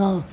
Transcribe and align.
I 0.00 0.02
know. 0.02 0.24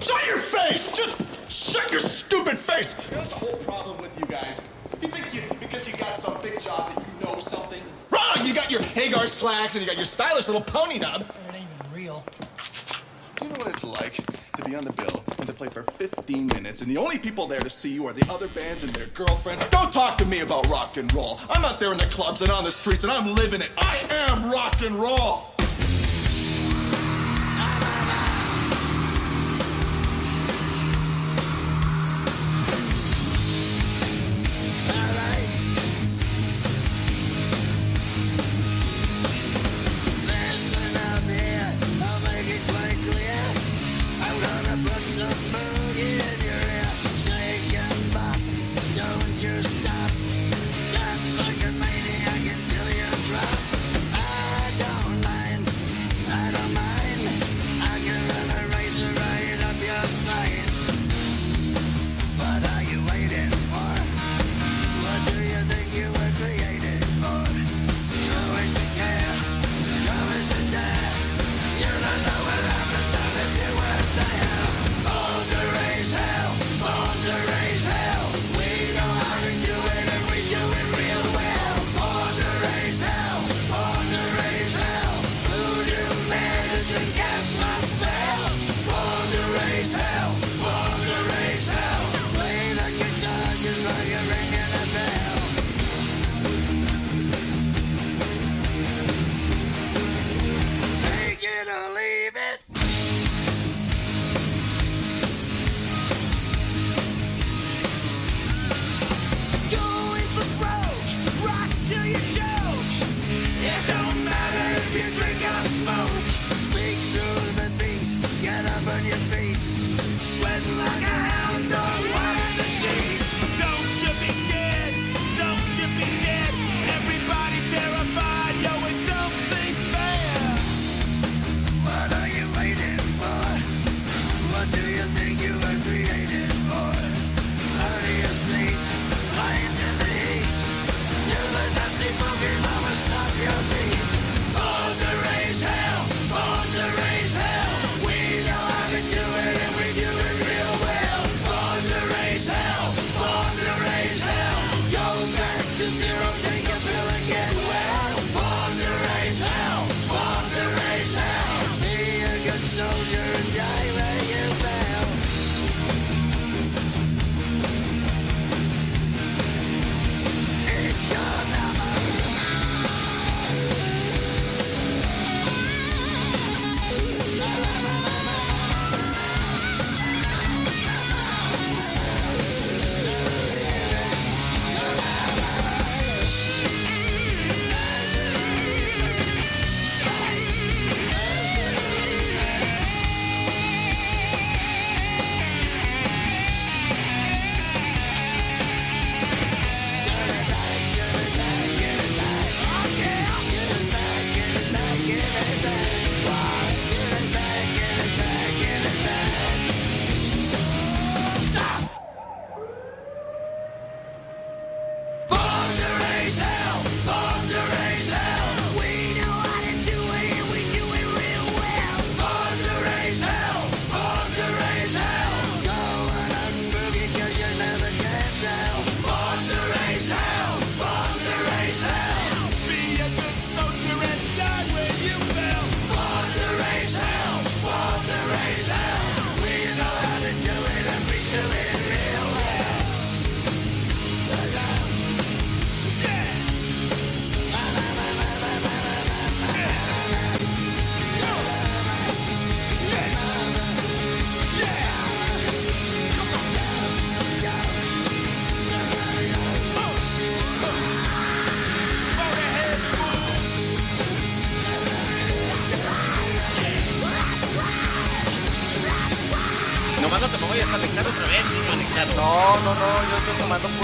Shut 0.00 0.26
your 0.28 0.38
face! 0.38 0.92
Just 0.96 1.50
shut 1.50 1.90
your 1.90 2.00
stupid 2.00 2.56
face! 2.56 2.94
That's 3.10 3.30
the 3.30 3.34
whole 3.34 3.56
problem 3.64 3.98
with 4.00 4.16
you 4.20 4.26
guys. 4.26 4.60
You 5.02 5.08
think 5.08 5.34
you, 5.34 5.42
because 5.58 5.88
you 5.88 5.94
got 5.94 6.18
some 6.18 6.40
big 6.40 6.60
job 6.60 6.94
that 6.94 7.04
you 7.04 7.26
know 7.26 7.36
something? 7.40 7.82
Wrong! 8.10 8.46
You 8.46 8.54
got 8.54 8.70
your 8.70 8.80
Hagar 8.80 9.26
slacks 9.26 9.74
and 9.74 9.82
you 9.82 9.88
got 9.88 9.96
your 9.96 10.06
stylish 10.06 10.46
little 10.46 10.62
pony 10.62 11.00
nub. 11.00 11.22
It 11.48 11.56
ain't 11.56 11.66
even 11.80 11.92
real. 11.92 12.24
Do 13.34 13.44
you 13.44 13.50
know 13.50 13.58
what 13.58 13.72
it's 13.72 13.82
like 13.82 14.14
to 14.58 14.64
be 14.64 14.76
on 14.76 14.82
the 14.82 14.92
bill 14.92 15.24
and 15.38 15.48
to 15.48 15.52
play 15.52 15.68
for 15.68 15.82
15 15.82 16.46
minutes 16.54 16.80
and 16.82 16.88
the 16.88 16.96
only 16.96 17.18
people 17.18 17.48
there 17.48 17.58
to 17.58 17.70
see 17.70 17.90
you 17.90 18.06
are 18.06 18.12
the 18.12 18.30
other 18.32 18.46
bands 18.48 18.84
and 18.84 18.92
their 18.92 19.08
girlfriends? 19.08 19.66
Don't 19.70 19.92
talk 19.92 20.16
to 20.18 20.26
me 20.26 20.40
about 20.40 20.68
rock 20.68 20.96
and 20.96 21.12
roll. 21.12 21.40
I'm 21.50 21.64
out 21.64 21.80
there 21.80 21.90
in 21.90 21.98
the 21.98 22.06
clubs 22.06 22.40
and 22.42 22.50
on 22.50 22.62
the 22.62 22.70
streets 22.70 23.02
and 23.02 23.12
I'm 23.12 23.34
living 23.34 23.62
it. 23.62 23.70
I 23.78 23.98
am 24.10 24.48
rock 24.48 24.80
and 24.82 24.94
roll! 24.94 25.55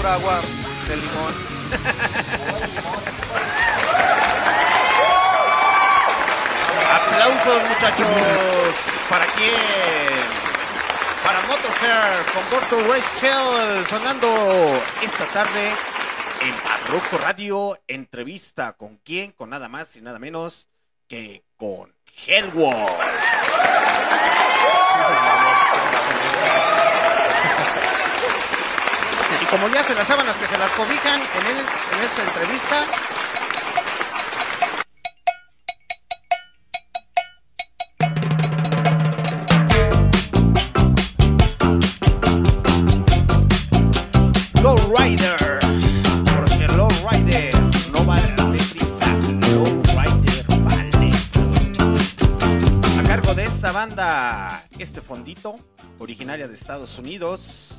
Agua 0.05 0.41
de 0.87 0.97
limón. 0.97 1.33
Aplausos, 6.93 7.69
muchachos. 7.69 8.07
¿Para 9.09 9.25
quién? 9.27 9.53
Para 11.23 11.41
Motorhair 11.43 12.25
con 12.33 12.49
Borto 12.49 12.87
Rachel 12.87 13.85
sonando 13.89 14.83
esta 15.01 15.25
tarde 15.27 15.73
en 16.41 16.55
Barroco 16.63 17.17
Radio. 17.17 17.79
Entrevista 17.87 18.73
con 18.73 18.97
quién? 18.97 19.31
Con 19.31 19.51
nada 19.51 19.69
más 19.69 19.95
y 19.95 20.01
nada 20.01 20.19
menos 20.19 20.67
que 21.07 21.43
con 21.55 21.95
Hellwall. 22.27 23.22
Como 29.53 29.67
ya 29.67 29.83
se 29.83 29.93
las 29.93 30.07
sábanas 30.07 30.35
que 30.37 30.47
se 30.47 30.57
las 30.57 30.71
cobijan 30.71 31.21
en, 31.21 32.01
esta 32.03 32.23
entrevista, 32.23 32.85
Low 44.63 44.79
Rider. 44.97 45.59
Porque 46.35 46.67
Low 46.75 46.89
Rider 47.11 47.53
no 47.91 48.03
vale 48.05 48.57
deprisa. 48.57 49.05
Low 49.53 49.83
Rider 49.83 50.45
vale. 50.63 51.11
A 52.97 53.03
cargo 53.03 53.35
de 53.35 53.43
esta 53.43 53.71
banda, 53.71 54.63
este 54.79 55.01
fondito, 55.01 55.59
originaria 55.99 56.47
de 56.47 56.55
Estados 56.55 56.97
Unidos, 56.97 57.72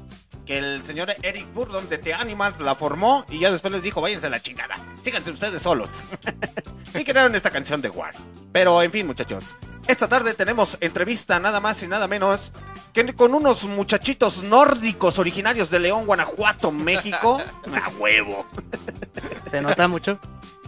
el 0.84 0.88
señor 0.88 1.14
Eric 1.22 1.50
Burdon 1.54 1.88
de 1.88 1.96
The 1.96 2.12
Animals 2.12 2.60
la 2.60 2.74
formó 2.74 3.24
y 3.30 3.38
ya 3.38 3.50
después 3.50 3.72
les 3.72 3.82
dijo, 3.82 4.02
váyanse 4.02 4.26
a 4.26 4.30
la 4.30 4.40
chingada, 4.40 4.76
síganse 5.02 5.30
ustedes 5.30 5.62
solos. 5.62 6.04
y 6.94 7.04
crearon 7.04 7.34
esta 7.34 7.50
canción 7.50 7.80
de 7.80 7.88
War. 7.88 8.14
Pero 8.52 8.82
en 8.82 8.92
fin, 8.92 9.06
muchachos, 9.06 9.56
esta 9.86 10.08
tarde 10.08 10.34
tenemos 10.34 10.76
entrevista 10.82 11.40
nada 11.40 11.58
más 11.58 11.82
y 11.82 11.88
nada 11.88 12.06
menos 12.06 12.52
que 12.92 13.06
con 13.14 13.34
unos 13.34 13.66
muchachitos 13.66 14.42
nórdicos 14.42 15.18
originarios 15.18 15.70
de 15.70 15.78
León, 15.80 16.04
Guanajuato, 16.04 16.70
México. 16.70 17.42
A 17.82 17.88
huevo. 17.98 18.46
¿Se 19.50 19.62
nota 19.62 19.88
mucho? 19.88 20.18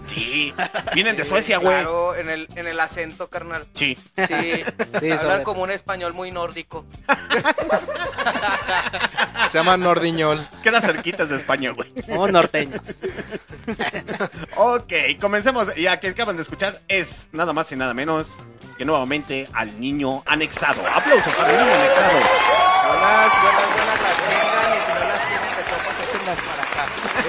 Sí, 0.06 0.54
vienen 0.94 1.16
de 1.16 1.24
Suecia, 1.24 1.58
güey. 1.58 1.74
Claro, 1.74 2.14
en 2.14 2.30
el, 2.30 2.48
en 2.54 2.66
el 2.66 2.78
acento, 2.80 3.28
carnal. 3.28 3.66
Sí. 3.74 3.98
Sí, 4.16 4.64
Sí, 5.00 5.10
hablan 5.10 5.42
como 5.42 5.62
un 5.62 5.70
español 5.70 6.14
muy 6.14 6.30
nórdico. 6.30 6.84
Se 9.50 9.58
llama 9.58 9.76
Nordiñol. 9.76 10.38
Queda 10.62 10.80
cerquitas 10.80 11.28
de 11.28 11.36
España, 11.36 11.70
güey. 11.70 11.92
Somos 12.06 12.30
norteños. 12.30 12.80
Ok, 14.56 14.92
comencemos. 15.20 15.74
Ya 15.74 15.98
que 15.98 16.08
acaban 16.08 16.36
de 16.36 16.42
escuchar 16.42 16.80
es 16.88 17.28
nada 17.32 17.52
más 17.52 17.70
y 17.72 17.76
nada 17.76 17.94
menos 17.94 18.38
que 18.78 18.84
nuevamente 18.84 19.48
al 19.52 19.80
niño 19.80 20.22
anexado. 20.24 20.86
Aplausos 20.86 21.34
para 21.34 21.50
el 21.50 21.58
niño 21.58 21.74
anexado. 21.74 22.18
Buenas, 22.88 23.32
buenas, 23.42 23.66
buenas 23.74 24.00
las 24.02 24.16
tengan 24.16 24.76
y 24.76 24.80
si 24.80 24.92
no 24.92 25.00
las 25.00 25.28
tienen 25.28 25.50
de 25.56 25.62
échenlas 26.04 26.40
para. 26.40 26.65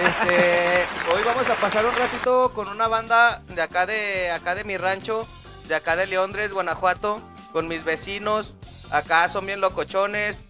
Este, 0.06 0.86
hoy 1.14 1.22
vamos 1.26 1.50
a 1.50 1.56
pasar 1.56 1.86
un 1.86 1.96
ratito 1.96 2.52
con 2.54 2.68
una 2.68 2.88
banda 2.88 3.42
de 3.50 3.62
acá 3.62 3.86
de 3.86 4.32
acá 4.32 4.54
de 4.56 4.64
mi 4.64 4.78
rancho, 4.78 5.28
de 5.68 5.76
acá 5.76 5.96
de 5.96 6.08
Leondres, 6.08 6.54
Guanajuato, 6.54 7.22
con 7.52 7.68
mis 7.68 7.84
vecinos. 7.84 8.56
Acá 8.92 9.28
son 9.28 9.46
bien 9.46 9.60
locochones. 9.60 10.44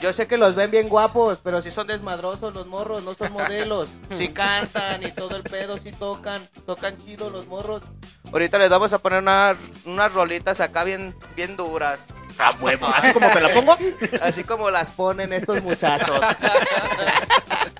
Yo 0.00 0.12
sé 0.12 0.28
que 0.28 0.36
los 0.38 0.54
ven 0.54 0.70
bien 0.70 0.88
guapos, 0.88 1.40
pero 1.42 1.60
si 1.60 1.70
son 1.72 1.88
desmadrosos 1.88 2.54
los 2.54 2.66
morros, 2.68 3.02
no 3.02 3.12
son 3.14 3.32
modelos. 3.34 3.88
Si 4.14 4.28
cantan 4.28 5.02
y 5.02 5.10
todo 5.12 5.36
el 5.36 5.42
pedo, 5.42 5.76
si 5.78 5.90
tocan, 5.90 6.40
tocan 6.64 6.96
chido 6.96 7.28
los 7.28 7.46
morros. 7.48 7.82
Ahorita 8.32 8.58
les 8.58 8.70
vamos 8.70 8.92
a 8.92 8.98
poner 8.98 9.18
una- 9.20 9.56
unas 9.86 10.12
rolitas 10.14 10.60
acá 10.60 10.84
bien, 10.84 11.16
bien 11.34 11.56
duras. 11.56 12.06
A 12.38 12.52
huevo, 12.60 12.86
así 12.86 13.12
como 13.12 13.28
te 13.30 13.40
la 13.40 13.48
pongo. 13.52 13.76
Así 14.22 14.44
como 14.44 14.70
las 14.70 14.90
ponen 14.92 15.32
estos 15.32 15.60
muchachos. 15.62 16.20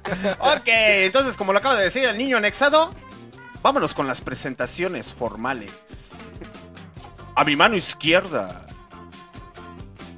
Ok, 0.40 0.66
entonces 0.66 1.36
como 1.36 1.52
lo 1.52 1.58
acaba 1.58 1.76
de 1.76 1.84
decir 1.84 2.04
el 2.04 2.18
niño 2.18 2.36
anexado, 2.36 2.94
vámonos 3.62 3.94
con 3.94 4.06
las 4.06 4.20
presentaciones 4.20 5.14
formales. 5.14 5.70
A 7.36 7.44
mi 7.44 7.56
mano 7.56 7.76
izquierda, 7.76 8.66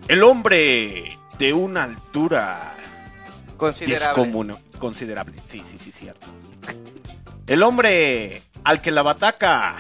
el 0.09 0.23
hombre 0.23 1.19
de 1.39 1.53
una 1.53 1.85
altura 1.85 2.77
Considerable. 3.57 4.57
considerable. 4.79 5.35
Sí, 5.47 5.63
sí, 5.65 5.79
sí, 5.79 5.93
cierto. 5.93 6.27
El 7.47 7.63
hombre 7.63 8.43
al 8.65 8.81
que 8.81 8.91
la 8.91 9.03
bataca 9.03 9.77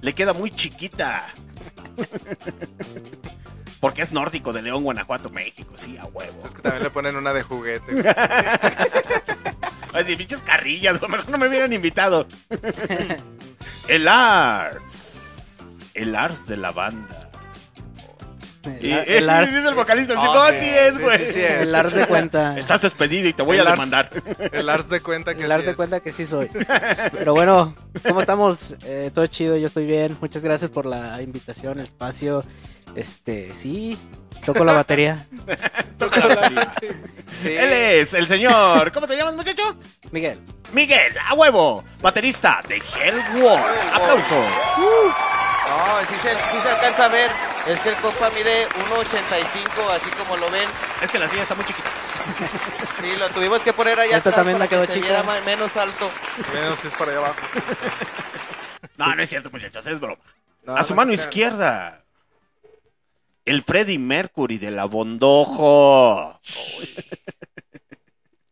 le 0.00 0.14
queda 0.14 0.32
muy 0.32 0.50
chiquita. 0.50 1.26
Porque 3.84 4.00
es 4.00 4.12
nórdico 4.12 4.54
de 4.54 4.62
León, 4.62 4.82
Guanajuato, 4.82 5.28
México, 5.28 5.74
sí, 5.76 5.98
a 5.98 6.06
huevo. 6.06 6.40
Es 6.46 6.54
que 6.54 6.62
también 6.62 6.84
le 6.84 6.88
ponen 6.88 7.16
una 7.16 7.34
de 7.34 7.42
juguete. 7.42 7.92
Ay, 9.92 10.04
sí, 10.04 10.16
pinches 10.16 10.38
carrillas, 10.42 10.98
güey, 10.98 11.10
mejor 11.12 11.28
no 11.28 11.36
me 11.36 11.48
hubieran 11.48 11.70
invitado. 11.70 12.26
El 13.88 14.08
Ars. 14.08 15.58
El 15.92 16.16
Ars 16.16 16.46
de 16.46 16.56
la 16.56 16.70
banda. 16.72 17.30
El, 18.64 18.86
el 18.90 19.28
Ars, 19.28 19.54
dice 19.54 19.68
el 19.68 19.74
vocalista, 19.74 20.14
sí, 20.14 20.20
no, 20.24 20.48
sí, 20.48 20.54
sí 20.60 20.66
es, 20.70 20.94
sí, 20.96 21.02
güey. 21.02 21.18
sí, 21.26 21.32
sí 21.34 21.40
es. 21.42 21.50
el 21.68 21.74
Ars 21.74 21.92
de 21.94 22.06
cuenta. 22.06 22.54
Estás 22.58 22.80
despedido 22.80 23.28
y 23.28 23.34
te 23.34 23.42
voy 23.42 23.58
El 23.58 23.66
a 23.66 23.72
Ars- 23.72 23.76
demandar. 23.76 24.10
El 24.50 24.70
Ars 24.70 24.88
de 24.88 25.00
cuenta 25.02 25.34
que 25.34 25.44
El 25.44 25.52
Ars 25.52 25.64
sí 25.64 25.66
de 25.66 25.70
es. 25.72 25.76
cuenta 25.76 26.00
que 26.00 26.10
sí 26.10 26.24
soy. 26.24 26.48
Pero 27.12 27.34
bueno, 27.34 27.74
¿cómo 28.02 28.20
estamos? 28.20 28.76
Eh, 28.84 29.10
todo 29.14 29.26
chido, 29.26 29.58
yo 29.58 29.66
estoy 29.66 29.84
bien. 29.84 30.16
Muchas 30.22 30.42
gracias 30.42 30.70
por 30.70 30.86
la 30.86 31.20
invitación, 31.20 31.78
el 31.80 31.84
espacio. 31.84 32.42
Este, 32.94 33.52
sí, 33.54 33.98
toco 34.44 34.64
la 34.64 34.74
batería. 34.74 35.26
Toca 35.98 36.20
la 36.26 36.34
batería. 36.34 36.72
Sí. 37.40 37.48
Él 37.48 37.72
es 37.72 38.14
el 38.14 38.26
señor. 38.26 38.90
¿Cómo 38.92 39.06
te 39.06 39.16
llamas, 39.16 39.34
muchacho? 39.34 39.76
Miguel. 40.10 40.40
Miguel, 40.72 41.16
a 41.28 41.34
huevo. 41.34 41.84
Baterista 42.02 42.62
de 42.68 42.76
Hellwall. 42.76 43.60
Aplausos. 43.92 44.46
No, 45.68 46.06
sí 46.08 46.14
se, 46.20 46.30
sí 46.30 46.60
se 46.62 46.68
alcanza 46.68 47.04
a 47.06 47.08
ver. 47.08 47.30
Es 47.66 47.80
que 47.80 47.90
el 47.90 47.96
compa 47.96 48.28
mide 48.30 48.68
1.85, 48.68 49.90
así 49.94 50.10
como 50.10 50.36
lo 50.36 50.50
ven. 50.50 50.68
Es 51.02 51.10
que 51.10 51.18
la 51.18 51.28
silla 51.28 51.42
está 51.42 51.54
muy 51.54 51.64
chiquita. 51.64 51.90
Sí, 53.00 53.14
lo 53.18 53.28
tuvimos 53.30 53.62
que 53.62 53.74
poner 53.74 54.00
allá 54.00 54.16
Esta 54.16 54.30
atrás 54.30 54.36
también 54.36 54.56
para 54.56 54.64
la 54.64 54.68
quedó 54.70 54.80
que 54.86 54.86
se 54.86 54.92
chica. 54.94 55.22
viera 55.22 55.40
menos 55.44 55.76
alto. 55.76 56.08
Tiene 56.50 56.70
los 56.70 56.78
pies 56.78 56.94
para 56.94 57.10
allá 57.10 57.20
abajo. 57.20 57.36
No, 58.96 59.14
no 59.14 59.22
es 59.22 59.28
cierto, 59.28 59.50
muchachos, 59.50 59.86
es 59.86 60.00
broma. 60.00 60.22
No, 60.62 60.74
a 60.74 60.82
su 60.82 60.94
no 60.94 61.02
mano 61.02 61.12
izquierda. 61.12 62.03
El 63.44 63.62
Freddy 63.62 63.98
Mercury 63.98 64.58
de 64.58 64.70
la 64.70 64.86
Bondojo. 64.86 66.40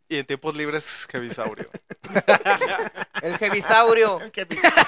Y 0.08 0.16
en 0.16 0.26
tiempos 0.26 0.54
libres, 0.54 1.06
Jevisaurio. 1.10 1.70
El 3.22 3.38
Jevisaurio. 3.38 4.20
Bizarro. 4.46 4.86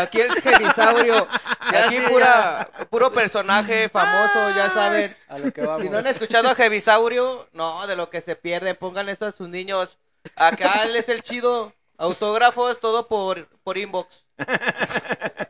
Aquí 0.00 0.20
el 0.20 0.32
Jevisaurio. 0.32 1.26
Y 1.72 1.76
aquí 1.76 2.00
pura, 2.08 2.68
puro 2.90 3.12
personaje 3.12 3.88
famoso, 3.88 4.50
ya 4.56 4.68
saben. 4.70 5.16
A 5.28 5.38
lo 5.38 5.52
que 5.52 5.62
vamos. 5.62 5.82
Si 5.82 5.88
no 5.88 5.98
han 5.98 6.06
escuchado 6.06 6.48
a 6.48 6.54
Jevisaurio, 6.54 7.48
no, 7.52 7.86
de 7.86 7.96
lo 7.96 8.10
que 8.10 8.20
se 8.20 8.36
pierde, 8.36 8.74
pongan 8.74 9.08
esto 9.08 9.26
a 9.26 9.32
sus 9.32 9.48
niños. 9.48 9.98
Acá 10.36 10.82
él 10.84 10.96
es 10.96 11.08
el 11.08 11.22
chido. 11.22 11.72
Autógrafos, 11.96 12.80
todo 12.80 13.08
por, 13.08 13.46
por 13.62 13.78
inbox. 13.78 14.24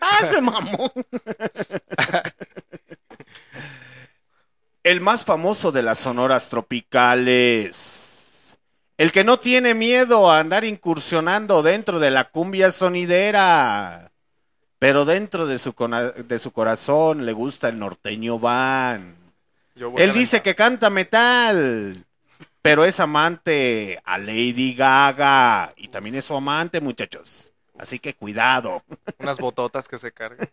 Ah, 0.00 0.26
se 0.26 0.40
mamó. 0.40 0.92
El 4.82 5.00
más 5.00 5.24
famoso 5.24 5.72
de 5.72 5.82
las 5.82 5.98
sonoras 5.98 6.48
tropicales. 6.48 8.56
El 8.96 9.12
que 9.12 9.24
no 9.24 9.38
tiene 9.38 9.74
miedo 9.74 10.30
a 10.30 10.40
andar 10.40 10.64
incursionando 10.64 11.62
dentro 11.62 12.00
de 12.00 12.10
la 12.10 12.30
cumbia 12.30 12.72
sonidera. 12.72 14.12
Pero 14.78 15.04
dentro 15.04 15.46
de 15.46 15.58
su, 15.58 15.74
de 16.26 16.38
su 16.38 16.52
corazón 16.52 17.26
le 17.26 17.32
gusta 17.32 17.68
el 17.68 17.78
norteño 17.78 18.38
van. 18.38 19.16
Él 19.96 20.12
dice 20.12 20.42
que 20.42 20.54
canta 20.54 20.90
metal, 20.90 22.04
pero 22.62 22.84
es 22.84 23.00
amante 23.00 24.00
a 24.04 24.18
Lady 24.18 24.74
Gaga. 24.74 25.72
Y 25.76 25.88
también 25.88 26.16
es 26.16 26.24
su 26.24 26.34
amante, 26.34 26.80
muchachos. 26.80 27.52
Así 27.78 27.98
que 27.98 28.14
cuidado. 28.14 28.82
Unas 29.18 29.38
bototas 29.38 29.88
que 29.88 29.98
se 29.98 30.12
cargan. 30.12 30.48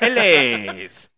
Él 0.00 0.18
es 0.18 1.12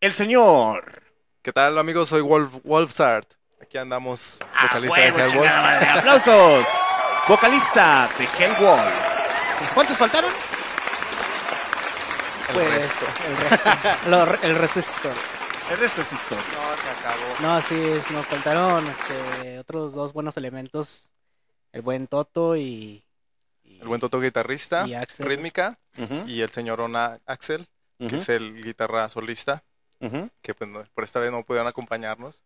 el 0.00 0.14
señor. 0.14 1.02
¿Qué 1.42 1.52
tal, 1.52 1.76
amigos? 1.78 2.08
Soy 2.08 2.20
Wolf, 2.22 2.52
Wolfsart. 2.64 3.34
Aquí 3.60 3.78
andamos, 3.78 4.38
Ah, 4.54 4.66
vocalista 4.78 5.00
de 5.00 5.08
Hellboy. 5.24 5.48
madre. 5.48 5.88
¡Aplausos! 5.88 6.66
Vocalista 7.28 8.10
de 8.18 8.24
Hellwall. 8.24 8.92
¿Cuántos 9.74 9.96
faltaron? 9.96 10.30
El 12.48 12.54
Pues 12.54 12.68
resto. 12.74 13.06
el 13.26 13.36
resto, 13.36 13.70
lo- 14.10 14.42
el 14.42 14.54
resto 14.56 14.80
es 14.80 14.88
historia. 14.88 15.22
El 15.70 15.78
resto 15.78 16.02
es 16.02 16.12
historia. 16.12 16.44
No, 16.52 16.76
se 16.82 16.90
acabó. 16.90 17.34
No, 17.40 17.62
sí, 17.62 18.02
nos 18.12 18.26
faltaron 18.26 18.86
este, 18.86 19.58
otros 19.58 19.94
dos 19.94 20.12
buenos 20.12 20.36
elementos. 20.36 21.08
El 21.72 21.82
buen 21.82 22.06
Toto 22.06 22.54
y... 22.56 23.03
El 23.80 23.88
buen 23.88 24.00
Toto 24.00 24.20
guitarrista, 24.20 24.86
Y 24.86 24.94
Axel. 24.94 25.26
rítmica, 25.26 25.78
y 26.26 26.40
el 26.40 26.48
señor 26.50 26.80
Ona 26.80 27.20
Axel, 27.26 27.66
que 27.98 28.16
es 28.16 28.28
el 28.28 28.62
guitarra 28.64 29.08
solista, 29.10 29.62
que 30.42 30.54
pues, 30.54 30.68
no- 30.68 30.84
por 30.94 31.04
esta 31.04 31.20
vez 31.20 31.30
no 31.30 31.42
pudieron 31.44 31.66
acompañarnos. 31.68 32.42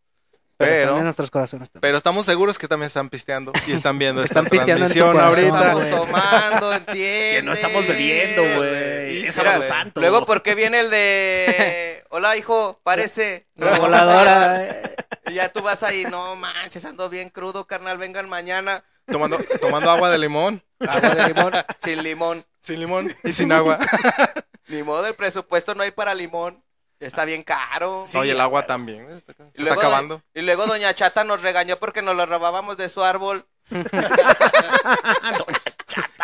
Pero, 0.59 0.73
están 0.73 0.87
Pero, 0.89 0.99
en 0.99 1.05
nuestros 1.05 1.31
corazones 1.31 1.71
también. 1.71 1.81
pero 1.83 1.99
estamos 1.99 2.27
seguros 2.27 2.59
que 2.59 2.67
también 2.67 2.89
están 2.89 3.09
pisteando 3.09 3.53
y 3.67 3.73
están 3.73 3.97
viendo 3.99 4.23
esta 4.25 4.41
Están 4.41 4.51
pisteando 4.51 4.87
en 4.87 4.93
tu 4.93 4.99
transmisión 4.99 5.13
corazón, 5.13 5.55
ahorita. 5.55 5.81
Estamos 5.81 6.07
tomando, 6.07 6.73
entiende. 6.75 7.31
Que 7.37 7.43
no 7.45 7.53
estamos 7.53 7.87
bebiendo, 7.87 8.43
güey. 8.57 9.19
Es 9.19 9.23
Mira, 9.23 9.33
sábado 9.33 9.63
santo. 9.63 10.01
Luego, 10.01 10.27
¿por 10.27 10.43
qué 10.43 10.55
viene 10.57 10.81
el 10.81 10.91
de... 10.91 12.05
Hola, 12.11 12.37
hijo, 12.37 12.81
parece. 12.83 13.47
No, 13.55 13.67
voladora. 13.77 14.65
eh. 14.65 14.97
Y 15.29 15.35
ya 15.35 15.53
tú 15.53 15.63
vas 15.63 15.83
ahí, 15.85 16.05
no 16.05 16.35
manches, 16.37 16.85
ando 16.87 17.09
bien 17.09 17.29
crudo, 17.31 17.67
carnal, 17.67 17.99
vengan 17.99 18.29
mañana. 18.29 18.83
Tomando, 19.07 19.39
tomando 19.61 19.91
agua 19.91 20.11
de 20.11 20.19
limón, 20.19 20.63
Agua 20.81 21.15
de 21.15 21.29
limón, 21.29 21.53
sin 21.83 22.03
limón. 22.03 22.45
sin 22.61 22.81
limón 22.81 23.15
y 23.25 23.33
sin 23.33 23.53
agua. 23.53 23.79
Ni 24.69 24.83
modo, 24.83 25.07
el 25.07 25.15
presupuesto 25.15 25.75
no 25.75 25.83
hay 25.83 25.93
para 25.93 26.15
limón. 26.15 26.63
Está 27.01 27.25
bien 27.25 27.43
caro. 27.45 28.05
Oye, 28.15 28.33
el 28.33 28.41
agua 28.41 28.67
también. 28.67 29.03
¿eh? 29.11 29.17
Está- 29.17 29.33
Se 29.35 29.43
Y 29.43 29.47
está 29.49 29.63
luego- 29.65 29.81
acabando. 29.81 30.23
Y 30.35 30.43
luego 30.43 30.67
Doña 30.67 30.93
Chata 30.95 31.23
nos 31.25 31.43
regañó 31.43 31.79
porque 31.79 32.03
nos 32.03 32.17
lo 32.17 32.27
robábamos 32.27 32.77
de 32.77 32.89
su 32.89 33.05
árbol. 33.05 33.47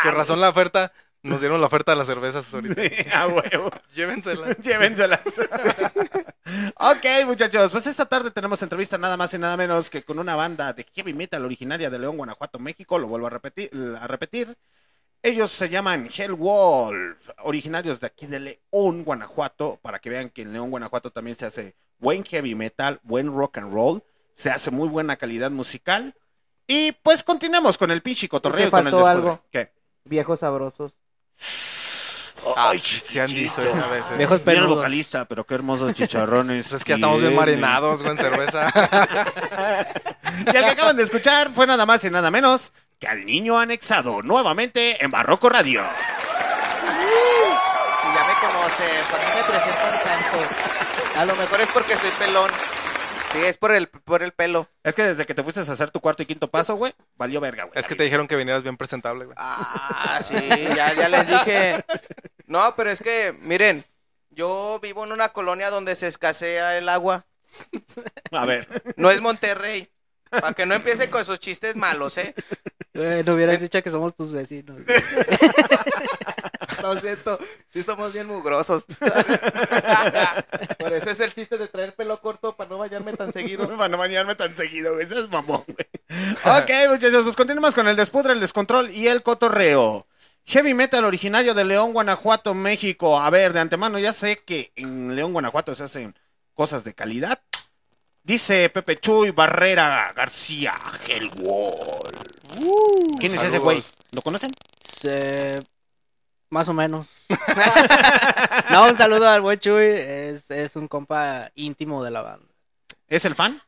Qué 0.03 0.11
razón 0.11 0.41
la 0.41 0.49
oferta. 0.51 0.93
Nos 1.23 1.41
dieron 1.41 1.59
la 1.61 1.67
oferta 1.69 1.93
de 1.93 1.97
las 1.99 2.07
cervezas 2.07 2.53
ahorita. 2.53 2.83
A 3.19 3.27
huevo. 3.29 3.71
Llévenselas. 3.95 4.59
Llévenselas. 4.63 5.21
ok, 6.77 7.05
muchachos, 7.25 7.71
pues 7.73 7.87
esta 7.87 8.05
tarde 8.05 8.31
tenemos 8.31 8.63
entrevista 8.63 8.99
nada 8.99 9.17
más 9.17 9.33
y 9.33 9.39
nada 9.39 9.57
menos 9.57 9.89
que 9.89 10.03
con 10.03 10.19
una 10.19 10.37
banda 10.37 10.75
de 10.75 10.85
heavy 10.95 11.15
metal 11.15 11.43
originaria 11.45 11.89
de 11.89 11.99
León, 11.99 12.19
Guanajuato, 12.19 12.59
México. 12.59 12.99
Lo 12.99 13.07
vuelvo 13.09 13.29
a 13.29 13.31
repetir. 13.31 13.71
A 14.01 14.07
repetir. 14.07 14.55
Ellos 15.25 15.51
se 15.53 15.71
llaman 15.71 16.11
Hellwolf, 16.15 17.31
originarios 17.45 17.99
de 17.99 18.09
aquí 18.09 18.27
de 18.27 18.41
León, 18.41 19.05
Guanajuato, 19.05 19.79
para 19.81 19.99
que 19.99 20.11
vean 20.11 20.29
que 20.29 20.43
en 20.43 20.53
León, 20.53 20.69
Guanajuato 20.71 21.11
también 21.13 21.35
se 21.35 21.47
hace 21.47 21.75
buen 21.99 22.25
heavy 22.25 22.55
metal, 22.55 23.01
buen 23.05 23.35
rock 23.35 23.57
and 23.57 23.73
roll, 23.73 24.05
se 24.35 24.51
hace 24.51 24.71
muy 24.71 24.87
buena 24.87 25.17
calidad 25.17 25.51
musical. 25.51 26.15
Y 26.67 26.93
pues 26.93 27.25
continuemos 27.25 27.79
con 27.79 27.91
el 27.91 28.03
pinche 28.03 28.29
cotorreo 28.29 28.71
con 28.71 28.87
el 28.87 28.95
algo. 28.95 29.43
¿Qué? 29.51 29.73
Viejos 30.05 30.41
sabrosos. 30.41 30.99
Ah, 32.59 32.69
Ay, 32.73 32.79
sí 32.79 33.19
han 33.19 33.27
dicho 33.29 33.63
a 33.63 33.89
veces. 33.89 34.19
Viejos 34.19 34.45
Mira 34.45 34.61
el 34.61 34.67
vocalista, 34.67 35.25
pero 35.25 35.47
qué 35.47 35.55
hermosos 35.55 35.95
chicharrones. 35.95 36.71
Es 36.73 36.85
que 36.85 36.91
ya 36.91 36.97
estamos 36.97 37.23
bien 37.23 37.35
marinados, 37.35 38.03
güey, 38.03 38.13
en 38.13 38.19
cerveza. 38.19 38.71
Y 40.47 40.57
el 40.57 40.65
que 40.65 40.71
acaban 40.71 40.97
de 40.97 41.05
escuchar 41.05 41.53
fue 41.55 41.67
nada 41.67 41.87
más 41.87 42.05
y 42.05 42.11
nada 42.11 42.31
menos 42.31 42.73
que 43.05 43.11
al 43.11 43.27
niño 43.27 43.59
anexado 43.59 44.23
nuevamente 44.23 45.03
en 45.05 45.11
Barroco 45.11 45.51
Radio. 45.51 45.83
Si 48.01 48.07
ya 48.15 48.25
me 48.27 48.35
conocen, 48.41 49.05
¿para 49.11 49.25
qué 49.25 49.35
me 49.35 49.45
presentan 49.45 50.03
tanto? 50.03 50.39
A 51.21 51.25
lo 51.27 51.37
mejor 51.37 51.61
es 51.61 51.69
porque 51.69 51.97
soy 51.97 52.11
pelón. 52.13 52.51
Sí, 53.33 53.45
es 53.45 53.57
por 53.57 53.73
el, 53.73 53.89
por 53.89 54.23
el 54.23 54.33
pelo. 54.33 54.69
Es 54.83 54.95
que 54.95 55.03
desde 55.03 55.27
que 55.27 55.35
te 55.35 55.43
fuiste 55.43 55.61
a 55.61 55.65
hacer 55.65 55.91
tu 55.91 56.01
cuarto 56.01 56.23
y 56.23 56.27
quinto 56.27 56.49
paso, 56.49 56.77
güey, 56.77 56.95
valió 57.17 57.41
verga, 57.41 57.65
güey. 57.65 57.79
Es 57.79 57.87
que 57.87 57.95
te 57.95 58.05
dijeron 58.05 58.29
que 58.29 58.37
vinieras 58.37 58.63
bien 58.63 58.77
presentable, 58.77 59.27
güey. 59.27 59.37
Ah, 59.39 60.21
sí, 60.27 60.37
ya, 60.75 60.95
ya 60.95 61.09
les 61.09 61.27
dije. 61.27 61.85
No, 62.47 62.75
pero 62.77 62.91
es 62.91 63.01
que, 63.01 63.37
miren, 63.41 63.85
yo 64.31 64.79
vivo 64.81 65.05
en 65.05 65.13
una 65.13 65.31
colonia 65.31 65.71
donde 65.71 65.97
se 65.97 66.07
escasea 66.07 66.79
el 66.79 66.89
agua. 66.89 67.27
A 68.31 68.47
ver. 68.47 68.69
No 68.97 69.11
es 69.11 69.21
Monterrey. 69.21 69.91
Para 70.31 70.53
que 70.53 70.67
no 70.67 70.75
empiece 70.75 71.11
con 71.11 71.25
sus 71.25 71.39
chistes 71.39 71.77
malos, 71.77 72.19
¿eh? 72.19 72.35
Eh, 72.95 73.23
no 73.27 73.35
hubieras 73.35 73.61
dicho 73.61 73.83
que 73.83 73.91
somos 73.91 74.15
tus 74.15 74.31
vecinos. 74.33 74.81
Lo 76.83 77.01
siento, 77.01 77.39
sí 77.73 77.83
somos 77.83 78.13
bien 78.13 78.27
mugrosos. 78.27 78.85
Por 80.79 80.93
eso 80.93 81.11
es 81.11 81.21
el 81.21 81.33
chiste 81.33 81.57
de 81.57 81.67
traer 81.67 81.95
pelo 81.95 82.21
corto 82.21 82.55
para 82.57 82.71
no 82.71 82.79
bañarme 82.79 83.15
tan 83.15 83.33
seguido. 83.33 83.67
Para 83.69 83.89
no 83.89 83.97
bañarme 83.97 84.35
tan 84.35 84.55
seguido, 84.55 84.93
güey. 84.93 85.07
Eso 85.07 85.19
es 85.19 85.31
mamón, 85.31 85.65
güey. 85.67 85.89
Ok, 86.45 86.71
muchachos, 86.91 87.23
pues 87.25 87.37
continuamos 87.37 87.75
con 87.75 87.89
el 87.89 87.97
despudre, 87.97 88.35
el 88.35 88.41
descontrol 88.41 88.91
y 88.91 89.09
el 89.09 89.23
cotorreo. 89.23 90.07
Heavy 90.47 90.75
metal 90.75 91.05
originario 91.05 91.55
de 91.55 91.65
León, 91.65 91.95
Guanajuato, 91.95 92.53
México. 92.53 93.19
A 93.19 93.31
ver, 93.31 93.55
de 93.55 93.61
antemano, 93.61 93.99
ya 93.99 94.13
sé 94.13 94.43
que 94.45 94.73
en 94.77 95.17
León, 95.17 95.33
Guanajuato 95.33 95.75
se 95.75 95.85
hacen 95.85 96.15
cosas 96.53 96.85
de 96.85 96.93
calidad. 96.95 97.41
Dice 98.25 98.71
Pepe 98.71 98.97
Chuy 98.99 99.33
Barrera 99.33 100.11
García 100.17 100.75
Hellwall. 101.07 102.11
¿Quién 103.21 103.35
es 103.35 103.45
ese 103.45 103.59
güey? 103.59 103.83
¿Lo 104.13 104.23
conocen? 104.23 104.51
Más 106.49 106.69
o 106.69 106.73
menos. 106.73 107.09
no, 108.71 108.87
un 108.87 108.97
saludo 108.97 109.29
al 109.29 109.43
buen 109.43 109.59
Chuy. 109.59 109.85
Es, 109.85 110.51
es 110.51 110.75
un 110.77 110.89
compa 110.89 111.51
íntimo 111.55 112.03
de 112.03 112.11
la 112.11 112.23
banda. 112.23 112.47
¿Es 113.09 113.27
el 113.27 113.35
fan? 113.35 113.61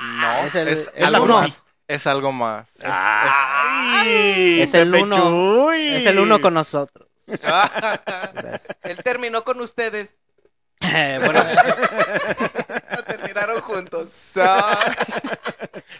No, 0.00 0.38
es 0.38 0.54
el- 0.54 0.68
es, 0.68 0.90
es 0.94 1.06
algo 1.14 1.24
uno. 1.24 1.40
más. 1.40 1.62
Es 1.86 2.06
algo 2.06 2.32
más. 2.32 2.68
Es- 2.76 2.84
¡Ay! 2.90 4.60
Es 4.62 4.72
el 4.72 4.90
Pepe 4.90 5.02
uno. 5.02 5.16
Chuy. 5.16 5.86
Es 5.96 6.06
el 6.06 6.18
uno 6.18 6.40
con 6.40 6.54
nosotros. 6.54 7.08
Él 8.84 9.02
terminó 9.04 9.44
con 9.44 9.60
ustedes. 9.60 10.16
bueno, 10.80 11.44
Juntos. 13.62 14.32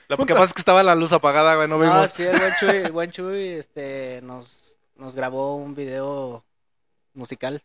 Lo 0.09 0.16
que 0.18 0.33
pasa 0.33 0.45
es 0.45 0.52
que 0.52 0.61
estaba 0.61 0.83
la 0.83 0.95
luz 0.95 1.12
apagada, 1.12 1.54
güey, 1.57 1.68
no 1.68 1.78
no, 1.78 1.83
vimos. 1.85 2.11
sí, 2.11 2.25
el 2.25 2.38
buen 2.38 2.54
Chuy, 2.59 2.76
el 2.76 2.92
buen 2.92 3.11
Chuy 3.11 3.49
este, 3.50 4.21
nos, 4.23 4.78
nos 4.97 5.14
grabó 5.14 5.57
un 5.57 5.75
video 5.75 6.45
musical. 7.14 7.62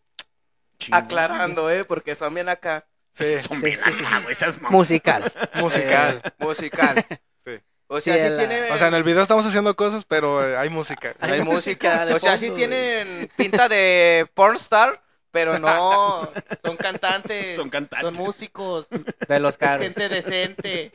Aclarando, 0.91 1.69
¿eh? 1.69 1.83
Porque 1.85 2.15
son 2.15 2.33
bien 2.33 2.49
acá. 2.49 2.85
Sí, 3.13 3.37
Son 3.39 3.57
Sí, 3.57 3.63
bien 3.65 3.77
sí, 3.77 3.91
sí. 3.91 4.03
acá, 4.03 4.19
güey, 4.19 4.31
esas 4.31 4.57
mamás. 4.57 4.71
Musical. 4.71 5.31
musical. 5.55 6.21
Musical. 6.39 7.05
Sí. 7.45 7.59
O 7.87 8.01
sea, 8.01 8.15
Sí, 8.15 8.19
sí 8.23 8.29
la- 8.29 8.37
tiene... 8.39 8.71
O 8.71 8.77
sea, 8.77 8.87
en 8.87 8.95
el 8.95 9.03
video 9.03 9.21
estamos 9.21 9.45
haciendo 9.45 9.75
cosas, 9.75 10.03
pero 10.05 10.45
eh, 10.45 10.57
hay 10.57 10.69
música. 10.69 11.13
hay 11.19 11.33
Hay 11.33 11.41
música. 11.43 12.07
O 12.13 12.19
sea, 12.19 12.37
sí 12.39 12.49
tienen 12.51 13.29
pinta 13.37 13.69
de 13.69 14.27
pornstar, 14.33 15.02
pero 15.33 15.57
no. 15.59 16.31
Son 16.63 16.77
cantantes. 16.77 17.57
Son 17.57 17.69
cantantes. 17.69 18.07
Son 18.07 18.23
músicos. 18.23 18.87
De 19.27 19.39
los 19.39 19.57
caros. 19.57 19.83
Gente 19.83 20.07
decente. 20.07 20.93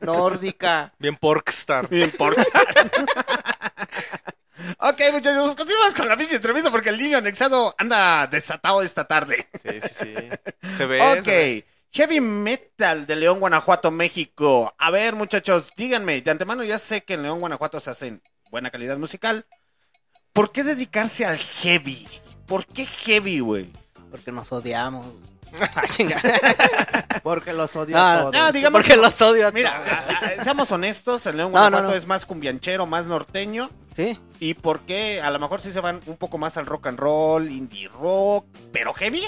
Nórdica. 0.00 0.94
Bien 0.98 1.16
porkstar. 1.16 1.88
Bien 1.88 2.10
porkstar. 2.18 2.62
ok, 4.78 5.00
muchachos, 5.12 5.42
pues 5.42 5.56
continuamos 5.56 5.94
con 5.94 6.08
la 6.08 6.16
pinche 6.16 6.36
entrevista 6.36 6.70
porque 6.70 6.90
el 6.90 6.98
niño 6.98 7.18
anexado 7.18 7.74
anda 7.76 8.28
desatado 8.28 8.82
esta 8.82 9.04
tarde. 9.04 9.48
Sí, 9.60 9.80
sí, 9.82 9.90
sí. 9.92 10.14
Se 10.76 10.86
ve. 10.86 11.02
Ok. 11.02 11.24
se 11.24 11.30
ve. 11.30 11.66
Heavy 11.94 12.20
Metal 12.20 13.06
de 13.06 13.16
León, 13.16 13.40
Guanajuato, 13.40 13.90
México. 13.90 14.74
A 14.78 14.90
ver, 14.90 15.14
muchachos, 15.14 15.72
díganme, 15.76 16.22
de 16.22 16.30
antemano 16.30 16.64
ya 16.64 16.78
sé 16.78 17.02
que 17.02 17.14
en 17.14 17.22
León, 17.22 17.40
Guanajuato 17.40 17.80
se 17.80 17.90
hacen 17.90 18.22
buena 18.50 18.70
calidad 18.70 18.96
musical. 18.96 19.44
¿Por 20.32 20.52
qué 20.52 20.62
dedicarse 20.62 21.26
al 21.26 21.36
heavy? 21.36 22.08
¿Por 22.46 22.66
qué 22.66 22.86
heavy, 22.86 23.40
güey? 23.40 23.70
Porque 24.10 24.32
nos 24.32 24.50
odiamos. 24.52 25.06
Ah. 25.60 25.82
Porque 27.22 27.52
los 27.52 27.76
odio 27.76 27.94
No, 27.94 28.02
a 28.02 28.18
todos. 28.20 28.32
no, 28.32 28.52
digamos 28.52 28.80
Porque 28.80 28.94
que- 28.94 29.00
los 29.00 29.20
odio. 29.20 29.48
a 29.48 29.50
Mira, 29.50 29.76
todos. 29.78 29.92
a- 29.92 30.40
a- 30.40 30.44
seamos 30.44 30.72
honestos, 30.72 31.26
en 31.26 31.36
León, 31.36 31.52
no, 31.52 31.58
Guanajuato 31.58 31.90
no. 31.92 31.94
es 31.98 32.06
más 32.06 32.24
cumbianchero, 32.24 32.86
más 32.86 33.04
norteño. 33.04 33.68
Sí. 33.94 34.18
¿Y 34.40 34.54
por 34.54 34.80
qué? 34.80 35.20
A 35.20 35.30
lo 35.30 35.38
mejor 35.38 35.60
sí 35.60 35.70
se 35.70 35.80
van 35.80 36.00
un 36.06 36.16
poco 36.16 36.38
más 36.38 36.56
al 36.56 36.64
rock 36.64 36.86
and 36.86 36.98
roll, 36.98 37.50
indie 37.50 37.88
rock, 37.88 38.46
pero 38.72 38.94
heavy. 38.94 39.22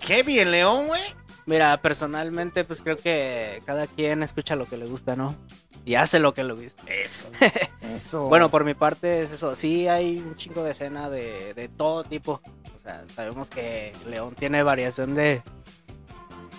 Heavy 0.00 0.40
en 0.40 0.50
León, 0.50 0.88
güey. 0.88 1.02
Mira, 1.46 1.80
personalmente, 1.80 2.64
pues 2.64 2.82
creo 2.82 2.96
que 2.96 3.62
cada 3.66 3.86
quien 3.86 4.22
escucha 4.24 4.56
lo 4.56 4.66
que 4.66 4.76
le 4.76 4.86
gusta, 4.86 5.14
¿no? 5.16 5.36
Y 5.84 5.94
hace 5.96 6.18
lo 6.20 6.32
que 6.32 6.44
le 6.44 6.52
gusta. 6.52 6.82
Eso. 6.86 7.28
Eso. 7.94 8.28
Bueno, 8.28 8.48
por 8.48 8.64
mi 8.64 8.74
parte 8.74 9.22
es 9.24 9.32
eso. 9.32 9.54
Sí 9.56 9.88
hay 9.88 10.18
un 10.18 10.36
chingo 10.36 10.62
de 10.62 10.70
escena 10.72 11.10
de, 11.10 11.54
de 11.54 11.68
todo 11.68 12.04
tipo. 12.04 12.40
O 12.76 12.80
sea, 12.82 13.02
sabemos 13.14 13.50
que 13.50 13.92
León 14.06 14.34
tiene 14.36 14.62
variación 14.62 15.14
de... 15.14 15.42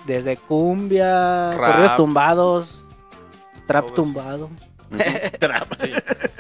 Desde 0.06 0.36
cumbia, 0.36 1.52
Rap. 1.54 1.72
corridos 1.72 1.96
tumbados, 1.96 2.86
trap 3.68 3.94
tumbado, 3.94 4.50
Trap. 5.40 5.68
Sí. 5.82 5.92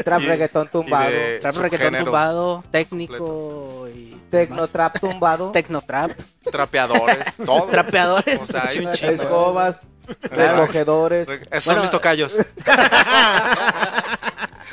Trap 0.03 0.21
Y- 0.21 0.25
reggaetón 0.25 0.67
tumbado. 0.67 1.09
trap 1.39 1.55
reggaetón 1.55 2.03
tumbado, 2.03 2.63
técnico 2.71 3.87
y... 3.87 4.13
Tecnotrap 4.29 4.99
tumbado. 4.99 5.51
Tecnotrap, 5.51 6.11
Trapeadores, 6.51 7.35
todo. 7.45 7.63
trapeadores. 7.67 8.41
O 8.41 8.45
sea, 8.47 8.65
hay 8.67 8.85
un 8.85 8.91
chingo. 8.93 9.11
Escobas. 9.13 9.87
Recogedores. 10.21 11.27
Esos 11.27 11.63
son 11.63 11.73
Bueno, 11.73 11.81
mis 11.81 11.91
tocayos. 11.91 12.33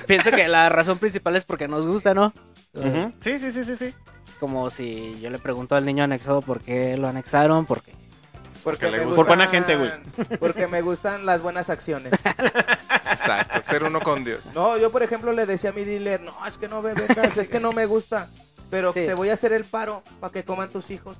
pienso 0.07 0.31
que 0.31 0.49
la 0.49 0.69
razón 0.69 0.99
principal 0.99 1.37
es 1.37 1.45
porque 1.45 1.69
nos 1.69 1.87
gusta, 1.87 2.15
¿no? 2.15 2.33
Sí, 3.21 3.39
sí, 3.39 3.53
sí, 3.53 3.65
sí, 3.65 3.77
sí. 3.77 3.95
Es 4.29 4.35
como 4.37 4.71
si 4.71 5.19
yo 5.21 5.31
le 5.31 5.39
pregunto 5.39 5.75
al 5.75 5.85
niño 5.85 6.05
anexado 6.05 6.41
por 6.43 6.61
qué 6.61 6.97
lo 6.97 7.09
anexaron, 7.09 7.67
porque 7.67 7.93
Porque 8.63 8.91
le 8.91 8.99
me 8.99 9.05
gusta. 9.07 9.17
Por 9.17 9.27
buena 9.27 9.47
gente, 9.49 9.77
güey. 9.77 9.91
Porque 10.39 10.67
me 10.67 10.83
gustan 10.83 11.27
las 11.27 11.43
buenas 11.43 11.71
acciones. 11.71 12.13
Exacto, 13.13 13.61
ser 13.65 13.85
uno 13.85 14.01
con 14.01 14.25
Dios. 14.25 14.41
No, 14.55 14.79
yo 14.79 14.91
por 14.93 15.03
ejemplo 15.03 15.33
le 15.33 15.47
decía 15.47 15.71
a 15.71 15.73
mi 15.73 15.85
dealer, 15.85 16.21
no, 16.21 16.35
es 16.47 16.59
que 16.59 16.69
no 16.69 16.81
me 16.81 16.95
vendas, 16.95 17.37
es 17.37 17.51
que 17.51 17.61
no 17.61 17.73
me 17.73 17.87
gusta. 17.87 18.29
Pero 18.71 18.93
Sí. 18.93 19.05
te 19.05 19.15
voy 19.15 19.31
a 19.31 19.33
hacer 19.35 19.53
el 19.53 19.65
paro 19.65 20.03
para 20.21 20.33
que 20.33 20.45
coman 20.45 20.69
tus 20.71 20.91
hijos. 20.91 21.19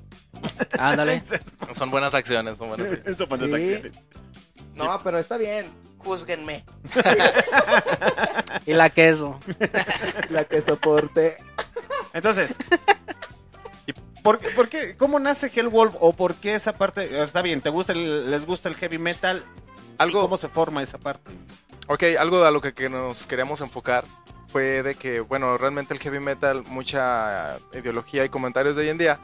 ándale. 0.79 1.23
Son 1.75 1.91
buenas 1.91 2.15
acciones, 2.15 2.59
son 2.59 2.69
buenas 2.69 2.87
acciones. 2.89 3.17
Sí. 3.17 3.23
acciones. 3.75 3.93
No, 4.75 5.03
pero 5.03 5.19
está 5.19 5.37
bien. 5.37 5.67
Júzguenme. 5.99 6.65
Y 8.67 8.73
la 8.75 8.91
queso. 8.91 9.39
La 10.31 10.45
que 10.45 10.61
soporte. 10.61 11.37
Entonces, 12.13 12.57
¿y 13.87 13.93
¿por, 14.23 14.39
qué- 14.39 14.49
por 14.51 14.69
qué, 14.69 14.97
¿cómo 14.97 15.19
nace 15.21 15.51
Hellwolf 15.55 15.95
o 16.01 16.13
por 16.13 16.35
qué 16.37 16.55
esa 16.55 16.75
parte? 16.75 17.23
Está 17.23 17.43
bien, 17.43 17.61
¿te 17.61 17.71
gusta 17.71 17.93
el- 17.93 18.31
les 18.31 18.47
gusta 18.47 18.69
el 18.69 18.75
heavy 18.77 18.99
metal? 18.99 19.45
Algo- 19.99 20.19
¿Y 20.21 20.23
¿Cómo 20.23 20.37
se 20.37 20.49
forma 20.49 20.83
esa 20.83 20.99
parte? 20.99 21.31
Ok, 21.89 22.05
algo 22.19 22.45
a 22.45 22.51
lo 22.51 22.61
que, 22.61 22.73
que 22.75 22.89
nos 22.89 23.27
queríamos 23.27 23.61
enfocar 23.61 24.05
fue 24.51 24.83
de 24.83 24.95
que, 24.95 25.21
bueno, 25.21 25.57
realmente 25.57 25.95
el 25.95 26.01
heavy 26.01 26.21
metal, 26.21 26.65
mucha 26.69 27.59
ideología 27.73 28.25
y 28.25 28.29
comentarios 28.29 28.77
de 28.77 28.83
hoy 28.83 28.89
en 28.89 28.99
día 28.99 29.21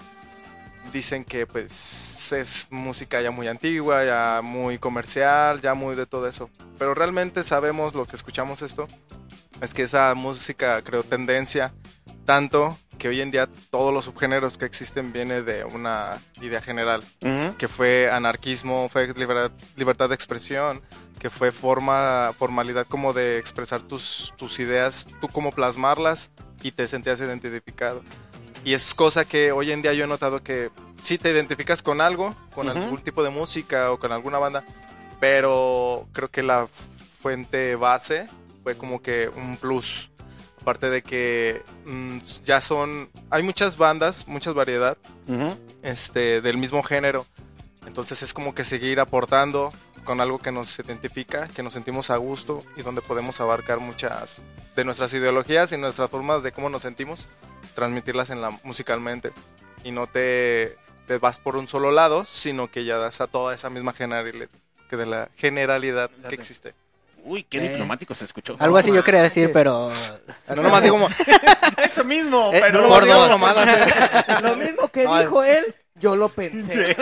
dicen 0.93 1.25
que 1.25 1.47
pues 1.47 2.33
es 2.33 2.67
música 2.71 3.21
ya 3.21 3.31
muy 3.31 3.49
antigua, 3.49 4.05
ya 4.05 4.41
muy 4.43 4.79
comercial, 4.79 5.61
ya 5.61 5.75
muy 5.75 5.97
de 5.97 6.07
todo 6.07 6.29
eso. 6.29 6.49
Pero 6.79 6.95
realmente 6.95 7.43
sabemos 7.43 7.95
lo 7.95 8.07
que 8.07 8.17
escuchamos 8.17 8.63
esto, 8.63 8.87
es 9.61 9.75
que 9.75 9.83
esa 9.83 10.15
música 10.15 10.83
creó 10.83 11.03
tendencia 11.03 11.73
tanto 12.25 12.77
que 12.99 13.09
hoy 13.09 13.21
en 13.21 13.31
día 13.31 13.49
todos 13.71 13.93
los 13.93 14.07
subgéneros 14.07 14.57
que 14.59 14.65
existen 14.65 15.13
viene 15.13 15.43
de 15.43 15.65
una 15.65 16.19
idea 16.41 16.61
general 16.61 17.03
Ujú. 17.23 17.57
que 17.57 17.69
fue 17.69 18.11
anarquismo, 18.11 18.89
fue 18.89 19.07
libertad, 19.15 19.51
libertad 19.77 20.09
de 20.09 20.15
expresión, 20.15 20.81
que 21.19 21.31
fue 21.31 21.53
forma, 21.53 22.33
formalidad 22.39 22.87
como 22.87 23.13
de 23.13 23.39
expresar 23.39 23.83
tus, 23.83 24.33
tus 24.37 24.59
ideas, 24.59 25.07
tú 25.21 25.29
como 25.29 25.51
plasmarlas 25.53 26.31
y 26.63 26.73
te 26.73 26.87
sentías 26.87 27.21
identificado. 27.21 28.03
Y 28.65 28.75
es 28.75 28.95
cosa 28.95 29.25
que 29.25 29.53
hoy 29.53 29.71
en 29.71 29.83
día 29.83 29.93
yo 29.93 30.05
he 30.05 30.09
notado 30.09 30.43
que 30.43 30.71
sí 31.03 31.19
te 31.19 31.31
identificas 31.31 31.83
con 31.83 32.01
algo, 32.01 32.35
con 32.55 32.69
Ujú. 32.69 32.79
algún 32.79 32.99
tipo 33.03 33.23
de 33.23 33.31
música 33.31 33.93
o 33.93 33.99
con 33.99 34.13
alguna 34.13 34.39
banda, 34.39 34.65
pero 35.21 36.07
creo 36.13 36.29
que 36.31 36.43
la 36.43 36.67
fuente 37.21 37.77
base 37.77 38.27
fue 38.63 38.77
como 38.77 39.01
que 39.01 39.29
un 39.35 39.57
plus. 39.57 40.11
Aparte 40.67 40.91
de 40.91 41.03
que 41.03 41.63
mm, 41.85 42.19
ya 42.45 42.61
son, 42.61 43.09
hay 43.31 43.45
muchas 43.45 43.77
bandas, 43.77 44.27
muchas 44.27 44.53
variedad, 44.53 44.99
este, 45.81 46.41
del 46.41 46.57
mismo 46.57 46.83
género. 46.83 47.25
Entonces 47.87 48.21
es 48.25 48.35
como 48.35 48.53
que 48.53 48.65
seguir 48.65 48.99
aportando 48.99 49.73
con 50.05 50.21
algo 50.21 50.41
que 50.41 50.51
nos 50.51 50.77
identifica, 50.81 51.47
que 51.47 51.63
nos 51.63 51.73
sentimos 51.73 52.11
a 52.11 52.17
gusto 52.17 52.65
y 52.77 52.83
donde 52.83 53.01
podemos 53.01 53.41
abarcar 53.41 53.79
muchas 53.79 54.41
de 54.75 54.85
nuestras 54.85 55.15
ideologías 55.15 55.71
y 55.71 55.77
nuestras 55.77 56.11
formas 56.11 56.43
de 56.43 56.51
cómo 56.51 56.69
nos 56.69 56.83
sentimos, 56.83 57.29
transmitirlas 57.77 58.31
en 58.31 58.41
la 58.41 58.51
musicalmente 58.65 59.31
y 59.85 59.93
no 59.93 60.09
te, 60.09 60.77
te 61.07 61.19
vas 61.19 61.39
por 61.39 61.55
un 61.55 61.69
solo 61.69 61.93
lado, 61.93 62.25
sino 62.25 62.73
que 62.73 62.85
ya 62.85 62.99
das 62.99 63.21
a 63.21 63.29
toda 63.29 63.55
esa 63.55 63.71
misma 63.71 63.93
generalidad 63.93 64.49
que 64.91 64.97
de 64.97 65.07
la 65.07 65.31
generalidad 65.37 66.11
que 66.29 66.35
existe. 66.35 66.75
Uy, 67.27 67.43
qué 67.43 67.59
Eh, 67.59 67.69
diplomático 67.69 68.15
se 68.15 68.25
escuchó. 68.25 68.57
Algo 68.61 68.77
así 68.79 68.93
yo 68.93 69.03
quería 69.03 69.23
decir, 69.23 69.51
pero 69.53 69.91
No 70.49 70.63
nomás 70.63 70.83
digo 70.83 70.95
como, 70.97 71.09
Eso 71.85 72.05
mismo, 72.05 72.51
Eh, 72.53 72.61
pero 72.61 72.83
no, 72.83 73.29
nomás 73.29 73.55
digo 73.55 73.67
eh. 73.77 74.41
Lo 74.43 74.57
mismo 74.57 74.89
que 74.89 75.01
dijo 75.01 75.43
él, 75.43 75.75
yo 75.97 76.15
lo 76.15 76.29
pensé. 76.29 76.97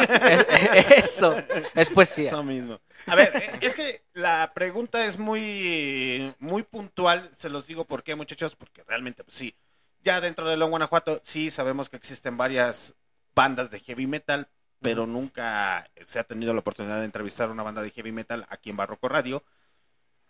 eso 0.97 1.37
es 1.75 1.91
poesía. 1.91 2.29
Eso 2.29 2.43
mismo. 2.43 2.79
A 3.07 3.15
ver, 3.15 3.33
eh, 3.37 3.59
es 3.61 3.75
que 3.75 4.03
la 4.15 4.53
pregunta 4.55 5.05
es 5.05 5.19
muy, 5.19 6.35
muy 6.39 6.63
puntual. 6.63 7.31
Se 7.37 7.51
los 7.51 7.67
digo 7.67 7.85
por 7.85 8.03
qué, 8.03 8.15
muchachos, 8.15 8.57
porque 8.57 8.83
realmente, 8.87 9.25
pues 9.25 9.37
sí. 9.37 9.55
Ya 10.03 10.21
dentro 10.21 10.49
de 10.49 10.57
León, 10.57 10.71
Guanajuato, 10.71 11.21
sí 11.25 11.51
sabemos 11.51 11.89
que 11.89 11.97
existen 11.97 12.37
varias 12.37 12.95
bandas 13.35 13.71
de 13.71 13.81
heavy 13.81 14.07
metal, 14.07 14.49
pero 14.81 15.07
nunca 15.07 15.91
se 16.05 16.19
ha 16.19 16.25
tenido 16.25 16.53
la 16.53 16.61
oportunidad 16.61 16.99
de 17.01 17.07
entrevistar 17.07 17.49
a 17.49 17.53
una 17.53 17.63
banda 17.63 17.83
de 17.83 17.91
heavy 17.91 18.13
metal 18.13 18.47
aquí 18.51 18.71
en 18.71 18.77
Barroco 18.77 19.09
Radio. 19.09 19.43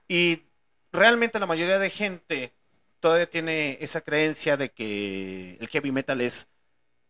Y 0.09 0.43
realmente 0.93 1.38
la 1.40 1.47
mayoría 1.47 1.79
de 1.79 1.90
gente 1.90 2.53
todavía 3.01 3.29
tiene 3.29 3.79
esa 3.81 4.01
creencia 4.01 4.57
de 4.57 4.71
que 4.71 5.57
el 5.61 5.69
heavy 5.69 5.93
metal 5.93 6.21
es 6.21 6.49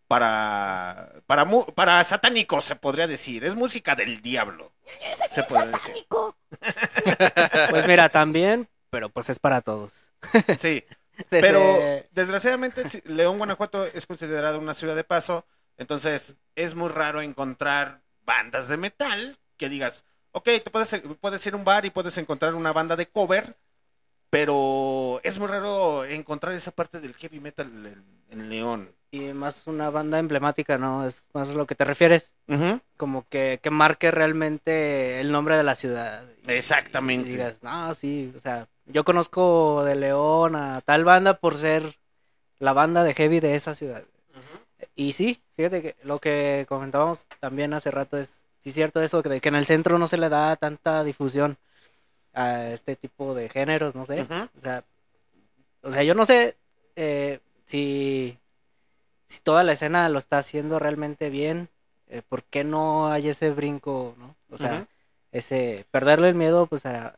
para 0.07 1.13
para 1.27 1.47
para 1.75 2.05
satánicos 2.05 2.65
se 2.65 2.77
podría 2.77 3.07
decir, 3.07 3.45
es 3.45 3.55
música 3.55 3.95
del 3.95 4.21
diablo. 4.21 4.73
Se 5.31 5.43
podría 5.45 5.73
decir. 5.73 5.95
Pues 7.71 7.87
mira, 7.87 8.09
también, 8.09 8.69
pero 8.91 9.09
pues 9.09 9.29
es 9.31 9.39
para 9.39 9.61
todos. 9.61 9.93
Sí, 10.59 10.85
Desde- 11.31 11.41
pero 11.41 12.07
desgraciadamente 12.13 12.89
sí, 12.89 13.01
León, 13.07 13.39
Guanajuato 13.39 13.87
es 13.87 14.07
considerado 14.07 14.59
una 14.59 14.75
ciudad 14.75 14.97
de 14.97 15.05
paso, 15.05 15.47
entonces 15.77 16.37
es 16.57 16.75
muy 16.75 16.89
raro 16.89 17.21
encontrar 17.23 18.03
bandas 18.25 18.69
de 18.69 18.77
metal 18.77 19.39
que 19.57 19.69
digas, 19.69 20.05
ok, 20.35 20.44
te 20.44 20.70
puedes, 20.70 21.03
puedes 21.20 21.47
ir 21.47 21.55
a 21.55 21.57
un 21.57 21.64
bar 21.64 21.85
y 21.87 21.90
puedes 21.90 22.16
encontrar 22.18 22.55
una 22.55 22.73
banda 22.73 22.97
de 22.97 23.07
cover, 23.07 23.57
pero 24.31 25.20
es 25.23 25.38
muy 25.38 25.49
raro 25.49 26.05
encontrar 26.05 26.55
esa 26.55 26.73
parte 26.73 27.01
del 27.01 27.14
heavy 27.14 27.40
metal 27.40 27.66
en, 27.87 28.05
en 28.31 28.49
León. 28.49 28.90
Y 29.12 29.33
más 29.33 29.66
una 29.68 29.90
banda 29.90 30.18
emblemática, 30.18 30.77
¿no? 30.77 31.07
Es 31.07 31.23
más 31.33 31.49
lo 31.49 31.66
que 31.66 31.77
te 31.77 31.85
refieres. 31.85 32.35
Como 32.97 33.27
que, 33.29 33.61
que 33.62 33.70
marque 33.70 34.11
realmente 34.11 35.20
el 35.20 35.31
nombre 35.31 35.57
de 35.57 35.62
la 35.62 35.77
ciudad. 35.77 36.25
Y- 36.47 36.51
Exactamente. 36.53 37.29
Y 37.29 37.33
digas, 37.33 37.62
no, 37.62 37.94
sí, 37.94 38.33
o 38.37 38.40
sea, 38.40 38.66
yo 38.87 39.05
conozco 39.05 39.85
de 39.85 39.94
León 39.94 40.57
a 40.57 40.81
tal 40.81 41.05
banda 41.05 41.38
por 41.38 41.57
ser 41.57 41.97
la 42.59 42.73
banda 42.73 43.05
de 43.05 43.14
heavy 43.14 43.38
de 43.38 43.55
esa 43.55 43.75
ciudad. 43.75 44.05
Y 44.97 45.12
sí, 45.12 45.40
fíjate 45.57 45.81
que 45.81 45.97
lo 46.03 46.18
que 46.20 46.66
comentábamos 46.68 47.27
también 47.40 47.73
hace 47.73 47.90
rato 47.92 48.18
es, 48.18 48.44
sí 48.64 48.72
cierto 48.72 49.03
eso, 49.03 49.22
que, 49.22 49.40
que 49.40 49.48
en 49.48 49.55
el 49.55 49.66
centro 49.66 49.98
no 49.98 50.09
se 50.09 50.16
le 50.16 50.29
da 50.29 50.57
tanta 50.57 51.05
difusión 51.05 51.57
a 52.33 52.70
este 52.70 52.96
tipo 52.96 53.35
de 53.35 53.48
géneros, 53.48 53.94
no 53.94 54.05
sé. 54.07 54.27
O 54.57 54.61
sea, 54.61 54.85
o 55.83 55.92
sea, 55.92 56.03
yo 56.03 56.14
no 56.14 56.27
sé 56.27 56.57
eh, 56.96 57.40
si, 57.66 58.38
si 59.27 59.40
toda 59.40 59.62
la 59.62 59.72
escena 59.72 60.09
lo 60.09 60.18
está 60.18 60.38
haciendo 60.38 60.79
realmente 60.79 61.29
bien, 61.29 61.68
eh, 62.09 62.22
¿por 62.27 62.42
qué 62.42 62.64
no 62.64 63.12
hay 63.12 63.29
ese 63.29 63.50
brinco, 63.50 64.16
no? 64.18 64.35
O 64.50 64.59
sea. 64.59 64.88
Ese 65.35 65.85
perderle 65.90 66.29
el 66.29 66.35
miedo, 66.37 66.66
pues 66.66 66.87
a, 66.87 67.14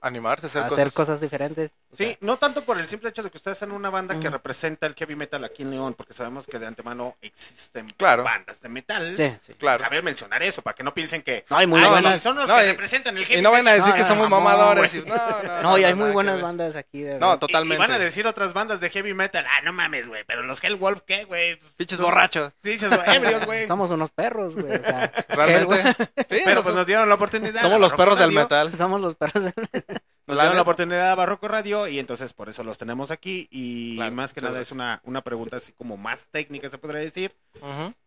Animarse 0.00 0.46
a 0.46 0.48
hacer, 0.48 0.62
a 0.62 0.66
hacer 0.66 0.84
cosas. 0.86 0.94
cosas 0.94 1.20
diferentes. 1.20 1.70
Sí, 1.92 2.06
sea, 2.06 2.16
no 2.22 2.38
tanto 2.38 2.64
por 2.64 2.78
el 2.78 2.86
simple 2.88 3.10
hecho 3.10 3.22
de 3.22 3.30
que 3.30 3.36
ustedes 3.36 3.58
sean 3.58 3.70
una 3.70 3.90
banda 3.90 4.18
que 4.18 4.28
representa 4.30 4.86
el 4.86 4.94
heavy 4.94 5.14
metal 5.14 5.44
aquí 5.44 5.62
en 5.62 5.70
León, 5.70 5.94
porque 5.94 6.14
sabemos 6.14 6.46
que 6.46 6.58
de 6.58 6.66
antemano 6.66 7.16
existen 7.22 7.88
Claro. 7.98 8.24
bandas 8.24 8.60
de 8.62 8.68
metal. 8.70 9.14
sí, 9.16 9.30
sí. 9.46 9.52
Claro. 9.54 9.84
Cabe 9.84 10.00
mencionar 10.02 10.42
eso, 10.42 10.62
para 10.62 10.74
que 10.74 10.82
no 10.82 10.94
piensen 10.94 11.22
que 11.22 11.44
No, 11.50 11.56
hay 11.58 11.66
muy 11.66 11.80
"Ay, 11.82 11.90
buenas. 11.90 12.22
son 12.22 12.36
los 12.36 12.48
No, 12.48 12.56
que 12.56 12.64
y- 12.64 12.70
representan 12.70 13.16
el 13.18 13.26
heavy 13.26 13.40
Y 13.40 13.42
no 13.42 13.50
van 13.50 13.60
a 13.68 13.72
metal". 13.72 13.76
decir 13.78 13.90
No, 13.90 13.94
que 13.96 14.02
no, 14.02 14.08
somos 14.08 14.30
mamadores. 14.30 14.94
y- 14.94 15.02
No, 15.02 15.14
no, 15.42 15.62
No, 15.62 15.78
y 15.78 15.84
hay 15.84 15.94
muy 15.94 16.10
buenas 16.12 16.40
bandas 16.40 16.76
aquí. 16.76 17.02
De 17.02 17.18
No, 17.18 17.38
totalmente. 17.38 17.74
Y, 17.76 17.78
van 17.78 17.92
a 17.92 17.98
decir 17.98 18.26
otras 18.26 18.54
bandas 18.54 18.80
de 18.80 18.88
heavy 18.90 19.12
metal, 19.12 19.44
ah, 19.46 19.60
no 19.62 19.72
mames, 19.74 20.08
güey, 20.08 20.24
pero 20.24 20.42
los 20.42 20.64
Hellwolf, 20.64 21.02
¿qué, 21.06 21.24
güey? 21.24 21.58
Pinches 21.76 22.00
borrachos. 22.00 22.52
Ebrios, 22.64 23.44
güey. 23.44 23.66
Somos 23.68 23.90
unos 23.90 24.10
perros, 24.10 24.54
güey. 24.56 24.74
O 24.78 24.82
sea, 24.82 25.12
Realmente. 25.28 25.94
Sí, 26.30 26.40
Pero 26.44 26.62
pues 26.62 26.74
nos 26.74 26.86
dieron 26.86 27.06
la 27.08 27.14
oportunidad. 27.16 27.33
Somos 27.62 27.80
los 27.80 27.92
perros 27.92 28.18
del 28.18 28.32
metal. 28.32 28.74
somos 28.76 29.00
los 29.00 29.14
perros. 29.14 29.44
del- 29.44 29.54
Nos 30.26 30.38
La 30.38 30.44
dieron 30.44 30.56
la 30.56 30.62
oportunidad 30.62 31.10
a 31.10 31.14
Barroco 31.14 31.48
Radio 31.48 31.86
y 31.86 31.98
entonces 31.98 32.32
por 32.32 32.48
eso 32.48 32.64
los 32.64 32.78
tenemos 32.78 33.10
aquí. 33.10 33.46
Y 33.50 33.96
Claro, 33.96 34.14
más 34.14 34.32
que 34.32 34.40
nada 34.40 34.58
es 34.58 34.72
una, 34.72 35.00
una 35.04 35.20
pregunta 35.22 35.58
así 35.58 35.72
como 35.72 35.98
más 35.98 36.28
técnica, 36.30 36.70
se 36.70 36.78
podría 36.78 37.00
decir. 37.00 37.34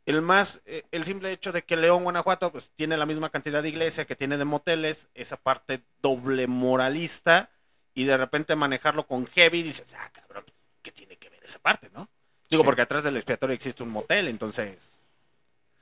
El 0.08 0.22
más, 0.24 0.60
eh, 0.66 0.84
el 0.92 1.06
simple 1.06 1.32
hecho 1.32 1.52
de 1.52 1.64
que 1.64 1.76
León, 1.78 2.04
Guanajuato, 2.04 2.52
pues 2.52 2.72
tiene 2.76 2.98
la 2.98 3.06
misma 3.06 3.30
cantidad 3.30 3.62
de 3.62 3.70
iglesia 3.70 4.06
que 4.06 4.16
tiene 4.16 4.38
de 4.38 4.46
moteles, 4.46 5.10
esa 5.14 5.38
parte 5.38 5.84
doble 6.02 6.48
moralista, 6.48 7.50
y 7.94 8.06
de 8.06 8.18
repente 8.18 8.56
manejarlo 8.56 9.06
con 9.06 9.28
heavy, 9.28 9.62
dices, 9.62 9.96
ah, 10.00 10.10
cabrón, 10.12 10.46
¿qué 10.82 10.92
tiene 10.92 11.18
que 11.18 11.30
ver 11.30 11.44
esa 11.44 11.60
parte, 11.60 11.90
no? 11.94 12.10
Digo, 12.50 12.64
Sí. 12.64 12.66
porque 12.66 12.82
atrás 12.82 13.04
del 13.04 13.18
expiatorio 13.18 13.54
existe 13.54 13.84
un 13.84 13.90
motel, 13.90 14.28
entonces. 14.28 14.97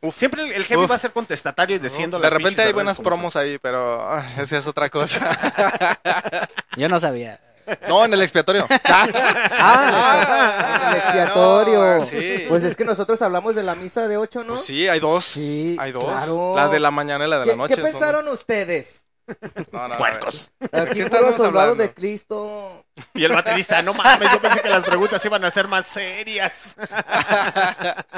Uf. 0.02 0.16
Siempre 0.18 0.44
el, 0.44 0.52
el 0.52 0.66
heavy 0.66 0.84
Uf. 0.84 0.92
va 0.92 0.96
a 0.96 1.00
ser 1.00 1.12
contestatario 1.12 1.76
y 1.78 1.80
diciendo 1.80 2.18
De 2.18 2.24
las 2.24 2.34
repente 2.34 2.62
hay 2.62 2.74
buenas 2.74 2.98
son. 2.98 3.06
promos 3.06 3.36
ahí, 3.36 3.58
pero 3.60 4.08
ay, 4.12 4.26
esa 4.40 4.58
es 4.58 4.68
otra 4.68 4.90
cosa. 4.90 6.50
Yo 6.78 6.88
no 6.90 7.00
sabía. 7.00 7.40
No, 7.88 8.06
en 8.06 8.14
el 8.14 8.22
expiatorio. 8.22 8.68
Ah, 9.58 10.90
el 10.92 10.98
expiatorio. 10.98 11.98
no, 12.00 12.06
sí. 12.06 12.46
Pues 12.48 12.64
es 12.64 12.76
que 12.78 12.86
nosotros 12.86 13.22
hablamos 13.22 13.56
de 13.56 13.64
la 13.64 13.74
misa 13.76 14.08
de 14.08 14.18
ocho, 14.18 14.44
¿no? 14.44 14.54
Pues 14.54 14.66
sí, 14.66 14.88
hay 14.88 15.00
dos. 15.00 15.26
Sí, 15.26 15.76
hay 15.80 15.92
dos. 15.92 16.04
claro. 16.04 16.54
La 16.56 16.68
de 16.68 16.80
la 16.80 16.92
mañana 16.92 17.26
y 17.26 17.30
la 17.30 17.40
de 17.40 17.46
¿Qué, 17.46 17.50
la 17.52 17.56
noche. 17.58 17.76
qué 17.76 17.82
son- 17.82 17.92
pensaron 17.92 18.28
ustedes? 18.28 19.05
No, 19.72 19.88
no, 19.88 19.98
Puercos. 19.98 20.52
Aquí 20.60 21.02
puro 21.02 21.06
estamos 21.06 21.36
soldado 21.36 21.72
hablando? 21.72 21.84
de 21.84 21.94
Cristo. 21.94 22.86
Y 23.14 23.24
el 23.24 23.34
baterista, 23.34 23.82
no 23.82 23.94
mames, 23.94 24.32
yo 24.32 24.40
pensé 24.40 24.62
que 24.62 24.70
las 24.70 24.84
preguntas 24.84 25.24
iban 25.26 25.44
a 25.44 25.50
ser 25.50 25.68
más 25.68 25.88
serias. 25.88 26.76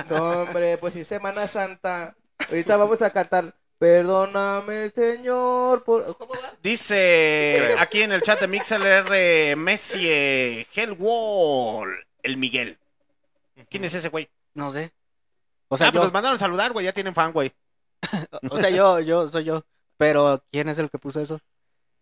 No, 0.10 0.43
hombre, 0.43 0.78
pues 0.78 0.93
sí, 0.93 1.04
Semana 1.04 1.48
Santa. 1.48 2.15
Ahorita 2.50 2.78
vamos 2.78 3.02
a 3.02 3.10
cantar. 3.10 3.54
Perdóname, 3.78 4.89
Señor. 4.89 5.84
Por... 5.84 6.17
¿Cómo 6.17 6.34
va? 6.34 6.54
Dice 6.63 7.76
aquí 7.80 8.02
en 8.02 8.12
el 8.12 8.22
chat 8.22 8.39
de 8.39 8.48
MixLR 8.48 9.56
Messi 9.58 10.65
Hellwall, 10.74 12.08
el 12.24 12.38
Miguel. 12.38 12.78
¿Quién 13.70 13.84
es 13.84 13.93
ese 13.93 14.10
güey? 14.10 14.30
No 14.54 14.72
sé. 14.72 14.93
O 15.67 15.78
sea, 15.78 15.88
ah, 15.88 15.91
pues 15.91 16.06
los 16.06 16.13
mandaron 16.13 16.38
a 16.38 16.39
saludar, 16.39 16.72
güey, 16.72 16.86
ya 16.86 16.93
tienen 16.93 17.13
fan, 17.13 17.34
güey. 17.34 17.52
o 18.50 18.58
sea, 18.58 18.70
yo, 18.70 19.00
yo, 19.00 19.28
soy 19.28 19.43
yo. 19.43 19.65
Pero, 19.98 20.44
¿quién 20.52 20.70
es 20.70 20.78
el 20.78 20.90
que 20.90 21.00
puso 21.00 21.20
eso? 21.22 21.40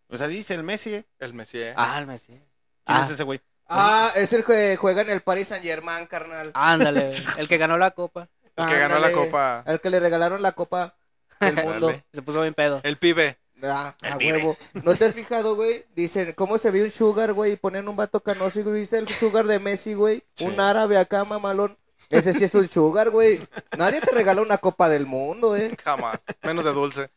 O 0.09 0.17
sea, 0.17 0.27
dice 0.27 0.53
el 0.53 0.63
Messi. 0.63 1.03
El 1.19 1.33
Messier. 1.33 1.73
Ah, 1.77 1.97
el 1.99 2.07
Messi. 2.07 2.33
¿Quién 2.33 2.43
Ah, 2.85 3.01
es 3.03 3.09
ese 3.11 3.23
güey? 3.23 3.41
Ah, 3.67 4.11
es 4.15 4.31
el 4.33 4.43
que 4.43 4.75
juega 4.77 5.01
en 5.01 5.09
el 5.09 5.21
Paris 5.21 5.47
Saint 5.47 5.63
Germain, 5.65 6.05
carnal. 6.05 6.51
ándale, 6.53 7.09
el 7.39 7.47
que 7.47 7.57
ganó 7.57 7.77
la 7.77 7.91
copa. 7.91 8.29
El 8.55 8.67
que 8.67 8.77
ganó 8.79 8.99
la 8.99 9.11
copa. 9.11 9.59
Al 9.65 9.81
que 9.81 9.89
le 9.89 9.99
regalaron 9.99 10.41
la 10.41 10.51
copa 10.51 10.95
del 11.39 11.55
mundo. 11.63 11.91
Se 12.13 12.21
puso 12.21 12.41
bien 12.41 12.53
pedo. 12.53 12.79
El 12.83 12.97
pibe. 12.97 13.37
Ah, 13.63 13.95
El 14.03 14.13
a 14.13 14.17
pibe. 14.17 14.37
huevo. 14.37 14.57
¿No 14.73 14.95
te 14.95 15.05
has 15.05 15.15
fijado, 15.15 15.55
güey? 15.55 15.85
Dicen, 15.95 16.33
¿cómo 16.33 16.57
se 16.59 16.69
ve 16.69 16.83
un 16.83 16.91
sugar, 16.91 17.33
güey? 17.33 17.53
Y 17.53 17.55
ponen 17.55 17.87
un 17.87 17.95
vato 17.95 18.21
canoso 18.21 18.59
y 18.59 18.63
güey, 18.63 18.81
¿viste 18.81 18.97
el 18.99 19.07
sugar 19.09 19.47
de 19.47 19.57
Messi, 19.59 19.93
güey? 19.95 20.23
Sí. 20.35 20.45
Un 20.45 20.59
árabe 20.59 20.97
acá, 20.97 21.25
mamalón. 21.25 21.75
Ese 22.09 22.33
sí 22.33 22.43
es 22.43 22.55
un 22.55 22.69
sugar, 22.69 23.09
güey. 23.09 23.41
Nadie 23.77 24.01
te 24.01 24.13
regala 24.13 24.41
una 24.41 24.57
copa 24.57 24.89
del 24.89 25.05
mundo, 25.05 25.55
eh. 25.55 25.75
Jamás. 25.83 26.19
Menos 26.43 26.63
de 26.63 26.71
dulce. 26.71 27.09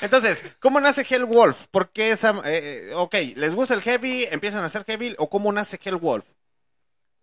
Entonces, 0.00 0.56
¿cómo 0.60 0.80
nace 0.80 1.06
Hellwolf? 1.08 1.66
¿Por 1.68 1.90
qué 1.90 2.10
esa... 2.10 2.30
eh, 2.44 2.90
eh, 2.90 2.94
ok, 2.94 3.14
¿les 3.36 3.54
gusta 3.54 3.74
el 3.74 3.82
heavy? 3.82 4.24
¿Empiezan 4.30 4.62
a 4.62 4.66
hacer 4.66 4.84
heavy? 4.84 5.14
¿O 5.18 5.28
cómo 5.28 5.52
nace 5.52 5.78
Hellwolf? 5.82 6.24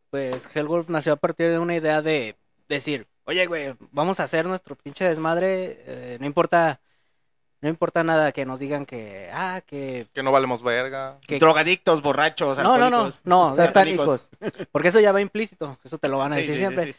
Pues 0.09 0.49
Hellwolf 0.53 0.89
nació 0.89 1.13
a 1.13 1.17
partir 1.17 1.49
de 1.51 1.59
una 1.59 1.75
idea 1.75 2.01
de 2.01 2.35
decir, 2.67 3.07
oye, 3.25 3.45
güey, 3.45 3.75
vamos 3.91 4.19
a 4.19 4.23
hacer 4.23 4.45
nuestro 4.45 4.75
pinche 4.75 5.05
desmadre, 5.05 5.83
eh, 5.85 6.17
no 6.19 6.25
importa, 6.25 6.79
no 7.61 7.69
importa 7.69 8.03
nada 8.03 8.31
que 8.31 8.45
nos 8.45 8.59
digan 8.59 8.85
que, 8.85 9.29
ah, 9.33 9.61
que, 9.65 10.07
Que 10.13 10.23
no 10.23 10.31
valemos 10.31 10.61
verga. 10.63 11.17
que- 11.27 11.39
Drogadictos, 11.39 12.01
borrachos, 12.01 12.57
no, 12.57 12.77
no, 12.77 12.89
no, 12.89 12.97
alcohólicos. 12.97 13.21
no, 13.25 13.49
Satánicos. 13.51 14.29
porque 14.71 14.87
eso 14.89 14.99
ya 14.99 15.11
va 15.11 15.21
implícito, 15.21 15.77
eso 15.83 15.97
te 15.97 16.07
lo 16.07 16.17
van 16.17 16.31
a 16.31 16.35
Sí, 16.35 16.41
decir 16.41 16.55
sí, 16.55 16.59
siempre, 16.61 16.83
sí. 16.83 16.95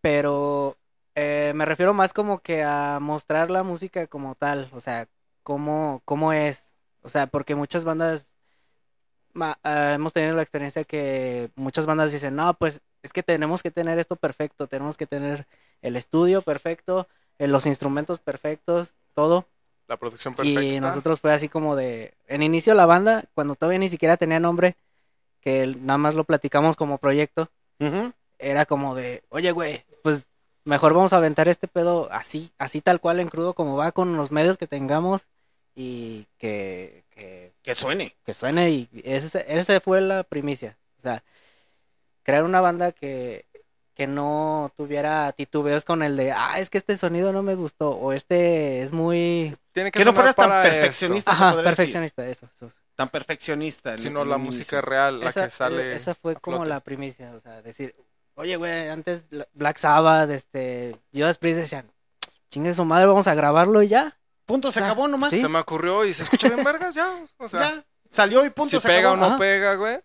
pero 0.00 0.76
eh, 1.14 1.52
me 1.54 1.64
refiero 1.66 1.92
más 1.94 2.12
como 2.12 2.40
que 2.40 2.62
a 2.62 2.98
mostrar 3.00 3.50
la 3.50 3.62
música 3.62 4.06
como 4.06 4.34
tal, 4.34 4.68
o 4.72 4.80
sea, 4.80 5.08
cómo, 5.42 6.00
cómo 6.04 6.32
es, 6.32 6.72
o 7.02 7.08
sea, 7.08 7.26
porque 7.26 7.54
muchas 7.54 7.84
bandas 7.84 8.26
ma- 9.32 9.58
ah, 9.62 9.92
hemos 9.94 10.12
tenido 10.12 10.34
la 10.36 10.42
experiencia 10.42 10.84
que 10.84 11.50
muchas 11.54 11.86
bandas 11.86 12.12
dicen, 12.12 12.36
no, 12.36 12.54
pues 12.54 12.80
es 13.02 13.12
que 13.12 13.22
tenemos 13.22 13.62
que 13.62 13.70
tener 13.70 13.98
esto 13.98 14.16
perfecto, 14.16 14.66
tenemos 14.68 14.96
que 14.96 15.06
tener 15.06 15.46
el 15.80 15.96
estudio 15.96 16.42
perfecto, 16.42 17.08
eh, 17.38 17.48
los 17.48 17.66
instrumentos 17.66 18.20
perfectos, 18.20 18.94
todo. 19.14 19.46
La 19.88 19.96
producción 19.96 20.34
perfecta. 20.34 20.62
Y 20.62 20.80
nosotros 20.80 21.20
fue 21.20 21.32
así 21.32 21.48
como 21.48 21.76
de, 21.76 22.14
en 22.26 22.42
inicio 22.42 22.74
la 22.74 22.86
banda, 22.86 23.24
cuando 23.34 23.54
todavía 23.54 23.78
ni 23.78 23.88
siquiera 23.88 24.16
tenía 24.16 24.40
nombre, 24.40 24.76
que 25.40 25.66
nada 25.66 25.98
más 25.98 26.14
lo 26.14 26.24
platicamos 26.24 26.76
como 26.76 26.98
proyecto, 26.98 27.50
era 28.38 28.64
como 28.64 28.94
de, 28.94 29.22
oye, 29.28 29.50
güey, 29.52 29.84
pues 30.02 30.26
mejor 30.64 30.94
vamos 30.94 31.12
a 31.12 31.16
aventar 31.16 31.48
este 31.48 31.68
pedo 31.68 32.08
así, 32.12 32.52
así 32.58 32.80
tal 32.80 33.00
cual 33.00 33.20
en 33.20 33.28
crudo 33.28 33.54
como 33.54 33.76
va 33.76 33.92
con 33.92 34.16
los 34.16 34.30
medios 34.30 34.56
que 34.56 34.66
tengamos 34.66 35.26
y 35.74 36.26
que, 36.38 37.04
que, 37.10 37.52
Que 37.62 37.74
suene. 37.74 38.14
que 38.24 38.34
suene 38.34 38.70
y 38.70 38.88
ese, 39.04 39.44
esa 39.48 39.80
fue 39.80 40.00
la 40.00 40.22
primicia. 40.22 40.78
O 40.98 41.02
sea, 41.02 41.24
crear 42.22 42.44
una 42.44 42.60
banda 42.60 42.92
que, 42.92 43.46
que 43.94 44.06
no 44.06 44.70
tuviera 44.76 45.32
titubeos 45.32 45.84
con 45.84 46.02
el 46.02 46.16
de, 46.16 46.32
ah, 46.32 46.58
es 46.58 46.70
que 46.70 46.78
este 46.78 46.96
sonido 46.96 47.32
no 47.32 47.42
me 47.42 47.54
gustó 47.54 47.90
o 47.90 48.12
este 48.12 48.82
es 48.82 48.92
muy... 48.92 49.54
Tiene 49.72 49.90
que, 49.90 49.98
Que 50.00 50.04
no 50.04 50.12
fueras 50.12 50.34
tan 50.36 50.50
perfeccionista, 50.62 51.30
se 51.30 51.36
Ajá, 51.36 51.50
podría 51.52 51.70
decir. 51.70 51.76
perfeccionista, 51.76 52.26
eso. 52.28 52.48
eso. 52.56 52.70
Tan 52.94 53.08
perfeccionista. 53.08 53.96
Sino 53.98 54.24
la 54.24 54.36
música 54.38 54.80
real, 54.82 55.20
la 55.20 55.30
esa, 55.30 55.44
que 55.44 55.50
sale. 55.50 55.92
eh, 55.92 55.94
esa 55.96 56.14
fue 56.14 56.36
como 56.36 56.64
la 56.64 56.80
primicia, 56.80 57.32
o 57.34 57.40
sea, 57.40 57.62
decir, 57.62 57.94
oye, 58.34 58.56
güey, 58.56 58.88
antes 58.90 59.24
la- 59.30 59.48
Black 59.54 59.78
Sabbath, 59.78 60.28
este, 60.30 60.96
Judas 61.14 61.38
Priest 61.38 61.58
decían, 61.60 61.90
chingue 62.50 62.74
su 62.74 62.84
madre, 62.84 63.06
vamos 63.06 63.26
a 63.26 63.34
grabarlo 63.34 63.82
y 63.82 63.88
ya. 63.88 64.18
Punto, 64.44 64.70
se 64.72 64.80
acabó 64.80 65.08
nomás. 65.08 65.30
sí. 65.30 65.40
Se 65.40 65.48
me 65.48 65.58
ocurrió 65.58 66.04
y 66.04 66.12
se 66.12 66.24
escucha 66.24 66.48
bien 66.48 66.62
vergas 66.64 66.94
ya. 66.94 67.24
O 67.38 67.48
sea, 67.48 67.60
ya. 67.74 67.84
Salió 68.10 68.44
y 68.44 68.50
punto, 68.50 68.76
si 68.76 68.80
se 68.80 68.88
pega 68.88 69.08
acabó. 69.10 69.14
o 69.14 69.16
no 69.16 69.26
Ajá. 69.26 69.38
pega, 69.38 69.74
güey. 69.76 70.00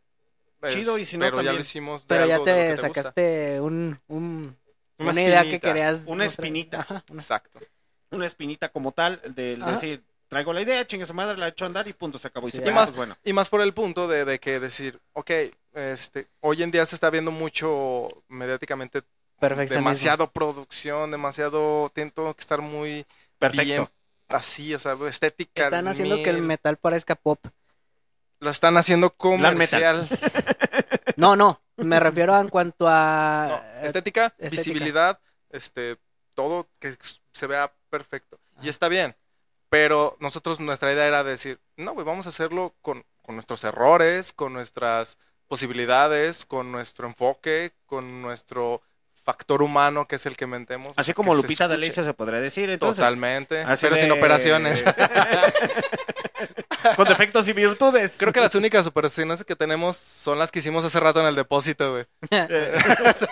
pues, 0.61 0.73
Chido, 0.73 0.97
y 0.97 1.03
si 1.03 1.17
no, 1.17 1.25
pero 1.25 1.31
ya 1.31 1.35
también. 1.37 1.55
lo 1.55 1.61
hicimos 1.61 2.01
de 2.03 2.07
Pero 2.07 2.25
ya 2.25 2.35
algo 2.35 2.45
de 2.45 2.51
lo 2.53 2.57
te, 2.57 2.61
que 2.61 2.67
te 2.81 2.87
gusta. 2.87 2.87
sacaste 3.01 3.59
un, 3.59 3.99
un- 4.07 4.57
Una 4.99 5.11
una, 5.11 5.21
idea 5.21 5.43
que 5.43 5.59
querías. 5.59 6.03
una 6.05 6.23
mostrar. 6.23 6.45
espinita. 6.45 6.79
Ajá, 6.81 7.03
una- 7.09 7.21
Exacto. 7.21 7.59
Una 8.11 8.25
espinita 8.25 8.69
como 8.69 8.91
tal, 8.91 9.21
de 9.35 9.57
Ajá. 9.61 9.71
decir, 9.71 10.03
traigo 10.27 10.53
la 10.53 10.61
idea, 10.61 10.85
chingue 10.87 11.05
su 11.05 11.13
madre, 11.13 11.37
la 11.37 11.49
echo 11.49 11.65
a 11.65 11.67
andar 11.67 11.87
y 11.87 11.93
punto, 11.93 12.17
se 12.17 12.27
acabó. 12.27 12.47
Y 12.47 12.51
Sí, 12.51 12.57
se 12.57 12.63
y 12.63 12.65
pega, 12.65 12.75
más- 12.75 12.89
pues 12.89 12.97
bueno. 12.97 13.17
Y 13.23 13.33
más 13.33 13.49
por 13.49 13.61
el 13.61 13.73
punto 13.73 14.07
de, 14.07 14.25
de 14.25 14.39
que 14.39 14.59
decir, 14.59 14.99
ok, 15.13 15.31
este, 15.73 16.27
hoy 16.41 16.63
en 16.63 16.71
día 16.71 16.85
se 16.85 16.95
está 16.95 17.09
viendo 17.09 17.31
mucho 17.31 18.09
mediáticamente 18.29 19.03
demasiado 19.69 20.31
producción, 20.31 21.11
demasiado, 21.11 21.91
tengo 21.93 22.33
que 22.33 22.41
estar 22.41 22.61
muy 22.61 23.05
Perfecto. 23.37 23.63
bien 23.65 23.87
así, 24.29 24.73
o 24.73 24.79
sea, 24.79 24.95
estética. 25.07 25.65
Están 25.65 25.87
haciendo 25.87 26.15
que 26.23 26.29
el 26.29 26.41
metal 26.41 26.77
parezca 26.77 27.15
pop. 27.15 27.39
Lo 28.39 28.49
están 28.49 28.77
haciendo 28.77 29.09
comercial. 29.11 30.07
No, 31.15 31.35
no, 31.35 31.59
me 31.77 31.99
refiero 31.99 32.39
en 32.39 32.47
cuanto 32.49 32.85
a... 32.87 33.47
No, 33.81 33.85
estética, 33.87 34.25
estética. 34.37 34.49
visibilidad, 34.51 35.19
este, 35.49 35.97
todo 36.35 36.67
que 36.79 36.95
se 37.33 37.47
vea 37.47 37.73
perfecto. 37.89 38.39
Y 38.61 38.69
está 38.69 38.87
bien. 38.87 39.15
Pero 39.69 40.15
nosotros, 40.19 40.59
nuestra 40.59 40.93
idea 40.93 41.07
era 41.07 41.23
decir, 41.23 41.59
no, 41.75 41.93
güey, 41.93 42.05
vamos 42.05 42.25
a 42.25 42.29
hacerlo 42.29 42.75
con, 42.81 43.05
con 43.21 43.35
nuestros 43.35 43.63
errores, 43.63 44.31
con 44.31 44.53
nuestras 44.53 45.17
posibilidades, 45.47 46.45
con 46.45 46.71
nuestro 46.71 47.07
enfoque, 47.07 47.73
con 47.85 48.21
nuestro 48.21 48.81
factor 49.27 49.61
humano 49.61 50.07
que 50.07 50.15
es 50.15 50.25
el 50.25 50.37
que 50.37 50.47
mentemos. 50.47 50.93
Así 50.95 51.13
como 51.13 51.35
Lupita. 51.35 51.65
Alicia 51.65 52.01
se 52.01 52.13
podría 52.13 52.39
decir, 52.39 52.69
entonces. 52.69 53.03
Totalmente. 53.03 53.61
Así 53.63 53.85
pero 53.85 53.97
de- 53.97 54.01
sin 54.03 54.11
operaciones. 54.13 54.85
Con 56.95 57.05
defectos 57.09 57.45
y 57.49 57.53
virtudes. 57.53 58.15
Creo 58.17 58.31
que 58.31 58.39
las 58.39 58.55
únicas 58.55 58.87
operaciones 58.87 59.43
que 59.43 59.57
tenemos 59.57 59.97
son 59.97 60.39
las 60.39 60.49
que 60.49 60.59
hicimos 60.59 60.85
hace 60.85 60.97
rato 61.01 61.19
en 61.19 61.25
el 61.25 61.35
depósito, 61.35 61.91
güey. 61.91 62.05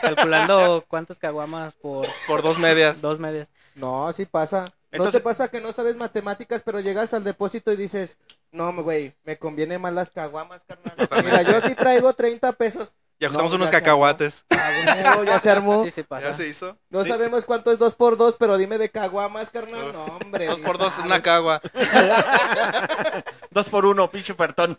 Calculando 0.02 0.84
cuántas 0.88 1.18
caguamas 1.18 1.76
por 1.76 2.06
Por 2.28 2.42
dos 2.42 2.60
medias. 2.60 3.00
dos 3.00 3.20
medias. 3.22 3.48
No, 3.76 4.12
sí 4.12 4.26
pasa. 4.26 4.66
¿No 4.92 5.10
te 5.12 5.20
pasa 5.22 5.48
que 5.50 5.62
no 5.62 5.72
sabes 5.72 5.96
matemáticas, 5.98 6.62
pero 6.66 6.80
llegas 6.82 7.14
al 7.14 7.24
depósito 7.24 7.72
y 7.72 7.76
dices, 7.78 8.18
no, 8.52 8.74
güey, 8.82 9.14
me 9.24 9.38
conviene 9.38 9.78
más 9.78 9.94
las 9.94 10.10
caguamas, 10.12 10.64
carnal? 10.64 10.96
Mira, 11.24 11.42
yo 11.42 11.58
aquí 11.58 11.76
traigo 11.76 12.14
30 12.14 12.54
pesos. 12.54 12.94
Y 13.18 13.26
ajustamos 13.26 13.52
No, 13.54 13.56
unos 13.58 13.72
ya 13.72 13.78
se 13.78 13.82
cacahuates. 13.84 14.44
Ah, 14.50 15.14
huevo, 15.14 15.24
ya 15.24 15.40
se 15.40 15.50
armó. 15.50 15.84
Sí, 15.86 15.92
sí 15.92 16.04
pasa. 16.04 16.28
Ya 16.28 16.34
se 16.34 16.48
hizo. 16.48 16.78
No 16.90 17.06
sabemos 17.06 17.46
cuánto 17.46 17.72
es 17.72 17.80
2 17.80 17.96
por 17.96 18.18
2 18.18 18.36
pero 18.38 18.58
dime 18.58 18.78
de 18.78 18.90
caguamas, 18.90 19.50
carnal. 19.50 19.94
No, 19.94 20.04
hombre. 20.06 20.48
Dos 20.48 20.60
ni 20.60 20.66
por 20.66 20.78
dos, 20.78 20.92
sabes. 20.94 21.06
una 21.06 21.22
cagua. 21.22 21.62
Dos 23.52 23.70
por 23.70 23.86
uno, 23.86 24.12
pinche 24.12 24.34
pertón. 24.34 24.78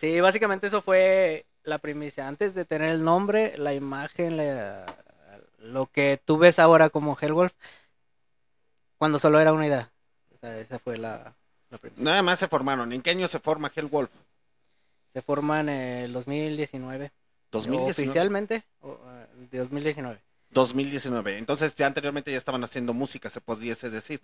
Sí, 0.00 0.20
básicamente 0.20 0.66
eso 0.68 0.80
fue 0.80 1.44
la 1.62 1.78
primicia. 1.78 2.26
Antes 2.26 2.54
de 2.54 2.64
tener 2.64 2.88
el 2.88 3.04
nombre, 3.04 3.54
la 3.58 3.74
imagen, 3.74 4.36
la- 4.38 4.86
lo 5.58 5.86
que 5.86 6.20
tú 6.24 6.38
ves 6.38 6.58
ahora 6.58 6.88
como 6.90 7.16
Hellwolf, 7.20 7.52
cuando 8.96 9.18
solo 9.18 9.38
era 9.40 9.52
una 9.52 9.66
idea. 9.66 9.92
O 10.34 10.38
sea, 10.38 10.58
esa 10.58 10.78
fue 10.78 10.96
la, 10.96 11.34
la 11.70 11.78
primicia. 11.78 12.02
Nada 12.04 12.22
más 12.22 12.38
se 12.38 12.48
formaron. 12.48 12.92
¿En 12.92 13.02
qué 13.02 13.10
año 13.10 13.28
se 13.28 13.38
forma 13.38 13.70
Hellwolf? 13.74 14.10
Se 15.12 15.20
forma 15.20 15.60
en 15.60 15.68
el 15.68 16.12
2019. 16.14 17.12
2019. 17.52 17.90
Oficialmente, 17.90 18.64
o, 18.80 18.98
eh, 19.06 19.26
de 19.50 19.58
2019. 19.58 20.20
2019. 20.50 21.38
Entonces 21.38 21.74
ya 21.74 21.86
anteriormente 21.86 22.30
ya 22.32 22.38
estaban 22.38 22.64
haciendo 22.64 22.92
música, 22.94 23.30
se 23.30 23.40
pudiese 23.40 23.90
decir. 23.90 24.20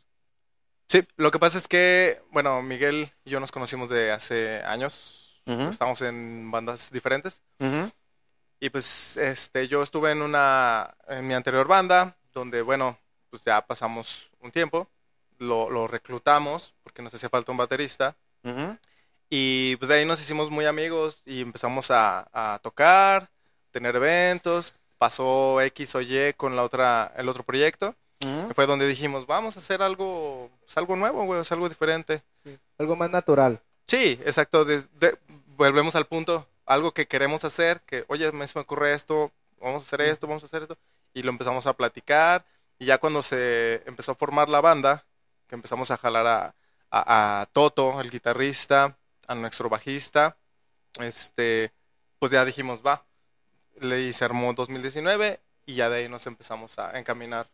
Sí, 0.89 1.07
lo 1.17 1.31
que 1.31 1.39
pasa 1.39 1.59
es 1.59 1.69
que, 1.69 2.23
bueno, 2.31 2.63
Miguel 2.63 3.13
y 3.25 3.31
yo 3.31 3.41
nos 3.41 3.53
conocimos 3.53 3.91
de 3.91 4.11
hace 4.11 4.63
años. 4.65 5.43
Estamos 5.47 6.03
en 6.03 6.51
bandas 6.51 6.91
diferentes. 6.93 7.41
Y 8.61 8.69
pues, 8.71 9.17
este, 9.17 9.67
yo 9.69 9.83
estuve 9.83 10.11
en 10.13 10.21
una, 10.21 10.95
en 11.07 11.27
mi 11.27 11.33
anterior 11.33 11.67
banda, 11.67 12.17
donde, 12.35 12.61
bueno, 12.61 12.99
pues 13.31 13.45
ya 13.45 13.67
pasamos 13.67 14.31
un 14.41 14.51
tiempo. 14.51 14.91
Lo, 15.39 15.71
lo 15.71 15.87
reclutamos 15.87 16.75
porque 16.83 17.01
nos 17.01 17.15
hacía 17.15 17.29
falta 17.31 17.53
un 17.53 17.59
baterista. 17.59 18.17
Ujú. 18.43 18.77
Y 19.31 19.77
pues 19.77 19.89
de 19.89 19.97
ahí 19.97 20.05
nos 20.05 20.21
hicimos 20.21 20.51
muy 20.51 20.65
amigos 20.65 21.21
y 21.27 21.43
empezamos 21.43 21.91
a, 21.91 22.29
a 22.33 22.59
tocar, 22.61 23.29
tener 23.71 23.95
eventos. 23.97 24.75
Pasó 24.97 25.61
X 25.61 25.95
o 25.95 26.01
Y 26.01 26.33
con 26.37 26.57
la 26.57 26.65
otra, 26.65 27.13
el 27.17 27.29
otro 27.29 27.45
proyecto. 27.45 27.95
Ujú. 28.25 28.53
Fue 28.55 28.67
donde 28.67 28.87
dijimos, 28.89 29.27
vamos 29.27 29.57
a 29.57 29.61
hacer 29.61 29.81
algo 29.83 30.51
pues, 30.65 30.77
algo 30.77 30.97
nuevo, 30.97 31.25
güey, 31.25 31.41
es 31.41 31.53
algo 31.53 31.69
diferente. 31.69 32.23
Algo 32.79 32.97
más 32.97 33.11
natural. 33.11 33.61
Sí, 33.87 34.19
exacto. 34.25 34.65
de- 34.65 34.83
de- 34.99 35.17
volvemos 35.57 35.95
al 35.95 36.07
punto. 36.07 36.47
Algo 36.67 36.93
que 36.93 37.07
queremos 37.07 37.45
hacer, 37.45 37.81
que, 37.87 38.05
oye, 38.09 38.31
me, 38.33 38.47
se 38.47 38.59
me 38.59 38.63
ocurre 38.63 38.93
esto, 38.93 39.31
vamos 39.61 39.83
a 39.85 39.87
hacer 39.87 40.01
esto, 40.03 40.27
vamos 40.27 40.43
a 40.43 40.47
hacer 40.47 40.63
esto. 40.63 40.77
Y 41.15 41.23
lo 41.23 41.31
empezamos 41.31 41.67
a 41.67 41.73
platicar. 41.75 42.45
Y 42.79 42.87
ya 42.87 42.99
cuando 42.99 43.23
se 43.23 43.83
empezó 43.87 44.13
a 44.13 44.17
formar 44.17 44.49
la 44.49 44.61
banda, 44.61 45.05
que 45.47 45.55
empezamos 45.55 45.91
a 45.91 45.97
jalar 45.97 46.27
a, 46.27 46.55
a, 46.91 47.41
a 47.43 47.47
Toto, 47.47 48.01
el 48.01 48.11
guitarrista, 48.11 48.97
a 49.29 49.35
nuestro 49.37 49.69
bajista, 49.69 50.37
este, 51.01 51.73
pues 52.19 52.33
ya 52.33 52.45
dijimos, 52.45 52.83
va. 52.85 53.07
Le 53.81 54.03
y 54.03 54.13
se 54.13 54.25
armó 54.25 54.53
2019 54.55 55.41
y 55.67 55.75
ya 55.77 55.89
de 55.89 55.99
ahí 55.99 56.09
nos 56.09 56.27
empezamos 56.27 56.79
a 56.79 56.99
encaminar 56.99 57.49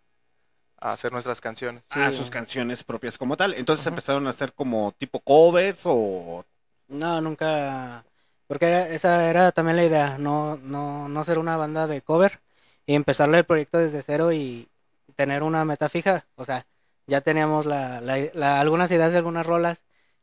a 0.79 0.93
hacer 0.93 1.13
nuestras 1.13 1.41
canciones. 1.41 1.83
Ah, 1.91 2.11
sus 2.11 2.31
canciones 2.31 2.85
propias 2.85 3.19
como 3.19 3.37
tal. 3.37 3.55
Entonces 3.55 3.87
empezaron 3.87 4.27
a 4.27 4.31
hacer 4.31 4.53
como 4.55 4.93
tipo 4.93 5.21
covers 5.21 5.83
o... 5.85 6.45
No, 6.89 7.21
nunca. 7.21 8.05
Porque 8.47 8.67
era- 8.67 8.89
esa 8.89 9.29
era 9.31 9.53
también 9.53 9.77
la 9.77 9.85
idea, 9.85 10.19
no, 10.19 10.57
no, 10.59 11.09
no 11.09 11.25
ser 11.25 11.39
una 11.39 11.57
banda 11.57 11.87
de 11.87 12.03
cover 12.03 12.41
y 12.87 12.95
empezarle 12.95 13.39
el 13.39 13.47
proyecto 13.47 13.79
desde 13.79 14.03
cero 14.03 14.33
y 14.33 14.69
tener 15.17 15.43
una 15.43 15.65
meta 15.65 15.89
fija. 15.89 16.27
O 16.37 16.45
sea, 16.45 16.67
ya 17.07 17.21
teníamos 17.23 17.67
la, 17.67 18.01
la- 18.01 18.31
la- 18.35 18.61
algunas 18.61 18.91
ideas 18.91 19.13
de 19.13 19.19
algunas 19.19 19.47
rolas 19.47 19.83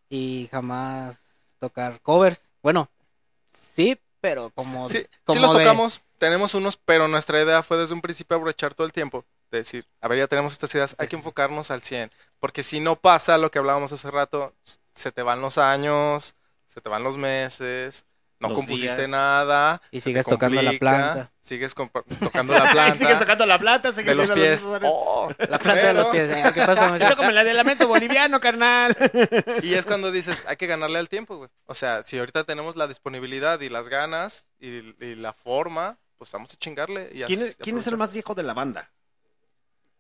y 0.09 0.49
jamás 0.51 1.17
tocar 1.61 2.01
covers. 2.01 2.41
Bueno, 2.61 2.89
sí, 3.73 3.97
pero 4.19 4.49
como. 4.49 4.89
Sí, 4.89 5.05
como 5.23 5.35
sí 5.35 5.41
los 5.41 5.57
de- 5.57 5.63
tocamos, 5.63 6.01
tenemos 6.17 6.53
unos, 6.55 6.77
pero 6.77 7.07
nuestra 7.07 7.41
idea 7.41 7.63
fue 7.63 7.77
desde 7.77 7.93
un 7.93 8.01
principio 8.01 8.35
aprovechar 8.35 8.73
todo 8.73 8.85
el 8.85 8.93
tiempo. 8.93 9.23
De 9.51 9.59
decir, 9.59 9.85
a 9.99 10.07
ver, 10.07 10.19
ya 10.19 10.27
tenemos 10.27 10.53
estas 10.53 10.73
ideas, 10.75 10.95
hay 10.97 11.07
que 11.07 11.17
enfocarnos 11.17 11.71
al 11.71 11.81
100. 11.81 12.09
Porque 12.39 12.63
si 12.63 12.79
no 12.79 12.95
pasa 12.95 13.37
lo 13.37 13.51
que 13.51 13.59
hablábamos 13.59 13.91
hace 13.91 14.09
rato, 14.09 14.53
se 14.95 15.11
te 15.11 15.21
van 15.23 15.41
los 15.41 15.57
años, 15.57 16.35
se 16.67 16.79
te 16.81 16.89
van 16.89 17.03
los 17.03 17.17
meses, 17.17 18.05
no 18.41 18.49
Los 18.49 18.57
compusiste 18.57 18.95
días. 18.97 19.09
nada. 19.09 19.81
Y 19.91 19.99
sigues 20.01 20.25
tocando 20.25 20.61
la 20.61 20.71
planta. 20.73 21.31
Sigues 21.39 21.73
tocando 21.75 22.53
la 22.53 22.69
planta. 22.71 22.95
Sigues 22.95 23.17
tocando 23.19 23.45
la 23.45 23.59
planta, 23.59 23.91
sigues 23.91 24.07
de 24.07 24.15
los 24.15 24.29
pies. 24.31 24.65
Oh, 24.83 25.29
La 25.49 25.59
planta 25.59 25.87
de 25.87 25.93
los 25.93 26.07
pies. 26.09 26.29
¿eh? 26.31 26.43
¿Qué? 26.53 26.59
Yo 27.09 27.15
como 27.15 27.31
la 27.31 27.43
del 27.43 27.55
lamento 27.55 27.87
boliviano, 27.87 28.39
carnal. 28.39 28.97
Y 29.61 29.75
es 29.75 29.85
cuando 29.85 30.11
dices, 30.11 30.45
hay 30.47 30.57
que 30.57 30.67
ganarle 30.67 30.97
al 30.99 31.07
tiempo, 31.07 31.37
güey. 31.37 31.49
O 31.67 31.75
sea, 31.75 32.03
si 32.03 32.17
ahorita 32.17 32.43
tenemos 32.43 32.75
la 32.75 32.87
disponibilidad 32.87 33.59
y 33.61 33.69
las 33.69 33.87
ganas 33.89 34.47
y, 34.59 34.67
y 35.05 35.15
la 35.15 35.33
forma, 35.33 35.97
pues 36.17 36.31
vamos 36.31 36.51
a 36.53 36.57
chingarle. 36.57 37.09
Y 37.13 37.21
¿Quién 37.23 37.41
es, 37.41 37.55
quién 37.57 37.77
es 37.77 37.85
el 37.87 37.95
más 37.97 38.11
viejo 38.13 38.33
de 38.33 38.43
la 38.43 38.53
banda? 38.55 38.91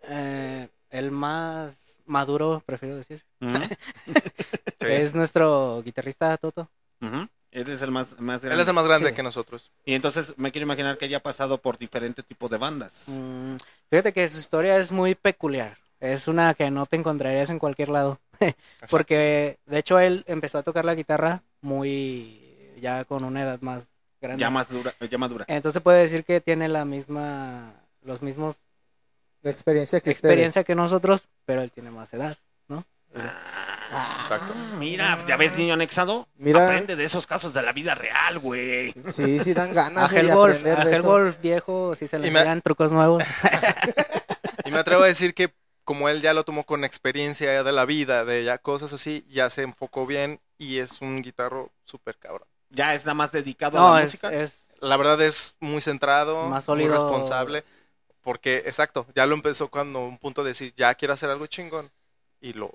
Eh, 0.03 0.67
el 0.89 1.11
más 1.11 2.01
maduro, 2.07 2.63
prefiero 2.65 2.95
decir. 2.97 3.23
Sí. 3.39 3.47
Es 4.79 5.13
nuestro 5.13 5.83
guitarrista 5.83 6.35
Toto. 6.37 6.67
ujú. 7.01 7.27
Él 7.51 7.67
es 7.69 7.81
el 7.81 7.91
más, 7.91 8.19
más 8.19 8.41
grande. 8.41 8.55
Él 8.55 8.61
es 8.61 8.67
el 8.67 8.73
más 8.73 8.85
grande 8.85 9.09
Sí. 9.09 9.15
que 9.15 9.23
nosotros. 9.23 9.71
Y 9.85 9.93
entonces 9.93 10.33
me 10.37 10.51
quiero 10.51 10.65
imaginar 10.65 10.97
que 10.97 11.05
haya 11.05 11.21
pasado 11.21 11.57
por 11.59 11.77
diferente 11.77 12.23
tipo 12.23 12.47
de 12.47 12.57
bandas. 12.57 13.05
Mm, 13.09 13.57
fíjate 13.89 14.13
que 14.13 14.27
su 14.29 14.37
historia 14.37 14.77
es 14.77 14.91
muy 14.91 15.15
peculiar. 15.15 15.77
Es 15.99 16.27
una 16.27 16.53
que 16.53 16.71
no 16.71 16.85
te 16.85 16.95
encontrarías 16.95 17.49
en 17.49 17.59
cualquier 17.59 17.89
lado. 17.89 18.19
Porque 18.89 19.59
de 19.65 19.77
hecho 19.77 19.99
él 19.99 20.23
empezó 20.27 20.57
a 20.57 20.63
tocar 20.63 20.85
la 20.85 20.95
guitarra 20.95 21.43
muy 21.61 22.39
ya 22.79 23.05
con 23.05 23.23
una 23.23 23.43
edad 23.43 23.61
más 23.61 23.83
grande. 24.19 24.41
Ya 24.41 24.49
más 24.49 24.69
dura, 24.71 24.95
ya 25.09 25.17
madura. 25.17 25.45
Entonces 25.47 25.81
puede 25.81 26.01
decir 26.01 26.23
que 26.23 26.41
tiene 26.41 26.69
la 26.69 26.85
misma 26.85 27.73
los 28.01 28.23
mismos 28.23 28.61
La 29.43 29.51
experiencia 29.51 29.99
que 29.99 30.09
experiencia 30.09 30.63
que 30.63 30.73
nosotros, 30.73 31.27
pero 31.45 31.61
él 31.61 31.71
tiene 31.71 31.91
más 31.91 32.13
edad, 32.13 32.37
¿no? 32.67 32.85
Exacto. 34.21 34.53
Ah, 34.55 34.75
Mira, 34.77 35.17
¿ya 35.27 35.35
ves, 35.37 35.57
niño 35.57 35.73
anexado? 35.73 36.27
Mira. 36.37 36.63
Aprende 36.65 36.95
de 36.95 37.03
esos 37.03 37.27
casos 37.27 37.53
de 37.53 37.61
la 37.61 37.73
vida 37.73 37.93
real, 37.95 38.39
güey. 38.39 38.93
Sí, 39.11 39.39
sí 39.41 39.53
dan 39.53 39.71
A 39.71 39.73
ganas 39.73 40.11
eh, 40.11 40.15
de 40.15 40.21
Hellwolf, 40.21 40.55
aprender 40.55 40.79
a 40.79 40.85
de 40.85 40.95
eso. 40.97 41.33
Viejo, 41.41 41.95
si 41.95 42.07
se 42.07 42.17
le 42.19 42.31
me- 42.31 42.39
enseñan 42.39 42.61
trucos 42.61 42.91
nuevos. 42.91 43.23
Y 44.65 44.71
me 44.71 44.77
atrevo 44.79 45.03
a 45.03 45.07
decir 45.07 45.33
que 45.33 45.53
como 45.83 46.07
él 46.07 46.21
ya 46.21 46.33
lo 46.33 46.43
tomó 46.43 46.65
con 46.65 46.83
experiencia 46.83 47.63
de 47.63 47.71
la 47.71 47.85
vida, 47.85 48.23
de 48.25 48.43
ya 48.43 48.57
cosas 48.59 48.93
así, 48.93 49.25
ya 49.29 49.49
se 49.49 49.63
enfocó 49.63 50.05
bien 50.05 50.39
y 50.57 50.77
es 50.77 51.01
un 51.01 51.21
guitarro 51.21 51.71
súper 51.83 52.17
cabrón. 52.17 52.47
Ya 52.69 52.93
es 52.93 53.03
nada 53.05 53.15
más 53.15 53.31
dedicado 53.31 53.79
a 53.85 53.95
la 53.95 53.99
es, 53.99 54.05
música. 54.05 54.31
es 54.31 54.67
La 54.79 54.97
verdad 54.97 55.19
es 55.21 55.55
muy 55.59 55.81
centrado, 55.81 56.47
Más 56.47 56.67
muy 56.67 56.87
responsable, 56.87 57.63
porque 58.21 58.57
exacto, 58.65 59.07
ya 59.15 59.25
lo 59.25 59.33
empezó 59.35 59.69
cuando 59.69 59.99
un 60.05 60.17
punto 60.19 60.43
de 60.43 60.49
decir, 60.49 60.73
ya 60.77 60.93
quiero 60.95 61.15
hacer 61.15 61.29
algo 61.29 61.47
chingón 61.47 61.91
y 62.39 62.53
lo 62.53 62.71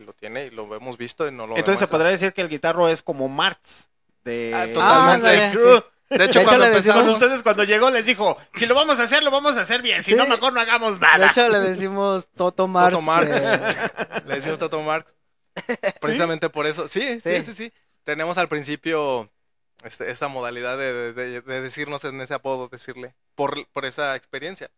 y 0.00 0.04
lo 0.04 0.12
tiene 0.12 0.46
y 0.46 0.50
lo 0.50 0.74
hemos 0.74 0.96
visto 0.98 1.26
y 1.28 1.32
no 1.32 1.46
lo 1.46 1.56
Entonces 1.56 1.78
se 1.78 1.86
podría 1.88 2.10
decir 2.10 2.32
que 2.32 2.40
el 2.42 2.48
guitarro 2.48 2.88
es 2.88 3.02
como 3.02 3.28
Marx 3.28 3.88
de 4.24 4.52
Ah, 4.54 4.66
totalmente. 4.72 5.50
Crew. 5.52 5.62
De 6.10 6.16
hecho, 6.16 6.18
De 6.18 6.24
hecho, 6.24 6.42
cuando 6.42 6.64
le 6.64 6.70
decimos- 6.70 6.86
empezamos, 6.96 7.14
Entonces 7.14 7.42
cuando 7.44 7.64
llegó 7.64 7.90
les 7.90 8.04
dijo, 8.04 8.36
si 8.52 8.66
lo 8.66 8.74
vamos 8.74 8.98
a 8.98 9.04
hacer, 9.04 9.22
lo 9.22 9.30
vamos 9.30 9.56
a 9.56 9.60
hacer 9.60 9.80
bien, 9.80 10.02
si 10.02 10.10
Sí. 10.12 10.16
no 10.16 10.26
mejor 10.26 10.52
no 10.52 10.60
hagamos 10.60 10.98
de 10.98 11.06
nada. 11.06 11.28
hecho 11.28 11.48
le 11.48 11.60
decimos 11.60 12.28
Toto 12.36 12.66
Mars. 12.66 12.90
Toto 12.94 13.02
Marx. 13.02 13.36
eh, 13.36 13.60
le 14.26 14.34
decimos 14.34 14.58
Toto 14.58 14.82
Marx, 14.82 15.14
precisamente 16.00 16.48
por 16.50 16.66
eso, 16.66 16.88
sí, 16.88 17.20
sí, 17.22 17.36
Sí. 17.36 17.42
sí, 17.42 17.54
sí, 17.54 17.72
tenemos 18.04 18.38
al 18.38 18.48
principio 18.48 19.30
este, 19.84 20.10
esa 20.10 20.28
modalidad 20.28 20.76
de, 20.76 21.12
de- 21.12 21.40
de 21.40 21.60
decirnos 21.62 22.04
en 22.04 22.20
ese 22.20 22.34
apodo, 22.34 22.68
decirle, 22.68 23.14
por, 23.34 23.66
por 23.68 23.86
esa 23.86 24.14
experiencia. 24.16 24.70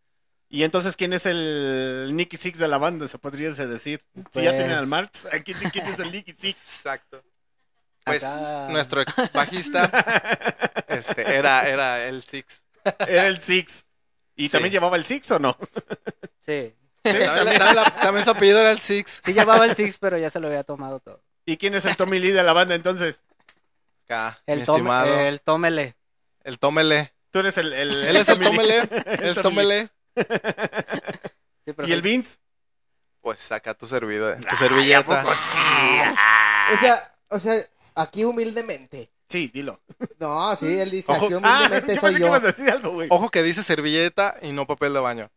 Y 0.54 0.64
entonces, 0.64 0.98
¿quién 0.98 1.14
es 1.14 1.24
el 1.24 2.10
Nicky 2.14 2.36
Six 2.36 2.58
de 2.58 2.68
la 2.68 2.76
banda? 2.76 3.08
Se 3.08 3.16
podría 3.18 3.50
decir. 3.50 4.02
Si 4.32 4.42
ya 4.42 4.50
Pues- 4.50 4.56
tienen 4.56 4.72
al 4.72 4.86
Marx, 4.86 5.26
¿quién, 5.46 5.58
quién 5.72 5.86
es 5.86 5.98
el 5.98 6.12
Nicky 6.12 6.32
Six? 6.38 6.58
Exacto. 6.76 7.22
Pues 8.04 8.22
Acá- 8.22 8.66
nuestro 8.68 9.00
ex 9.00 9.14
bajista 9.32 9.84
este, 10.88 11.22
era, 11.36 11.66
era 11.66 12.04
el 12.06 12.22
Six. 12.22 12.62
Era 13.08 13.28
el 13.28 13.40
Six. 13.40 13.86
¿Y 14.36 14.46
Sí. 14.48 14.52
también 14.52 14.72
llevaba 14.72 14.96
el 14.96 15.04
Six 15.06 15.30
o 15.30 15.38
no? 15.38 15.56
Sí. 16.38 16.74
También, 17.02 17.34
también 17.34 17.58
la- 17.74 17.94
también 18.02 18.24
su 18.24 18.30
apellido 18.32 18.60
era 18.60 18.72
el 18.72 18.78
Six. 18.80 19.20
Sí 19.24 19.32
llevaba 19.32 19.64
el 19.64 19.74
Six, 19.74 19.96
pero 19.98 20.18
ya 20.18 20.28
se 20.28 20.38
lo 20.38 20.48
había 20.48 20.64
tomado 20.64 21.00
todo. 21.00 21.22
¿Y 21.46 21.56
quién 21.56 21.74
es 21.74 21.84
el 21.86 21.96
Tommy 21.96 22.18
Lee 22.18 22.30
de 22.32 22.42
la 22.42 22.52
banda 22.52 22.74
entonces? 22.74 23.22
Acá, 24.04 24.38
El, 24.46 24.64
tome, 24.64 24.78
estimado. 24.80 25.18
el 25.18 25.40
tómele. 25.40 25.96
El 26.44 26.58
tómele. 26.58 27.14
Tú 27.30 27.38
eres 27.38 27.56
el... 27.56 27.72
el 27.72 28.04
Él 28.04 28.16
es 28.16 28.28
el 28.28 28.38
Tommy 28.38 28.46
Lee. 28.66 28.80
tómele. 28.86 28.88
El 29.28 29.34
tómele. 29.36 29.88
Sí, 30.16 31.72
pero 31.74 31.88
¿Y 31.88 31.92
el 31.92 32.02
Vince? 32.02 32.38
Pues 33.20 33.38
saca 33.38 33.74
tu 33.74 33.86
servidor, 33.86 34.36
tu 34.40 34.48
Ay, 34.48 34.54
¿a 34.54 34.56
servilleta. 34.56 35.04
poco 35.22 35.34
sí? 35.34 35.58
O 36.72 36.76
sea, 36.76 37.14
o 37.28 37.38
sea, 37.38 37.54
aquí 37.94 38.24
humildemente. 38.24 39.10
Sí, 39.28 39.48
dilo. 39.54 39.80
No, 40.18 40.54
sí, 40.56 40.78
él 40.78 40.90
dice, 40.90 41.10
Ojo. 41.12 41.26
aquí 41.26 41.34
Ah, 41.42 41.58
humildemente 41.60 41.94
yo 41.94 42.00
soy 42.00 42.10
pensé 42.10 42.14
que 42.16 42.20
yo. 42.20 42.26
ibas 42.26 42.42
a 42.42 42.46
decir 42.48 42.68
algo, 42.70 42.90
güey. 42.90 43.08
Ojo 43.10 43.30
que 43.30 43.42
dice 43.42 43.62
servilleta 43.62 44.36
y 44.42 44.52
no 44.52 44.66
papel 44.66 44.92
de 44.92 45.00
baño. 45.00 45.30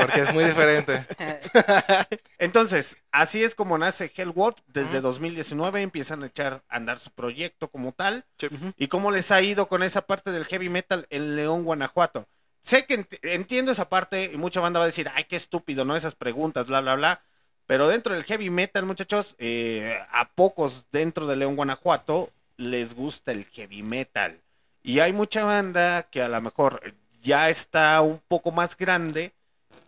Porque 0.00 0.20
es 0.22 0.34
muy 0.34 0.44
diferente. 0.44 1.06
Entonces, 2.38 2.96
así 3.12 3.42
es 3.42 3.54
como 3.54 3.78
nace 3.78 4.12
Hellwolf. 4.14 4.56
Desde 4.66 5.00
2019 5.00 5.80
empiezan 5.80 6.22
a 6.24 6.26
echar 6.26 6.62
a 6.68 6.76
andar 6.76 6.98
su 6.98 7.10
proyecto 7.12 7.68
como 7.68 7.92
tal. 7.92 8.26
Sí. 8.38 8.48
¿Y 8.76 8.88
cómo 8.88 9.10
les 9.12 9.30
ha 9.30 9.40
ido 9.40 9.66
con 9.68 9.82
esa 9.82 10.02
parte 10.02 10.30
del 10.32 10.44
heavy 10.44 10.68
metal 10.68 11.06
en 11.08 11.36
León, 11.36 11.62
Guanajuato? 11.64 12.28
Sé 12.62 12.86
que 12.86 12.98
ent- 13.00 13.18
entiendo 13.22 13.72
esa 13.72 13.88
parte 13.88 14.30
y 14.32 14.36
mucha 14.38 14.60
banda 14.60 14.78
va 14.78 14.84
a 14.84 14.86
decir, 14.86 15.10
ay, 15.14 15.24
qué 15.24 15.36
estúpido, 15.36 15.84
¿no? 15.84 15.96
Esas 15.96 16.14
preguntas, 16.14 16.66
bla, 16.66 16.80
bla, 16.80 16.94
bla. 16.94 17.22
Pero 17.66 17.88
dentro 17.88 18.14
del 18.14 18.24
heavy 18.24 18.50
metal, 18.50 18.86
muchachos, 18.86 19.34
eh, 19.38 19.98
a 20.10 20.28
pocos 20.30 20.86
dentro 20.92 21.26
de 21.26 21.36
León, 21.36 21.56
Guanajuato, 21.56 22.30
les 22.56 22.94
gusta 22.94 23.32
el 23.32 23.44
heavy 23.46 23.82
metal. 23.82 24.40
Y 24.82 25.00
hay 25.00 25.12
mucha 25.12 25.44
banda 25.44 26.04
que 26.04 26.22
a 26.22 26.28
lo 26.28 26.40
mejor 26.40 26.94
ya 27.22 27.48
está 27.50 28.00
un 28.00 28.20
poco 28.28 28.50
más 28.50 28.76
grande 28.76 29.32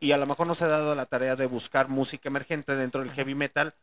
y 0.00 0.12
a 0.12 0.16
lo 0.16 0.26
mejor 0.26 0.46
no 0.46 0.54
se 0.54 0.64
ha 0.64 0.68
dado 0.68 0.94
la 0.94 1.06
tarea 1.06 1.36
de 1.36 1.46
buscar 1.46 1.88
música 1.88 2.28
emergente 2.28 2.76
dentro 2.76 3.02
del 3.02 3.12
heavy 3.12 3.34
metal 3.34 3.74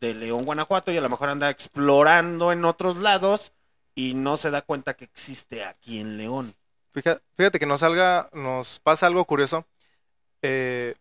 de 0.00 0.14
León, 0.14 0.44
Guanajuato 0.44 0.90
y 0.92 0.96
a 0.96 1.00
lo 1.00 1.08
mejor 1.08 1.28
anda 1.28 1.50
explorando 1.50 2.52
en 2.52 2.64
otros 2.64 2.96
lados 2.96 3.52
y 3.94 4.14
no 4.14 4.36
se 4.36 4.50
da 4.50 4.62
cuenta 4.62 4.94
que 4.94 5.04
existe 5.04 5.64
aquí 5.64 6.00
en 6.00 6.16
León. 6.18 6.54
Fíjate, 6.96 7.22
fíjate 7.36 7.58
que 7.58 7.66
nos 7.66 7.80
salga, 7.80 8.30
nos 8.32 8.80
pasa 8.80 9.06
algo 9.06 9.24
curioso. 9.26 9.66
Eh, 10.40 10.94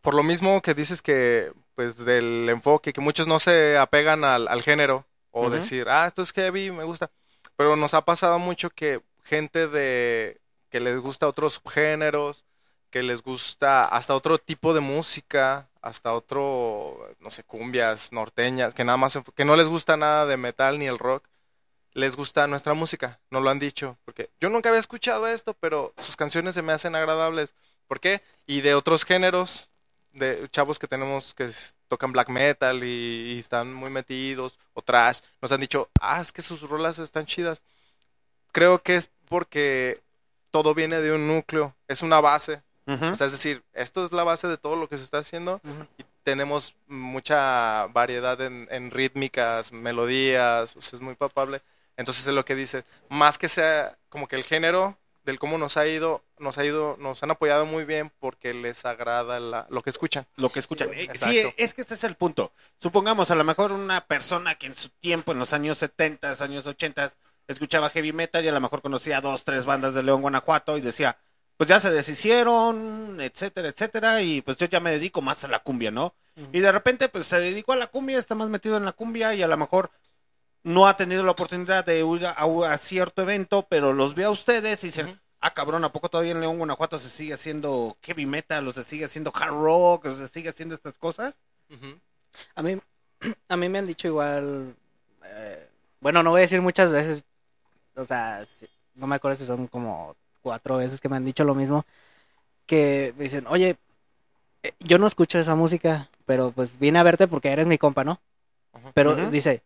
por 0.00 0.14
lo 0.14 0.22
mismo 0.22 0.62
que 0.62 0.72
dices 0.72 1.02
que, 1.02 1.52
pues, 1.74 1.98
del 2.06 2.48
enfoque, 2.48 2.94
que 2.94 3.02
muchos 3.02 3.26
no 3.26 3.38
se 3.38 3.76
apegan 3.76 4.24
al, 4.24 4.48
al 4.48 4.62
género, 4.62 5.04
o 5.30 5.50
decir, 5.50 5.88
ah, 5.90 6.06
esto 6.06 6.22
es 6.22 6.32
heavy, 6.32 6.70
me 6.70 6.84
gusta. 6.84 7.10
Pero 7.56 7.76
nos 7.76 7.92
ha 7.92 8.00
pasado 8.00 8.38
mucho 8.38 8.70
que 8.70 9.02
gente 9.24 9.68
de, 9.68 10.40
que 10.70 10.80
les 10.80 10.98
gusta 11.00 11.28
otros 11.28 11.54
subgéneros, 11.54 12.46
que 12.88 13.02
les 13.02 13.20
gusta 13.20 13.84
hasta 13.84 14.14
otro 14.14 14.38
tipo 14.38 14.72
de 14.72 14.80
música, 14.80 15.68
hasta 15.82 16.14
otro, 16.14 16.96
no 17.20 17.30
sé, 17.30 17.44
cumbias, 17.44 18.10
norteñas, 18.10 18.72
que 18.72 18.84
nada 18.84 18.96
más, 18.96 19.18
que 19.34 19.44
no 19.44 19.56
les 19.56 19.68
gusta 19.68 19.98
nada 19.98 20.24
de 20.24 20.38
metal 20.38 20.78
ni 20.78 20.86
el 20.86 20.98
rock, 20.98 21.28
les 21.96 22.14
gusta 22.14 22.46
nuestra 22.46 22.74
música, 22.74 23.18
nos 23.30 23.42
lo 23.42 23.48
han 23.48 23.58
dicho, 23.58 23.96
porque 24.04 24.28
yo 24.38 24.50
nunca 24.50 24.68
había 24.68 24.78
escuchado 24.78 25.26
esto, 25.26 25.54
pero 25.54 25.94
sus 25.96 26.14
canciones 26.14 26.54
se 26.54 26.60
me 26.60 26.74
hacen 26.74 26.94
agradables. 26.94 27.54
¿Por 27.88 28.00
qué? 28.00 28.20
Y 28.46 28.60
de 28.60 28.74
otros 28.74 29.06
géneros, 29.06 29.70
de 30.12 30.46
chavos 30.50 30.78
que 30.78 30.88
tenemos 30.88 31.32
que 31.32 31.50
tocan 31.88 32.12
black 32.12 32.28
metal 32.28 32.84
y, 32.84 33.32
y 33.32 33.38
están 33.38 33.72
muy 33.72 33.88
metidos, 33.88 34.58
o 34.74 34.82
trash, 34.82 35.20
nos 35.40 35.50
han 35.52 35.60
dicho, 35.60 35.88
ah, 36.02 36.20
es 36.20 36.32
que 36.32 36.42
sus 36.42 36.68
rolas 36.68 36.98
están 36.98 37.24
chidas. 37.24 37.62
Creo 38.52 38.82
que 38.82 38.96
es 38.96 39.08
porque 39.26 39.98
todo 40.50 40.74
viene 40.74 41.00
de 41.00 41.12
un 41.12 41.26
núcleo, 41.26 41.74
es 41.88 42.02
una 42.02 42.20
base. 42.20 42.60
O 42.86 43.16
sea, 43.16 43.26
es 43.26 43.32
decir, 43.32 43.64
esto 43.72 44.04
es 44.04 44.12
la 44.12 44.22
base 44.22 44.46
de 44.48 44.58
todo 44.58 44.76
lo 44.76 44.88
que 44.88 44.98
se 44.98 45.02
está 45.02 45.18
haciendo 45.18 45.62
y 45.98 46.04
tenemos 46.24 46.76
mucha 46.86 47.86
variedad 47.86 48.38
en, 48.42 48.68
en 48.70 48.90
rítmicas, 48.90 49.72
melodías, 49.72 50.76
o 50.76 50.80
sea, 50.82 50.98
es 50.98 51.00
muy 51.00 51.14
palpable. 51.14 51.62
Entonces 51.96 52.26
es 52.26 52.34
lo 52.34 52.44
que 52.44 52.54
dice, 52.54 52.84
más 53.08 53.38
que 53.38 53.48
sea 53.48 53.96
como 54.08 54.28
que 54.28 54.36
el 54.36 54.44
género 54.44 54.98
del 55.24 55.38
cómo 55.40 55.58
nos 55.58 55.76
ha 55.76 55.86
ido, 55.86 56.22
nos 56.38 56.56
ha 56.58 56.64
ido, 56.64 56.96
nos 57.00 57.22
han 57.22 57.32
apoyado 57.32 57.66
muy 57.66 57.84
bien 57.84 58.12
porque 58.20 58.54
les 58.54 58.84
agrada 58.84 59.40
la- 59.40 59.66
lo 59.70 59.82
que 59.82 59.90
escuchan. 59.90 60.24
lo 60.36 60.48
que 60.48 60.60
escuchan. 60.60 60.90
Exacto. 60.94 61.26
Sí, 61.28 61.42
es 61.56 61.74
que 61.74 61.80
este 61.82 61.94
es 61.94 62.04
el 62.04 62.14
punto. 62.14 62.52
Supongamos 62.78 63.30
a 63.30 63.34
lo 63.34 63.42
mejor 63.42 63.72
una 63.72 64.02
persona 64.06 64.54
que 64.54 64.66
en 64.66 64.76
su 64.76 64.88
tiempo, 64.90 65.32
en 65.32 65.38
los 65.40 65.52
años 65.52 65.78
70, 65.78 66.32
años 66.44 66.64
80, 66.66 67.12
escuchaba 67.48 67.90
heavy 67.90 68.12
metal 68.12 68.44
y 68.44 68.48
a 68.48 68.52
lo 68.52 68.60
mejor 68.60 68.82
conocía 68.82 69.20
dos, 69.20 69.42
tres 69.44 69.66
bandas 69.66 69.94
de 69.94 70.02
León, 70.04 70.20
Guanajuato 70.22 70.76
y 70.78 70.80
decía, 70.80 71.16
pues 71.56 71.68
ya 71.68 71.80
se 71.80 71.90
deshicieron, 71.90 73.18
etcétera, 73.20 73.68
etcétera, 73.68 74.20
y 74.22 74.42
pues 74.42 74.56
yo 74.58 74.66
ya 74.66 74.78
me 74.80 74.90
dedico 74.92 75.22
más 75.22 75.42
a 75.44 75.48
la 75.48 75.60
cumbia, 75.60 75.90
¿no? 75.90 76.14
Y 76.52 76.60
de 76.60 76.70
repente 76.70 77.08
pues 77.08 77.26
se 77.26 77.40
dedicó 77.40 77.72
a 77.72 77.76
la 77.76 77.86
cumbia, 77.86 78.18
está 78.18 78.34
más 78.34 78.50
metido 78.50 78.76
en 78.76 78.84
la 78.84 78.92
cumbia 78.92 79.34
y 79.34 79.42
a 79.42 79.48
lo 79.48 79.56
mejor 79.56 79.90
no 80.66 80.88
ha 80.88 80.96
tenido 80.96 81.22
la 81.24 81.30
oportunidad 81.30 81.84
de 81.84 82.00
ir 82.00 82.26
a, 82.26 82.32
a 82.32 82.76
cierto 82.76 83.22
evento, 83.22 83.66
pero 83.68 83.92
los 83.92 84.14
ve 84.16 84.24
a 84.24 84.30
ustedes 84.30 84.82
y 84.82 84.88
dicen, 84.88 85.06
ah, 85.40 85.54
cabrón, 85.54 85.84
¿a 85.84 85.92
poco 85.92 86.08
todavía 86.08 86.32
en 86.32 86.40
León, 86.40 86.58
Guanajuato 86.58 86.98
se 86.98 87.08
sigue 87.08 87.34
haciendo 87.34 87.96
heavy 88.02 88.26
metal, 88.26 88.66
o 88.66 88.72
se 88.72 88.82
sigue 88.82 89.04
haciendo 89.04 89.30
hard 89.32 89.52
rock, 89.54 90.06
o 90.06 90.12
se 90.12 90.26
sigue 90.26 90.48
haciendo 90.48 90.74
estas 90.74 90.98
cosas? 90.98 91.36
A 92.56 92.62
mí, 92.62 92.78
a 93.48 93.56
mí 93.56 93.68
me 93.68 93.78
han 93.78 93.86
dicho 93.86 94.08
igual, 94.08 94.74
eh, 95.24 95.68
bueno, 96.00 96.22
no 96.24 96.30
voy 96.30 96.40
a 96.40 96.42
decir 96.42 96.60
muchas 96.60 96.90
veces, 96.90 97.22
o 97.94 98.04
sea, 98.04 98.44
si- 98.58 98.68
no 98.94 99.06
me 99.06 99.14
acuerdo 99.16 99.36
si 99.38 99.46
son 99.46 99.68
como 99.68 100.16
cuatro 100.42 100.78
veces 100.78 101.00
que 101.00 101.08
me 101.08 101.16
han 101.16 101.24
dicho 101.24 101.44
lo 101.44 101.54
mismo, 101.54 101.86
que 102.66 103.14
me 103.16 103.24
dicen, 103.24 103.46
oye, 103.46 103.76
eh, 104.64 104.72
yo 104.80 104.98
no 104.98 105.06
escucho 105.06 105.38
esa 105.38 105.54
música, 105.54 106.08
pero 106.24 106.50
pues 106.50 106.78
vine 106.80 106.98
a 106.98 107.04
verte 107.04 107.28
porque 107.28 107.50
eres 107.52 107.68
mi 107.68 107.78
compa, 107.78 108.02
¿no? 108.02 108.20
Pero 108.94 109.14
dice, 109.30 109.62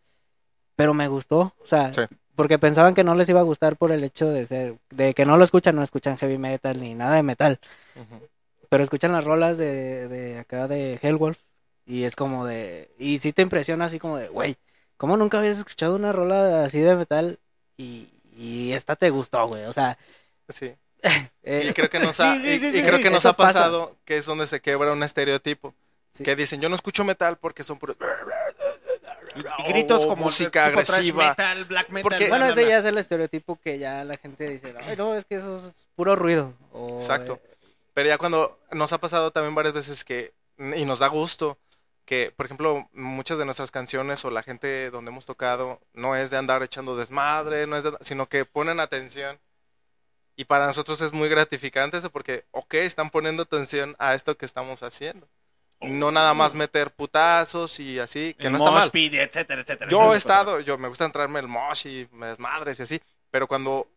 pero 0.75 0.93
me 0.93 1.07
gustó, 1.07 1.53
o 1.59 1.65
sea, 1.67 1.93
Sí. 1.93 2.01
porque 2.35 2.59
pensaban 2.59 2.93
que 2.93 3.03
no 3.03 3.15
les 3.15 3.29
iba 3.29 3.39
a 3.39 3.43
gustar 3.43 3.75
por 3.77 3.91
el 3.91 4.03
hecho 4.03 4.29
de 4.29 4.45
ser, 4.47 4.75
de 4.89 5.13
que 5.13 5.25
no 5.25 5.37
lo 5.37 5.43
escuchan, 5.43 5.75
no 5.75 5.83
escuchan 5.83 6.17
heavy 6.17 6.37
metal 6.37 6.79
ni 6.79 6.93
nada 6.95 7.15
de 7.15 7.23
metal, 7.23 7.59
pero 8.69 8.83
escuchan 8.83 9.11
las 9.11 9.23
rolas 9.25 9.57
de, 9.57 10.07
de 10.07 10.39
acá 10.39 10.67
de 10.67 10.97
Hellwolf 11.01 11.37
y 11.85 12.03
es 12.03 12.15
como 12.15 12.45
de, 12.45 12.91
y 12.97 13.19
sí 13.19 13.33
te 13.33 13.41
impresiona 13.41 13.85
así 13.85 13.99
como 13.99 14.17
de, 14.17 14.29
güey, 14.29 14.55
¿cómo 14.97 15.17
nunca 15.17 15.39
habías 15.39 15.57
escuchado 15.57 15.95
una 15.95 16.11
rola 16.11 16.63
así 16.63 16.79
de 16.79 16.95
metal 16.95 17.39
y, 17.77 18.07
y 18.35 18.71
esta 18.73 18.95
te 18.95 19.09
gustó, 19.09 19.47
güey? 19.47 19.65
O 19.65 19.73
sea, 19.73 19.97
Sí. 20.49 20.73
eh, 21.43 21.65
Y 21.69 21.73
creo 21.73 21.89
que 21.89 21.99
nos 21.99 22.19
ha, 22.19 22.35
Sí, 22.35 22.59
sí, 22.59 22.71
sí, 22.71 22.79
y 22.79 22.83
creo 22.83 22.99
que 23.01 23.09
nos 23.09 23.25
ha 23.25 23.33
pasa. 23.33 23.59
pasado 23.59 23.95
que 24.05 24.17
es 24.17 24.25
donde 24.25 24.47
se 24.47 24.61
quebra 24.61 24.93
un 24.93 25.03
estereotipo. 25.03 25.73
Que 26.23 26.35
dicen, 26.35 26.59
yo 26.61 26.67
no 26.69 26.75
escucho 26.75 27.03
metal 27.05 27.37
porque 27.37 27.63
son 27.63 27.79
puros... 27.79 27.95
Y 29.35 29.63
gritos 29.71 30.05
o 30.05 30.07
como 30.09 30.25
música 30.25 30.65
tipo 30.65 30.75
thrash 30.81 30.89
agresiva. 30.91 31.29
metal, 31.29 31.65
black 31.65 31.89
metal. 31.89 32.03
Porque- 32.03 32.25
bla, 32.25 32.29
bueno, 32.29 32.45
bla, 32.45 32.53
ese 32.53 32.61
bla. 32.61 32.69
ya 32.69 32.77
es 32.79 32.85
el 32.85 32.97
estereotipo 32.97 33.59
que 33.61 33.79
ya 33.79 34.03
la 34.03 34.17
gente 34.17 34.49
dice, 34.49 34.73
ay, 34.81 34.95
no, 34.97 35.15
es 35.15 35.25
que 35.25 35.35
eso 35.35 35.57
es 35.57 35.87
puro 35.95 36.15
ruido. 36.15 36.53
o, 36.73 36.97
Exacto. 36.99 37.39
eh, 37.43 37.55
Pero 37.93 38.09
ya 38.09 38.17
cuando 38.17 38.59
nos 38.71 38.93
ha 38.93 38.97
pasado 38.99 39.31
también 39.31 39.55
varias 39.55 39.73
veces 39.73 40.03
que, 40.05 40.33
y 40.57 40.85
nos 40.85 40.99
da 40.99 41.07
gusto, 41.07 41.57
que 42.05 42.31
por 42.35 42.45
ejemplo 42.45 42.89
muchas 42.93 43.37
de 43.37 43.45
nuestras 43.45 43.71
canciones 43.71 44.25
o 44.25 44.31
la 44.31 44.43
gente 44.43 44.89
donde 44.91 45.11
hemos 45.11 45.25
tocado 45.25 45.79
no 45.93 46.15
es 46.15 46.29
de 46.29 46.37
andar 46.37 46.61
echando 46.63 46.95
desmadre, 46.97 47.67
no 47.67 47.77
es 47.77 47.83
de- 47.85 47.97
sino 48.01 48.27
que 48.27 48.43
ponen 48.45 48.79
atención. 48.79 49.39
Y 50.35 50.45
para 50.45 50.65
nosotros 50.65 51.01
es 51.01 51.13
muy 51.13 51.29
gratificante 51.29 51.97
eso 51.97 52.09
porque, 52.09 52.45
ok, 52.51 52.73
están 52.75 53.09
poniendo 53.11 53.43
atención 53.43 53.95
a 53.99 54.15
esto 54.15 54.35
que 54.37 54.45
estamos 54.45 54.81
haciendo. 54.81 55.27
No 55.81 56.11
nada 56.11 56.33
más 56.33 56.53
meter 56.53 56.91
putazos 56.91 57.79
y 57.79 57.97
así, 57.99 58.35
que 58.35 58.47
El 58.47 58.53
no 58.53 58.59
está 58.59 58.71
mal. 58.71 58.91
pit, 58.91 59.13
etcétera, 59.13 59.61
etcétera. 59.61 59.89
Yo 59.89 60.13
he 60.13 60.17
estado, 60.17 60.59
yo 60.59 60.77
me 60.77 60.87
gusta 60.87 61.05
entrarme 61.05 61.39
el 61.39 61.47
mosh 61.47 61.87
y 61.87 62.07
me 62.11 62.27
desmadres 62.27 62.79
y 62.79 62.83
así, 62.83 63.01
pero 63.31 63.47
cuando 63.47 63.87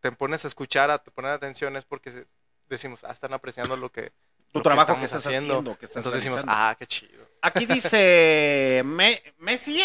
te 0.00 0.10
pones 0.12 0.44
a 0.44 0.48
escuchar, 0.48 0.90
a 0.90 0.98
te 1.02 1.10
poner 1.10 1.30
atención 1.32 1.76
es 1.76 1.84
porque 1.84 2.26
decimos, 2.68 3.00
ah, 3.04 3.12
están 3.12 3.32
apreciando 3.32 3.76
lo 3.76 3.90
que 3.92 4.12
Tu 4.52 4.58
lo 4.58 4.62
trabajo 4.62 4.94
que 4.98 5.04
estamos 5.04 5.04
estás 5.04 5.26
haciendo, 5.26 5.78
que 5.78 5.84
estás 5.86 5.98
Entonces 5.98 6.22
decimos, 6.24 6.44
ah, 6.48 6.74
qué 6.78 6.86
chido. 6.86 7.28
Aquí 7.42 7.64
dice 7.66 8.82
Me- 8.84 9.22
Messi, 9.38 9.82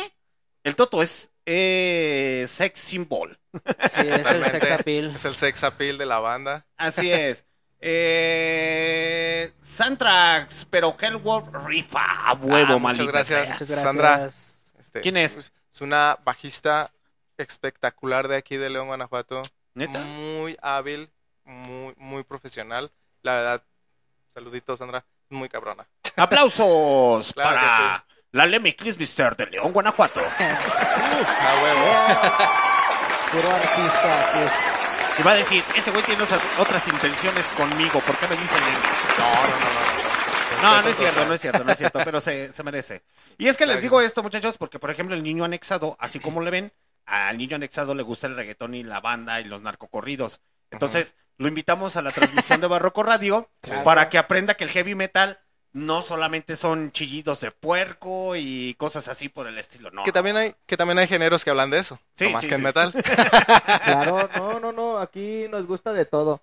el 0.64 0.76
Toto 0.76 1.02
es 1.02 1.30
eh, 1.46 2.46
sex 2.48 2.80
symbol. 2.80 3.38
Sí, 3.54 4.08
es 4.08 4.28
el 4.32 4.44
sex 4.46 4.72
appeal. 4.72 5.16
Es 5.16 5.26
el 5.26 5.36
sex 5.36 5.64
appeal 5.64 5.98
de 5.98 6.06
la 6.08 6.20
banda. 6.20 6.66
Así 6.76 7.12
es. 7.12 7.46
Eh, 7.80 9.52
Santrax, 9.62 10.66
pero 10.70 10.96
Hellwolf 11.00 11.48
rifa 11.66 12.02
a 12.30 12.34
huevo, 12.34 12.74
Ah, 12.76 12.78
muchas 12.78 13.08
gracias. 13.08 13.44
sea. 13.48 13.54
Muchas 13.54 13.70
gracias. 13.70 13.84
Sandra. 13.84 14.26
Este, 14.80 15.02
¿Quién 15.02 15.18
es? 15.18 15.52
Es 15.72 15.82
una 15.82 16.18
bajista 16.24 16.92
espectacular 17.38 18.28
de 18.28 18.38
aquí 18.38 18.56
de 18.58 18.70
León, 18.70 18.88
Guanajuato. 18.88 19.42
¿Neta? 19.74 20.00
Muy 20.00 20.58
hábil, 20.62 21.12
muy, 21.44 21.94
muy 21.98 22.24
profesional. 22.24 22.92
La 23.24 23.34
verdad, 23.36 23.64
saluditos, 24.34 24.80
Sandra. 24.80 25.04
Muy 25.30 25.50
cabrona. 25.50 25.86
Aplausos 26.16 27.34
Claro 27.34 27.50
para 27.50 28.06
la 28.32 28.46
Lemmy 28.46 28.74
Kilmister 28.74 29.36
de 29.36 29.48
León, 29.48 29.74
Guanajuato. 29.74 30.22
A 30.40 31.64
huevo. 31.64 31.86
Puro 33.32 33.50
artista. 33.54 34.32
pues. 34.34 34.75
Y 35.18 35.24
va 35.24 35.32
a 35.32 35.36
decir, 35.36 35.64
ese 35.76 35.92
güey 35.92 36.04
tiene 36.04 36.24
otras, 36.24 36.42
otras 36.58 36.88
intenciones 36.88 37.46
conmigo, 37.52 38.00
¿por 38.02 38.18
qué 38.18 38.28
me 38.28 38.36
dicen? 38.36 38.60
No, 39.18 39.26
no, 39.26 39.60
no, 39.60 39.74
no. 39.82 39.96
No, 40.62 40.82
no 40.82 40.88
es 40.90 40.96
cierto, 40.98 41.26
no 41.26 41.34
es 41.34 41.42
cierto, 41.42 41.64
no 41.64 41.72
es 41.72 41.78
cierto, 41.78 42.00
pero 42.04 42.20
se, 42.20 42.52
se 42.52 42.64
merece. 42.64 43.04
Y 43.38 43.48
es 43.48 43.58
que 43.58 43.66
les 43.66 43.76
Claro. 43.76 43.82
digo 43.82 44.02
esto, 44.02 44.24
muchachos, 44.24 44.58
porque 44.58 44.80
por 44.80 44.90
ejemplo 44.90 45.16
el 45.16 45.22
niño 45.24 45.44
anexado, 45.44 45.96
así 46.00 46.20
como 46.20 46.42
le 46.42 46.50
ven, 46.52 46.74
al 47.06 47.38
niño 47.38 47.56
anexado 47.58 47.94
le 47.94 48.04
gusta 48.04 48.28
el 48.28 48.36
reggaetón 48.36 48.74
y 48.74 48.84
la 48.84 49.00
banda 49.00 49.40
y 49.42 49.46
los 49.46 49.62
narcocorridos. 49.62 50.42
Entonces, 50.72 51.16
lo 51.38 51.48
invitamos 51.48 51.98
a 51.98 52.02
la 52.02 52.12
transmisión 52.12 52.62
de 52.62 52.68
Barroco 52.68 53.04
Radio 53.04 53.50
para 53.84 54.10
que 54.10 54.18
aprenda 54.18 54.56
que 54.56 54.64
el 54.64 54.72
heavy 54.72 54.96
metal 54.96 55.40
no 55.76 56.02
solamente 56.02 56.56
son 56.56 56.92
chillidos 56.94 57.42
de 57.42 57.52
puerco 57.52 58.38
y 58.38 58.76
cosas 58.76 59.10
así 59.10 59.28
por 59.28 59.46
el 59.46 59.58
estilo, 59.58 59.92
no. 59.92 60.04
Que 60.06 60.14
también 60.14 60.38
hay, 60.38 60.56
que 60.66 60.78
también 60.78 60.98
hay 61.00 61.08
géneros 61.08 61.44
que 61.44 61.50
hablan 61.50 61.70
de 61.70 61.80
eso. 61.80 62.00
Sí, 62.14 62.26
no 62.26 62.32
más 62.32 62.42
sí, 62.44 62.48
que 62.48 62.56
sí. 62.56 62.60
en 62.62 62.64
metal. 62.64 62.94
Claro, 63.84 64.30
no, 64.38 64.60
no, 64.62 64.72
no. 64.72 65.00
Aquí 65.00 65.48
nos 65.50 65.68
gusta 65.68 65.92
de 65.92 66.06
todo. 66.06 66.42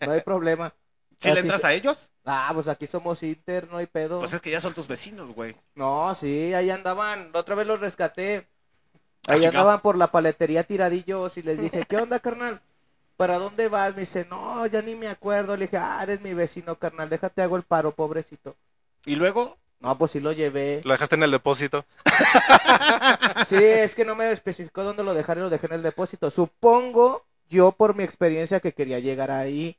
No 0.00 0.12
hay 0.12 0.20
problema. 0.22 0.74
¿Sí 1.18 1.30
le 1.30 1.40
entras 1.40 1.64
a 1.64 1.72
ellos? 1.74 2.10
Ah, 2.24 2.50
pues 2.52 2.66
aquí 2.66 2.86
somos 2.88 3.22
Inter, 3.22 3.68
no 3.70 3.76
hay 3.76 3.86
pedo. 3.86 4.18
Pues 4.18 4.32
es 4.32 4.40
que 4.40 4.50
ya 4.50 4.60
son 4.60 4.74
tus 4.74 4.88
vecinos, 4.88 5.32
güey. 5.32 5.54
No, 5.76 6.12
sí, 6.16 6.52
ahí 6.52 6.70
andaban. 6.70 7.30
La 7.32 7.40
otra 7.40 7.54
vez 7.54 7.66
los 7.68 7.78
rescaté. 7.78 8.48
Ahí 9.28 9.36
Ah, 9.36 9.36
chica. 9.36 9.48
andaban 9.48 9.80
por 9.80 9.96
la 9.96 10.10
paletería 10.10 10.64
tiradillos 10.64 11.36
y 11.36 11.42
les 11.42 11.60
dije, 11.60 11.84
¿qué 11.88 11.96
onda, 11.98 12.18
carnal? 12.18 12.60
¿Para 13.20 13.38
dónde 13.38 13.68
vas? 13.68 13.94
Me 13.94 14.00
dice, 14.00 14.26
no, 14.30 14.64
ya 14.64 14.80
ni 14.80 14.94
me 14.94 15.06
acuerdo. 15.06 15.54
Le 15.54 15.66
dije, 15.66 15.76
ah, 15.76 16.00
eres 16.02 16.22
mi 16.22 16.32
vecino, 16.32 16.78
carnal, 16.78 17.10
déjate 17.10 17.42
hago 17.42 17.56
el 17.56 17.64
paro, 17.64 17.94
pobrecito. 17.94 18.56
Y 19.04 19.16
luego, 19.16 19.58
No, 19.78 19.98
pues 19.98 20.12
sí 20.12 20.20
lo 20.20 20.32
llevé. 20.32 20.80
Lo 20.84 20.92
dejaste 20.92 21.16
en 21.16 21.24
el 21.24 21.30
depósito. 21.30 21.84
Sí, 23.46 23.56
es 23.62 23.94
que 23.94 24.06
no 24.06 24.14
me 24.14 24.32
especificó 24.32 24.84
dónde 24.84 25.04
lo 25.04 25.12
dejaré, 25.12 25.42
lo 25.42 25.50
dejé 25.50 25.66
en 25.66 25.74
el 25.74 25.82
depósito. 25.82 26.30
Supongo, 26.30 27.26
yo 27.46 27.72
por 27.72 27.94
mi 27.94 28.04
experiencia, 28.04 28.58
que 28.58 28.72
quería 28.72 29.00
llegar 29.00 29.30
ahí. 29.30 29.76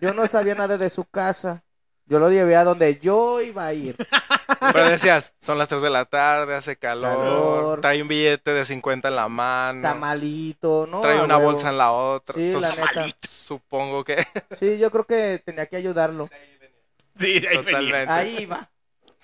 Yo 0.00 0.12
no 0.12 0.26
sabía 0.26 0.56
nada 0.56 0.76
de 0.76 0.90
su 0.90 1.04
casa. 1.04 1.62
Yo 2.06 2.18
lo 2.20 2.30
llevé 2.30 2.54
a 2.56 2.64
donde 2.64 2.98
yo 2.98 3.40
iba 3.42 3.66
a 3.66 3.74
ir. 3.74 3.96
Pero 4.72 4.88
decías, 4.88 5.34
son 5.40 5.58
las 5.58 5.68
3 5.68 5.82
de 5.82 5.90
la 5.90 6.04
tarde, 6.04 6.54
hace 6.54 6.76
calor, 6.76 7.02
Calor. 7.02 7.80
trae 7.80 8.00
un 8.00 8.08
billete 8.08 8.52
de 8.52 8.64
50 8.64 9.08
en 9.08 9.16
la 9.16 9.28
mano, 9.28 9.82
Tamalito, 9.82 10.86
¿no? 10.86 11.00
trae 11.00 11.20
una 11.22 11.36
huevo. 11.36 11.50
bolsa 11.52 11.70
en 11.70 11.78
la 11.78 11.92
otra. 11.92 12.34
Sí, 12.34 12.52
la 12.52 12.68
Entonces, 12.68 12.78
neta. 12.94 13.06
supongo 13.28 14.04
que 14.04 14.24
Sí, 14.52 14.78
yo 14.78 14.90
creo 14.90 15.04
que 15.04 15.42
tenía 15.44 15.66
que 15.66 15.76
ayudarlo. 15.76 16.28
sí, 17.16 17.26
ahí 17.26 17.40
venía. 17.40 17.62
totalmente. 17.62 18.12
Ahí 18.12 18.36
iba. 18.42 18.70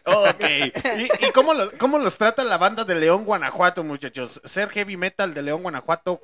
Ok. 0.04 0.40
¿Y, 0.98 1.26
y 1.26 1.32
cómo, 1.32 1.54
los, 1.54 1.70
cómo 1.74 1.98
los 1.98 2.18
trata 2.18 2.42
la 2.42 2.58
banda 2.58 2.84
de 2.84 2.96
León, 2.96 3.24
Guanajuato, 3.24 3.84
muchachos? 3.84 4.40
Ser 4.44 4.68
heavy 4.70 4.96
metal 4.96 5.32
de 5.34 5.42
León, 5.42 5.62
Guanajuato, 5.62 6.20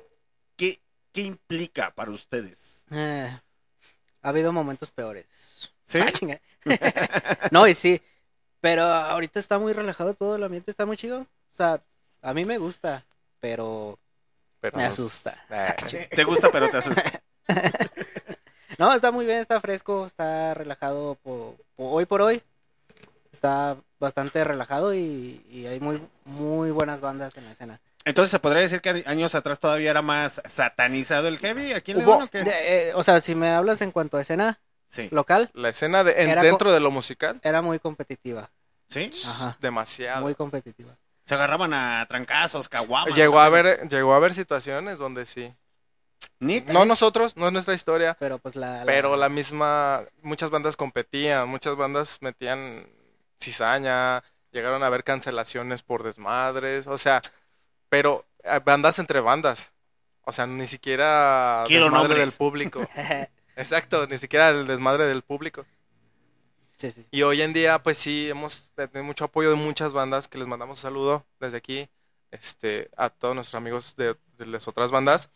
¿qué, 0.57 0.81
qué 1.13 1.21
implica 1.21 1.91
para 1.95 2.11
ustedes? 2.11 2.85
Eh, 2.91 3.31
ha 4.21 4.29
habido 4.29 4.51
momentos 4.51 4.91
peores. 4.91 5.48
¿Sí? 5.89 5.99
Ah, 5.99 6.11
chinga. 6.11 6.39
no, 7.51 7.67
y 7.67 7.73
sí. 7.75 8.01
Pero 8.61 8.83
ahorita 8.85 9.39
está 9.39 9.57
muy 9.59 9.73
relajado 9.73 10.13
todo, 10.13 10.35
el 10.35 10.43
ambiente 10.43 10.71
está 10.71 10.85
muy 10.85 10.95
chido. 10.95 11.21
O 11.21 11.27
sea, 11.55 11.79
a 12.21 12.33
mí 12.33 12.45
me 12.45 12.57
gusta, 12.57 13.05
pero 13.39 13.97
Pero 14.61 14.77
me 14.77 14.85
asusta. 14.85 15.45
Eh, 15.49 16.07
Te 16.15 16.23
gusta, 16.23 16.49
pero 16.51 16.69
te 16.69 16.77
asusta. 16.77 17.21
No, 18.77 18.93
está 18.93 19.11
muy 19.11 19.25
bien, 19.25 19.39
está 19.39 19.59
fresco, 19.59 20.05
está 20.05 20.53
relajado 20.53 21.17
hoy 21.77 22.05
por 22.05 22.21
hoy. 22.21 22.41
Está 23.31 23.77
bastante 23.99 24.43
relajado 24.43 24.93
y, 24.93 25.45
y 25.51 25.65
hay 25.67 25.79
muy, 25.79 26.01
muy 26.25 26.71
buenas 26.71 26.99
bandas 27.01 27.35
en 27.37 27.45
la 27.45 27.51
escena. 27.51 27.79
Entonces 28.05 28.31
se 28.31 28.39
podría 28.39 28.61
decir 28.61 28.81
que 28.81 29.03
años 29.05 29.35
atrás 29.35 29.59
todavía 29.59 29.91
era 29.91 30.01
más 30.01 30.41
satanizado 30.45 31.27
el 31.27 31.37
heavy 31.37 31.73
aquí 31.73 31.91
en 31.91 31.97
Hubo- 31.99 32.05
León 32.15 32.21
o 32.23 32.27
qué? 32.29 32.43
de- 32.43 32.89
eh, 32.89 32.93
o 32.95 33.03
sea, 33.03 33.19
si 33.21 33.35
me 33.35 33.49
hablas 33.49 33.81
en 33.81 33.91
cuanto 33.91 34.17
a 34.17 34.21
escena 34.21 34.57
Sí. 34.89 35.07
local, 35.11 35.49
La 35.53 35.69
escena 35.69 36.03
de, 36.03 36.23
en- 36.23 36.41
dentro 36.41 36.73
de 36.73 36.79
lo 36.81 36.91
musical, 36.91 37.39
era 37.43 37.61
muy 37.61 37.79
competitiva. 37.79 38.49
¿Sí? 38.87 39.11
Ajá, 39.25 39.55
demasiado. 39.61 40.21
muy 40.21 40.35
competitiva. 40.35 40.97
Se 41.23 41.35
agarraban 41.35 41.73
a 41.73 42.05
trancazos, 42.09 42.67
caguamas. 42.67 43.15
Llegó 43.15 43.39
a 43.39 43.45
haber, 43.45 43.87
llegó 43.87 44.13
a 44.13 44.17
haber 44.17 44.33
situaciones 44.33 44.97
donde 44.97 45.25
sí. 45.27 45.53
¿Neta? 46.39 46.73
No 46.73 46.85
nosotros, 46.85 47.37
no 47.37 47.47
es 47.47 47.53
nuestra 47.53 47.73
historia, 47.75 48.17
Pero 48.19 48.39
pues 48.39 48.55
la... 48.55 48.79
la- 48.79 48.85
pero 48.85 49.15
la 49.15 49.29
misma, 49.29 50.01
muchas 50.23 50.49
bandas 50.49 50.75
competían, 50.75 51.47
muchas 51.47 51.75
bandas 51.75 52.17
metían 52.21 52.89
cizaña, 53.39 54.23
llegaron 54.51 54.81
a 54.83 54.87
haber 54.87 55.03
cancelaciones 55.03 55.81
por 55.83 56.03
desmadres, 56.03 56.87
o 56.87 56.97
sea, 56.97 57.21
pero 57.89 58.25
eh, 58.43 58.59
bandas 58.65 58.99
entre 58.99 59.19
bandas, 59.21 59.71
o 60.23 60.31
sea, 60.31 60.47
ni 60.47 60.65
siquiera 60.65 61.63
Quiero 61.67 61.85
desmadre 61.85 62.07
nombres. 62.09 62.29
del 62.31 62.37
público. 62.37 62.81
Exacto, 63.59 64.07
ni 64.07 64.17
siquiera 64.17 64.49
el 64.49 64.65
desmadre 64.65 65.05
del 65.05 65.21
público. 65.21 65.65
sí, 66.77 66.91
sí. 66.91 67.05
Y 67.11 67.23
hoy 67.23 67.41
en 67.41 67.53
día, 67.53 67.81
pues 67.81 67.97
sí, 67.97 68.29
hemos 68.29 68.71
tenido 68.75 69.03
mucho 69.03 69.25
apoyo 69.25 69.49
de 69.49 69.55
muchas 69.55 69.93
bandas 69.93 70.27
que 70.27 70.37
les 70.37 70.47
mandamos 70.47 70.77
un 70.77 70.81
saludo 70.81 71.25
desde 71.39 71.57
aquí 71.57 71.89
este, 72.31 72.89
a 72.95 73.09
todos 73.09 73.35
nuestros 73.35 73.55
amigos 73.55 73.95
de, 73.95 74.15
de 74.37 74.45
las 74.45 74.67
otras 74.67 74.91
bandas 74.91 75.29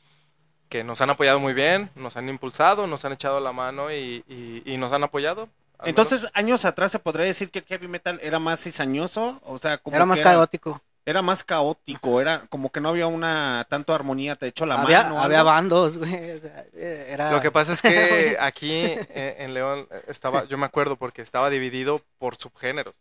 que 0.70 0.84
nos 0.84 1.02
han 1.02 1.10
apoyado 1.12 1.40
muy 1.40 1.54
bien, 1.54 1.92
nos 1.96 2.18
han 2.18 2.30
impulsado, 2.30 2.88
nos 2.88 3.06
han 3.06 3.14
echado 3.14 3.40
la 3.40 3.52
mano 3.52 3.92
y, 3.92 4.24
y- 4.28 4.64
y 4.66 4.78
nos 4.78 4.92
han 4.94 5.04
apoyado. 5.04 5.50
Entonces, 5.86 6.30
años 6.34 6.66
atrás 6.66 6.92
se 6.92 7.00
podría 7.00 7.26
decir 7.26 7.52
que 7.52 7.60
el 7.60 7.66
heavy 7.66 7.88
metal 7.88 8.20
era 8.24 8.40
más 8.40 8.62
cizañoso, 8.64 9.42
o 9.44 9.60
sea, 9.60 9.78
como 9.80 9.98
Era 9.98 10.06
más 10.06 10.20
que 10.20 10.24
caótico. 10.24 10.82
Era 11.06 11.22
más 11.22 11.44
caótico, 11.44 12.22
era 12.22 12.46
como 12.48 12.72
que 12.72 12.80
no 12.80 12.90
había 12.90 13.08
una 13.08 13.66
tanto 13.70 13.94
armonía, 13.94 14.38
te 14.38 14.48
echó 14.48 14.66
la 14.66 14.76
había, 14.76 15.04
mano. 15.04 15.20
había 15.20 15.40
algo. 15.40 15.52
bandos, 15.52 15.98
güey. 15.98 16.32
o 16.32 16.40
sea, 16.40 16.66
era... 16.74 17.32
Lo 17.32 17.42
que 17.42 17.52
pasa 17.52 17.74
es 17.74 17.82
que 17.82 18.38
aquí 18.40 18.72
eh, 18.72 19.36
en 19.40 19.54
León 19.54 19.88
estaba, 20.08 20.46
yo 20.46 20.58
me 20.58 20.66
acuerdo 20.66 20.96
porque 20.96 21.22
estaba 21.22 21.50
dividido 21.50 22.02
por 22.18 22.38
subgéneros. 22.38 22.96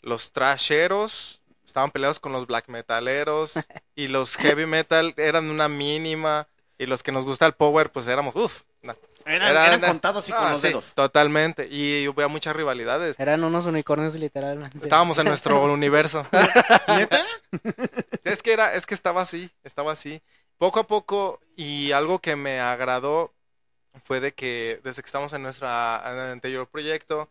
Los 0.00 0.32
trasheros 0.32 1.42
estaban 1.66 1.90
peleados 1.90 2.20
con 2.20 2.32
los 2.32 2.46
black 2.46 2.68
metaleros 2.68 3.52
y 3.94 4.08
los 4.08 4.36
heavy 4.36 4.66
metal 4.66 5.14
eran 5.16 5.50
una 5.50 5.68
mínima 5.68 6.48
y 6.78 6.86
los 6.86 7.02
que 7.02 7.12
nos 7.12 7.24
gusta 7.24 7.46
el 7.46 7.52
power 7.52 7.90
pues 7.90 8.06
éramos 8.06 8.34
uff. 8.34 8.62
Eran, 9.26 9.50
eran 9.50 9.80
contados 9.80 10.28
y 10.28 10.32
con 10.32 10.42
Ah, 10.44 10.50
los 10.50 10.60
sí, 10.60 10.68
dedos. 10.68 10.94
Totalmente. 10.94 11.68
Y 11.70 12.08
hubo 12.08 12.26
muchas 12.28 12.56
rivalidades. 12.56 13.20
Eran 13.20 13.44
unos 13.44 13.66
unicornios 13.66 14.14
literalmente. 14.14 14.78
Estábamos 14.82 15.18
en 15.18 15.26
nuestro 15.26 15.62
universo. 15.72 16.26
¿Neta? 16.88 17.24
Es 18.24 18.42
que 18.42 18.52
era, 18.52 18.74
es 18.74 18.86
que 18.86 18.94
estaba 18.94 19.20
así, 19.22 19.50
estaba 19.62 19.92
así. 19.92 20.22
Poco 20.58 20.80
a 20.80 20.86
poco, 20.86 21.40
y 21.54 21.92
algo 21.92 22.18
que 22.18 22.34
me 22.36 22.60
agradó 22.60 23.32
fue 24.04 24.20
de 24.20 24.32
que 24.32 24.80
desde 24.82 25.02
que 25.02 25.06
estamos 25.06 25.32
en 25.32 25.42
nuestro 25.42 25.68
anterior 25.68 26.66
proyecto, 26.66 27.28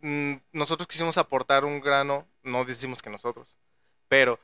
mm, 0.00 0.34
nosotros 0.52 0.86
quisimos 0.86 1.18
aportar 1.18 1.64
un 1.64 1.80
grano, 1.80 2.26
no 2.42 2.64
decimos 2.64 3.02
que 3.02 3.10
nosotros, 3.10 3.56
pero 4.08 4.38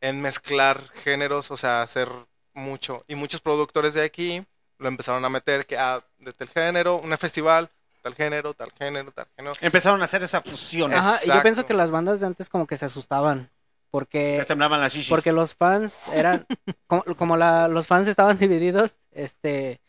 en 0.00 0.20
mezclar 0.20 0.88
géneros, 1.04 1.50
o 1.50 1.56
sea, 1.56 1.82
hacer 1.82 2.08
mucho. 2.52 3.04
Y 3.08 3.14
muchos 3.14 3.40
productores 3.40 3.94
de 3.94 4.04
aquí 4.04 4.44
lo 4.78 4.88
empezaron 4.88 5.24
a 5.24 5.28
meter 5.28 5.66
que 5.66 5.76
ah, 5.76 6.02
de 6.18 6.32
tal 6.32 6.48
género, 6.48 6.98
un 6.98 7.16
festival, 7.18 7.68
tal 8.02 8.14
género, 8.14 8.54
tal 8.54 8.72
género, 8.72 9.12
tal 9.12 9.26
género. 9.36 9.54
Empezaron 9.60 10.00
a 10.00 10.04
hacer 10.04 10.22
esa 10.22 10.40
fusión. 10.40 10.92
Ajá, 10.94 11.18
y 11.24 11.28
yo 11.28 11.42
pienso 11.42 11.66
que 11.66 11.74
las 11.74 11.90
bandas 11.90 12.20
de 12.20 12.26
antes 12.26 12.48
como 12.48 12.66
que 12.66 12.76
se 12.76 12.86
asustaban. 12.86 13.50
Porque, 13.90 14.36
Les 14.36 14.46
temblaban 14.46 14.80
las 14.80 14.92
shishis. 14.92 15.08
porque 15.08 15.32
los 15.32 15.54
fans 15.54 15.94
eran, 16.12 16.46
como, 16.86 17.02
como 17.16 17.36
la, 17.38 17.68
los 17.68 17.86
fans 17.86 18.06
estaban 18.06 18.36
divididos, 18.38 18.92
este, 19.12 19.80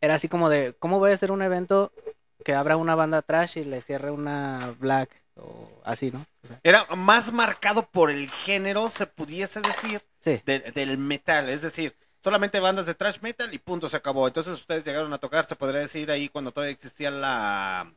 era 0.00 0.14
así 0.14 0.28
como 0.28 0.48
de, 0.48 0.74
¿cómo 0.78 0.98
voy 0.98 1.10
a 1.10 1.14
hacer 1.14 1.30
un 1.30 1.42
evento 1.42 1.92
que 2.42 2.54
abra 2.54 2.78
una 2.78 2.94
banda 2.94 3.20
trash 3.20 3.58
y 3.58 3.64
le 3.64 3.82
cierre 3.82 4.10
una 4.10 4.74
black? 4.78 5.10
O 5.36 5.70
así, 5.84 6.10
¿no? 6.10 6.24
O 6.42 6.48
sea, 6.48 6.58
Era 6.64 6.86
más 6.96 7.30
marcado 7.32 7.82
por 7.90 8.10
el 8.10 8.30
género, 8.30 8.88
se 8.88 9.06
pudiese 9.06 9.60
decir, 9.60 10.02
sí. 10.18 10.40
de- 10.46 10.72
del 10.72 10.96
metal. 10.98 11.48
Es 11.50 11.60
decir, 11.62 11.94
solamente 12.20 12.60
bandas 12.60 12.86
de 12.86 12.94
thrash 12.94 13.18
metal 13.20 13.52
y 13.52 13.58
punto, 13.58 13.88
se 13.88 13.96
acabó. 13.96 14.26
Entonces 14.26 14.54
ustedes 14.54 14.84
llegaron 14.84 15.12
a 15.12 15.18
tocar, 15.18 15.46
se 15.46 15.56
podría 15.56 15.80
decir 15.80 16.10
ahí 16.10 16.28
cuando 16.28 16.52
todavía 16.52 16.72
existía 16.72 17.10
la, 17.10 17.92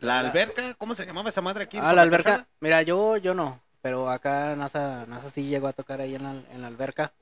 la 0.00 0.18
alberca. 0.20 0.74
¿Cómo 0.74 0.94
se 0.94 1.06
llamaba 1.06 1.28
esa 1.28 1.40
madre 1.40 1.64
aquí? 1.64 1.78
Ah, 1.80 1.92
la 1.92 2.02
alberca. 2.02 2.46
Mira, 2.60 2.82
yo, 2.82 3.16
yo 3.16 3.34
no, 3.34 3.60
pero 3.82 4.10
acá 4.10 4.54
NASA, 4.56 5.06
NASA 5.06 5.30
sí 5.30 5.44
llegó 5.44 5.68
a 5.68 5.72
tocar 5.72 6.00
ahí 6.00 6.14
en 6.14 6.22
la, 6.22 6.30
en 6.52 6.62
la 6.62 6.68
alberca. 6.68 7.12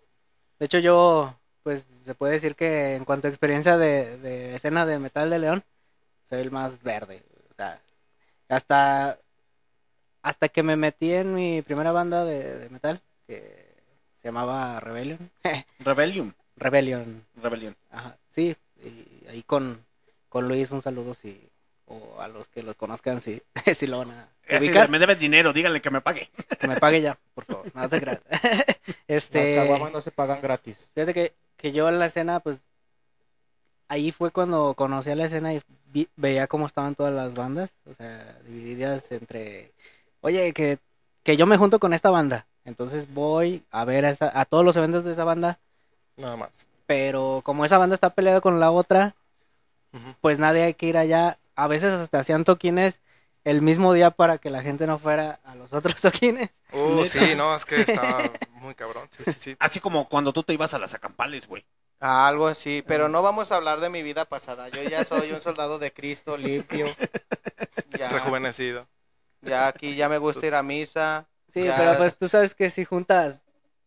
De 0.58 0.66
hecho, 0.66 0.78
yo, 0.78 1.34
pues, 1.62 1.88
se 2.04 2.14
puede 2.14 2.34
decir 2.34 2.54
que 2.54 2.94
en 2.96 3.04
cuanto 3.04 3.26
a 3.26 3.30
experiencia 3.30 3.76
de, 3.76 4.16
de 4.18 4.54
escena 4.54 4.86
de 4.86 4.98
metal 4.98 5.30
de 5.30 5.38
León, 5.38 5.64
soy 6.28 6.40
el 6.40 6.50
más 6.50 6.82
verde. 6.82 7.24
O 7.50 7.54
sea, 7.54 7.80
hasta, 8.48 9.18
hasta 10.22 10.48
que 10.48 10.62
me 10.62 10.76
metí 10.76 11.12
en 11.12 11.34
mi 11.34 11.62
primera 11.62 11.90
banda 11.92 12.24
de, 12.24 12.58
de 12.58 12.68
metal, 12.70 13.00
que 13.26 13.61
se 14.22 14.28
llamaba 14.28 14.78
Rebellion. 14.80 15.30
Rebellion. 15.80 16.34
Rebellion. 16.56 17.24
Rebellion. 17.42 17.76
Ajá, 17.90 18.16
sí, 18.30 18.56
y 18.82 19.26
ahí 19.28 19.42
con, 19.42 19.84
con 20.28 20.46
Luis 20.48 20.70
un 20.70 20.80
saludo 20.82 21.14
si, 21.14 21.40
o 21.86 22.20
a 22.20 22.28
los 22.28 22.48
que 22.48 22.62
lo 22.62 22.74
conozcan 22.74 23.20
si, 23.20 23.42
si 23.76 23.86
lo 23.86 23.98
van 23.98 24.10
a 24.12 24.28
Así 24.48 24.66
ubicar. 24.66 24.86
de, 24.86 24.92
me 24.92 24.98
debes 24.98 25.18
dinero, 25.18 25.52
díganle 25.52 25.80
que 25.80 25.90
me 25.90 26.00
pague. 26.00 26.28
Que 26.58 26.66
me 26.68 26.76
pague 26.78 27.00
ya, 27.00 27.18
por 27.34 27.44
favor. 27.44 27.66
No 27.74 27.88
se 27.88 28.00
crean. 28.00 28.20
este, 29.08 29.56
Las 29.56 29.64
caguamas 29.64 29.92
no 29.92 30.00
se 30.00 30.10
pagan 30.10 30.40
gratis. 30.42 30.90
Fíjate 30.94 31.14
que, 31.14 31.32
que 31.56 31.72
yo 31.72 31.88
en 31.88 31.98
la 31.98 32.06
escena, 32.06 32.40
pues, 32.40 32.60
ahí 33.88 34.10
fue 34.12 34.30
cuando 34.30 34.74
conocí 34.74 35.10
a 35.10 35.16
la 35.16 35.26
escena 35.26 35.54
y 35.54 35.62
vi- 35.86 36.08
veía 36.16 36.46
cómo 36.48 36.66
estaban 36.66 36.94
todas 36.94 37.12
las 37.14 37.34
bandas, 37.34 37.70
o 37.90 37.94
sea, 37.94 38.38
divididas 38.46 39.10
entre, 39.12 39.72
oye, 40.20 40.52
que, 40.52 40.78
que 41.22 41.36
yo 41.36 41.46
me 41.46 41.56
junto 41.56 41.78
con 41.78 41.92
esta 41.94 42.10
banda, 42.10 42.46
entonces 42.64 43.12
voy 43.12 43.64
a 43.70 43.84
ver 43.84 44.04
a, 44.06 44.10
esa- 44.10 44.38
a 44.38 44.44
todos 44.44 44.64
los 44.64 44.76
eventos 44.76 45.04
de 45.04 45.12
esa 45.12 45.24
banda, 45.24 45.58
Nada 46.16 46.36
más. 46.36 46.68
pero 46.86 47.40
como 47.44 47.64
esa 47.64 47.78
banda 47.78 47.94
está 47.94 48.10
peleada 48.14 48.40
con 48.40 48.60
la 48.60 48.70
otra, 48.70 49.14
pues 50.20 50.38
nadie 50.38 50.62
hay 50.62 50.74
que 50.74 50.86
ir 50.86 50.96
allá. 50.96 51.38
A 51.54 51.66
veces 51.68 51.92
hasta 51.92 52.20
hacían 52.20 52.44
toquines 52.44 53.00
el 53.44 53.60
mismo 53.60 53.92
día 53.92 54.10
para 54.10 54.38
que 54.38 54.50
la 54.50 54.62
gente 54.62 54.86
no 54.86 54.98
fuera 54.98 55.40
a 55.44 55.54
los 55.54 55.72
otros 55.72 56.00
toquines. 56.00 56.50
Uh, 56.72 57.04
sí, 57.04 57.34
no, 57.36 57.54
es 57.54 57.64
que 57.64 57.76
estaba 57.82 58.22
muy 58.52 58.74
cabrón. 58.74 59.08
Sí, 59.16 59.24
sí, 59.24 59.32
sí. 59.38 59.56
Así 59.58 59.80
como 59.80 60.08
cuando 60.08 60.32
tú 60.32 60.42
te 60.42 60.54
ibas 60.54 60.74
a 60.74 60.78
las 60.78 60.94
acampales, 60.94 61.46
güey. 61.48 61.64
Ah, 62.00 62.26
Algo 62.26 62.48
así, 62.48 62.82
pero 62.86 63.08
no 63.08 63.22
vamos 63.22 63.52
a 63.52 63.56
hablar 63.56 63.80
de 63.80 63.88
mi 63.88 64.02
vida 64.02 64.24
pasada. 64.24 64.68
Yo 64.70 64.82
ya 64.82 65.04
soy 65.04 65.30
un 65.30 65.40
soldado 65.40 65.78
de 65.78 65.92
Cristo 65.92 66.36
limpio. 66.36 66.86
Ya, 67.98 68.08
Rejuvenecido. 68.08 68.88
ya 69.42 69.66
aquí 69.66 69.94
ya 69.94 70.08
me 70.08 70.16
gusta 70.18 70.46
ir 70.46 70.54
a 70.54 70.62
misa. 70.62 71.26
Sí, 71.52 71.64
ya 71.64 71.76
pero 71.76 71.96
pues 71.98 72.12
es- 72.12 72.18
tú 72.18 72.28
sabes 72.28 72.54
que 72.54 72.70
si 72.70 72.84
juntas 72.84 73.42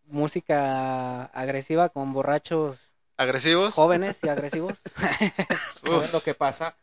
música 0.07 1.23
agresiva 1.25 1.89
con 1.89 2.13
borrachos 2.13 2.77
¿Agresivos? 3.17 3.73
jóvenes 3.73 4.17
y 4.23 4.29
agresivos, 4.29 4.73
¿saben 5.83 6.11
lo 6.11 6.21
que 6.21 6.33
pasa? 6.33 6.75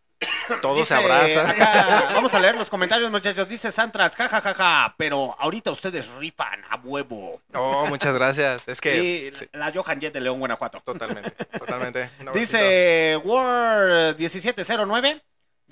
Todos 0.61 0.79
Dice, 0.79 0.89
se 0.89 0.95
abrazan. 0.95 1.51
acá, 1.51 2.11
vamos 2.15 2.33
a 2.33 2.39
leer 2.39 2.55
los 2.57 2.71
comentarios, 2.71 3.11
muchachos. 3.11 3.49
Dice 3.49 3.71
Santrax, 3.73 4.15
jajajaja, 4.17 4.95
pero 4.97 5.35
ahorita 5.39 5.71
ustedes 5.73 6.09
rifan 6.15 6.63
a 6.71 6.77
huevo. 6.77 7.41
Oh, 7.55 7.87
muchas 7.87 8.15
gracias. 8.15 8.63
Es 8.67 8.81
que... 8.81 9.33
Sí, 9.35 9.39
sí, 9.41 9.49
la 9.53 9.73
Johan 9.73 10.01
Jet 10.01 10.15
de 10.15 10.21
León, 10.21 10.39
Guanajuato. 10.39 10.81
totalmente, 10.85 11.33
totalmente. 11.59 12.09
Dice 12.33 13.17
Word 13.25 14.17
1709. 14.19 15.23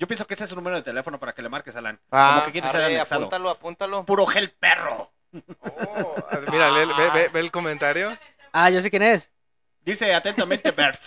Yo 0.01 0.07
pienso 0.07 0.25
que 0.25 0.33
ese 0.33 0.45
es 0.45 0.49
su 0.49 0.55
número 0.55 0.75
de 0.77 0.81
teléfono 0.81 1.19
para 1.19 1.31
que 1.35 1.43
le 1.43 1.49
marques, 1.49 1.75
Alan. 1.75 1.99
Ah, 2.09 2.31
Como 2.33 2.45
que 2.47 2.51
quiere 2.53 2.67
ser 2.69 2.83
anexado. 2.85 3.21
apúntalo, 3.25 3.49
apúntalo. 3.51 4.03
Puro 4.03 4.25
gel 4.25 4.49
perro. 4.49 5.13
Oh, 5.59 6.15
mira, 6.51 6.71
lee- 6.71 6.91
ve, 6.97 7.09
ve- 7.11 7.29
ve 7.31 7.39
el 7.39 7.51
comentario. 7.51 8.17
ah, 8.51 8.71
yo 8.71 8.81
sé 8.81 8.89
quién 8.89 9.03
es, 9.03 9.29
Dice 9.83 10.13
atentamente 10.13 10.71
Bert. 10.77 10.99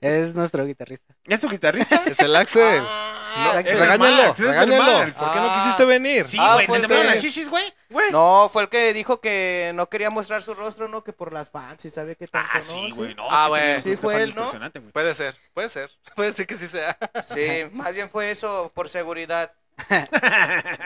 es 0.00 0.34
nuestro 0.34 0.66
guitarrista. 0.66 1.14
¿Es 1.26 1.40
tu 1.40 1.48
guitarrista? 1.48 2.02
Es 2.06 2.18
el 2.18 2.34
Axel. 2.34 2.82
Ah, 2.84 3.52
no, 3.54 3.58
es 3.60 3.70
el 3.70 3.78
regáñalo, 3.80 4.22
Max, 4.28 4.40
es 4.40 4.46
el 4.46 4.52
regáñalo. 4.52 4.98
Max. 4.98 5.16
¿Por 5.16 5.32
qué 5.32 5.38
no 5.38 5.50
Ah. 5.50 5.56
quisiste 5.62 5.84
venir? 5.86 6.24
Sí, 6.26 6.36
Ah, 6.40 6.54
güey, 6.54 6.66
fue 6.66 6.74
¿te 6.78 6.82
el 6.82 6.82
temblaron 6.88 7.06
que- 7.06 7.14
las 7.14 7.24
shishis, 7.24 7.48
güey? 7.48 7.64
No, 8.10 8.50
fue 8.52 8.62
el 8.62 8.68
que 8.68 8.92
dijo 8.92 9.20
que 9.20 9.70
no 9.74 9.88
quería 9.88 10.10
mostrar 10.10 10.42
su 10.42 10.54
rostro, 10.54 10.88
¿no? 10.88 11.02
Que 11.04 11.12
por 11.12 11.32
las 11.32 11.50
fans, 11.50 11.84
y 11.84 11.90
sabe 11.90 12.16
qué 12.16 12.26
tanto, 12.26 12.50
Ah, 12.52 12.60
sí, 12.60 12.90
güey. 12.90 13.14
No, 13.14 13.26
Ah, 13.30 13.44
que 13.44 13.48
güey. 13.50 13.80
Sí, 13.82 13.88
grupo 13.90 14.02
fue 14.02 14.22
él, 14.22 14.34
¿no? 14.34 14.50
Puede 14.92 15.14
ser, 15.14 15.36
puede 15.54 15.68
ser. 15.68 15.90
Puede 16.16 16.32
ser 16.32 16.46
que 16.46 16.56
sí 16.56 16.66
sea. 16.68 16.98
Sí, 17.32 17.64
más 17.72 17.94
bien 17.94 18.10
fue 18.10 18.30
eso, 18.30 18.70
por 18.74 18.88
seguridad. 18.88 19.52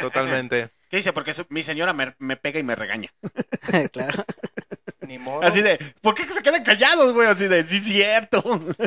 Totalmente. 0.01 0.70
¿Qué 0.91 0.99
dice? 0.99 1.12
Porque 1.12 1.34
su- 1.34 1.47
mi 1.49 1.62
señora 1.64 1.93
me, 1.93 2.14
me 2.18 2.37
pega 2.37 2.61
y 2.61 2.62
me 2.62 2.76
regaña. 2.76 3.09
claro. 3.93 4.24
Ni 5.07 5.18
modo. 5.18 5.42
Así 5.42 5.62
de, 5.62 5.78
¿por 6.00 6.14
qué 6.14 6.24
se 6.30 6.42
quedan 6.42 6.64
callados, 6.64 7.12
güey? 7.12 7.28
Así 7.28 7.46
de, 7.48 7.64
sí, 7.66 7.80
cierto. 7.80 8.42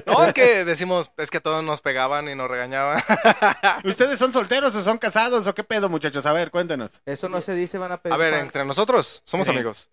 No, 0.05 0.26
es 0.26 0.34
que 0.34 0.65
decimos, 0.65 1.11
es 1.17 1.30
que 1.32 1.39
todos 1.39 1.63
nos 1.63 1.82
pegaban 1.82 2.28
y 2.30 2.36
nos 2.36 2.49
regañaban. 2.49 3.03
¿Ustedes 3.84 4.20
son 4.20 4.34
solteros 4.34 4.76
o 4.76 4.84
son 4.84 4.97
casados 4.97 5.47
o 5.47 5.55
qué 5.55 5.63
pedo, 5.63 5.89
muchachos? 5.89 6.26
A 6.26 6.34
ver, 6.34 6.51
cuéntenos. 6.51 7.01
Eso 7.05 7.30
no 7.30 7.41
se 7.41 7.53
dice, 7.55 7.78
van 7.78 7.91
a 7.93 7.97
pedir. 8.01 8.13
A 8.13 8.17
ver, 8.17 8.34
fans. 8.34 8.43
entre 8.43 8.65
nosotros 8.65 9.22
somos 9.26 9.47
Sí. 9.47 9.53
amigos. 9.53 9.89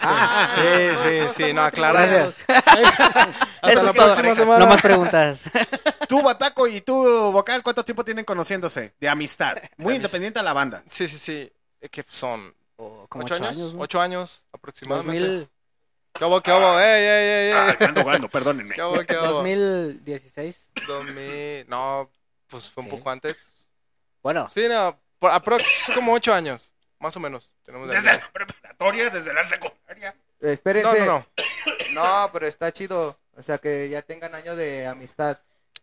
Ah, 0.00 0.48
Sí, 0.54 0.88
sí, 1.34 1.44
sí, 1.46 1.52
no, 1.54 1.62
aclara. 1.62 2.04
Gracias. 2.06 2.44
Hasta 2.48 3.72
Eso 3.72 3.82
la 3.82 3.90
es 3.90 3.94
todo. 3.96 4.06
próxima 4.06 4.34
semana. 4.34 4.58
No 4.60 4.66
más 4.66 4.82
preguntas. 4.82 5.42
Tú, 6.08 6.22
Bataco, 6.22 6.66
y 6.66 6.80
tú, 6.80 6.94
Vocal, 7.32 7.62
¿cuánto 7.62 7.84
tiempo 7.84 8.04
tienen 8.04 8.24
conociéndose 8.24 8.94
de 9.00 9.08
amistad? 9.08 9.56
Muy 9.76 9.92
De 9.92 9.96
independiente 9.96 10.38
a 10.38 10.42
la 10.42 10.52
banda. 10.52 10.82
Sí, 10.90 11.06
sí, 11.08 11.16
sí. 11.18 11.52
Eh, 11.80 11.88
¿Qué 11.90 12.02
Como 12.78 13.24
¿Ocho 13.24 13.34
ocho 13.34 13.34
años? 13.34 13.56
años, 13.56 13.74
¿no? 13.74 13.80
Ocho 13.82 14.00
años 14.00 14.44
aproximadamente. 14.52 15.20
2000, 15.24 15.48
¿Qué 16.14 16.24
hubo, 16.24 16.40
qué 16.40 16.52
hubo? 16.52 16.78
¡Ey, 16.80 17.04
ey, 17.04 17.28
ey, 17.48 17.52
Ah, 17.52 17.76
ey! 17.78 17.86
ando 17.86 18.02
jugando, 18.02 18.28
perdónenme. 18.28 18.74
¿Qué 18.74 18.82
hubo, 18.82 19.04
qué 19.04 19.16
hubo? 19.16 19.26
2016. 19.26 20.72
2000... 20.86 21.68
No, 21.68 22.10
pues 22.46 22.70
fue 22.70 22.84
un 22.84 22.90
Sí. 22.90 22.96
poco 22.96 23.10
antes. 23.10 23.66
Bueno, 24.22 24.48
Sí, 24.48 24.68
no, 24.68 24.98
por 25.18 25.30
aprox 25.32 25.64
como 25.94 26.12
ocho 26.12 26.32
años, 26.32 26.72
más 27.00 27.16
o 27.16 27.20
menos. 27.20 27.52
Tenemos 27.64 27.88
de 27.88 27.96
Desde 27.96 28.12
la 28.12 28.28
preparatoria, 28.32 29.10
desde 29.10 29.32
la 29.34 29.48
secundaria. 29.48 30.14
No, 30.40 30.48
Espérense. 30.48 31.00
no, 31.00 31.06
no. 31.06 31.26
No, 31.92 32.30
pero 32.32 32.46
está 32.46 32.70
chido. 32.72 33.18
O 33.36 33.42
sea, 33.42 33.58
que 33.58 33.88
ya 33.88 34.02
tengan 34.02 34.34
años 34.34 34.56
de 34.56 34.86
amistad. 34.86 35.38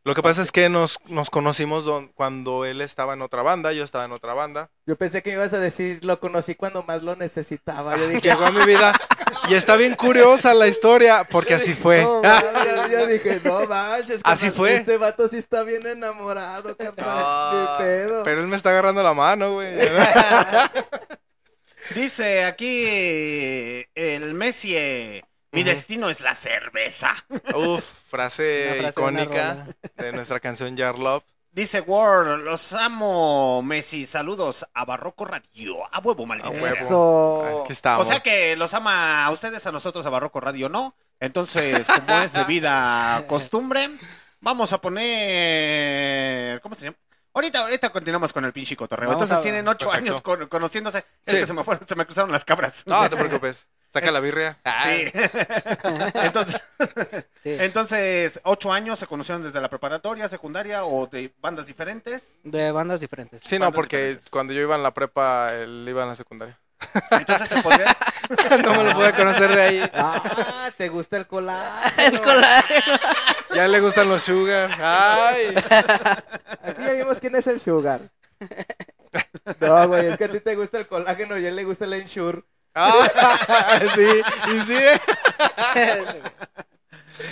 Lo 0.05 0.13
que 0.13 0.21
pasa 0.21 0.43
es 0.43 0.51
que 0.51 0.69
nos, 0.69 0.99
nos 1.09 1.31
conocimos 1.31 1.83
don- 1.83 2.09
cuando 2.09 2.63
él 2.63 2.81
estaba 2.81 3.13
en 3.13 3.23
otra 3.23 3.41
banda, 3.41 3.73
yo 3.73 3.83
estaba 3.83 4.05
en 4.05 4.11
otra 4.11 4.35
banda. 4.35 4.69
Yo 4.85 4.95
pensé 4.97 5.23
que 5.23 5.31
me 5.31 5.37
ibas 5.37 5.53
a 5.55 5.59
decir, 5.59 6.05
lo 6.05 6.19
conocí 6.19 6.53
cuando 6.53 6.83
más 6.83 7.01
lo 7.01 7.15
necesitaba. 7.15 7.97
Yo 7.97 8.07
dije, 8.07 8.21
Llegó 8.21 8.45
a 8.45 8.51
mi 8.51 8.63
vida 8.65 8.93
y 9.49 9.55
está 9.55 9.75
bien 9.75 9.95
curiosa 9.95 10.53
la 10.53 10.67
historia 10.67 11.23
porque 11.31 11.55
así 11.55 11.73
fue. 11.73 12.03
No, 12.03 12.21
yo, 12.23 12.87
yo 12.91 13.07
dije, 13.07 13.41
no 13.43 13.65
manches. 13.65 14.21
Así 14.23 14.51
fue. 14.51 14.75
Este 14.75 14.99
vato 14.99 15.27
sí 15.27 15.37
está 15.37 15.63
bien 15.63 15.87
enamorado, 15.87 16.77
cabrón. 16.77 17.59
Ni 17.59 17.77
pedo. 17.79 18.23
Pero 18.23 18.41
él 18.41 18.47
me 18.47 18.57
está 18.57 18.69
agarrando 18.69 19.01
la 19.01 19.15
mano, 19.15 19.53
güey. 19.55 19.73
Dice 21.95 22.45
aquí 22.45 23.85
el 23.95 24.33
Messi, 24.33 25.21
mi 25.55 25.63
destino 25.63 26.09
es 26.09 26.19
la 26.21 26.35
cerveza. 26.35 27.15
Uf, 27.55 27.83
frase, 28.09 28.85
icónica 28.89 29.65
de 29.95 30.11
nuestra 30.11 30.39
canción 30.39 30.77
Jar 30.77 30.99
Love. 30.99 31.23
Dice 31.51 31.79
Ward, 31.81 32.39
los 32.43 32.73
amo, 32.73 33.61
Messi. 33.61 34.05
Saludos 34.05 34.67
a 34.73 34.83
Barroco 34.83 35.23
Radio. 35.23 35.85
A 35.89 35.99
huevo, 35.99 36.25
maldito. 36.25 36.49
huevo. 36.51 36.67
Eso. 36.67 37.61
Aquí 37.63 37.71
estamos. 37.71 38.05
O 38.05 38.09
sea 38.09 38.19
que 38.19 38.57
los 38.57 38.73
ama 38.73 39.25
a 39.25 39.31
ustedes, 39.31 39.65
a 39.65 39.71
nosotros, 39.71 40.05
a 40.05 40.09
Barroco 40.09 40.41
Radio, 40.41 40.67
¿no? 40.67 40.95
Entonces, 41.19 41.87
como 41.87 42.19
es 42.19 42.33
de 42.33 42.43
vida 42.43 43.23
costumbre, 43.29 43.89
vamos 44.41 44.73
a 44.73 44.81
poner... 44.81 46.59
¿Cómo 46.61 46.75
se 46.75 46.85
llama? 46.85 46.97
Ahorita, 47.33 47.59
ahorita 47.61 47.89
continuamos 47.89 48.31
con 48.31 48.45
el 48.45 48.53
pinche 48.53 48.75
cotorreo. 48.75 49.09
Vamos 49.09 49.23
Entonces 49.23 49.37
a- 49.37 49.41
tienen 49.41 49.67
ocho 49.67 49.87
Perfecto. 49.89 50.11
años 50.11 50.21
con- 50.21 50.47
conociéndose. 50.47 50.99
Es 50.99 51.05
Sí. 51.33 51.39
que 51.39 51.45
se 51.47 51.53
me 51.53 51.63
fueron, 51.63 51.85
se 51.87 51.95
me 51.95 52.05
cruzaron 52.05 52.31
las 52.31 52.45
cabras. 52.45 52.83
No, 52.85 53.01
no 53.01 53.09
te 53.09 53.15
preocupes. 53.17 53.65
Saca 53.95 54.11
la 54.11 54.19
birria. 54.19 54.59
Ah, 54.65 54.83
Sí. 54.83 55.11
Entonces, 56.15 56.61
sí. 57.41 57.55
entonces, 57.59 58.41
ocho 58.43 58.73
años 58.73 58.99
se 58.99 59.07
conocieron 59.07 59.41
desde 59.41 59.61
la 59.61 59.69
preparatoria, 59.69 60.27
secundaria 60.27 60.83
o 60.83 61.07
de 61.07 61.33
bandas 61.39 61.65
diferentes. 61.65 62.39
De 62.43 62.71
bandas 62.71 62.99
diferentes. 62.99 63.41
Sí, 63.45 63.57
no, 63.57 63.71
porque 63.71 63.97
diferentes. 63.97 64.29
cuando 64.29 64.51
yo 64.53 64.61
iba 64.61 64.75
en 64.75 64.83
la 64.83 64.93
prepa, 64.93 65.53
él 65.53 65.85
iba 65.87 66.03
en 66.03 66.09
la 66.09 66.15
secundaria. 66.15 66.59
Entonces 67.11 67.47
se 67.47 67.61
podría... 67.61 67.95
no 68.61 68.75
me 68.75 68.83
lo 68.83 68.93
pude 68.95 69.13
conocer 69.13 69.49
de 69.49 69.61
ahí. 69.61 69.89
Ah, 69.93 70.69
¿te 70.77 70.89
gusta 70.89 71.15
el 71.15 71.25
colar? 71.25 71.93
El 71.97 72.19
colágeno. 72.21 72.99
Ya 73.55 73.67
le 73.69 73.79
gustan 73.79 74.09
los 74.09 74.23
sugar. 74.23 74.69
Ay. 74.81 75.55
Aquí 76.63 76.81
ya 76.85 76.93
vimos 76.93 77.21
quién 77.21 77.35
es 77.35 77.47
el 77.47 77.61
sugar. 77.61 78.01
No, 79.61 79.87
güey, 79.87 80.07
es 80.07 80.17
que 80.17 80.25
a 80.25 80.31
ti 80.31 80.41
te 80.41 80.55
gusta 80.55 80.77
el 80.79 80.87
colágeno 80.87 81.37
y 81.37 81.45
a 81.45 81.47
él 81.49 81.55
le 81.55 81.63
gusta 81.63 81.85
el 81.85 81.93
ensure. 81.93 82.43
Ah, 82.75 83.79
sí, 83.95 84.21
y 84.53 84.59
sí. 84.61 84.77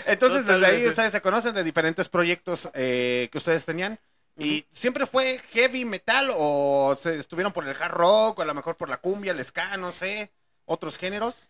Entonces, 0.06 0.46
desde 0.46 0.66
ahí 0.66 0.88
ustedes 0.88 1.12
se 1.12 1.22
conocen 1.22 1.54
de 1.54 1.64
diferentes 1.64 2.08
proyectos 2.10 2.70
eh, 2.74 3.28
que 3.32 3.38
ustedes 3.38 3.66
tenían. 3.66 4.00
¿Y 4.38 4.66
siempre 4.72 5.06
fue 5.06 5.40
heavy 5.52 5.86
metal 5.86 6.30
o 6.36 6.98
se 7.00 7.20
estuvieron 7.20 7.54
por 7.54 7.68
el 7.68 7.76
hard 7.80 7.92
rock 7.94 8.40
o 8.40 8.42
a 8.42 8.46
lo 8.46 8.54
mejor 8.56 8.76
por 8.78 8.90
la 8.90 8.98
cumbia, 8.98 9.32
el 9.32 9.44
ska, 9.46 9.78
no 9.78 9.92
sé, 9.92 10.32
otros 10.66 10.98
géneros 10.98 11.48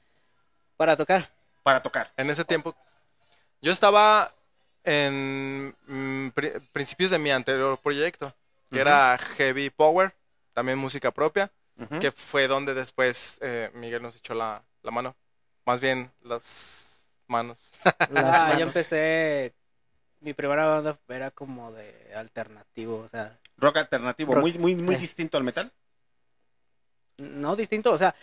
Para 0.76 0.98
tocar. 0.98 1.30
para 1.64 1.82
tocar? 1.82 2.12
En 2.18 2.30
ese 2.30 2.44
tiempo, 2.44 2.76
yo 3.62 3.72
estaba 3.72 4.34
en 4.84 5.74
mm, 5.88 6.30
pri- 6.32 6.60
principios 6.74 7.12
de 7.12 7.20
mi 7.20 7.32
anterior 7.32 7.78
proyecto, 7.80 8.36
que 8.70 8.82
era 8.82 9.18
Heavy 9.38 9.70
Power, 9.70 10.14
también 10.54 10.78
música 10.78 11.10
propia, 11.12 11.50
Que 12.00 12.12
fue 12.12 12.48
donde 12.48 12.74
después 12.74 13.40
eh, 13.42 13.70
Miguel 13.74 14.02
nos 14.02 14.16
echó 14.16 14.34
la, 14.34 14.64
la 14.84 14.92
mano. 14.92 15.16
Más 15.66 15.80
bien, 15.80 16.12
las 16.22 17.06
manos. 17.28 17.58
Las 17.84 17.96
Ah, 18.36 18.42
manos. 18.48 18.58
yo 18.60 18.66
empecé. 18.66 19.54
Mi 20.22 20.34
primera 20.34 20.66
banda 20.68 20.98
era 21.10 21.32
como 21.32 21.72
de 21.74 22.14
alternativo, 22.16 23.00
o 23.00 23.10
sea, 23.10 23.38
Rock 23.58 23.78
alternativo, 23.78 24.34
Rock. 24.36 24.42
muy, 24.44 24.54
muy, 24.58 24.76
muy 24.76 24.96
Eh. 24.96 24.98
distinto 25.00 25.38
al 25.38 25.44
metal. 25.44 25.70
no 27.18 27.56
distinto, 27.56 27.92
o 27.92 27.98
sea, 27.98 28.16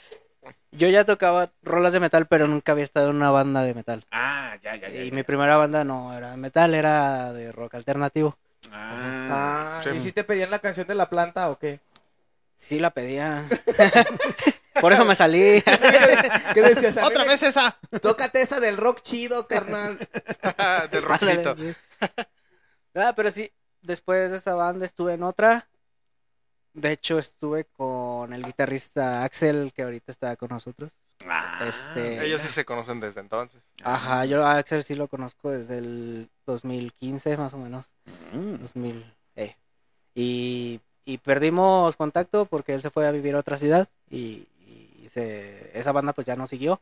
yo 0.73 0.89
ya 0.89 1.05
tocaba 1.05 1.51
rolas 1.63 1.93
de 1.93 2.01
metal, 2.01 2.27
pero 2.27 2.47
nunca 2.47 2.73
había 2.73 2.85
estado 2.85 3.11
en 3.11 3.17
una 3.17 3.31
banda 3.31 3.63
de 3.63 3.75
metal. 3.75 4.05
Ah, 4.11 4.57
ya, 4.63 4.77
ya, 4.77 4.89
ya. 4.89 5.03
Y 5.03 5.11
ya. 5.11 5.15
mi 5.15 5.23
primera 5.23 5.57
banda 5.57 5.85
no 5.85 6.17
era 6.17 6.31
de 6.31 6.37
metal, 6.39 6.75
era 6.75 7.33
de 7.33 7.53
rock 7.53 7.75
alternativo. 7.75 8.37
Ah, 8.73 9.79
Ah, 9.79 9.81
Sí. 9.83 9.91
¿y 9.91 10.01
si 10.01 10.13
te 10.13 10.25
pedían 10.25 10.51
la 10.51 10.59
canción 10.59 10.87
de 10.87 10.95
la 10.95 11.09
planta 11.09 11.49
o 11.51 11.59
qué? 11.59 11.81
Sí 12.61 12.79
la 12.79 12.91
pedía. 12.91 13.49
Por 14.83 14.93
eso 14.93 15.07
me 15.07 15.15
salí. 15.15 15.63
¿Qué 16.55 16.63
decías? 16.63 16.99
A 16.99 17.07
Otra 17.07 17.25
vez 17.25 17.43
esa. 17.43 17.79
Tócate 18.03 18.43
esa 18.43 18.61
del 18.61 18.77
rock 18.77 19.01
chido, 19.01 19.49
carnal. 19.49 19.99
de 20.93 21.01
rockcito. 21.01 21.57
Sí. 21.57 21.75
Ah, 22.95 23.15
pero 23.17 23.31
sí, 23.31 23.51
después 23.81 24.31
de 24.31 24.37
esa 24.37 24.55
banda 24.55 24.85
estuve 24.85 25.15
en 25.15 25.23
otra. 25.23 25.69
De 26.75 26.93
hecho, 26.93 27.19
estuve 27.19 27.65
con 27.65 28.33
el 28.35 28.45
guitarrista 28.45 29.25
Axel, 29.25 29.73
que 29.75 29.83
ahorita 29.83 30.13
está 30.13 30.37
con 30.37 30.51
nosotros. 30.51 30.91
Ah, 31.27 31.65
Este, 31.67 32.25
Ellos 32.25 32.43
sí 32.43 32.49
se 32.49 32.67
conocen 32.67 33.01
desde 33.01 33.21
entonces. 33.21 33.63
Ajá, 33.83 34.27
yo 34.27 34.45
a 34.47 34.59
Axel 34.59 34.85
sí 34.85 34.95
lo 34.95 35.09
conozco 35.09 35.51
desde 35.51 35.79
el 35.79 36.29
2015 36.47 37.37
más 37.39 37.55
o 37.55 37.59
menos. 37.59 37.87
mm. 38.33 38.57
2000, 38.59 39.15
eh. 39.37 39.57
Y, 40.15 40.81
y 41.05 41.19
perdimos 41.19 41.97
contacto 41.97 42.47
porque 42.47 42.75
él 42.75 42.83
se 42.83 42.91
fue 42.91 43.07
a 43.07 43.13
vivir 43.13 43.35
a 43.35 43.41
otra 43.41 43.59
ciudad 43.59 43.89
y, 44.11 44.47
y 44.67 45.09
se, 45.11 45.71
esa 45.79 45.93
banda 45.93 46.13
pues 46.13 46.27
ya 46.27 46.37
no 46.37 46.47
siguió. 46.47 46.81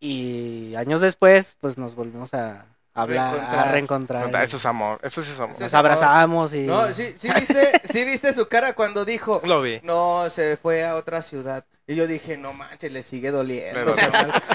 Y 0.00 0.74
años 0.76 1.00
después 1.00 1.56
pues 1.60 1.78
nos 1.78 1.94
volvimos 1.94 2.34
a 2.34 2.66
hablar, 3.02 3.30
Reencontrar. 3.30 3.68
a 3.68 3.72
reencontrar. 3.72 4.42
Eso 4.44 4.56
es 4.56 4.66
amor, 4.66 4.98
eso 5.02 5.22
sí 5.22 5.32
es 5.32 5.40
amor. 5.40 5.60
Nos 5.60 5.74
abrazamos 5.74 6.54
y... 6.54 6.60
No, 6.62 6.86
sí, 6.92 7.14
sí 7.18 7.28
viste, 7.34 7.80
sí 7.84 8.04
viste 8.04 8.32
su 8.32 8.46
cara 8.48 8.74
cuando 8.74 9.04
dijo, 9.04 9.40
Lo 9.44 9.62
vi. 9.62 9.80
no, 9.82 10.28
se 10.30 10.56
fue 10.56 10.84
a 10.84 10.94
otra 10.96 11.22
ciudad. 11.22 11.64
Y 11.90 11.94
yo 11.94 12.06
dije, 12.06 12.36
no 12.36 12.52
manches, 12.52 12.92
le 12.92 13.02
sigue 13.02 13.30
doliendo. 13.30 13.96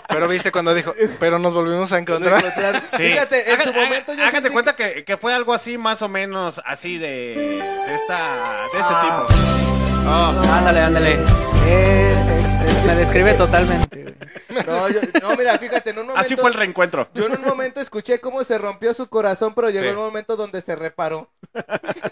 Pero 0.08 0.28
viste 0.30 0.52
cuando 0.52 0.74
dijo, 0.76 0.94
pero 1.20 1.40
nos 1.40 1.54
volvimos 1.56 1.92
a 1.92 1.98
encontrar. 1.98 2.40
encontrar- 2.46 2.84
Sí. 2.96 3.04
Fíjate, 3.10 3.48
en 3.50 3.56
Haga- 3.56 3.64
su 3.64 3.70
haga- 3.72 3.82
momento 3.82 4.14
yo 4.14 4.22
hágate 4.24 4.38
sentí- 4.50 4.52
cuenta 4.54 4.76
que, 4.76 5.04
que 5.04 5.18
fue 5.18 5.34
algo 5.34 5.52
así, 5.52 5.80
más 5.80 6.04
o 6.04 6.10
menos, 6.10 6.62
así 6.64 7.00
de, 7.00 7.08
de 7.88 7.96
esta, 7.96 8.20
de 8.72 8.80
este 8.80 8.94
Ah. 8.94 9.26
tipo. 9.28 9.44
Oh, 10.06 10.54
Ándale, 10.54 10.80
ándale. 10.82 11.18
Eh, 11.66 12.13
me 12.86 12.96
describe 12.96 13.34
totalmente. 13.36 14.04
güey. 14.04 14.66
No, 14.66 14.90
yo- 14.90 15.00
no, 15.22 15.36
mira, 15.36 15.58
fíjate, 15.58 15.92
en 15.92 16.00
un 16.00 16.08
momento... 16.08 16.22
así 16.22 16.36
fue 16.36 16.50
el 16.50 16.56
reencuentro. 16.56 17.08
Yo 17.14 17.26
en 17.26 17.34
un 17.34 17.42
momento 17.44 17.80
escuché 17.82 18.20
cómo 18.20 18.44
se 18.44 18.58
rompió 18.58 18.94
su 18.94 19.08
corazón, 19.08 19.54
pero 19.56 19.70
llegó 19.70 19.84
Sí. 19.84 19.90
el 19.90 19.96
momento 19.96 20.36
donde 20.36 20.62
se 20.62 20.76
reparó. 20.76 21.30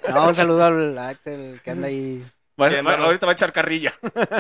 No, 0.10 0.28
un 0.28 0.36
saludo 0.36 0.64
al 0.66 0.98
Axel 0.98 1.60
que 1.64 1.72
anda 1.72 1.88
ahí. 1.88 2.24
Bueno, 2.58 2.74
Bien, 2.74 2.86
va- 2.86 2.92
bueno. 2.92 3.06
ahorita 3.06 3.26
va 3.26 3.32
a 3.32 3.34
echar 3.34 3.52
carrilla. 3.54 3.94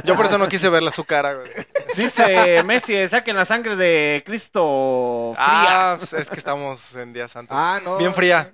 Yo 0.04 0.16
por 0.16 0.26
eso 0.26 0.38
no 0.38 0.48
quise 0.48 0.70
verla 0.70 0.92
su 0.92 1.06
cara, 1.06 1.34
güey. 1.36 1.50
Dice 1.96 2.62
Messi, 2.64 3.08
saquen 3.08 3.36
la 3.36 3.46
sangre 3.46 3.76
de 3.76 4.22
Cristo 4.26 5.34
fría. 5.36 5.92
Ah, 5.94 5.96
pues 5.98 6.14
es 6.14 6.30
que 6.30 6.38
estamos 6.38 6.94
en 6.96 7.14
días 7.14 7.32
santos. 7.32 7.56
Ah, 7.60 7.80
no. 7.84 7.98
Bien 7.98 8.14
fría. 8.14 8.54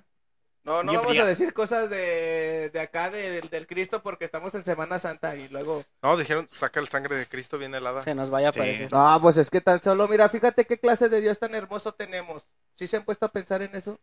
No, 0.68 0.84
no 0.84 0.92
vamos 0.94 1.08
fría. 1.12 1.24
a 1.24 1.26
decir 1.26 1.54
cosas 1.54 1.90
de, 1.90 2.70
de 2.74 2.80
acá, 2.82 3.10
del, 3.10 3.50
del 3.50 3.66
Cristo, 3.68 4.04
porque 4.04 4.26
estamos 4.26 4.54
en 4.54 4.64
Semana 4.66 5.00
Santa 5.00 5.36
y 5.36 5.48
luego... 5.48 5.84
No, 6.04 6.18
dijeron, 6.18 6.46
saca 6.52 6.80
el 6.82 6.90
sangre 6.90 7.16
de 7.18 7.26
Cristo 7.26 7.58
bien 7.58 7.74
helada. 7.74 8.04
Se 8.04 8.14
nos 8.14 8.30
vaya 8.30 8.50
a 8.50 8.52
Sí. 8.52 8.60
aparecer. 8.60 8.92
No, 8.92 9.20
pues 9.22 9.38
es 9.38 9.50
que 9.50 9.62
tan 9.62 9.82
solo, 9.82 10.08
mira, 10.10 10.28
fíjate 10.30 10.66
qué 10.66 10.78
clase 10.80 11.08
de 11.10 11.22
Dios 11.22 11.40
tan 11.40 11.56
hermoso 11.56 11.94
tenemos. 11.94 12.46
¿Sí 12.76 12.86
se 12.86 12.98
han 12.98 13.06
puesto 13.06 13.26
a 13.26 13.32
pensar 13.32 13.62
en 13.62 13.74
eso? 13.76 14.00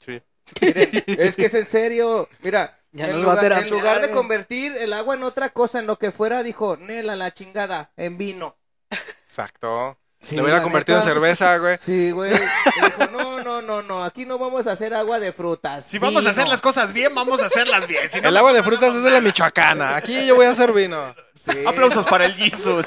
Sí. 0.00 0.22
Miren, 0.60 0.90
es 1.06 1.34
que 1.36 1.46
es 1.46 1.54
en 1.54 1.64
serio. 1.64 2.28
Mira, 2.40 2.78
Ya 2.92 3.06
en, 3.06 3.12
nos 3.12 3.26
va 3.26 3.32
a 3.32 3.34
lugar, 3.36 3.36
en 3.36 3.40
terapiar, 3.42 3.70
lugar 3.70 4.00
de 4.02 4.06
güey. 4.08 4.12
convertir 4.16 4.76
el 4.76 4.92
agua 4.92 5.14
en 5.14 5.22
otra 5.22 5.48
cosa, 5.50 5.78
en 5.78 5.86
lo 5.86 5.98
que 5.98 6.10
fuera, 6.12 6.42
dijo, 6.42 6.76
Nela, 6.76 7.16
la 7.16 7.32
chingada, 7.32 7.92
en 7.96 8.18
vino. 8.18 8.58
Exacto. 8.90 9.98
Sí, 10.26 10.34
Le 10.34 10.42
hubiera 10.42 10.60
convertido 10.60 10.98
en 10.98 11.04
cerveza, 11.04 11.56
güey. 11.58 11.78
Sí, 11.80 12.10
güey. 12.10 12.32
Dijo, 12.32 13.06
no, 13.12 13.38
no, 13.44 13.62
no, 13.62 13.82
no, 13.82 14.02
aquí 14.02 14.24
no 14.26 14.38
vamos 14.38 14.66
a 14.66 14.72
hacer 14.72 14.92
agua 14.92 15.20
de 15.20 15.32
frutas. 15.32 15.86
Si 15.86 16.00
vamos 16.00 16.26
a 16.26 16.30
hacer 16.30 16.48
las 16.48 16.60
cosas 16.60 16.92
bien, 16.92 17.14
vamos 17.14 17.40
a 17.40 17.46
hacerlas 17.46 17.86
bien. 17.86 18.10
Si 18.10 18.20
no, 18.20 18.28
El 18.28 18.36
agua 18.36 18.52
de 18.52 18.64
frutas 18.64 18.92
es 18.96 19.04
de 19.04 19.10
la 19.10 19.20
Michoacana. 19.20 19.94
Aquí 19.94 20.26
yo 20.26 20.34
voy 20.34 20.46
a 20.46 20.50
hacer 20.50 20.72
vino. 20.72 21.14
Sí. 21.34 21.64
Aplausos 21.64 22.04
para 22.06 22.24
el 22.24 22.34
Jesus. 22.34 22.86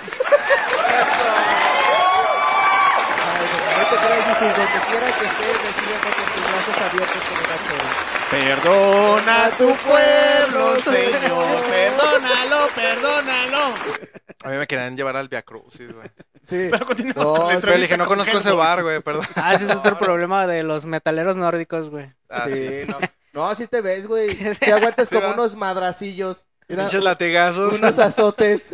Ay, 3.31 3.45
no 3.77 3.85
te 3.87 3.95
creas, 3.95 4.25
Jesús, 4.25 4.57
donde 4.57 4.79
quiera 4.89 5.07
que 5.17 5.25
estés, 5.25 5.55
recíbeme 5.63 6.11
con 6.11 6.25
tus 6.35 6.43
brazos 6.51 6.77
abiertos 6.89 7.23
con 7.23 7.37
una 7.37 7.57
chévere. 7.63 8.55
Perdona 8.61 9.45
a 9.45 9.49
tu 9.51 9.75
pueblo, 9.77 10.75
Señor. 10.81 11.61
Perdónalo, 11.69 12.67
perdónalo. 12.75 14.18
A 14.43 14.49
mí 14.49 14.57
me 14.57 14.67
querían 14.67 14.95
llevar 14.95 15.17
al 15.17 15.27
Via 15.27 15.41
Crucis, 15.41 15.93
güey. 15.93 16.07
Sí. 16.41 16.69
Pero 16.71 16.85
continuamos 16.85 17.33
No, 17.33 17.39
con 17.45 17.53
la 17.53 17.59
pero 17.59 17.77
dije, 17.77 17.97
no 17.97 18.05
con 18.05 18.17
conozco 18.17 18.37
ese 18.37 18.51
bar, 18.51 18.81
güey, 18.81 19.01
perdón. 19.01 19.25
Ah, 19.35 19.53
ese 19.53 19.65
es 19.65 19.71
otro 19.71 19.97
problema 19.99 20.47
de 20.47 20.63
los 20.63 20.85
metaleros 20.85 21.35
nórdicos, 21.35 21.89
güey. 21.89 22.13
Ah, 22.29 22.45
sí, 22.49 22.81
no. 22.87 22.97
No, 23.33 23.47
así 23.49 23.67
te 23.67 23.81
ves, 23.81 24.07
güey. 24.07 24.29
Si 24.55 24.71
aguantas 24.71 25.09
Sí, 25.09 25.15
como 25.15 25.27
va. 25.27 25.33
unos 25.33 25.55
madracillos. 25.55 26.47
Pinches 26.67 27.03
latigazos. 27.03 27.73
unos 27.75 27.99
azotes. 27.99 28.71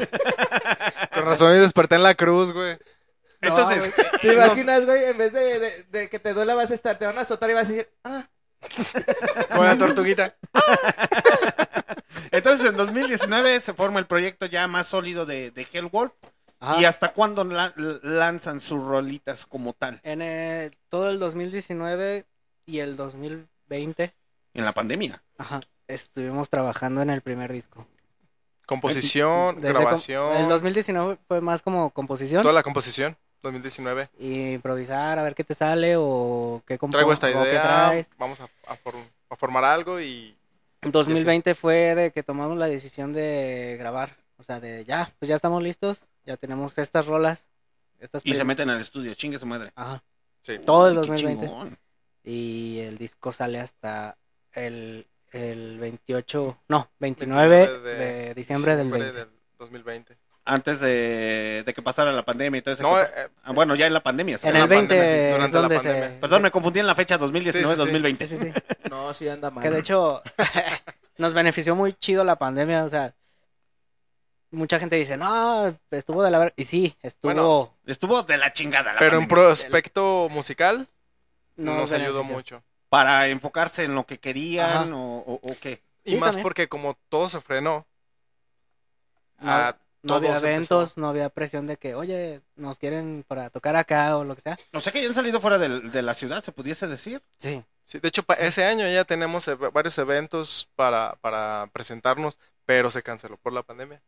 Con 1.14 1.26
razón 1.26 1.56
y 1.56 1.60
desperté 1.60 1.96
en 1.96 2.04
la 2.04 2.14
cruz, 2.16 2.52
güey. 2.54 2.78
Entonces, 3.42 3.80
güey. 3.80 3.92
¿te 4.22 4.34
imaginas, 4.34 4.86
güey? 4.86 5.04
En 5.06 5.18
vez 5.18 5.32
de, 5.34 5.60
de- 5.60 5.84
de 5.90 6.10
que 6.10 6.20
te 6.20 6.34
duela 6.34 6.56
vas 6.56 6.72
a 6.72 6.74
estar, 6.74 6.98
te 7.00 7.06
van 7.06 7.18
a 7.18 7.22
azotar 7.22 7.50
y 7.50 7.54
vas 7.54 7.68
a 7.68 7.72
decir, 7.72 7.90
ah, 8.04 8.24
Con 9.56 9.66
la 9.66 9.78
tortuguita. 9.78 10.36
Entonces 12.32 12.70
en 12.70 12.78
2019 12.78 13.60
se 13.60 13.74
forma 13.74 14.00
el 14.00 14.06
proyecto 14.08 14.46
ya 14.46 14.68
más 14.68 14.88
sólido 14.88 15.26
de, 15.26 15.52
de 15.52 15.68
Hellwolf. 15.72 16.12
Ajá. 16.60 16.80
¿Y 16.82 16.86
hasta 16.86 17.12
cuándo 17.14 17.44
la- 17.44 17.74
lanzan 17.76 18.60
sus 18.62 18.82
rolitas 18.84 19.46
como 19.46 19.74
tal? 19.74 20.00
En 20.04 20.22
eh, 20.22 20.72
todo 20.90 21.10
el 21.10 21.20
2019 21.20 22.26
y 22.66 22.80
el 22.80 22.96
2020, 22.98 24.14
En 24.54 24.66
la 24.66 24.72
pandemia. 24.72 25.22
ajá, 25.38 25.60
estuvimos 25.88 26.50
trabajando 26.50 27.02
en 27.02 27.10
el 27.10 27.22
primer 27.22 27.52
disco. 27.52 27.86
Composición, 28.66 29.56
Desde 29.62 29.74
com- 29.74 29.82
grabación. 29.84 30.38
El 30.38 30.48
2019 30.50 31.18
fue 31.28 31.42
más 31.42 31.62
como 31.62 31.92
composición. 31.92 32.42
Toda 32.42 32.54
la 32.54 32.64
composición. 32.64 33.16
2019. 33.44 34.10
Y 34.18 34.54
improvisar, 34.54 35.20
a 35.20 35.24
ver 35.24 35.36
qué 35.36 35.44
te 35.44 35.54
sale 35.54 35.96
o 35.98 36.64
qué 36.66 36.80
Traigo 36.80 37.14
esta 37.14 37.32
qué 37.32 37.38
idea. 37.40 37.62
traes. 37.62 38.08
Vamos 38.18 38.40
a, 38.40 38.48
a 38.68 38.76
for- 38.78 38.96
a 39.30 39.36
formar 39.36 39.64
algo 39.66 40.00
y. 40.02 40.36
En 40.86 40.92
2020 40.92 41.56
fue 41.56 41.96
de 41.96 42.12
que 42.12 42.24
tomamos 42.24 42.58
la 42.58 42.68
decisión 42.68 43.12
de 43.14 43.76
grabar. 43.80 44.16
O 44.38 44.44
sea, 44.44 44.60
de 44.60 44.86
ya, 44.86 45.12
pues 45.20 45.30
ya 45.30 45.36
estamos 45.36 45.62
listos. 45.64 46.02
Ya 46.26 46.38
tenemos 46.38 46.78
estas 46.78 47.06
rolas. 47.08 47.46
Estas 48.00 48.22
Y 48.26 48.34
se 48.34 48.44
meten 48.44 48.70
al 48.70 48.80
estudio, 48.80 49.14
chingue 49.14 49.40
su 49.40 49.46
madre. 49.46 49.72
Ajá. 49.76 50.04
Sí. 50.42 50.60
Todo 50.60 50.90
el 50.90 50.98
Uy, 50.98 51.04
qué 51.04 51.08
2020. 51.08 51.46
chingón. 51.46 51.78
Y 52.24 52.80
el 52.80 52.98
disco 52.98 53.32
sale 53.32 53.60
hasta 53.60 54.18
el, 54.54 55.08
el 55.32 55.78
28, 55.80 56.58
no, 56.70 56.90
29, 57.00 57.80
de, 57.80 58.34
diciembre 58.34 58.76
del 58.76 58.90
20. 58.92 59.12
del 59.14 59.30
2020. 59.60 60.18
Antes 60.48 60.80
de, 60.80 61.64
de 61.66 61.74
que 61.74 61.82
pasara 61.82 62.12
la 62.12 62.24
pandemia 62.24 62.60
y 62.60 62.62
todo 62.62 62.76
No, 62.84 62.90
coto- 62.92 63.04
eh, 63.16 63.30
Ah, 63.44 63.52
bueno, 63.52 63.74
ya 63.76 63.88
en 63.88 63.94
la 63.94 64.04
pandemia. 64.04 64.38
En 64.44 64.50
el 64.50 64.60
la 64.60 64.66
20 64.68 64.96
pandemia, 64.96 65.36
durante 65.36 65.60
la 65.60 65.70
pandemia. 65.70 66.08
se... 66.10 66.20
Perdón, 66.20 66.42
me 66.44 66.52
confundí 66.52 66.80
en 66.80 66.88
la 66.88 66.94
fecha 66.94 67.18
2019-2020. 67.18 68.18
Sí, 68.20 68.28
sí, 68.28 68.38
sí. 68.38 68.54
no, 68.92 69.12
sí 69.14 69.28
anda 69.28 69.50
mal. 69.50 69.64
Que 69.64 69.72
de 69.72 69.80
hecho 69.80 70.22
nos 71.18 71.34
benefició 71.34 71.74
muy 71.76 71.94
chido 71.94 72.24
la 72.24 72.36
pandemia, 72.36 72.84
o 72.84 72.90
sea, 72.90 73.16
mucha 74.52 74.78
gente 74.78 74.96
dice, 74.98 75.18
no, 75.18 75.76
estuvo 75.90 76.22
de 76.24 76.30
la 76.32 76.38
verga. 76.38 76.54
Y 76.58 76.64
sí, 76.66 76.96
estuvo... 77.02 77.34
Bueno, 77.34 77.74
Estuvo 77.88 78.22
de 78.22 78.38
la 78.38 78.54
chingada 78.54 78.94
la 78.94 79.00
Pero 79.00 79.18
en 79.18 79.28
prospecto 79.28 80.28
musical 80.30 80.88
no 81.56 81.74
nos 81.76 81.92
ayudó 81.92 82.24
mucho. 82.24 82.62
Para 82.90 83.28
enfocarse 83.30 83.84
en 83.86 83.96
lo 83.96 84.06
que 84.06 84.20
querían 84.20 84.94
o, 84.94 85.18
o- 85.18 85.40
o 85.42 85.56
qué. 85.60 85.82
Y 86.04 86.16
más 86.18 86.30
también. 86.36 86.44
porque 86.44 86.68
como 86.70 86.98
todo 87.10 87.28
se 87.30 87.42
frenó. 87.42 87.86
No, 89.40 89.52
a 89.52 89.76
no 90.06 90.16
había 90.16 90.30
empezó. 90.30 90.46
eventos, 90.48 90.98
no 90.98 91.10
había 91.10 91.30
presión 91.30 91.68
de 91.68 91.78
que, 91.78 91.96
oye, 91.96 92.42
nos 92.56 92.78
quieren 92.80 93.24
para 93.28 93.50
tocar 93.50 93.76
acá 93.76 94.18
o 94.18 94.24
lo 94.24 94.36
que 94.36 94.42
sea. 94.42 94.58
O 94.74 94.80
sea 94.80 94.94
que 94.94 95.02
ya 95.02 95.08
han 95.08 95.16
salido 95.16 95.42
fuera 95.42 95.58
de, 95.58 96.02
la 96.02 96.14
ciudad, 96.14 96.44
se 96.44 96.52
pudiese 96.52 96.88
decir. 96.88 97.22
Sí. 97.38 97.64
Sí, 97.84 98.00
de 98.00 98.08
hecho, 98.08 98.24
ese 98.40 98.66
año 98.66 98.88
ya 98.90 99.06
tenemos 99.06 99.48
eh, 99.48 99.56
varios 99.56 99.98
eventos 100.00 100.68
para, 100.76 101.16
para 101.22 101.70
presentarnos, 101.72 102.40
pero 102.66 102.90
se 102.90 103.04
canceló 103.04 103.38
por 103.38 103.54
la 103.54 103.62
pandemia. 103.64 104.02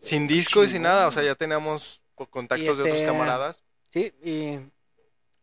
Sin 0.00 0.26
disco 0.28 0.62
y 0.64 0.68
sin 0.68 0.82
nada, 0.82 1.06
o 1.06 1.10
sea, 1.10 1.22
ya 1.22 1.34
teníamos 1.34 2.00
co- 2.14 2.26
contactos 2.26 2.76
de 2.76 2.82
otros 2.84 2.96
este, 2.96 3.06
camaradas. 3.06 3.62
Sí, 3.90 4.12
y 4.22 4.58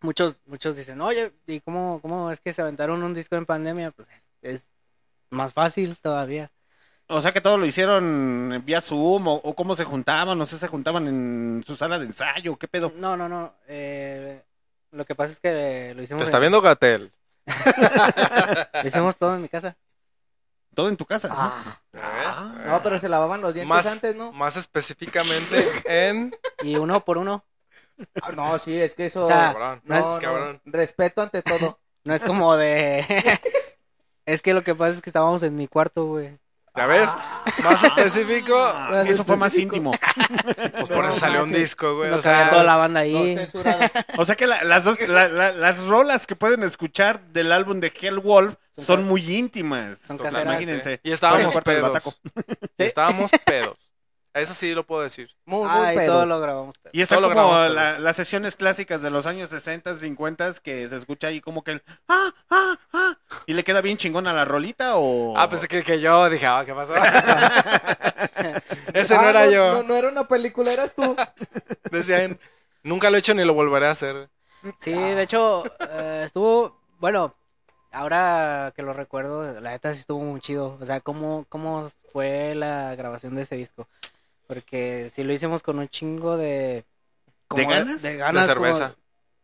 muchos 0.01 0.39
muchos 0.45 0.75
dicen, 0.75 0.99
oye, 1.01 1.33
¿y 1.47 1.59
cómo, 1.61 1.99
cómo 2.01 2.31
es 2.31 2.39
que 2.41 2.53
se 2.53 2.61
aventaron 2.61 3.03
un 3.03 3.13
disco 3.13 3.35
en 3.35 3.45
pandemia? 3.45 3.91
Pues 3.91 4.07
es, 4.09 4.29
es 4.55 4.67
más 5.29 5.53
fácil 5.53 5.97
todavía. 6.01 6.51
O 7.11 7.21
sea 7.21 7.31
que 7.33 7.41
todo 7.41 7.57
lo 7.57 7.65
hicieron 7.65 8.61
vía 8.65 8.81
Zoom 8.81 9.27
o, 9.27 9.33
o 9.35 9.55
cómo 9.55 9.75
se 9.75 9.83
juntaban, 9.83 10.37
no 10.37 10.45
sé, 10.45 10.57
se 10.59 10.67
juntaban 10.67 11.07
en 11.07 11.63
su 11.65 11.75
sala 11.75 11.97
de 11.97 12.05
ensayo, 12.05 12.55
qué 12.57 12.67
pedo. 12.67 12.93
No, 12.95 13.17
no, 13.17 13.27
no. 13.27 13.53
eh, 13.67 14.43
lo 14.91 15.05
que 15.05 15.15
pasa 15.15 15.33
es 15.33 15.39
que 15.39 15.93
lo 15.95 16.01
hicimos, 16.03 16.19
Te 16.19 16.25
está 16.25 16.37
en- 16.37 16.41
viendo 16.41 16.61
Gatel. 16.61 17.11
lo 18.73 18.87
hicimos 18.87 19.17
todo 19.17 19.35
en 19.35 19.41
mi 19.41 19.49
casa. 19.49 19.75
Todo 20.75 20.87
en 20.89 20.97
tu 20.97 21.05
casa. 21.05 21.29
Ah. 21.31 22.53
No, 22.65 22.81
pero 22.83 22.99
se 22.99 23.09
lavaban 23.09 23.41
los 23.41 23.53
dientes 23.53 23.67
Más, 23.69 23.85
antes, 23.87 24.15
¿no? 24.15 24.31
más 24.31 24.55
específicamente 24.55 25.67
en... 25.85 26.33
Y 26.63 26.75
uno 26.75 27.03
por 27.03 27.17
uno. 27.17 27.43
Ah, 28.21 28.31
no, 28.31 28.57
sí, 28.59 28.79
es 28.79 28.93
que 28.95 29.07
eso... 29.07 29.23
O 29.25 29.27
sea, 29.27 29.51
Cabrón, 29.53 29.81
no, 29.83 30.15
no, 30.15 30.21
cabrón. 30.21 30.61
respeto 30.65 31.21
ante 31.21 31.41
todo. 31.41 31.79
No 32.05 32.13
es 32.15 32.23
como 32.23 32.55
de... 32.55 33.05
es 34.25 34.41
que 34.41 34.53
lo 34.53 34.63
que 34.63 34.73
pasa 34.73 34.91
es 34.95 35.01
que 35.01 35.09
estábamos 35.09 35.43
en 35.43 35.55
mi 35.55 35.67
cuarto, 35.67 36.05
güey. 36.05 36.39
¿Ya 36.79 36.85
ves? 36.87 37.09
Más 37.63 37.83
específico. 37.83 38.55
Ah, 38.57 39.03
eso 39.05 39.25
fue 39.25 39.35
más 39.35 39.53
íntimo. 39.57 39.91
Pues 39.91 40.87
por 40.89 41.03
No 41.03 41.09
eso 41.09 41.19
salió 41.19 41.43
un 41.43 41.51
disco, 41.51 41.95
güey. 41.97 42.09
No 42.09 42.17
o 42.17 42.21
sea, 42.21 42.49
toda 42.49 42.63
la 42.63 42.77
banda 42.77 43.01
ahí. 43.01 43.37
O 44.17 44.23
sea 44.23 44.35
que 44.35 44.47
la- 44.47 44.63
las 44.63 44.85
dos, 44.85 44.97
la- 45.07 45.27
la- 45.27 45.51
las 45.51 45.83
rolas 45.85 46.25
que 46.25 46.35
pueden 46.37 46.63
escuchar 46.63 47.19
del 47.33 47.51
álbum 47.51 47.81
de 47.81 47.91
Hellwolf 47.99 48.55
Son 48.77 48.85
son 48.85 49.03
muy 49.03 49.29
íntimas. 49.35 49.97
son 49.99 50.17
caseras. 50.17 50.43
imagínense. 50.43 51.01
Y 51.03 51.11
estábamos 51.11 51.53
pedos. 51.63 51.81
bataco. 51.81 52.13
Y 52.77 52.83
estábamos 52.83 53.29
pedos. 53.45 53.75
Eso 54.39 54.53
sí 54.53 54.73
lo 54.73 54.85
puedo 54.85 55.01
decir. 55.01 55.29
Muy, 55.45 55.67
muy 55.67 55.85
Ay, 55.85 55.97
pedos. 55.97 56.15
todo 56.17 56.25
lo 56.25 56.39
grabamos. 56.39 56.75
Y 56.91 57.01
está 57.01 57.15
Todo 57.15 57.29
como 57.33 57.51
la- 57.67 57.99
las 57.99 58.15
sesiones 58.15 58.55
clásicas 58.55 59.01
de 59.01 59.09
los 59.09 59.25
años 59.27 59.49
60, 59.49 59.95
50 59.95 60.53
que 60.63 60.87
se 60.87 60.95
escucha 60.95 61.27
ahí 61.27 61.41
como 61.41 61.63
que 61.63 61.71
el 61.71 61.83
ah, 62.07 62.29
ah, 62.49 62.77
ah, 62.93 63.17
y 63.45 63.53
le 63.53 63.63
queda 63.63 63.81
bien 63.81 63.97
chingón 63.97 64.27
a 64.27 64.33
la 64.33 64.45
rolita 64.45 64.95
o 64.95 65.37
Ah, 65.37 65.49
pensé 65.49 65.67
que, 65.67 65.83
que 65.83 65.99
yo 65.99 66.29
dije, 66.29 66.45
ah, 66.47 66.63
¿qué 66.65 66.73
pasó? 66.73 66.93
Ese 68.93 69.13
no 69.15 69.21
Ah, 69.21 69.29
era 69.29 69.49
yo. 69.49 69.71
No, 69.73 69.83
no 69.83 69.95
era 69.95 70.09
una 70.09 70.27
película, 70.27 70.71
eras 70.73 70.95
tú. 70.95 71.15
Decían, 71.91 72.39
nunca 72.83 73.09
lo 73.09 73.15
he 73.17 73.19
hecho 73.19 73.33
ni 73.33 73.43
lo 73.43 73.53
volveré 73.53 73.87
a 73.87 73.91
hacer. 73.91 74.29
Sí, 74.79 74.91
de 74.91 75.21
hecho, 75.23 75.63
eh, 75.79 76.23
estuvo, 76.25 76.77
bueno, 76.99 77.33
ahora 77.91 78.73
que 78.75 78.81
lo 78.83 78.93
recuerdo, 78.93 79.59
la 79.61 79.71
neta 79.71 79.93
sí 79.93 80.01
estuvo 80.01 80.19
muy 80.19 80.41
chido. 80.41 80.77
O 80.81 80.85
sea, 80.85 80.99
cómo, 81.01 81.45
cómo 81.49 81.89
fue 82.11 82.55
la 82.55 82.95
grabación 82.95 83.35
de 83.35 83.43
ese 83.43 83.55
disco. 83.55 83.87
Porque 84.49 85.11
si 85.13 85.23
lo 85.23 85.31
hicimos 85.31 85.61
con 85.61 85.77
un 85.77 85.87
chingo 85.89 86.35
de... 86.35 86.83
¿De 87.55 87.65
ganas? 87.65 88.01
De 88.01 88.17
ganas. 88.17 88.47
De 88.47 88.55
como- 88.55 88.65
cerveza. 88.65 88.95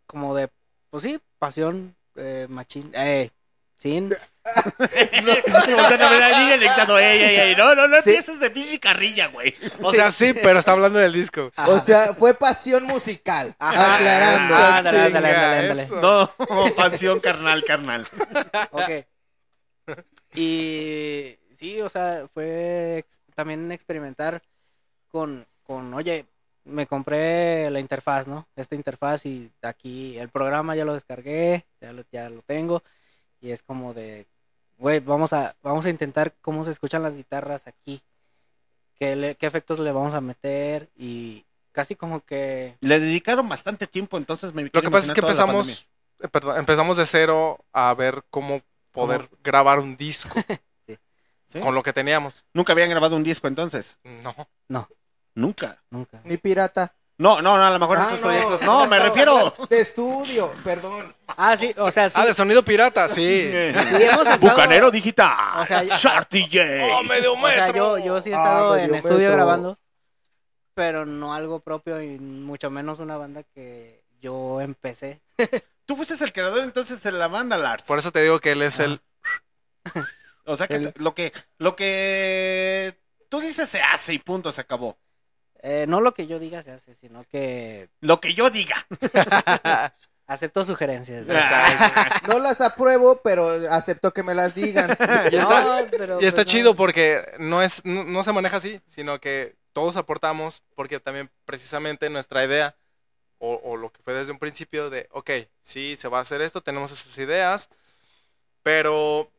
Como, 0.07 0.35
de, 0.35 0.49
pues 0.89 1.03
sí, 1.03 1.19
pasión, 1.37 1.95
eh, 2.15 2.47
machín, 2.49 2.89
eh, 2.95 3.29
sin... 3.77 4.09
Voltean 4.09 6.01
a 6.01 6.09
ver 6.09 6.23
al 6.23 6.45
niño 6.45 6.57
dictando, 6.59 6.97
ey, 6.97 7.19
ey, 7.21 7.35
ey, 7.49 7.55
no, 7.55 7.75
no, 7.75 7.87
no 7.87 7.95
Sí. 8.01 8.09
empieces 8.09 8.39
de 8.39 8.49
pinche 8.49 8.79
carrilla, 8.79 9.27
güey. 9.27 9.53
O 9.83 9.93
sea, 9.93 10.09
sí, 10.09 10.33
pero 10.41 10.57
está 10.59 10.71
hablando 10.71 10.97
del 10.97 11.13
disco. 11.13 11.51
O 11.67 11.79
sea, 11.79 12.13
fue 12.15 12.33
pasión 12.33 12.83
musical. 12.85 13.55
Ajá. 13.59 13.95
Aclarando. 13.95 14.55
Ah, 14.55 14.77
ándale, 14.77 15.05
Chinga, 15.07 15.19
ándale. 15.59 15.81
eso. 15.83 16.01
No, 16.01 16.31
pasión 16.75 17.19
carnal, 17.19 17.63
carnal. 17.63 18.07
Ok. 18.71 18.89
Y 20.33 21.37
sí, 21.57 21.79
o 21.81 21.89
sea, 21.89 22.27
fue 22.33 22.99
ex- 22.99 23.19
también 23.35 23.71
experimentar 23.71 24.41
con, 25.15 25.47
con, 25.63 25.93
oye, 25.93 26.25
me 26.65 26.87
compré 26.87 27.71
la 27.71 27.79
interfaz, 27.79 28.27
¿no? 28.27 28.49
Esta 28.57 28.75
interfaz 28.75 29.25
y 29.25 29.49
aquí 29.61 30.17
el 30.17 30.27
programa 30.27 30.75
ya 30.75 30.83
lo 30.83 30.93
descargué, 30.93 31.65
ya 31.79 31.93
lo, 31.93 32.03
ya 32.11 32.29
lo 32.29 32.41
tengo. 32.41 32.83
Y 33.39 33.51
es 33.51 33.63
como 33.63 33.93
de, 33.93 34.27
güey, 34.77 34.99
vamos 34.99 35.31
a, 35.31 35.55
vamos 35.63 35.85
a 35.85 35.89
intentar 35.89 36.33
cómo 36.41 36.65
se 36.65 36.71
escuchan 36.71 37.01
las 37.01 37.15
guitarras 37.15 37.65
aquí. 37.65 38.01
¿Qué, 38.99 39.15
le- 39.15 39.35
qué 39.35 39.45
efectos 39.45 39.79
le 39.79 39.93
vamos 39.93 40.13
a 40.13 40.19
meter? 40.19 40.89
Y 40.97 41.45
casi 41.71 41.95
como 41.95 42.19
que... 42.25 42.75
Le 42.81 42.99
dedicaron 42.99 43.47
bastante 43.47 43.87
tiempo, 43.87 44.17
entonces 44.17 44.53
me 44.53 44.63
Lo 44.63 44.81
que 44.81 44.91
pasa 44.91 45.07
es 45.07 45.13
que 45.13 45.21
empezamos, 45.21 45.87
eh, 46.19 46.27
perdón, 46.27 46.57
empezamos 46.57 46.97
de 46.97 47.05
cero 47.05 47.63
a 47.71 47.93
ver 47.93 48.25
cómo 48.29 48.61
poder 48.91 49.29
grabar 49.41 49.79
un 49.79 49.95
disco 49.95 50.35
con 51.61 51.73
lo 51.73 51.83
que 51.83 51.93
teníamos. 51.93 52.43
Nunca 52.53 52.73
habían 52.73 52.89
grabado 52.89 53.15
un 53.15 53.23
disco 53.23 53.47
entonces. 53.47 53.97
No. 54.03 54.35
No, 54.67 54.89
Nunca. 55.35 55.81
nunca. 55.89 56.21
Ni 56.23 56.37
pirata. 56.37 56.93
No, 57.17 57.41
no, 57.41 57.55
no, 57.57 57.63
a 57.65 57.71
lo 57.71 57.79
mejor 57.79 57.97
Ah, 57.97 58.01
estos 58.03 58.19
no. 58.19 58.25
proyectos. 58.27 58.61
No, 58.63 58.87
me 58.87 58.99
refiero. 59.07 59.53
De 59.69 59.79
estudio, 59.79 60.51
perdón. 60.65 61.13
Ah, 61.27 61.55
sí, 61.57 61.73
o 61.77 61.89
sea, 61.91 62.09
sí. 62.09 62.15
Ah, 62.19 62.25
de 62.25 62.33
sonido 62.33 62.61
pirata, 62.63 63.07
sí. 63.07 63.51
sí 63.53 64.03
hemos 64.03 64.25
estado- 64.27 64.39
Bucanero 64.39 64.91
digital. 64.91 65.61
O 65.61 65.65
sea, 65.65 65.83
ya- 65.83 65.95
Shark 65.97 66.27
DJ. 66.29 66.91
¡Oh, 66.91 67.03
medio 67.03 67.33
O 67.33 67.47
sea, 67.47 67.65
metro! 67.67 67.97
yo, 67.97 68.05
yo 68.05 68.21
sí 68.21 68.31
he 68.31 68.35
Ah, 68.35 68.37
estado 68.43 68.77
en 68.77 68.95
estudio 68.95 69.17
metro. 69.19 69.33
grabando, 69.33 69.79
pero 70.73 71.05
no 71.05 71.33
algo 71.33 71.59
propio 71.61 72.01
y 72.01 72.17
mucho 72.19 72.69
menos 72.69 72.99
una 72.99 73.15
banda 73.15 73.43
que 73.43 74.03
yo 74.21 74.59
empecé. 74.59 75.21
Tú 75.85 75.95
fuiste 75.95 76.21
el 76.21 76.33
creador 76.33 76.63
entonces 76.63 77.01
de 77.01 77.11
la 77.13 77.27
banda, 77.29 77.57
Lars. 77.57 77.83
Por 77.85 77.99
eso 77.99 78.11
te 78.11 78.21
digo 78.23 78.39
que 78.41 78.51
él 78.53 78.61
es 78.63 78.79
el... 78.79 78.99
O 80.45 80.55
sea 80.57 80.67
que 80.67 80.75
El- 80.75 80.93
lo 80.97 81.13
que 81.15 81.31
lo 81.59 81.75
que 81.75 82.97
tú 83.29 83.39
dices 83.39 83.69
se 83.69 83.81
hace 83.81 84.13
y 84.13 84.19
punto, 84.19 84.51
se 84.51 84.61
acabó. 84.61 84.97
Eh, 85.67 85.85
no 85.87 85.99
lo 85.99 86.13
que 86.13 86.27
yo 86.27 86.37
diga 86.37 86.61
se 86.61 86.71
hace, 86.71 86.93
sino 86.93 87.23
que 87.23 87.89
Lo 88.01 88.19
que 88.19 88.35
yo 88.35 88.51
diga. 88.51 88.85
acepto 90.27 90.63
sugerencias. 90.63 91.25
No 92.27 92.37
las 92.39 92.61
apruebo, 92.61 93.21
pero 93.23 93.47
acepto 93.71 94.13
que 94.13 94.21
me 94.21 94.35
las 94.35 94.53
digan. 94.53 94.89
Y 95.31 95.35
está, 95.35 95.63
No, 95.81 95.87
pero, 95.89 96.21
y 96.21 96.25
está 96.25 96.43
pues, 96.43 96.47
no. 96.47 96.51
chido 96.51 96.75
porque 96.75 97.25
no, 97.39 97.63
es, 97.63 97.83
no, 97.83 98.03
no 98.03 98.23
se 98.23 98.31
maneja 98.31 98.57
así, 98.57 98.79
sino 98.89 99.19
que 99.19 99.55
todos 99.73 99.97
aportamos 99.97 100.61
porque 100.75 100.99
también 100.99 101.31
precisamente 101.45 102.09
nuestra 102.11 102.45
idea 102.45 102.75
o, 103.39 103.59
o 103.63 103.75
lo 103.75 103.91
que 103.91 104.01
fue 104.03 104.13
desde 104.13 104.31
un 104.31 104.39
principio 104.39 104.89
de, 104.91 105.07
ok, 105.11 105.31
sí, 105.61 105.95
se 105.95 106.07
va 106.07 106.19
a 106.19 106.21
hacer 106.21 106.41
esto, 106.41 106.61
tenemos 106.61 106.91
esas 106.91 107.17
ideas, 107.17 107.69
pero 108.63 109.29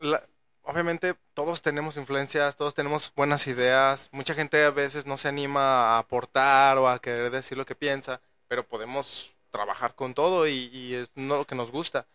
la- 0.00 0.22
obviamente 0.66 1.14
todos 1.34 1.62
tenemos 1.62 1.96
influencias, 1.96 2.56
todos 2.56 2.74
tenemos 2.74 3.12
buenas 3.16 3.46
ideas, 3.46 4.08
mucha 4.12 4.34
gente 4.34 4.62
a 4.64 4.70
veces 4.70 5.06
no 5.06 5.16
se 5.16 5.28
anima 5.28 5.94
a 5.94 5.98
aportar 5.98 6.76
o 6.78 6.88
a 6.88 6.98
querer 7.00 7.30
decir 7.30 7.56
lo 7.56 7.64
que 7.64 7.74
piensa, 7.74 8.20
pero 8.48 8.66
podemos 8.66 9.32
trabajar 9.50 9.94
con 9.94 10.12
todo 10.12 10.46
y, 10.46 10.68
y 10.72 10.94
es 10.94 11.10
no 11.14 11.38
lo 11.38 11.44
que 11.46 11.54
nos 11.54 11.70
gusta 11.70 12.06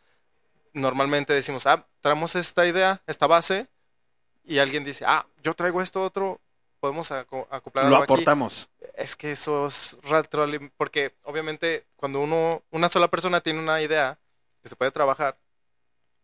normalmente 0.74 1.34
decimos, 1.34 1.66
ah, 1.68 1.86
traemos 2.02 2.36
esta 2.36 2.66
idea, 2.66 3.02
esta 3.08 3.28
base, 3.28 3.68
y 4.44 4.60
alguien 4.60 4.84
dice, 4.84 5.06
ah, 5.08 5.26
yo 5.44 5.54
traigo 5.54 5.82
esto 5.82 6.02
otro, 6.04 6.40
podemos 6.80 7.12
aco- 7.12 7.48
acoplar 7.50 7.86
Lo 7.86 7.96
algo 7.98 8.04
aquí". 8.04 8.14
aportamos. 8.14 8.70
Es 8.96 9.16
que 9.16 9.32
eso 9.32 9.68
es 9.68 9.96
porque 10.78 11.14
obviamente 11.24 11.86
cuando 11.96 12.20
uno, 12.20 12.64
una 12.72 12.90
sola 12.90 13.08
persona 13.08 13.42
tiene 13.42 13.60
una 13.60 13.82
idea 13.82 14.18
que 14.62 14.70
se 14.70 14.76
puede 14.76 14.92
trabajar, 14.92 15.38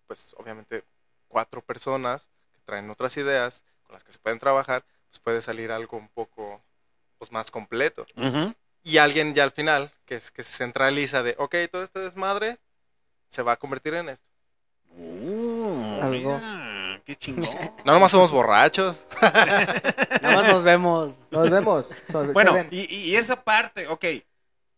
pues 0.08 0.34
obviamente 0.38 0.84
cuatro 1.28 1.62
personas 1.62 2.30
que 2.54 2.60
traen 2.66 2.90
otras 2.90 3.16
ideas 3.18 3.64
con 3.84 3.94
las 3.94 4.04
que 4.04 4.12
se 4.12 4.20
pueden 4.20 4.40
trabajar, 4.40 4.84
pues 5.10 5.20
puede 5.20 5.42
salir 5.42 5.72
algo 5.72 5.98
un 5.98 6.10
poco 6.10 6.62
pues 7.18 7.32
más 7.32 7.50
completo. 7.52 8.06
Y 8.84 8.98
alguien 9.00 9.34
ya 9.34 9.44
al 9.44 9.52
final, 9.52 9.92
que, 10.06 10.16
es, 10.16 10.32
que 10.32 10.44
se 10.44 10.58
centraliza 10.58 11.24
de, 11.24 11.36
ok, 11.38 11.56
todo 11.72 11.84
este 11.84 12.00
desmadre 12.00 12.58
se 13.28 13.42
va 13.42 13.54
a 13.54 13.58
convertir 13.58 13.94
en 13.96 14.10
esto. 14.10 14.26
Uh, 14.90 16.00
Algo. 16.02 16.10
mira, 16.10 17.02
qué 17.06 17.16
chingón. 17.16 17.50
No 17.86 17.94
nomás 17.94 18.12
somos 18.12 18.32
borrachos. 18.32 19.04
Nada 19.22 20.36
más 20.36 20.48
nos 20.48 20.64
vemos. 20.64 21.16
Nos 21.32 21.50
vemos. 21.50 21.90
Bueno, 22.34 22.56
y, 22.72 22.94
y 22.96 23.16
esa 23.16 23.44
parte, 23.44 23.88
ok. 23.88 24.06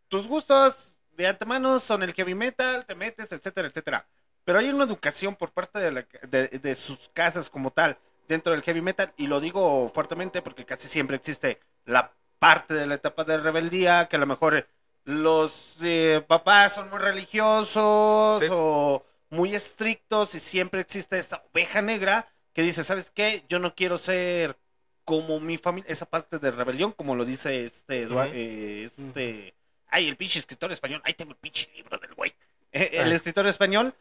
Tus 0.08 0.28
gustos 0.28 0.98
de 1.12 1.28
antemano 1.28 1.80
son 1.80 2.02
el 2.02 2.14
heavy 2.14 2.34
metal, 2.34 2.86
te 2.86 2.96
metes, 2.96 3.32
etcétera, 3.32 3.68
etcétera. 3.68 4.08
Pero 4.50 4.58
hay 4.58 4.70
una 4.70 4.84
educación 4.86 5.36
por 5.36 5.52
parte 5.52 5.78
de, 5.78 5.92
la- 5.92 6.08
de- 6.28 6.48
de 6.48 6.74
sus 6.74 7.12
casas 7.14 7.52
como 7.52 7.70
tal 7.70 8.00
dentro 8.28 8.52
del 8.52 8.64
heavy 8.64 8.82
metal, 8.82 9.14
y 9.16 9.28
lo 9.28 9.40
digo 9.40 9.92
fuertemente 9.94 10.42
porque 10.42 10.66
casi 10.66 10.88
siempre 10.88 11.18
existe 11.18 11.60
la 11.86 12.12
parte 12.40 12.74
de 12.74 12.88
la 12.88 12.96
etapa 12.96 13.24
de 13.26 13.38
rebeldía, 13.38 14.08
que 14.08 14.16
a 14.16 14.20
lo 14.20 14.26
mejor 14.26 14.68
los 15.04 15.76
eh, 15.84 16.24
papás 16.28 16.74
son 16.74 16.90
muy 16.90 16.98
religiosos 16.98 18.40
Sí. 18.42 18.48
o 18.52 19.06
muy 19.30 19.54
estrictos 19.54 20.34
y 20.34 20.40
siempre 20.40 20.82
existe 20.82 21.20
esa 21.20 21.44
oveja 21.54 21.84
negra 21.84 22.28
que 22.54 22.64
dice, 22.64 22.84
¿sabes 22.84 23.12
qué? 23.12 23.46
Yo 23.50 23.60
no 23.60 23.76
quiero 23.76 24.00
ser 24.00 24.58
como 25.06 25.40
mi 25.40 25.58
familia, 25.58 25.92
esa 25.92 26.08
parte 26.08 26.40
de 26.40 26.50
rebelión, 26.50 26.92
como 26.94 27.16
lo 27.16 27.24
dice 27.24 27.66
este, 27.66 28.08
eh, 28.34 28.86
este, 28.98 29.54
ay, 29.90 30.08
el 30.08 30.18
pinche 30.18 30.40
escritor 30.40 30.72
español, 30.72 31.04
ahí 31.06 31.14
tengo 31.14 31.34
el 31.34 31.38
pinche 31.38 31.70
libro 31.76 32.00
del 32.00 32.16
güey, 32.16 32.34
Eh, 32.72 32.90
el 32.94 33.12
Ah. 33.12 33.16
escritor 33.16 33.46
español, 33.46 33.94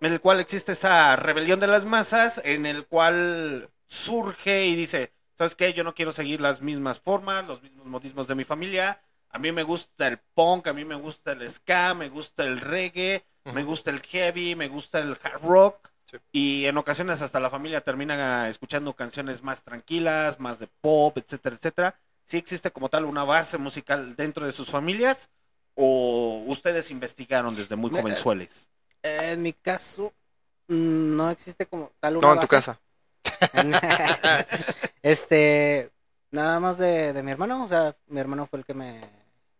en 0.00 0.12
el 0.12 0.20
cual 0.20 0.40
existe 0.40 0.72
esa 0.72 1.16
rebelión 1.16 1.60
de 1.60 1.66
las 1.66 1.84
masas, 1.84 2.40
en 2.44 2.66
el 2.66 2.86
cual 2.86 3.70
surge 3.86 4.66
y 4.66 4.76
dice, 4.76 5.12
¿sabes 5.36 5.54
qué? 5.54 5.72
Yo 5.72 5.84
no 5.84 5.94
quiero 5.94 6.12
seguir 6.12 6.40
las 6.40 6.62
mismas 6.62 7.00
formas, 7.00 7.46
los 7.46 7.62
mismos 7.62 7.86
modismos 7.86 8.26
de 8.26 8.34
mi 8.34 8.44
familia, 8.44 9.02
a 9.30 9.38
mí 9.38 9.52
me 9.52 9.62
gusta 9.62 10.08
el 10.08 10.18
punk, 10.34 10.66
a 10.68 10.72
mí 10.72 10.84
me 10.84 10.96
gusta 10.96 11.32
el 11.32 11.48
ska, 11.48 11.94
me 11.94 12.08
gusta 12.08 12.44
el 12.44 12.60
reggae, 12.60 13.24
me 13.44 13.62
gusta 13.62 13.90
el 13.90 14.00
heavy, 14.00 14.54
me 14.56 14.68
gusta 14.68 14.98
el 14.98 15.16
hard 15.22 15.42
rock. 15.42 15.90
Sí. 16.06 16.16
Y 16.32 16.66
en 16.66 16.76
ocasiones 16.76 17.22
hasta 17.22 17.38
la 17.38 17.50
familia 17.50 17.82
termina 17.82 18.48
escuchando 18.48 18.94
canciones 18.94 19.42
más 19.42 19.62
tranquilas, 19.62 20.40
más 20.40 20.58
de 20.58 20.66
pop, 20.66 21.16
etcétera, 21.16 21.54
etcétera. 21.56 22.00
¿Sí 22.24 22.36
existe 22.36 22.70
como 22.72 22.88
tal 22.88 23.04
una 23.04 23.22
base 23.22 23.58
musical 23.58 24.16
dentro 24.16 24.44
de 24.44 24.52
sus 24.52 24.70
familias? 24.70 25.30
¿O 25.74 26.42
ustedes 26.46 26.90
investigaron 26.90 27.54
desde 27.54 27.76
muy 27.76 27.90
Me- 27.90 28.00
jovenzueles? 28.00 28.68
Eh, 29.02 29.32
en 29.32 29.42
mi 29.42 29.52
caso, 29.52 30.12
mm, 30.68 31.16
no 31.16 31.30
existe 31.30 31.66
como 31.66 31.90
tal 32.00 32.18
una 32.18 32.28
No, 32.28 32.34
en 32.34 32.40
tu 32.40 32.46
casa. 32.46 32.80
este, 35.02 35.90
nada 36.30 36.60
más 36.60 36.78
de, 36.78 37.12
de 37.12 37.22
mi 37.22 37.30
hermano, 37.30 37.64
o 37.64 37.68
sea, 37.68 37.96
mi 38.08 38.20
hermano 38.20 38.46
fue 38.46 38.60
el 38.60 38.64
que 38.64 38.74
me, 38.74 39.00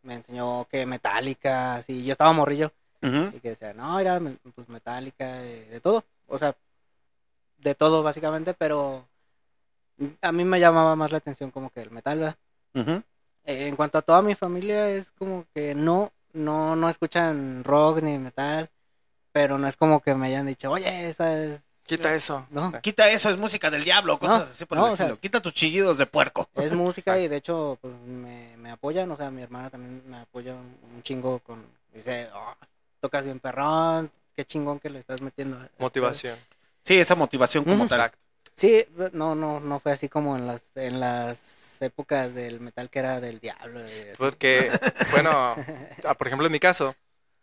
me 0.02 0.14
enseñó 0.14 0.66
que 0.66 0.86
Metallica, 0.86 1.76
así, 1.76 2.04
yo 2.04 2.12
estaba 2.12 2.32
morrillo, 2.32 2.72
y 3.02 3.40
que 3.40 3.50
decía, 3.50 3.72
no, 3.72 3.98
era 3.98 4.20
pues 4.54 4.68
Metallica, 4.68 5.34
de, 5.34 5.64
de 5.66 5.80
todo, 5.80 6.04
o 6.26 6.38
sea, 6.38 6.54
de 7.58 7.74
todo 7.74 8.02
básicamente, 8.02 8.54
pero 8.54 9.06
a 10.20 10.32
mí 10.32 10.44
me 10.44 10.60
llamaba 10.60 10.96
más 10.96 11.12
la 11.12 11.18
atención 11.18 11.50
como 11.50 11.70
que 11.70 11.82
el 11.82 11.90
metal, 11.90 12.18
¿verdad? 12.18 13.04
Eh, 13.44 13.68
en 13.68 13.76
cuanto 13.76 13.98
a 13.98 14.02
toda 14.02 14.22
mi 14.22 14.34
familia, 14.34 14.88
es 14.90 15.10
como 15.12 15.46
que 15.54 15.74
no, 15.74 16.12
no, 16.32 16.76
no 16.76 16.88
escuchan 16.88 17.64
rock 17.64 18.02
ni 18.02 18.18
metal, 18.18 18.70
pero 19.32 19.58
no 19.58 19.66
es 19.68 19.76
como 19.76 20.00
que 20.00 20.14
me 20.14 20.28
hayan 20.28 20.46
dicho, 20.46 20.70
oye, 20.70 21.08
esa 21.08 21.36
es... 21.42 21.60
Quita 21.86 22.14
eso. 22.14 22.46
No, 22.50 22.72
Quita 22.82 23.08
eso, 23.08 23.30
es 23.30 23.36
música 23.36 23.68
del 23.68 23.82
diablo, 23.82 24.16
cosas 24.18 24.38
No, 24.38 24.44
así 24.44 24.64
por 24.64 24.78
no, 24.78 24.86
el 24.86 24.92
o 24.92 24.96
sea- 24.96 25.06
estilo. 25.06 25.20
Quita 25.20 25.40
tus 25.40 25.52
chillidos 25.52 25.98
de 25.98 26.06
puerco. 26.06 26.48
es 26.54 26.72
música 26.72 27.18
y 27.18 27.26
de 27.26 27.36
hecho 27.36 27.78
pues 27.80 27.92
me, 28.06 28.56
me 28.58 28.70
apoyan, 28.70 29.10
o 29.10 29.16
sea, 29.16 29.30
mi 29.30 29.42
hermana 29.42 29.70
también 29.70 30.02
me 30.08 30.18
apoya 30.18 30.52
un, 30.54 31.02
chingo 31.02 31.40
con, 31.40 31.64
dice, 31.92 32.28
"Oh, 32.32 32.54
tocas 33.00 33.24
bien 33.24 33.40
perrón, 33.40 34.08
qué 34.36 34.44
chingón 34.44 34.78
que 34.78 34.88
le 34.88 35.00
estás 35.00 35.20
metiendo. 35.20 35.58
a 35.58 35.64
esto". 35.64 35.74
Motivación. 35.80 36.38
Sí, 36.84 36.96
esa 36.98 37.16
motivación 37.16 37.64
como 37.64 37.84
Ujú. 37.84 37.88
tal. 37.88 38.12
Sí, 38.54 38.84
no, 39.12 39.34
no, 39.34 39.58
no 39.58 39.80
fue 39.80 39.90
así 39.92 40.08
como 40.08 40.36
en 40.36 40.46
las, 40.46 40.62
en 40.76 41.00
las 41.00 41.38
épocas 41.80 42.34
del 42.34 42.60
metal 42.60 42.88
que 42.88 42.98
era 43.00 43.20
del 43.20 43.40
diablo. 43.40 43.80
Porque, 44.16 44.70
bueno, 45.10 45.30
ah, 46.04 46.14
por 46.14 46.26
ejemplo, 46.28 46.46
en 46.46 46.52
mi 46.52 46.60
caso, 46.60 46.94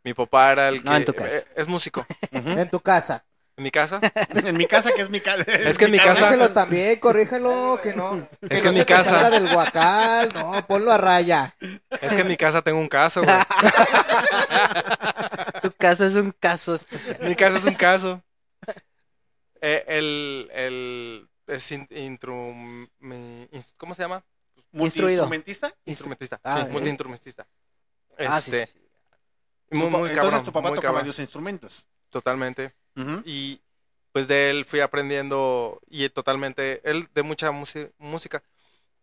mi 0.08 0.14
papá 0.14 0.54
era 0.54 0.70
el 0.70 0.82
que... 0.82 0.90
No, 0.90 0.96
en 0.96 1.04
tu 1.06 1.14
casa. 1.14 1.36
eh, 1.36 1.44
es 1.58 1.68
músico. 1.68 2.06
En 2.32 2.70
tu 2.70 2.80
casa. 2.80 3.26
En 3.58 3.64
mi 3.64 3.72
casa. 3.72 4.00
En 4.30 4.56
mi 4.56 4.66
casa, 4.66 4.92
que 4.96 5.02
es 5.02 5.10
mi 5.10 5.20
casa. 5.20 5.44
Es 5.52 5.78
que 5.78 5.86
en 5.86 5.92
mi 5.92 5.98
casa- 5.98 6.22
Corrígelo 6.22 6.54
también, 6.54 7.00
corrígelo, 7.00 7.80
que 7.84 7.94
no. 7.94 8.28
Que 8.48 8.56
Es 8.56 8.60
que 8.62 8.66
no 8.66 8.72
en 8.72 8.78
mi 8.80 8.86
casa- 8.86 9.10
salga 9.20 9.30
del 9.32 9.52
guacal, 9.52 10.30
no, 10.34 10.66
ponlo 10.68 10.92
a 10.94 10.98
raya. 10.98 11.54
Es 12.02 12.14
que 12.16 12.22
en 12.22 12.28
mi 12.28 12.38
casa 12.38 12.62
tengo 12.62 12.80
un 12.80 12.88
caso, 12.88 13.24
güey. 13.24 13.36
Tu 15.62 15.72
caso 15.74 16.06
es 16.06 16.16
un 16.16 16.32
caso 16.32 16.76
especial. 16.76 17.18
Mi 17.22 17.36
casa 17.36 17.58
es 17.58 17.66
un 17.66 17.74
caso. 17.76 18.22
Eh, 19.60 19.84
el, 19.88 20.50
el, 20.54 21.28
es 21.48 21.72
in- 21.72 21.88
intrum- 21.90 22.88
¿cómo 23.76 23.96
se 23.96 24.04
llama? 24.04 24.24
¿Multiinstrumentista? 24.72 25.74
Instrumentista. 25.86 26.40
Ah, 26.44 26.54
sí, 26.54 26.60
eh. 26.62 26.66
multiinstrumentista. 26.72 27.48
Ah, 28.20 28.40
sí, 28.40 28.52
Este, 28.52 28.66
sí, 28.68 28.74
sí. 28.74 28.87
Muy, 29.72 29.90
muy 29.90 30.10
Entonces 30.10 30.16
cabrón, 30.16 30.44
tu 30.44 30.52
papá 30.52 30.70
muy 30.70 30.76
toca 30.76 30.88
cabrón. 30.88 31.02
varios 31.02 31.20
instrumentos. 31.20 31.86
Totalmente. 32.10 32.74
Y 33.26 33.62
pues 34.12 34.28
de 34.28 34.50
él 34.50 34.66
fui 34.66 34.80
aprendiendo 34.80 35.80
y 35.88 36.10
totalmente, 36.10 36.82
él 36.90 37.08
de 37.14 37.22
mucha 37.22 37.52
música, 37.52 38.42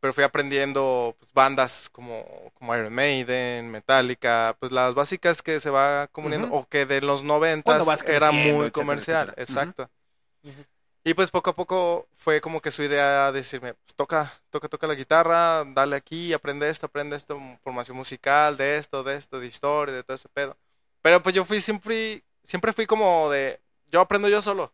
pero 0.00 0.12
fui 0.12 0.24
aprendiendo 0.24 1.14
pues, 1.18 1.32
bandas 1.32 1.88
como, 1.90 2.50
como 2.54 2.74
Iron 2.76 2.92
Maiden, 2.92 3.70
Metallica, 3.70 4.56
pues 4.58 4.72
las 4.72 4.94
básicas 4.94 5.40
que 5.40 5.60
se 5.60 5.70
va 5.70 6.08
comuniendo, 6.08 6.48
o 6.50 6.68
que 6.68 6.86
de 6.86 7.00
los 7.00 7.22
noventas 7.22 8.02
era 8.06 8.32
muy 8.32 8.66
etcétera, 8.66 8.70
comercial, 8.72 9.34
etcétera. 9.36 9.42
exacto. 9.42 9.90
Y 11.06 11.12
pues 11.12 11.30
poco 11.30 11.50
a 11.50 11.54
poco 11.54 12.08
fue 12.14 12.40
como 12.40 12.62
que 12.62 12.70
su 12.70 12.82
idea 12.82 13.30
decirme, 13.30 13.74
pues 13.74 13.94
toca, 13.94 14.40
toca, 14.48 14.68
toca 14.68 14.86
la 14.86 14.94
guitarra, 14.94 15.62
dale 15.66 15.96
aquí, 15.96 16.32
aprende 16.32 16.70
esto, 16.70 16.86
aprende 16.86 17.14
esto, 17.14 17.38
formación 17.62 17.98
musical, 17.98 18.56
de 18.56 18.78
esto, 18.78 19.02
de 19.02 19.16
esto, 19.16 19.38
de 19.38 19.46
historia, 19.46 19.94
de 19.94 20.02
todo 20.02 20.14
ese 20.14 20.30
pedo. 20.30 20.56
Pero 21.02 21.22
pues 21.22 21.34
yo 21.34 21.44
fui 21.44 21.60
siempre, 21.60 22.24
siempre 22.42 22.72
fui 22.72 22.86
como 22.86 23.28
de, 23.28 23.60
yo 23.92 24.00
aprendo 24.00 24.30
yo 24.30 24.40
solo. 24.40 24.72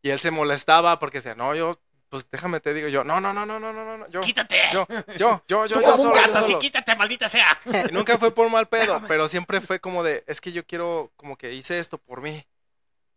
Y 0.00 0.08
él 0.08 0.18
se 0.20 0.30
molestaba 0.30 0.98
porque 0.98 1.18
decía, 1.18 1.34
no, 1.34 1.54
yo, 1.54 1.78
pues 2.08 2.30
déjame 2.30 2.60
te 2.60 2.72
digo, 2.72 2.88
yo, 2.88 3.04
no, 3.04 3.20
no, 3.20 3.34
no, 3.34 3.44
no, 3.44 3.60
no, 3.60 3.74
no, 3.74 3.98
no, 3.98 4.08
yo. 4.08 4.22
Quítate. 4.22 4.58
Yo, 4.72 4.86
yo, 5.18 5.42
yo, 5.48 5.66
yo, 5.66 5.80
yo 5.82 5.96
solo, 5.98 6.14
gato, 6.14 6.28
yo 6.28 6.32
solo. 6.32 6.46
Sí, 6.46 6.56
quítate, 6.60 6.96
maldita 6.96 7.28
sea. 7.28 7.60
Y 7.90 7.92
nunca 7.92 8.16
fue 8.16 8.30
por 8.30 8.48
mal 8.48 8.68
pedo, 8.68 8.84
déjame. 8.94 9.08
pero 9.08 9.28
siempre 9.28 9.60
fue 9.60 9.80
como 9.80 10.02
de, 10.02 10.24
es 10.26 10.40
que 10.40 10.52
yo 10.52 10.64
quiero, 10.64 11.12
como 11.16 11.36
que 11.36 11.52
hice 11.52 11.78
esto 11.78 11.98
por 11.98 12.22
mí. 12.22 12.46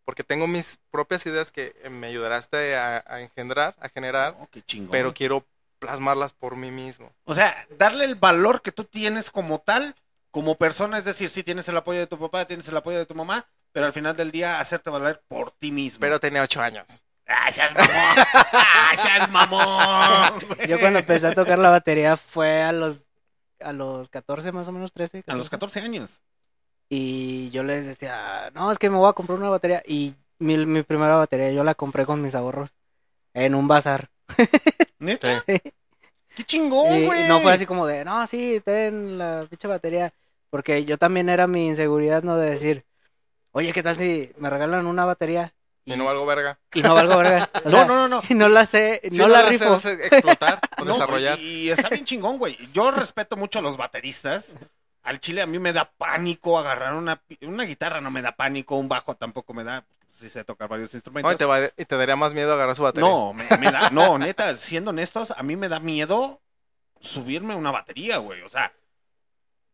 Porque 0.09 0.23
tengo 0.23 0.47
mis 0.47 0.79
propias 0.89 1.23
ideas 1.27 1.51
que 1.51 1.75
eh, 1.83 1.89
me 1.91 2.07
ayudaste 2.07 2.75
a, 2.75 3.03
a 3.05 3.21
engendrar, 3.21 3.75
a 3.79 3.89
generar, 3.89 4.35
Oh, 4.39 4.47
qué 4.49 4.63
chingón. 4.63 4.89
pero 4.89 5.13
quiero 5.13 5.45
plasmarlas 5.77 6.33
por 6.33 6.55
mí 6.55 6.71
mismo. 6.71 7.11
O 7.25 7.35
sea, 7.35 7.55
darle 7.77 8.05
el 8.05 8.15
valor 8.15 8.63
que 8.63 8.71
tú 8.71 8.85
tienes 8.85 9.29
como 9.29 9.59
tal, 9.59 9.93
como 10.31 10.55
persona, 10.55 10.97
es 10.97 11.05
decir, 11.05 11.29
sí 11.29 11.43
tienes 11.43 11.69
el 11.69 11.77
apoyo 11.77 11.99
de 11.99 12.07
tu 12.07 12.17
papá, 12.17 12.45
tienes 12.45 12.67
el 12.69 12.75
apoyo 12.77 12.97
de 12.97 13.05
tu 13.05 13.13
mamá, 13.13 13.45
pero 13.71 13.85
al 13.85 13.93
final 13.93 14.17
del 14.17 14.31
día 14.31 14.59
hacerte 14.59 14.89
valer 14.89 15.21
por 15.27 15.51
ti 15.51 15.71
mismo. 15.71 15.99
Pero 15.99 16.19
tenía 16.19 16.41
ocho 16.41 16.59
años. 16.59 17.03
¡Ah, 17.27 17.51
seas 17.51 17.75
mamón! 17.75 18.25
¡Ah, 18.33 18.91
seas 18.97 19.29
mamón! 19.29 20.39
Yo 20.67 20.79
cuando 20.79 20.97
empecé 20.97 21.27
a 21.27 21.35
tocar 21.35 21.59
la 21.59 21.69
batería 21.69 22.17
fue 22.17 22.63
a 22.63 22.71
los 22.71 23.01
a 23.59 23.73
los 23.73 24.09
14 24.09 24.51
más 24.53 24.67
o 24.67 24.71
menos, 24.71 24.91
13. 24.91 25.23
A 25.27 25.35
los 25.35 25.51
14 25.51 25.81
años. 25.81 26.23
Y 26.89 27.51
yo 27.51 27.63
les 27.63 27.85
decía, 27.85 28.49
no, 28.53 28.71
es 28.71 28.79
que 28.79 28.89
me 28.89 28.97
voy 28.97 29.09
a 29.09 29.13
comprar 29.13 29.37
una 29.39 29.49
batería. 29.49 29.83
Y 29.85 30.15
mi, 30.39 30.57
mi 30.65 30.83
primera 30.83 31.15
batería 31.15 31.51
yo 31.51 31.63
la 31.63 31.75
compré 31.75 32.05
con 32.05 32.21
mis 32.21 32.35
ahorros 32.35 32.71
en 33.33 33.55
un 33.55 33.67
bazar. 33.67 34.09
¿Neta? 34.99 35.43
¡Qué 35.45 36.43
chingón, 36.45 37.05
güey! 37.05 37.27
no 37.27 37.39
fue 37.39 37.53
así 37.53 37.65
como 37.65 37.85
de, 37.85 38.05
no, 38.05 38.25
sí, 38.27 38.61
ten 38.63 39.17
la 39.17 39.45
pinche 39.49 39.67
batería. 39.67 40.13
Porque 40.49 40.83
yo 40.85 40.97
también 40.97 41.29
era 41.29 41.47
mi 41.47 41.67
inseguridad, 41.67 42.23
¿no? 42.23 42.37
De 42.37 42.49
decir, 42.49 42.85
oye, 43.51 43.71
¿qué 43.73 43.83
tal 43.83 43.95
si 43.95 44.31
me 44.37 44.49
regalan 44.49 44.87
una 44.87 45.05
batería? 45.05 45.53
Y 45.85 45.95
no 45.95 46.05
valgo 46.05 46.25
verga. 46.25 46.59
Y 46.73 46.81
no 46.81 46.93
valgo 46.95 47.17
verga. 47.17 47.49
O 47.65 47.69
No, 47.69 47.71
sea, 47.71 47.85
no, 47.85 47.95
no, 47.95 48.07
no. 48.07 48.21
Y 48.29 48.33
no 48.35 48.49
la 48.49 48.65
sé, 48.65 49.01
Sí, 49.09 49.17
no, 49.17 49.27
la, 49.27 49.43
sé 49.43 49.49
rifo. 49.49 49.73
hacer 49.73 50.01
explotar 50.01 50.59
o 50.77 50.85
No, 50.85 50.93
desarrollar. 50.93 51.39
Y, 51.39 51.67
y 51.67 51.69
está 51.71 51.89
bien 51.89 52.05
chingón, 52.05 52.37
güey. 52.37 52.57
Yo 52.73 52.91
respeto 52.91 53.37
mucho 53.37 53.59
a 53.59 53.61
los 53.61 53.77
bateristas. 53.77 54.55
Al 55.09 55.19
chile 55.19 55.41
a 55.41 55.47
mí 55.47 55.57
me 55.57 55.73
da 55.73 55.85
pánico 55.97 56.59
agarrar 56.59 56.93
una, 56.93 57.19
una 57.41 57.63
guitarra, 57.63 57.99
no 57.99 58.11
me 58.11 58.21
da 58.21 58.33
pánico, 58.35 58.75
un 58.75 58.87
bajo 58.87 59.15
tampoco 59.15 59.55
me 59.55 59.63
da. 59.63 59.83
Sí 60.11 60.29
sé 60.29 60.43
tocar 60.43 60.69
varios 60.69 60.93
instrumentos. 60.93 61.33
y, 61.33 61.35
te 61.37 61.45
va- 61.45 61.65
y 61.65 61.85
te 61.85 61.97
daría 61.97 62.15
más 62.15 62.35
miedo 62.35 62.53
agarrar 62.53 62.75
su 62.75 62.83
batería. 62.83 63.09
No, 63.09 63.33
me, 63.33 63.43
me 63.57 63.71
da, 63.71 63.89
no, 63.89 64.19
neta, 64.19 64.53
siendo 64.53 64.91
honestos, 64.91 65.31
a 65.35 65.41
mí 65.41 65.55
me 65.55 65.67
da 65.67 65.79
miedo 65.79 66.41
subirme 66.99 67.55
una 67.55 67.71
batería, 67.71 68.17
güey. 68.17 68.43
O 68.43 68.49
sea, 68.49 68.71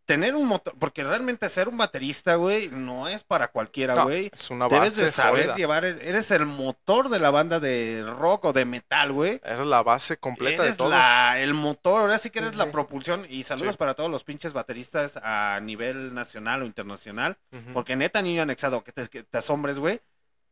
tener 0.05 0.35
un 0.35 0.45
motor, 0.45 0.73
porque 0.79 1.03
realmente 1.03 1.49
ser 1.49 1.67
un 1.67 1.77
baterista, 1.77 2.35
güey, 2.35 2.69
no 2.69 3.07
es 3.07 3.23
para 3.23 3.47
cualquiera, 3.47 3.95
No, 3.95 4.03
güey. 4.03 4.29
es 4.33 4.49
una 4.51 4.67
Debes 4.67 4.95
de 4.95 5.03
base 5.05 5.11
saber 5.15 5.41
sólida. 5.41 5.55
llevar, 5.55 5.83
eres 5.85 6.29
el 6.31 6.45
motor 6.45 7.09
de 7.09 7.19
la 7.19 7.31
banda 7.31 7.59
de 7.59 8.03
rock 8.19 8.45
o 8.45 8.53
de 8.53 8.65
metal, 8.65 9.11
güey. 9.11 9.41
Eres 9.43 9.65
la 9.65 9.81
base 9.83 10.17
completa 10.17 10.61
Eres 10.63 10.73
de 10.73 10.77
todos. 10.77 10.91
la- 10.91 11.39
el 11.39 11.53
motor, 11.53 12.01
ahora 12.01 12.17
sí 12.19 12.29
que 12.29 12.39
eres 12.39 12.55
la 12.55 12.71
propulsión. 12.71 13.25
Y 13.29 13.43
saludos 13.43 13.71
Sí. 13.73 13.77
para 13.77 13.93
todos 13.95 14.11
los 14.11 14.23
pinches 14.23 14.53
bateristas 14.53 15.17
a 15.23 15.59
nivel 15.61 16.13
nacional 16.13 16.61
o 16.61 16.65
internacional. 16.65 17.37
Porque 17.73 17.95
neta, 17.95 18.21
niño 18.21 18.43
anexado, 18.43 18.83
que 18.83 18.91
te, 18.91 19.07
que 19.07 19.23
te 19.23 19.37
asombres, 19.39 19.79
güey. 19.79 20.01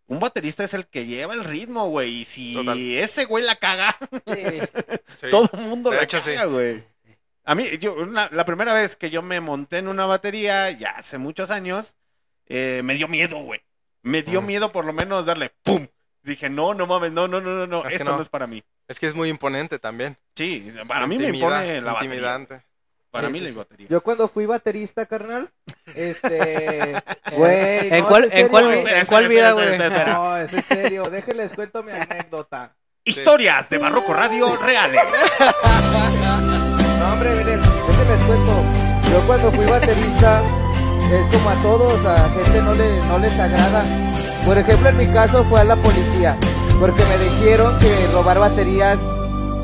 Un 0.08 0.20
baterista 0.20 0.64
es 0.66 0.74
el 0.74 0.88
que 0.88 1.06
lleva 1.06 1.34
el 1.34 1.45
ritmo, 1.45 1.88
güey. 1.88 2.10
Y 2.22 2.26
si 2.26 2.54
Total. 2.56 2.78
ese 2.78 3.24
güey 3.26 3.43
la 3.45 3.56
caga, 3.58 3.95
Sí. 4.28 4.60
Sí. 5.22 5.28
todo 5.32 5.49
el 5.54 5.62
mundo 5.62 5.91
De 5.91 5.97
la 5.97 6.04
hecho, 6.04 6.20
caga, 6.20 6.45
güey. 6.45 6.84
A 7.45 7.55
mí, 7.55 7.65
yo, 7.79 7.93
una- 7.95 8.29
la 8.31 8.45
primera 8.45 8.73
vez 8.73 8.95
que 8.95 9.09
yo 9.09 9.21
me 9.21 9.39
monté 9.41 9.79
en 9.79 9.87
una 9.87 10.05
batería, 10.05 10.71
ya 10.71 10.91
hace 10.91 11.17
muchos 11.17 11.51
años, 11.51 11.95
eh, 12.47 12.81
me 12.83 12.95
dio 12.95 13.07
miedo, 13.07 13.37
güey. 13.39 13.61
Me 14.01 14.21
dio 14.21 14.41
Mm. 14.41 14.45
miedo 14.45 14.71
por 14.71 14.85
lo 14.85 14.93
menos 14.93 15.25
darle 15.25 15.51
¡pum! 15.63 15.87
Dije, 16.23 16.49
no, 16.49 16.73
no 16.73 16.87
mames, 16.87 17.11
no, 17.11 17.27
no, 17.27 17.41
no, 17.41 17.51
no, 17.51 17.67
no, 17.67 17.79
Es 17.79 17.87
que 17.87 17.93
esto 17.95 18.05
no. 18.11 18.15
no. 18.17 18.21
es 18.21 18.29
para 18.29 18.47
mí. 18.47 18.63
Es 18.87 18.99
que 18.99 19.07
es 19.07 19.15
muy 19.15 19.27
imponente 19.29 19.77
también. 19.79 20.17
Sí, 20.35 20.71
para 20.87 21.05
mí 21.07 21.17
me 21.17 21.27
impone 21.27 21.81
la 21.81 21.93
batería. 21.93 22.13
intimidante. 22.15 22.61
Para 23.11 23.27
Sí, 23.27 23.33
mí 23.33 23.39
sí, 23.39 23.45
la 23.45 23.51
sí. 23.51 23.55
batería. 23.57 23.87
Yo 23.89 24.01
cuando 24.01 24.27
fui 24.27 24.45
baterista, 24.45 25.05
carnal, 25.05 25.51
este, 25.95 26.93
güey, 27.33 27.87
¿En 27.93 27.99
no, 27.99 28.07
cuál, 28.07 28.23
es 28.23 28.31
en 28.31 28.35
serio, 28.37 28.49
cuál, 28.49 28.63
güey. 28.65 28.77
espera, 28.79 28.99
en 29.01 29.05
cuál 29.05 29.23
espera, 29.25 29.53
vida, 29.53 29.77
güey? 29.77 30.05
No, 30.13 30.37
es 30.37 30.53
en 30.53 30.61
serio, 30.63 31.09
déjenles 31.09 31.53
cuento 31.53 31.83
mi 31.83 31.91
anécdota. 31.91 32.75
Historias 33.03 33.69
de 33.69 33.77
Barroco 33.77 34.13
Radio 34.13 34.55
reales. 34.57 35.01
Déjenles 37.24 38.24
cuento. 38.26 38.63
Yo 39.11 39.21
cuando 39.26 39.51
fui 39.51 39.65
baterista, 39.65 40.41
es 41.11 41.28
como 41.28 41.49
a 41.49 41.55
todos, 41.61 42.05
a 42.05 42.30
gente 42.30 42.61
no, 42.61 42.74
le, 42.74 42.97
no 43.07 43.19
les 43.19 43.39
agrada. 43.39 43.86
Por 44.45 44.57
ejemplo, 44.57 44.89
en 44.89 44.97
mi 44.97 45.07
caso 45.07 45.43
fue 45.45 45.61
a 45.61 45.63
la 45.63 45.76
policía, 45.78 46.38
porque 46.80 47.03
me 47.05 47.17
dijeron 47.17 47.80
que 47.80 48.07
robar 48.11 48.39
baterías 48.39 48.99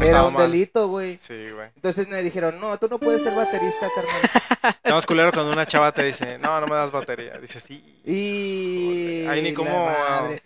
era 0.02 0.24
un 0.24 0.34
mal. 0.34 0.50
delito, 0.50 0.88
güey. 0.88 1.18
Sí, 1.18 1.50
güey. 1.54 1.68
Entonces 1.76 2.08
me 2.08 2.22
dijeron, 2.24 2.60
no, 2.60 2.78
tú 2.78 2.88
no 2.90 2.98
puedes 2.98 3.22
ser 3.22 3.36
baterista, 3.36 3.88
carnal. 3.94 4.78
Nada 4.84 4.96
más 4.96 5.06
culero 5.06 5.32
cuando 5.34 5.52
una 5.52 5.66
chava 5.66 5.92
te 5.92 6.04
dice, 6.04 6.38
no, 6.38 6.62
no 6.62 6.68
me 6.68 6.76
das 6.76 6.92
batería. 6.92 7.38
Dices, 7.40 7.64
sí. 7.64 8.00
Y... 8.06 9.26
Ahí 9.28 9.42
ni 9.42 9.54
cómo. 9.54 9.86
madre. 9.86 10.42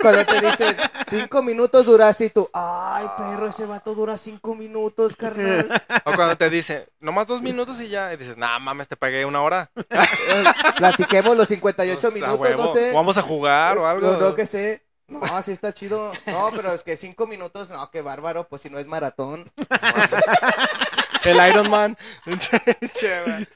Cuando 0.00 0.26
te 0.26 0.40
dicen, 0.40 0.76
cinco 1.06 1.42
minutos 1.42 1.86
duraste 1.86 2.24
y 2.24 2.30
tú, 2.30 2.48
ay, 2.52 3.06
perro, 3.16 3.46
ese 3.46 3.66
vato 3.66 3.94
dura 3.94 4.16
cinco 4.16 4.54
minutos, 4.56 5.14
carnal. 5.14 5.68
O 6.04 6.12
cuando 6.12 6.36
te 6.36 6.50
dice, 6.50 6.88
nomás 6.98 7.28
dos 7.28 7.40
minutos 7.40 7.80
y 7.80 7.88
ya. 7.88 8.12
Y 8.12 8.16
dices, 8.16 8.36
nah, 8.36 8.58
mames, 8.58 8.88
te 8.88 8.96
pagué 8.96 9.24
una 9.24 9.42
hora. 9.42 9.70
Platiquemos 10.76 11.36
los 11.36 11.48
58 11.48 12.00
Pues, 12.00 12.04
a 12.04 12.14
minutos, 12.14 12.40
huevo. 12.40 12.64
no 12.64 12.72
sé. 12.72 12.90
O 12.90 12.94
Vamos 12.94 13.16
a 13.18 13.22
jugar 13.22 13.78
o 13.78 13.86
algo. 13.86 14.12
No, 14.12 14.16
no, 14.16 14.34
que 14.34 14.46
sé. 14.46 14.84
No, 15.06 15.42
sí 15.42 15.52
está 15.52 15.72
chido. 15.72 16.12
No, 16.26 16.50
pero 16.56 16.72
es 16.72 16.82
que 16.82 16.96
cinco 16.96 17.26
minutos, 17.26 17.70
no, 17.70 17.90
qué 17.90 18.02
bárbaro, 18.02 18.48
pues 18.48 18.62
si 18.62 18.70
no 18.70 18.78
es 18.78 18.86
maratón. 18.86 19.52
El 21.24 21.48
Iron 21.50 21.70
Man. 21.70 21.96
Che, 22.94 23.22
güey. 23.24 23.46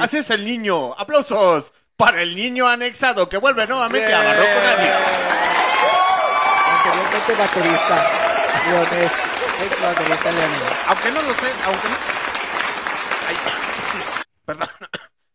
Así 0.00 0.16
es 0.18 0.28
el 0.30 0.44
niño. 0.44 0.92
Aplausos 0.94 1.72
para 2.02 2.20
el 2.22 2.34
niño 2.34 2.66
anexado 2.66 3.28
que 3.28 3.36
vuelve 3.36 3.64
nuevamente 3.64 4.12
a 4.12 4.18
Barroco 4.18 4.60
Radio. 4.60 4.92
Anteriormente 6.66 7.34
baterista. 7.34 8.10
Leonés. 8.66 9.12
Ex 9.62 9.82
baterista. 9.82 10.30
Aunque 10.88 11.12
no 11.12 11.22
lo 11.22 11.32
sé, 11.34 11.46
aunque 11.64 11.88
no. 11.88 11.96
Ay, 13.28 13.36
perdón. 14.44 14.68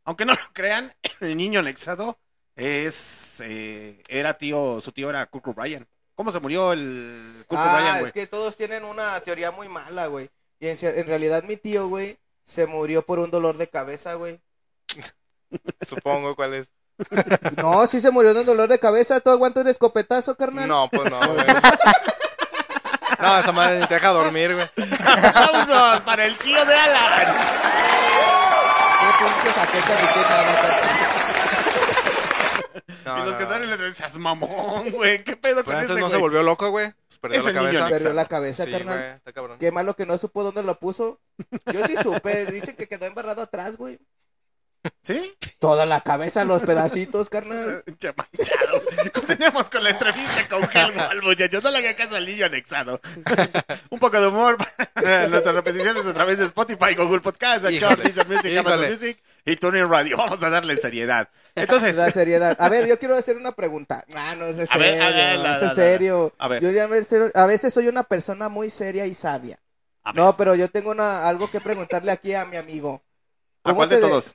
Aunque 0.03 0.25
no 0.25 0.33
lo 0.33 0.39
crean, 0.51 0.93
el 1.21 1.37
niño 1.37 1.61
anexado 1.61 2.19
es. 2.57 3.39
eh, 3.39 4.03
era 4.09 4.37
tío. 4.37 4.81
Su 4.81 4.91
tío 4.91 5.09
era 5.09 5.25
Kurt 5.27 5.45
Cobain. 5.45 5.87
¿Cómo 6.15 6.33
se 6.33 6.41
murió 6.41 6.73
el 6.73 7.45
Kurt 7.47 7.61
Ah, 7.63 7.91
es 7.95 7.99
güey? 8.01 8.11
que 8.11 8.27
todos 8.27 8.57
tienen 8.57 8.83
una 8.83 9.17
teoría 9.21 9.51
muy 9.51 9.69
mala, 9.69 10.07
güey. 10.07 10.29
Y 10.59 10.67
en 10.67 11.07
realidad 11.07 11.43
mi 11.43 11.55
tío, 11.55 11.87
güey, 11.87 12.19
se 12.43 12.65
murió 12.67 13.05
por 13.05 13.19
un 13.19 13.31
dolor 13.31 13.55
de 13.57 13.69
cabeza, 13.69 14.15
güey. 14.15 14.41
Supongo 15.87 16.35
cuál 16.35 16.53
es. 16.55 16.69
No, 17.57 17.85
sí 17.87 18.01
se 18.01 18.09
murió 18.11 18.33
de 18.33 18.39
un 18.41 18.45
dolor 18.45 18.69
de 18.69 18.79
cabeza. 18.79 19.19
¿Tú 19.19 19.29
aguantas 19.29 19.63
un 19.63 19.69
escopetazo, 19.69 20.35
carnal? 20.35 20.67
No, 20.67 20.89
pues 20.89 21.09
no, 21.09 21.19
güey. 21.19 21.45
No, 23.19 23.39
esa 23.39 23.51
madre 23.51 23.79
ni 23.79 23.87
te 23.87 23.95
deja 23.95 24.09
dormir, 24.09 24.53
güey. 24.53 24.67
¡Aplausos 24.99 26.01
para 26.01 26.25
el 26.25 26.35
tío 26.37 26.63
de 26.63 26.75
Alan! 26.75 27.35
Qué 28.99 29.25
pinche 29.25 29.49
qué 30.13 30.21
nada, 30.21 30.61
carnal. 30.61 31.07
No, 33.05 33.17
y 33.17 33.19
los 33.25 33.29
no, 33.31 33.37
que 33.37 33.43
no. 33.43 33.49
están 33.49 33.63
en 33.63 33.69
el 33.69 33.95
seas 33.95 34.17
mamón, 34.17 34.91
güey. 34.91 35.23
¿Qué 35.23 35.35
pedo 35.35 35.63
Pero 35.63 35.65
con 35.65 35.75
antes 35.75 35.91
ese, 35.91 35.99
no 36.01 36.09
se 36.09 36.15
güey? 36.17 36.21
volvió 36.21 36.43
loco, 36.43 36.69
güey. 36.69 36.91
Pues 37.07 37.17
perdió 37.19 37.39
Es 37.39 37.43
la 37.45 37.49
el 37.49 37.55
niño 37.55 37.79
cabeza. 37.79 37.89
Perdió 37.89 38.13
la 38.13 38.25
cabeza, 38.25 38.65
Sí, 38.65 38.71
carnal. 38.71 38.97
güey, 38.97 39.09
está 39.11 39.33
cabrón. 39.33 39.57
Qué 39.59 39.71
malo 39.71 39.95
que 39.95 40.05
no 40.05 40.17
supo 40.17 40.43
dónde 40.43 40.61
lo 40.63 40.77
puso. 40.77 41.19
Yo 41.73 41.83
sí 41.87 41.95
supe. 41.97 42.45
Dicen 42.51 42.75
que 42.75 42.87
quedó 42.87 43.05
embarrado 43.05 43.41
atrás, 43.41 43.77
güey. 43.77 43.99
¿Sí? 45.03 45.33
Toda 45.59 45.85
la 45.85 46.01
cabeza, 46.01 46.43
los 46.45 46.61
pedacitos, 46.61 47.29
carnal. 47.29 47.83
Che, 47.97 48.13
manchado. 48.15 48.81
Continuemos 49.13 49.69
con 49.69 49.83
la 49.83 49.91
entrevista 49.91 50.47
con 50.49 50.63
Helmut, 50.71 51.23
muchachos. 51.23 51.63
No 51.63 51.71
le 51.71 51.77
hagan 51.79 51.95
caso 51.95 52.15
al 52.15 52.25
niño 52.25 52.45
anexado. 52.45 52.99
Un 53.89 53.99
poco 53.99 54.19
de 54.19 54.27
humor 54.27 54.57
para 54.93 55.27
nuestras 55.27 55.55
repeticiones 55.55 56.05
a 56.05 56.13
través 56.13 56.37
de 56.37 56.45
Spotify, 56.45 56.93
Google 56.95 57.21
Podcast, 57.21 57.65
Anchor, 57.65 57.97
Deezer 57.97 58.27
Music, 58.27 58.57
Amazon. 58.57 58.89
Music 58.89 59.23
y 59.45 59.55
TuneIn 59.55 59.89
Radio. 59.89 60.17
Vamos 60.17 60.43
a 60.43 60.49
darle 60.49 60.75
seriedad. 60.75 61.29
Entonces, 61.55 61.95
La 61.95 62.11
seriedad. 62.11 62.55
A 62.59 62.69
ver, 62.69 62.85
yo 62.85 62.99
quiero 62.99 63.15
hacer 63.15 63.37
una 63.37 63.53
pregunta. 63.53 64.03
Ah, 64.15 64.35
no, 64.37 64.45
es 64.45 64.57
ver, 64.57 64.67
serio. 64.67 65.03
a 65.03 65.09
ver, 65.09 65.15
la, 65.15 65.33
es 65.33 65.39
la, 65.39 65.55
en 65.59 65.65
la, 65.67 65.73
serio. 65.73 66.33
a 66.37 66.47
ver. 66.47 66.61
Yo 66.61 66.71
ya 66.71 66.87
me- 66.87 67.01
a 67.33 67.45
veces 67.45 67.73
soy 67.73 67.87
una 67.87 68.03
persona 68.03 68.49
muy 68.49 68.69
seria 68.69 69.05
y 69.05 69.13
sabia. 69.15 69.57
Ver. 70.05 70.15
No, 70.15 70.37
pero 70.37 70.55
yo 70.55 70.69
tengo 70.69 70.91
una, 70.91 71.27
algo 71.27 71.49
que 71.49 71.61
preguntarle 71.61 72.11
aquí 72.11 72.33
a 72.35 72.45
mi 72.45 72.57
amigo. 72.57 73.01
¿a 73.63 73.69
¿Cómo 73.71 73.77
cuál 73.77 73.89
de 73.89 73.97
todos? 73.97 74.33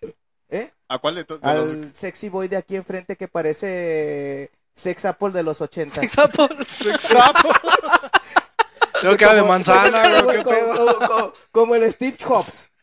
¿A 0.92 0.98
cuál 0.98 1.14
de 1.14 1.24
todos? 1.24 1.42
Al 1.42 1.94
sexy 1.94 2.28
boy 2.28 2.48
de 2.48 2.56
aquí 2.58 2.76
enfrente 2.76 3.16
que 3.16 3.26
parece 3.28 4.50
sex 4.74 5.04
apple 5.06 5.30
de 5.30 5.42
los 5.42 5.60
80. 5.60 6.06
Sapo. 6.08 6.48
Tengo 9.00 9.16
que 9.16 9.24
era 9.24 9.34
de 9.34 9.42
manzana, 9.42 10.02
como, 10.02 10.42
como- 10.42 10.56
pedo. 10.56 10.74
como- 10.76 11.08
como- 11.08 11.32
como 11.50 11.74
el 11.76 11.90
Steve 11.90 12.16
Jobs. 12.22 12.70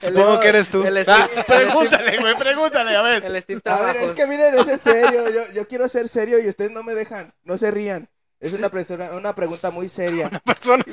Supongo 0.00 0.40
que 0.40 0.48
eres 0.48 0.68
tú. 0.68 0.82
El 0.84 0.98
Ah, 1.08 1.26
Pregúntale, 1.46 2.18
güey, 2.18 2.34
pregúntale, 2.36 2.96
a 2.96 3.02
ver. 3.02 3.24
El 3.24 3.40
Steve 3.42 3.60
A 3.64 3.80
ver, 3.82 3.96
es 3.96 4.12
que 4.12 4.26
miren, 4.26 4.58
es 4.58 4.68
en 4.68 4.78
serio. 4.78 5.28
Yo, 5.30 5.40
yo 5.54 5.66
quiero 5.68 5.88
ser 5.88 6.08
serio 6.08 6.38
y 6.38 6.48
ustedes 6.48 6.70
no 6.70 6.82
me 6.82 6.94
dejan. 6.94 7.32
No 7.44 7.58
se 7.58 7.70
rían. 7.70 8.08
Es 8.40 8.52
una, 8.52 8.68
persona, 8.68 9.10
una 9.12 9.34
pregunta 9.34 9.70
muy 9.70 9.88
seria. 9.88 10.30
Persona 10.44 10.84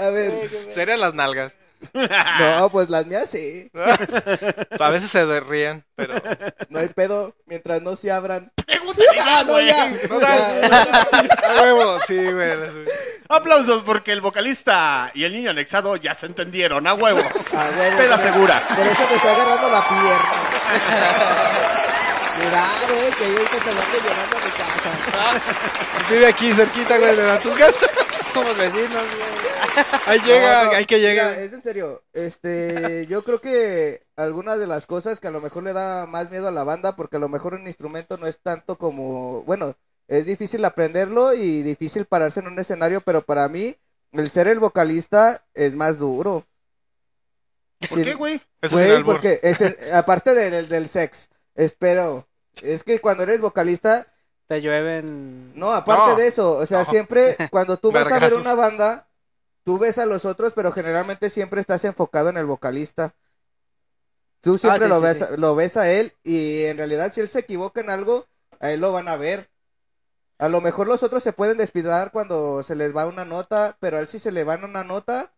A 0.00 0.10
ver. 0.10 0.48
Serían 0.68 1.00
las 1.00 1.14
nalgas. 1.14 1.54
No, 1.94 2.68
pues 2.70 2.90
las 2.90 3.06
mías 3.06 3.30
sí. 3.30 3.70
A 4.80 4.90
veces 4.90 5.10
se 5.10 5.40
ríen, 5.40 5.84
pero. 5.96 6.14
No 6.68 6.78
hay 6.78 6.88
pedo 6.88 7.34
mientras 7.46 7.80
no 7.82 7.96
se 7.96 8.10
abran. 8.10 8.52
Ah, 9.22 9.44
no, 9.46 9.52
güey. 9.52 9.66
ya. 9.66 9.86
No, 10.08 10.20
Ya, 10.20 10.60
ya. 10.68 10.82
A 11.48 11.62
huevo, 11.62 11.98
sí, 12.06 12.32
güey. 12.32 12.50
Aplausos 13.28 13.82
porque 13.82 14.12
el 14.12 14.20
vocalista 14.20 15.10
y 15.14 15.24
el 15.24 15.32
niño 15.32 15.50
anexado 15.50 15.94
ya 15.96 16.14
se 16.14 16.26
entendieron, 16.26 16.86
a 16.86 16.94
huevo. 16.94 17.20
Ah, 17.54 17.68
Te 17.96 18.08
la 18.08 18.16
por- 18.16 18.26
asegura. 18.26 18.62
Por 18.76 18.86
eso 18.86 19.02
me 19.08 19.16
está 19.16 19.32
agarrando 19.32 19.68
la 19.70 19.88
pierna. 19.88 21.76
Cuidado, 22.40 22.94
eh, 22.94 23.10
que 23.18 23.24
yo 23.32 23.38
ahorita 23.38 23.58
te 23.64 23.72
lo 23.74 23.80
ando 23.82 23.98
llevando 23.98 24.36
a 24.36 24.44
mi 24.44 24.50
casa. 24.50 26.08
Vive 26.10 26.26
aquí 26.26 26.52
cerquita, 26.54 26.98
güey, 26.98 27.16
de 27.16 27.26
la 27.26 27.38
tu 27.40 27.50
casa. 27.54 27.78
Somos 28.34 28.56
vecinos, 28.56 28.90
güey. 28.92 29.40
Ahí 30.06 30.18
llega, 30.20 30.64
No, 30.64 30.70
no, 30.72 30.76
hay 30.78 30.86
que 30.86 30.96
mira, 30.96 31.08
llegar. 31.08 31.32
es 31.34 31.52
en 31.52 31.62
serio. 31.62 32.02
Este, 32.12 33.06
yo 33.08 33.22
creo 33.24 33.40
que 33.40 34.04
algunas 34.16 34.58
de 34.58 34.66
las 34.66 34.86
cosas 34.86 35.20
que 35.20 35.28
a 35.28 35.30
lo 35.32 35.40
mejor 35.40 35.64
le 35.64 35.72
da 35.72 36.06
más 36.06 36.30
miedo 36.30 36.48
a 36.48 36.52
la 36.52 36.64
banda, 36.64 36.96
porque 36.96 37.16
a 37.16 37.20
lo 37.20 37.28
mejor 37.28 37.54
un 37.54 37.66
instrumento 37.66 38.16
no 38.16 38.26
es 38.26 38.38
tanto 38.40 38.78
como, 38.78 39.42
bueno, 39.42 39.74
es 40.08 40.24
difícil 40.26 40.64
aprenderlo 40.64 41.34
y 41.34 41.62
difícil 41.62 42.04
pararse 42.06 42.40
en 42.40 42.46
un 42.48 42.58
escenario, 42.58 43.00
pero 43.00 43.22
para 43.22 43.48
mí 43.48 43.76
el 44.12 44.30
ser 44.30 44.48
el 44.48 44.58
vocalista 44.60 45.44
es 45.54 45.74
más 45.74 45.98
duro. 45.98 46.46
¿Por 47.88 47.98
Sí, 47.98 48.04
qué, 48.04 48.14
güey? 48.14 48.40
Eso 48.60 48.76
Güey, 48.76 48.84
es 48.86 48.90
el 48.90 48.96
albur. 48.98 49.14
porque 49.14 49.40
es 49.42 49.60
el- 49.60 49.76
aparte 49.94 50.34
del, 50.34 50.68
del 50.68 50.88
sex, 50.88 51.28
espero, 51.54 52.28
es 52.62 52.84
que 52.84 53.00
cuando 53.00 53.22
eres 53.24 53.40
vocalista, 53.40 54.06
Te 54.46 54.60
llueven. 54.60 55.52
no, 55.54 55.72
aparte 55.72 56.10
No. 56.10 56.16
de 56.16 56.26
eso, 56.26 56.56
o 56.56 56.66
sea, 56.66 56.80
No. 56.80 56.84
siempre 56.84 57.36
cuando 57.50 57.76
tú 57.76 57.92
vas 57.92 58.10
a 58.10 58.18
ver 58.18 58.34
una 58.34 58.54
banda, 58.54 59.08
tú 59.64 59.78
ves 59.78 59.98
a 59.98 60.06
los 60.06 60.24
otros, 60.24 60.52
pero 60.54 60.72
generalmente 60.72 61.30
siempre 61.30 61.60
estás 61.60 61.84
enfocado 61.84 62.28
en 62.30 62.36
el 62.36 62.46
vocalista. 62.46 63.14
Tú 64.40 64.56
siempre 64.58 64.84
sí, 64.84 64.88
lo, 64.88 64.96
sí, 64.96 65.02
ves, 65.02 65.18
sí. 65.18 65.24
Lo 65.36 65.54
ves 65.54 65.76
a 65.76 65.90
él 65.90 66.14
y 66.24 66.64
en 66.64 66.78
realidad 66.78 67.12
si 67.12 67.20
él 67.20 67.28
se 67.28 67.40
equivoca 67.40 67.80
en 67.80 67.90
algo, 67.90 68.26
a 68.58 68.70
él 68.70 68.80
lo 68.80 68.92
van 68.92 69.08
a 69.08 69.16
ver. 69.16 69.50
A 70.38 70.48
lo 70.48 70.60
mejor 70.62 70.88
los 70.88 71.02
otros 71.02 71.22
se 71.22 71.34
pueden 71.34 71.58
despidar 71.58 72.12
cuando 72.12 72.62
se 72.62 72.74
les 72.74 72.96
va 72.96 73.06
una 73.06 73.24
nota, 73.26 73.76
pero 73.80 73.98
a 73.98 74.00
él 74.00 74.08
si 74.08 74.18
se 74.18 74.32
le 74.32 74.44
va 74.44 74.56
una 74.56 74.84
nota, 74.84 75.34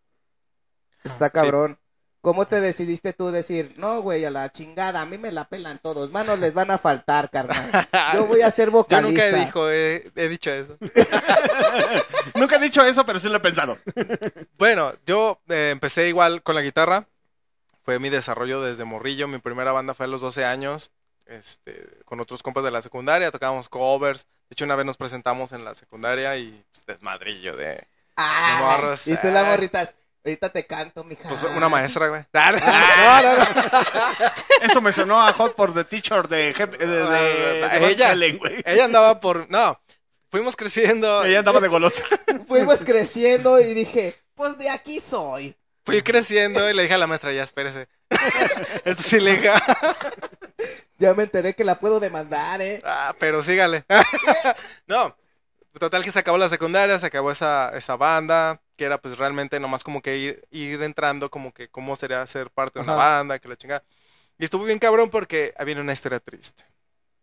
está 1.03 1.29
cabrón. 1.29 1.77
¿Cómo 2.23 2.47
te 2.47 2.61
decidiste 2.61 3.11
tú 3.11 3.31
decir, 3.31 3.73
no, 3.75 4.01
güey, 4.01 4.23
a 4.23 4.29
la 4.29 4.49
chingada, 4.49 5.01
a 5.01 5.05
mí 5.05 5.17
me 5.17 5.29
la 5.33 5.43
pelan 5.43 5.77
todos, 5.79 6.09
manos 6.09 6.39
les 6.39 6.53
van 6.53 6.71
a 6.71 6.77
faltar, 6.77 7.29
carnal? 7.29 7.69
Yo 8.13 8.25
voy 8.25 8.39
a 8.41 8.49
ser 8.49 8.67
Yo 8.71 8.71
vocalista. 8.71 9.25
nunca 9.25 9.37
he, 9.37 9.45
dijo, 9.45 9.69
he, 9.69 10.11
he 10.15 10.29
dicho 10.29 10.49
eso. 10.49 10.77
Nunca 12.35 12.55
he 12.55 12.59
dicho 12.59 12.81
eso, 12.83 13.05
pero 13.05 13.19
sí 13.19 13.27
lo 13.29 13.35
he 13.35 13.39
pensado. 13.41 13.77
Bueno, 14.57 14.93
yo 15.05 15.39
eh, 15.49 15.69
empecé 15.71 16.07
igual 16.07 16.41
con 16.43 16.55
la 16.55 16.61
guitarra. 16.61 17.07
Fue 17.83 17.99
mi 17.99 18.09
desarrollo 18.09 18.61
desde 18.61 18.85
morrillo. 18.85 19.27
Mi 19.27 19.39
primera 19.39 19.71
banda 19.73 19.93
fue 19.93 20.05
a 20.05 20.09
los 20.09 20.21
12 20.21 20.45
años. 20.45 20.91
Este, 21.25 21.87
con 22.05 22.19
otros 22.19 22.41
compas 22.41 22.63
de 22.63 22.71
la 22.71 22.81
secundaria. 22.81 23.31
Tocábamos 23.31 23.67
covers. 23.69 24.25
De 24.49 24.53
hecho, 24.53 24.65
una 24.65 24.75
vez 24.75 24.85
nos 24.85 24.97
presentamos 24.97 25.51
en 25.51 25.65
la 25.65 25.75
secundaria 25.75 26.37
y 26.37 26.63
pues, 26.71 26.85
desmadrillo 26.85 27.55
de, 27.57 27.85
Ah, 28.15 28.55
de 28.57 28.65
morros. 28.65 29.07
y 29.07 29.17
tú 29.17 29.27
la 29.29 29.43
morritas, 29.43 29.93
ahorita 30.25 30.49
te 30.49 30.65
canto, 30.65 31.03
mija. 31.03 31.27
Pues 31.29 31.43
una 31.43 31.69
maestra, 31.69 32.07
güey. 32.07 32.25
Ah, 32.33 32.51
no, 33.23 33.33
no, 33.33 33.43
no. 33.43 34.31
Eso 34.61 34.81
me 34.81 34.91
sonó 34.91 35.21
a 35.21 35.33
Hot 35.33 35.55
for 35.55 35.73
the 35.73 35.83
Teacher 35.83 36.27
de, 36.27 36.53
Hep- 36.55 36.77
de, 36.77 36.87
de- 36.87 36.95
de 36.97 37.61
Van 37.61 37.83
ella, 37.83 38.13
ella 38.65 38.85
andaba 38.85 39.19
por... 39.19 39.49
No, 39.49 39.79
fuimos 40.29 40.55
creciendo. 40.55 41.23
Ella 41.23 41.39
andaba 41.39 41.59
de 41.59 41.67
golosa. 41.67 42.03
Fuimos 42.47 42.83
creciendo 42.83 43.59
y 43.59 43.73
dije, 43.73 44.15
pues 44.35 44.57
de 44.57 44.69
aquí 44.69 44.99
soy. 44.99 45.55
Fui 45.85 46.01
creciendo 46.01 46.69
y 46.69 46.73
le 46.73 46.83
dije 46.83 46.93
a 46.93 46.97
la 46.97 47.07
maestra, 47.07 47.31
ya 47.33 47.43
espérese. 47.43 47.87
Esto 48.85 49.01
es 49.01 49.13
ilegal. 49.13 49.61
Ya 50.97 51.13
me 51.13 51.23
enteré 51.23 51.53
que 51.55 51.63
la 51.65 51.77
puedo 51.79 51.99
demandar, 51.99 52.61
¿eh? 52.61 52.79
Ah, 52.85 53.13
pero 53.19 53.43
sígale. 53.43 53.83
no, 54.87 55.15
total 55.77 56.03
que 56.03 56.11
se 56.11 56.19
acabó 56.19 56.37
la 56.37 56.47
secundaria, 56.49 56.97
se 56.99 57.07
acabó 57.07 57.31
esa, 57.31 57.69
esa 57.75 57.95
banda, 57.97 58.61
que 58.75 58.85
era 58.85 58.99
pues 59.01 59.17
realmente 59.17 59.59
nomás 59.59 59.83
como 59.83 60.01
que 60.01 60.17
ir, 60.17 60.47
ir 60.51 60.81
entrando, 60.83 61.29
como 61.29 61.53
que 61.53 61.69
cómo 61.69 61.95
sería 61.95 62.25
ser 62.27 62.49
parte 62.51 62.79
de 62.79 62.83
una 62.85 62.93
Ajá. 62.93 63.19
banda, 63.19 63.39
que 63.39 63.47
la 63.47 63.55
chingada. 63.57 63.83
Y 64.39 64.45
estuvo 64.45 64.65
bien 64.65 64.79
cabrón 64.79 65.09
porque 65.11 65.53
había 65.57 65.79
una 65.81 65.93
historia 65.93 66.19
triste. 66.19 66.65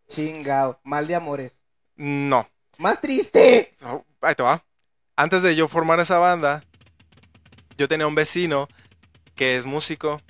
Chingao, 0.07 0.79
mal 0.83 1.07
de 1.07 1.15
amores. 1.15 1.63
No, 1.95 2.47
Más 2.77 2.99
triste. 2.99 3.73
Oh, 3.83 4.05
ahí 4.21 4.35
te 4.35 4.43
va. 4.43 4.63
Antes 5.15 5.43
de 5.43 5.55
yo 5.55 5.67
formar 5.67 5.99
esa 5.99 6.17
banda, 6.19 6.63
yo 7.77 7.87
tenía 7.87 8.07
un 8.07 8.15
vecino 8.15 8.67
que 9.35 9.57
es 9.57 9.65
músico. 9.65 10.21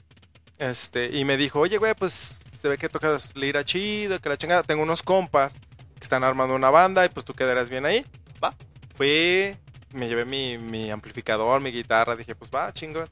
Este, 0.60 1.18
y 1.18 1.26
me 1.26 1.38
dijo, 1.38 1.60
oye, 1.60 1.78
güey, 1.78 1.94
pues 1.96 2.40
se 2.60 2.68
ve 2.70 2.78
que 2.78 2.90
tocas 2.90 3.36
lira 3.36 3.66
chido, 3.66 4.20
que 4.20 4.30
la 4.30 4.38
chingada. 4.38 4.64
Tengo 4.64 4.84
unos 4.84 5.04
compas 5.04 5.54
que 5.54 6.04
están 6.04 6.24
armando 6.24 6.56
una 6.56 6.70
banda 6.70 7.06
y 7.06 7.10
pues 7.10 7.26
tú 7.26 7.34
quedarás 7.34 7.70
bien 7.70 7.86
ahí. 7.86 8.06
Va. 8.44 8.56
Fui, 8.96 9.56
me 9.94 10.08
llevé 10.08 10.26
mi, 10.26 10.58
mi 10.58 10.92
amplificador, 10.92 11.62
mi 11.62 11.72
guitarra. 11.72 12.16
Dije, 12.16 12.36
pues 12.36 12.52
va, 12.52 12.74
chingón. 12.74 13.10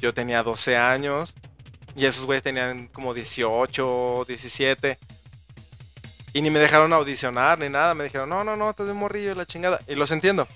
Yo 0.00 0.14
tenía 0.14 0.42
12 0.42 0.76
años 0.76 1.34
y 1.96 2.06
esos 2.06 2.24
güeyes 2.24 2.42
tenían 2.42 2.88
como 2.88 3.14
18, 3.14 4.24
17. 4.26 4.98
Y 6.32 6.42
ni 6.42 6.50
me 6.50 6.58
dejaron 6.58 6.92
audicionar 6.92 7.58
ni 7.58 7.68
nada. 7.68 7.94
Me 7.94 8.04
dijeron, 8.04 8.28
no, 8.28 8.44
no, 8.44 8.56
no, 8.56 8.70
estás 8.70 8.86
de 8.86 8.92
morrillo 8.92 9.32
y 9.32 9.34
la 9.34 9.46
chingada. 9.46 9.80
Y 9.88 9.94
los 9.94 10.10
entiendo. 10.10 10.46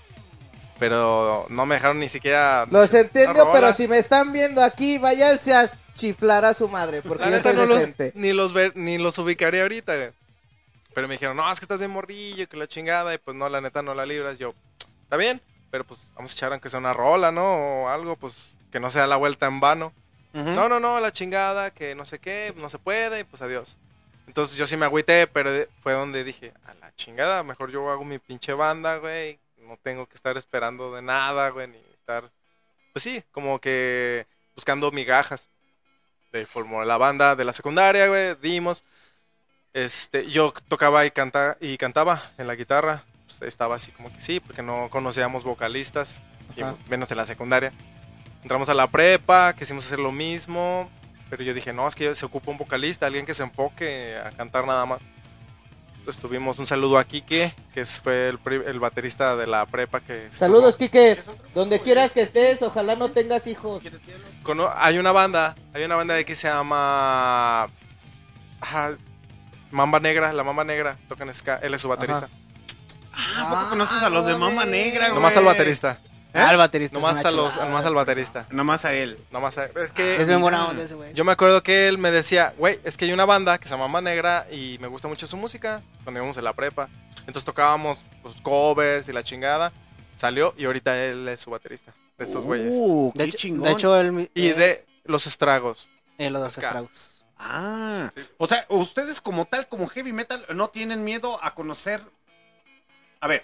Pero 0.79 1.47
no 1.51 1.67
me 1.67 1.77
dejaron 1.77 1.99
ni 1.99 2.09
siquiera. 2.09 2.67
Los 2.71 2.95
entiendo, 2.95 3.51
pero 3.53 3.73
si 3.73 3.89
me 3.89 3.99
están 3.99 4.33
viendo 4.33 4.63
aquí, 4.63 4.99
váyanse 4.99 5.55
a 5.55 5.71
chiflar 5.95 6.45
a 6.45 6.55
su 6.55 6.69
madre, 6.69 7.03
porque 7.03 7.31
yo 7.31 7.39
soy 7.39 7.55
no 7.55 7.67
los, 7.67 7.89
ni 8.15 8.33
los 8.33 8.53
ver, 8.53 8.77
ni 8.77 8.99
los 8.99 9.17
ubicaría 9.19 9.63
ahorita, 9.63 9.95
güey. 9.95 10.11
Pero 10.93 11.09
me 11.09 11.15
dijeron, 11.15 11.37
no, 11.37 11.51
es 11.51 11.59
que 11.59 11.65
estás 11.65 11.79
bien 11.79 11.91
morrillo, 11.91 12.49
que 12.49 12.57
la 12.57 12.67
chingada. 12.67 13.15
Y 13.15 13.19
pues 13.19 13.37
no, 13.37 13.49
la 13.49 13.61
neta 13.61 13.83
no 13.83 13.95
la 13.95 14.07
libras. 14.07 14.39
Yo, 14.39 14.55
está 15.03 15.17
bien, 15.17 15.41
pero 15.75 15.83
pues 15.83 16.13
vamos 16.15 16.31
a 16.31 16.35
echar 16.35 16.53
aunque 16.53 16.69
sea 16.69 16.79
una 16.79 16.93
rola, 16.95 17.33
¿no? 17.33 17.83
O 17.83 17.89
algo, 17.89 18.15
pues 18.15 18.57
que 18.71 18.79
no 18.79 18.91
sea 18.91 19.09
la 19.09 19.17
vuelta 19.17 19.47
en 19.47 19.59
vano. 19.59 19.93
No, 20.33 20.69
no, 20.69 20.79
no, 20.79 21.01
la 21.01 21.11
chingada, 21.11 21.73
que 21.73 21.97
no 21.97 22.05
sé 22.05 22.21
qué, 22.21 22.55
no 22.57 22.69
se 22.69 22.79
puede, 22.79 23.19
y 23.19 23.25
pues 23.25 23.43
adiós. 23.43 23.77
Entonces 24.29 24.57
yo 24.57 24.69
sí 24.69 24.77
me 24.77 24.85
agüité, 24.85 25.27
pero 25.27 25.51
fue 25.81 25.95
donde 25.95 26.23
dije, 26.23 26.53
a 26.65 26.75
la 26.75 26.95
chingada, 26.95 27.43
mejor 27.43 27.73
yo 27.73 27.91
hago 27.91 28.05
mi 28.05 28.21
pinche 28.21 28.53
banda, 28.53 28.99
güey. 28.99 29.41
No 29.59 29.77
tengo 29.83 30.07
que 30.07 30.15
estar 30.15 30.37
esperando 30.37 30.95
de 30.95 31.03
nada, 31.03 31.49
güey, 31.49 31.67
ni 31.67 31.79
estar, 31.99 32.31
pues 32.93 33.03
sí, 33.03 33.25
como 33.33 33.59
que 33.59 34.29
buscando 34.55 34.93
migajas. 34.93 35.49
De 36.31 36.47
formó 36.47 36.85
la 36.85 36.99
banda 36.99 37.35
de 37.35 37.45
la 37.45 37.53
secundaria, 37.53 38.07
güey, 38.07 38.37
dimos. 38.41 38.85
Este, 39.73 40.31
yo 40.31 40.55
tocaba 40.69 41.05
y, 41.05 41.11
canta, 41.11 41.57
y 41.61 41.77
cantaba 41.79 42.31
en 42.39 42.47
la 42.47 42.55
guitarra. 42.55 43.03
Pues, 43.39 43.49
estaba 43.49 43.77
así 43.77 43.91
como 43.93 44.13
que 44.13 44.21
sí, 44.21 44.41
porque 44.41 44.63
no 44.63 44.89
conocíamos 44.91 45.43
vocalistas, 45.45 46.21
y 46.57 46.63
menos 46.91 47.11
en 47.11 47.17
la 47.17 47.25
secundaria. 47.25 47.73
Entramos 48.43 48.69
a 48.69 48.75
la 48.75 48.87
prepa, 48.87 49.55
quisimos 49.55 49.87
hacer 49.87 49.99
lo 49.99 50.13
mismo, 50.13 50.89
pero 51.31 51.43
yo 51.43 51.55
dije, 51.55 51.73
no, 51.73 51.89
es 51.89 51.95
que 51.95 52.15
se 52.15 52.27
ocupa 52.27 52.51
un 52.51 52.59
vocalista, 52.59 53.07
alguien 53.07 53.25
que 53.27 53.35
se 53.35 53.43
enfoque 53.43 54.17
a 54.19 54.31
cantar 54.31 54.67
nada 54.67 54.85
más. 54.87 55.01
Entonces 55.99 56.21
tuvimos 56.21 56.59
un 56.59 56.67
saludo 56.67 56.99
a 56.99 57.05
Kike, 57.05 57.55
que 57.73 57.87
fue 57.87 58.29
el, 58.29 58.39
pri- 58.39 58.63
el 58.67 58.79
baterista 58.79 59.37
de 59.37 59.47
la 59.47 59.65
prepa 59.65 60.01
que... 60.01 60.29
Saludos, 60.29 60.77
Kike. 60.77 61.19
Donde 61.55 61.81
quieras 61.81 62.13
que 62.13 62.21
estés, 62.21 62.61
ojalá 62.61 62.95
no 62.95 63.11
tengas 63.11 63.47
hijos. 63.47 63.83
Hay 64.77 64.99
una 64.99 65.13
banda, 65.13 65.55
hay 65.73 65.83
una 65.85 65.97
banda 65.97 66.13
de 66.13 66.27
que 66.27 66.35
se 66.35 66.47
llama 66.47 67.69
Mamba 69.71 69.99
Negra, 69.99 70.31
la 70.35 70.45
Mamba 70.45 70.65
Negra, 70.65 70.99
tocan 71.09 71.33
ska, 71.33 71.57
él 71.63 71.73
es 71.73 71.81
su 71.81 71.89
baterista. 71.89 72.29
Ah, 73.17 73.43
¿a 73.47 73.51
poco 73.51 73.71
conoces 73.71 74.03
a 74.03 74.11
los 74.11 74.27
de 74.27 74.37
Mama 74.37 74.65
Negra, 74.65 75.07
güey? 75.09 75.15
Nomás 75.15 75.37
al 75.37 75.45
baterista. 75.45 75.99
¿Eh? 76.33 76.45
El 76.51 76.57
baterista. 76.57 76.99
Nomás 76.99 77.25
a 77.25 77.31
los, 77.31 77.57
nomás 77.57 77.85
al 77.85 77.95
baterista. 77.95 78.47
Nomás 78.51 78.85
a 78.85 78.93
él. 78.93 79.19
Nomás 79.31 79.57
a- 79.57 79.67
es 79.67 79.93
que 79.93 80.21
Es 80.21 80.27
bien 80.27 80.41
buena 80.41 80.67
onda 80.69 80.83
ese 80.83 80.95
güey. 80.95 81.15
yo 81.15 81.25
me 81.25 81.31
acuerdo 81.31 81.63
que 81.63 81.87
él 81.87 81.97
me 81.97 82.11
decía, 82.11 82.53
güey, 82.59 82.81
es 82.83 82.97
que 82.97 83.05
hay 83.05 83.13
una 83.13 83.25
banda 83.25 83.57
que 83.59 83.69
se 83.69 83.71
llama 83.75 83.85
Mamba 83.85 84.01
Negra 84.11 84.47
y 84.51 84.77
me 84.81 84.89
gusta 84.89 85.07
mucho 85.07 85.29
su 85.29 85.37
música 85.37 85.81
cuando 86.03 86.19
íbamos 86.19 86.37
en 86.37 86.43
la 86.45 86.53
prepa. 86.53 86.89
Entonces 87.21 87.45
tocábamos 87.45 87.99
pues, 88.23 88.35
covers 88.43 89.09
y 89.09 89.13
la 89.13 89.23
chingada. 89.23 89.73
Salió 90.17 90.55
y 90.57 90.65
ahorita 90.65 90.97
él 91.05 91.29
es 91.29 91.41
su 91.41 91.51
baterista 91.51 91.95
de 92.19 92.25
estos 92.25 92.43
güeyes. 92.45 92.69
Uh, 92.73 93.13
De 93.15 93.25
qué 93.25 93.31
hecho, 93.31 93.39
chingón. 93.39 93.63
de 93.65 93.71
hecho, 93.73 93.97
él. 94.01 94.31
Y 94.35 94.49
eh, 94.49 94.55
de 94.55 94.87
los 95.05 95.27
estragos. 95.29 95.89
eh, 96.19 96.31
los 96.31 96.43
dos 96.43 96.53
Ska. 96.53 96.67
estragos. 96.67 97.25
Ah, 97.39 98.11
o 98.39 98.47
sea, 98.47 98.65
ustedes 98.71 99.21
como 99.21 99.45
tal, 99.45 99.69
como 99.69 99.87
heavy 99.89 100.13
metal, 100.13 100.45
no 100.55 100.69
tienen 100.69 101.05
miedo 101.05 101.39
a 101.43 101.55
conocer. 101.55 102.01
A 103.25 103.27
ver, 103.27 103.43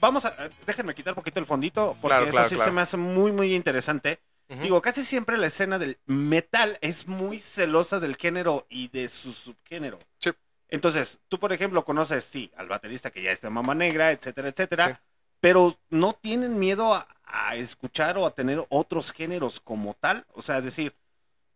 vamos 0.00 0.24
a. 0.24 0.34
Déjenme 0.66 0.92
quitar 0.92 1.12
un 1.12 1.16
poquito 1.16 1.38
el 1.38 1.46
fondito, 1.46 1.96
porque 2.00 2.14
Claro, 2.16 2.24
eso 2.24 2.32
claro, 2.32 2.48
sí 2.48 2.54
claro. 2.56 2.70
se 2.70 2.74
me 2.74 2.80
hace 2.80 2.96
muy, 2.96 3.30
muy 3.30 3.54
interesante. 3.54 4.18
Digo, 4.48 4.80
casi 4.82 5.04
siempre 5.04 5.36
la 5.36 5.46
escena 5.46 5.78
del 5.78 5.98
metal 6.06 6.78
es 6.80 7.06
muy 7.06 7.38
celosa 7.38 8.00
del 8.00 8.16
género 8.16 8.66
y 8.70 8.88
de 8.88 9.06
su 9.08 9.32
subgénero. 9.32 9.98
Sí. 10.18 10.30
Entonces, 10.68 11.20
tú, 11.28 11.38
por 11.38 11.52
ejemplo, 11.52 11.84
conoces, 11.84 12.24
sí, 12.24 12.50
al 12.56 12.66
baterista 12.66 13.10
que 13.12 13.22
ya 13.22 13.30
está 13.30 13.50
Mama 13.50 13.74
Negra, 13.76 14.10
etcétera, 14.10 14.48
etcétera, 14.48 14.94
Sí. 14.94 15.00
pero 15.40 15.78
no 15.90 16.14
tienen 16.14 16.58
miedo 16.58 16.92
a, 16.94 17.06
a 17.24 17.54
escuchar 17.56 18.18
o 18.18 18.26
a 18.26 18.34
tener 18.34 18.64
otros 18.70 19.12
géneros 19.12 19.60
como 19.60 19.94
tal. 19.94 20.26
O 20.32 20.42
sea, 20.42 20.60
decir, 20.60 20.96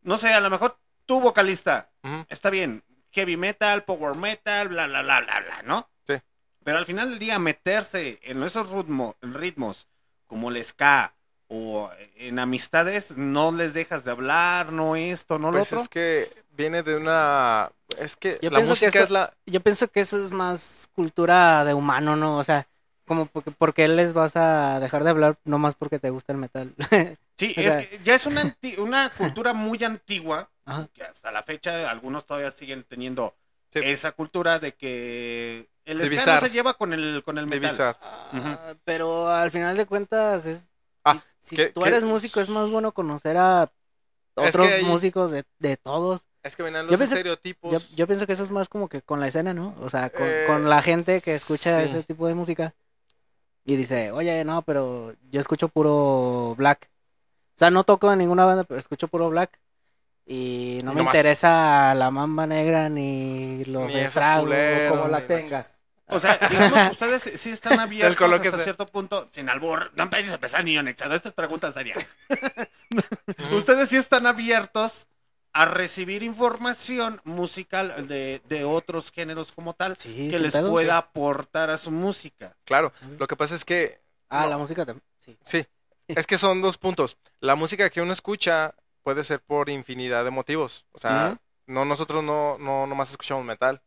no 0.03 0.17
sé, 0.17 0.33
a 0.33 0.41
lo 0.41 0.51
mejor 0.51 0.79
tú, 1.07 1.19
vocalista, 1.21 1.91
está 2.29 2.51
bien, 2.51 2.85
heavy 3.11 3.37
metal, 3.37 3.85
power 3.85 4.17
metal, 4.17 4.69
bla, 4.69 4.87
bla, 4.87 5.03
bla, 5.03 5.21
bla, 5.23 5.41
bla, 5.41 5.63
¿no? 5.63 5.89
Pero 6.65 6.79
al 6.79 6.87
final 6.87 7.11
del 7.11 7.19
día, 7.19 7.39
meterse 7.39 8.19
en 8.23 8.43
esos 8.43 8.71
ritmo- 8.71 9.17
ritmos 9.21 9.89
como 10.27 10.51
el 10.51 10.63
ska 10.65 11.15
o 11.49 11.91
en 12.17 12.39
amistades, 12.39 13.17
no 13.17 13.53
les 13.53 13.75
dejas 13.75 14.05
de 14.05 14.11
hablar, 14.13 14.73
no 14.73 14.97
esto, 14.97 15.39
no 15.39 15.51
lo 15.51 15.59
Pues 15.59 15.73
otro. 15.73 15.83
es 15.83 15.89
que 15.89 16.31
viene 16.53 16.83
de 16.83 16.97
una... 16.97 17.71
Es 17.99 18.17
que 18.17 18.39
Yo 18.41 18.51
la 18.51 18.59
pienso 18.61 18.75
que 18.75 18.87
eso- 18.87 19.03
es 19.05 19.11
la... 19.11 19.35
Yo 19.47 19.61
pienso 19.61 19.89
que 19.89 20.01
eso 20.01 20.17
es 20.25 20.31
más 20.31 20.89
cultura 20.95 21.65
de 21.65 21.75
humano, 21.75 22.17
¿no? 22.17 22.39
O 22.39 22.45
sea, 22.45 22.67
como 23.07 23.27
porque, 23.27 23.51
porque 23.51 23.89
les 23.89 24.15
vas 24.15 24.37
a 24.37 24.79
dejar 24.81 25.05
de 25.05 25.11
hablar 25.11 25.37
nomás 25.45 25.75
porque 25.75 25.99
te 25.99 26.11
gusta 26.11 26.33
el 26.33 26.39
metal. 26.39 26.73
Sí, 27.35 27.55
o 27.57 27.61
es 27.61 27.87
que 27.89 27.99
ya 28.05 28.15
es 28.15 28.27
una, 28.27 28.43
anti- 28.43 28.77
una 28.79 29.11
cultura 29.11 29.53
muy 29.53 29.83
antigua, 29.83 30.49
Ajá. 30.65 30.89
que 30.95 31.03
hasta 31.03 31.33
la 31.33 31.43
fecha 31.43 31.91
algunos 31.91 32.25
todavía 32.25 32.51
siguen 32.53 32.85
teniendo 32.85 33.35
Sí. 33.73 33.81
esa 33.83 34.13
cultura 34.13 34.59
de 34.61 34.75
que 34.75 35.67
el 35.85 35.99
Divisar. 36.01 36.41
se 36.41 36.51
lleva 36.51 36.75
con 36.75 36.93
el, 36.93 37.23
con 37.25 37.39
el 37.39 37.47
metal. 37.47 37.61
Divisar. 37.63 37.99
Ah, 38.01 38.75
Pero 38.85 39.29
al 39.29 39.51
final 39.51 39.77
de 39.77 39.87
cuentas 39.87 40.47
es 40.47 40.69
Ah, 41.05 41.21
si 41.41 41.57
¿qué- 41.57 41.67
tú 41.71 41.81
qué- 41.81 41.89
eres 41.89 42.05
músico 42.05 42.41
es 42.41 42.49
más 42.49 42.71
bueno 42.71 42.93
conocer 42.93 43.37
a 43.37 43.71
Es 44.37 44.55
otros 44.55 44.69
músicos 44.85 45.31
de, 45.31 45.45
de 45.59 45.77
todos. 45.77 46.23
Es 46.43 46.57
que 46.57 46.63
venían 46.63 46.85
Yo 46.87 46.93
los 46.93 47.01
pensé- 47.01 47.15
estereotipos. 47.17 47.73
Yo, 47.91 47.97
yo 47.97 48.07
pienso 48.07 48.27
que 48.27 48.33
eso 48.33 48.43
es 48.45 48.51
más 48.51 48.69
como 48.69 48.89
que 48.89 49.03
con 49.03 49.21
la 49.21 49.29
escena, 49.29 49.53
¿no? 49.55 49.75
O 49.81 49.91
sea, 49.91 50.11
con, 50.11 50.23
Eh, 50.27 50.45
con 50.47 50.69
la 50.69 50.83
gente 50.83 51.21
que 51.21 51.35
escucha 51.35 51.77
sí. 51.79 51.83
ese 51.91 52.03
tipo 52.05 52.27
de 52.27 52.35
música 52.35 52.75
y 53.65 53.77
dice, 53.77 54.11
oye, 54.13 54.45
no, 54.45 54.63
pero 54.63 55.15
yo 55.31 55.41
escucho 55.41 55.69
puro 55.69 56.55
black. 56.57 56.89
O 57.55 57.59
sea, 57.59 57.71
no 57.71 57.85
toco 57.85 58.11
en 58.13 58.19
ninguna 58.21 58.45
banda, 58.45 58.65
pero 58.65 58.81
escucho 58.81 59.07
puro 59.09 59.29
black. 59.31 59.59
Y 60.33 60.79
no 60.83 60.95
me 60.95 61.03
Nomás. 61.03 61.15
interesa 61.17 61.95
la 61.95 62.11
mamba 62.11 62.47
negra 62.47 62.89
ni 62.89 63.65
los 63.67 63.93
Ni 63.93 64.01
estragos. 64.01 64.45
Como 64.89 65.09
la 65.09 65.21
ni 65.21 65.27
tengas. 65.27 65.81
O 66.09 66.19
sea, 66.19 66.39
digamos 66.49 66.83
que 66.85 66.89
ustedes 66.91 67.23
sí 67.23 67.51
están 67.51 67.79
abiertos 67.81 68.33
hasta 68.33 68.57
sea. 68.57 68.65
cierto 68.65 68.87
punto, 68.87 69.29
sin 69.31 69.49
albur. 69.51 69.93
No 69.95 70.05
empieces 70.05 70.33
a 70.33 70.37
empezar, 70.37 70.65
niño 70.65 70.83
Nexas. 70.83 71.11
Esta 71.11 71.29
es 71.29 71.35
pregunta 71.35 71.71
seria. 71.73 71.97
ustedes 73.53 73.89
sí 73.89 73.97
están 73.97 74.27
abiertos 74.27 75.09
a 75.53 75.67
recibir 75.67 76.23
información 76.23 77.21
musical 77.25 78.09
de, 78.09 78.41
de 78.49 78.65
otros 78.65 79.13
géneros 79.13 79.53
como 79.53 79.75
tal 79.75 79.99
Sí, 79.99 80.29
que 80.31 80.39
les 80.39 80.55
pedo, 80.55 80.71
pueda 80.71 80.95
sí. 80.95 80.99
aportar 80.99 81.69
a 81.71 81.77
su 81.77 81.91
música. 81.91 82.57
Claro, 82.65 82.91
lo 83.19 83.27
que 83.27 83.37
pasa 83.37 83.55
es 83.55 83.65
que... 83.65 84.01
Ah, 84.31 84.45
no, 84.45 84.51
la 84.51 84.57
música 84.59 84.87
también. 84.87 85.05
Sí. 85.19 85.37
Sí, 85.45 85.67
es 86.09 86.27
que 86.27 86.39
son 86.39 86.63
dos 86.63 86.79
puntos. 86.79 87.19
La 87.41 87.55
música 87.55 87.91
que 87.91 88.01
uno 88.01 88.15
escucha 88.15 88.75
puede 89.03 89.23
ser 89.25 89.41
por 89.41 89.69
infinidad 89.69 90.25
de 90.25 90.31
motivos. 90.31 90.85
O 90.93 90.99
sea, 90.99 91.39
no 91.67 91.85
nosotros 91.85 92.23
no, 92.25 92.57
no 92.59 92.87
nomás 92.87 93.11
escuchamos 93.11 93.45
metal. 93.45 93.81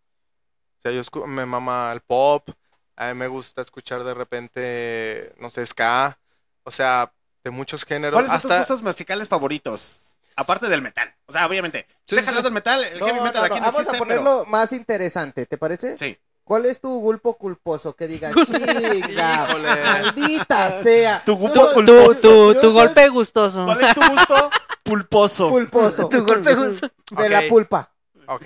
O 0.80 0.82
sea, 0.82 0.91
yo 0.91 1.01
escu- 1.01 1.26
me 1.26 1.45
mama 1.45 1.91
el 1.93 2.01
pop, 2.01 2.47
a 2.95 3.07
mí 3.07 3.13
me 3.16 3.28
gusta 3.28 3.61
escuchar 3.61 4.03
de 4.03 4.13
repente, 4.13 5.34
no 5.39 5.49
sé, 5.49 5.66
ska. 5.66 6.18
O 6.63 6.72
sea, 6.72 7.11
de 7.43 7.51
muchos 7.51 7.84
géneros. 7.86 8.13
¿Cuáles 8.22 8.32
son 8.41 8.41
tus 8.51 8.57
gustos 8.59 8.82
musicales 8.84 9.28
favoritos? 9.30 10.18
Aparte 10.36 10.68
del 10.68 10.82
metal. 10.82 11.13
O 11.28 11.34
sea, 11.34 11.45
obviamente. 11.47 11.86
Sí, 12.05 12.16
déjalo 12.16 12.38
sí. 12.39 12.43
del 12.43 12.53
metal, 12.53 12.84
el 12.84 12.99
No, 12.99 13.05
heavy 13.07 13.22
metal 13.22 13.41
no, 13.41 13.45
aquí 13.45 13.53
no, 13.55 13.59
no 13.59 13.66
Vamos 13.72 13.76
existe, 13.82 13.95
a 13.95 13.99
ponerlo 13.99 14.45
más 14.47 14.74
interesante, 14.74 15.45
¿te 15.45 15.57
parece? 15.57 15.97
Sí. 15.97 16.18
¿Cuál 16.43 16.66
es 16.68 16.80
tu 16.80 16.89
gulpo 16.99 17.36
culposo? 17.38 17.95
Que 17.95 18.05
diga, 18.07 18.32
chinga, 18.45 19.47
maldita 19.84 20.70
sea. 20.72 21.24
Tu 21.26 21.32
Yo 21.34 21.38
gulpo 21.38 21.55
soy- 21.72 21.86
Tu, 21.86 21.93
culposo. 21.95 22.22
tu, 22.22 22.53
yo 22.53 22.61
tu 22.61 22.74
golpe 22.74 23.07
gustoso. 23.09 23.63
¿Cuál 23.66 23.84
es 23.84 23.93
tu 23.93 24.01
gusto? 24.01 24.49
Pulposo. 24.86 25.50
Pulposo. 25.50 26.08
Tu 26.10 26.24
golpe 26.24 26.54
gustoso. 26.56 26.94
De 27.12 27.30
la 27.30 27.40
Ok. 27.40 27.48
pulpa. 27.50 27.92
Ok. 28.28 28.42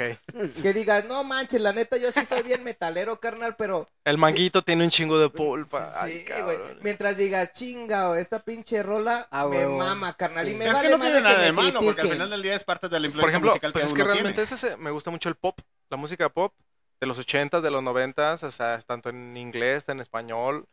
Que 0.62 0.74
diga, 0.74 1.04
no 1.04 1.24
manches, 1.24 1.62
la 1.62 1.72
neta, 1.72 1.96
yo 1.96 2.12
sí 2.12 2.26
soy 2.26 2.44
bien 2.44 2.64
metalero, 2.66 3.20
carnal, 3.22 3.56
pero... 3.56 3.88
El 4.04 4.18
manguito 4.18 4.62
tiene 4.62 4.84
un 4.84 4.90
chingo 4.90 5.18
de 5.18 5.30
pulpa. 5.30 5.94
Ay, 6.02 6.20
Sí, 6.20 6.26
cabrón. 6.26 6.62
güey. 6.62 6.78
Mientras 6.82 7.16
diga, 7.16 7.50
chinga, 7.52 8.10
o 8.10 8.16
esta 8.16 8.40
pinche 8.40 8.84
rola 8.84 9.26
Ah, 9.32 9.46
me 9.46 9.60
huevo. 9.60 9.78
mama, 9.78 10.18
carnal. 10.18 10.50
Y 10.50 10.54
me 10.56 10.66
es 10.66 10.74
vale 10.74 10.88
que 10.88 10.92
no 10.92 10.98
madre 10.98 11.12
tiene 11.14 11.24
nada 11.26 11.40
me 11.40 11.46
de 11.46 11.52
malo, 11.54 11.72
porque 11.74 11.88
al 11.88 11.94
critiquen. 11.96 12.12
final 12.12 12.30
del 12.30 12.42
día 12.44 12.56
es 12.56 12.64
parte 12.66 12.90
de 12.90 13.00
la 13.00 13.08
influencia 13.08 13.22
Por 13.22 13.30
ejemplo, 13.30 13.52
musical 13.52 13.72
pues 13.72 13.84
que 13.84 13.88
es 13.90 13.94
que 13.96 14.02
uno 14.02 14.12
realmente 14.14 14.42
tiene. 14.46 14.54
ese, 14.56 14.58
se- 14.58 14.76
me 14.78 14.92
gusta 14.92 15.12
mucho 15.12 15.30
el 15.30 15.36
pop, 15.36 15.58
la 15.90 15.96
música 15.96 16.28
pop 16.28 16.54
de 17.00 17.08
los 17.08 17.18
80s, 17.18 17.62
de 17.62 17.72
los 17.72 17.82
90s, 17.82 18.44
o 18.44 18.52
sea, 18.52 18.80
tanto 18.82 19.08
en 19.10 19.38
inglés, 19.38 19.88
en 19.88 20.02
español. 20.02 20.68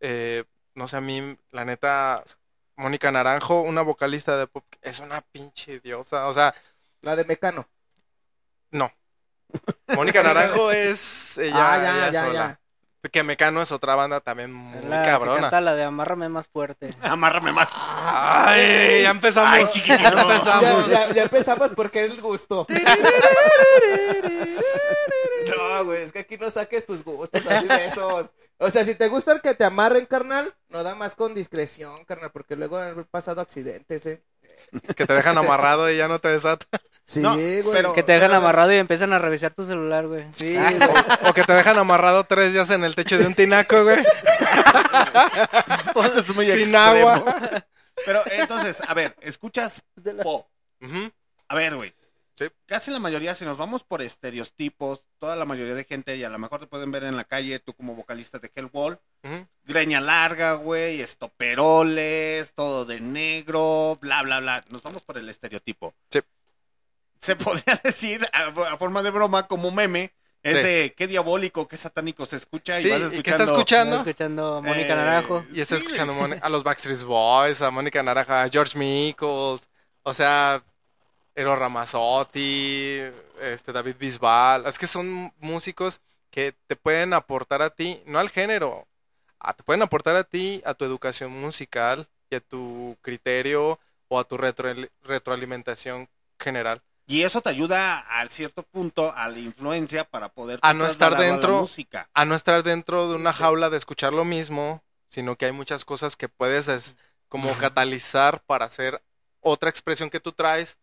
Eh, 0.00 0.44
no 0.74 0.88
sé, 0.88 0.98
a 0.98 1.00
mí, 1.00 1.38
la 1.52 1.64
neta, 1.64 2.22
Mónica 2.76 3.10
Naranjo, 3.12 3.60
una 3.62 3.82
vocalista 3.82 4.36
de 4.36 4.46
pop, 4.46 4.64
es 4.80 5.00
una 5.00 5.20
pinche 5.20 5.80
diosa. 5.80 6.26
O 6.26 6.32
sea, 6.32 6.54
La 7.02 7.16
de 7.16 7.24
Mecano. 7.24 7.68
no. 8.70 8.90
Mónica 9.88 10.22
Naranjo 10.22 10.70
es 10.70 11.36
ella, 11.38 11.72
ah, 11.74 11.76
ya, 11.82 11.96
ella 11.96 12.10
ya, 12.10 12.26
sola. 12.26 12.58
Que 13.10 13.24
Mecano 13.24 13.60
es 13.60 13.72
otra 13.72 13.96
banda 13.96 14.20
también 14.20 14.52
muy 14.52 14.78
la 14.84 15.02
cabrona. 15.02 15.40
canta 15.42 15.60
la 15.60 15.74
de 15.74 15.82
amárrame 15.82 16.28
más 16.28 16.46
fuerte. 16.48 16.94
Amárrame 17.02 17.50
más. 17.52 17.68
Ay, 17.76 19.02
ya 19.02 19.10
empezamos. 19.10 19.52
Ay, 19.52 19.64
chiquitito. 19.70 20.02
Ya 20.02 20.22
empezamos. 20.22 20.88
Ya, 20.88 21.08
ya, 21.08 21.12
ya 21.12 21.22
empezamos 21.24 21.72
porque 21.72 22.04
es 22.04 22.12
el 22.12 22.20
gusto. 22.20 22.66
No, 25.48 25.84
güey, 25.84 26.02
es 26.02 26.12
que 26.12 26.20
aquí 26.20 26.36
no 26.38 26.50
saques 26.50 26.84
tus 26.86 27.02
gustos 27.04 27.46
así 27.46 27.66
de 27.66 27.86
esos. 27.86 28.32
O 28.58 28.70
sea, 28.70 28.84
si 28.84 28.94
te 28.94 29.08
gusta 29.08 29.32
el 29.32 29.40
que 29.40 29.54
te 29.54 29.64
amarren, 29.64 30.06
carnal, 30.06 30.54
no 30.68 30.82
da 30.82 30.94
más 30.94 31.14
con 31.14 31.34
discreción, 31.34 32.04
carnal, 32.04 32.30
porque 32.32 32.56
luego 32.56 32.78
han 32.78 33.04
pasado 33.04 33.40
accidentes, 33.40 34.06
¿eh? 34.06 34.22
Que 34.96 35.06
te 35.06 35.12
dejan 35.14 35.36
amarrado 35.38 35.90
y 35.90 35.96
ya 35.96 36.08
no 36.08 36.18
te 36.18 36.28
desata. 36.28 36.66
Sí, 37.04 37.20
No, 37.20 37.34
güey. 37.34 37.62
pero- 37.72 37.92
Que 37.94 38.02
te 38.04 38.12
dejan 38.12 38.28
pero- 38.30 38.40
amarrado 38.40 38.72
y 38.72 38.76
empiezan 38.76 39.12
a 39.12 39.18
revisar 39.18 39.52
tu 39.52 39.64
celular, 39.64 40.06
güey. 40.06 40.32
Sí, 40.32 40.56
Ah, 40.56 40.70
güey. 40.76 41.30
O 41.30 41.34
que 41.34 41.42
te 41.42 41.52
dejan 41.52 41.76
amarrado 41.78 42.24
tres 42.24 42.52
días 42.52 42.70
en 42.70 42.84
el 42.84 42.94
techo 42.94 43.18
de 43.18 43.26
un 43.26 43.34
tinaco, 43.34 43.82
güey. 43.82 43.98
Eso 45.96 46.18
es 46.20 46.34
muy 46.34 46.46
Sin 46.46 46.74
extremo. 46.74 47.08
agua. 47.08 47.64
Pero 48.06 48.20
entonces, 48.32 48.82
a 48.86 48.94
ver, 48.94 49.14
escuchas 49.20 49.82
pop. 50.22 50.46
A 51.48 51.54
ver, 51.54 51.76
güey. 51.76 51.92
Sí. 52.36 52.46
Casi 52.66 52.90
la 52.90 52.98
mayoría, 52.98 53.34
si 53.34 53.44
nos 53.44 53.58
vamos 53.58 53.84
por 53.84 54.00
estereotipos, 54.02 55.04
toda 55.18 55.36
la 55.36 55.44
mayoría 55.44 55.74
de 55.74 55.84
gente, 55.84 56.16
y 56.16 56.24
a 56.24 56.28
lo 56.30 56.38
mejor 56.38 56.60
te 56.60 56.66
pueden 56.66 56.90
ver 56.90 57.04
en 57.04 57.16
la 57.16 57.24
calle, 57.24 57.58
tú 57.60 57.74
como 57.74 57.94
vocalista 57.94 58.38
de 58.38 58.50
Hellwall, 58.54 58.98
Ujú. 59.22 59.46
greña 59.64 60.00
larga, 60.00 60.54
güey, 60.54 61.00
estoperoles, 61.00 62.52
todo 62.54 62.84
de 62.84 63.00
negro, 63.00 63.98
bla, 64.00 64.22
bla, 64.22 64.40
bla. 64.40 64.64
Nos 64.70 64.82
vamos 64.82 65.02
por 65.02 65.18
el 65.18 65.28
estereotipo. 65.28 65.94
Sí. 66.10 66.20
Se 67.20 67.36
podría 67.36 67.78
decir, 67.84 68.26
a, 68.32 68.46
a 68.72 68.76
forma 68.78 69.02
de 69.02 69.10
broma, 69.10 69.46
como 69.46 69.70
meme, 69.70 70.12
es 70.42 70.56
Sí. 70.56 70.62
de 70.62 70.94
qué 70.96 71.06
diabólico, 71.06 71.68
qué 71.68 71.76
satánico 71.76 72.26
se 72.26 72.36
escucha 72.36 72.80
y 72.80 72.88
vas 72.90 73.00
¿y 73.00 73.04
escuchando. 73.04 73.22
qué 73.22 73.30
está 73.30 73.44
escuchando? 73.44 73.96
Estaba 73.96 74.10
escuchando 74.10 74.56
a 74.56 74.60
Mónica 74.62 74.92
Eh, 74.92 74.96
Naranjo. 74.96 75.44
Y 75.52 75.60
está 75.60 75.76
Sí, 75.76 75.82
escuchando 75.84 76.14
a 76.40 76.48
los 76.48 76.62
Backstreet 76.64 77.02
Boys, 77.04 77.62
a 77.62 77.70
Mónica 77.70 78.02
Naranja, 78.02 78.42
a 78.42 78.48
George 78.48 78.76
Michaels, 78.76 79.68
o 80.02 80.12
sea, 80.14 80.64
Eros 81.34 81.58
Ramazzotti, 81.58 83.00
este, 83.40 83.72
David 83.72 83.96
Bisbal. 83.98 84.66
Es 84.66 84.78
que 84.78 84.86
son 84.86 85.32
músicos 85.38 86.00
que 86.30 86.54
te 86.66 86.76
pueden 86.76 87.12
aportar 87.14 87.62
a 87.62 87.70
ti, 87.70 88.02
no 88.06 88.18
al 88.18 88.30
género, 88.30 88.86
a- 89.38 89.54
te 89.54 89.62
pueden 89.62 89.82
aportar 89.82 90.16
a 90.16 90.24
ti, 90.24 90.62
a 90.64 90.74
tu 90.74 90.84
educación 90.84 91.32
musical 91.40 92.08
y 92.30 92.36
a 92.36 92.40
tu 92.40 92.96
criterio 93.02 93.78
o 94.08 94.18
a 94.18 94.24
tu 94.24 94.36
retro- 94.36 94.88
retroalimentación 95.02 96.08
general. 96.38 96.82
Y 97.06 97.22
eso 97.22 97.40
te 97.40 97.50
ayuda 97.50 97.98
al 97.98 98.30
cierto 98.30 98.62
punto 98.62 99.12
a 99.14 99.28
la 99.28 99.38
influencia 99.38 100.04
para 100.04 100.28
poder 100.28 100.58
A 100.62 100.72
no 100.72 100.86
estar 100.86 101.14
a 101.14 101.18
dentro- 101.20 101.60
música. 101.60 102.08
a 102.14 102.24
no 102.24 102.34
estar 102.34 102.62
dentro 102.62 103.08
de 103.08 103.16
una 103.16 103.32
jaula 103.32 103.70
de 103.70 103.76
escuchar 103.76 104.12
lo 104.12 104.24
mismo, 104.24 104.82
sino 105.08 105.36
que 105.36 105.46
hay 105.46 105.52
muchas 105.52 105.84
cosas 105.84 106.16
que 106.16 106.28
puedes 106.28 106.68
es, 106.68 106.96
como 107.28 107.52
catalizar 107.58 108.40
para 108.44 108.66
hacer 108.66 109.02
otra 109.40 109.68
expresión 109.68 110.08
que 110.10 110.20
tú 110.20 110.32
traes 110.32 110.78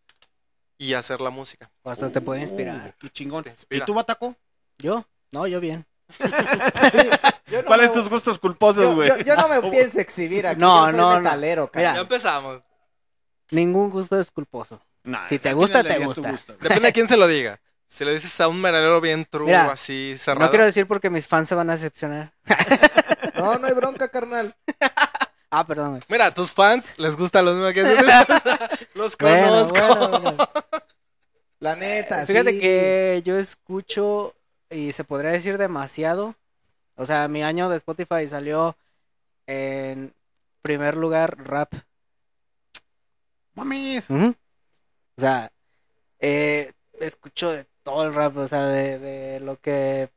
y 0.80 0.96
hacer 0.96 1.22
la 1.22 1.30
música. 1.30 1.70
O 1.84 1.92
hasta 1.92 2.10
te 2.12 2.22
puede 2.22 2.42
inspirar. 2.42 2.88
Uh, 2.88 2.92
qué 3.00 3.10
chingón. 3.12 3.46
¿Y 3.70 3.82
tú, 3.82 3.94
Bataco? 3.94 4.36
¿Yo? 4.80 5.06
No, 5.32 5.46
yo 5.46 5.60
bien. 5.60 5.86
Yo 7.48 7.62
no 7.62 7.66
¿Cuáles 7.68 7.90
me- 7.90 7.94
tus 7.96 8.10
gustos 8.10 8.38
culposos, 8.40 8.96
güey? 8.96 9.10
yo, 9.10 9.18
yo 9.20 9.36
no 9.36 9.48
me 9.48 9.62
pienso 9.72 10.00
exhibir 10.00 10.46
aquí. 10.48 10.60
No, 10.62 10.86
yo 10.86 10.92
soy 10.92 11.00
no, 11.00 11.12
no. 11.14 11.18
metalero, 11.20 11.62
Mira, 11.64 11.72
carnal. 11.72 11.96
Ya 11.96 12.02
empezamos. 12.02 12.62
Ningún 13.52 13.90
gusto 13.90 14.20
es 14.20 14.30
culposo. 14.32 14.80
Nah, 15.04 15.26
Si 15.28 15.40
te 15.40 15.54
gusta, 15.54 15.84
te 15.84 15.98
gusta. 16.00 16.30
gusto. 16.32 16.54
Depende 16.60 16.88
de 16.88 16.94
quién 16.94 17.08
se 17.08 17.18
lo 17.18 17.28
diga. 17.28 17.60
Si 17.92 18.06
lo 18.06 18.12
dices 18.12 18.40
a 18.40 18.48
un 18.48 18.62
metalero 18.62 19.02
bien 19.02 19.26
true, 19.26 19.48
Mira, 19.48 19.72
así 19.72 20.14
cerrado. 20.20 20.46
No 20.46 20.50
quiero 20.52 20.64
decir 20.66 20.86
porque 20.86 21.10
mis 21.10 21.28
fans 21.28 21.50
se 21.50 21.56
van 21.56 21.72
a 21.72 21.74
decepcionar. 21.74 22.36
No, 23.34 23.58
no 23.58 23.66
hay 23.66 23.74
bronca, 23.74 24.10
carnal. 24.10 24.56
Ah, 25.52 25.66
perdón. 25.66 26.00
Mira, 26.08 26.28
a 26.28 26.34
tus 26.34 26.54
fans 26.54 26.98
les 26.98 27.16
gusta 27.16 27.42
lo 27.42 27.54
mismo 27.54 27.72
que. 27.74 27.82
Los 28.94 29.18
conozco. 29.18 29.80
bueno, 29.80 30.20
bueno. 30.22 30.38
La 31.60 31.76
neta, 31.76 32.26
Fíjate 32.26 32.54
sí. 32.54 32.60
que 32.60 33.22
yo 33.26 33.38
escucho 33.38 34.34
y 34.70 34.94
se 34.94 35.04
podría 35.04 35.32
decir 35.32 35.58
demasiado. 35.58 36.36
O 36.96 37.06
sea, 37.06 37.28
mi 37.28 37.44
año 37.44 37.70
de 37.70 37.78
Spotify 37.78 38.28
salió 38.30 38.78
en 39.48 40.14
primer 40.62 40.96
lugar 40.96 41.38
rap. 41.46 41.74
Mames. 43.56 44.10
O 44.12 44.36
sea, 45.18 45.52
eh, 46.20 46.72
escucho 47.00 47.52
de 47.52 47.66
todo 47.84 48.06
el 48.06 48.14
rap, 48.14 48.38
o 48.38 48.48
sea, 48.48 48.66
de, 48.66 49.00
de 49.00 49.40
lo 49.42 49.60
que... 49.60 50.10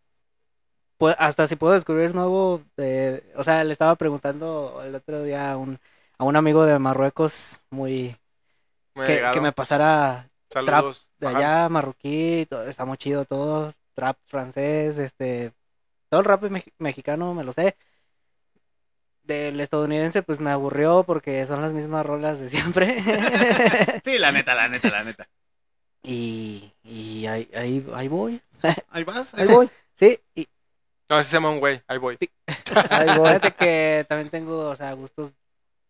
hasta 1.09 1.47
si 1.49 1.57
puedo 1.57 1.73
descubrir 1.75 2.15
nuevo, 2.15 2.63
de, 2.77 3.25
o 3.37 3.45
sea, 3.45 3.65
le 3.65 3.73
estaba 3.73 3.97
preguntando 3.97 4.83
el 4.85 4.95
otro 4.95 5.23
día 5.23 5.53
a 5.53 5.57
un, 5.57 5.79
a 6.19 6.25
un 6.25 6.37
amigo 6.37 6.65
de 6.67 6.79
Marruecos 6.79 7.63
muy... 7.71 8.17
Muy 8.95 9.07
que, 9.07 9.31
que 9.33 9.41
me 9.41 9.53
pasara 9.53 10.29
trap 10.65 10.85
Saludos. 10.85 11.09
de 11.19 11.27
allá, 11.29 11.69
marroquí, 11.69 12.47
todo, 12.49 12.65
está 12.69 12.85
muy 12.85 12.97
chido 12.99 13.25
todo, 13.25 13.73
trap 13.95 14.19
francés, 14.27 14.99
este, 14.99 15.53
todo 16.11 16.21
el 16.21 16.27
rap 16.27 16.43
mex- 16.45 16.73
mexicano 16.79 17.35
me 17.35 17.45
lo 17.45 17.53
sé. 17.53 17.77
Del 19.23 19.61
estadounidense 19.61 20.23
pues 20.23 20.41
me 20.41 20.51
aburrió 20.51 21.05
porque 21.05 21.47
son 21.47 21.63
las 21.63 21.73
mismas 21.73 22.05
rolas 22.05 22.41
de 22.41 22.49
siempre. 22.49 23.03
Sí, 24.05 24.19
la 24.19 24.33
neta, 24.33 24.55
la 24.55 24.69
neta, 24.69 24.91
la 24.91 25.05
neta. 25.05 25.29
y 26.03 26.73
y 26.85 27.27
ahí, 27.27 27.49
ahí, 27.55 27.87
ahí 27.95 28.09
voy. 28.09 28.43
Ahí 28.91 29.05
vas. 29.05 29.35
Ahí 29.35 29.47
voy. 29.47 29.69
Sí, 29.97 30.19
y 30.35 30.49
No, 31.09 31.17
así 31.17 31.31
se 31.31 31.37
llama 31.37 31.51
un 31.51 31.59
güey. 31.61 31.83
Ahí 31.89 31.99
voy. 31.99 32.17
Ahí 32.91 33.19
voy. 33.19 33.29
fíjate 33.29 33.51
que 33.53 34.07
también 34.09 34.31
tengo, 34.31 34.71
o 34.71 34.77
sea, 34.77 34.93
gustos 34.95 35.33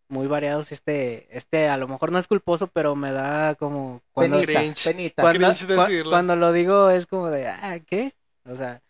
muy 0.09 0.27
variados. 0.27 0.71
Este, 0.71 1.27
este 1.35 1.69
a 1.69 1.77
lo 1.77 1.87
mejor 1.87 2.11
no 2.11 2.19
es 2.19 2.27
culposo, 2.27 2.67
pero 2.67 2.95
me 2.95 3.11
da 3.11 3.55
como 3.55 4.01
cuando, 4.11 4.39
Penita, 4.39 4.59
Cringe. 4.59 4.83
penita. 4.83 5.21
cuando, 5.23 5.47
cringe 5.47 5.65
decirlo. 5.67 6.11
cuando 6.11 6.35
lo 6.35 6.51
digo 6.51 6.89
es 6.89 7.05
como 7.07 7.29
de, 7.29 7.47
ah, 7.47 7.79
¿qué? 7.85 8.13
O 8.45 8.55
sea, 8.57 8.81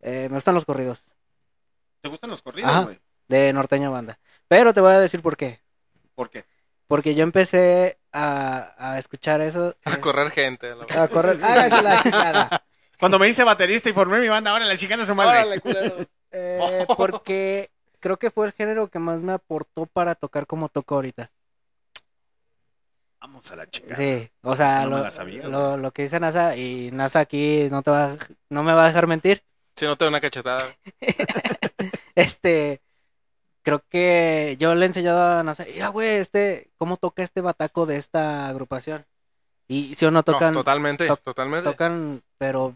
eh, 0.00 0.26
me 0.30 0.36
gustan 0.36 0.54
los 0.54 0.64
corridos. 0.64 1.00
¿Te 2.02 2.08
gustan 2.08 2.30
los 2.30 2.42
corridos, 2.42 2.70
Ajá. 2.70 2.82
güey? 2.82 2.98
de 3.28 3.52
norteña 3.52 3.88
banda. 3.90 4.18
Pero 4.48 4.74
te 4.74 4.80
voy 4.80 4.92
a 4.92 4.98
decir 5.00 5.22
por 5.22 5.36
qué. 5.36 5.60
¿Por 6.16 6.30
qué? 6.30 6.44
Porque 6.88 7.14
yo 7.14 7.22
empecé 7.22 7.98
a, 8.12 8.74
a 8.76 8.98
escuchar 8.98 9.40
eso. 9.40 9.76
A 9.84 9.94
eh, 9.94 10.00
correr 10.00 10.30
gente. 10.32 10.72
a 10.72 10.74
la- 10.74 11.04
A 11.04 11.06
correr. 11.08 11.38
Hágase 11.42 11.80
la 11.82 12.00
chingada. 12.02 12.64
Cuando 13.00 13.18
me 13.18 13.28
hice 13.28 13.42
baterista 13.44 13.88
y 13.88 13.92
formé 13.92 14.20
mi 14.20 14.28
banda, 14.28 14.50
ahora 14.52 14.66
la 14.66 14.76
chingada 14.76 15.04
su 15.04 15.14
madre. 15.14 15.30
Órale, 15.40 15.60
culero. 15.60 15.96
eh, 16.30 16.86
porque 16.96 17.70
creo 17.98 18.18
que 18.18 18.30
fue 18.30 18.46
el 18.46 18.52
género 18.52 18.88
que 18.88 18.98
más 18.98 19.20
me 19.20 19.32
aportó 19.32 19.86
para 19.86 20.14
tocar 20.14 20.46
como 20.46 20.68
toco 20.68 20.94
ahorita. 20.96 21.30
Vamos 23.20 23.50
a 23.50 23.56
la 23.56 23.68
chingada. 23.68 23.96
Sí, 23.96 24.30
o 24.42 24.56
sea, 24.56 24.84
no 24.84 24.90
lo, 24.90 24.98
la 25.02 25.10
sabía, 25.10 25.46
lo, 25.46 25.70
güey. 25.70 25.82
lo 25.82 25.90
que 25.92 26.02
dice 26.02 26.18
NASA 26.20 26.56
y 26.56 26.90
NASA 26.90 27.20
aquí 27.20 27.68
no 27.70 27.82
te 27.82 27.90
va, 27.90 28.16
no 28.48 28.62
me 28.62 28.72
va 28.72 28.84
a 28.84 28.88
dejar 28.88 29.06
mentir. 29.06 29.42
Si 29.76 29.84
no 29.84 29.96
te 29.96 30.04
da 30.04 30.08
una 30.10 30.20
cachetada. 30.20 30.64
Este, 32.16 32.82
creo 33.62 33.82
que 33.88 34.56
yo 34.58 34.74
le 34.74 34.84
he 34.84 34.88
enseñado 34.88 35.22
a 35.22 35.42
NASA, 35.42 35.64
mira, 35.64 35.88
güey, 35.88 36.16
este, 36.16 36.70
¿cómo 36.76 36.96
toca 36.98 37.22
este 37.22 37.40
bataco 37.40 37.86
de 37.86 37.96
esta 37.96 38.48
agrupación? 38.48 39.06
Y 39.68 39.94
si 39.94 40.04
o 40.04 40.10
no 40.10 40.22
tocan, 40.22 40.52
no, 40.52 40.60
totalmente, 40.60 41.06
to- 41.06 41.16
totalmente. 41.16 41.70
tocan, 41.70 42.22
pero 42.36 42.74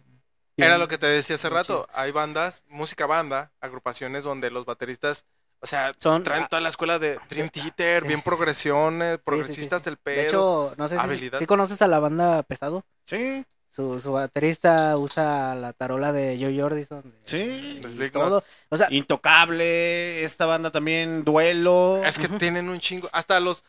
Era 0.57 0.79
lo 0.79 0.87
que 0.89 0.99
te 0.99 1.07
decía 1.07 1.35
hace 1.37 1.49
rato. 1.51 1.89
Hay 1.93 2.13
bandas, 2.13 2.63
música 2.69 3.07
banda, 3.07 3.51
agrupaciones 3.61 4.25
donde 4.25 4.51
los 4.51 4.65
bateristas, 4.65 5.25
o 5.61 5.67
sea, 5.67 5.93
Son- 5.99 6.23
traen 6.23 6.47
toda 6.49 6.61
la 6.61 6.69
escuela 6.69 6.99
de 6.99 7.19
Dream 7.31 7.49
Theater, 7.49 8.03
sí. 8.03 8.09
bien 8.09 8.23
progresiones, 8.23 9.13
Sí, 9.13 9.17
sí, 9.17 9.19
sí, 9.19 9.25
progresistas 9.25 9.83
sí. 9.83 9.85
del 9.87 9.97
pedo. 9.97 10.17
De 10.17 10.23
hecho, 10.23 10.75
no 10.77 10.89
sé 10.89 10.95
si, 10.97 11.01
habilidad. 11.01 11.39
si 11.39 11.47
conoces 11.47 11.83
a 11.83 11.87
la 11.89 11.99
banda 11.99 12.43
Pesado. 12.45 12.85
Sí, 13.07 13.45
Su, 13.71 13.99
su 14.01 14.13
baterista 14.13 14.97
usa 14.97 15.57
la 15.57 15.73
tarola 15.73 16.13
de 16.13 16.39
Joe 16.41 16.57
Jordison. 16.61 17.03
de- 17.03 17.19
sí. 17.25 17.81
de 17.83 17.89
y 17.89 17.93
Slipknot. 17.93 18.25
todo. 18.29 18.45
O 18.69 18.77
sea, 18.77 18.87
Intocable, 18.91 20.23
esta 20.23 20.47
banda 20.47 20.71
también, 20.71 21.25
Duelo. 21.25 22.01
Es 22.05 22.19
que 22.19 22.29
tienen 22.29 22.69
un 22.69 22.79
chingo. 22.79 23.09
Hasta 23.13 23.41
los 23.41 23.65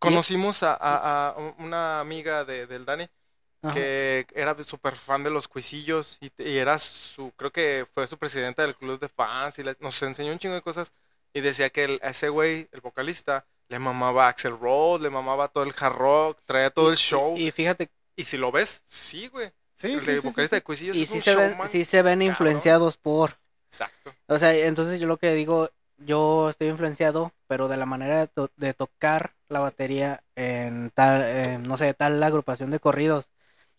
conocimos 0.00 0.62
a, 0.64 0.74
a- 0.74 1.28
a 1.28 1.34
una 1.58 2.00
amiga 2.00 2.44
de, 2.44 2.66
del 2.66 2.84
Dani 2.84 3.08
ajá. 3.62 3.74
que 3.74 4.26
era 4.34 4.60
súper 4.62 4.96
fan 4.96 5.24
de 5.24 5.30
los 5.30 5.48
cuisillos 5.48 6.18
y, 6.20 6.30
y 6.42 6.58
era 6.58 6.78
su, 6.78 7.32
creo 7.36 7.52
que 7.52 7.86
fue 7.94 8.06
su 8.06 8.18
presidenta 8.18 8.62
del 8.62 8.76
club 8.76 9.00
de 9.00 9.08
fans 9.08 9.58
y 9.58 9.64
nos 9.80 10.02
enseñó 10.02 10.32
un 10.32 10.38
chingo 10.38 10.54
de 10.54 10.62
cosas 10.62 10.92
y 11.32 11.40
decía 11.40 11.70
que 11.70 11.84
el, 11.84 12.00
a 12.02 12.10
ese 12.10 12.28
güey, 12.28 12.68
el 12.72 12.80
vocalista, 12.80 13.46
le 13.68 13.78
mamaba 13.78 14.28
Axel 14.28 14.58
Rose, 14.58 15.02
le 15.02 15.10
mamaba 15.10 15.48
todo 15.48 15.64
el 15.64 15.74
hard 15.78 15.94
rock, 15.96 16.38
traía 16.46 16.70
todo 16.70 16.90
el 16.90 16.96
show. 16.96 17.36
Y, 17.36 17.48
Y 17.48 17.50
fíjate, 17.50 17.90
si 18.24 18.36
lo 18.38 18.52
ves, 18.52 18.82
sí, 18.86 19.28
güey. 19.28 19.52
Sí, 19.74 19.98
el 19.98 20.00
sí, 20.00 20.14
de 20.14 20.20
sí, 20.20 20.30
sí, 20.30 20.30
vocalista 20.30 20.56
sí. 20.56 20.56
de 20.56 20.62
cuisillos 20.62 20.96
y 20.96 21.02
es 21.02 21.10
sí 21.10 21.14
un 21.14 21.20
se, 21.20 21.34
ven, 21.34 21.50
showman. 21.50 21.68
sí 21.68 21.84
se 21.84 22.02
ven 22.02 22.22
cabrón. 22.22 22.28
influenciados 22.30 22.96
por... 22.96 23.38
Exacto. 23.70 24.16
O 24.28 24.38
sea, 24.38 24.54
entonces 24.54 25.00
yo 25.00 25.06
lo 25.06 25.18
que 25.18 25.34
digo, 25.34 25.70
yo 25.98 26.50
estoy 26.50 26.68
influenciado, 26.68 27.32
pero 27.46 27.68
de 27.68 27.76
la 27.76 27.86
manera 27.86 28.20
de, 28.20 28.28
to- 28.28 28.50
de 28.56 28.74
tocar 28.74 29.34
la 29.48 29.60
batería 29.60 30.22
en 30.36 30.90
tal, 30.90 31.22
en, 31.22 31.62
no 31.64 31.76
sé, 31.76 31.94
tal 31.94 32.22
agrupación 32.22 32.70
de 32.70 32.80
corridos. 32.80 33.26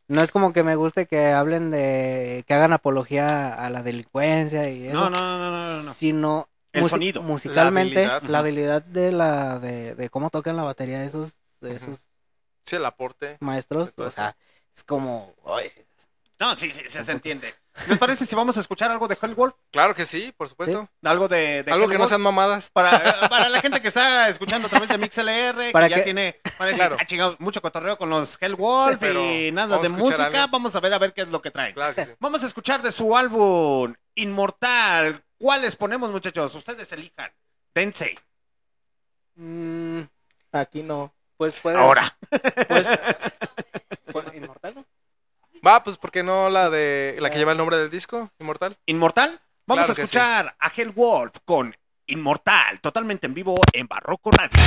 No 0.07 0.21
es 0.21 0.31
como 0.31 0.53
que 0.53 0.63
me 0.63 0.75
guste 0.75 1.05
que 1.05 1.31
hablen 1.31 1.69
de, 1.69 2.45
que 2.47 2.53
hagan 2.53 2.73
apología 2.73 3.53
a 3.53 3.69
la 3.69 3.83
delincuencia 3.83 4.69
y 4.69 4.87
eso, 4.87 4.95
No, 4.95 5.09
no, 5.09 5.19
no, 5.19 5.51
no, 5.51 5.77
no, 5.77 5.83
no. 5.83 5.93
sino 5.93 6.49
El 6.71 6.87
sonido. 6.87 7.21
musicalmente, 7.21 8.05
La 8.05 8.19
la 8.21 8.39
habilidad, 8.39 8.83
de 8.83 9.11
la, 9.11 9.59
de, 9.59 9.95
de 9.95 10.09
cómo 10.09 10.29
tocan 10.29 10.55
la 10.55 10.63
batería 10.63 11.03
esos, 11.03 11.33
esos 11.61 12.07
Sí, 12.63 12.75
el 12.75 12.85
aporte. 12.85 13.37
maestros, 13.39 13.93
o 13.97 14.09
sea, 14.09 14.35
es 14.75 14.83
como, 14.83 15.33
oye, 15.43 15.71
No, 16.39 16.55
sí, 16.55 16.71
sí, 16.71 16.83
sí, 16.87 17.01
se 17.03 17.11
entiende. 17.11 17.53
¿Les 17.87 17.97
parece 17.99 18.25
si 18.25 18.35
vamos 18.35 18.57
a 18.57 18.61
escuchar 18.61 18.89
algo 18.91 19.07
de 19.07 19.17
Hellwolf? 19.21 19.53
Claro 19.71 19.93
que 19.93 20.05
sí, 20.05 20.33
por 20.35 20.49
supuesto. 20.49 20.89
Algo 21.03 21.27
de, 21.27 21.63
de 21.63 21.71
Algo 21.71 21.87
que 21.87 21.97
no 21.97 22.07
sean 22.07 22.21
mamadas. 22.21 22.69
Para, 22.71 22.95
eh, 22.97 23.27
para 23.29 23.49
la 23.49 23.61
gente 23.61 23.79
que 23.81 23.89
está 23.89 24.27
escuchando 24.29 24.67
a 24.67 24.69
través 24.69 24.89
de 24.89 24.97
MixLR, 24.97 25.71
Para 25.71 25.87
que 25.87 25.95
ya 25.97 26.03
tiene 26.03 26.39
decir, 26.59 26.75
Claro. 26.75 26.97
"Ah, 26.99 27.05
chingado, 27.05 27.35
mucho 27.39 27.61
cotorreo 27.61 27.97
con 27.97 28.09
los 28.09 28.37
Hellwolf 28.41 28.97
Pero 28.99 29.21
y 29.23 29.51
nada 29.51 29.77
de 29.77 29.89
música, 29.89 30.25
algo. 30.43 30.51
vamos 30.51 30.75
a 30.75 30.79
ver 30.79 30.93
a 30.93 30.97
ver 30.99 31.13
qué 31.13 31.21
es 31.21 31.27
lo 31.29 31.41
que 31.41 31.51
traen. 31.51 31.73
Claro 31.75 31.93
que 31.93 32.05
sí. 32.05 32.11
Vamos 32.19 32.43
a 32.43 32.47
escuchar 32.47 32.81
de 32.81 32.91
su 32.91 33.15
álbum 33.15 33.93
Inmortal. 34.15 35.23
¿Cuáles 35.37 35.75
ponemos, 35.75 36.09
muchachos? 36.09 36.55
Ustedes 36.55 36.91
elijan. 36.93 37.31
Dense. 37.75 38.17
mm, 39.35 40.01
Aquí 40.51 40.81
no. 40.81 41.13
pues 41.37 41.59
puede, 41.59 41.77
Ahora. 41.77 42.17
pues, 42.67 42.87
pues, 44.11 44.25
inmortal, 44.33 44.73
¿no? 44.75 44.85
Va, 45.65 45.83
pues, 45.83 45.97
¿por 45.97 46.11
qué 46.11 46.23
no 46.23 46.49
la 46.49 46.69
de 46.69 47.17
la 47.19 47.29
que 47.29 47.37
lleva 47.37 47.51
el 47.51 47.57
nombre 47.57 47.77
del 47.77 47.89
disco, 47.89 48.31
Inmortal? 48.39 48.77
¿Inmortal? 48.85 49.39
Vamos 49.65 49.85
Claro 49.85 49.99
a 49.99 50.03
escuchar 50.03 50.55
a 50.59 50.69
Hellwolf 50.69 51.37
con 51.43 51.75
Inmortal, 52.07 52.79
totalmente 52.79 53.27
en 53.27 53.33
vivo 53.33 53.59
en 53.73 53.87
Barroco 53.87 54.31
Radio. 54.31 54.57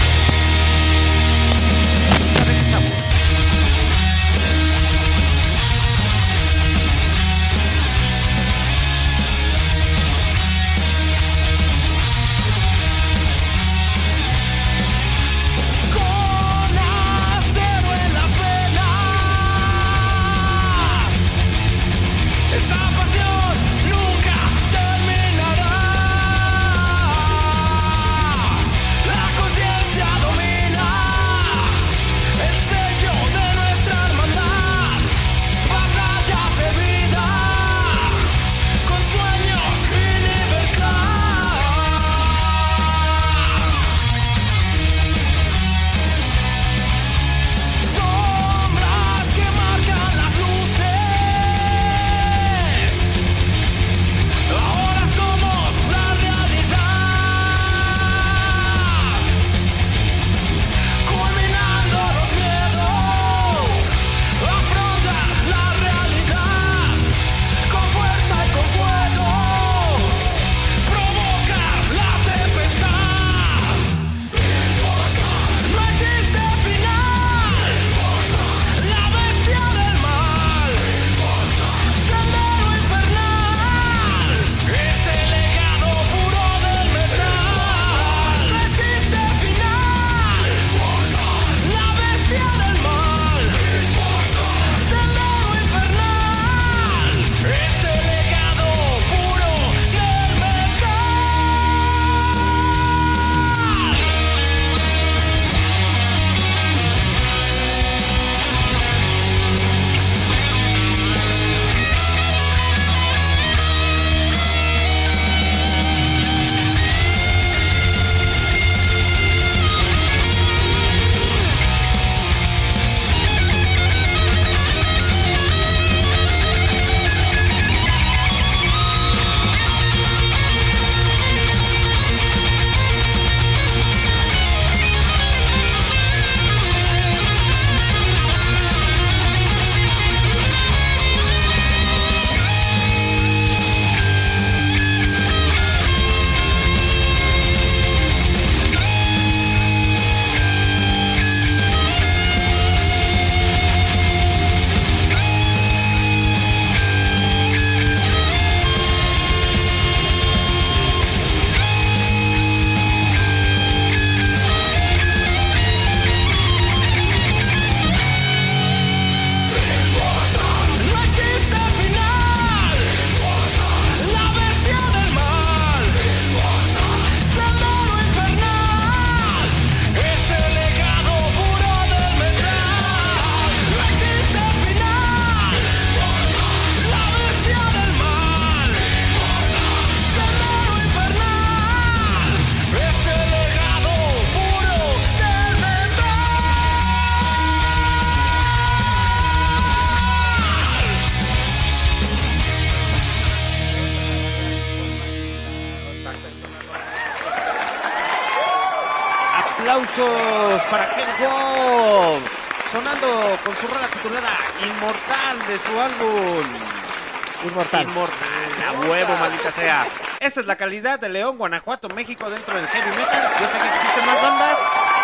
Esta 220.31 220.43
es 220.43 220.47
la 220.47 220.55
calidad 220.55 221.01
de 221.01 221.09
León, 221.09 221.39
Guanajuato, 221.39 221.89
México 221.89 222.31
dentro 222.31 222.55
del 222.55 222.65
heavy 222.69 222.97
metal. 222.97 223.32
Yo 223.40 223.47
sé 223.47 223.59
que 223.59 223.66
existen 223.74 224.07
más 224.07 224.23
bandas 224.23 224.57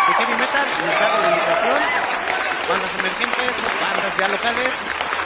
de 0.07 0.13
heavy 0.13 0.39
metal. 0.39 0.67
Les 0.85 1.01
hago 1.01 1.21
la 1.21 1.29
invitación. 1.31 1.79
Bandas 2.69 2.95
emergentes, 2.97 3.51
bandas 3.81 4.17
ya 4.17 4.27
locales. 4.29 4.73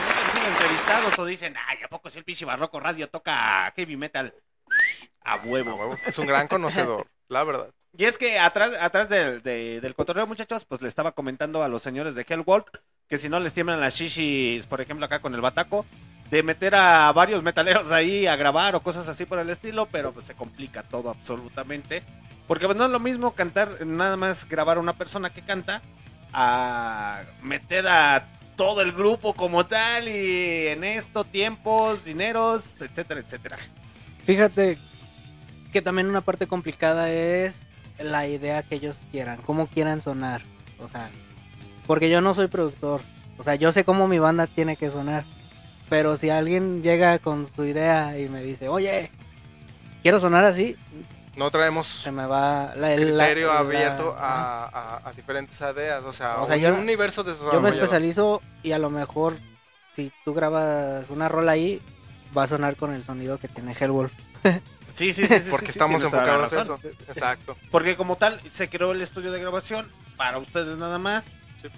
Nunca 0.07 0.25
han 0.25 0.31
sido 0.33 0.47
entrevistados 0.47 1.19
o 1.19 1.25
dicen, 1.25 1.55
ay, 1.67 1.77
¿a 1.85 1.87
poco 1.87 2.09
si 2.09 2.17
el 2.17 2.23
pinche 2.25 2.45
barroco 2.45 2.79
radio 2.79 3.09
toca 3.11 3.71
heavy 3.75 3.95
metal? 3.95 4.33
A 5.23 5.35
huevo. 5.45 5.95
Es 6.07 6.17
un 6.17 6.25
gran 6.25 6.47
conocedor, 6.47 7.05
la 7.27 7.43
verdad. 7.43 7.69
Y 7.95 8.05
es 8.05 8.17
que 8.17 8.39
atrás, 8.39 8.71
atrás 8.81 9.07
del, 9.07 9.43
de- 9.43 9.81
del 9.81 9.93
cotorreo, 9.93 10.25
muchachos, 10.25 10.65
pues 10.65 10.81
le 10.81 10.87
estaba 10.87 11.11
comentando 11.11 11.61
a 11.61 11.67
los 11.67 11.83
señores 11.83 12.15
de 12.15 12.25
Hellwolf 12.27 12.65
que 13.07 13.19
si 13.19 13.29
no 13.29 13.39
les 13.39 13.53
tiemblan 13.53 13.79
las 13.79 13.93
shishis, 13.93 14.65
por 14.65 14.81
ejemplo, 14.81 15.05
acá 15.05 15.19
con 15.21 15.35
el 15.35 15.41
bataco, 15.41 15.85
de 16.31 16.43
meter 16.43 16.73
a 16.75 17.11
varios 17.11 17.43
metaleros 17.43 17.91
ahí 17.91 18.25
a 18.25 18.37
grabar 18.37 18.73
o 18.75 18.81
cosas 18.81 19.07
así 19.09 19.25
por 19.25 19.37
el 19.39 19.49
estilo, 19.49 19.87
pero 19.91 20.13
pues 20.13 20.25
se 20.25 20.33
complica 20.33 20.81
todo 20.81 21.09
absolutamente. 21.09 22.03
Porque 22.47 22.65
pues, 22.65 22.77
no 22.77 22.85
es 22.85 22.91
lo 22.91 22.99
mismo 22.99 23.31
cantar, 23.31 23.85
nada 23.85 24.15
más 24.15 24.47
grabar 24.47 24.77
a 24.77 24.79
una 24.79 24.93
persona 24.93 25.29
que 25.29 25.41
canta, 25.41 25.81
a 26.31 27.23
meter 27.43 27.85
a 27.87 28.25
todo 28.55 28.81
el 28.81 28.93
grupo 28.93 29.33
como 29.33 29.65
tal 29.65 30.07
y 30.07 30.67
en 30.67 30.85
esto 30.85 31.25
tiempos, 31.25 32.05
dineros, 32.05 32.81
etcétera, 32.81 33.19
etcétera. 33.19 33.57
Fíjate 34.25 34.77
que 35.73 35.81
también 35.81 36.07
una 36.07 36.21
parte 36.21 36.47
complicada 36.47 37.11
es 37.11 37.63
la 37.99 38.25
idea 38.27 38.63
que 38.63 38.75
ellos 38.75 39.01
quieran, 39.11 39.39
cómo 39.45 39.67
quieran 39.67 40.01
sonar. 40.01 40.43
O 40.79 40.87
sea, 40.87 41.09
porque 41.87 42.09
yo 42.09 42.21
no 42.21 42.33
soy 42.33 42.47
productor. 42.47 43.01
O 43.37 43.43
sea, 43.43 43.55
yo 43.55 43.73
sé 43.73 43.83
cómo 43.83 44.07
mi 44.07 44.19
banda 44.19 44.47
tiene 44.47 44.77
que 44.77 44.89
sonar. 44.89 45.25
Pero 45.91 46.15
si 46.15 46.29
alguien 46.29 46.81
llega 46.83 47.19
con 47.19 47.45
su 47.53 47.65
idea 47.65 48.17
y 48.17 48.29
me 48.29 48.41
dice, 48.41 48.69
oye, 48.69 49.11
quiero 50.01 50.21
sonar 50.21 50.45
así, 50.45 50.77
No 51.35 51.51
traemos 51.51 51.85
se 51.85 52.13
me 52.13 52.25
va 52.25 52.73
la, 52.77 52.95
criterio 52.95 53.47
la- 53.53 53.59
abierto 53.59 54.15
a, 54.17 54.67
a- 54.67 55.01
a 55.09 55.11
diferentes 55.11 55.59
ideas. 55.59 56.01
O 56.05 56.13
sea, 56.13 56.37
O 56.41 56.47
sea, 56.47 56.55
un 56.55 56.61
yo- 56.61 56.75
universo 56.75 57.23
de 57.25 57.33
Yo 57.51 57.59
me 57.59 57.69
especializo 57.69 58.41
y 58.63 58.71
a 58.71 58.79
lo 58.79 58.89
mejor 58.89 59.35
si 59.93 60.13
tú 60.23 60.33
grabas 60.33 61.03
una 61.09 61.27
rola 61.27 61.51
ahí, 61.51 61.81
va 62.37 62.43
a 62.43 62.47
sonar 62.47 62.77
con 62.77 62.93
el 62.93 63.03
sonido 63.03 63.37
que 63.37 63.49
tiene 63.49 63.75
Hellwolf. 63.77 64.13
Sí, 64.93 65.13
sí, 65.13 65.25
sí, 65.25 65.39
sí. 65.39 65.49
Porque 65.49 65.67
sí, 65.67 65.71
estamos 65.71 66.03
enfocados 66.03 66.51
en 66.51 66.59
eso. 66.59 66.79
Exacto. 67.07 67.55
Porque 67.69 67.95
como 67.95 68.17
tal, 68.17 68.41
se 68.51 68.69
creó 68.69 68.91
el 68.91 69.01
estudio 69.01 69.31
de 69.31 69.39
grabación 69.39 69.89
para 70.17 70.37
ustedes 70.37 70.77
nada 70.77 70.99
más. 70.99 71.25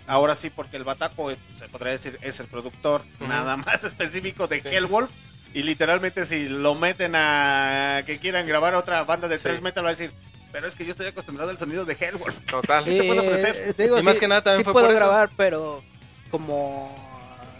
Ahora 0.07 0.35
sí, 0.35 0.49
porque 0.49 0.77
el 0.77 0.83
Bataco, 0.83 1.31
eh, 1.31 1.37
se 1.57 1.67
podría 1.69 1.91
decir, 1.93 2.17
es 2.21 2.39
el 2.39 2.47
productor 2.47 3.03
nada 3.19 3.57
más 3.57 3.83
específico 3.83 4.47
de 4.47 4.57
Hellwolf. 4.63 5.09
Y 5.53 5.61
literalmente 5.63 6.25
si 6.25 6.49
lo 6.49 6.73
meten 6.73 7.13
a 7.15 8.01
que 8.05 8.17
quieran 8.17 8.47
grabar 8.47 8.73
otra 8.75 9.03
banda 9.03 9.27
de 9.27 9.37
Sí. 9.37 9.43
tres 9.43 9.61
metal, 9.61 9.85
va 9.85 9.89
a 9.89 9.91
decir, 9.93 10.11
pero 10.51 10.65
es 10.67 10.75
que 10.75 10.83
yo 10.83 10.91
estoy 10.91 11.05
acostumbrado 11.07 11.51
al 11.51 11.57
sonido 11.59 11.85
de 11.85 11.93
Hellwolf. 11.99 12.39
Total. 12.49 12.83
¿Qué 12.85 12.97
te 12.97 13.03
puedo 13.03 13.21
Eh, 13.21 13.27
ofrecer? 13.27 13.73
te 13.75 13.83
digo, 13.83 13.99
Y 13.99 14.03
más 14.03 14.17
que 14.17 14.27
nada 14.27 14.41
también 14.41 14.61
sí 14.61 14.63
fue 14.63 14.73
puedo 14.73 14.87
por 14.87 14.95
eso. 14.95 15.05
grabar, 15.05 15.29
pero 15.37 15.83
como 16.31 16.95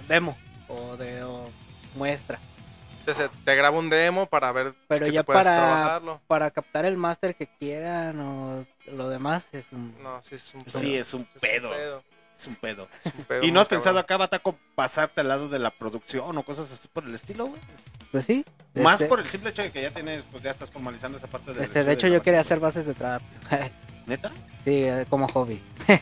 demo 0.07 0.35
o 0.67 0.97
de 0.97 1.23
o 1.23 1.49
muestra. 1.95 2.39
O 3.01 3.03
sea, 3.03 3.13
se- 3.13 3.29
te 3.43 3.55
grabo 3.55 3.77
un 3.79 3.89
demo 3.89 4.25
para 4.27 4.51
ver 4.53 4.73
Pero 4.87 5.05
ya 5.07 5.21
tú 5.21 5.25
puedas 5.27 5.43
para, 5.45 5.55
trabajarlo. 5.57 6.21
para 6.25 6.49
captar 6.51 6.85
el 6.85 6.95
máster 6.97 7.35
que 7.35 7.47
quieran 7.59 8.19
o 8.21 8.65
lo 8.87 9.09
demás 9.09 9.43
es 9.51 9.65
un... 9.73 9.93
No, 10.01 10.23
sí 10.23 10.35
es 10.35 10.53
un 10.55 10.63
Sí, 10.67 10.95
es 10.95 11.13
un 11.13 11.25
pedo. 11.41 11.69
pedo. 11.71 12.03
Es 12.37 12.47
un 12.47 12.55
pedo. 12.55 12.87
Es 13.03 13.13
un 13.13 13.25
pedo 13.25 13.43
¿Y 13.43 13.51
no 13.51 13.59
has 13.61 13.67
pensado 13.67 13.99
acá, 13.99 14.17
Bataco, 14.17 14.57
pasarte 14.75 15.21
al 15.21 15.27
lado 15.27 15.49
de 15.49 15.59
la 15.59 15.71
producción 15.71 16.37
o 16.37 16.43
cosas 16.43 16.71
así 16.71 16.87
por 16.87 17.05
el 17.05 17.13
estilo, 17.15 17.47
güey? 17.47 17.61
Pues 18.11 18.25
sí. 18.25 18.45
Más 18.75 18.95
este- 18.95 19.05
por 19.07 19.19
el 19.19 19.29
simple 19.29 19.51
hecho 19.51 19.61
de 19.61 19.71
que 19.71 19.81
ya 19.81 19.91
tienes, 19.91 20.23
pues 20.31 20.43
ya 20.43 20.51
estás 20.51 20.71
formalizando 20.71 21.17
esa 21.17 21.27
parte 21.27 21.53
del 21.53 21.63
este, 21.63 21.83
de 21.83 21.91
hecho, 21.93 22.07
yo 22.07 22.21
quería 22.21 22.41
hacer 22.41 22.59
bases 22.59 22.85
de 22.85 22.93
trap. 22.93 23.21
¿Neta? 24.05 24.31
sí, 24.65 24.83
eh, 24.83 25.05
como 25.09 25.27
hobby. 25.27 25.61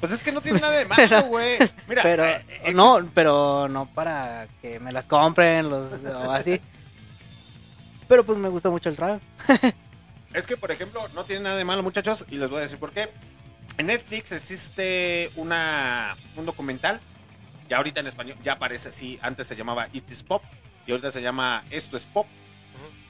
Pues 0.00 0.12
es 0.12 0.22
que 0.22 0.32
no 0.32 0.40
tiene 0.40 0.60
nada 0.60 0.78
de 0.78 0.86
malo, 0.86 1.22
güey. 1.24 1.58
Mira, 1.86 2.02
pero 2.02 2.24
eh, 2.24 2.72
no, 2.72 3.06
pero 3.12 3.68
no 3.68 3.84
para 3.84 4.48
que 4.62 4.80
me 4.80 4.92
las 4.92 5.06
compren 5.06 5.68
los 5.68 5.92
o 6.02 6.32
así. 6.32 6.58
Pero 8.08 8.24
pues 8.24 8.38
me 8.38 8.48
gusta 8.48 8.70
mucho 8.70 8.88
el 8.88 8.96
trap. 8.96 9.20
Es 10.32 10.46
que, 10.46 10.56
por 10.56 10.70
ejemplo, 10.70 11.06
no 11.14 11.24
tiene 11.24 11.42
nada 11.42 11.56
de 11.56 11.64
malo, 11.64 11.82
muchachos, 11.82 12.24
y 12.30 12.36
les 12.36 12.48
voy 12.48 12.60
a 12.60 12.62
decir 12.62 12.78
por 12.78 12.92
qué. 12.92 13.10
En 13.80 13.86
Netflix 13.86 14.30
existe 14.32 15.30
una, 15.36 16.14
un 16.36 16.44
documental, 16.44 17.00
ya 17.66 17.78
ahorita 17.78 18.00
en 18.00 18.08
español, 18.08 18.36
ya 18.44 18.52
aparece 18.52 18.90
así, 18.90 19.18
antes 19.22 19.46
se 19.46 19.56
llamaba 19.56 19.88
It 19.94 20.10
is 20.10 20.22
Pop, 20.22 20.42
y 20.86 20.90
ahorita 20.90 21.10
se 21.10 21.22
llama 21.22 21.64
Esto 21.70 21.96
es 21.96 22.04
Pop. 22.04 22.26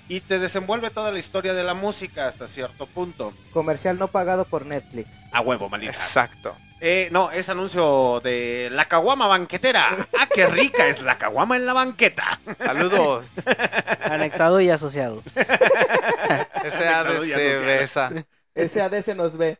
Y 0.06 0.20
te 0.20 0.38
desenvuelve 0.38 0.90
toda 0.90 1.10
la 1.10 1.18
historia 1.18 1.54
de 1.54 1.64
la 1.64 1.74
música 1.74 2.28
hasta 2.28 2.46
cierto 2.46 2.86
punto. 2.86 3.34
Comercial 3.52 3.98
no 3.98 4.06
pagado 4.12 4.44
por 4.44 4.64
Netflix. 4.64 5.24
A 5.32 5.40
huevo, 5.40 5.68
maldita. 5.68 5.90
Exacto. 5.90 6.56
Eh, 6.80 7.08
no, 7.10 7.32
es 7.32 7.48
anuncio 7.48 8.20
de 8.20 8.68
la 8.70 8.84
caguama 8.84 9.26
banquetera. 9.26 9.88
¡Ah, 10.20 10.28
qué 10.32 10.46
rica 10.46 10.86
es 10.86 11.02
la 11.02 11.18
caguama 11.18 11.56
en 11.56 11.66
la 11.66 11.72
banqueta! 11.72 12.38
Saludos. 12.58 13.26
Anexado 14.04 14.60
y 14.60 14.70
asociado. 14.70 15.20
Ese 15.34 16.86
Anexado 16.86 17.24
y 17.24 17.32
asociado. 17.32 17.66
besa. 17.66 18.10
Ese 18.54 18.82
ADC 18.82 19.16
nos 19.16 19.36
ve. 19.36 19.58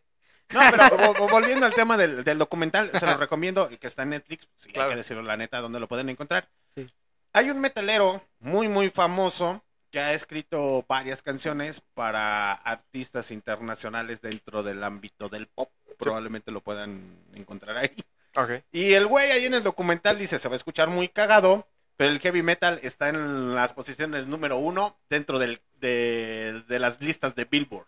No, 0.53 0.61
pero 0.71 0.85
vo- 0.85 1.15
vo- 1.15 1.31
volviendo 1.31 1.67
al 1.67 1.75
tema 1.75 1.97
del, 1.97 2.25
del 2.25 2.39
documental, 2.39 2.91
se 2.99 3.07
lo 3.07 3.17
recomiendo 3.17 3.69
y 3.71 3.77
que 3.77 3.87
está 3.87 4.03
en 4.03 4.11
Netflix. 4.11 4.49
Sí, 4.57 4.71
Claro. 4.73 4.89
hay 4.89 4.95
que 4.95 4.99
decirlo 4.99 5.23
la 5.23 5.37
neta, 5.37 5.61
donde 5.61 5.81
lo 5.81 5.89
pueden 5.89 6.09
encontrar. 6.09 6.49
Sí. 6.75 6.89
Hay 7.33 7.51
un 7.51 7.61
metalero 7.61 8.23
muy, 8.41 8.69
muy 8.69 8.91
famoso 8.91 9.63
que 9.91 10.01
ha 10.01 10.13
escrito 10.13 10.85
varias 10.89 11.23
canciones 11.23 11.81
para 11.95 12.53
artistas 12.53 13.31
internacionales 13.31 14.21
dentro 14.21 14.63
del 14.63 14.83
ámbito 14.85 15.29
del 15.29 15.47
pop. 15.49 15.71
Probablemente 15.99 16.51
lo 16.53 16.61
puedan 16.61 17.03
encontrar 17.35 17.77
ahí. 17.77 17.95
Ok. 18.37 18.63
Y 18.73 18.93
el 18.95 19.07
güey 19.07 19.31
ahí 19.33 19.45
en 19.47 19.55
el 19.55 19.63
documental 19.63 20.19
dice, 20.19 20.39
se 20.39 20.49
va 20.49 20.55
a 20.55 20.57
escuchar 20.57 20.89
muy 20.89 21.09
cagado, 21.09 21.67
pero 21.97 22.11
el 22.13 22.21
heavy 22.21 22.43
metal 22.43 22.79
está 22.83 23.09
en 23.09 23.55
las 23.55 23.73
posiciones 23.73 24.27
número 24.29 24.57
uno 24.59 24.97
dentro 25.11 25.39
del, 25.39 25.61
de, 25.81 26.63
de 26.69 26.79
las 26.79 27.01
listas 27.03 27.35
de 27.35 27.45
Billboard. 27.45 27.87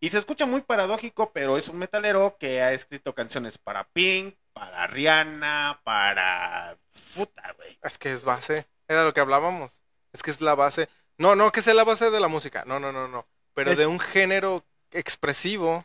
Y 0.00 0.10
se 0.10 0.18
escucha 0.18 0.46
muy 0.46 0.60
paradójico, 0.60 1.32
pero 1.32 1.56
es 1.56 1.68
un 1.68 1.78
metalero 1.78 2.36
que 2.38 2.62
ha 2.62 2.72
escrito 2.72 3.14
canciones 3.14 3.58
para 3.58 3.84
Pink, 3.84 4.36
para 4.52 4.86
Rihanna, 4.86 5.80
para... 5.82 6.76
Puta, 7.16 7.52
güey. 7.56 7.78
Es 7.82 7.98
que 7.98 8.12
es 8.12 8.22
base. 8.24 8.66
Era 8.86 9.04
lo 9.04 9.12
que 9.12 9.20
hablábamos. 9.20 9.80
Es 10.12 10.22
que 10.22 10.30
es 10.30 10.40
la 10.40 10.54
base. 10.54 10.88
No, 11.16 11.34
no 11.34 11.50
que 11.50 11.62
sea 11.62 11.74
la 11.74 11.82
base 11.84 12.10
de 12.10 12.20
la 12.20 12.28
música. 12.28 12.64
No, 12.66 12.78
no, 12.78 12.92
no, 12.92 13.08
no. 13.08 13.26
Pero 13.54 13.72
Es- 13.72 13.78
de 13.78 13.86
un 13.86 13.98
género 13.98 14.64
expresivo 14.92 15.84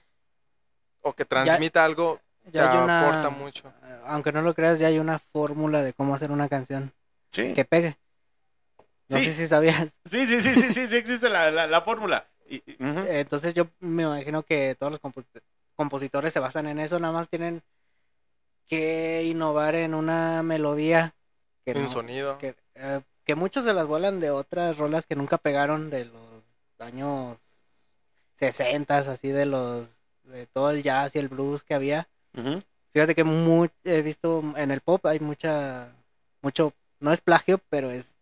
o 1.01 1.13
que 1.13 1.25
transmita 1.25 1.83
algo 1.83 2.21
Ya 2.51 2.71
hay 2.71 2.77
una- 2.77 3.01
aporta 3.09 3.29
mucho. 3.31 3.73
Aunque 4.05 4.31
no 4.31 4.41
lo 4.43 4.53
creas, 4.53 4.77
ya 4.79 4.87
hay 4.87 4.99
una 4.99 5.17
fórmula 5.19 5.81
de 5.81 5.93
cómo 5.93 6.13
hacer 6.13 6.29
una 6.31 6.49
canción 6.49 6.93
Sí. 7.31 7.53
que 7.53 7.65
pegue. 7.65 7.97
No 9.09 9.17
Sí. 9.17 9.25
sé 9.25 9.33
si 9.33 9.47
sabías. 9.47 9.89
Sí, 10.09 10.25
sí, 10.27 10.41
sí, 10.41 10.53
sí, 10.53 10.73
sí, 10.73 10.87
sí 10.87 10.95
existe 10.97 11.29
la, 11.29 11.49
la, 11.51 11.65
la 11.67 11.81
fórmula. 11.81 12.27
Y-. 12.57 12.63
Entonces 12.79 13.53
yo 13.53 13.67
me 13.79 14.03
imagino 14.03 14.43
que 14.43 14.75
todos 14.79 14.91
los 14.91 15.01
compo- 15.01 15.23
compositores 15.75 16.33
se 16.33 16.39
basan 16.39 16.67
en 16.67 16.79
eso, 16.79 16.99
nada 16.99 17.13
más 17.13 17.29
tienen 17.29 17.61
que 18.67 19.23
innovar 19.25 19.75
en 19.75 19.93
una 19.93 20.43
melodía. 20.43 21.13
Que 21.65 21.71
Un 21.73 21.83
no- 21.83 21.89
sonido. 21.89 22.37
Que, 22.37 22.55
eh, 22.75 23.01
que 23.23 23.35
muchos 23.35 23.63
se 23.63 23.73
las 23.73 23.87
vuelan 23.87 24.19
de 24.19 24.31
otras 24.31 24.77
rolas 24.77 25.05
que 25.05 25.15
nunca 25.15 25.37
pegaron 25.37 25.89
de 25.89 26.05
los 26.05 26.43
años 26.79 27.37
60, 28.35 28.97
así 28.97 29.29
de 29.29 29.45
los 29.45 29.87
de 30.23 30.47
todo 30.47 30.71
el 30.71 30.83
jazz 30.83 31.15
y 31.15 31.19
el 31.19 31.29
blues 31.29 31.63
que 31.63 31.73
había. 31.73 32.07
Ujú. 32.37 32.61
Fíjate 32.91 33.15
que 33.15 33.23
mu- 33.23 33.67
he 33.83 34.01
visto 34.01 34.43
en 34.55 34.71
el 34.71 34.81
pop 34.81 35.05
hay 35.05 35.19
mucha 35.19 35.89
mucho 36.41 36.73
no 36.99 37.11
es 37.11 37.21
plagio, 37.21 37.59
pero 37.69 37.89
es 37.91 38.15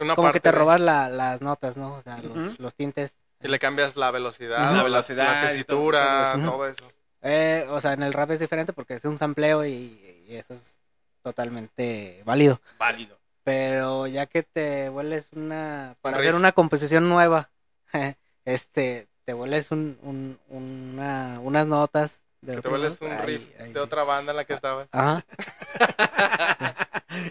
Una 0.00 0.14
como 0.14 0.32
que 0.32 0.40
te 0.40 0.52
robas 0.52 0.80
la- 0.80 1.08
las 1.08 1.40
notas, 1.40 1.76
¿no? 1.76 1.94
O 1.96 2.02
sea, 2.02 2.18
los, 2.22 2.58
los 2.58 2.74
tintes. 2.74 3.14
Y 3.40 3.48
le 3.48 3.58
cambias 3.58 3.96
la 3.96 4.10
velocidad, 4.10 4.74
la, 4.74 4.82
velocidad 4.82 5.42
la 5.42 5.48
tesitura, 5.48 6.32
todo 6.34 6.50
todo, 6.52 6.66
eso. 6.66 6.76
eso. 6.84 6.92
Eh, 7.22 7.66
o 7.70 7.80
sea, 7.80 7.92
en 7.92 8.02
el 8.02 8.12
rap 8.12 8.30
es 8.32 8.40
diferente 8.40 8.72
porque 8.72 8.94
es 8.94 9.04
un 9.04 9.16
sampleo 9.18 9.64
y, 9.66 10.24
y 10.28 10.36
eso 10.36 10.54
es 10.54 10.78
totalmente 11.22 12.22
válido. 12.24 12.60
Válido. 12.78 13.18
Pero 13.44 14.06
ya 14.06 14.26
que 14.26 14.42
te 14.42 14.88
vuelves 14.88 15.30
una... 15.32 15.94
Para 16.00 16.18
hacer 16.18 16.34
una 16.34 16.52
composición 16.52 17.08
nueva, 17.08 17.48
este, 18.44 19.06
te 19.24 19.32
vuelves 19.32 19.70
un, 19.70 19.98
un- 20.02 20.38
una, 20.48 21.38
unas 21.40 21.66
notas. 21.66 22.20
De 22.40 22.56
Que 22.56 22.62
te 22.62 22.68
vuelves 22.68 23.00
un 23.00 23.10
ahí- 23.12 23.26
riff 23.26 23.48
ahí 23.60 23.68
de 23.68 23.72
sí. 23.74 23.78
otra 23.78 24.04
banda 24.04 24.32
en 24.32 24.36
la 24.36 24.44
que 24.44 24.54
estabas. 24.54 24.88
Ajá. 24.92 25.24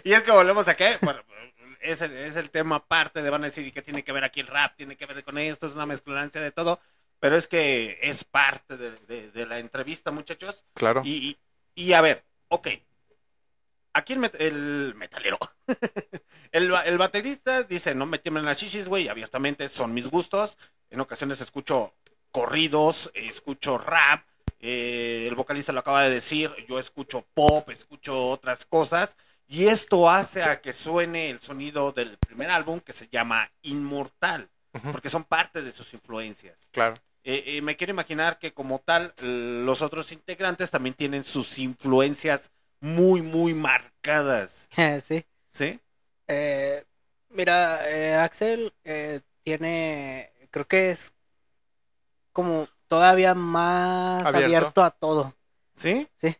Y 0.04 0.12
es 0.12 0.22
que 0.22 0.30
volvemos 0.32 0.68
a 0.68 0.74
qué? 0.76 0.96
Bueno, 1.00 1.20
es, 1.90 2.02
el, 2.02 2.12
es 2.16 2.36
el 2.36 2.50
tema 2.50 2.76
aparte 2.76 3.22
de 3.22 3.30
van 3.30 3.42
a 3.42 3.46
decir, 3.46 3.66
¿y 3.66 3.72
qué 3.72 3.82
tiene 3.82 4.04
que 4.04 4.12
ver 4.12 4.24
aquí 4.24 4.40
el 4.40 4.46
rap? 4.46 4.76
¿Tiene 4.76 4.96
que 4.96 5.06
ver 5.06 5.22
con 5.24 5.38
esto? 5.38 5.66
Es 5.66 5.74
una 5.74 5.86
mezclancia 5.86 6.40
de 6.40 6.50
todo. 6.52 6.80
pero 7.20 7.36
es 7.36 7.48
que 7.48 7.98
es 8.02 8.24
parte 8.24 8.76
de, 8.76 8.92
de- 9.08 9.30
de 9.32 9.46
la 9.46 9.58
entrevista, 9.58 10.10
muchachos. 10.10 10.64
Claro. 10.74 11.02
Y, 11.04 11.38
y, 11.74 11.84
y 11.84 11.92
a 11.94 12.00
ver, 12.00 12.24
ok. 12.48 12.68
Aquí 13.94 14.12
el, 14.12 14.20
met- 14.20 14.36
el 14.38 14.94
metalero. 14.94 15.38
el, 16.52 16.70
ba- 16.70 16.82
el 16.86 16.98
baterista 16.98 17.62
dice, 17.64 17.94
no 17.94 18.06
me 18.06 18.18
tiemblen 18.18 18.44
las 18.44 18.58
chichis, 18.58 18.86
güey, 18.88 19.08
abiertamente 19.08 19.68
son 19.68 19.92
mis 19.94 20.08
gustos. 20.08 20.56
En 20.90 21.00
ocasiones 21.00 21.40
escucho 21.40 21.94
corridos, 22.30 23.10
escucho 23.14 23.78
rap. 23.78 24.24
eh, 24.60 25.26
el 25.28 25.34
vocalista 25.34 25.72
lo 25.72 25.80
acaba 25.80 26.02
de 26.02 26.10
decir, 26.10 26.52
yo 26.68 26.78
escucho 26.78 27.26
pop, 27.34 27.68
escucho 27.70 28.28
otras 28.28 28.64
cosas. 28.64 29.16
Y 29.48 29.66
esto 29.68 30.08
hace 30.10 30.42
a 30.42 30.60
que 30.60 30.72
suene 30.74 31.30
el 31.30 31.40
sonido 31.40 31.90
del 31.92 32.18
primer 32.18 32.50
álbum 32.50 32.80
que 32.80 32.92
se 32.92 33.08
llama 33.08 33.50
Inmortal, 33.62 34.50
porque 34.92 35.08
son 35.08 35.24
parte 35.24 35.62
de 35.62 35.72
sus 35.72 35.94
influencias. 35.94 36.68
Claro. 36.70 36.94
Eh, 37.24 37.42
eh, 37.46 37.62
me 37.62 37.76
quiero 37.76 37.92
imaginar 37.92 38.38
que 38.38 38.52
como 38.52 38.78
tal, 38.78 39.14
los 39.20 39.80
otros 39.82 40.12
integrantes 40.12 40.70
también 40.70 40.94
tienen 40.94 41.24
sus 41.24 41.58
influencias 41.58 42.52
muy, 42.80 43.22
muy 43.22 43.54
marcadas. 43.54 44.68
sí. 45.02 45.24
¿Sí? 45.48 45.80
Eh, 46.26 46.84
mira, 47.30 47.88
eh, 47.90 48.14
Axel 48.16 48.72
eh, 48.84 49.20
tiene, 49.42 50.30
creo 50.50 50.66
que 50.66 50.90
es 50.90 51.12
como 52.32 52.68
todavía 52.86 53.34
más 53.34 54.22
Abierto. 54.26 54.44
abierto, 54.44 54.84
a 54.84 54.90
todo. 54.90 55.34
¿Sí? 55.74 56.06
Sí. 56.16 56.36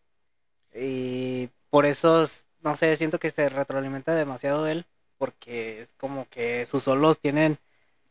Y 0.75 1.49
por 1.71 1.87
eso, 1.87 2.23
es- 2.25 2.47
no 2.63 2.77
sé, 2.77 2.97
siento 2.97 3.19
que 3.19 3.31
se 3.31 3.49
retroalimenta 3.49 4.15
demasiado 4.15 4.67
él, 4.67 4.85
porque 5.19 5.83
es 5.83 5.93
como 5.97 6.27
que 6.29 6.67
sus 6.67 6.83
solos 6.85 7.19
tienen, 7.19 7.59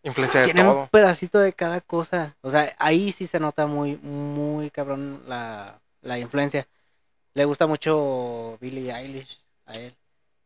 Influencia 0.04 0.42
de 0.42 0.46
tienen 0.46 0.68
un 0.68 0.74
todo. 0.74 0.88
pedacito 0.88 1.40
de 1.40 1.54
cada 1.54 1.82
cosa. 1.82 2.36
O 2.42 2.52
sea, 2.52 2.76
ahí 2.80 3.12
sí 3.12 3.28
se 3.28 3.40
nota 3.40 3.68
muy, 3.68 3.98
muy 3.98 4.70
cabrón 4.70 5.24
la, 5.28 5.80
la 6.02 6.20
influencia. 6.20 6.68
Le 7.34 7.46
gusta 7.46 7.68
mucho 7.68 8.58
Billie 8.62 8.92
Eilish 8.94 9.40
a 9.66 9.72
él. 9.74 9.96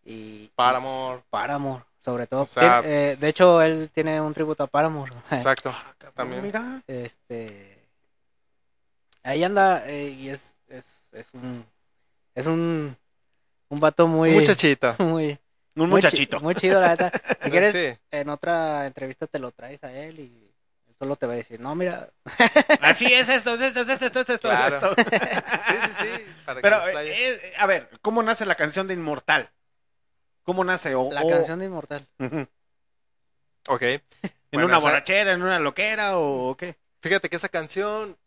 Y, 0.04 0.48
Paramore. 0.56 1.22
Paramore, 1.30 1.84
sobre 2.00 2.26
todo. 2.28 2.42
O 2.42 2.48
sea- 2.48 2.82
Tiene- 2.82 3.12
eh, 3.12 3.16
de 3.18 3.28
hecho, 3.28 3.62
él 3.62 3.90
tiene 3.94 4.20
un 4.20 4.34
tributo 4.34 4.64
a 4.64 4.68
Paramore. 4.68 5.14
Exacto. 5.32 5.72
También. 6.16 6.42
Mira. 6.42 6.82
Este. 6.88 7.78
Ahí 9.24 9.44
anda 9.44 9.88
eh, 9.88 10.10
y 10.10 10.30
es, 10.30 10.56
es, 10.68 10.86
es 11.12 11.30
un. 11.34 11.64
Es 12.34 12.48
un. 12.48 12.98
Un 13.72 13.80
vato 13.80 14.06
muy. 14.08 14.30
Un 14.32 14.36
muchachito. 14.36 14.96
Muy. 15.00 15.40
Un 15.76 15.90
muchachito. 15.90 16.40
Muy 16.42 16.54
chido, 16.56 16.80
la 16.82 16.90
neta. 16.90 17.12
Si 17.42 17.50
quieres, 17.50 17.72
Sí. 17.74 18.00
en 18.12 18.30
otra 18.30 18.86
entrevista 18.86 19.26
te 19.28 19.40
lo 19.40 19.52
traes 19.52 19.82
a 19.84 19.92
él 19.94 20.20
y 20.20 20.24
él 20.88 20.96
solo 21.00 21.16
te 21.16 21.26
va 21.26 21.34
a 21.34 21.38
decir, 21.38 21.60
no, 21.60 21.74
mira. 21.74 22.12
Así 22.82 23.06
es 23.12 23.30
esto, 23.30 23.54
es 23.54 23.62
esto, 23.62 23.80
es 23.82 23.90
esto, 23.90 24.06
es 24.06 24.12
esto, 24.12 24.20
es 24.20 24.30
esto, 24.30 24.52
es 24.52 24.58
Claro. 24.58 24.76
esto. 24.78 24.96
Sí, 25.02 25.76
sí, 25.86 25.92
sí. 26.02 26.26
Para 26.46 26.62
Pero, 26.62 26.88
eh, 26.90 27.14
eh, 27.14 27.54
a 27.58 27.66
ver, 27.66 27.90
¿cómo 28.02 28.22
nace 28.22 28.46
la 28.46 28.56
canción 28.56 28.88
de 28.88 28.94
Inmortal? 28.94 29.50
¿Cómo 30.44 30.64
nace? 30.66 30.94
O, 30.96 31.10
La 31.12 31.22
o- 31.24 31.30
canción 31.30 31.60
de 31.60 31.66
Inmortal. 31.66 32.06
Ok. 33.70 33.82
¿En 33.84 34.02
Bueno, 34.52 34.68
una 34.68 34.78
esa- 34.78 34.88
borrachera, 34.90 35.32
en 35.32 35.42
una 35.44 35.60
loquera 35.60 36.18
o 36.18 36.56
qué? 36.58 36.76
Fíjate 37.00 37.30
que 37.30 37.38
esa 37.38 37.48
canción 37.50 38.18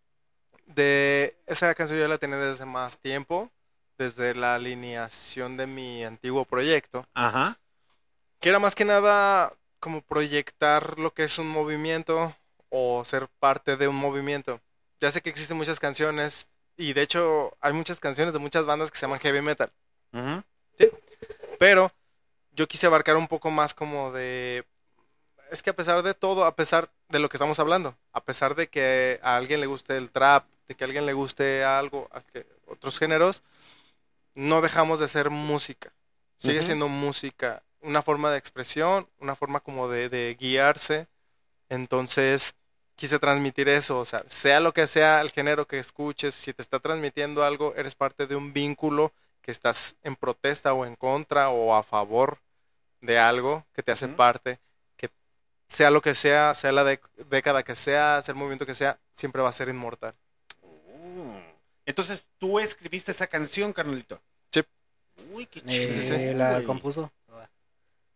de 0.67 1.37
esa 1.47 1.75
canción 1.75 1.99
yo 2.01 2.09
la 2.09 2.17
tenía 2.19 2.37
desde 2.39 2.53
hace 2.53 2.65
más 2.65 2.99
tiempo, 2.99 3.51
desde 3.99 4.35
la 4.35 4.55
alineación 4.55 5.57
de 5.57 5.67
mi 5.67 6.05
antiguo 6.05 6.45
proyecto, 6.45 7.07
Ajá. 7.15 7.59
que 8.41 8.49
era 8.49 8.59
más 8.59 8.75
que 8.75 8.85
nada 8.85 9.53
como 9.81 10.01
proyectar 10.03 10.99
lo 10.99 11.13
que 11.13 11.25
es 11.25 11.39
un 11.39 11.49
movimiento 11.49 12.35
o 12.71 13.05
ser 13.05 13.29
parte 13.39 13.77
de 13.77 13.89
un 13.89 13.97
movimiento. 13.97 14.61
Ya 15.01 15.11
sé 15.11 15.21
que 15.21 15.31
existen 15.31 15.57
muchas 15.57 15.79
canciones 15.79 16.49
y 16.77 16.93
de 16.93 17.03
hecho 17.03 17.57
hay 17.61 17.73
muchas 17.73 18.01
canciones 18.01 18.33
de 18.35 18.41
muchas 18.41 18.67
bandas 18.67 18.91
que 18.91 18.99
se 18.99 19.07
llaman 19.07 19.21
heavy 19.21 19.43
metal, 19.43 19.71
Ujú. 20.13 20.43
pero 21.59 21.93
yo 22.53 22.67
quise 22.67 22.87
abarcar 22.87 23.17
un 23.17 23.29
poco 23.29 23.51
más 23.51 23.75
como 23.75 24.13
de 24.13 24.65
es 25.51 25.63
que 25.63 25.71
a 25.71 25.77
pesar 25.77 26.03
de 26.03 26.15
todo, 26.15 26.47
a 26.47 26.57
pesar 26.57 26.91
de 27.11 27.19
lo 27.19 27.29
que 27.29 27.37
estamos 27.37 27.61
hablando, 27.61 27.97
a 28.13 28.25
pesar 28.25 28.55
de 28.55 28.69
que 28.69 29.21
a 29.23 29.37
alguien 29.37 29.61
le 29.61 29.67
guste 29.67 29.97
el 29.97 30.11
trap, 30.11 30.47
de 30.67 30.75
que 30.75 30.83
a 30.85 30.87
alguien 30.87 31.07
le 31.07 31.13
guste 31.13 31.65
algo, 31.65 32.09
a 32.13 32.23
que 32.23 32.47
otros 32.67 32.99
géneros, 32.99 33.43
no 34.35 34.61
dejamos 34.61 35.01
de 35.01 35.09
ser 35.09 35.31
música. 35.31 35.93
Sigue 36.37 36.63
siendo 36.63 36.89
música, 36.89 37.63
una 37.81 38.03
forma 38.03 38.31
de 38.31 38.39
expresión, 38.39 39.09
una 39.19 39.37
forma 39.37 39.61
como 39.61 39.89
de, 39.89 40.09
de 40.09 40.37
guiarse. 40.39 41.07
Entonces, 41.69 42.55
quise 42.97 43.19
transmitir 43.19 43.69
eso, 43.69 43.99
o 43.99 44.05
sea, 44.05 44.25
sea 44.29 44.61
lo 44.61 44.73
que 44.73 44.87
sea 44.87 45.21
el 45.21 45.31
género 45.31 45.67
que 45.67 45.79
escuches, 45.79 46.35
si 46.35 46.53
te 46.53 46.63
está 46.63 46.81
transmitiendo 46.81 47.45
algo, 47.45 47.75
eres 47.77 47.95
parte 47.95 48.27
de 48.27 48.37
un 48.37 48.53
vínculo 48.53 49.13
que 49.43 49.51
estás 49.51 49.97
en 50.03 50.17
protesta 50.17 50.73
o 50.75 50.87
en 50.87 50.97
contra 50.97 51.51
o 51.51 51.75
a 51.75 51.83
favor 51.83 52.39
de 53.01 53.19
algo 53.19 53.67
que 53.75 53.83
te 53.83 53.93
hace 53.93 54.09
parte, 54.09 54.59
que 54.97 55.11
sea 55.69 55.91
lo 55.91 56.01
que 56.01 56.15
sea, 56.15 56.55
sea 56.55 56.73
la 56.73 56.85
década 56.85 57.63
que 57.63 57.75
sea, 57.75 58.23
sea 58.23 58.33
el 58.33 58.39
movimiento 58.39 58.67
que 58.67 58.75
sea, 58.75 58.99
siempre 59.13 59.43
va 59.43 59.51
a 59.51 59.53
ser 59.53 59.69
inmortal. 59.69 60.15
Entonces, 61.87 62.27
tú 62.39 62.59
escribiste 62.59 63.11
esa 63.13 63.27
canción, 63.27 63.73
carnalito. 63.73 64.21
Sí. 64.53 64.63
Uy, 65.33 65.47
qué 65.47 65.61
Eh, 65.61 65.63
chido. 65.69 65.93
sí, 65.95 66.03
sí. 66.03 66.35
la 66.35 66.53
güey. 66.55 66.65
compuso. 66.65 67.13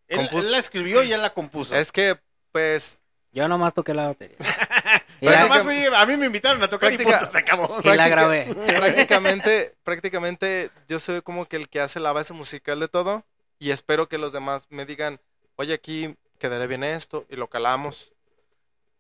Él, 0.09 0.17
compuso. 0.19 0.39
él 0.47 0.53
la 0.53 0.59
escribió 0.59 1.03
y 1.03 1.13
él 1.13 1.21
la 1.21 1.35
compuso. 1.35 1.77
Es 1.77 1.93
que, 1.93 2.19
pues, 2.51 3.01
Yo 3.31 3.47
nomás 3.47 3.75
toqué 3.75 3.93
la 3.93 4.07
batería. 4.07 4.37
Y 5.21 5.27
Pero 5.27 5.33
la- 5.33 5.43
nomás 5.43 5.63
fui- 5.65 5.85
a 5.85 6.07
mí 6.07 6.17
me 6.17 6.27
invitaron 6.27 6.63
a 6.63 6.69
tocar 6.69 6.91
y 6.93 6.97
Práctica- 6.97 7.19
punto, 7.19 7.33
se 7.33 7.39
acabó. 7.39 7.81
y 7.85 7.89
la 7.97 8.09
grabé. 8.09 8.55
prácticamente, 8.79 9.75
prácticamente 9.83 10.71
yo 10.89 10.99
soy 10.99 11.21
como 11.23 11.45
que 11.47 11.57
el 11.57 11.69
que 11.69 11.81
hace 11.81 11.99
la 12.01 12.13
base 12.13 12.33
musical 12.35 12.81
de 12.81 12.89
todo 12.89 13.25
y 13.59 13.71
espero 13.73 14.09
que 14.09 14.17
los 14.17 14.33
demás 14.33 14.67
me 14.71 14.87
digan, 14.87 15.21
oye, 15.57 15.75
aquí 15.75 16.17
quedaré 16.39 16.67
bien 16.69 16.85
esto 16.85 17.27
y 17.29 17.37
lo 17.37 17.49
calamos. 17.49 18.13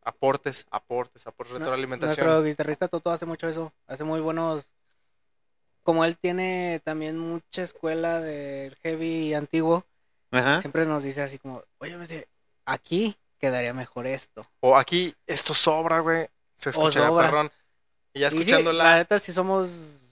Aportes, 0.08 0.66
aportes, 0.70 1.26
aportes, 1.26 1.52
retroalimentación. 1.58 2.26
Nuestro 2.26 2.42
guitarrista 2.42 2.88
Toto 2.88 3.10
hace 3.10 3.26
mucho 3.26 3.46
eso. 3.46 3.74
Hace 3.86 4.04
muy 4.04 4.20
buenos. 4.20 4.72
Como 5.82 6.02
él 6.06 6.16
tiene 6.16 6.80
también 6.82 7.18
mucha 7.18 7.60
escuela 7.60 8.18
del 8.18 8.74
heavy 8.76 9.34
antiguo, 9.34 9.84
Ajá. 10.30 10.62
siempre 10.62 10.86
nos 10.86 11.02
dice 11.02 11.20
así 11.20 11.38
como, 11.38 11.62
oye, 11.76 11.94
me 11.98 12.06
dice, 12.06 12.26
aquí 12.64 13.16
quedaría 13.38 13.74
mejor 13.74 14.06
esto. 14.06 14.46
O 14.60 14.78
aquí, 14.78 15.14
esto 15.26 15.52
sobra, 15.52 16.00
güey. 16.00 16.26
Se 16.56 16.72
sobra. 16.72 17.14
perrón. 17.14 17.52
Y 18.14 18.20
ya 18.20 18.28
Y 18.28 18.30
sí, 18.30 18.38
escuchándola. 18.38 18.84
la 18.84 18.96
neta 18.96 19.18
sí 19.18 19.30
somos 19.34 19.68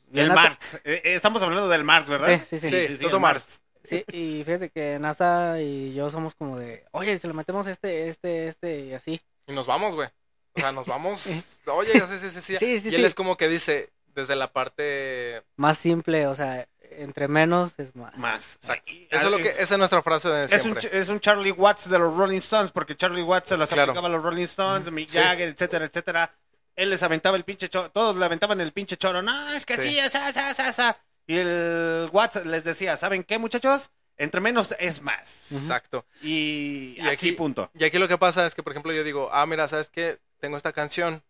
bien 0.08 0.26
El 0.26 0.34
Marx. 0.34 0.74
Eh, 0.84 1.00
eh, 1.04 1.14
estamos 1.14 1.40
hablando 1.40 1.68
del 1.68 1.84
Marx, 1.84 2.10
¿verdad? 2.10 2.38
Sí, 2.46 2.58
sí, 2.58 2.68
sí. 2.70 2.96
Sí, 2.98 3.02
Toto 3.02 3.16
el 3.16 3.22
Marx. 3.22 3.62
Sí, 3.82 4.04
y 4.12 4.44
fíjate 4.44 4.68
que 4.68 4.98
NASA 4.98 5.58
y 5.62 5.94
yo 5.94 6.10
somos 6.10 6.34
como 6.34 6.58
de, 6.58 6.84
oye, 6.90 7.16
si 7.16 7.26
le 7.26 7.32
metemos 7.32 7.66
este, 7.66 8.10
este, 8.10 8.48
este 8.48 8.80
y 8.80 8.92
así. 8.92 9.22
Y 9.46 9.52
nos 9.52 9.66
vamos, 9.66 9.94
güey. 9.94 10.08
O 10.54 10.60
sea, 10.60 10.72
nos 10.72 10.86
vamos. 10.86 11.26
Oye, 11.66 11.92
sí, 11.92 12.18
sí, 12.18 12.30
sí, 12.30 12.40
sí. 12.40 12.56
Sí, 12.58 12.80
sí, 12.80 12.88
y 12.90 12.94
él 12.94 13.00
sí. 13.02 13.04
es 13.04 13.14
como 13.14 13.36
que 13.36 13.48
dice, 13.48 13.90
desde 14.14 14.36
la 14.36 14.52
parte. 14.52 15.42
Más 15.56 15.76
simple, 15.78 16.26
o 16.26 16.34
sea, 16.34 16.66
entre 16.80 17.28
menos 17.28 17.74
es 17.78 17.94
más. 17.94 18.16
Más. 18.16 18.56
Exacto. 18.56 18.90
Eso 19.10 19.26
es 19.26 19.30
lo 19.30 19.36
que, 19.38 19.48
esa 19.50 19.74
es 19.74 19.78
nuestra 19.78 20.02
frase 20.02 20.28
de 20.30 20.44
Es 20.46 20.52
un, 20.52 20.58
siempre. 20.60 20.82
ch- 20.82 20.92
es 20.92 21.08
un 21.10 21.20
Charlie 21.20 21.52
Watts 21.52 21.90
de 21.90 21.98
los 21.98 22.16
Rolling 22.16 22.38
Stones, 22.38 22.72
porque 22.72 22.96
Charlie 22.96 23.22
Watts 23.22 23.48
se 23.50 23.56
las 23.56 23.68
Claro. 23.68 23.92
aplicaba 23.92 24.08
a 24.08 24.10
los 24.10 24.22
Rolling 24.22 24.44
Stones, 24.44 24.90
Mick 24.90 25.08
Sí. 25.10 25.18
Jagger, 25.18 25.48
etcétera, 25.48 25.84
etcétera. 25.84 26.34
Él 26.74 26.90
les 26.90 27.02
aventaba 27.02 27.36
el 27.36 27.44
pinche 27.44 27.68
choro, 27.68 27.90
todos 27.90 28.16
le 28.16 28.24
aventaban 28.24 28.60
el 28.60 28.72
pinche 28.72 28.96
choro. 28.96 29.20
No, 29.22 29.48
es 29.50 29.64
que 29.66 29.76
Sí. 29.76 29.88
sí, 29.90 29.98
esa, 29.98 30.28
esa, 30.28 30.50
esa, 30.50 30.68
esa. 30.68 30.98
Y 31.26 31.36
el 31.38 32.08
Watts 32.12 32.44
les 32.46 32.64
decía, 32.64 32.96
¿saben 32.96 33.24
qué, 33.24 33.38
muchachos? 33.38 33.90
Entre 34.18 34.40
menos 34.40 34.74
es 34.78 35.02
más. 35.02 35.52
Exacto. 35.52 36.04
Y, 36.22 36.96
Y 36.98 37.00
así, 37.06 37.28
aquí- 37.28 37.36
punto. 37.36 37.70
Y 37.74 37.84
aquí 37.84 37.98
lo 37.98 38.08
que 38.08 38.16
pasa 38.18 38.46
es 38.46 38.54
que, 38.54 38.62
por 38.62 38.72
ejemplo, 38.72 38.92
yo 38.92 39.04
digo, 39.04 39.28
ah, 39.32 39.44
mira, 39.46 39.68
¿sabes 39.68 39.90
qué? 39.90 40.18
Tengo 40.40 40.56
esta 40.56 40.72
canción, 40.72 41.22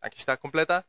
aquí 0.00 0.18
está 0.18 0.36
completa, 0.36 0.86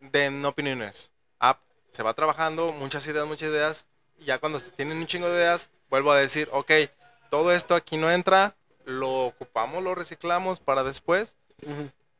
de 0.00 0.30
no 0.30 0.48
opiniones. 0.48 1.10
Ah, 1.40 1.58
se 1.90 2.02
va 2.02 2.14
trabajando, 2.14 2.72
muchas 2.72 3.06
ideas, 3.06 3.26
muchas 3.26 3.50
ideas, 3.50 3.86
y 4.18 4.24
ya 4.26 4.38
cuando 4.38 4.58
se 4.58 4.70
tienen 4.70 4.98
un 4.98 5.06
chingo 5.06 5.28
de 5.28 5.36
ideas, 5.36 5.68
vuelvo 5.90 6.12
a 6.12 6.18
decir, 6.18 6.48
ok, 6.52 6.70
todo 7.30 7.52
esto 7.52 7.74
aquí 7.74 7.96
no 7.96 8.10
entra, 8.10 8.54
lo 8.84 9.26
ocupamos, 9.26 9.82
lo 9.82 9.94
reciclamos 9.94 10.60
para 10.60 10.84
después, 10.84 11.36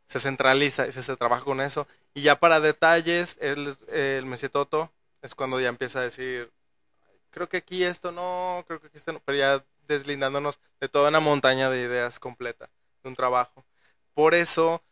se 0.07 0.19
centraliza 0.21 0.87
y 0.87 0.93
se, 0.93 1.03
se 1.03 1.17
trabaja 1.17 1.45
con 1.45 1.61
eso. 1.61 1.87
Y 2.15 2.23
ya 2.23 2.39
para 2.39 2.61
detalles, 2.61 3.37
el, 3.41 3.77
el 3.89 4.27
Messi 4.27 4.49
Toto 4.49 4.91
es 5.23 5.35
cuando 5.35 5.61
ya 5.61 5.69
empieza 5.69 5.99
a 6.01 6.03
decir, 6.03 6.51
creo 7.35 7.49
que 7.49 7.59
aquí 7.59 7.85
esto 7.85 8.13
no, 8.13 8.65
creo 8.67 8.81
que 8.81 8.87
aquí 8.87 8.97
esto 8.97 9.13
no, 9.13 9.21
pero 9.25 9.37
ya 9.39 9.65
deslindándonos 9.89 10.59
de 10.81 10.89
toda 10.89 11.11
una 11.11 11.21
montaña 11.21 11.69
de 11.69 11.83
ideas 11.83 12.19
completa, 12.21 12.71
de 13.03 13.09
un 13.11 13.17
trabajo. 13.17 13.65
Por 14.15 14.35
eso 14.35 14.83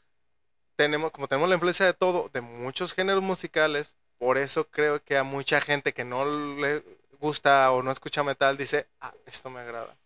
tenemos, 0.77 1.13
como 1.13 1.29
tenemos 1.29 1.49
la 1.49 1.55
influencia 1.57 1.87
de 1.87 1.95
todo, 1.95 2.31
de 2.33 2.41
muchos 2.41 2.93
géneros 2.95 3.23
musicales, 3.23 3.97
por 4.19 4.39
eso 4.39 4.69
creo 4.69 5.03
que 5.03 5.17
a 5.17 5.25
mucha 5.25 5.61
gente 5.61 5.95
que 5.95 6.05
no 6.05 6.25
le 6.27 6.85
gusta 7.21 7.71
o 7.71 7.83
no 7.83 7.91
escucha 7.91 8.23
metal 8.23 8.57
dice, 8.57 8.89
ah, 9.01 9.15
esto 9.27 9.49
me 9.51 9.61
agrada. 9.61 9.97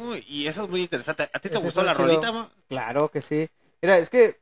Uy, 0.00 0.24
y 0.28 0.46
eso 0.46 0.64
es 0.64 0.68
muy 0.68 0.82
interesante. 0.82 1.24
¿A 1.32 1.38
ti 1.38 1.48
te 1.48 1.54
Ese 1.56 1.64
gustó 1.64 1.82
la 1.82 1.94
chido. 1.94 2.06
rolita? 2.06 2.50
Claro 2.68 3.10
que 3.10 3.22
sí. 3.22 3.48
Mira, 3.80 3.96
es 3.98 4.10
que 4.10 4.38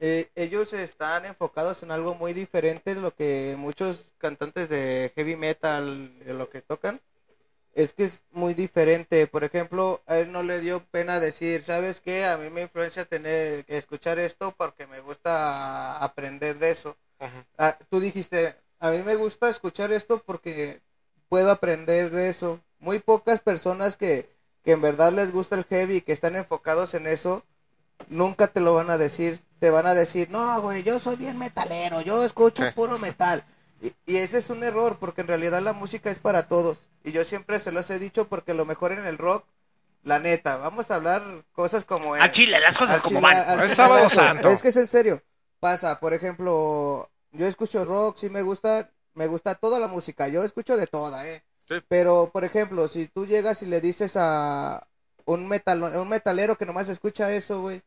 eh, 0.00 0.30
ellos 0.34 0.72
están 0.72 1.26
enfocados 1.26 1.82
en 1.84 1.92
algo 1.92 2.14
muy 2.14 2.32
diferente 2.34 2.94
de 2.94 3.00
lo 3.00 3.14
que 3.14 3.56
muchos 3.58 4.14
cantantes 4.18 4.68
de 4.68 5.12
heavy 5.16 5.36
metal 5.36 6.12
lo 6.26 6.50
que 6.50 6.62
tocan 6.62 7.00
es 7.74 7.92
que 7.92 8.04
es 8.04 8.24
muy 8.32 8.54
diferente. 8.54 9.26
Por 9.26 9.44
ejemplo 9.44 10.02
a 10.06 10.18
él 10.18 10.32
no 10.32 10.42
le 10.42 10.60
dio 10.60 10.84
pena 10.90 11.20
decir 11.20 11.62
sabes 11.62 12.00
qué 12.00 12.24
a 12.26 12.36
mí 12.38 12.50
me 12.50 12.62
influencia 12.62 13.04
tener 13.04 13.64
que 13.64 13.76
escuchar 13.78 14.18
esto 14.18 14.54
porque 14.56 14.86
me 14.86 15.00
gusta 15.00 15.98
aprender 16.02 16.58
de 16.58 16.70
eso 16.70 16.96
Ah, 17.58 17.78
tú 17.90 18.00
dijiste 18.00 18.56
a 18.80 18.90
mí 18.90 19.02
me 19.02 19.14
gusta 19.14 19.48
escuchar 19.48 19.92
esto 19.92 20.22
porque 20.24 20.80
puedo 21.28 21.50
aprender 21.50 22.10
de 22.10 22.28
eso 22.28 22.60
muy 22.78 22.98
pocas 22.98 23.40
personas 23.40 23.96
que 23.96 24.28
que 24.64 24.72
en 24.72 24.82
verdad 24.82 25.12
les 25.12 25.32
gusta 25.32 25.56
el 25.56 25.64
heavy 25.64 25.96
y 25.96 26.00
que 26.02 26.12
están 26.12 26.36
enfocados 26.36 26.94
en 26.94 27.06
eso 27.06 27.44
nunca 28.08 28.48
te 28.48 28.60
lo 28.60 28.74
van 28.74 28.90
a 28.90 28.98
decir. 28.98 29.40
Te 29.60 29.70
van 29.70 29.86
a 29.86 29.94
decir, 29.94 30.30
no, 30.30 30.60
güey, 30.62 30.82
yo 30.82 30.98
soy 30.98 31.16
bien 31.16 31.38
metalero, 31.38 32.00
yo 32.00 32.24
escucho 32.24 32.64
puro 32.74 32.98
metal. 32.98 33.44
Y, 33.82 33.92
y 34.06 34.16
ese 34.16 34.38
es 34.38 34.50
un 34.50 34.64
error, 34.64 34.98
porque 34.98 35.20
en 35.20 35.28
realidad 35.28 35.60
la 35.60 35.72
música 35.72 36.10
es 36.10 36.18
para 36.18 36.48
todos. 36.48 36.88
Y 37.04 37.12
yo 37.12 37.24
siempre 37.24 37.58
se 37.58 37.70
los 37.70 37.88
he 37.90 37.98
dicho 37.98 38.26
porque 38.28 38.54
lo 38.54 38.64
mejor 38.64 38.92
en 38.92 39.06
el 39.06 39.18
rock, 39.18 39.46
la 40.02 40.18
neta, 40.18 40.56
vamos 40.56 40.90
a 40.90 40.96
hablar 40.96 41.22
cosas 41.52 41.84
como... 41.84 42.14
Al 42.14 42.30
chile, 42.32 42.58
las 42.60 42.78
cosas 42.78 43.00
como 43.00 43.20
chile, 43.20 43.34
van. 43.34 43.36
al 43.36 43.60
Es 43.60 43.76
sábado 43.76 44.08
santo. 44.08 44.48
Es 44.48 44.62
que 44.62 44.68
es 44.68 44.76
en 44.76 44.86
serio. 44.86 45.22
Pasa, 45.60 46.00
por 46.00 46.14
ejemplo, 46.14 47.10
yo 47.32 47.46
escucho 47.46 47.84
rock, 47.84 48.16
sí 48.16 48.30
me 48.30 48.42
gusta, 48.42 48.90
me 49.12 49.26
gusta 49.26 49.54
toda 49.54 49.78
la 49.78 49.88
música, 49.88 50.28
yo 50.28 50.42
escucho 50.42 50.76
de 50.76 50.86
toda, 50.86 51.28
eh. 51.28 51.44
Pero, 51.88 52.30
por 52.32 52.44
ejemplo, 52.44 52.88
si 52.88 53.06
tú 53.06 53.26
llegas 53.26 53.62
y 53.62 53.66
le 53.66 53.80
dices 53.80 54.16
a 54.16 54.88
un 55.26 55.46
metal, 55.46 55.82
un 55.82 56.08
metalero 56.08 56.56
que 56.56 56.66
nomás 56.66 56.88
escucha 56.88 57.30
eso, 57.30 57.60
güey, 57.60 57.82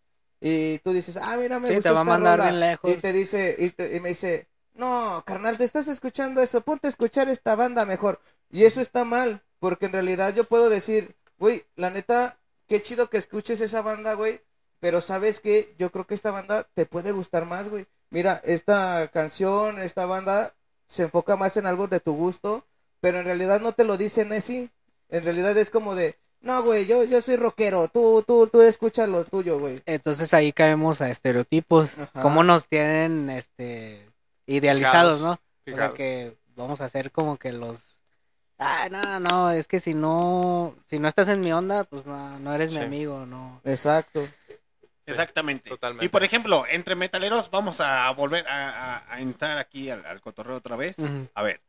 y 0.45 0.80
tú 0.80 0.91
dices, 0.94 1.18
ah, 1.22 1.38
mira, 1.38 1.60
me 1.60 1.70
Sí, 1.70 1.74
gusta 1.74 1.90
te 1.90 1.94
va 1.94 2.02
a 2.02 2.03
esta 2.03 2.11
mandar 2.11 2.38
rola", 2.38 2.44
bien 2.44 2.60
lejos. 2.60 2.91
Y 2.91 2.98
te 2.98 3.14
dice, 3.14 3.56
y, 3.60 3.70
te- 3.72 3.95
y 3.95 3.99
me 4.02 4.10
dice, 4.10 4.48
no, 4.74 5.24
carnal, 5.26 5.57
te 5.57 5.64
estás 5.64 5.88
escuchando 5.88 6.41
eso, 6.41 6.61
ponte 6.61 6.88
a 6.88 6.90
escuchar 6.90 7.30
esta 7.30 7.56
banda 7.56 7.86
mejor. 7.86 8.20
Y 8.49 8.65
eso 8.65 8.82
está 8.82 9.06
mal, 9.06 9.41
porque 9.60 9.86
en 9.86 9.94
realidad 9.94 10.34
yo 10.36 10.44
puedo 10.44 10.70
decir, 10.70 11.15
güey, 11.38 11.65
la 11.76 11.90
neta, 11.91 12.40
qué 12.68 12.82
chido 12.82 13.10
que 13.10 13.18
escuches 13.18 13.61
esa 13.61 13.82
banda, 13.82 14.14
güey, 14.15 14.41
pero 14.80 14.99
sabes 15.02 15.40
que 15.40 15.74
yo 15.78 15.91
creo 15.91 16.06
que 16.07 16.15
esta 16.15 16.32
banda 16.32 16.68
te 16.74 16.86
puede 16.86 17.11
gustar 17.14 17.45
más, 17.45 17.70
güey. 17.70 17.88
Mira, 18.10 18.41
esta 18.44 19.07
canción, 19.14 19.80
esta 19.80 20.06
banda 20.06 20.56
se 20.88 21.03
enfoca 21.03 21.38
más 21.38 21.56
en 21.57 21.65
algo 21.68 21.88
de 21.88 21.99
tu 22.02 22.14
gusto, 22.15 22.68
pero 22.99 23.20
en 23.20 23.26
realidad 23.26 23.61
no 23.61 23.72
te 23.74 23.86
lo 23.86 23.98
dicen 23.98 24.32
así. 24.34 24.70
En 25.10 25.24
realidad 25.24 25.57
es 25.57 25.70
como 25.72 25.95
de, 25.95 26.18
no, 26.44 26.61
güey, 26.64 26.86
yo, 26.86 27.03
yo 27.06 27.20
soy 27.22 27.38
rockero, 27.38 27.88
tú, 27.88 28.24
tú, 28.28 28.48
tú 28.48 28.61
escucha 28.61 29.07
lo 29.07 29.24
tuyo, 29.26 29.57
güey. 29.60 29.82
Entonces 29.86 30.34
ahí 30.34 30.53
caemos 30.53 31.02
a 31.02 31.10
estereotipos, 31.10 31.98
Ajá. 31.98 32.22
cómo 32.22 32.44
nos 32.44 32.68
tienen 32.68 33.30
este 33.32 34.07
idealizados, 34.45 35.18
Fijados, 35.18 35.22
¿no? 35.22 35.32
O 35.32 35.36
sea 35.65 35.74
fijados. 35.74 35.95
que 35.95 36.38
vamos 36.56 36.82
a 36.82 36.86
hacer 36.86 37.11
como 37.11 37.38
que 37.38 37.52
los 37.53 37.80
ah, 38.60 38.88
no, 38.91 39.20
no, 39.20 39.52
es 39.52 39.68
que 39.68 39.80
si 39.80 39.94
no 39.94 40.76
si 40.90 40.99
no 40.99 41.07
estás 41.07 41.30
en 41.30 41.40
mi 41.41 41.52
onda, 41.52 41.84
pues 41.86 42.06
no, 42.06 42.38
no 42.40 42.53
eres 42.53 42.72
mi 42.74 42.80
amigo, 42.84 43.26
no. 43.26 43.60
Exacto. 43.64 44.28
Exactamente. 45.06 45.70
Y 45.99 46.07
por 46.10 46.24
ejemplo, 46.24 46.65
entre 46.70 46.95
metaleros, 46.95 47.49
vamos 47.52 47.82
a 47.82 48.10
volver 48.11 48.48
a, 48.48 48.95
a- 48.99 49.14
a 49.15 49.20
entrar 49.20 49.57
aquí 49.57 49.90
al, 49.90 50.06
al 50.06 50.22
cotorreo 50.22 50.56
otra 50.56 50.76
vez. 50.78 50.95
A 51.34 51.44
ver. 51.44 51.61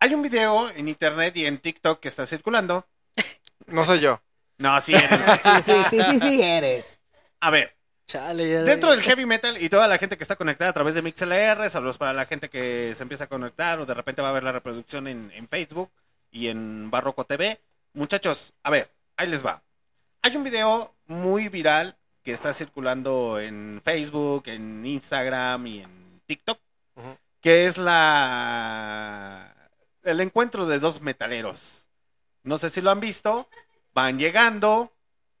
Hay 0.00 0.14
un 0.14 0.22
video 0.22 0.68
en 0.70 0.88
internet 0.88 1.36
y 1.36 1.46
en 1.46 1.58
TikTok 1.58 1.98
que 2.00 2.08
está 2.08 2.26
circulando. 2.26 2.86
No 3.66 3.84
soy 3.84 4.00
yo. 4.00 4.20
No, 4.58 4.80
sí 4.80 4.94
eres. 4.94 5.20
Sí, 5.42 5.50
sí, 5.62 5.72
sí, 5.90 6.02
sí, 6.02 6.20
sí 6.20 6.42
eres. 6.42 7.00
A 7.40 7.50
ver. 7.50 7.74
Chale, 8.06 8.48
ya- 8.50 8.62
Dentro 8.62 8.90
del 8.90 9.02
heavy 9.02 9.24
metal 9.24 9.56
y 9.60 9.68
toda 9.70 9.88
la 9.88 9.96
gente 9.98 10.16
que 10.18 10.24
está 10.24 10.36
conectada 10.36 10.70
a 10.70 10.74
través 10.74 10.94
de 10.94 11.00
MixLR, 11.02 11.68
saludos 11.70 11.96
para 11.96 12.12
la 12.12 12.26
gente 12.26 12.50
que 12.50 12.92
se 12.94 13.02
empieza 13.02 13.24
a 13.24 13.28
conectar 13.28 13.80
o 13.80 13.86
de 13.86 13.94
repente 13.94 14.20
va 14.20 14.28
a 14.28 14.32
ver 14.32 14.44
la 14.44 14.52
reproducción 14.52 15.08
en, 15.08 15.30
en 15.34 15.48
Facebook 15.48 15.90
y 16.30 16.48
en 16.48 16.90
Barroco 16.90 17.24
TV. 17.24 17.58
Muchachos, 17.94 18.52
a 18.62 18.70
ver, 18.70 18.90
ahí 19.16 19.26
les 19.28 19.44
va. 19.44 19.62
Hay 20.20 20.36
un 20.36 20.44
video 20.44 20.94
muy 21.06 21.48
viral 21.48 21.96
que 22.22 22.32
está 22.32 22.52
circulando 22.52 23.40
en 23.40 23.80
Facebook, 23.82 24.44
en 24.48 24.84
Instagram 24.84 25.66
y 25.66 25.80
en 25.80 26.20
TikTok, 26.26 26.58
que 27.40 27.66
es 27.66 27.78
la 27.78 29.54
el 30.02 30.20
encuentro 30.20 30.66
de 30.66 30.78
dos 30.78 31.00
metaleros. 31.00 31.83
No 32.44 32.58
sé 32.58 32.70
si 32.70 32.80
lo 32.80 32.90
han 32.90 33.00
visto, 33.00 33.48
van 33.94 34.18
llegando 34.18 34.92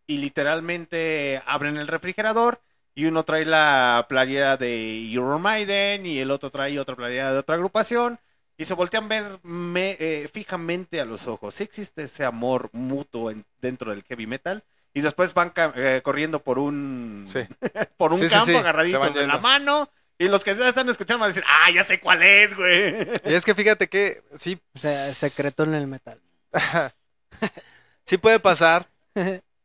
y 0.06 0.18
literalmente 0.18 1.42
abren 1.46 1.76
el 1.76 1.88
refrigerador 1.88 2.60
y 2.94 3.06
uno 3.06 3.24
trae 3.24 3.44
la 3.44 4.06
playera 4.08 4.56
de 4.56 4.76
Iron 4.76 5.40
Maiden 5.42 6.06
y 6.06 6.18
el 6.18 6.30
otro 6.30 6.50
trae 6.50 6.78
otra 6.78 6.96
playera 6.96 7.32
de 7.32 7.38
otra 7.38 7.54
agrupación 7.56 8.18
y 8.56 8.66
se 8.66 8.74
voltean 8.74 9.04
a 9.04 9.08
ver 9.08 9.24
me- 9.42 9.96
eh, 9.98 10.28
fijamente 10.32 11.00
a 11.00 11.04
los 11.04 11.26
ojos. 11.26 11.54
Sí 11.54 11.64
existe 11.64 12.04
ese 12.04 12.24
amor 12.24 12.70
mutuo 12.72 13.30
en- 13.30 13.44
dentro 13.60 13.90
del 13.90 14.04
heavy 14.04 14.26
metal 14.26 14.62
y 14.92 15.00
después 15.00 15.34
van 15.34 15.50
ca- 15.50 15.72
eh, 15.76 16.00
corriendo 16.04 16.42
por 16.42 16.58
un 16.58 17.24
por 17.96 18.12
un 18.12 18.18
Sí, 18.20 18.28
campo 18.28 18.46
sí, 18.46 18.54
agarraditos 18.56 19.14
de 19.14 19.26
la 19.26 19.38
mano 19.38 19.90
y 20.18 20.28
los 20.28 20.44
que 20.44 20.54
ya 20.54 20.68
están 20.68 20.88
escuchando 20.88 21.20
van 21.22 21.26
a 21.30 21.34
decir, 21.34 21.44
ah, 21.48 21.70
ya 21.72 21.82
sé 21.82 21.98
cuál 21.98 22.22
es, 22.22 22.54
güey. 22.54 23.08
Y 23.24 23.34
es 23.34 23.44
que 23.44 23.54
fíjate 23.56 23.88
que 23.88 24.22
sí. 24.36 24.60
O 24.74 24.78
sea, 24.78 24.92
secreto 24.92 25.64
en 25.64 25.74
el 25.74 25.88
metal. 25.88 26.20
sí 28.04 28.18
puede 28.18 28.40
pasar, 28.40 28.88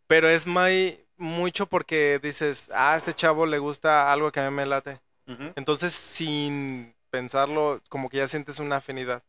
pero 0.07 0.27
es 0.29 0.47
muy, 0.47 0.99
mucho 1.17 1.65
porque 1.67 2.19
dices, 2.21 2.71
ah, 2.73 2.93
a 2.93 2.97
este 2.97 3.13
chavo 3.13 3.45
le 3.45 3.59
gusta 3.59 4.11
algo 4.11 4.31
que 4.31 4.39
a 4.39 4.49
mí 4.49 4.55
me 4.55 4.65
late. 4.65 4.99
Entonces, 5.55 5.93
sin 5.93 6.95
pensarlo, 7.11 7.81
como 7.89 8.09
que 8.09 8.17
ya 8.17 8.27
sientes 8.27 8.59
una 8.59 8.77
afinidad. 8.77 9.23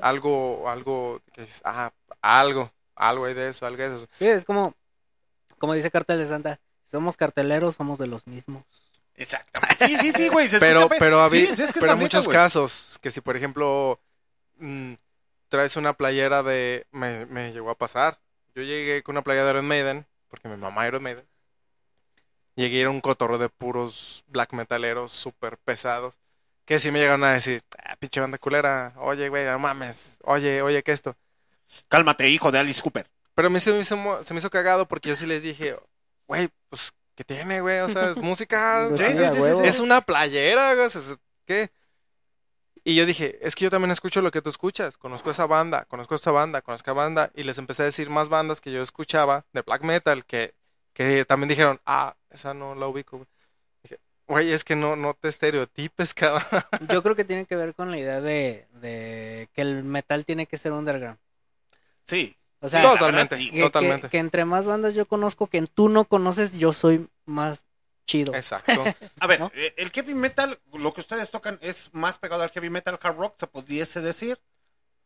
Algo, 0.00 0.68
algo, 0.68 1.20
que 1.32 1.42
dices, 1.42 1.62
ah, 1.64 1.92
algo, 2.20 2.72
algo 2.96 3.26
hay 3.26 3.34
de 3.34 3.50
eso, 3.50 3.66
algo 3.66 3.82
hay 3.82 3.90
de 3.90 3.96
eso. 3.96 4.08
Sí, 4.18 4.26
es 4.26 4.44
como 4.44 4.74
como 5.58 5.74
dice 5.74 5.90
Cartel 5.90 6.18
de 6.18 6.28
Santa, 6.28 6.60
somos 6.84 7.16
carteleros, 7.16 7.76
somos 7.76 7.98
de 7.98 8.06
los 8.06 8.26
mismos. 8.26 8.64
Exactamente. 9.14 9.86
Sí, 9.86 9.96
sí, 9.96 10.12
sí, 10.12 10.28
güey. 10.28 10.48
se 10.48 10.58
pero, 10.60 10.80
escucha 10.80 10.94
pe- 10.94 10.98
pero, 10.98 11.30
sí, 11.30 11.38
es 11.44 11.56
que 11.56 11.62
es 11.64 11.72
pero 11.72 11.86
neta, 11.86 11.96
muchos 11.96 12.28
casos, 12.28 12.98
que 13.00 13.10
si 13.10 13.20
por 13.20 13.36
ejemplo 13.36 13.98
mm, 14.58 14.94
traes 15.48 15.76
una 15.76 15.92
playera 15.94 16.42
de... 16.42 16.86
Me, 16.90 17.26
me 17.26 17.52
llegó 17.52 17.70
a 17.70 17.78
pasar. 17.78 18.18
Yo 18.54 18.62
llegué 18.62 19.02
con 19.02 19.14
una 19.14 19.22
playera 19.22 19.44
de 19.46 19.50
Iron 19.52 19.66
Maiden, 19.68 20.06
porque 20.28 20.48
mi 20.48 20.56
mamá 20.56 20.86
Iron 20.86 21.02
Maiden. 21.02 21.26
Llegué 22.54 22.78
a 22.78 22.80
ir 22.80 22.86
a 22.86 22.90
un 22.90 23.00
cotorro 23.00 23.36
de 23.38 23.48
puros 23.50 24.24
black 24.28 24.52
metaleros 24.52 25.12
súper 25.12 25.58
pesados. 25.58 26.14
Que 26.64 26.78
si 26.78 26.90
me 26.90 26.98
llegaron 26.98 27.22
a 27.24 27.32
decir, 27.32 27.62
ah, 27.84 27.96
pinche 27.96 28.20
banda 28.20 28.38
culera, 28.38 28.92
oye, 28.96 29.28
güey, 29.28 29.44
no 29.44 29.58
mames, 29.58 30.18
oye, 30.24 30.62
oye, 30.62 30.82
¿qué 30.82 30.90
esto? 30.92 31.14
Cálmate, 31.88 32.28
hijo 32.28 32.50
de 32.50 32.58
Alice 32.58 32.82
Cooper. 32.82 33.06
Pero 33.34 33.48
a 33.48 33.50
mí 33.50 33.60
se 33.60 33.70
me 33.72 33.78
hizo, 33.80 33.96
mo- 33.96 34.22
se 34.24 34.34
me 34.34 34.38
hizo 34.38 34.50
cagado 34.50 34.88
porque 34.88 35.10
yo 35.10 35.16
sí 35.16 35.26
les 35.26 35.42
dije, 35.44 35.76
güey, 36.26 36.48
pues, 36.68 36.92
¿qué 37.14 37.22
tiene, 37.22 37.60
güey? 37.60 37.80
O 37.80 37.88
sea, 37.88 38.10
es 38.10 38.16
música. 38.18 38.88
Sí, 38.96 39.04
Sí, 39.04 39.14
sí, 39.16 39.24
sí, 39.26 39.40
sí. 39.60 39.66
Es 39.68 39.78
una 39.78 40.00
playera, 40.00 40.74
güey. 40.74 40.86
o 40.86 40.90
sea, 40.90 41.02
es- 41.02 41.16
¿Qué? 41.44 41.70
Y 42.88 42.94
yo 42.94 43.04
dije, 43.04 43.36
es 43.42 43.56
que 43.56 43.64
yo 43.64 43.70
también 43.70 43.90
escucho 43.90 44.20
lo 44.22 44.30
que 44.30 44.40
tú 44.40 44.48
escuchas. 44.48 44.96
Conozco 44.96 45.28
esa 45.30 45.44
banda, 45.46 45.86
conozco 45.86 46.14
esta 46.14 46.30
banda, 46.30 46.62
conozco 46.62 46.92
esa 46.92 46.96
banda. 46.96 47.32
Y 47.34 47.42
les 47.42 47.58
empecé 47.58 47.82
a 47.82 47.86
decir 47.86 48.10
más 48.10 48.28
bandas 48.28 48.60
que 48.60 48.70
yo 48.70 48.80
escuchaba 48.80 49.44
de 49.52 49.62
black 49.62 49.82
metal 49.82 50.24
que, 50.24 50.54
que 50.92 51.24
también 51.24 51.48
dijeron, 51.48 51.80
ah, 51.84 52.14
esa 52.30 52.54
no 52.54 52.76
la 52.76 52.86
ubico, 52.86 53.16
güey. 53.16 53.28
Dije, 53.82 53.98
güey, 54.28 54.52
es 54.52 54.62
que 54.62 54.76
no, 54.76 54.94
no 54.94 55.14
te 55.14 55.26
estereotipes, 55.28 56.14
cabrón. 56.14 56.44
Yo 56.88 57.02
creo 57.02 57.16
que 57.16 57.24
tiene 57.24 57.44
que 57.46 57.56
ver 57.56 57.74
con 57.74 57.90
la 57.90 57.98
idea 57.98 58.20
de, 58.20 58.66
de 58.80 59.48
que 59.52 59.62
el 59.62 59.82
metal 59.82 60.24
tiene 60.24 60.46
que 60.46 60.56
ser 60.56 60.70
underground. 60.72 61.18
Sí. 62.04 62.36
O 62.60 62.68
sea, 62.68 62.82
totalmente, 62.82 63.36
que- 63.36 63.50
que- 63.50 63.60
totalmente. 63.62 64.08
Que, 64.10 64.18
entre 64.18 64.44
más 64.44 64.64
bandas 64.64 64.94
yo 64.94 65.06
conozco 65.06 65.48
que 65.48 65.60
tú 65.66 65.88
no 65.88 66.04
conoces, 66.04 66.54
yo 66.54 66.72
soy 66.72 67.08
más 67.24 67.64
chido. 68.06 68.34
Exacto. 68.34 68.72
A 69.20 69.26
ver, 69.26 69.42
eh, 69.54 69.74
el 69.76 69.90
heavy 69.90 70.14
metal, 70.14 70.58
lo 70.72 70.94
que 70.94 71.00
ustedes 71.00 71.30
tocan 71.30 71.58
es 71.60 71.90
más 71.92 72.18
pegado 72.18 72.42
al 72.42 72.50
heavy 72.50 72.70
metal 72.70 72.98
hard 73.02 73.16
rock, 73.16 73.34
se 73.38 73.46
pudiese 73.46 74.00
decir. 74.00 74.40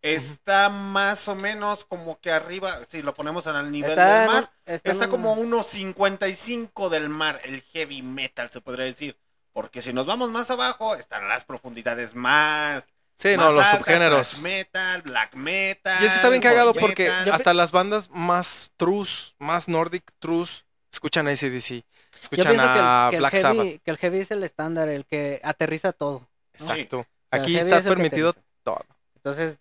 Está 0.02 0.70
más 0.70 1.28
o 1.28 1.34
menos 1.34 1.84
como 1.84 2.20
que 2.20 2.32
arriba, 2.32 2.80
si 2.88 3.02
lo 3.02 3.12
ponemos 3.12 3.46
en 3.46 3.56
el 3.56 3.70
nivel 3.70 3.90
Está 3.90 4.20
del 4.20 4.28
mar, 4.28 4.50
está 4.64 4.90
está, 4.92 5.08
como 5.08 5.34
unos 5.34 5.66
55 5.66 6.88
del 6.88 7.10
mar, 7.10 7.38
el 7.44 7.60
heavy 7.60 8.00
metal 8.00 8.48
se 8.48 8.62
podría 8.62 8.86
decir. 8.86 9.18
Porque 9.52 9.82
si 9.82 9.92
nos 9.92 10.06
vamos 10.06 10.30
más 10.30 10.50
abajo, 10.50 10.94
están 10.94 11.28
las 11.28 11.44
profundidades 11.44 12.14
más. 12.14 12.86
Sí, 13.16 13.36
más 13.36 13.46
no, 13.46 13.52
los 13.52 13.64
altas, 13.64 13.78
subgéneros. 13.78 14.38
metal, 14.38 15.02
black 15.02 15.34
metal. 15.34 16.02
Y 16.02 16.06
es 16.06 16.12
que 16.12 16.16
está 16.16 16.30
bien 16.30 16.40
cagado 16.40 16.72
porque 16.72 17.04
metal. 17.04 17.32
hasta 17.32 17.52
las 17.52 17.70
bandas 17.70 18.08
más 18.10 18.72
trus, 18.78 19.34
más 19.38 19.68
nordic 19.68 20.10
trus, 20.18 20.64
escuchan 20.90 21.28
ACDC, 21.28 21.84
Yo 22.20 22.42
escuchan 22.42 22.52
que 22.52 22.54
el, 22.54 22.60
a 22.60 23.06
que 23.10 23.16
el 23.16 23.20
Black 23.22 23.32
heavy, 23.32 23.42
Sabbath. 23.42 23.82
que 23.82 23.90
el 23.90 23.96
heavy 23.98 24.18
es 24.20 24.30
el 24.30 24.44
estándar, 24.44 24.88
el 24.88 25.04
que 25.06 25.40
aterriza 25.42 25.92
todo. 25.92 26.20
¿no? 26.20 26.28
Exacto. 26.54 26.98
O 27.00 27.02
sea, 27.02 27.40
Aquí 27.40 27.56
está 27.56 27.78
es 27.78 27.86
permitido 27.86 28.34
todo. 28.62 28.84
Entonces, 29.16 29.58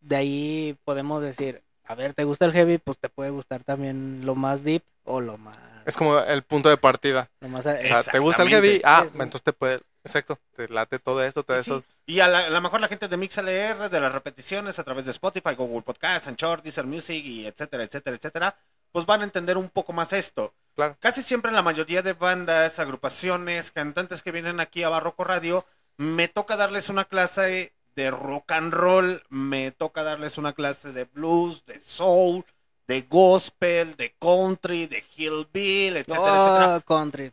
de 0.00 0.16
ahí 0.16 0.76
podemos 0.84 1.22
decir, 1.22 1.62
a 1.84 1.94
ver, 1.94 2.14
¿te 2.14 2.24
gusta 2.24 2.44
el 2.44 2.52
heavy? 2.52 2.78
Pues 2.78 2.98
te 2.98 3.08
puede 3.08 3.30
gustar 3.30 3.64
también 3.64 4.22
lo 4.24 4.34
más 4.34 4.62
deep 4.64 4.82
o 5.04 5.20
lo 5.20 5.38
más 5.38 5.56
Es 5.84 5.96
como 5.96 6.18
el 6.18 6.42
punto 6.42 6.68
de 6.68 6.76
partida. 6.76 7.30
O 7.40 7.62
sea, 7.62 8.02
¿te 8.02 8.18
gusta 8.18 8.42
el 8.42 8.48
heavy? 8.48 8.80
Ah, 8.84 9.02
Sí, 9.04 9.10
sí. 9.10 9.14
entonces 9.14 9.42
te 9.42 9.52
puede... 9.52 9.80
Exacto, 10.04 10.38
te 10.54 10.68
late 10.68 11.00
todo 11.00 11.22
esto, 11.24 11.42
todo 11.42 11.60
Sí, 11.60 11.72
esto. 11.72 11.84
Y 12.06 12.20
a, 12.20 12.28
la- 12.28 12.46
a 12.46 12.50
lo 12.50 12.60
mejor 12.60 12.80
la 12.80 12.86
gente 12.86 13.08
de 13.08 13.16
MixLR, 13.16 13.90
de 13.90 14.00
las 14.00 14.12
repeticiones 14.12 14.78
a 14.78 14.84
través 14.84 15.04
de 15.04 15.10
Spotify, 15.10 15.56
Google 15.56 15.82
Podcast, 15.82 16.28
Anchor, 16.28 16.62
Deezer 16.62 16.86
Music, 16.86 17.24
y 17.24 17.44
etcétera, 17.44 17.82
etcétera, 17.82 18.14
etcétera, 18.16 18.56
pues 18.92 19.04
van 19.04 19.22
a 19.22 19.24
entender 19.24 19.56
un 19.56 19.68
poco 19.68 19.92
más 19.92 20.12
esto. 20.12 20.54
Claro. 20.76 20.96
Casi 21.00 21.22
siempre 21.22 21.50
la 21.52 21.62
mayoría 21.62 22.02
de 22.02 22.12
bandas, 22.12 22.78
agrupaciones, 22.78 23.72
cantantes 23.72 24.22
que 24.22 24.30
vienen 24.30 24.60
aquí 24.60 24.82
a 24.82 24.90
Barroco 24.90 25.24
Radio, 25.24 25.64
me 25.96 26.28
toca 26.28 26.56
darles 26.56 26.90
una 26.90 27.06
clase 27.06 27.72
de 27.94 28.10
rock 28.10 28.52
and 28.52 28.74
roll, 28.74 29.22
me 29.30 29.70
toca 29.70 30.02
darles 30.02 30.36
una 30.36 30.52
clase 30.52 30.92
de 30.92 31.04
blues, 31.04 31.64
de 31.64 31.80
soul, 31.80 32.44
de 32.86 33.02
gospel, 33.08 33.96
de 33.96 34.14
country, 34.20 34.86
de 34.86 35.02
hillbill, 35.16 35.96
etcétera, 35.96 36.40
etcétera. 36.42 36.76
Oh, 36.76 36.80
country. 36.82 37.32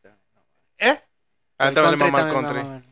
¿Eh? 0.78 1.02
A 1.57 1.68
él 1.68 1.74
también 1.76 1.99
le 1.99 2.06
mama 2.06 2.22
el 2.22 2.34
country. 2.34 2.64
mama 2.64 2.84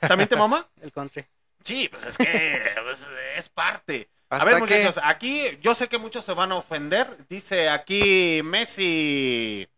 ¿También 0.00 0.28
te 0.28 0.36
mama? 0.36 0.66
El 0.80 0.90
country. 0.90 1.26
Sí, 1.62 1.88
pues 1.90 2.06
es 2.06 2.16
que 2.16 2.60
pues, 2.82 3.06
es 3.36 3.48
parte. 3.50 4.08
A 4.30 4.36
¿Hasta 4.36 4.50
ver, 4.50 4.58
muchachos, 4.60 4.98
aquí 5.04 5.58
yo 5.60 5.74
sé 5.74 5.88
que 5.88 5.98
muchos 5.98 6.24
se 6.24 6.32
van 6.32 6.52
a 6.52 6.56
ofender. 6.56 7.26
Dice 7.28 7.68
aquí 7.68 8.40
Messi. 8.42 9.68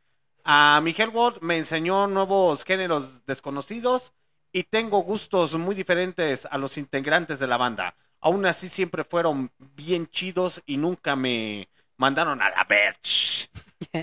A 0.53 0.81
Miguel 0.83 1.11
Ward 1.11 1.43
me 1.43 1.59
enseñó 1.59 2.09
nuevos 2.09 2.65
géneros 2.65 3.25
desconocidos 3.25 4.13
y 4.53 4.65
tengo 4.65 4.99
gustos 5.05 5.57
muy 5.57 5.77
diferentes 5.77 6.45
a 6.51 6.59
los 6.59 6.77
integrantes 6.77 7.39
de 7.39 7.47
la 7.47 7.57
banda. 7.57 7.95
Aún 8.21 8.45
así 8.45 8.69
siempre 8.69 9.05
fueron 9.05 9.53
bien 9.59 10.09
chidos 10.09 10.61
y 10.67 10.77
nunca 10.77 11.15
me 11.15 11.69
mandaron 11.99 12.43
a 12.43 12.51
la 12.51 12.65
verge. 12.65 13.49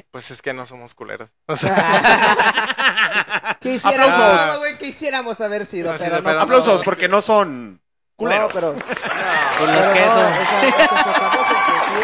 Pues 0.10 0.32
es 0.32 0.41
que 0.41 0.53
no 0.53 0.65
somos 0.65 0.95
culeros. 0.95 1.30
Quisiéramos, 3.60 4.14
Aplausos. 4.15 4.60
güey, 4.60 4.78
quisiéramos 4.78 5.41
haber 5.41 5.65
sido, 5.65 5.91
No, 5.91 5.98
sí, 5.98 6.03
pero 6.06 6.18
no. 6.18 6.24
pero 6.24 6.41
Aplausos 6.44 6.82
porque 6.86 7.10
no 7.10 7.22
son 7.22 7.82
culeros. 8.15 8.56
No, 8.56 8.60
pero, 8.61 8.74
Con 9.60 9.76
los 9.76 9.86
o 9.86 9.94
sea, 9.94 9.94
que 9.94 9.99
a 9.99 10.15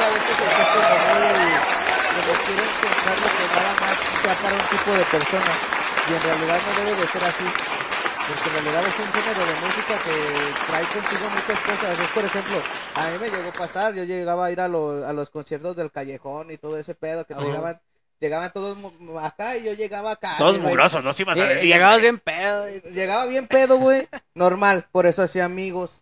veces 0.10 0.38
el 0.40 0.46
muy, 2.54 2.68
como 2.82 3.83
sea 4.24 4.34
para 4.42 4.56
un 4.56 4.68
tipo 4.72 4.92
de 4.98 5.04
persona. 5.06 5.54
Y 6.10 6.14
en 6.14 6.22
realidad 6.24 6.60
no 6.66 6.84
debe 6.84 7.02
de 7.02 7.08
ser 7.08 7.24
así. 7.24 7.46
Porque 8.26 8.50
en 8.50 8.54
realidad 8.64 8.88
es 8.88 9.00
un 9.00 9.12
género 9.14 9.46
de 9.46 9.56
música 9.68 9.98
que 10.00 10.72
trae 10.72 10.86
consigo 10.86 11.30
muchas 11.30 11.60
cosas. 11.62 12.00
Es, 12.00 12.10
por 12.12 12.24
ejemplo, 12.24 12.56
a 12.96 13.08
mí 13.10 13.18
me 13.20 13.30
llegó 13.30 13.50
a 13.50 13.54
pasar, 13.54 13.94
yo 13.94 14.04
llegaba 14.06 14.46
a 14.46 14.52
ir 14.52 14.62
a, 14.62 14.68
los- 14.70 15.04
a 15.04 15.12
los 15.14 15.30
conciertos 15.30 15.76
del 15.76 15.92
callejón 15.92 16.50
y 16.52 16.58
todo 16.58 16.78
ese 16.78 16.96
pedo, 16.96 17.26
que 17.26 17.34
llegaban, 17.36 17.82
llegaban 18.22 18.54
todos 18.54 18.78
acá 19.22 19.58
y 19.58 19.64
yo 19.66 19.74
llegaba 19.74 20.12
acá. 20.12 20.36
Todos 20.38 20.56
y 20.56 20.62
no 20.62 20.70
mugrosos, 20.70 21.04
los 21.04 21.20
ibas 21.20 21.38
a 21.38 21.46
decir. 21.48 21.68
llegabas 21.70 22.02
bien 22.02 22.18
pedo. 22.20 22.66
Llegaba 22.92 23.26
bien 23.26 23.48
pedo, 23.48 23.78
güey. 23.78 24.08
Normal, 24.36 24.88
por 24.94 25.06
eso 25.06 25.22
hacía 25.24 25.44
amigos. 25.44 26.02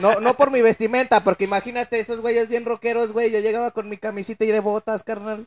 No, 0.00 0.20
no 0.20 0.34
por 0.34 0.50
mi 0.50 0.60
vestimenta, 0.62 1.24
porque 1.24 1.44
imagínate 1.44 1.98
esos 1.98 2.20
güeyes 2.20 2.48
bien 2.48 2.64
rockeros, 2.66 3.12
güey. 3.12 3.30
Yo 3.30 3.40
llegaba 3.40 3.70
con 3.70 3.88
mi 3.88 3.96
camisita 3.96 4.44
y 4.44 4.48
de 4.52 4.60
botas, 4.60 5.02
carnal. 5.04 5.46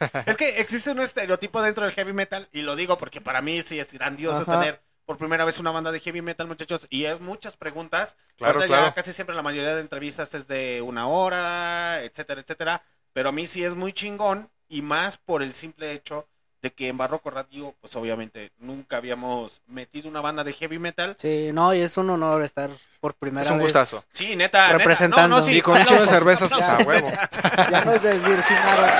Es 0.26 0.36
que 0.36 0.60
existe 0.60 0.90
un 0.90 1.00
estereotipo 1.00 1.62
dentro 1.62 1.84
del 1.84 1.94
heavy 1.94 2.12
metal, 2.12 2.48
y 2.52 2.62
lo 2.62 2.76
digo 2.76 2.98
porque 2.98 3.20
para 3.20 3.42
mí 3.42 3.62
sí 3.62 3.78
es 3.78 3.92
grandioso 3.92 4.42
Ajá. 4.42 4.60
tener 4.60 4.82
por 5.04 5.18
primera 5.18 5.44
vez 5.44 5.58
una 5.60 5.70
banda 5.70 5.92
de 5.92 6.00
heavy 6.00 6.20
metal, 6.22 6.48
muchachos, 6.48 6.86
y 6.90 7.04
es 7.04 7.20
muchas 7.20 7.56
preguntas. 7.56 8.16
Claro, 8.36 8.58
Ahorita 8.58 8.74
ya 8.74 8.80
claro. 8.80 8.94
casi 8.94 9.12
siempre 9.12 9.36
la 9.36 9.42
mayoría 9.42 9.74
de 9.74 9.80
entrevistas 9.80 10.34
es 10.34 10.48
de 10.48 10.82
una 10.82 11.06
hora, 11.06 12.02
etcétera, 12.02 12.40
etcétera. 12.40 12.82
Pero 13.12 13.28
a 13.28 13.32
mí 13.32 13.46
sí 13.46 13.62
es 13.64 13.74
muy 13.76 13.92
chingón, 13.92 14.50
y 14.68 14.82
más 14.82 15.16
por 15.16 15.42
el 15.44 15.52
simple 15.54 15.92
hecho 15.92 16.26
de 16.60 16.72
que 16.72 16.88
en 16.88 16.98
Barroco 16.98 17.30
Radio, 17.30 17.72
pues 17.80 17.94
obviamente 17.94 18.50
nunca 18.58 18.96
habíamos 18.96 19.62
metido 19.68 20.08
una 20.08 20.20
banda 20.20 20.42
de 20.42 20.52
heavy 20.54 20.80
metal. 20.80 21.14
Sí, 21.20 21.50
no, 21.52 21.72
y 21.72 21.82
es 21.82 21.96
un 21.98 22.10
honor 22.10 22.42
estar 22.42 22.70
por 23.00 23.14
primera 23.14 23.46
Es 23.46 23.52
un 23.52 23.58
vez. 23.58 23.66
gustazo. 23.66 24.02
Sí, 24.10 24.34
neta, 24.34 24.66
neta. 24.66 24.78
Representando. 24.78 25.28
No, 25.36 25.40
no, 25.40 25.46
sí, 25.46 25.58
y 25.58 25.60
con 25.60 25.78
un 25.78 25.84
de 25.86 26.06
cervezas, 26.08 26.50
pues 26.50 26.64
a 26.64 26.78
huevo. 26.84 27.08
neta. 27.08 27.70
Ya 27.70 27.84
nos 27.84 28.02
desvirginaron. 28.02 28.90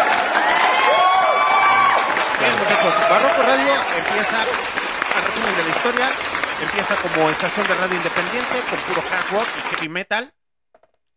Bien, 2.39 2.53
muchachos, 2.59 2.95
Barroco 3.11 3.43
Radio 3.43 3.73
empieza, 3.99 4.43
a 4.43 5.21
resumen 5.27 5.57
de 5.57 5.63
la 5.65 5.71
historia, 5.71 6.09
empieza 6.63 6.97
como 6.97 7.31
estación 7.31 7.67
de 7.67 7.75
radio 7.75 7.97
independiente 7.97 8.55
con 8.71 8.79
puro 8.81 9.03
hard 9.11 9.31
rock 9.33 9.47
y 9.59 9.69
heavy 9.75 9.89
metal. 9.89 10.33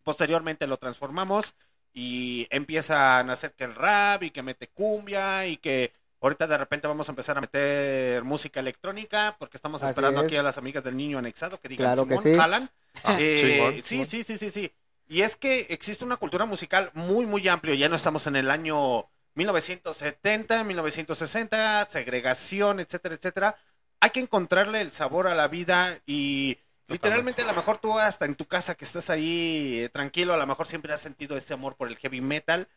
Posteriormente 0.03 0.67
lo 0.67 0.77
transformamos 0.77 1.53
y 1.93 2.47
empieza 2.51 3.19
a 3.19 3.23
nacer 3.23 3.53
que 3.53 3.65
el 3.65 3.75
rap 3.75 4.23
y 4.23 4.31
que 4.31 4.43
mete 4.43 4.67
cumbia 4.67 5.45
y 5.47 5.57
que 5.57 5.91
ahorita 6.21 6.47
de 6.47 6.57
repente 6.57 6.87
vamos 6.87 7.09
a 7.09 7.11
empezar 7.11 7.37
a 7.37 7.41
meter 7.41 8.23
música 8.23 8.59
electrónica 8.59 9.35
porque 9.39 9.57
estamos 9.57 9.83
Así 9.83 9.91
esperando 9.91 10.21
es. 10.21 10.27
aquí 10.27 10.37
a 10.37 10.43
las 10.43 10.57
amigas 10.57 10.83
del 10.83 10.97
niño 10.97 11.17
anexado 11.19 11.59
que 11.59 11.67
digan 11.69 11.85
Claro 11.87 12.07
que 12.07 12.17
Simón, 12.17 12.33
sí. 12.33 12.39
jalan. 12.39 12.71
Ah, 13.03 13.17
Eh, 13.19 13.81
sí, 13.83 14.05
sí, 14.05 14.23
sí, 14.23 14.37
sí, 14.37 14.49
sí. 14.51 14.73
Y 15.07 15.21
es 15.21 15.35
que 15.35 15.67
existe 15.69 16.05
una 16.05 16.17
cultura 16.17 16.45
musical 16.45 16.91
muy, 16.93 17.25
muy 17.25 17.47
amplio. 17.47 17.73
Ya 17.73 17.89
no 17.89 17.95
estamos 17.95 18.25
en 18.27 18.35
el 18.35 18.49
año 18.51 19.09
1970, 19.35 20.64
1960, 20.64 21.85
segregación, 21.85 22.80
etcétera, 22.80 23.15
etcétera. 23.15 23.56
Hay 23.99 24.10
que 24.11 24.19
encontrarle 24.19 24.81
el 24.81 24.91
sabor 24.91 25.27
a 25.27 25.35
la 25.35 25.47
vida 25.47 25.97
y 26.06 26.57
literalmente 26.88 27.41
a 27.41 27.45
lo 27.45 27.53
mejor 27.53 27.77
tú 27.77 27.97
hasta 27.99 28.26
en 28.26 28.35
tu 28.35 28.45
casa 28.45 28.76
que 28.76 28.85
estás 28.85 29.10
ahí 29.10 29.80
eh, 29.84 29.89
tranquilo, 29.89 30.34
a 30.34 30.38
lo 30.38 30.47
mejor 30.47 30.68
siempre 30.68 30.93
has 30.93 31.01
sentido 31.01 31.38
ese 31.38 31.53
amor 31.53 31.76
por 31.76 31.88
el 31.88 31.97
heavy 31.97 32.22
metal 32.22 32.68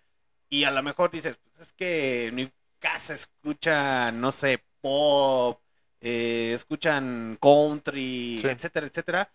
y 0.48 0.64
a 0.64 0.70
lo 0.70 0.82
mejor 0.82 1.10
dices, 1.10 1.38
pues 1.42 1.68
es 1.68 1.72
que 1.72 2.26
en 2.26 2.34
mi 2.34 2.52
casa 2.78 3.14
escuchan, 3.14 4.20
no 4.20 4.32
sé, 4.32 4.62
pop, 4.80 5.60
eh, 6.00 6.52
escuchan 6.54 7.38
country, 7.40 8.38
Sí. 8.40 8.48
etcétera, 8.48 8.86
etcétera. 8.86 9.32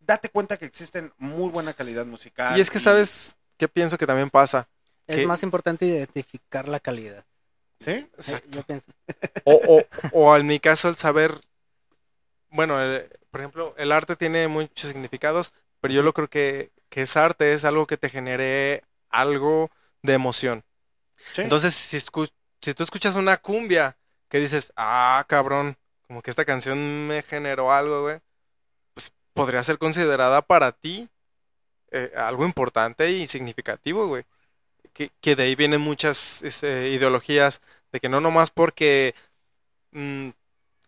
Date 0.00 0.28
cuenta 0.28 0.56
que 0.56 0.66
existen 0.66 1.12
muy 1.18 1.50
buena 1.50 1.72
calidad 1.74 2.06
musical. 2.06 2.56
Y 2.56 2.60
es 2.60 2.70
que, 2.70 2.78
¿sabes 2.78 3.36
qué 3.56 3.68
pienso 3.68 3.98
que 3.98 4.06
también 4.06 4.30
pasa? 4.30 4.68
Es 5.08 5.16
¿Qué? 5.16 5.26
más 5.26 5.42
importante 5.42 5.86
identificar 5.86 6.68
la 6.68 6.78
calidad. 6.80 7.24
¿Sí? 7.80 7.92
Exacto. 7.92 8.48
Yo 8.50 8.62
pienso. 8.62 8.92
O, 9.44 9.54
o, 9.54 9.84
o 10.12 10.36
en 10.36 10.46
mi 10.46 10.60
caso 10.60 10.88
el 10.88 10.96
saber, 10.96 11.40
bueno, 12.50 12.80
el- 12.80 13.08
por 13.30 13.40
ejemplo, 13.40 13.74
el 13.76 13.92
arte 13.92 14.16
tiene 14.16 14.48
muchos 14.48 14.90
significados, 14.90 15.52
pero 15.80 15.94
yo 15.94 16.02
lo 16.02 16.12
creo 16.12 16.28
que, 16.28 16.70
que 16.88 17.02
es 17.02 17.16
arte, 17.16 17.52
es 17.52 17.64
algo 17.64 17.86
que 17.86 17.96
te 17.96 18.10
genere 18.10 18.84
algo 19.10 19.70
de 20.02 20.14
emoción. 20.14 20.64
Sí. 21.32 21.42
Entonces, 21.42 21.74
si, 21.74 21.96
escu- 21.96 22.30
si 22.60 22.74
tú 22.74 22.82
escuchas 22.82 23.16
una 23.16 23.36
cumbia 23.38 23.96
que 24.28 24.38
dices, 24.40 24.72
ah, 24.76 25.24
cabrón, 25.28 25.76
como 26.06 26.22
que 26.22 26.30
esta 26.30 26.44
canción 26.44 27.06
me 27.06 27.22
generó 27.22 27.72
algo, 27.72 28.02
güey, 28.02 28.18
pues 28.94 29.12
podría 29.34 29.62
ser 29.62 29.78
considerada 29.78 30.42
para 30.42 30.72
ti 30.72 31.08
eh, 31.90 32.12
algo 32.16 32.44
importante 32.44 33.10
y 33.10 33.26
significativo, 33.26 34.06
güey. 34.06 34.24
Que, 34.92 35.36
de 35.36 35.42
ahí 35.44 35.54
vienen 35.54 35.80
muchas 35.80 36.42
este, 36.42 36.90
ideologías 36.90 37.60
de 37.92 38.00
que 38.00 38.08
no 38.08 38.20
nomás 38.20 38.50
porque 38.50 39.14
mm, 39.92 40.30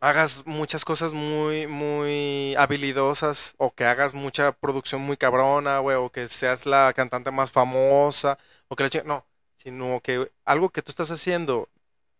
hagas 0.00 0.46
muchas 0.46 0.84
cosas 0.84 1.12
muy, 1.12 1.66
muy 1.66 2.54
habilidosas 2.56 3.54
o 3.58 3.74
que 3.74 3.84
hagas 3.84 4.14
mucha 4.14 4.52
producción 4.52 5.02
muy 5.02 5.16
cabrona, 5.16 5.78
güey, 5.80 5.96
o 5.96 6.10
que 6.10 6.28
seas 6.28 6.66
la 6.66 6.92
cantante 6.94 7.30
más 7.30 7.52
famosa, 7.52 8.38
o 8.68 8.76
que 8.76 8.84
la 8.84 9.04
no, 9.04 9.26
sino 9.58 10.00
que 10.02 10.30
algo 10.44 10.70
que 10.70 10.82
tú 10.82 10.90
estás 10.92 11.10
haciendo 11.10 11.68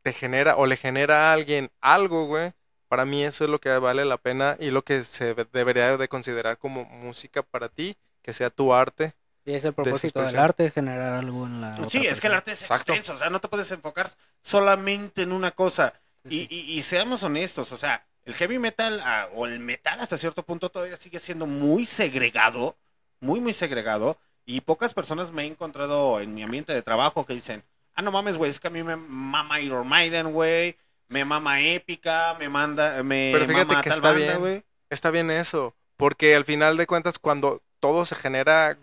te 0.02 0.12
genera 0.12 0.56
o 0.56 0.66
le 0.66 0.76
genera 0.76 1.30
a 1.30 1.32
alguien 1.34 1.70
algo, 1.80 2.26
güey. 2.26 2.52
Para 2.88 3.04
mí 3.04 3.24
eso 3.24 3.44
es 3.44 3.50
lo 3.50 3.60
que 3.60 3.70
vale 3.78 4.04
la 4.04 4.16
pena 4.18 4.56
y 4.60 4.70
lo 4.70 4.82
que 4.84 5.04
se 5.04 5.34
de- 5.34 5.46
debería 5.52 5.96
de 5.96 6.08
considerar 6.08 6.58
como 6.58 6.84
música 6.86 7.42
para 7.42 7.68
ti, 7.68 7.96
que 8.22 8.32
sea 8.32 8.50
tu 8.50 8.74
arte. 8.74 9.14
Y 9.44 9.54
es 9.54 9.64
el 9.64 9.72
propósito 9.72 10.22
del 10.22 10.38
arte, 10.38 10.70
generar 10.70 11.14
algo 11.14 11.46
en 11.46 11.60
la. 11.62 11.76
Sí, 11.88 11.98
otra 11.98 12.10
es 12.12 12.20
que 12.20 12.26
el 12.26 12.34
arte 12.34 12.52
es 12.52 12.62
Exacto. 12.62 12.92
extenso, 12.92 13.14
o 13.14 13.18
sea, 13.18 13.30
no 13.30 13.40
te 13.40 13.48
puedes 13.48 13.70
enfocar 13.72 14.10
solamente 14.54 15.22
en 15.22 15.32
una 15.32 15.52
cosa. 15.52 15.94
Y, 16.28 16.46
y- 16.54 16.72
y 16.76 16.82
seamos 16.82 17.22
honestos, 17.22 17.72
o 17.72 17.76
sea, 17.78 18.04
el 18.24 18.34
heavy 18.34 18.58
metal 18.58 19.00
ah, 19.02 19.28
o 19.34 19.46
el 19.46 19.58
metal 19.60 19.98
hasta 20.00 20.18
cierto 20.18 20.42
punto 20.44 20.68
todavía 20.68 20.96
sigue 20.96 21.18
siendo 21.18 21.46
muy 21.46 21.86
segregado, 21.86 22.76
muy, 23.20 23.40
muy 23.40 23.52
segregado. 23.54 24.18
Y 24.44 24.60
pocas 24.62 24.92
personas 24.92 25.30
me 25.32 25.44
he 25.44 25.46
encontrado 25.46 26.20
en 26.20 26.34
mi 26.34 26.42
ambiente 26.42 26.74
de 26.74 26.82
trabajo 26.82 27.24
que 27.24 27.34
dicen, 27.34 27.64
ah, 27.94 28.02
no 28.02 28.10
mames, 28.12 28.36
güey, 28.36 28.50
es 28.50 28.60
que 28.60 28.66
a 28.68 28.70
mí 28.70 28.82
me 28.82 28.96
mama 28.96 29.60
Iron 29.60 29.86
Maiden, 29.88 30.32
güey, 30.32 30.76
me 31.08 31.24
mama 31.24 31.62
Épica, 31.62 32.36
me 32.38 32.48
manda, 32.50 33.02
me 33.02 33.30
Pero 33.32 33.46
fíjate 33.46 33.64
mama 33.66 33.82
que 33.82 33.88
tal 33.90 33.96
está 33.98 34.08
banda, 34.10 34.26
bien. 34.26 34.38
güey. 34.38 34.64
Está 34.90 35.10
bien 35.10 35.30
eso, 35.30 35.74
porque 35.96 36.34
al 36.36 36.44
final 36.44 36.76
de 36.76 36.86
cuentas 36.86 37.18
cuando 37.18 37.62
todo 37.78 38.04
se 38.04 38.16
genera 38.16 38.74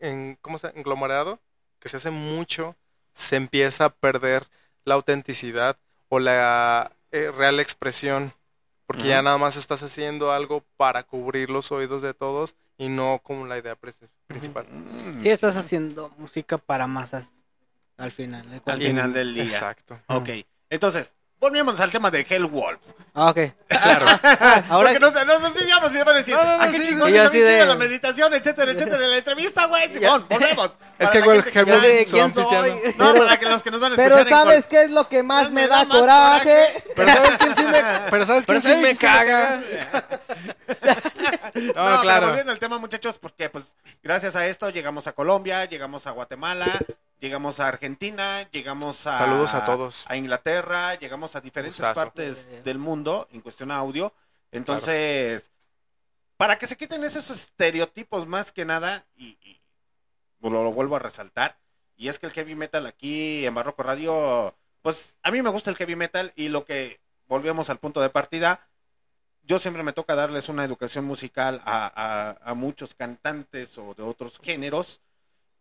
en, 0.00 0.36
¿cómo 0.40 0.58
se 0.58 0.68
englomerado, 0.68 1.40
que 1.78 1.88
se 1.88 1.98
hace 1.98 2.10
mucho, 2.10 2.76
se 3.14 3.36
empieza 3.36 3.86
a 3.86 3.90
perder 3.90 4.46
la 4.84 4.94
autenticidad 4.94 5.76
o 6.08 6.18
la 6.18 6.92
eh, 7.12 7.30
real 7.30 7.60
expresión, 7.60 8.32
porque 8.86 9.08
ya 9.08 9.22
nada 9.22 9.38
más 9.38 9.56
estás 9.56 9.82
haciendo 9.82 10.32
algo 10.32 10.64
para 10.76 11.04
cubrir 11.04 11.48
los 11.48 11.70
oídos 11.70 12.02
de 12.02 12.12
todos 12.12 12.56
y 12.76 12.88
no 12.88 13.20
como 13.22 13.46
la 13.46 13.58
idea 13.58 13.76
principal. 13.76 14.66
Sí, 15.18 15.30
estás 15.30 15.56
haciendo 15.56 16.12
música 16.18 16.58
para 16.58 16.86
masas. 16.86 17.30
Al 17.96 18.10
final. 18.10 18.62
Al 18.64 18.80
final 18.80 19.12
del 19.12 19.34
día. 19.34 19.44
Exacto. 19.44 20.00
Ok. 20.06 20.30
Entonces, 20.70 21.14
volvemos 21.40 21.80
al 21.80 21.90
tema 21.90 22.10
de 22.10 22.24
Hellwolf. 22.28 22.78
Ah, 23.14 23.30
ok. 23.30 23.38
Claro. 23.66 24.06
Ahora 24.68 24.90
Porque 24.92 25.00
nos, 25.00 25.26
nos 25.26 25.54
desviamos 25.54 25.92
y 25.94 25.98
van 25.98 26.08
a 26.08 26.12
decir, 26.12 26.34
No, 26.34 26.44
no, 26.44 26.56
no, 26.58 26.62
ah, 26.62 26.68
qué 26.68 26.76
sí. 26.76 26.82
chingón, 26.84 27.08
está 27.08 27.22
así 27.24 27.36
bien 27.38 27.48
chida 27.50 27.60
de- 27.60 27.66
la 27.66 27.74
meditación, 27.76 28.34
etcétera, 28.34 28.72
etcétera, 28.76 28.98
la 29.08 29.16
entrevista, 29.16 29.64
güey, 29.64 29.92
Simón, 29.92 30.26
volvemos. 30.28 30.70
Es 31.00 31.08
Para 31.08 31.12
que 31.12 31.50
que 31.50 31.58
Hellwolf 31.60 32.12
van 32.12 32.32
pisteando. 32.32 32.80
No, 32.98 33.14
para 33.14 33.38
que 33.38 33.46
los 33.46 33.62
que 33.62 33.70
nos 33.70 33.80
van 33.80 33.92
a 33.92 33.94
escuchar 33.94 34.10
Pero 34.12 34.18
en 34.18 34.28
¿sabes 34.28 34.68
qué 34.68 34.82
es 34.82 34.90
lo 34.90 35.08
que 35.08 35.22
más 35.22 35.50
me, 35.50 35.66
da, 35.66 35.86
más 35.86 35.98
coraje? 35.98 36.84
Pero 36.94 37.10
¿sabes 37.10 37.36
quién 37.38 37.56
sí 37.56 37.62
me, 37.64 37.82
pero 38.10 38.26
¿sabes 38.26 38.44
quién 38.44 38.60
sí 38.60 38.74
me 38.76 38.94
caga? 38.96 39.62
No, 41.74 42.00
claro. 42.02 42.26
volviendo 42.28 42.52
al 42.52 42.58
tema, 42.58 42.78
muchachos, 42.78 43.18
porque 43.18 43.48
pues 43.48 43.64
gracias 44.02 44.36
a 44.36 44.46
esto 44.46 44.68
llegamos 44.68 45.06
a 45.06 45.12
Colombia, 45.12 45.64
llegamos 45.64 46.06
a 46.06 46.10
Guatemala, 46.10 46.66
llegamos 47.20 47.60
a 47.60 47.68
Argentina, 47.68 48.48
llegamos 48.50 49.06
a 49.06 49.16
Saludos 49.16 49.54
a 49.54 49.64
todos. 49.66 50.04
a 50.08 50.16
Inglaterra, 50.16 50.94
llegamos 50.96 51.36
a 51.36 51.40
diferentes 51.40 51.76
Gustazo. 51.78 51.94
partes 51.94 52.64
del 52.64 52.78
mundo 52.78 53.28
en 53.32 53.40
cuestión 53.40 53.70
audio. 53.70 54.12
Entonces, 54.52 55.50
para 56.36 56.58
que 56.58 56.66
se 56.66 56.76
quiten 56.76 57.04
esos 57.04 57.30
estereotipos 57.30 58.26
más 58.26 58.50
que 58.52 58.64
nada 58.64 59.06
y, 59.16 59.38
y 59.42 59.60
lo, 60.40 60.50
lo 60.50 60.72
vuelvo 60.72 60.96
a 60.96 61.00
resaltar, 61.00 61.58
y 61.96 62.08
es 62.08 62.18
que 62.18 62.26
el 62.26 62.32
heavy 62.32 62.54
metal 62.54 62.86
aquí 62.86 63.44
en 63.46 63.54
Barroco 63.54 63.82
Radio, 63.82 64.56
pues 64.82 65.16
a 65.22 65.30
mí 65.30 65.42
me 65.42 65.50
gusta 65.50 65.70
el 65.70 65.76
heavy 65.76 65.96
metal 65.96 66.32
y 66.34 66.48
lo 66.48 66.64
que 66.64 67.00
volvemos 67.28 67.68
al 67.70 67.78
punto 67.78 68.00
de 68.00 68.08
partida, 68.10 68.66
yo 69.42 69.58
siempre 69.58 69.82
me 69.82 69.92
toca 69.92 70.14
darles 70.14 70.48
una 70.48 70.64
educación 70.64 71.04
musical 71.04 71.60
a, 71.64 71.92
a- 71.94 72.50
a 72.50 72.54
muchos 72.54 72.94
cantantes 72.94 73.76
o 73.78 73.94
de 73.94 74.02
otros 74.02 74.38
géneros. 74.42 75.00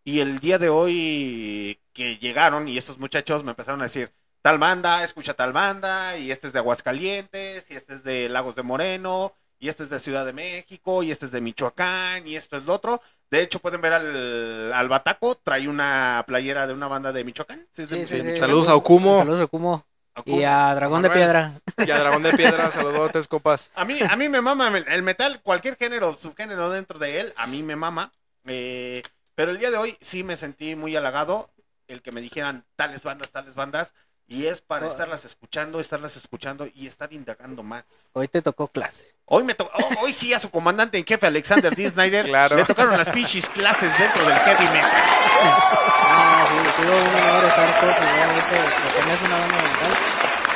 Y 0.10 0.22
el 0.22 0.40
día 0.40 0.58
de 0.58 0.70
hoy 0.70 1.80
que 1.94 2.18
llegaron 2.18 2.68
y 2.68 2.80
estos 2.80 2.98
muchachos 2.98 3.44
me 3.44 3.52
empezaron 3.52 3.80
a 3.82 3.84
decir, 3.84 4.12
tal 4.42 4.58
banda, 4.58 5.04
escucha 5.04 5.36
tal 5.36 5.54
banda, 5.54 6.18
y 6.18 6.32
este 6.32 6.48
es 6.48 6.54
de 6.54 6.58
Aguascalientes, 6.58 7.70
y 7.70 7.76
este 7.76 7.94
es 7.94 8.04
de 8.04 8.28
Lagos 8.28 8.56
de 8.56 8.64
Moreno, 8.64 9.34
y 9.60 9.70
este 9.70 9.84
es 9.84 9.92
de 9.92 10.00
Ciudad 10.00 10.26
de 10.26 10.34
México, 10.34 11.04
y 11.04 11.12
este 11.12 11.28
es 11.28 11.32
de 11.32 11.42
Michoacán, 11.42 12.28
y 12.28 12.36
esto 12.38 12.58
es 12.58 12.66
lo 12.66 12.74
otro. 12.74 13.00
De 13.30 13.44
hecho, 13.44 13.60
pueden 13.60 13.82
ver 13.82 13.94
al, 13.94 14.74
al 14.74 14.90
Bataco, 14.90 15.36
trae 15.36 15.68
una 15.68 16.24
playera 16.26 16.66
de 16.66 16.74
una 16.74 16.88
banda 16.88 17.12
de 17.14 17.24
Michoacán. 17.24 17.68
Sí, 17.72 17.84
es 17.84 17.90
de- 17.92 18.04
Sí, 18.04 18.18
sí, 18.18 18.22
de 18.24 18.34
sí. 18.34 18.40
Saludos 18.40 18.68
a 18.68 18.76
Okumo. 18.76 19.20
Saludos 19.20 19.42
a 19.42 19.44
Okumo. 19.44 19.86
Y 20.26 20.42
a 20.44 20.74
Dragón 20.74 21.04
de. 21.04 21.12
Piedra. 21.12 21.62
Y 21.86 21.92
a 21.92 22.00
Dragón 22.00 22.24
de 22.24 22.32
Piedra, 22.36 22.72
saludotes, 22.72 23.28
copas. 23.28 23.70
A 23.76 23.86
mí, 23.86 24.00
a 24.10 24.16
mí 24.16 24.28
me 24.28 24.42
mama 24.42 24.70
el 24.76 24.88
el 24.88 25.04
metal, 25.04 25.40
cualquier 25.44 25.78
género, 25.78 26.18
subgénero 26.20 26.72
dentro 26.72 26.98
de 26.98 27.20
él, 27.20 27.34
a 27.38 27.46
mí 27.46 27.62
me 27.62 27.76
mama. 27.76 28.12
Eh, 28.46 29.04
pero 29.40 29.52
el 29.52 29.58
día 29.58 29.72
de 29.72 29.78
hoy 29.78 29.96
sí 30.02 30.22
me 30.22 30.36
sentí 30.36 30.76
muy 30.76 30.98
halagado 30.98 31.50
el 31.88 32.02
que 32.02 32.12
me 32.12 32.20
dijeran 32.20 32.66
tales 32.76 33.04
bandas, 33.04 33.32
tales 33.32 33.56
bandas. 33.56 33.94
Y 34.28 34.48
es 34.48 34.60
para 34.60 34.86
estarlas 34.86 35.24
escuchando, 35.24 35.80
estarlas 35.80 36.18
escuchando 36.18 36.68
y 36.76 36.88
estar 36.88 37.14
indagando 37.14 37.64
más. 37.64 38.10
Hoy 38.12 38.28
te 38.28 38.42
tocó 38.42 38.68
clase. 38.68 39.16
Hoy 39.24 39.46
me 39.46 39.54
to- 39.56 39.72
oh, 39.74 39.90
hoy 40.04 40.12
sí 40.12 40.34
a 40.34 40.40
su 40.40 40.50
comandante 40.52 40.98
en 40.98 41.06
jefe 41.06 41.26
Alexander 41.26 41.74
D. 41.74 41.90
Snyder 41.90 42.26
Claro. 42.28 42.58
le 42.58 42.66
tocaron 42.66 42.98
las 42.98 43.10
pichis 43.12 43.48
clases 43.48 43.98
dentro 43.98 44.26
del 44.28 44.38
heavy 44.40 44.66
metal. 44.66 44.92
Ah, 44.92 46.46
sí, 46.50 46.82
tuvo 46.82 46.98
un 46.98 47.16
honor 47.16 47.46
estar 47.46 47.80
por 47.80 47.96
primera 47.96 48.34
vez 48.34 48.44
que 48.44 48.58
que 48.58 49.00
tenías 49.00 49.22
una 49.22 49.40
banda 49.40 49.56
mental. 49.64 49.94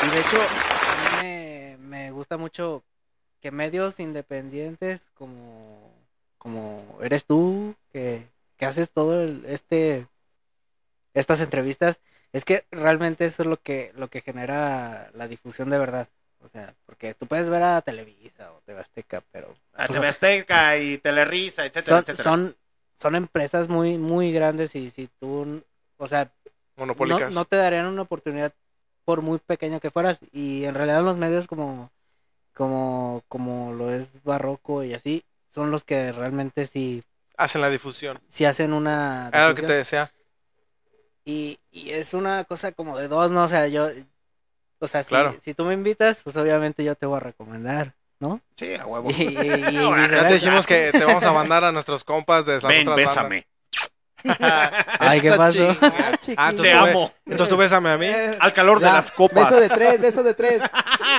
Y 0.04 0.10
de 0.10 0.20
hecho, 0.20 0.42
a 0.42 1.22
mí 1.22 1.24
me, 1.24 1.78
me 1.80 2.12
gusta 2.12 2.36
mucho 2.36 2.84
que 3.40 3.50
medios 3.52 4.02
independientes 4.02 5.08
como, 5.14 5.90
como 6.38 6.98
eres 7.02 7.26
tú, 7.26 7.76
que, 7.94 8.33
que 8.64 8.68
haces 8.70 8.92
todo 8.92 9.22
el- 9.22 9.46
este 9.46 10.08
estas 11.14 11.42
entrevistas, 11.42 12.00
es 12.32 12.46
que 12.46 12.66
realmente 12.72 13.26
eso 13.26 13.44
es 13.44 13.48
lo 13.50 13.62
que, 13.62 13.92
lo 13.96 14.10
que 14.10 14.22
genera 14.22 15.12
la 15.14 15.28
difusión 15.28 15.70
de 15.70 15.78
verdad. 15.78 16.08
O 16.40 16.50
sea, 16.50 16.74
porque 16.86 17.14
tú 17.14 17.28
puedes 17.28 17.50
ver 17.50 17.64
a 17.64 17.82
Televisa 17.82 18.52
o 18.52 18.62
TV 18.66 18.82
Azteca, 18.82 19.24
pero 19.32 19.54
A 19.74 19.88
sea, 19.88 19.96
TV 19.96 20.08
Azteca 20.08 20.78
y 20.78 20.98
Telerisa, 20.98 21.66
etcétera, 21.66 21.86
son, 21.86 22.00
etcétera. 22.00 22.24
son, 22.24 22.56
son 22.98 23.16
empresas 23.16 23.70
muy, 23.70 23.98
muy 23.98 24.34
grandes 24.34 24.76
y 24.76 24.90
si 24.90 25.08
tú, 25.20 25.62
o 25.98 26.08
sea, 26.08 26.32
no, 26.78 27.20
no 27.30 27.46
te 27.46 27.56
darían 27.56 27.86
una 27.86 28.02
oportunidad 28.02 28.52
por 29.06 29.22
muy 29.22 29.38
pequeño 29.40 29.80
que 29.80 29.92
fueras 29.92 30.20
y 30.32 30.66
en 30.66 30.76
realidad 30.76 31.04
los 31.04 31.18
medios 31.18 31.48
como, 31.48 31.92
como, 32.54 33.24
como 33.28 33.74
lo 33.74 33.92
es 33.92 34.10
Barroco 34.24 34.84
y 34.84 34.94
así, 34.94 35.24
son 35.50 35.72
los 35.72 35.84
que 35.84 36.12
realmente 36.12 36.66
sí, 36.68 37.04
Hacen 37.38 37.62
la 37.62 37.70
difusión. 37.70 38.22
sí 38.28 38.46
hacen 38.46 38.74
una 38.74 39.30
Era 39.34 39.48
lo 39.50 39.56
que 39.56 39.62
difusión. 39.62 39.68
te 39.68 39.74
decía. 39.78 40.12
y, 41.26 41.60
y 41.72 41.92
es 41.92 42.14
una 42.14 42.44
cosa 42.44 42.72
como 42.74 42.98
de 42.98 43.08
dos, 43.08 43.32
¿no? 43.32 43.44
O 43.46 43.48
sea, 43.50 43.68
yo, 43.68 43.90
o 44.80 44.88
sea, 44.88 45.04
si, 45.04 45.10
Claro. 45.10 45.36
si 45.42 45.54
tú 45.54 45.64
me 45.66 45.74
invitas, 45.74 46.22
pues 46.24 46.36
obviamente 46.36 46.84
yo 46.84 46.96
te 46.96 47.06
voy 47.06 47.18
a 47.18 47.22
recomendar, 47.22 47.94
¿no? 48.20 48.42
Sí, 48.56 48.76
a 48.76 48.86
huevo. 48.86 49.10
Y, 49.10 49.14
y- 49.24 49.28
Ya 50.12 50.28
te 50.28 50.34
dijimos 50.36 50.68
que 50.68 50.92
te 50.92 51.06
vamos 51.06 51.24
a 51.24 51.32
mandar 51.34 51.64
a 51.64 51.72
nuestros 51.72 52.04
compas 52.04 52.46
de 52.46 52.54
las 52.62 52.64
Ven, 52.64 52.82
otras 52.88 52.98
bésame. 52.98 53.48
Ay, 55.00 55.22
¿qué 55.22 55.32
pasó? 55.34 55.76
Ah, 55.82 55.92
Ah, 56.38 56.50
entonces 56.50 56.74
Te 56.74 56.80
tú 56.80 56.86
amo. 56.86 57.14
Entonces 57.26 57.50
tú 57.50 57.58
bésame 57.58 57.90
a 57.90 57.98
mí. 57.98 58.08
Al 58.40 58.54
calor 58.54 58.80
de 58.80 58.86
Ya, 58.86 58.94
las 58.94 59.12
copas. 59.12 59.50
Beso 59.50 59.62
de 59.62 59.70
tres, 59.70 60.00
beso 60.02 60.24
de 60.24 60.34
tres. 60.34 60.64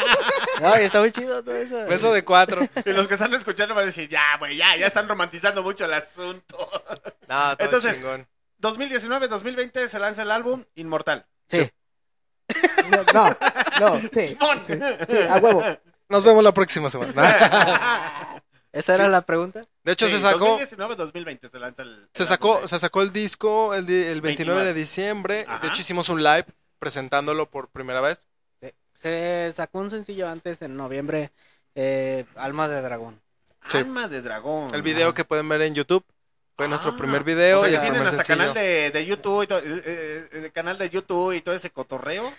Ay, 0.63 0.85
está 0.85 1.01
muy 1.01 1.13
chido 1.13 1.43
todo 1.43 1.55
eso. 1.55 1.85
Beso 1.87 2.13
de 2.13 2.25
cuatro. 2.25 2.67
Y 2.85 2.91
los 2.93 3.07
que 3.09 3.15
están 3.15 3.33
escuchando 3.35 3.75
van 3.75 3.85
a 3.85 3.87
decir, 3.87 4.09
ya, 4.09 4.23
güey, 4.39 4.57
ya, 4.57 4.77
ya 4.77 4.87
están 4.87 5.09
romantizando 5.09 5.63
mucho 5.63 5.85
el 5.85 5.95
asunto. 5.95 6.57
No, 7.29 7.57
todo 7.57 7.65
Entonces, 7.65 7.97
chingón. 7.97 8.29
2019-2020 8.61 9.89
se 9.89 9.99
lanza 9.99 10.23
el 10.23 10.31
álbum 10.31 10.63
Inmortal. 10.75 11.25
Sí. 11.49 11.71
No, 12.91 13.03
no, 13.15 13.37
no, 13.81 14.01
sí, 14.01 14.37
sí, 14.61 14.79
sí, 15.09 15.17
a 15.31 15.37
huevo. 15.39 15.65
Nos 16.11 16.23
vemos 16.23 16.45
la 16.45 16.53
próxima 16.53 16.91
semana. 16.91 17.13
¿Esa 18.75 18.95
era 18.97 19.09
la 19.09 19.21
pregunta? 19.23 19.63
De 19.85 19.93
hecho, 19.93 20.07
Sí, 20.09 20.15
se 20.15 20.21
sacó, 20.21 20.59
2019-2020 20.59 21.49
se 21.49 21.59
lanza 21.61 21.83
el. 21.83 22.09
se 22.13 22.23
el 22.25 22.29
sacó, 22.29 22.55
álbum. 22.57 22.69
se 22.69 22.79
sacó 22.79 23.03
el 23.03 23.13
disco 23.13 23.75
el, 23.75 23.87
di- 23.87 23.95
el 24.05 24.21
29 24.21 24.61
de 24.61 24.73
29. 24.73 24.75
diciembre. 24.75 25.45
Ajá. 25.49 25.61
De 25.61 25.69
hecho, 25.69 25.81
hicimos 25.83 26.09
un 26.09 26.23
live 26.23 26.47
presentándolo 26.79 27.49
por 27.51 27.69
primera 27.69 28.01
vez. 28.01 28.27
Se 29.01 29.53
sacó 29.55 29.79
un 29.81 29.91
sencillo 29.91 30.29
antes, 30.29 30.63
en 30.63 30.77
noviembre, 30.77 31.31
eh, 31.75 32.25
Alma 32.37 32.69
de 32.69 32.81
Dragón. 32.81 33.21
Sí. 33.69 33.79
Alma 33.79 34.09
de 34.09 34.23
dragón. 34.23 34.75
El 34.75 34.83
video 34.83 35.15
que 35.15 35.25
pueden 35.25 35.49
ver 35.49 35.63
en 35.63 35.75
YouTube 35.75 36.05
fue 36.57 36.69
nuestro 36.69 36.93
Ah, 36.93 36.97
primer 36.99 37.23
video. 37.25 37.61
O 37.61 37.65
sea 37.65 37.71
y 37.71 37.75
que 37.75 37.81
tienen 37.81 38.03
hasta 38.03 38.25
sencillo. 38.25 38.39
canal 38.39 38.55
de, 38.55 38.91
de 38.91 39.07
YouTube 39.07 39.43
y 39.43 39.47
todo, 39.47 39.59
eh, 39.61 39.83
eh, 39.85 40.29
eh, 40.33 40.51
canal 40.53 40.79
de 40.79 40.89
YouTube 40.91 41.33
y 41.35 41.41
todo 41.43 41.55
ese 41.55 41.71
cotorreo. 41.71 42.31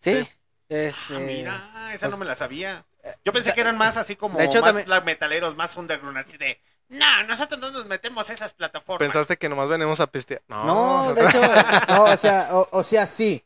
Sí. 0.00 0.20
Sí. 0.22 0.28
Este, 0.68 1.16
Ah, 1.16 1.18
mira, 1.20 1.90
esa 1.92 2.00
pues, 2.06 2.10
no 2.12 2.16
me 2.18 2.24
la 2.26 2.34
sabía. 2.36 2.84
Yo 3.24 3.32
pensé 3.32 3.54
que 3.54 3.60
eran 3.60 3.76
más 3.78 3.96
así 3.96 4.16
como 4.16 4.38
de 4.38 4.44
hecho, 4.44 4.60
más 4.60 4.74
también- 4.74 5.04
metaleros, 5.04 5.56
más 5.56 5.76
underground, 5.76 6.18
así 6.18 6.36
de, 6.36 6.60
no, 6.88 7.22
nosotros 7.24 7.60
no 7.60 7.70
nos 7.70 7.86
metemos 7.86 8.28
a 8.30 8.32
esas 8.32 8.52
plataformas. 8.52 8.98
Pensaste 8.98 9.36
que 9.36 9.48
nomás 9.48 9.68
venimos 9.68 10.00
a 10.00 10.06
pistear. 10.06 10.42
No, 10.48 10.64
No, 10.64 11.14
de 11.14 11.24
hecho, 11.26 11.40
No, 11.88 12.04
o 12.04 12.16
sea, 12.16 12.48
o, 12.52 12.68
o 12.72 12.82
sea, 12.84 13.06
sí. 13.06 13.44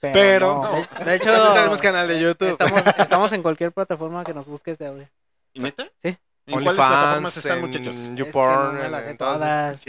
Pero, 0.00 0.12
Pero- 0.14 0.62
no. 0.62 0.72
de, 0.98 1.04
de 1.04 1.14
hecho, 1.16 1.52
tenemos 1.52 1.80
canal 1.80 2.06
de 2.08 2.20
YouTube. 2.20 2.50
estamos, 2.50 2.82
estamos 2.98 3.32
en 3.32 3.42
cualquier 3.42 3.72
plataforma 3.72 4.24
que 4.24 4.32
nos 4.32 4.46
busques 4.46 4.78
de 4.78 4.86
audio. 4.86 5.08
¿Y 5.52 5.60
neta? 5.60 5.84
Sí. 6.02 6.16
¿En 6.46 6.52
cuáles 6.54 6.74
plataformas 6.76 7.16
OnlyFans, 7.16 7.36
están, 7.36 7.58
en 7.58 7.64
muchachos? 7.64 7.96
Es 7.96 8.10
que 8.10 8.16
YouPorn, 8.16 8.90
no 8.90 9.16
todas. 9.16 9.80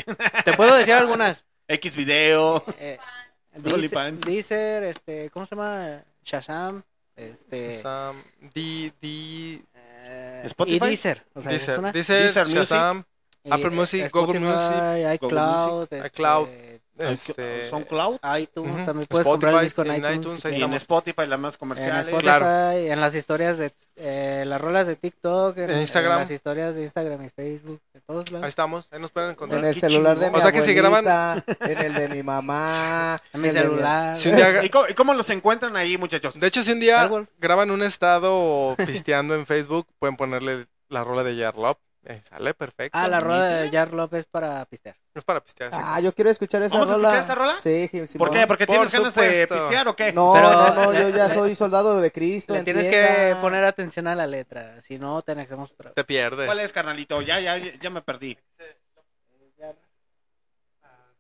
Te 0.44 0.54
puedo 0.58 0.76
decir 0.76 0.94
algunas. 0.96 1.46
X 1.68 1.96
video. 1.96 2.64
Eh. 2.80 2.98
Deezer, 3.54 4.14
Deezer, 4.20 4.84
este, 4.84 5.30
¿cómo 5.30 5.46
se 5.46 5.56
llama? 5.56 6.04
Shazam, 6.24 6.84
este, 7.20 7.72
Shazam, 7.74 8.24
D, 8.54 8.94
D, 9.02 9.62
eh, 9.74 10.42
Spotify. 10.46 10.86
y 10.86 10.90
Deezer, 10.90 11.26
o 11.34 11.42
sea, 11.42 11.52
Deezer, 11.52 11.80
una. 11.80 11.92
Deezer, 11.92 12.22
Deezer 12.24 12.46
Music. 12.46 12.58
Shazam, 12.60 13.06
Apple 13.50 13.68
eh, 13.68 13.76
Music, 13.76 14.12
Google 14.12 14.40
Music, 14.40 15.16
iCloud, 15.16 15.80
Music, 15.80 16.06
este, 16.06 16.08
este, 17.00 17.64
SoundCloud. 17.70 18.18
iTunes, 18.40 18.76
Ujú. 18.76 18.86
también 18.86 19.08
puedes 19.08 19.26
comprar 19.28 19.54
el 19.56 19.62
disco 19.62 19.82
en 19.84 19.88
Spotify, 19.92 20.14
iTunes. 20.14 20.26
en 20.26 20.40
iTunes, 20.42 20.46
ahí 20.46 20.64
en. 20.64 20.74
Spotify, 20.74 21.28
las 21.28 21.40
más 21.40 21.54
En 21.56 21.60
comerciales. 21.60 22.08
Spotify, 22.08 22.22
Claro. 22.24 22.72
en 22.78 23.02
las 23.02 23.16
historias 23.16 23.58
de 23.58 23.72
eh, 24.02 24.44
las 24.48 24.62
rolas 24.62 24.88
de 24.88 24.96
TikTok, 24.96 25.58
en, 25.58 25.72
En 25.72 25.80
Instagram. 25.80 26.14
en 26.14 26.20
las 26.20 26.32
historias 26.32 26.76
de 26.76 26.84
Instagram 26.84 27.26
y 27.26 27.30
Facebook, 27.30 27.82
de 27.94 28.00
todos 28.00 28.32
lados. 28.32 28.44
ahí 28.46 28.48
estamos, 28.50 28.88
ahí 28.94 29.00
nos 29.02 29.12
pueden 29.12 29.32
encontrar. 29.32 29.60
En 29.60 29.68
el 29.68 29.74
Qué 29.74 29.82
celular 29.82 30.18
de 30.18 30.30
mi 30.32 30.38
O 30.38 30.42
sea 30.42 30.52
que 30.54 30.62
si 30.62 30.74
graban- 30.74 31.44
en 31.60 31.78
el 31.78 31.94
de 31.94 32.08
mi 32.08 32.24
mamá, 32.24 33.18
En 33.34 33.42
mi 33.42 33.50
celular. 33.52 34.16
Si 34.16 34.30
un 34.30 34.38
día, 34.38 34.64
¿Y 34.64 34.70
cómo, 34.70 34.86
y 34.88 34.94
cómo 34.94 35.14
los 35.14 35.30
encuentran 35.32 35.76
ahí, 35.76 35.98
muchachos? 35.98 36.40
de 36.40 36.48
hecho, 36.48 36.64
si 36.64 36.72
un 36.72 36.80
día 36.80 37.10
graban 37.40 37.72
un 37.72 37.84
estado 37.84 38.76
pisteando 38.86 39.36
en 39.36 39.46
Facebook, 39.46 39.86
pueden 40.00 40.16
ponerle 40.16 40.68
la 40.88 41.04
rola 41.04 41.24
de 41.24 41.36
Yarlop. 41.36 41.78
Eh, 42.06 42.22
sale 42.24 42.54
perfecto. 42.54 42.98
Ah, 42.98 43.08
la 43.08 43.20
rola 43.20 43.46
de. 43.48 43.70
Jar 43.72 43.92
López 43.94 44.26
para 44.26 44.66
pistear. 44.66 44.96
Es 45.14 45.24
para 45.26 45.44
pistear. 45.44 45.72
sí. 45.74 45.80
Ah, 45.84 46.00
yo 46.00 46.16
quiero 46.16 46.30
escuchar 46.30 46.62
esa 46.64 46.76
¿Vamos 46.76 46.90
a 46.92 46.96
rola. 46.96 47.08
escuchar 47.10 47.24
esa 47.26 47.36
rola? 47.36 47.56
Sí, 47.62 47.90
¿Por 47.92 48.08
Simón. 48.08 48.30
qué? 48.32 48.48
¿Porque 48.48 48.66
Por 48.66 48.76
tienes 48.76 48.94
ganas 48.94 49.16
de 49.16 49.22
supuesto. 49.44 49.56
pistear 49.56 49.88
o 49.90 49.96
qué? 49.98 50.14
No, 50.14 50.32
Pero- 50.34 50.50
no, 50.50 50.76
no, 50.76 50.94
yo 51.00 51.10
ya 51.10 51.28
soy 51.30 51.56
soldado 51.56 52.00
de 52.00 52.10
Cristo. 52.12 52.54
Le 52.54 52.64
tienes 52.64 52.86
entienda. 52.86 53.08
que 53.10 53.36
poner 53.42 53.66
atención 53.66 54.08
a 54.08 54.16
la 54.16 54.28
letra, 54.28 54.82
si 54.82 54.98
no 54.98 55.22
te 55.24 55.34
anexamos 55.34 55.74
otra 55.74 55.90
vez. 55.90 55.96
Te 55.96 56.04
pierdes. 56.06 56.46
¿Cuál 56.46 56.60
es, 56.62 56.72
carnalito? 56.72 57.22
Ya, 57.22 57.40
ya, 57.42 57.58
ya 57.58 57.90
me 57.90 58.02
perdí. 58.02 58.38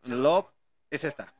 Love 0.03 0.47
es 0.89 1.03
esta. 1.03 1.34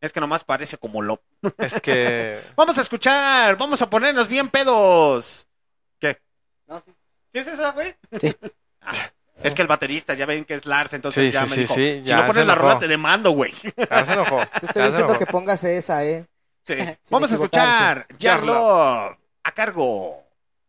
Es 0.00 0.12
que 0.14 0.20
nomás 0.20 0.44
parece 0.44 0.78
como 0.78 1.02
lo. 1.02 1.22
Es 1.58 1.80
que. 1.80 2.40
Vamos 2.56 2.78
a 2.78 2.80
escuchar, 2.80 3.56
vamos 3.58 3.82
a 3.82 3.90
ponernos 3.90 4.28
bien 4.28 4.48
pedos. 4.48 5.46
¿Qué? 5.98 6.18
No, 6.66 6.80
sí. 6.80 6.90
¿Qué 7.32 7.40
es 7.40 7.46
esa, 7.46 7.72
güey? 7.72 7.94
Sí. 8.20 8.34
Ah, 8.82 8.92
es 9.42 9.54
que 9.54 9.60
el 9.60 9.68
baterista, 9.68 10.14
ya 10.14 10.24
ven 10.24 10.46
que 10.46 10.54
es 10.54 10.64
Lars, 10.64 10.94
entonces 10.94 11.26
Sí, 11.26 11.30
ya 11.30 11.44
sí, 11.44 11.50
me 11.50 11.54
sí, 11.54 11.60
dijo, 11.60 11.74
sí, 11.74 12.02
si 12.02 12.12
no 12.14 12.24
pones 12.24 12.46
la 12.46 12.54
rola 12.54 12.78
te 12.78 12.88
demando, 12.88 13.32
güey. 13.32 13.52
Ya 13.90 14.06
se 14.06 14.14
enojó. 14.14 14.40
Te 14.58 14.66
estoy 14.66 14.86
diciendo 14.86 15.18
que 15.18 15.26
pongas 15.26 15.62
esa, 15.64 16.02
¿eh? 16.02 16.26
Sí. 16.66 16.76
Vamos 17.10 17.30
a 17.30 17.34
escuchar 17.34 18.06
Love 18.42 19.18
a 19.42 19.52
cargo 19.52 20.14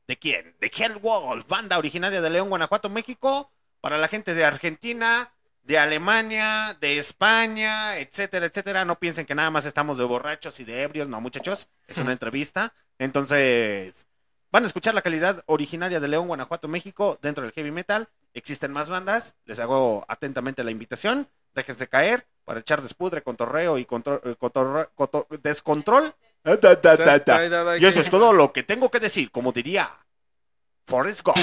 de 0.08 0.18
quién? 0.18 0.56
De 0.60 0.72
Hell 0.76 0.98
Wolf, 0.98 1.48
banda 1.48 1.78
originaria 1.78 2.22
de 2.22 2.30
León, 2.30 2.50
Guanajuato, 2.50 2.90
México, 2.90 3.50
para 3.80 3.98
la 3.98 4.10
gente 4.10 4.34
de 4.34 4.44
Argentina, 4.44 5.32
de 5.64 5.78
Alemania, 5.78 6.78
de 6.82 6.98
España, 6.98 7.98
etcétera, 7.98 8.46
etcétera. 8.48 8.86
No 8.86 9.00
piensen 9.00 9.26
que 9.26 9.36
nada 9.36 9.52
más 9.52 9.66
estamos 9.66 9.98
de 9.98 10.04
borrachos 10.06 10.60
y 10.60 10.66
de 10.66 10.82
ebrios, 10.82 11.08
no, 11.08 11.22
muchachos. 11.22 11.70
Es 11.88 11.98
una 11.98 12.12
entrevista. 12.12 12.74
Entonces, 13.00 14.08
van 14.52 14.64
a 14.64 14.68
escuchar 14.68 14.94
la 14.94 15.02
calidad 15.02 15.44
originaria 15.48 16.00
de 16.00 16.08
León, 16.08 16.28
Guanajuato, 16.28 16.68
México, 16.68 17.18
dentro 17.22 17.44
del 17.44 17.54
heavy 17.54 17.72
metal. 17.72 18.10
Existen 18.34 18.72
más 18.72 18.90
bandas. 18.90 19.36
Les 19.46 19.60
hago 19.60 20.06
atentamente 20.08 20.64
la 20.64 20.72
invitación. 20.72 21.28
Déjense 21.54 21.88
caer 21.88 22.26
para 22.46 22.60
echar 22.62 22.82
despudre, 22.82 23.22
contorreo 23.24 23.78
y 23.78 23.86
contro- 23.86 24.22
eh, 24.24 24.36
cotorre- 24.40 24.88
descontrol. 25.42 26.14
Y 27.80 27.86
eso 27.86 28.00
es 28.00 28.10
todo 28.10 28.34
lo 28.34 28.52
que 28.54 28.64
tengo 28.64 28.90
que 28.90 29.00
decir, 29.00 29.32
como 29.32 29.52
diría 29.52 29.90
Forrest 30.88 31.22
Gump. 31.24 31.38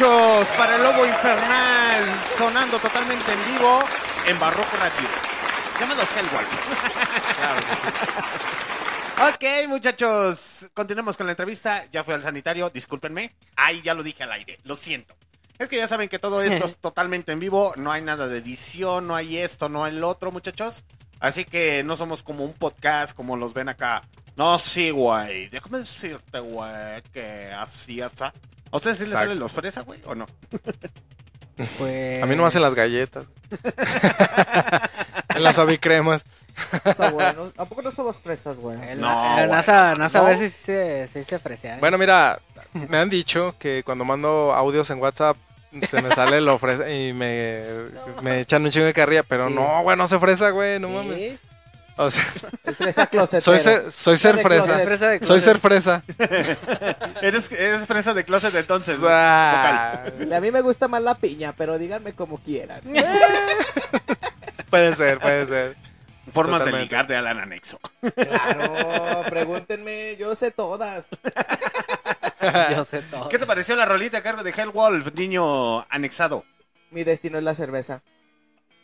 Muchachos, 0.00 0.48
para 0.56 0.76
el 0.76 0.82
Lobo 0.82 1.04
Infernal, 1.04 2.04
sonando 2.36 2.78
totalmente 2.78 3.32
en 3.32 3.44
vivo 3.52 3.84
en 4.26 4.40
Barroco 4.40 4.74
Radio. 4.78 5.08
Llamados 5.78 6.08
Hellwolf. 6.12 6.48
Ok, 9.34 9.68
muchachos, 9.68 10.70
continuemos 10.72 11.18
con 11.18 11.26
la 11.26 11.32
entrevista. 11.32 11.84
Ya 11.92 12.02
fui 12.02 12.14
al 12.14 12.22
sanitario, 12.22 12.70
discúlpenme. 12.70 13.34
Ay, 13.56 13.82
ya 13.82 13.92
lo 13.92 14.02
dije 14.02 14.22
al 14.22 14.32
aire, 14.32 14.58
lo 14.64 14.74
siento. 14.74 15.14
Es 15.58 15.68
que 15.68 15.76
ya 15.76 15.86
saben 15.86 16.08
que 16.08 16.18
todo 16.18 16.40
esto 16.40 16.64
es 16.64 16.76
totalmente 16.80 17.32
en 17.32 17.40
vivo, 17.40 17.74
no 17.76 17.92
hay 17.92 18.00
nada 18.00 18.26
de 18.26 18.38
edición, 18.38 19.06
no 19.06 19.14
hay 19.14 19.36
esto, 19.36 19.68
no 19.68 19.84
hay 19.84 19.92
lo 19.92 20.08
otro, 20.08 20.32
muchachos. 20.32 20.82
Así 21.18 21.44
que 21.44 21.84
no 21.84 21.94
somos 21.94 22.22
como 22.22 22.46
un 22.46 22.54
podcast 22.54 23.14
como 23.14 23.36
los 23.36 23.52
ven 23.52 23.68
acá. 23.68 24.02
No, 24.36 24.58
sí, 24.58 24.88
güey. 24.88 25.50
Déjame 25.50 25.80
decirte, 25.80 26.40
güey, 26.40 27.02
que 27.12 27.52
así, 27.52 28.00
así. 28.00 28.24
¿A 28.72 28.76
ustedes 28.76 28.96
sí 28.98 29.02
les 29.04 29.12
Exacto. 29.12 29.28
salen 29.28 29.38
los 29.40 29.52
fresa, 29.52 29.80
güey, 29.82 30.00
o 30.06 30.14
no? 30.14 30.26
Pues... 31.78 32.22
A 32.22 32.26
mí 32.26 32.36
no 32.36 32.42
me 32.42 32.48
hacen 32.48 32.62
las 32.62 32.74
galletas. 32.74 33.26
en 35.34 35.42
las 35.42 35.58
avicremas. 35.58 36.24
¿A 37.56 37.64
poco 37.66 37.82
no 37.82 37.90
somos 37.90 38.20
fresas, 38.20 38.56
güey? 38.58 38.78
El, 38.90 39.00
No, 39.00 39.34
güey. 39.34 39.48
NASA, 39.48 39.94
NASA 39.94 40.18
a 40.20 40.22
ver 40.22 40.38
si 40.38 40.48
se, 40.50 41.08
si 41.12 41.22
se 41.22 41.38
fresean. 41.38 41.80
Bueno, 41.80 41.98
mira, 41.98 42.40
me 42.88 42.98
han 42.98 43.08
dicho 43.08 43.54
que 43.58 43.82
cuando 43.84 44.04
mando 44.04 44.52
audios 44.54 44.90
en 44.90 44.98
WhatsApp 45.00 45.36
se 45.82 46.02
me 46.02 46.10
sale 46.14 46.40
lo 46.40 46.58
fresa 46.58 46.90
y 46.90 47.12
me, 47.12 47.62
me 48.22 48.40
echan 48.40 48.64
un 48.64 48.70
chingo 48.70 48.86
de 48.86 48.92
carrilla, 48.94 49.22
pero 49.22 49.48
Sí. 49.48 49.54
no, 49.54 49.82
güey, 49.82 49.96
no 49.96 50.06
se 50.08 50.18
fresa, 50.18 50.50
güey, 50.50 50.80
no 50.80 50.88
Sí. 50.88 50.94
mames. 50.94 51.40
O 52.02 52.10
sea, 52.10 52.22
fresa 52.78 53.06
closetero. 53.08 53.42
soy 53.42 53.58
ser, 53.58 53.92
soy 53.92 54.16
ser 54.16 54.38
fresa. 54.38 54.64
closet. 54.64 54.84
Fresa 54.84 55.08
de 55.08 55.26
Soy 55.26 55.40
ser 55.40 55.58
fresa. 55.58 56.02
Eres, 57.20 57.52
eres 57.52 57.86
fresa 57.86 58.14
de 58.14 58.24
closet 58.24 58.54
entonces. 58.54 58.98
Ah, 59.02 60.04
A 60.34 60.40
mí 60.40 60.50
me 60.50 60.62
gusta 60.62 60.88
más 60.88 61.02
la 61.02 61.16
piña, 61.16 61.54
pero 61.54 61.76
díganme 61.76 62.14
como 62.14 62.38
quieran. 62.38 62.80
puede 64.70 64.94
ser, 64.94 65.18
puede 65.20 65.46
ser. 65.46 65.76
Formas 66.32 66.60
de 66.60 66.66
Totalmente. 66.66 66.84
ligar 66.94 67.06
de 67.06 67.16
Alan 67.16 67.38
Anexo. 67.38 67.78
Claro, 68.14 69.22
pregúntenme, 69.28 70.16
yo 70.16 70.34
sé 70.34 70.52
todas. 70.52 71.08
Yo 72.70 72.84
sé 72.84 73.02
todo. 73.02 73.28
¿Qué 73.28 73.38
te 73.38 73.44
pareció 73.46 73.76
la 73.76 73.84
rolita 73.84 74.18
a 74.18 74.22
cargo 74.22 74.42
de 74.42 74.52
Hellwolf, 74.52 75.12
niño 75.14 75.80
anexado? 75.90 76.44
Mi 76.92 77.04
destino 77.04 77.36
es 77.36 77.44
la 77.44 77.54
cerveza. 77.54 78.02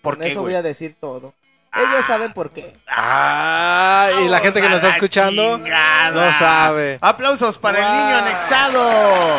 ¿Por 0.02 0.16
Con 0.16 0.24
qué, 0.24 0.32
eso 0.32 0.40
güey? 0.42 0.52
voy 0.54 0.58
a 0.58 0.62
decir 0.62 0.96
todo. 1.00 1.34
Ellos 1.78 2.06
saben 2.06 2.32
por 2.32 2.50
qué. 2.52 2.74
Ah, 2.88 4.08
y 4.20 4.28
la 4.28 4.40
gente 4.40 4.62
que 4.62 4.68
nos 4.68 4.76
está 4.76 4.90
escuchando 4.90 5.58
chingada. 5.58 6.10
no 6.10 6.32
sabe. 6.38 6.98
Aplausos 7.00 7.58
para 7.58 7.78
el 7.78 7.92
niño 7.92 8.16
anexado. 8.16 9.36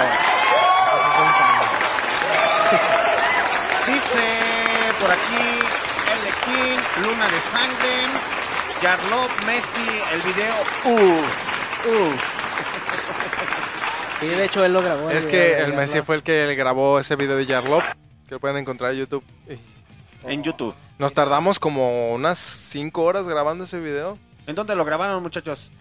Dice 3.88 4.24
por 5.00 5.12
aquí 5.12 5.60
L. 6.14 6.32
King, 6.46 7.08
Luna 7.08 7.28
de 7.28 7.40
Sangre, 7.40 7.96
Yarlov, 8.84 9.30
Messi, 9.46 9.88
el 10.14 10.22
video. 10.22 10.56
Uf, 10.86 11.88
uf. 11.88 12.22
Sí, 14.20 14.28
de 14.28 14.46
hecho 14.46 14.66
él 14.66 14.74
lo 14.74 14.82
grabó. 14.82 15.10
Es 15.10 15.26
que 15.26 15.58
el 15.58 15.74
Messi 15.74 16.02
fue 16.02 16.16
el 16.18 16.24
que 16.24 16.54
grabó 16.56 17.00
ese 17.00 17.16
video 17.16 17.38
de 17.38 17.46
Yarlop, 17.46 17.84
que 18.28 18.36
lo 18.36 18.40
pueden 18.40 18.58
encontrar 18.58 18.92
en 18.92 19.00
YouTube. 19.00 19.24
En 20.28 20.44
YouTube. 20.44 20.76
Nos 21.00 21.14
tardamos 21.14 21.60
como 21.60 22.14
unas 22.14 22.38
5 22.38 23.02
horas 23.02 23.28
grabando 23.28 23.64
ese 23.64 23.80
video. 23.80 24.18
¿En 24.46 24.56
dónde 24.56 24.76
lo 24.76 24.84
grabaron, 24.84 25.22
muchachos? 25.24 25.72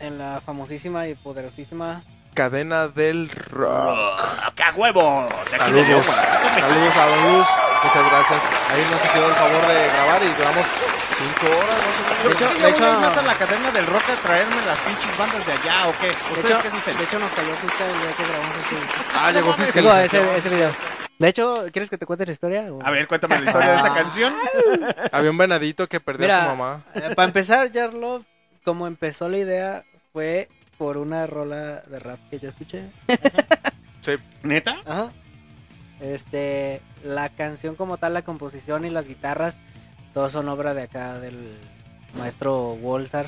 En 0.00 0.18
la 0.18 0.40
famosísima 0.44 1.08
y 1.08 1.14
poderosísima. 1.14 2.02
Cadena 2.34 2.88
del 2.88 3.28
Rock. 3.50 3.70
¡Ah, 3.74 4.52
¡Qué 4.54 4.62
a 4.62 4.72
huevo! 4.74 5.28
De 5.50 5.56
aquí 5.56 5.72
de 5.72 5.84
Saludos. 5.84 6.06
Saludos 6.06 6.96
a 6.96 7.06
Don 7.06 7.32
Luz. 7.32 7.46
Muchas 7.84 8.10
gracias. 8.10 8.42
Ahí 8.70 8.82
nos 8.90 9.04
hicieron 9.04 9.30
el 9.30 9.36
favor 9.36 9.66
de 9.66 9.88
grabar 9.88 10.22
y 10.22 10.28
duramos 10.28 10.66
5 11.12 11.46
horas 11.46 11.76
más 11.86 11.98
o 11.98 12.02
menos. 12.02 12.22
Yo 12.22 12.28
De 12.28 12.34
hecho- 12.34 12.62
de 12.62 12.70
hecho- 12.70 13.00
más 13.00 13.16
a 13.16 13.22
la 13.22 13.34
cadena 13.34 13.70
del 13.70 13.86
rock 13.86 14.02
a 14.10 14.16
traerme 14.22 14.56
las 14.64 14.78
pinches 14.80 15.18
bandas 15.18 15.46
de 15.46 15.52
allá 15.52 15.88
o 15.88 15.92
qué. 16.00 16.06
De 16.06 16.12
¿Ustedes 16.12 16.44
hecho, 16.50 16.62
qué 16.62 16.70
dicen? 16.70 16.96
de 16.98 17.04
hecho 17.04 17.18
nos 17.18 17.30
cayó 17.32 17.54
justo 17.56 17.84
el 17.84 18.00
día 18.00 18.16
que 18.16 18.24
grabamos 18.24 18.56
este 18.56 18.74
video. 18.74 18.88
Ah, 19.14 19.32
llegó 19.32 19.52
fiscalización. 19.54 20.28
ese, 20.28 20.36
ese 20.36 20.48
video. 20.56 20.70
De 21.18 21.28
hecho, 21.28 21.66
¿quieres 21.72 21.88
que 21.90 21.98
te 21.98 22.06
cuente 22.06 22.26
la 22.26 22.32
historia? 22.32 22.62
o? 22.72 22.82
A 22.84 22.90
ver, 22.90 23.06
cuéntame 23.06 23.38
la 23.38 23.44
historia 23.46 23.70
de 23.72 23.76
esa 23.78 23.94
canción. 23.94 24.34
Había 25.12 25.30
un 25.30 25.38
venadito 25.38 25.86
que 25.88 26.00
perdió 26.00 26.34
a 26.34 26.40
su 26.42 26.46
mamá. 26.56 26.82
eh, 26.94 27.12
para 27.14 27.28
empezar, 27.28 27.70
Jarlov, 27.72 28.22
como 28.64 28.86
empezó 28.88 29.28
la 29.28 29.38
idea, 29.38 29.84
fue 30.12 30.48
por 30.78 30.96
una 30.96 31.26
rola 31.28 31.82
de 31.86 31.98
rap 32.00 32.18
que 32.30 32.38
yo 32.40 32.48
escuché. 32.48 32.82
Sí. 34.00 34.16
¿Neta? 34.42 34.78
Ajá. 34.84 35.12
Este, 36.00 36.80
la 37.04 37.28
canción 37.28 37.76
como 37.76 37.98
tal, 37.98 38.14
la 38.14 38.22
composición 38.22 38.84
y 38.84 38.90
las 38.90 39.06
guitarras, 39.06 39.56
todos 40.14 40.32
son 40.32 40.48
obra 40.48 40.74
de 40.74 40.82
acá 40.82 41.18
del 41.18 41.58
maestro 42.18 42.76
Wolzar. 42.76 43.26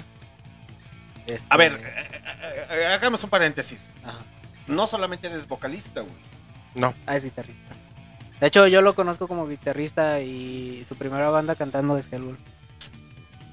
Este, 1.26 1.46
A 1.48 1.56
ver, 1.56 1.72
eh, 1.72 1.78
eh, 1.82 2.66
eh, 2.70 2.86
hagamos 2.86 3.24
un 3.24 3.30
paréntesis. 3.30 3.88
Ajá. 4.04 4.18
No 4.66 4.86
solamente 4.86 5.28
eres 5.28 5.46
vocalista, 5.46 6.00
güey. 6.00 6.14
No. 6.74 6.94
Ah, 7.06 7.16
es 7.16 7.24
guitarrista. 7.24 7.74
De 8.40 8.46
hecho, 8.46 8.66
yo 8.66 8.82
lo 8.82 8.94
conozco 8.94 9.28
como 9.28 9.46
guitarrista 9.46 10.20
y 10.20 10.84
su 10.86 10.96
primera 10.96 11.30
banda 11.30 11.54
cantando 11.54 11.96
es 11.96 12.06
Hellwolf. 12.12 12.38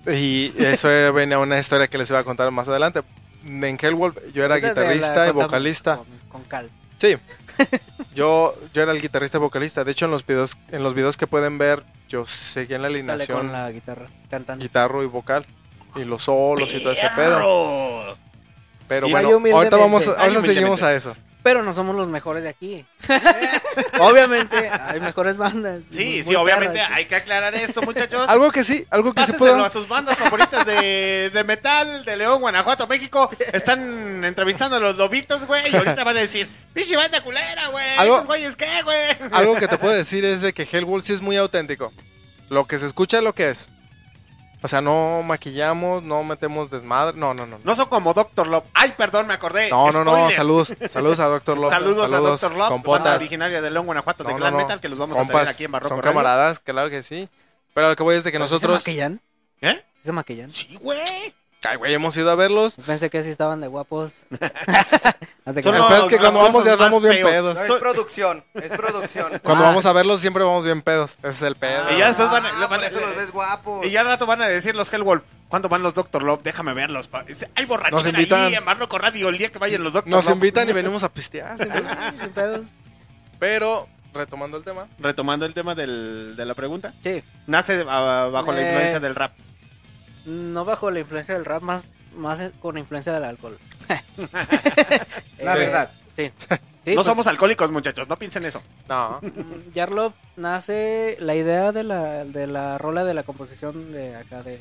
Y 0.08 0.54
eso 0.58 0.88
venía 1.14 1.40
una 1.40 1.60
historia 1.60 1.88
que 1.88 1.98
les 1.98 2.10
iba 2.10 2.20
a 2.20 2.24
contar 2.24 2.50
más 2.52 2.68
adelante. 2.68 3.02
En 3.46 3.78
Hellwolf 3.82 4.18
yo 4.34 4.44
era 4.44 4.58
guitarrista 4.58 5.28
y 5.28 5.32
vocalista. 5.32 5.98
Con, 5.98 6.08
con 6.30 6.44
cal. 6.44 6.70
Sí. 6.98 7.18
Yo, 8.14 8.56
yo 8.74 8.84
era 8.84 8.92
el 8.92 9.02
guitarrista 9.02 9.38
y 9.38 9.42
vocalista. 9.42 9.84
De 9.84 9.92
hecho, 9.92 10.06
en 10.06 10.12
los 10.12 10.26
videos, 10.26 10.58
en 10.72 10.84
los 10.84 10.94
videos 10.94 11.16
que 11.16 11.28
pueden 11.28 11.58
ver, 11.58 11.84
yo 12.12 12.26
seguía 12.26 12.76
en 12.76 12.82
la 12.82 12.88
Sale 12.90 13.00
alineación 13.00 13.38
con 13.38 13.52
la 13.52 13.72
guitarra 13.72 14.08
cantando. 14.30 14.62
guitarro 14.64 15.04
y 15.04 15.08
vocal. 15.08 15.46
Y 15.96 16.04
los 16.06 16.24
solos 16.24 16.74
y 16.74 16.80
todo 16.82 16.94
ese 16.94 17.10
pedo. 17.16 18.16
Pero 18.88 19.08
Sí, 19.08 19.12
bueno, 19.14 19.30
ahorita 19.56 19.78
vamos, 19.78 20.06
humildemente. 20.08 20.48
seguimos 20.54 20.84
a 20.84 20.94
eso. 20.94 21.16
Pero 21.44 21.64
no 21.64 21.74
somos 21.74 21.96
los 21.96 22.08
mejores 22.08 22.44
de 22.44 22.50
aquí. 22.50 22.86
obviamente, 24.00 24.70
hay 24.70 25.00
mejores 25.00 25.38
bandas. 25.38 25.82
Sí, 25.90 26.22
muy 26.26 26.34
sí, 26.34 26.36
obviamente 26.36 26.80
hay 26.82 27.06
que 27.06 27.16
aclarar 27.16 27.56
esto, 27.56 27.82
muchachos. 27.82 28.28
Algo 28.30 28.52
que 28.52 28.64
sí, 28.64 28.86
algo 28.90 29.14
que 29.14 29.22
se 29.22 29.34
Pásenselo 29.34 29.56
puede. 29.56 29.66
a 29.68 29.70
sus 29.70 29.88
bandas 29.88 30.18
favoritas 30.18 30.66
de, 30.66 31.30
de 31.34 31.44
metal, 31.44 32.06
de 32.06 32.16
León, 32.18 32.42
Guanajuato, 32.42 32.88
México. 32.88 33.30
Están 33.54 34.24
entrevistando 34.24 34.78
a 34.78 34.80
los 34.80 34.98
lobitos, 34.98 35.46
güey, 35.46 35.64
y 35.72 35.76
ahorita 35.76 36.04
van 36.04 36.18
a 36.18 36.22
decir, 36.22 36.50
pinche 36.74 36.96
banda 36.96 37.22
culera, 37.22 37.68
güey. 37.70 37.86
Algo- 37.98 38.16
¿Esos 38.16 38.28
güeyes 38.28 38.56
qué, 38.56 38.70
güey? 38.84 39.00
Algo 39.32 39.56
que 39.56 39.68
te 39.68 39.78
puedo 39.78 39.94
decir 39.94 40.24
es 40.26 40.42
de 40.42 40.54
que 40.54 40.68
Hellwolf 40.72 41.06
sí 41.06 41.14
es 41.14 41.22
muy 41.22 41.38
auténtico. 41.38 41.92
Lo 42.50 42.66
que 42.68 42.78
se 42.80 42.86
escucha 42.86 43.18
es 43.18 43.24
lo 43.24 43.34
que 43.34 43.50
es. 43.50 43.68
O 44.64 44.68
sea, 44.68 44.80
no 44.80 45.24
maquillamos, 45.24 46.04
no 46.04 46.24
metemos 46.24 46.70
desmadre. 46.70 47.18
No, 47.18 47.34
no, 47.34 47.46
no. 47.48 47.60
No 47.64 47.76
son 47.76 47.88
como 47.90 48.14
Doctor 48.14 48.46
Love. 48.48 48.64
Ay, 48.74 48.94
perdón, 48.96 49.26
me 49.28 49.34
acordé. 49.34 49.70
No, 49.72 49.92
no, 49.92 50.04
no, 50.04 50.30
saludos. 50.30 50.72
Saludos 50.90 51.20
a 51.20 51.26
Doctor 51.26 51.58
Love. 51.58 51.72
Saludos, 51.72 52.14
a 52.14 52.18
Doctor 52.18 52.52
Love, 52.52 52.60
banda 52.60 52.70
compotas. 52.70 53.16
originaria 53.16 53.62
de 53.62 53.72
León, 53.72 53.88
Guanajuato, 53.88 54.24
de 54.24 54.32
No, 54.34 54.38
Clan 54.38 54.54
no, 54.54 54.60
no. 54.60 54.64
Metal, 54.64 54.80
que 54.80 54.90
los 54.90 55.00
vamos 55.00 55.18
a 55.18 55.26
traer 55.26 55.48
aquí 55.48 55.64
en 55.64 55.72
Barroco 55.72 55.90
Son 55.96 55.98
Radio. 56.04 56.12
camaradas, 56.12 56.60
claro 56.60 56.90
que 56.92 57.02
sí. 57.02 57.28
Pero 57.74 57.90
lo 57.90 57.96
que 57.96 58.04
voy 58.04 58.16
es 58.18 58.24
de 58.24 58.32
que 58.32 58.38
¿Pero 58.38 58.48
sí 58.48 58.54
nosotros... 58.54 58.84
se 58.84 58.90
maquillan? 58.92 59.22
¿Eh? 59.62 59.84
¿Sí 59.96 60.02
se 60.06 60.12
maquillan? 60.12 60.50
Sí, 60.50 60.78
güey. 60.82 61.34
Ay, 61.64 61.78
güey, 61.78 61.94
hemos 61.94 62.18
ido 62.18 62.32
a 62.32 62.36
verlos. 62.36 62.76
Yo 62.78 62.84
Pensé 62.84 63.10
que 63.10 63.22
sí 63.24 63.30
estaban 63.30 63.62
de 63.62 63.68
guapos. 63.68 64.14
Son 64.32 65.58
es 65.58 65.66
que 65.66 65.72
los 65.72 66.08
cuando 66.20 66.40
vamos 66.40 66.64
ya 66.64 66.76
más 66.78 67.02
bien 67.02 67.14
feos. 67.16 67.30
pedos. 67.30 67.56
No, 67.56 67.62
es 67.76 67.80
producción, 67.82 68.44
es 68.54 68.72
producción. 68.72 69.28
Cuando 69.44 69.64
Ah. 69.66 69.68
vamos 69.68 69.86
a 69.86 69.92
verlos 69.92 70.22
siempre 70.22 70.44
vamos 70.44 70.64
bien 70.64 70.82
pedos. 70.82 71.12
Ese 71.20 71.30
es 71.30 71.42
el 71.42 71.56
pedo. 71.56 71.92
Y 71.94 71.98
ya 71.98 72.08
después 72.10 72.30
van, 72.30 72.46
a- 72.46 72.50
Ah, 72.50 72.68
van 72.68 72.70
por 72.70 72.80
a- 72.80 72.88
eso 72.88 73.00
los 73.00 73.16
ves 73.16 73.32
guapos. 73.32 73.86
Y 73.86 73.90
ya 73.92 74.02
al 74.02 74.06
rato 74.08 74.26
van 74.26 74.42
a 74.42 74.48
decir 74.48 74.76
los 74.76 74.92
Hellwolf, 74.94 75.24
¿cuándo 75.50 75.68
van 75.68 75.82
los 75.82 75.94
Doctor 75.94 76.24
Love? 76.24 76.42
Déjame 76.44 76.74
verlos. 76.74 77.08
pa- 77.08 77.24
Dice, 77.24 77.50
Hay 77.56 77.64
Nos 77.66 77.70
borrachera 77.70 78.10
invitan. 78.10 78.46
ahí 78.46 78.56
en 78.56 78.64
Barroco 78.66 78.98
Radio 78.98 79.30
el 79.30 79.38
día 79.38 79.50
que 79.50 79.60
vayan 79.60 79.84
los 79.84 79.94
Doctor 79.94 80.12
Nos 80.12 80.26
Love. 80.26 80.36
invitan 80.36 80.70
y 80.70 80.74
venimos 80.74 81.04
a 81.04 81.10
pistear. 81.10 81.58
sí, 81.58 81.66
güey. 81.66 81.84
Sin 82.22 82.30
pedos. 82.32 82.62
Pero, 83.40 83.88
retomando 84.14 84.58
el 84.58 84.64
tema. 84.64 84.88
Retomando 85.00 85.46
el 85.46 85.54
tema 85.54 85.74
del- 85.76 86.36
de 86.36 86.46
la 86.46 86.54
pregunta. 86.54 86.94
Sí. 87.04 87.24
Nace 87.48 87.84
ah, 87.90 88.30
bajo 88.32 88.52
la 88.52 88.62
Eh. 88.62 88.64
influencia 88.66 89.00
del 89.00 89.16
rap. 89.16 89.34
No 90.26 90.66
bajo 90.66 90.92
la 90.92 91.00
influencia 91.00 91.34
del 91.34 91.46
rap, 91.46 91.64
más, 91.64 91.84
más 92.16 92.40
con 92.62 92.76
la 92.76 92.80
influencia 92.80 93.14
del 93.14 93.24
alcohol. 93.24 93.58
La 95.40 95.56
verdad. 95.56 95.92
Sí. 96.16 96.32
Sí, 96.84 96.92
no 96.92 96.96
pues, 96.96 97.06
somos 97.06 97.28
alcohólicos, 97.28 97.70
muchachos. 97.70 98.10
No 98.10 98.18
piensen 98.18 98.44
eso. 98.44 98.64
No. 98.90 99.20
mm, 99.22 99.72
Jarlov 99.76 100.14
nace 100.36 101.16
la 101.20 101.36
idea 101.36 101.72
de 101.72 101.84
la, 101.84 102.26
de 102.26 102.48
la 102.48 102.80
rola 102.80 103.04
de 103.04 103.14
la 103.14 103.22
composición 103.22 103.94
de 103.94 104.16
acá 104.16 104.42
de 104.42 104.60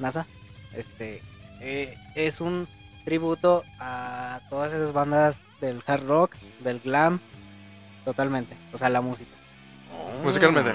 NASA. 0.00 0.26
Este 0.74 1.22
eh, 1.60 1.96
es 2.16 2.40
un 2.40 2.66
tributo 3.04 3.62
a 3.78 4.40
todas 4.50 4.72
esas 4.72 4.92
bandas 4.92 5.36
del 5.60 5.84
hard 5.86 6.06
rock, 6.08 6.34
del 6.60 6.80
glam, 6.80 7.20
totalmente. 8.04 8.56
O 8.72 8.78
sea, 8.78 8.90
la 8.90 9.00
música. 9.00 9.30
Musicalmente. 10.24 10.74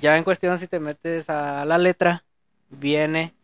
Ya 0.00 0.16
en 0.16 0.24
cuestión, 0.24 0.58
si 0.58 0.66
te 0.66 0.80
metes 0.80 1.30
a 1.30 1.64
la 1.64 1.78
letra, 1.78 2.24
viene 2.72 3.34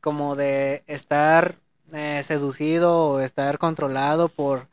como 0.00 0.36
de 0.36 0.82
estar 0.86 1.56
eh, 1.92 2.22
seducido 2.24 2.96
o 2.96 3.20
estar 3.20 3.58
controlado 3.58 4.28
por 4.28 4.66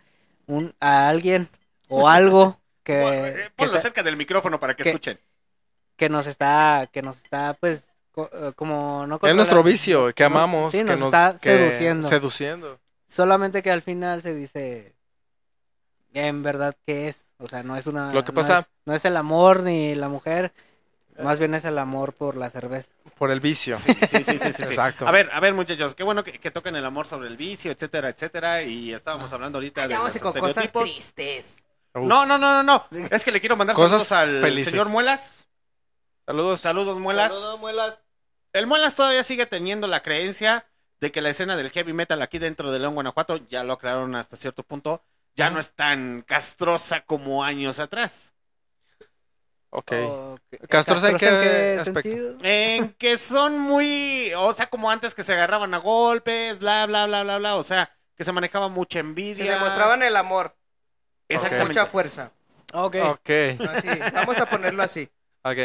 un 0.48 0.73
a 0.80 1.07
alguien 1.10 1.49
o 1.90 2.07
algo 2.07 2.60
que, 2.84 3.02
Eh, 3.02 3.34
que, 3.34 3.49
Ponlo 3.56 3.73
está- 3.76 3.82
cerca 3.82 4.03
del 4.03 4.18
micrófono 4.18 4.60
para 4.60 4.76
que 4.76 4.84
que- 4.84 4.90
escuchen. 4.90 5.19
que 5.98 6.10
nos 6.10 6.27
está, 6.27 6.88
que 6.91 7.02
nos 7.02 7.18
está, 7.18 7.53
pues, 7.60 7.88
co- 8.11 8.30
eh, 8.34 8.52
como 8.56 9.07
no 9.07 9.19
Es 9.23 9.36
nuestro 9.36 9.64
vicio, 9.64 10.14
que 10.14 10.23
amamos. 10.23 10.72
sí, 10.72 10.80
que 10.80 10.84
nos 10.84 10.99
nos 10.99 11.07
está 11.07 11.38
que- 11.41 11.49
seduciendo. 11.57 12.07
Seduciendo. 12.07 12.80
Solamente 13.07 13.61
que 13.64 13.72
al 13.72 13.82
final 13.82 14.22
se 14.22 14.34
dice 14.36 14.94
en 16.14 16.44
verdad 16.44 16.76
qué 16.86 17.10
es, 17.10 17.26
o 17.40 17.48
sea, 17.48 17.64
no 17.64 17.76
es 17.76 17.88
una, 17.88 18.14
Lo 18.14 18.23
que 18.23 18.32
no 18.32 18.36
pasa- 18.36 18.60
es- 18.60 18.69
no 18.86 18.94
es 18.94 19.03
el 19.06 19.18
amor 19.18 19.61
ni 19.64 19.95
la 19.95 20.07
mujer, 20.10 20.53
más 21.22 21.40
bien 21.40 21.54
es 21.56 21.66
el 21.66 21.78
amor 21.78 22.14
por 22.14 22.36
la 22.36 22.50
cerveza. 22.50 22.90
Por 23.18 23.32
el 23.32 23.40
vicio. 23.40 23.78
Sí, 23.78 23.94
sí, 24.02 24.24
sí, 24.24 24.24
sí, 24.24 24.38
sí, 24.38 24.54
sí. 24.54 24.64
Exacto. 24.64 25.08
A 25.08 25.12
ver, 25.12 25.30
a 25.32 25.40
ver, 25.40 25.54
muchachos, 25.54 25.96
qué 25.96 26.04
bueno 26.04 26.24
que, 26.24 26.40
que 26.40 26.52
toquen 26.52 26.76
el 26.76 26.86
amor 26.86 27.08
sobre 27.08 27.28
el 27.28 27.38
vicio, 27.38 27.72
etcétera, 27.72 28.10
etcétera. 28.10 28.64
Y 28.64 28.94
estábamos 28.94 29.32
hablando 29.32 29.58
ahorita 29.58 29.88
de 29.88 29.96
los 29.96 30.18
con 30.20 30.34
cosas 30.34 30.72
tristes. 30.72 31.64
No, 31.94 32.26
no, 32.26 32.38
no, 32.38 32.62
no, 32.62 32.64
no. 32.64 32.86
Es 33.10 33.24
que 33.24 33.32
le 33.32 33.40
quiero 33.40 33.56
mandar 33.56 33.76
Cosas 33.76 34.06
saludos 34.06 34.36
al 34.36 34.50
felices. 34.50 34.72
señor 34.72 34.90
Muelas. 34.90 35.48
Saludos. 36.26 36.62
Saludos, 36.62 37.00
Muelas. 37.00 37.28
Saludos, 37.30 37.60
muelas. 37.60 38.04
El 38.52 38.68
Muelas 38.68 38.96
todavía 38.96 39.24
sigue 39.24 39.46
teniendo 39.46 39.88
la 39.88 40.02
creencia 40.02 40.66
de 41.00 41.12
que 41.12 41.22
la 41.22 41.30
escena 41.30 41.56
del 41.56 41.72
heavy 41.72 41.94
metal 41.94 42.22
aquí 42.22 42.40
dentro 42.40 42.72
de 42.72 42.80
León, 42.80 42.94
Guanajuato, 42.96 43.38
ya 43.50 43.64
lo 43.64 43.74
aclararon 43.74 44.16
hasta 44.16 44.38
cierto 44.38 44.64
punto, 44.64 45.04
ya 45.36 45.50
no 45.50 45.60
es 45.60 45.74
tan 45.74 46.22
castrosa 46.22 47.02
como 47.02 47.44
años 47.44 47.80
atrás. 47.80 48.34
Ok. 49.77 49.91
O- 50.07 50.38
Castrosa, 50.69 51.10
¿en 51.10 51.18
qué, 51.18 51.27
¿en 51.27 51.41
qué 51.41 51.77
aspecto? 51.81 52.02
sentido? 52.10 52.38
En 52.43 52.93
que 52.93 53.18
son 53.18 53.60
muy, 53.60 54.31
o 54.38 54.53
sea, 54.53 54.68
como 54.68 54.89
antes 54.89 55.14
que 55.14 55.23
se 55.23 55.34
agarraban 55.34 55.73
a 55.73 55.80
golpes, 55.80 56.60
bla, 56.60 56.85
bla, 56.85 57.06
bla, 57.07 57.23
bla, 57.23 57.38
bla, 57.39 57.56
o 57.57 57.64
sea, 57.64 57.91
que 58.15 58.23
se 58.23 58.31
manejaba 58.31 58.69
mucha 58.69 58.93
Se 58.93 58.99
envidia. 59.02 59.52
demostraban 59.56 60.02
el 60.02 60.15
amor. 60.15 60.56
Exactamente. 61.27 61.68
Mucha 61.69 61.85
fuerza. 61.85 62.31
Ok. 62.73 62.95
Ok. 63.03 63.30
Así, 63.69 63.89
vamos 64.14 64.39
a 64.39 64.45
ponerlo 64.45 64.81
así. 64.81 65.10
Ok. 65.43 65.57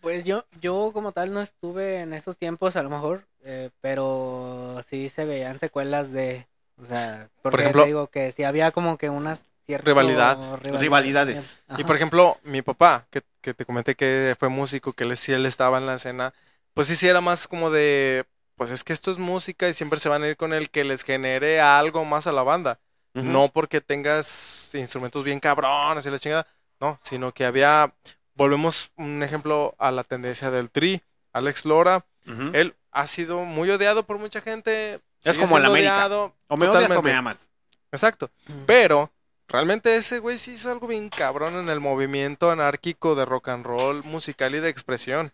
Pues 0.00 0.24
yo, 0.24 0.44
yo 0.60 0.90
como 0.92 1.12
tal 1.12 1.32
no 1.32 1.42
estuve 1.42 2.00
en 2.00 2.12
esos 2.12 2.38
tiempos 2.38 2.76
a 2.76 2.82
lo 2.82 2.90
mejor, 2.90 3.26
eh, 3.44 3.70
pero 3.80 4.80
sí 4.88 5.08
se 5.08 5.24
veían 5.24 5.58
secuelas 5.58 6.12
de, 6.12 6.46
o 6.80 6.86
sea, 6.86 7.28
porque 7.42 7.62
ejemplo- 7.64 7.82
te 7.82 7.86
digo 7.88 8.06
que 8.08 8.30
sí 8.32 8.44
había 8.44 8.70
como 8.70 8.98
que 8.98 9.10
unas 9.10 9.44
Rivalidad. 9.68 10.38
Rivalidades. 10.62 11.64
Y 11.76 11.84
por 11.84 11.96
ejemplo, 11.96 12.38
mi 12.44 12.62
papá, 12.62 13.06
que, 13.10 13.22
que 13.40 13.54
te 13.54 13.64
comenté 13.64 13.94
que 13.94 14.36
fue 14.38 14.48
músico, 14.48 14.92
que 14.92 15.04
él 15.04 15.16
sí 15.16 15.32
él 15.32 15.46
estaba 15.46 15.78
en 15.78 15.86
la 15.86 15.94
escena, 15.94 16.32
pues 16.74 16.86
sí, 16.86 16.96
sí 16.96 17.08
era 17.08 17.20
más 17.20 17.48
como 17.48 17.70
de, 17.70 18.24
pues 18.56 18.70
es 18.70 18.84
que 18.84 18.92
esto 18.92 19.10
es 19.10 19.18
música 19.18 19.68
y 19.68 19.72
siempre 19.72 19.98
se 19.98 20.08
van 20.08 20.22
a 20.22 20.28
ir 20.28 20.36
con 20.36 20.52
el 20.52 20.70
que 20.70 20.84
les 20.84 21.02
genere 21.02 21.60
algo 21.60 22.04
más 22.04 22.26
a 22.26 22.32
la 22.32 22.42
banda. 22.42 22.78
No 23.14 23.48
porque 23.48 23.80
tengas 23.80 24.74
instrumentos 24.74 25.24
bien 25.24 25.40
cabrones 25.40 26.04
y 26.04 26.10
la 26.10 26.18
chingada, 26.18 26.46
no, 26.80 26.98
sino 27.02 27.32
que 27.32 27.46
había, 27.46 27.94
volvemos 28.34 28.90
un 28.96 29.22
ejemplo 29.22 29.74
a 29.78 29.90
la 29.90 30.04
tendencia 30.04 30.50
del 30.50 30.70
tri, 30.70 31.00
Alex 31.32 31.64
Lora, 31.64 32.04
él 32.52 32.74
ha 32.90 33.06
sido 33.06 33.40
muy 33.40 33.70
odiado 33.70 34.02
por 34.02 34.18
mucha 34.18 34.42
gente. 34.42 35.00
Es 35.22 35.38
como 35.38 35.56
el 35.56 35.64
América. 35.64 35.94
odiado, 35.94 36.34
O 36.48 36.58
me 36.58 36.68
odias 36.68 36.94
o 36.94 37.02
me 37.02 37.14
amas. 37.14 37.48
Exacto. 37.90 38.30
Pero 38.66 39.10
realmente 39.48 39.96
ese 39.96 40.18
güey 40.20 40.38
sí 40.38 40.52
hizo 40.52 40.70
algo 40.70 40.86
bien 40.86 41.08
cabrón 41.08 41.56
en 41.56 41.68
el 41.68 41.80
movimiento 41.80 42.50
anárquico 42.50 43.14
de 43.14 43.24
rock 43.24 43.48
and 43.48 43.66
roll 43.66 44.04
musical 44.04 44.54
y 44.54 44.60
de 44.60 44.68
expresión. 44.68 45.32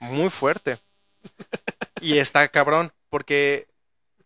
Muy 0.00 0.28
fuerte. 0.28 0.78
Y 2.00 2.18
está 2.18 2.48
cabrón, 2.48 2.92
porque 3.08 3.68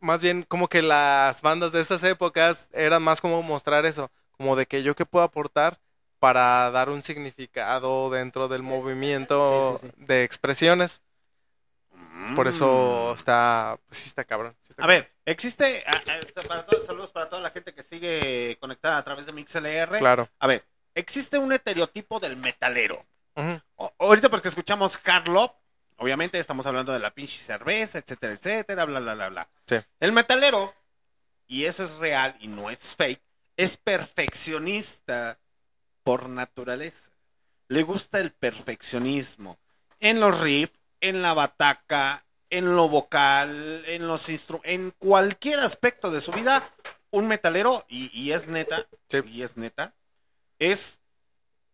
más 0.01 0.22
bien 0.22 0.44
como 0.44 0.68
que 0.68 0.82
las 0.82 1.43
bandas 1.43 1.72
de 1.72 1.80
esas 1.80 2.02
épocas 2.05 2.70
eran 2.72 3.02
más 3.02 3.20
como 3.20 3.43
mostrar 3.43 3.86
eso, 3.86 4.10
como 4.32 4.56
de 4.56 4.66
que 4.66 4.82
yo 4.82 4.94
qué 4.97 5.06
puedo 5.06 5.24
aportar 5.24 5.78
para 6.18 6.70
dar 6.70 6.88
un 6.90 7.02
significado 7.02 8.10
dentro 8.10 8.48
del 8.48 8.62
movimiento 8.62 9.78
Sí, 9.80 9.88
sí, 9.88 9.93
de 9.98 10.24
expresiones. 10.24 11.02
Por 12.34 12.48
eso 12.48 13.14
está, 13.16 13.78
pues 13.86 13.98
sí 14.01 14.09
está 14.09 14.24
cabrón. 14.24 14.56
sí 14.62 14.68
está 14.70 14.84
A 14.84 14.86
ver, 14.86 15.12
existe, 15.24 15.84
a- 15.86 15.97
a- 15.97 16.43
para 16.48 16.66
todos- 16.66 16.86
saludos 16.86 17.12
para 17.12 17.28
toda 17.28 17.43
la 17.43 17.51
gente 17.51 17.74
que 17.74 17.82
sigue 17.82 18.56
conectada 18.60 18.98
a 18.98 19.05
través 19.05 19.26
de 19.26 19.32
MixLR. 19.32 19.98
Claro. 19.98 20.28
A 20.38 20.47
ver, 20.47 20.64
existe 20.94 21.38
un 21.38 21.52
estereotipo 21.52 22.18
del 22.20 22.36
metalero. 22.36 23.05
O- 23.76 23.93
ahorita 23.98 24.30
porque 24.30 24.48
escuchamos 24.48 24.97
Carlo, 24.98 25.55
obviamente 25.98 26.38
estamos 26.38 26.66
hablando 26.66 26.93
de 26.93 26.98
la 27.01 27.12
pinche 27.12 27.38
cerveza, 27.38 27.98
etcétera, 27.98 28.32
etcétera, 28.32 28.84
bla, 28.86 29.01
bla, 29.01 29.14
bla, 29.14 29.28
bla. 29.28 29.48
Sí. 29.66 29.76
El 30.01 30.12
metalero, 30.12 30.74
y 31.47 31.64
eso 31.64 31.84
es 31.84 31.97
real 31.97 32.34
y 32.40 32.48
no 32.48 32.70
es 32.70 32.97
fake, 32.97 33.22
es 33.59 33.76
perfeccionista 33.76 35.38
por 36.02 36.28
naturaleza. 36.28 37.10
Le 37.68 37.82
gusta 37.82 38.20
el 38.20 38.32
perfeccionismo 38.32 39.59
en 40.01 40.20
los 40.20 40.40
riffs, 40.40 40.75
en 41.01 41.23
la 41.23 41.35
bataca, 41.35 42.24
en 42.51 42.74
lo 42.77 42.89
vocal, 42.89 43.85
en 43.86 44.06
los 44.06 44.28
instru 44.28 44.60
en 44.64 44.93
cualquier 44.98 45.59
aspecto 45.60 46.10
de 46.10 46.20
su 46.20 46.32
vida, 46.32 46.68
un 47.10 47.27
metalero, 47.28 47.85
y, 47.89 48.10
y 48.18 48.32
es 48.32 48.48
neta, 48.48 48.86
y 49.28 49.43
es 49.43 49.56
neta, 49.56 49.94
es 50.59 51.01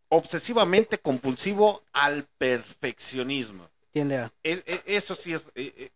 obsesivamente 0.09 0.99
compulsivo 0.99 1.85
al 1.93 2.25
perfeccionismo. 2.39 3.69
Tiende 3.93 4.19
a. 4.19 4.33
Es- 4.43 4.63
es- 4.67 4.83
eso 4.87 5.15
sí 5.15 5.33
es. 5.33 5.51
eh, 5.55 5.73
eh, 5.77 5.91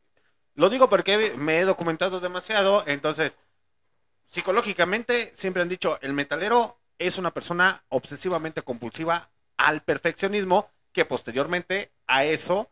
lo 0.55 0.71
digo 0.71 0.89
porque 0.89 1.35
me 1.37 1.59
he 1.59 1.65
documentado 1.65 2.19
demasiado, 2.21 2.83
entonces, 2.87 3.39
psicológicamente 4.29 5.33
siempre 5.35 5.63
han 5.63 5.69
dicho, 5.69 5.99
el 6.03 6.13
metalero 6.13 6.79
es 6.99 7.19
una 7.19 7.33
persona 7.33 7.85
obsesivamente 7.89 8.63
compulsiva 8.63 9.31
al 9.57 9.83
perfeccionismo, 9.83 10.71
que 10.93 11.05
posteriormente 11.05 11.93
a 12.07 12.25
eso 12.25 12.71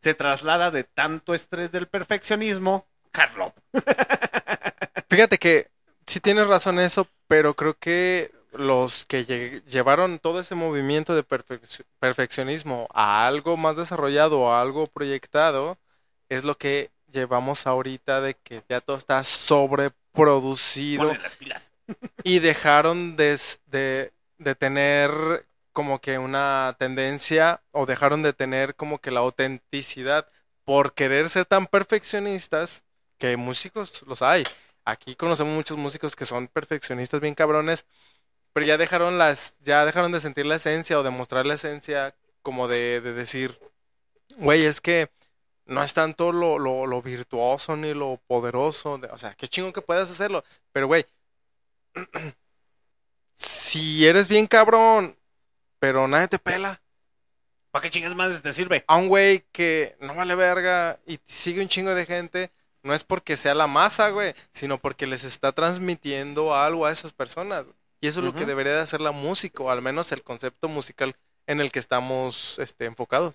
se 0.00 0.14
traslada 0.14 0.70
de 0.70 0.84
tanto 0.84 1.34
estrés 1.34 1.70
del 1.72 1.86
perfeccionismo, 1.86 2.86
Carlo. 3.12 3.54
Fíjate 5.08 5.38
que 5.38 5.68
sí 6.06 6.20
tienes 6.20 6.46
razón 6.46 6.78
en 6.78 6.86
eso, 6.86 7.06
pero 7.28 7.54
creo 7.54 7.74
que 7.78 8.32
los 8.52 9.04
que 9.04 9.26
lle- 9.26 9.64
llevaron 9.66 10.18
todo 10.18 10.40
ese 10.40 10.54
movimiento 10.54 11.14
de 11.14 11.24
perfec- 11.26 11.84
perfeccionismo 11.98 12.88
a 12.92 13.26
algo 13.26 13.56
más 13.56 13.76
desarrollado, 13.76 14.52
a 14.52 14.60
algo 14.60 14.86
proyectado, 14.86 15.78
es 16.28 16.44
lo 16.44 16.56
que 16.56 16.90
llevamos 17.12 17.66
ahorita 17.66 18.20
de 18.20 18.34
que 18.34 18.62
ya 18.68 18.80
todo 18.80 18.96
está 18.96 19.22
sobreproducido 19.24 21.08
Ponle 21.08 21.22
las 21.22 21.36
pilas. 21.36 21.72
y 22.24 22.38
dejaron 22.38 23.16
de, 23.16 23.32
s- 23.32 23.58
de, 23.66 24.12
de 24.38 24.54
tener 24.54 25.10
como 25.80 26.00
que 26.00 26.18
una 26.18 26.76
tendencia 26.78 27.62
o 27.72 27.86
dejaron 27.86 28.22
de 28.22 28.32
tener 28.34 28.74
como 28.76 28.98
que 29.00 29.10
la 29.10 29.20
autenticidad 29.20 30.28
por 30.64 30.92
querer 30.94 31.28
ser 31.30 31.46
tan 31.46 31.66
perfeccionistas 31.66 32.84
que 33.18 33.36
músicos 33.38 34.02
los 34.06 34.22
hay. 34.22 34.44
Aquí 34.84 35.14
conocemos 35.16 35.54
muchos 35.54 35.78
músicos 35.78 36.16
que 36.16 36.26
son 36.26 36.48
perfeccionistas 36.48 37.20
bien 37.20 37.34
cabrones, 37.34 37.86
pero 38.52 38.66
ya 38.66 38.78
dejaron 38.78 39.18
las 39.18 39.58
ya 39.62 39.84
dejaron 39.86 40.12
de 40.12 40.20
sentir 40.20 40.46
la 40.46 40.56
esencia 40.56 40.98
o 40.98 41.02
de 41.04 41.10
mostrar 41.10 41.46
la 41.46 41.54
esencia 41.54 42.14
como 42.42 42.68
de, 42.68 43.00
de 43.02 43.12
decir, 43.14 43.58
güey, 44.38 44.64
es 44.66 44.80
que 44.80 45.10
no 45.66 45.82
es 45.82 45.94
tanto 45.94 46.32
lo, 46.32 46.58
lo, 46.58 47.02
virtuoso 47.02 47.76
ni 47.76 47.94
lo 47.94 48.20
poderoso, 48.28 48.98
de- 48.98 49.08
o 49.08 49.18
sea, 49.18 49.34
qué 49.34 49.48
chingón 49.48 49.72
que 49.74 49.82
puedas 49.82 50.10
hacerlo, 50.10 50.44
pero 50.72 50.86
güey, 50.88 51.06
si 53.36 54.06
eres 54.06 54.28
bien 54.28 54.46
cabrón, 54.46 55.16
pero 55.80 56.06
nadie 56.06 56.28
te 56.28 56.38
pela. 56.38 56.80
¿Para 57.72 57.82
qué 57.82 57.90
chingas 57.90 58.14
más 58.14 58.42
te 58.42 58.52
sirve? 58.52 58.84
A 58.86 58.96
un 58.96 59.08
güey 59.08 59.44
que 59.50 59.96
no 60.00 60.14
vale 60.14 60.34
verga 60.36 61.00
y 61.06 61.18
sigue 61.24 61.60
un 61.60 61.68
chingo 61.68 61.94
de 61.94 62.06
gente, 62.06 62.52
no 62.82 62.94
es 62.94 63.02
porque 63.02 63.36
sea 63.36 63.54
la 63.54 63.66
masa, 63.66 64.10
güey, 64.10 64.34
sino 64.52 64.78
porque 64.78 65.06
les 65.06 65.24
está 65.24 65.52
transmitiendo 65.52 66.54
algo 66.54 66.86
a 66.86 66.92
esas 66.92 67.12
personas. 67.12 67.66
Y 68.00 68.08
eso 68.08 68.20
es 68.20 68.26
lo 68.26 68.34
que 68.34 68.46
debería 68.46 68.72
de 68.72 68.80
hacer 68.80 69.00
la 69.00 69.12
música, 69.12 69.62
o 69.62 69.70
al 69.70 69.82
menos 69.82 70.10
el 70.12 70.22
concepto 70.22 70.68
musical 70.68 71.16
en 71.46 71.60
el 71.60 71.70
que 71.70 71.78
estamos 71.78 72.58
este, 72.58 72.86
enfocados. 72.86 73.34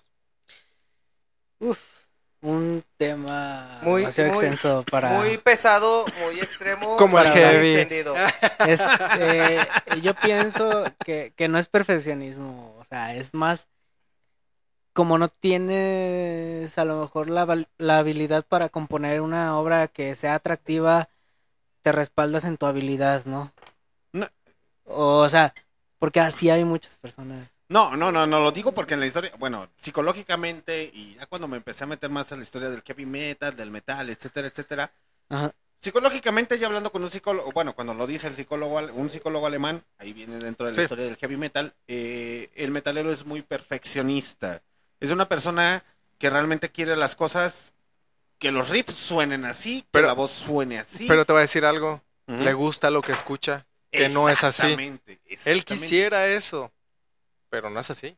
Un 2.42 2.84
tema 2.96 3.80
Muy, 3.82 4.02
demasiado 4.02 4.32
muy, 4.32 4.38
extenso 4.38 4.84
para... 4.90 5.10
muy 5.10 5.38
pesado, 5.38 6.04
muy 6.22 6.38
extremo. 6.38 6.96
Como 6.98 7.18
el 7.18 7.28
heavy. 7.28 7.74
extendido. 7.76 8.14
Es, 8.66 8.80
eh, 9.18 9.58
yo 10.02 10.14
pienso 10.14 10.84
que, 11.04 11.32
que 11.36 11.48
no 11.48 11.58
es 11.58 11.68
perfeccionismo, 11.68 12.76
o 12.78 12.84
sea, 12.84 13.14
es 13.14 13.34
más 13.34 13.68
como 14.96 15.18
no 15.18 15.28
tienes 15.28 16.78
a 16.78 16.84
lo 16.86 16.98
mejor 16.98 17.28
la, 17.28 17.66
la 17.76 17.98
habilidad 17.98 18.46
para 18.46 18.70
componer 18.70 19.20
una 19.20 19.58
obra 19.58 19.88
que 19.88 20.14
sea 20.14 20.34
atractiva, 20.34 21.10
te 21.82 21.92
respaldas 21.92 22.46
en 22.46 22.56
tu 22.56 22.64
habilidad, 22.64 23.26
¿no? 23.26 23.52
No. 24.12 24.26
O 24.84 25.28
sea, 25.28 25.52
porque 25.98 26.20
así 26.20 26.48
hay 26.48 26.64
muchas 26.64 26.96
personas. 26.96 27.50
No, 27.68 27.96
no, 27.96 28.12
no, 28.12 28.26
no 28.26 28.40
lo 28.40 28.52
digo 28.52 28.72
porque 28.72 28.94
en 28.94 29.00
la 29.00 29.06
historia, 29.06 29.32
bueno, 29.38 29.68
psicológicamente 29.76 30.88
y 30.94 31.14
ya 31.16 31.26
cuando 31.26 31.48
me 31.48 31.56
empecé 31.56 31.82
a 31.84 31.88
meter 31.88 32.10
más 32.10 32.30
en 32.30 32.38
la 32.38 32.44
historia 32.44 32.70
del 32.70 32.82
heavy 32.82 33.06
metal, 33.06 33.56
del 33.56 33.70
metal, 33.72 34.08
etcétera, 34.08 34.46
etcétera, 34.46 34.92
Ajá. 35.28 35.52
psicológicamente 35.80 36.58
ya 36.60 36.68
hablando 36.68 36.92
con 36.92 37.02
un 37.02 37.10
psicólogo, 37.10 37.50
bueno, 37.50 37.74
cuando 37.74 37.92
lo 37.92 38.06
dice 38.06 38.28
el 38.28 38.36
psicólogo, 38.36 38.76
un 38.94 39.10
psicólogo 39.10 39.48
alemán, 39.48 39.82
ahí 39.98 40.12
viene 40.12 40.38
dentro 40.38 40.66
de 40.66 40.72
la 40.72 40.76
Sí. 40.76 40.82
historia 40.82 41.06
del 41.06 41.16
heavy 41.16 41.36
metal, 41.36 41.74
eh, 41.88 42.50
el 42.54 42.70
metalero 42.70 43.10
es 43.10 43.26
muy 43.26 43.42
perfeccionista, 43.42 44.62
es 45.00 45.10
una 45.10 45.28
persona 45.28 45.82
que 46.18 46.30
realmente 46.30 46.70
quiere 46.70 46.96
las 46.96 47.16
cosas, 47.16 47.72
que 48.38 48.52
los 48.52 48.68
riffs 48.68 48.94
suenen 48.94 49.44
así, 49.44 49.82
que 49.82 49.88
Pero- 49.90 50.06
la 50.06 50.12
voz 50.12 50.30
suene 50.30 50.78
así. 50.78 51.06
Pero 51.08 51.24
te 51.24 51.32
voy 51.32 51.40
a 51.40 51.42
decir 51.42 51.64
algo, 51.64 52.00
le 52.28 52.52
gusta 52.52 52.90
lo 52.90 53.02
que 53.02 53.10
escucha, 53.12 53.66
que 53.90 54.08
no 54.10 54.28
es 54.28 54.44
así. 54.44 54.62
Exactamente, 54.66 55.20
Él 55.46 55.64
quisiera 55.64 56.26
eso, 56.28 56.70
pero 57.48 57.70
no 57.70 57.80
es 57.80 57.90
así. 57.90 58.16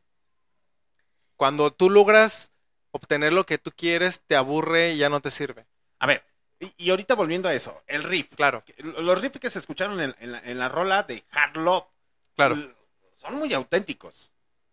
Cuando 1.35 1.71
tú 1.71 1.89
logras 1.89 2.51
obtener 2.91 3.33
lo 3.33 3.45
que 3.45 3.57
tú 3.57 3.71
quieres, 3.75 4.21
te 4.27 4.35
aburre 4.35 4.91
y 4.93 4.97
ya 4.97 5.09
no 5.09 5.21
te 5.21 5.31
sirve. 5.31 5.65
A 5.99 6.07
ver, 6.07 6.23
y, 6.59 6.73
y 6.77 6.89
ahorita 6.89 7.15
volviendo 7.15 7.47
a 7.49 7.53
eso, 7.53 7.81
el 7.87 8.03
riff. 8.03 8.27
Claro, 8.35 8.63
Los 8.99 9.21
riffs 9.21 9.39
que 9.39 9.49
se 9.49 9.59
escucharon 9.59 9.99
en, 10.01 10.15
en 10.19 10.31
la, 10.33 10.39
en 10.39 10.59
la 10.59 10.67
rola 10.69 11.03
de 11.03 11.23
Hard 11.31 11.57
Love 11.57 11.85
claro. 12.35 12.55
son 13.17 13.35
muy 13.35 13.53
auténticos. 13.53 14.31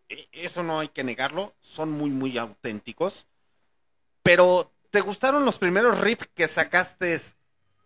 E- 0.08 0.28
Eso 0.32 0.62
no 0.62 0.80
hay 0.80 0.88
que 0.88 1.04
negarlo, 1.04 1.54
son 1.60 1.92
muy, 1.92 2.10
muy 2.10 2.36
auténticos. 2.38 3.26
Pero, 4.22 4.72
¿te 4.90 5.00
gustaron 5.00 5.44
los 5.44 5.58
primeros 5.58 6.00
riffs 6.00 6.28
que 6.34 6.48
sacaste? 6.48 7.16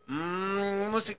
Mm, 0.06 0.90
músic- 0.94 1.18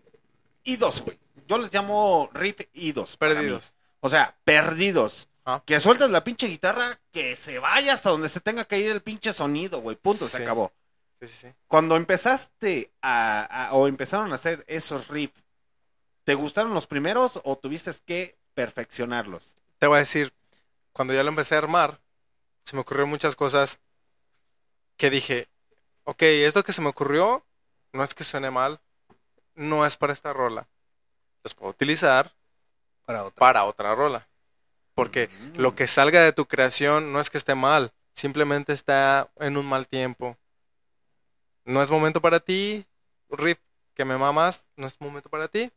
idos, 0.63 1.01
güey. 1.03 1.19
Yo 1.47 1.57
les 1.59 1.73
llamo 1.73 2.29
riff 2.33 2.61
idos. 2.73 3.17
Perdidos. 3.17 3.73
O 3.99 4.09
sea, 4.09 4.35
perdidos. 4.43 5.27
Ah. 5.45 5.63
Que 5.65 5.80
sueltas 5.80 6.11
la 6.11 6.23
pinche 6.23 6.47
guitarra, 6.47 6.99
que 7.11 7.35
se 7.35 7.57
vaya 7.59 7.93
hasta 7.93 8.09
donde 8.11 8.30
se 8.30 8.41
tenga 8.41 8.65
que 8.65 8.77
ir 8.80 8.91
el 8.91 9.01
pinche 9.01 9.34
sonido, 9.34 9.81
güey. 9.81 9.95
Punto, 9.97 10.27
se 10.27 10.43
acabó. 10.43 10.72
Sí, 11.19 11.27
sí, 11.27 11.35
sí. 11.41 11.47
Cuando 11.68 11.95
empezaste 11.95 12.91
a, 13.01 13.68
a- 13.69 13.73
o 13.73 13.88
empezaron 13.88 14.31
a 14.31 14.35
hacer 14.35 14.63
esos 14.68 15.07
riffs, 15.07 15.43
¿te 16.23 16.35
gustaron 16.35 16.73
los 16.73 16.88
primeros 16.88 17.39
o 17.43 17.57
tuviste 17.57 17.91
que 18.05 18.38
perfeccionarlos? 18.53 19.55
Te 19.80 19.88
voy 19.88 19.97
a 19.97 19.99
decir, 19.99 20.34
cuando 20.93 21.13
ya 21.13 21.23
lo 21.23 21.30
empecé 21.30 21.55
a 21.55 21.59
armar, 21.59 21.99
se 22.63 22.76
me 22.76 22.81
ocurrieron 22.81 23.09
muchas 23.09 23.35
cosas 23.35 23.80
que 24.97 25.09
dije, 25.09 25.47
ok, 26.03 26.22
esto 26.22 26.63
que 26.63 26.73
se 26.73 26.81
me 26.81 26.89
ocurrió 26.89 27.43
no 27.93 28.03
es 28.03 28.13
que 28.13 28.23
suene 28.23 28.51
mal, 28.51 28.80
no 29.55 29.85
es 29.88 29.97
para 29.97 30.13
esta 30.13 30.34
rola. 30.34 30.68
Los 31.43 31.55
puedo 31.55 31.72
utilizar 31.72 32.31
Para 33.05 33.23
otra. 33.26 33.39
para 33.39 33.63
otra 33.65 33.95
rola. 33.95 34.27
Porque 34.95 35.30
lo 35.55 35.73
que 35.76 35.88
salga 35.88 36.22
de 36.22 36.34
tu 36.34 36.45
creación 36.47 37.11
no 37.13 37.19
es 37.19 37.30
que 37.30 37.38
esté 37.38 37.55
mal, 37.55 37.93
simplemente 38.13 38.73
está 38.73 39.30
en 39.39 39.57
un 39.57 39.65
mal 39.65 39.88
tiempo. 39.88 40.38
No 41.65 41.81
es 41.81 41.91
momento 41.91 42.22
para 42.22 42.39
ti, 42.39 42.85
riff 43.30 43.59
que 43.93 44.05
me 44.05 44.18
mamas, 44.18 44.68
no 44.76 44.88
es 44.88 44.99
momento 44.99 45.30
para 45.30 45.47
ti, 45.47 45.72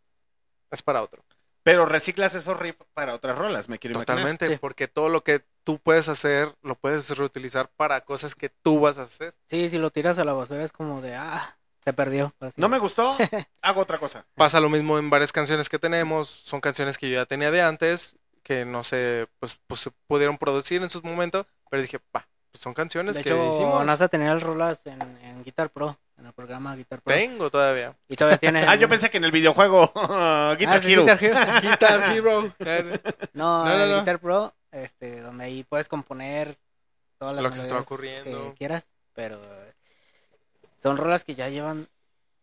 es 0.70 0.82
para 0.82 1.02
otro. 1.02 1.24
Pero 1.62 1.86
reciclas 1.86 2.34
esos 2.34 2.58
riffs 2.58 2.78
para 2.92 3.14
otras 3.14 3.38
rolas, 3.38 3.68
me 3.68 3.78
quiero 3.78 3.92
imaginar. 3.94 4.16
Totalmente, 4.16 4.46
Sí. 4.48 4.58
porque 4.60 4.86
todo 4.88 5.08
lo 5.08 5.22
que 5.24 5.42
tú 5.62 5.78
puedes 5.78 6.08
hacer, 6.08 6.54
lo 6.62 6.74
puedes 6.74 7.16
reutilizar 7.16 7.68
para 7.70 8.00
cosas 8.02 8.34
que 8.34 8.50
tú 8.50 8.80
vas 8.80 8.98
a 8.98 9.02
hacer. 9.04 9.34
Sí, 9.48 9.68
si 9.70 9.78
lo 9.78 9.90
tiras 9.90 10.18
a 10.18 10.24
la 10.24 10.32
basura 10.34 10.62
es 10.62 10.72
como 10.72 11.00
de, 11.00 11.14
ah, 11.14 11.56
se 11.82 11.92
perdió. 11.94 12.34
así. 12.40 12.60
No 12.60 12.68
me 12.68 12.78
gustó, 12.78 13.16
hago 13.62 13.80
otra 13.80 13.98
cosa. 13.98 14.26
Pasa 14.34 14.60
lo 14.60 14.68
mismo 14.68 14.98
en 14.98 15.08
varias 15.08 15.32
canciones 15.32 15.68
que 15.70 15.78
tenemos, 15.78 16.28
son 16.28 16.60
canciones 16.60 16.98
que 16.98 17.08
yo 17.08 17.16
ya 17.16 17.26
tenía 17.26 17.50
de 17.50 17.62
antes, 17.62 18.16
que 18.44 18.64
no 18.64 18.84
sé, 18.84 19.26
pues, 19.40 19.58
pues 19.66 19.80
se 19.80 19.90
pudieron 20.06 20.38
producir 20.38 20.80
en 20.82 20.90
sus 20.90 21.02
momentos, 21.02 21.46
pero 21.68 21.82
dije, 21.82 21.98
pa, 21.98 22.28
pues 22.52 22.62
son 22.62 22.74
canciones 22.74 23.16
De 23.16 23.24
que 23.24 23.30
hecho, 23.30 23.48
hicimos. 23.52 23.84
NASA 23.84 24.06
tenía 24.06 24.32
las 24.34 24.42
rolas 24.44 24.86
en, 24.86 25.00
en 25.24 25.42
Guitar 25.42 25.70
Pro, 25.70 25.98
en 26.18 26.26
el 26.26 26.32
programa 26.32 26.76
Guitar 26.76 27.00
Pro. 27.02 27.12
Tengo 27.12 27.50
todavía. 27.50 27.96
Y 28.08 28.14
todavía 28.14 28.38
tiene. 28.38 28.64
Ah, 28.68 28.76
yo 28.76 28.88
pensé 28.88 29.10
que 29.10 29.16
en 29.16 29.24
el 29.24 29.32
videojuego 29.32 29.86
Guitar 30.58 30.80
Ah, 30.80 30.80
Hero. 30.84 31.02
Guitar 31.02 31.24
Hero. 31.24 31.38
Guitar 31.62 32.16
Hero. 32.16 32.54
No, 33.32 33.64
No, 33.64 33.76
no, 33.76 33.84
en 33.84 33.90
no. 33.90 33.98
Guitar 34.00 34.18
Pro, 34.20 34.54
este, 34.70 35.20
donde 35.22 35.44
ahí 35.46 35.64
puedes 35.64 35.88
componer 35.88 36.56
todas 37.18 37.34
las 37.34 37.42
Lo 37.42 37.50
que 37.50 37.56
se 37.56 37.62
te 37.66 37.72
va 37.72 37.80
melodías 37.80 37.86
ocurriendo. 38.20 38.50
que 38.52 38.58
quieras, 38.58 38.84
pero 39.14 39.36
eh, 39.42 39.72
son 40.82 40.96
rolas 40.98 41.24
que 41.24 41.34
ya 41.34 41.48
llevan 41.48 41.88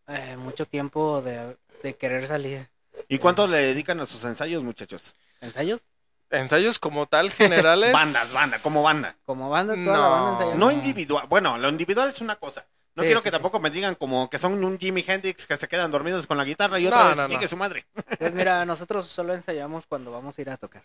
eh, 0.08 0.36
mucho 0.36 0.66
tiempo 0.66 1.22
de, 1.22 1.56
de 1.82 1.94
querer 1.94 2.26
salir. 2.26 2.68
¿Y 3.08 3.18
cuánto 3.18 3.46
le 3.46 3.58
dedican 3.58 4.00
a 4.00 4.04
sus 4.04 4.24
ensayos, 4.24 4.62
muchachos? 4.64 5.16
¿Ensayos? 5.40 5.82
Ensayos 6.32 6.78
como 6.78 7.06
tal, 7.06 7.30
generales. 7.32 7.92
Bandas, 7.92 8.32
banda, 8.32 8.58
como 8.62 8.82
banda. 8.82 9.14
Como 9.24 9.48
banda, 9.50 9.74
toda 9.74 9.86
la 9.86 9.92
No. 10.02 10.10
banda 10.10 10.30
ensayando. 10.32 10.66
No 10.66 10.72
individual. 10.72 11.26
Bueno, 11.28 11.58
lo 11.58 11.68
individual 11.68 12.08
es 12.08 12.20
una 12.20 12.36
cosa. 12.36 12.66
No 12.94 13.02
Sí, 13.02 13.06
quiero 13.06 13.20
sí, 13.20 13.24
que 13.24 13.30
sí. 13.30 13.32
tampoco 13.32 13.58
me 13.60 13.70
digan 13.70 13.94
como 13.94 14.28
que 14.28 14.38
son 14.38 14.62
un 14.64 14.78
Jimi 14.78 15.02
Hendrix 15.06 15.46
que 15.46 15.56
se 15.56 15.66
quedan 15.68 15.90
dormidos 15.90 16.26
con 16.26 16.36
la 16.36 16.44
guitarra 16.44 16.78
y 16.78 16.82
No, 16.84 16.88
otra 16.90 17.04
vez 17.08 17.16
no, 17.16 17.22
no. 17.22 17.28
sigue 17.28 17.48
su 17.48 17.56
madre. 17.56 17.86
Pues 18.18 18.34
mira, 18.34 18.64
nosotros 18.66 19.06
solo 19.06 19.34
ensayamos 19.34 19.86
cuando 19.86 20.10
vamos 20.10 20.36
a 20.36 20.42
ir 20.42 20.50
a 20.50 20.56
tocar. 20.58 20.82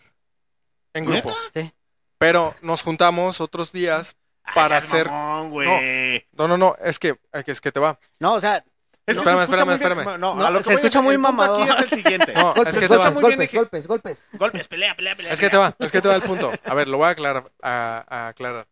En 0.94 1.04
grupo. 1.04 1.34
Sí. 1.54 1.72
Pero 2.18 2.54
nos 2.62 2.82
juntamos 2.82 3.40
otros 3.40 3.72
días 3.72 4.16
para 4.54 4.76
Ay, 4.76 4.78
hacer. 4.78 5.06
mamón, 5.06 5.50
güey. 5.50 6.26
No, 6.32 6.48
no, 6.48 6.56
no, 6.56 6.76
es 6.82 6.98
que, 6.98 7.18
es 7.32 7.60
que 7.60 7.70
te 7.72 7.78
va. 7.80 7.98
No, 8.18 8.34
o 8.34 8.40
sea, 8.40 8.64
Es 9.08 9.14
que 9.16 9.20
Espérame, 9.20 9.38
se 9.38 9.42
escucha 9.44 9.72
espérame, 9.72 9.98
espérame. 10.00 10.18
No, 10.20 10.34
No, 10.34 10.46
a 10.46 10.50
lo 10.50 10.58
que 10.58 10.64
se 10.64 10.68
voy 10.70 10.74
escucha 10.76 10.98
es- 10.98 11.04
muy 11.04 11.18
mamado. 11.18 11.62
aquí 11.62 11.70
es 11.70 11.78
el 11.80 11.88
siguiente. 11.90 12.32
No, 12.36 12.54
Golpes, 12.54 12.74
es 12.74 12.80
que 12.80 12.86
golpes, 12.88 13.06
va. 13.06 13.10
muy 13.10 13.20
bien 13.22 13.30
golpes, 13.36 13.50
que- 13.50 13.56
golpes, 13.58 13.86
golpes. 13.88 14.24
Golpes, 14.32 14.68
pelea, 14.68 14.94
pelea, 14.94 15.16
pelea. 15.16 15.32
Es 15.32 15.40
que 15.40 15.50
te 15.50 15.56
va, 15.56 15.74
es 15.78 15.90
que 15.92 16.00
te 16.00 16.08
va 16.08 16.14
el 16.14 16.22
punto. 16.22 16.52
A 16.64 16.74
ver, 16.74 16.88
lo 16.88 16.98
voy 16.98 17.06
a 17.06 17.10
aclarar. 17.10 17.50
A, 17.62 18.04
a 18.08 18.28
aclarar. 18.28 18.66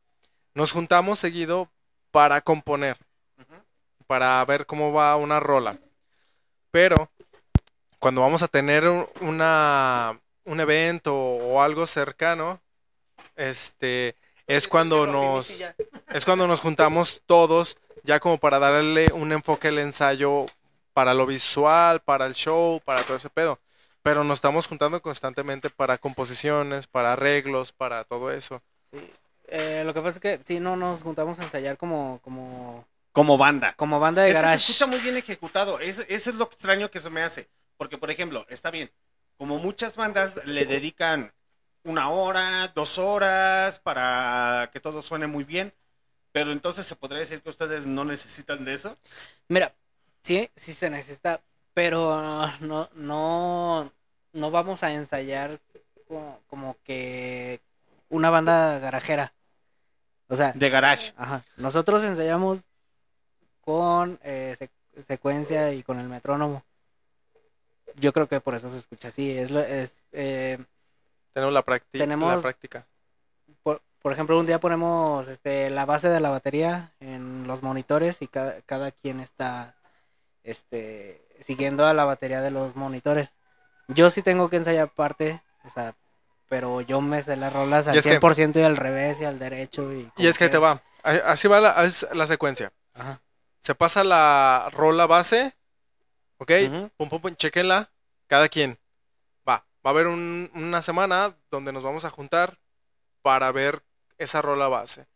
Nos 0.55 0.73
juntamos 0.73 1.19
seguido 1.19 1.71
para 2.11 2.41
componer, 2.41 2.97
para 4.07 4.45
ver 4.45 4.67
cómo 4.67 4.93
va 4.93 5.17
una 5.17 5.41
rola. 5.41 5.79
Pero 6.71 7.11
cuando 7.99 8.21
vamos 8.21 8.43
a 8.43 8.49
tener 8.49 8.87
un, 8.89 9.07
una, 9.21 10.19
un 10.45 10.61
evento 10.61 11.15
o 11.15 11.61
algo 11.63 11.87
cercano, 11.87 12.61
este 13.35 14.17
es 14.47 14.69
cuando 14.69 15.07
nos 15.07 15.51
es 16.11 16.25
cuando 16.25 16.47
nos 16.47 16.61
juntamos 16.61 17.23
todos 17.27 17.77
ya 18.07 18.21
como 18.21 18.39
para 18.39 18.59
darle 18.59 19.13
un 19.13 19.33
enfoque 19.33 19.69
al 19.69 19.79
ensayo 19.79 20.47
para 20.95 21.15
lo 21.15 21.27
visual, 21.27 22.01
para 22.01 22.27
el 22.27 22.35
show, 22.35 22.81
para 22.85 23.03
todo 23.05 23.17
ese 23.19 23.31
pedo. 23.31 23.59
Pero 24.03 24.25
nos 24.25 24.39
estamos 24.39 24.67
juntando 24.69 25.03
constantemente 25.03 25.71
para 25.71 25.99
composiciones, 25.99 26.87
para 26.87 27.15
arreglos, 27.15 27.73
para 27.73 28.05
todo 28.05 28.31
eso. 28.33 28.63
eh, 29.49 29.83
lo 29.85 29.95
que 29.95 30.01
pasa 30.01 30.19
es 30.19 30.21
que 30.21 30.41
sí, 30.47 30.61
no 30.61 30.77
nos 30.77 31.03
juntamos 31.03 31.39
a 31.39 31.45
ensayar 31.45 31.77
como, 31.77 32.21
como, 32.23 32.87
Como 33.13 33.39
banda. 33.39 33.77
como 33.77 34.01
banda 34.01 34.23
de 34.23 34.31
Es 34.31 34.41
que 34.41 34.47
se 34.47 34.57
garage. 34.57 34.57
escucha 34.57 34.87
muy 34.87 35.01
bien 35.01 35.17
ejecutado. 35.17 35.81
Es, 35.81 36.01
eso 36.09 36.31
es 36.31 36.37
lo 36.37 36.45
extraño 36.45 36.91
que 36.91 37.01
se 37.01 37.11
me 37.11 37.23
hace. 37.23 37.49
Porque, 37.77 37.99
por 37.99 38.11
ejemplo, 38.11 38.47
está 38.49 38.71
bien. 38.71 38.91
Como 39.39 39.59
muchas 39.59 39.97
bandas 39.97 40.45
le 40.47 40.67
dedican 40.67 41.33
una 41.85 42.09
hora, 42.11 42.69
dos 42.75 42.99
horas 42.99 43.81
para 43.81 44.71
que 44.73 44.81
todo 44.81 45.03
suene 45.03 45.27
muy 45.27 45.45
bien. 45.45 45.75
Pero 46.37 46.53
entonces 46.53 46.85
se 46.85 46.97
podría 46.97 47.21
decir 47.21 47.41
que 47.41 47.49
ustedes 47.49 47.87
no 47.87 48.05
necesitan 48.05 48.63
de 48.63 48.75
eso. 48.75 48.95
Mira, 49.49 49.73
sí, 50.23 50.51
sí 50.55 50.75
se 50.75 50.91
necesita, 50.91 51.41
pero 51.73 52.21
no, 52.61 52.91
no, 52.93 53.91
no 54.35 54.51
vamos 54.51 54.83
a 54.83 54.93
ensayar 54.93 55.59
como, 56.07 56.39
como 56.47 56.77
que 56.85 57.63
una 58.11 58.29
banda 58.29 58.79
garajera. 58.81 59.33
O 60.29 60.37
sea, 60.37 60.53
De 60.53 60.69
garage. 60.69 61.15
ajá, 61.17 61.43
nosotros 61.57 62.05
ensayamos 62.05 62.59
con 63.63 64.19
eh, 64.23 64.57
sec- 64.61 65.05
secuencia 65.09 65.73
y 65.73 65.83
con 65.83 65.99
el 66.01 66.09
metrónomo. 66.11 66.63
Yo 67.95 68.13
creo 68.13 68.29
que 68.29 68.43
por 68.43 68.57
eso 68.57 68.71
se 68.71 68.77
escucha 68.77 69.09
así. 69.09 69.31
Es, 69.39 69.51
lo- 69.51 69.61
es 69.65 69.95
eh, 70.13 70.59
Tenemos 71.33 71.55
la, 71.55 71.63
práctica 71.63 72.05
Tenemos- 72.05 72.35
la 72.37 72.43
práctica. 72.43 72.87
Por, 74.07 74.13
ejemplo, 74.13 74.39
un 74.39 74.47
día 74.47 74.61
ponemos 74.61 75.27
este, 75.27 75.69
la 75.69 75.85
base 75.85 76.09
de 76.09 76.21
la 76.21 76.31
batería 76.31 76.93
en 77.01 77.49
los 77.49 77.65
monitores 77.65 78.23
y 78.23 78.29
cada, 78.29 78.61
cada 78.63 78.93
quien 78.93 79.19
está 79.19 79.75
este, 80.45 81.27
siguiendo 81.41 81.85
a 81.85 81.93
la 81.93 82.05
batería 82.05 82.41
de 82.41 82.53
los 82.53 82.77
monitores. 82.77 83.35
Yo 83.89 84.13
sí 84.13 84.23
tengo 84.23 84.49
que 84.49 84.59
ensayar 84.59 84.91
parte, 84.91 85.43
o 85.65 85.71
sea, 85.71 85.97
pero 86.49 86.83
yo 86.83 87.01
me 87.01 87.21
sé 87.21 87.35
las 87.35 87.53
rolas 87.53 87.89
al 87.89 87.97
Y 87.97 87.99
es 87.99 88.05
que- 88.05 88.21
100% 88.21 88.61
y 88.61 88.63
al 88.63 88.77
revés 88.77 89.21
y 89.21 89.25
al 89.25 89.41
derecho. 89.41 89.93
Y, 89.93 90.09
Y 90.19 90.29
es 90.29 90.39
que 90.39 90.49
te 90.49 90.59
va. 90.59 90.83
Así 91.03 91.49
va 91.49 91.59
la, 91.59 92.27
secuencia. 92.29 92.73
Ajá. 92.95 93.21
Se 93.59 93.75
pasa 93.75 94.05
la 94.05 94.69
rola 94.73 95.09
base. 95.09 95.53
¿Ok? 96.39 96.53
Ujú. 96.69 96.91
Pum, 96.97 97.09
pum, 97.09 97.21
pum, 97.23 97.35
chequenla. 97.35 97.91
Cada 98.29 98.49
quien. 98.49 98.79
Va. 99.49 99.67
Va 99.85 99.87
a 99.87 99.89
haber 99.91 100.07
un- 100.07 100.49
una 100.55 100.81
semana 100.81 101.35
donde 101.51 101.73
nos 101.73 101.83
vamos 101.83 102.05
a 102.05 102.11
juntar 102.11 102.61
para 103.23 103.51
ver 103.51 103.83
esa 104.19 104.43
rola 104.43 104.69
base. 104.69 105.07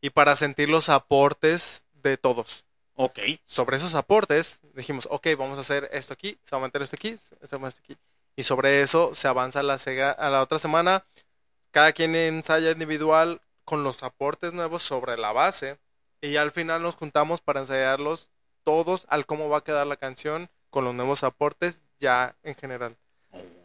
Y 0.00 0.10
para 0.10 0.36
sentir 0.36 0.68
los 0.68 0.88
aportes 0.88 1.84
de 1.92 2.16
todos. 2.16 2.64
Ok. 2.96 3.18
Sobre 3.46 3.76
esos 3.76 3.94
aportes, 3.94 4.60
dijimos, 4.74 5.08
ok, 5.10 5.28
vamos 5.38 5.58
a 5.58 5.62
hacer 5.62 5.88
esto 5.92 6.12
aquí, 6.12 6.38
se 6.44 6.54
va 6.54 6.62
a 6.62 6.66
meter 6.66 6.82
esto 6.82 6.96
aquí, 6.96 7.16
se 7.16 7.34
va 7.34 7.38
a 7.42 7.58
meter 7.58 7.68
esto 7.68 7.80
aquí. 7.82 7.96
Y 8.36 8.44
sobre 8.44 8.82
eso 8.82 9.14
se 9.14 9.28
avanza 9.28 9.60
a 9.60 9.62
la, 9.62 9.76
sega- 9.76 10.14
a 10.16 10.30
la 10.30 10.42
otra 10.42 10.58
semana. 10.58 11.04
Cada 11.70 11.92
quien 11.92 12.14
ensaya 12.14 12.70
individual 12.70 13.40
con 13.64 13.82
los 13.82 14.02
aportes 14.02 14.52
nuevos 14.52 14.82
sobre 14.82 15.16
la 15.16 15.32
base. 15.32 15.78
Y 16.20 16.36
al 16.36 16.52
final 16.52 16.82
nos 16.82 16.94
juntamos 16.94 17.40
para 17.40 17.60
ensayarlos 17.60 18.30
todos 18.62 19.06
al 19.08 19.26
cómo 19.26 19.48
va 19.48 19.58
a 19.58 19.64
quedar 19.64 19.86
la 19.86 19.96
canción 19.96 20.50
con 20.70 20.84
los 20.84 20.94
nuevos 20.94 21.22
aportes 21.22 21.82
ya 22.00 22.36
en 22.42 22.54
general. 22.54 22.96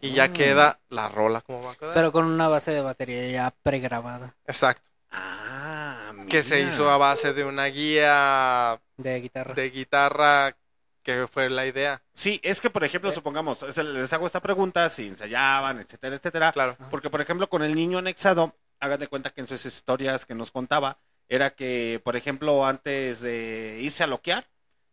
Y 0.01 0.11
ya 0.11 0.31
queda 0.31 0.79
la 0.89 1.07
rola 1.09 1.41
como 1.41 1.61
va 1.63 1.71
a 1.71 1.75
quedar. 1.75 1.93
Pero 1.93 2.11
con 2.11 2.25
una 2.25 2.47
base 2.47 2.71
de 2.71 2.81
batería 2.81 3.27
ya 3.29 3.55
pregrabada 3.63 4.35
Exacto. 4.45 4.89
Ah, 5.11 6.11
Que 6.29 6.41
se 6.43 6.55
mira. 6.57 6.67
hizo 6.67 6.89
a 6.89 6.97
base 6.97 7.33
de 7.33 7.43
una 7.43 7.65
guía 7.65 8.79
de 8.97 9.19
guitarra. 9.21 9.53
de 9.53 9.69
guitarra 9.69 10.55
que 11.03 11.27
fue 11.27 11.49
la 11.49 11.65
idea. 11.65 12.01
Sí, 12.13 12.39
es 12.43 12.61
que, 12.61 12.69
por 12.69 12.83
ejemplo, 12.83 13.09
supongamos, 13.11 13.63
es 13.63 13.77
el- 13.77 13.93
les 13.93 14.13
hago 14.13 14.25
esta 14.27 14.41
pregunta, 14.41 14.87
si 14.89 15.07
ensayaban, 15.07 15.79
etcétera, 15.79 16.15
etcétera. 16.17 16.51
Claro. 16.51 16.77
Porque, 16.91 17.09
por 17.09 17.21
ejemplo, 17.21 17.49
con 17.49 17.63
el 17.63 17.73
niño 17.73 17.97
anexado, 17.97 18.53
hagan 18.79 18.99
de 18.99 19.07
cuenta 19.07 19.31
que 19.31 19.41
en 19.41 19.47
sus 19.47 19.65
historias 19.65 20.25
que 20.25 20.35
nos 20.35 20.51
contaba, 20.51 20.97
era 21.27 21.51
que, 21.51 21.99
por 22.03 22.15
ejemplo, 22.15 22.65
antes 22.65 23.21
de 23.21 23.77
irse 23.81 24.03
a 24.03 24.07
loquear, 24.07 24.47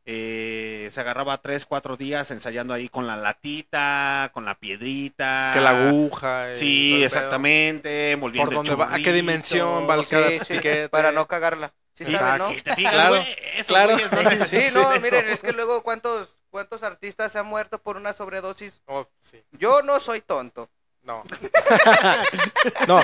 eh, 0.09 0.89
se 0.93 1.01
agarraba 1.01 1.43
tres, 1.43 1.67
cuatro 1.67 1.97
días 1.97 2.31
ensayando 2.31 2.73
ahí 2.73 2.89
con 2.89 3.09
la 3.09 3.17
latita, 3.17 4.31
con 4.33 4.45
la 4.45 4.55
piedrita. 4.55 5.51
Que 5.53 5.61
la 5.61 5.89
aguja. 5.89 6.53
Sí, 6.53 7.03
exactamente, 7.03 8.13
envolviendo 8.13 8.47
Por 8.53 8.65
dónde 8.65 8.75
va, 8.77 8.95
a 8.95 8.99
qué 8.99 9.13
dimensión 9.13 9.89
va 9.91 9.97
el 9.97 10.05
Sí, 10.05 10.11
cada 10.11 10.29
sí, 10.31 10.55
piquete. 10.55 10.89
para 10.89 11.11
no 11.11 11.27
cagarla. 11.27 11.75
Sí, 11.93 12.05
¿no? 12.39 12.51
que 12.51 12.61
te 12.63 12.75
fijas, 12.77 12.93
Claro, 12.95 13.17
claro. 13.67 13.97
no 13.97 14.47
Sí, 14.47 14.65
no, 14.73 14.93
eso. 14.93 15.03
miren, 15.03 15.29
es 15.29 15.43
que 15.43 15.53
luego 15.53 15.83
cuántos 15.83 16.37
cuántos 16.51 16.83
artistas 16.83 17.33
se 17.33 17.39
han 17.39 17.47
muerto 17.47 17.83
por 17.83 17.97
una 17.97 18.13
sobredosis. 18.13 18.83
Oh, 18.87 19.09
sí. 19.21 19.43
Yo 19.53 19.83
no 19.83 19.99
soy 19.99 20.21
tonto. 20.21 20.71
No. 21.03 21.25
no. 22.89 23.01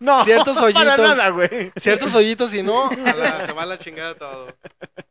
No, 0.00 0.24
Ciertos 0.24 0.54
para 0.60 0.66
hoyitos. 0.66 0.98
nada, 0.98 1.28
güey. 1.30 1.72
Ciertos 1.76 2.14
hoyitos 2.14 2.52
y 2.54 2.62
no, 2.62 2.88
a 2.90 3.14
la- 3.14 3.40
se 3.46 3.52
va 3.52 3.62
a 3.62 3.66
la 3.66 3.78
chingada 3.78 4.14
todo. 4.14 4.48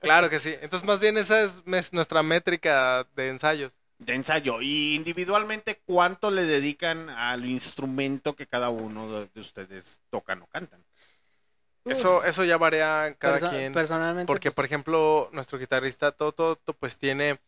Claro 0.02 0.30
que 0.30 0.40
sí. 0.40 0.54
Entonces, 0.62 0.86
más 0.88 1.00
bien 1.00 1.18
esa 1.18 1.42
es 1.42 1.66
mes- 1.66 1.94
nuestra 1.94 2.22
métrica 2.24 3.06
de 3.16 3.30
ensayos. 3.30 3.74
De 3.98 4.14
ensayo. 4.14 4.62
Y 4.62 4.96
individualmente, 4.96 5.82
¿cuánto 5.86 6.30
le 6.30 6.44
dedican 6.44 7.10
al 7.10 7.46
instrumento 7.46 8.36
que 8.36 8.46
cada 8.46 8.70
uno 8.70 9.10
de, 9.12 9.30
de 9.34 9.40
ustedes 9.42 10.02
tocan 10.10 10.42
o 10.42 10.48
cantan? 10.48 10.84
Eso, 11.86 12.24
eso 12.24 12.44
ya 12.44 12.58
varía 12.58 13.08
en 13.08 13.14
cada 13.14 13.38
Perso- 13.38 13.50
quien. 13.52 13.74
personalmente, 13.74 14.26
Porque, 14.28 14.50
pues- 14.50 14.56
por 14.56 14.66
ejemplo, 14.66 15.30
nuestro 15.34 15.60
guitarrista 15.60 16.12
Toto, 16.12 16.56
Toto, 16.56 16.74
pues 16.74 16.98
tiene, 16.98 17.40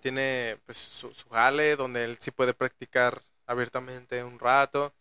tiene 0.00 0.58
pues, 0.66 0.78
su, 0.78 1.14
su 1.14 1.28
jale 1.28 1.76
donde 1.76 2.04
él 2.04 2.16
sí 2.20 2.32
puede 2.32 2.54
practicar 2.54 3.22
abiertamente 3.46 4.22
un 4.24 4.38
rato. 4.38 4.92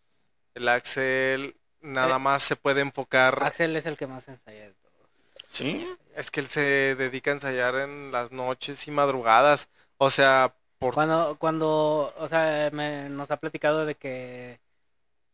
El 0.58 0.68
Axel 0.70 1.56
nada 1.82 2.16
Eh, 2.16 2.20
más 2.20 2.44
se 2.44 2.56
puede 2.56 2.82
enfocar. 2.82 3.40
Axel 3.44 3.76
es 3.76 3.86
el 3.86 3.96
que 3.98 4.08
más 4.08 4.28
ensaya 4.28 4.64
de 4.64 4.74
todos. 4.74 5.10
¿Sí? 5.50 5.88
Es 6.16 6.32
que 6.32 6.40
él 6.40 6.48
se 6.48 6.96
dedica 6.96 7.32
a 7.32 7.36
ensayar 7.36 7.76
en 7.76 8.12
las 8.12 8.32
noches 8.32 8.88
y 8.88 8.92
madrugadas. 8.92 9.70
O 9.98 10.10
sea, 10.10 10.54
por 10.80 10.94
Cuando, 10.96 11.38
cuando, 11.40 12.14
o 12.18 12.28
sea, 12.28 12.70
me- 12.72 13.10
nos 13.10 13.30
ha 13.32 13.38
platicado 13.38 13.86
de 13.86 13.96
que 13.96 14.60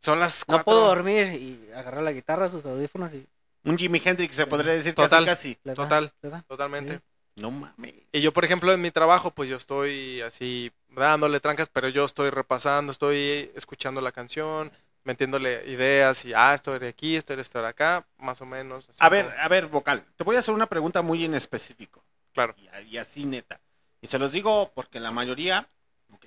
son 0.02 0.20
las 0.20 0.42
no 0.42 0.46
cuatro. 0.58 0.66
puedo 0.66 0.88
dormir 0.88 1.34
y 1.34 1.72
agarra 1.74 2.02
la 2.02 2.12
guitarra, 2.12 2.50
sus 2.50 2.66
audífonos 2.66 3.14
y 3.14 3.26
Un 3.66 3.78
Jimi 3.78 4.02
Hendrix 4.04 4.36
se 4.36 4.46
podría 4.46 4.74
decir 4.74 4.94
Total, 4.94 5.26
casi 5.26 5.56
casi. 5.56 5.74
total, 5.76 6.12
totalmente. 6.48 7.00
No 7.38 7.50
mames. 7.50 7.94
Y 8.12 8.22
yo, 8.22 8.32
por 8.34 8.46
ejemplo, 8.46 8.72
en 8.74 8.82
mi 8.82 8.92
trabajo, 8.92 9.32
pues 9.32 9.50
yo 9.50 9.56
estoy 9.58 10.22
así 10.22 10.72
dándole 10.90 11.40
trancas, 11.40 11.70
pero 11.70 11.90
yo 11.90 12.06
estoy 12.06 12.30
repasando, 12.30 12.92
estoy 12.92 13.52
escuchando 13.56 14.02
la 14.02 14.12
canción, 14.12 14.72
metiéndole 15.04 15.64
ideas 15.70 16.24
y, 16.26 16.34
ah, 16.34 16.54
esto 16.54 16.76
era 16.76 16.88
aquí, 16.88 17.16
esto 17.16 17.34
era 17.34 17.42
esto 17.42 17.60
era 17.60 17.70
acá, 17.70 18.06
más 18.18 18.42
o 18.42 18.46
menos. 18.46 18.90
así 18.90 18.98
A 19.00 19.10
ver, 19.10 19.26
como- 19.26 19.38
a 19.40 19.48
ver, 19.48 19.68
vocal. 19.68 20.06
Te 20.16 20.24
voy 20.24 20.36
a 20.36 20.40
hacer 20.40 20.54
una 20.54 20.68
pregunta 20.68 21.02
muy 21.02 21.24
en 21.26 21.34
específico. 21.36 22.04
Claro. 22.34 22.56
Y, 22.58 22.96
y 22.96 22.98
así 22.98 23.26
neta. 23.26 23.60
Y 24.02 24.08
se 24.08 24.20
los 24.20 24.32
digo 24.32 24.72
porque 24.74 25.00
la 25.00 25.12
mayoría. 25.12 25.68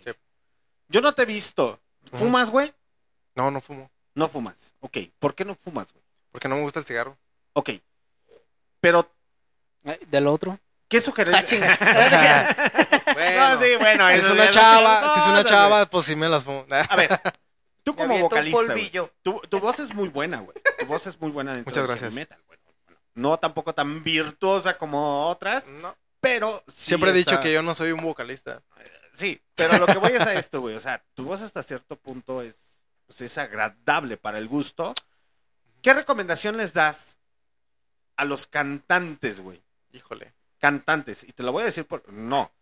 Sí. 0.04 0.10
Yo 0.88 1.00
no 1.00 1.12
te 1.12 1.22
he 1.22 1.26
visto. 1.26 1.80
¿Fumas, 2.12 2.50
güey? 2.50 2.72
No, 3.34 3.50
no 3.50 3.60
fumo, 3.60 3.90
No 4.14 4.28
fumas. 4.28 4.74
Ok. 4.80 4.98
¿Por 5.18 5.34
qué 5.34 5.44
no 5.44 5.54
fumas, 5.54 5.92
güey? 5.92 6.04
porque 6.30 6.48
no 6.48 6.56
me 6.56 6.62
gusta 6.62 6.78
el 6.80 6.84
cigarro. 6.84 7.16
Ok. 7.54 7.70
Pero, 8.80 9.10
Eh, 9.84 9.98
Del 10.08 10.26
otro. 10.26 10.58
¿qué 10.88 10.98
Ah, 10.98 11.00
sugerencia? 11.00 11.78
Bueno, 13.14 13.48
No, 13.54 13.60
sí, 13.60 13.68
bueno, 13.78 14.08
si 14.08 14.14
es 14.18 14.26
una 14.26 14.50
chava, 14.50 15.14
si 15.14 15.20
es 15.20 15.26
una 15.26 15.44
chava, 15.44 15.86
pues 15.86 16.04
sí 16.04 16.14
me 16.16 16.28
las 16.28 16.44
fumo. 16.44 16.66
A 16.90 16.96
ver, 16.96 17.20
tú 17.86 17.94
como 17.94 18.18
vocalista, 18.18 18.72
güey, 18.72 18.90
tu, 19.22 19.40
tu 19.48 19.60
voz 19.60 19.78
es 19.78 19.94
muy 19.94 20.08
buena, 20.08 20.40
güey. 20.40 20.56
Tu 20.78 20.86
voz 20.86 21.06
es 21.06 21.20
muy 21.20 21.30
buena 21.30 21.54
dentro 21.54 21.70
Muchas 21.70 21.86
gracias. 21.86 22.12
heavy 22.12 22.16
metal, 22.22 22.42
güey. 22.48 22.58
No 23.14 23.38
tampoco 23.38 23.72
tan 23.74 24.02
virtuosa 24.02 24.76
como 24.76 25.28
otras, 25.28 25.66
No. 25.68 25.96
pero 26.20 26.62
sí 26.66 26.88
Siempre 26.88 27.10
he 27.10 27.14
dicho 27.14 27.40
que 27.40 27.52
yo 27.52 27.62
no 27.62 27.74
soy 27.74 27.92
un 27.92 28.02
vocalista. 28.02 28.62
Sí, 29.12 29.40
pero 29.54 29.78
lo 29.78 29.86
que 29.86 29.96
voy 29.98 30.12
es 30.12 30.20
a 30.20 30.34
esto, 30.34 30.60
güey. 30.60 30.74
O 30.74 30.80
sea, 30.80 31.02
tu 31.14 31.24
voz 31.24 31.40
hasta 31.40 31.62
cierto 31.62 31.96
punto 31.96 32.42
es, 32.42 32.56
pues, 33.06 33.22
es 33.22 33.38
agradable 33.38 34.16
para 34.18 34.38
el 34.38 34.48
gusto. 34.48 34.92
¿Qué 35.80 35.94
recomendación 35.94 36.56
les 36.58 36.74
das 36.74 37.16
a 38.16 38.24
los 38.26 38.46
cantantes, 38.48 39.40
güey? 39.40 39.62
Híjole. 39.92 40.34
Cantantes. 40.58 41.24
Y 41.24 41.32
te 41.32 41.42
lo 41.44 41.52
voy 41.52 41.62
a 41.62 41.66
decir 41.66 41.86
por... 41.86 42.06
No. 42.12 42.52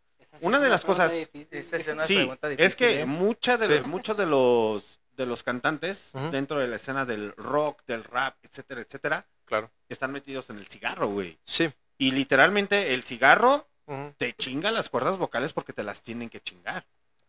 Una 0.42 0.59
es 0.59 0.62
de 0.64 0.68
las 0.68 0.84
cosas- 0.84 1.10
difícil. 1.12 1.48
Esa 1.51 1.76
es 1.76 1.88
una 1.88 2.05
Sí, 2.06 2.14
pregunta 2.16 2.48
difícil. 2.48 2.66
es 2.66 2.76
que 2.76 3.01
¿eh? 3.01 3.06
mucha 3.06 3.56
de, 3.56 3.78
Sí. 3.82 3.84
muchos 3.88 4.16
de 4.16 4.26
los, 4.26 5.01
de 5.16 5.26
los 5.26 5.42
cantantes 5.42 6.12
dentro 6.30 6.58
de 6.58 6.66
la 6.68 6.76
escena 6.76 7.04
del 7.04 7.32
rock, 7.36 7.82
del 7.86 8.04
rap, 8.04 8.36
etcétera, 8.42 8.80
etcétera, 8.82 9.26
Claro. 9.44 9.70
están 9.88 10.12
metidos 10.12 10.50
en 10.50 10.58
el 10.58 10.66
cigarro, 10.66 11.08
güey. 11.08 11.38
Sí. 11.44 11.70
Y 11.98 12.10
literalmente 12.12 12.94
el 12.94 13.04
cigarro 13.04 13.68
te 14.16 14.32
chinga 14.34 14.70
las 14.70 14.88
cuerdas 14.90 15.18
vocales 15.18 15.52
porque 15.52 15.72
te 15.72 15.82
las 15.84 16.02
tienen 16.02 16.30
que 16.30 16.40
chingar. 16.40 16.86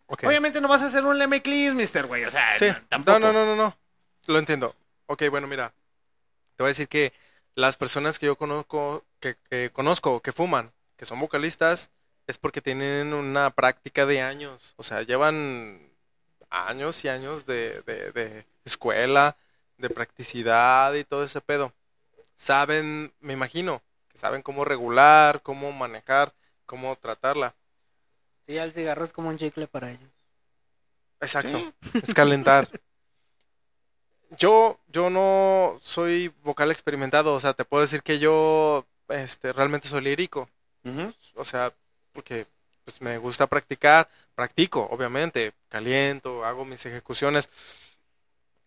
Obviamente 0.07 0.61
no 0.61 0.67
vas 0.67 0.83
a 0.83 0.85
hacer 0.87 1.03
un 1.03 1.19
Clis, 1.41 1.73
mister, 1.73 2.05
güey. 2.05 2.25
O 2.25 2.29
sea, 2.31 2.57
Sí. 2.57 2.67
no, 2.67 2.81
tampoco. 2.87 3.19
No, 3.19 3.33
no, 3.33 3.45
no, 3.45 3.45
no, 3.45 3.55
no. 3.55 3.77
Lo 4.27 4.39
entiendo. 4.39 4.75
Ok, 5.07 5.23
bueno, 5.29 5.47
mira. 5.47 5.73
Te 6.55 6.63
voy 6.63 6.67
a 6.67 6.69
decir 6.69 6.87
que 6.87 7.11
las 7.55 7.75
personas 7.75 8.17
que 8.19 8.27
yo 8.27 8.37
conozco, 8.37 9.03
que, 9.19 9.35
que 9.49 9.71
conozco, 9.71 10.21
que 10.21 10.31
fuman, 10.31 10.71
que 10.97 11.05
son 11.05 11.19
vocalistas, 11.19 11.89
es 12.27 12.37
porque 12.37 12.61
tienen 12.61 13.13
una 13.13 13.49
práctica 13.51 14.05
de 14.05 14.21
años. 14.21 14.73
O 14.77 14.83
sea, 14.83 15.01
llevan 15.03 15.91
años 16.55 17.03
y 17.03 17.09
años 17.09 17.45
de, 17.45 17.81
de, 17.81 18.11
de 18.11 18.45
escuela, 18.63 19.37
de 19.77 19.89
practicidad 19.89 20.93
y 20.93 21.03
todo 21.03 21.23
ese 21.23 21.41
pedo. 21.41 21.73
Saben, 22.35 23.13
me 23.19 23.33
imagino, 23.33 23.81
que 24.09 24.17
saben 24.17 24.41
cómo 24.41 24.65
regular, 24.65 25.41
cómo 25.41 25.71
manejar, 25.71 26.33
cómo 26.65 26.95
tratarla. 26.95 27.55
Sí, 28.47 28.57
el 28.57 28.71
cigarro 28.71 29.03
es 29.03 29.13
como 29.13 29.29
un 29.29 29.37
chicle 29.37 29.67
para 29.67 29.91
ellos. 29.91 30.09
Exacto. 31.19 31.57
Sí. 31.57 31.73
Es 32.03 32.13
calentar. 32.13 32.69
Yo, 34.37 34.79
yo 34.87 35.09
no 35.09 35.77
soy 35.81 36.33
vocal 36.43 36.69
experimentado, 36.71 37.33
o 37.33 37.39
sea, 37.39 37.53
te 37.53 37.63
puedo 37.63 37.81
decir 37.81 38.01
que 38.01 38.19
yo 38.19 38.85
este, 39.07 39.53
realmente 39.53 39.87
soy 39.87 40.01
lírico. 40.01 40.49
O 41.35 41.45
sea, 41.45 41.71
porque 42.11 42.45
pues, 42.85 43.01
me 43.01 43.17
gusta 43.17 43.47
practicar, 43.47 44.07
practico, 44.35 44.87
obviamente, 44.91 45.53
caliento, 45.69 46.45
hago 46.45 46.65
mis 46.65 46.85
ejecuciones. 46.85 47.49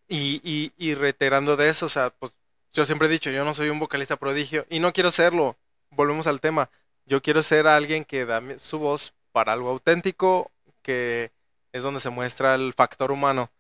Y, 0.09 0.73
y, 0.79 0.95
reiterando 0.95 1.57
de 1.57 1.69
eso, 1.69 1.87
o 1.87 1.89
sea, 1.89 2.11
pues 2.11 2.35
yo 2.73 2.85
siempre 2.85 3.09
he 3.09 3.11
dicho, 3.11 3.31
yo 3.31 3.45
no 3.45 3.55
soy 3.55 3.69
un 3.71 3.79
vocalista 3.79 4.17
prodigio 4.17 4.67
y 4.71 4.81
no 4.81 4.93
quiero 4.93 5.11
serlo. 5.11 5.57
Volvemos 5.91 6.27
al 6.27 6.41
tema. 6.41 6.71
Yo 7.07 7.23
quiero 7.23 7.43
ser 7.43 7.67
alguien 7.67 8.05
que 8.05 8.25
da 8.27 8.43
su 8.59 8.79
voz 8.79 9.15
para 9.33 9.53
algo 9.53 9.71
auténtico, 9.71 10.51
que 10.83 11.31
es 11.73 11.83
donde 11.83 12.01
se 12.01 12.11
muestra 12.11 12.55
el 12.55 12.73
factor 12.75 13.13
humano, 13.13 13.51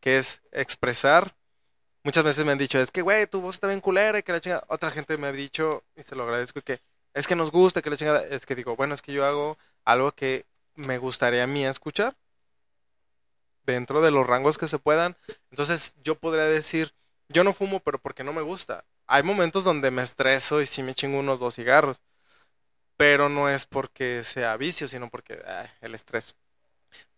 que 0.00 0.18
es 0.18 0.42
expresar. 0.52 1.34
Muchas 2.04 2.24
veces 2.24 2.44
me 2.46 2.52
han 2.52 2.58
dicho, 2.58 2.80
es 2.80 2.90
que, 2.90 3.02
güey, 3.02 3.26
tu 3.26 3.40
voz 3.42 3.56
está 3.56 3.66
bien 3.68 3.80
culera 3.80 4.18
y 4.18 4.22
que 4.22 4.32
la 4.32 4.40
chingada. 4.40 4.64
Otra 4.68 4.90
gente 4.90 5.18
me 5.18 5.28
ha 5.28 5.32
dicho, 5.32 5.84
y 5.96 6.02
se 6.02 6.16
lo 6.16 6.24
agradezco, 6.24 6.62
que 6.62 6.80
es 7.14 7.26
que 7.26 7.36
nos 7.36 7.50
gusta, 7.50 7.82
que 7.82 7.90
la 7.90 7.96
chingada. 7.96 8.24
Es 8.26 8.46
que 8.46 8.54
digo, 8.54 8.76
bueno, 8.76 8.94
es 8.94 9.02
que 9.02 9.12
yo 9.12 9.24
hago 9.24 9.58
algo 9.84 10.12
que 10.12 10.46
me 10.74 10.98
gustaría 10.98 11.44
a 11.44 11.46
mí 11.46 11.64
escuchar 11.66 12.16
dentro 13.64 14.00
de 14.00 14.10
los 14.10 14.26
rangos 14.26 14.58
que 14.58 14.68
se 14.68 14.78
puedan. 14.78 15.16
Entonces, 15.50 15.94
yo 16.02 16.14
podría 16.16 16.44
decir, 16.44 16.94
yo 17.28 17.44
no 17.44 17.52
fumo, 17.52 17.80
pero 17.80 17.98
porque 17.98 18.24
no 18.24 18.32
me 18.32 18.42
gusta. 18.42 18.84
Hay 19.06 19.22
momentos 19.22 19.64
donde 19.64 19.90
me 19.90 20.02
estreso 20.02 20.60
y 20.60 20.66
sí 20.66 20.82
me 20.82 20.94
chingo 20.94 21.18
unos 21.18 21.40
dos 21.40 21.54
cigarros. 21.56 22.00
Pero 22.96 23.28
no 23.28 23.48
es 23.48 23.66
porque 23.66 24.24
sea 24.24 24.56
vicio, 24.56 24.86
sino 24.88 25.08
porque 25.08 25.42
el 25.80 25.94
estrés. 25.94 26.36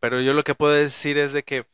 Pero 0.01 0.21
yo 0.21 0.35
lo 0.35 0.45
que 0.45 0.55
puedo 0.55 0.73
decir 0.75 1.19
es 1.19 1.33
de 1.33 1.45
que 1.45 1.67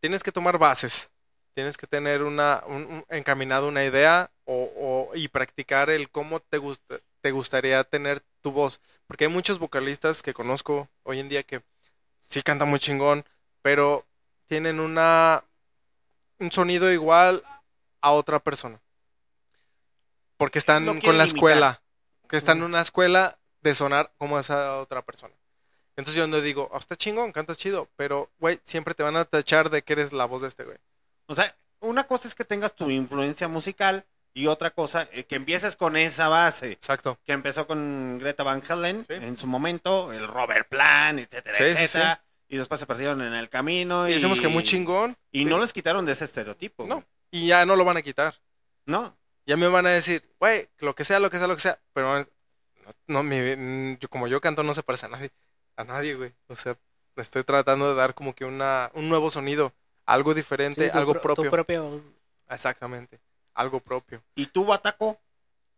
tienes 0.00 0.22
que 0.22 0.32
tomar 0.32 0.58
bases. 0.58 1.10
Tienes 1.54 1.76
que 1.78 1.86
tener 1.86 2.22
una, 2.24 2.62
un, 2.66 2.84
un- 2.86 3.06
encaminado 3.10 3.68
una 3.68 3.84
idea 3.84 4.30
o, 4.44 5.10
o- 5.12 5.16
y 5.16 5.28
practicar 5.28 5.90
el 5.90 6.10
cómo 6.10 6.40
te, 6.40 6.58
gusta, 6.58 7.00
te 7.24 7.30
gustaría 7.30 7.82
tener 7.84 8.20
tu 8.42 8.52
voz. 8.52 8.82
Porque 9.06 9.24
hay 9.24 9.30
muchos 9.30 9.58
vocalistas 9.58 10.22
que 10.22 10.34
conozco 10.34 10.90
hoy 11.04 11.20
en 11.20 11.30
día 11.30 11.42
que 11.42 11.62
sí 12.20 12.42
cantan 12.42 12.68
muy 12.68 12.78
chingón, 12.78 13.24
pero 13.62 14.04
tienen 14.44 14.78
una 14.78 15.42
un 16.38 16.52
sonido 16.52 16.92
igual 16.92 17.42
a 18.02 18.10
otra 18.10 18.40
persona. 18.40 18.78
Porque 20.36 20.58
están 20.58 20.84
con 20.84 21.16
la 21.16 21.24
imitar. 21.24 21.26
escuela, 21.28 21.82
que 22.28 22.36
están 22.36 22.58
en 22.58 22.64
una 22.64 22.82
escuela 22.82 23.38
de 23.62 23.74
sonar 23.74 24.12
como 24.18 24.38
esa 24.38 24.76
otra 24.76 25.00
persona. 25.00 25.34
Entonces 25.96 26.16
yo 26.16 26.26
no 26.26 26.42
digo, 26.42 26.68
oh, 26.72 26.78
está 26.78 26.94
chingón, 26.94 27.32
cantas 27.32 27.56
chido, 27.56 27.88
pero, 27.96 28.30
güey, 28.38 28.60
siempre 28.64 28.92
te 28.92 29.02
van 29.02 29.16
a 29.16 29.24
tachar 29.24 29.70
de 29.70 29.80
que 29.80 29.94
eres 29.94 30.12
la 30.12 30.26
voz 30.26 30.42
de 30.42 30.48
este 30.48 30.64
güey. 30.64 30.76
O 31.24 31.34
sea, 31.34 31.56
una 31.80 32.06
cosa 32.06 32.28
es 32.28 32.34
que 32.34 32.44
tengas 32.44 32.76
tu 32.76 32.90
influencia 32.90 33.48
musical 33.48 34.04
y 34.34 34.48
otra 34.48 34.70
cosa 34.70 35.08
eh, 35.12 35.24
que 35.24 35.36
empieces 35.36 35.76
con 35.76 35.96
esa 35.96 36.28
base. 36.28 36.72
Exacto. 36.72 37.18
Que 37.24 37.32
empezó 37.32 37.66
con 37.66 38.18
Greta 38.18 38.42
Van 38.42 38.62
Halen 38.68 39.04
Sí. 39.08 39.14
en 39.14 39.36
su 39.36 39.46
momento, 39.46 40.12
el 40.12 40.26
Robert 40.28 40.68
Plant, 40.68 41.20
etcétera, 41.20 41.56
Sí, 41.56 41.64
sí, 41.72 41.84
etcétera. 41.84 42.24
Y 42.48 42.56
después 42.58 42.78
se 42.80 42.86
perdieron 42.86 43.22
en 43.22 43.32
el 43.34 43.48
camino. 43.48 44.06
Y 44.06 44.10
Y, 44.10 44.14
decimos 44.14 44.40
que 44.40 44.48
muy 44.48 44.62
chingón. 44.62 45.16
Y 45.32 45.38
Sí. 45.40 45.44
no 45.46 45.58
les 45.58 45.72
quitaron 45.72 46.04
de 46.04 46.12
ese 46.12 46.24
estereotipo. 46.24 46.84
No. 46.86 46.96
güey. 46.96 47.06
Y 47.30 47.46
ya 47.48 47.64
no 47.64 47.74
lo 47.76 47.84
van 47.84 47.96
a 47.96 48.02
quitar. 48.02 48.34
No. 48.86 49.16
Ya 49.46 49.56
me 49.56 49.66
van 49.68 49.86
a 49.86 49.90
decir, 49.90 50.22
güey, 50.38 50.68
lo 50.78 50.94
que 50.94 51.04
sea, 51.04 51.18
lo 51.20 51.30
que 51.30 51.38
sea, 51.38 51.46
lo 51.48 51.54
que 51.56 51.62
sea. 51.62 51.78
Pero 51.92 52.18
no, 52.20 52.26
no, 53.06 53.22
mi- 53.22 53.56
mm, 53.56 53.98
yo, 53.98 54.08
como 54.08 54.26
yo 54.28 54.40
canto 54.40 54.62
no 54.62 54.74
se 54.74 54.82
parece 54.82 55.06
a 55.06 55.10
nadie. 55.10 55.30
A 55.76 55.84
nadie, 55.84 56.14
güey. 56.14 56.32
O 56.48 56.54
sea, 56.56 56.76
estoy 57.16 57.42
tratando 57.44 57.88
de 57.88 57.94
dar 57.94 58.14
como 58.14 58.34
que 58.34 58.44
una, 58.44 58.90
un 58.94 59.08
nuevo 59.08 59.30
sonido. 59.30 59.72
Algo 60.06 60.34
diferente, 60.34 60.90
algo 60.90 61.12
pro- 61.14 61.34
tu 61.34 61.42
propio. 61.42 61.50
propio- 61.50 62.02
Exactamente. 62.50 63.20
Algo 63.54 63.80
propio. 63.80 64.22
¿Y 64.34 64.46
tú, 64.46 64.64
Bataco? 64.64 65.18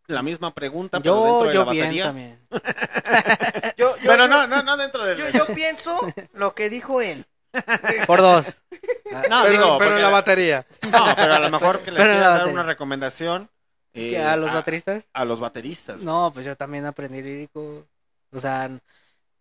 La 0.09 0.23
misma 0.23 0.55
pregunta, 0.55 1.01
pero 1.01 1.17
Yo, 1.17 1.25
dentro 1.27 1.49
de 1.49 1.55
yo 1.55 1.61
la 1.61 1.65
batería. 1.67 2.05
también. 2.05 2.39
Yo, 3.77 3.97
yo- 3.97 4.11
Pero 4.11 4.25
yo- 4.25 4.29
no, 4.29 4.47
no, 4.47 4.63
no 4.63 4.77
dentro 4.77 5.05
del... 5.05 5.19
Yo, 5.19 5.29
yo 5.31 5.47
pienso 5.55 5.99
lo 6.35 6.55
que 6.55 6.71
dijo 6.71 7.03
él. 7.03 7.27
Por 8.07 8.21
dos. 8.21 8.63
No, 9.11 9.21
pero, 9.43 9.51
digo, 9.51 9.79
pero 9.79 9.97
en 9.97 10.03
la 10.03 10.09
batería. 10.11 10.67
No, 10.83 11.05
pero 11.17 11.35
a 11.35 11.39
lo 11.41 11.51
mejor 11.51 11.81
que 11.81 11.91
les 11.91 11.99
Pero 12.01 12.13
quieras 12.13 12.21
dar 12.25 12.33
batería. 12.35 12.53
una 12.53 12.63
recomendación. 12.63 13.51
eh, 13.95 14.11
¿Que 14.11 14.23
¿A 14.23 14.37
los 14.37 14.53
bateristas? 14.53 15.05
A 15.13 15.25
los 15.25 15.41
bateristas. 15.41 16.03
No, 16.03 16.31
pues 16.33 16.45
yo 16.47 16.55
también 16.57 16.85
aprendí 16.87 17.23
lírico. 17.23 17.85
O 18.33 18.41
sea, 18.41 18.71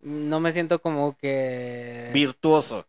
no 0.00 0.40
me 0.40 0.52
siento 0.52 0.80
como 0.80 1.16
que... 1.16 2.10
Virtuoso. 2.12 2.86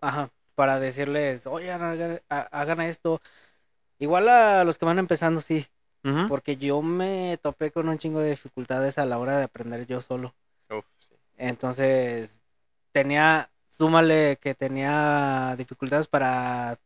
Ajá, 0.00 0.30
para 0.54 0.80
decirles, 0.80 1.46
hagan, 1.46 2.20
ha- 2.28 2.48
hagan 2.50 2.80
esto. 2.82 3.20
Igual 4.00 4.28
a 4.28 4.64
los 4.64 4.78
que 4.78 4.84
van 4.84 4.98
empezando, 4.98 5.40
sí. 5.40 5.66
Porque 6.26 6.56
yo 6.56 6.82
me 6.82 7.38
topé 7.42 7.70
con 7.72 7.88
un 7.88 7.98
chingo 7.98 8.20
de 8.20 8.30
dificultades 8.30 8.98
a 8.98 9.06
la 9.06 9.18
hora 9.18 9.38
de 9.38 9.44
aprender 9.44 9.86
yo 9.86 10.00
solo. 10.00 10.34
Uf, 10.70 10.86
sí. 10.98 11.14
Entonces, 11.36 12.40
tenía, 12.92 13.50
súmale 13.68 14.38
que 14.40 14.54
tenía 14.54 15.54
dificultades 15.56 16.08
para 16.08 16.78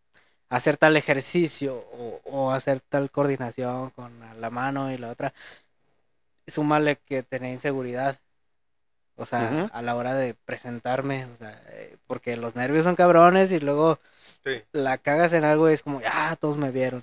hacer 0.51 0.77
tal 0.77 0.97
ejercicio 0.97 1.77
o, 1.93 2.21
o 2.25 2.51
hacer 2.53 2.81
tal 2.83 3.11
coordinación 3.11 3.91
con 3.91 4.13
la 4.41 4.51
mano 4.51 4.93
y 4.93 4.99
la 4.99 5.11
otra. 5.13 5.35
Súmale 6.47 6.97
que 7.05 7.23
tenía 7.23 7.53
inseguridad. 7.53 8.19
O 9.17 9.27
sea, 9.27 9.71
a 9.73 9.83
la 9.83 9.95
hora 9.95 10.15
de 10.15 10.35
presentarme, 10.35 11.27
o 11.27 11.37
sea, 11.39 11.63
eh, 11.69 11.97
porque 12.09 12.37
los 12.37 12.57
nervios 12.57 12.85
son 12.85 12.97
cabrones 12.97 13.53
y 13.53 13.61
luego 13.61 14.01
Sí. 14.45 14.63
la 14.73 14.99
cagas 14.99 15.33
en 15.33 15.45
algo 15.45 15.71
y 15.71 15.73
es 15.75 15.83
como, 15.83 16.01
ah, 16.11 16.37
todos 16.41 16.57
me 16.57 16.71
vieron. 16.73 17.03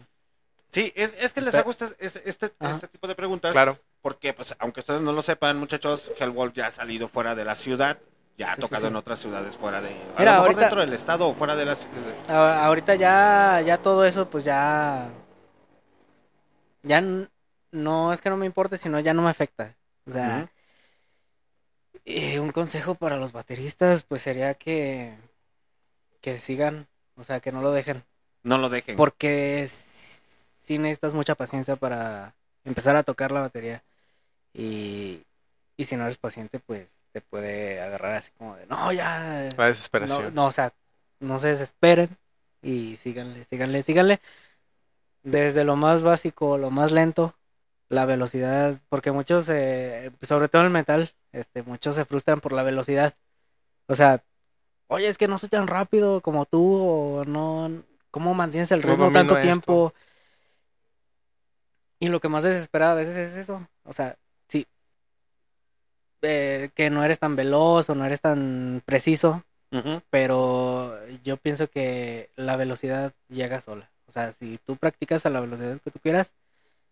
Sí, 0.71 0.91
es, 0.95 1.15
es 1.21 1.31
que 1.33 1.41
les 1.41 1.55
hago 1.55 1.71
este, 1.71 1.85
este, 1.99 2.27
este, 2.29 2.51
este 2.59 2.87
tipo 2.89 3.07
de 3.07 3.15
preguntas. 3.15 3.51
Claro. 3.53 3.77
Porque, 4.01 4.33
pues, 4.33 4.55
aunque 4.59 4.81
ustedes 4.81 5.01
no 5.01 5.11
lo 5.13 5.21
sepan, 5.21 5.57
muchachos, 5.57 6.11
Hellwolf 6.19 6.53
ya 6.53 6.67
ha 6.67 6.71
salido 6.71 7.07
fuera 7.07 7.33
de 7.35 7.45
la 7.45 7.55
ciudad. 7.55 7.97
Ya 8.37 8.51
ha 8.51 8.55
Sí, 8.55 8.61
tocado 8.61 8.81
sí. 8.81 8.87
en 8.87 8.95
otras 8.95 9.19
ciudades 9.19 9.57
fuera 9.57 9.81
de. 9.81 9.89
A 9.89 10.19
Mira, 10.19 10.31
lo 10.31 10.31
mejor 10.31 10.37
ahorita- 10.47 10.59
dentro 10.61 10.81
del 10.81 10.93
estado 10.93 11.27
o 11.27 11.33
fuera 11.33 11.55
de 11.55 11.65
la 11.65 11.75
ciudad. 11.75 12.63
Ahorita 12.65 12.95
ya, 12.95 13.61
ya 13.65 13.77
todo 13.77 14.03
eso, 14.05 14.29
pues 14.29 14.43
ya, 14.43 15.09
ya 16.83 16.97
n- 16.99 17.27
no 17.71 18.11
es 18.13 18.21
que 18.21 18.29
no 18.29 18.37
me 18.37 18.45
importe, 18.45 18.77
sino 18.77 18.99
ya 18.99 19.13
no 19.13 19.21
me 19.21 19.29
afecta. 19.29 19.75
O 20.07 20.11
sea. 20.11 20.49
Eh, 22.05 22.39
un 22.39 22.51
consejo 22.51 22.95
para 22.95 23.17
los 23.17 23.31
bateristas, 23.31 24.03
pues 24.03 24.21
sería 24.21 24.53
que, 24.55 25.13
que 26.21 26.37
sigan, 26.37 26.87
o 27.15 27.23
sea, 27.23 27.39
que 27.39 27.51
no 27.51 27.61
lo 27.61 27.71
dejen, 27.71 28.03
No 28.43 28.57
lo 28.57 28.69
dejen. 28.69 28.95
porque 28.97 29.67
si 30.63 30.77
necesitas 30.77 31.13
mucha 31.13 31.35
paciencia 31.35 31.75
para 31.75 32.33
empezar 32.63 32.95
a 32.95 33.03
tocar 33.03 33.31
la 33.31 33.41
batería 33.41 33.83
y, 34.53 35.23
y 35.77 35.85
si 35.85 35.95
no 35.95 36.03
eres 36.03 36.17
paciente, 36.17 36.59
pues 36.59 36.87
te 37.11 37.21
puede 37.21 37.81
agarrar 37.81 38.15
así 38.15 38.31
como 38.37 38.55
de, 38.55 38.65
no, 38.67 38.91
ya, 38.93 39.49
La 39.57 39.65
desesperación. 39.67 40.23
no, 40.25 40.31
no, 40.31 40.45
o 40.47 40.51
sea, 40.51 40.73
no 41.19 41.37
se 41.39 41.49
desesperen 41.49 42.17
y 42.61 42.97
síganle, 42.97 43.43
síganle, 43.45 43.83
síganle. 43.83 44.21
Desde 45.23 45.63
lo 45.63 45.75
más 45.75 46.01
básico, 46.01 46.57
lo 46.57 46.71
más 46.71 46.91
lento, 46.91 47.35
la 47.89 48.05
velocidad, 48.05 48.79
porque 48.89 49.11
muchos, 49.11 49.47
eh, 49.49 50.11
sobre 50.23 50.47
todo 50.47 50.63
el 50.63 50.71
metal, 50.71 51.11
este, 51.31 51.63
muchos 51.63 51.95
se 51.95 52.05
frustran 52.05 52.39
por 52.41 52.53
la 52.53 52.63
velocidad. 52.63 53.13
O 53.87 53.95
sea, 53.95 54.23
oye, 54.87 55.07
es 55.07 55.17
que 55.17 55.27
no 55.27 55.37
soy 55.37 55.49
tan 55.49 55.67
rápido 55.67 56.21
como 56.21 56.45
tú, 56.45 56.61
o 56.81 57.25
no, 57.25 57.83
¿cómo 58.11 58.33
mantienes 58.33 58.71
el 58.71 58.83
ritmo 58.83 59.11
tanto 59.11 59.37
esto. 59.37 59.41
tiempo? 59.41 59.93
Y 61.99 62.07
lo 62.09 62.19
que 62.19 62.29
más 62.29 62.43
desespera 62.43 62.91
a 62.91 62.95
veces 62.95 63.15
es 63.15 63.33
eso. 63.35 63.67
O 63.83 63.93
sea, 63.93 64.17
sí, 64.47 64.65
eh, 66.23 66.69
que 66.73 66.89
no 66.89 67.03
eres 67.03 67.19
tan 67.19 67.35
veloz 67.35 67.89
o 67.89 67.95
no 67.95 68.05
eres 68.05 68.21
tan 68.21 68.81
preciso, 68.85 69.43
pero 70.09 70.97
yo 71.23 71.37
pienso 71.37 71.67
que 71.69 72.29
la 72.35 72.55
velocidad 72.57 73.13
llega 73.29 73.61
sola. 73.61 73.89
O 74.07 74.11
sea, 74.11 74.33
si 74.33 74.59
tú 74.65 74.75
practicas 74.75 75.25
a 75.25 75.29
la 75.29 75.39
velocidad 75.39 75.79
que 75.81 75.91
tú 75.91 75.99
quieras, 75.99 76.33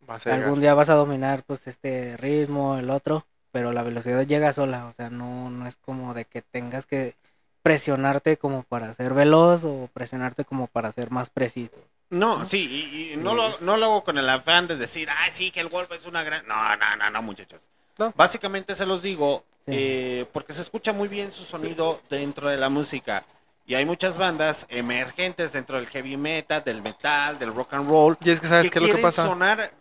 Vas 0.07 0.25
a 0.25 0.29
llegar. 0.29 0.45
algún 0.45 0.61
día 0.61 0.73
vas 0.73 0.89
a 0.89 0.93
dominar 0.93 1.43
pues 1.43 1.67
este 1.67 2.15
ritmo, 2.17 2.77
el 2.77 2.89
otro, 2.89 3.25
pero 3.51 3.71
la 3.73 3.83
velocidad 3.83 4.25
llega 4.25 4.53
sola. 4.53 4.85
O 4.87 4.93
sea, 4.93 5.09
no, 5.09 5.49
no 5.49 5.67
es 5.67 5.75
como 5.77 6.13
de 6.13 6.25
que 6.25 6.41
tengas 6.41 6.85
que 6.85 7.15
presionarte 7.61 8.37
como 8.37 8.63
para 8.63 8.93
ser 8.93 9.13
veloz 9.13 9.63
o 9.63 9.89
presionarte 9.93 10.45
como 10.45 10.67
para 10.67 10.91
ser 10.91 11.11
más 11.11 11.29
preciso. 11.29 11.77
No, 12.09 12.47
sí, 12.47 12.67
y, 12.91 13.13
y 13.13 13.17
no, 13.17 13.35
lo, 13.35 13.43
no 13.61 13.77
lo 13.77 13.85
hago 13.85 14.03
con 14.03 14.17
el 14.17 14.27
afán 14.29 14.65
de 14.65 14.77
decir, 14.77 15.07
ay, 15.15 15.29
sí, 15.31 15.51
que 15.51 15.59
el 15.59 15.69
Wolf 15.69 15.91
es 15.91 16.05
una 16.05 16.23
gran... 16.23 16.47
No, 16.47 16.55
no, 16.75 16.95
no, 16.95 17.09
no, 17.11 17.21
muchachos. 17.21 17.59
No. 17.97 18.13
Básicamente 18.15 18.73
se 18.75 18.85
los 18.85 19.01
digo 19.01 19.43
Sí. 19.65 19.71
eh, 19.75 20.25
porque 20.31 20.53
se 20.53 20.61
escucha 20.61 20.93
muy 20.93 21.07
bien 21.09 21.31
su 21.31 21.43
sonido 21.43 22.01
dentro 22.09 22.47
de 22.49 22.57
la 22.57 22.69
música. 22.69 23.23
Y 23.67 23.75
hay 23.75 23.85
muchas 23.85 24.17
bandas 24.17 24.65
emergentes 24.69 25.51
dentro 25.51 25.75
del 25.77 25.85
heavy 25.87 26.17
metal, 26.17 26.63
del 26.63 26.81
metal, 26.81 27.37
del 27.37 27.53
rock 27.53 27.73
and 27.73 27.87
roll. 27.87 28.17
Y 28.23 28.31
es 28.31 28.39
que, 28.39 28.47
¿sabes 28.47 28.71
qué 28.71 28.79
es 28.79 28.87
lo 28.87 28.95
que 28.95 29.01
pasa? 29.01 29.23
sonar... 29.23 29.71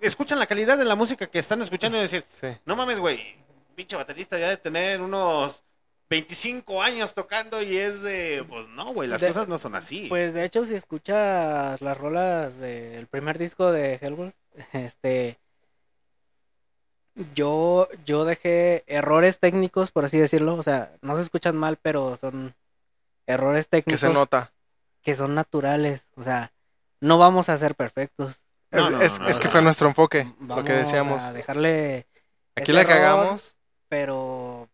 Escuchan 0.00 0.38
la 0.38 0.46
calidad 0.46 0.78
de 0.78 0.84
la 0.84 0.94
música 0.94 1.26
que 1.26 1.38
están 1.38 1.60
escuchando 1.62 1.98
y 1.98 2.02
decir, 2.02 2.24
Sí. 2.40 2.48
no 2.64 2.74
mames, 2.76 2.98
güey, 2.98 3.36
pinche 3.74 3.96
baterista 3.96 4.38
ya 4.38 4.48
de 4.48 4.56
tener 4.56 5.00
unos 5.00 5.62
25 6.08 6.82
años 6.82 7.14
tocando 7.14 7.62
y 7.62 7.76
es 7.76 8.02
de... 8.02 8.44
Pues 8.48 8.66
no, 8.68 8.92
güey, 8.92 9.08
las 9.08 9.20
De- 9.20 9.28
cosas 9.28 9.46
no 9.48 9.58
son 9.58 9.74
así. 9.76 10.06
Pues 10.08 10.34
de 10.34 10.44
hecho, 10.44 10.64
si 10.64 10.74
escuchas 10.74 11.80
las 11.80 11.96
rolas 11.98 12.56
del 12.58 13.06
primer 13.06 13.38
disco 13.38 13.70
de 13.70 13.94
Hellwolf, 14.00 14.34
este, 14.72 15.38
yo, 17.34 17.88
yo 18.04 18.24
dejé 18.24 18.84
errores 18.86 19.38
técnicos, 19.38 19.90
por 19.90 20.04
así 20.04 20.18
decirlo, 20.18 20.54
o 20.54 20.62
sea, 20.62 20.92
no 21.02 21.16
se 21.16 21.22
escuchan 21.22 21.56
mal, 21.56 21.76
pero 21.80 22.16
son 22.16 22.54
errores 23.26 23.66
Que 23.66 23.82
técnicos 23.82 24.00
se 24.00 24.08
nota. 24.10 24.52
que 25.02 25.14
son 25.14 25.34
naturales, 25.34 26.06
o 26.16 26.22
sea, 26.22 26.52
no 27.00 27.18
vamos 27.18 27.48
a 27.48 27.58
ser 27.58 27.74
perfectos. 27.74 28.42
No, 28.72 28.86
es 28.86 28.90
no, 28.90 29.02
es, 29.02 29.18
no, 29.20 29.28
es 29.28 29.36
no, 29.36 29.42
que 29.42 29.48
fue 29.48 29.62
nuestro 29.62 29.88
enfoque, 29.88 30.32
lo 30.40 30.62
que 30.64 30.72
decíamos. 30.72 31.22
a 31.22 31.32
dejarle 31.32 32.06
Aquí 32.54 32.72
la 32.72 32.82
error, 32.82 32.92
cagamos, 32.92 33.56
pero, 33.88 34.68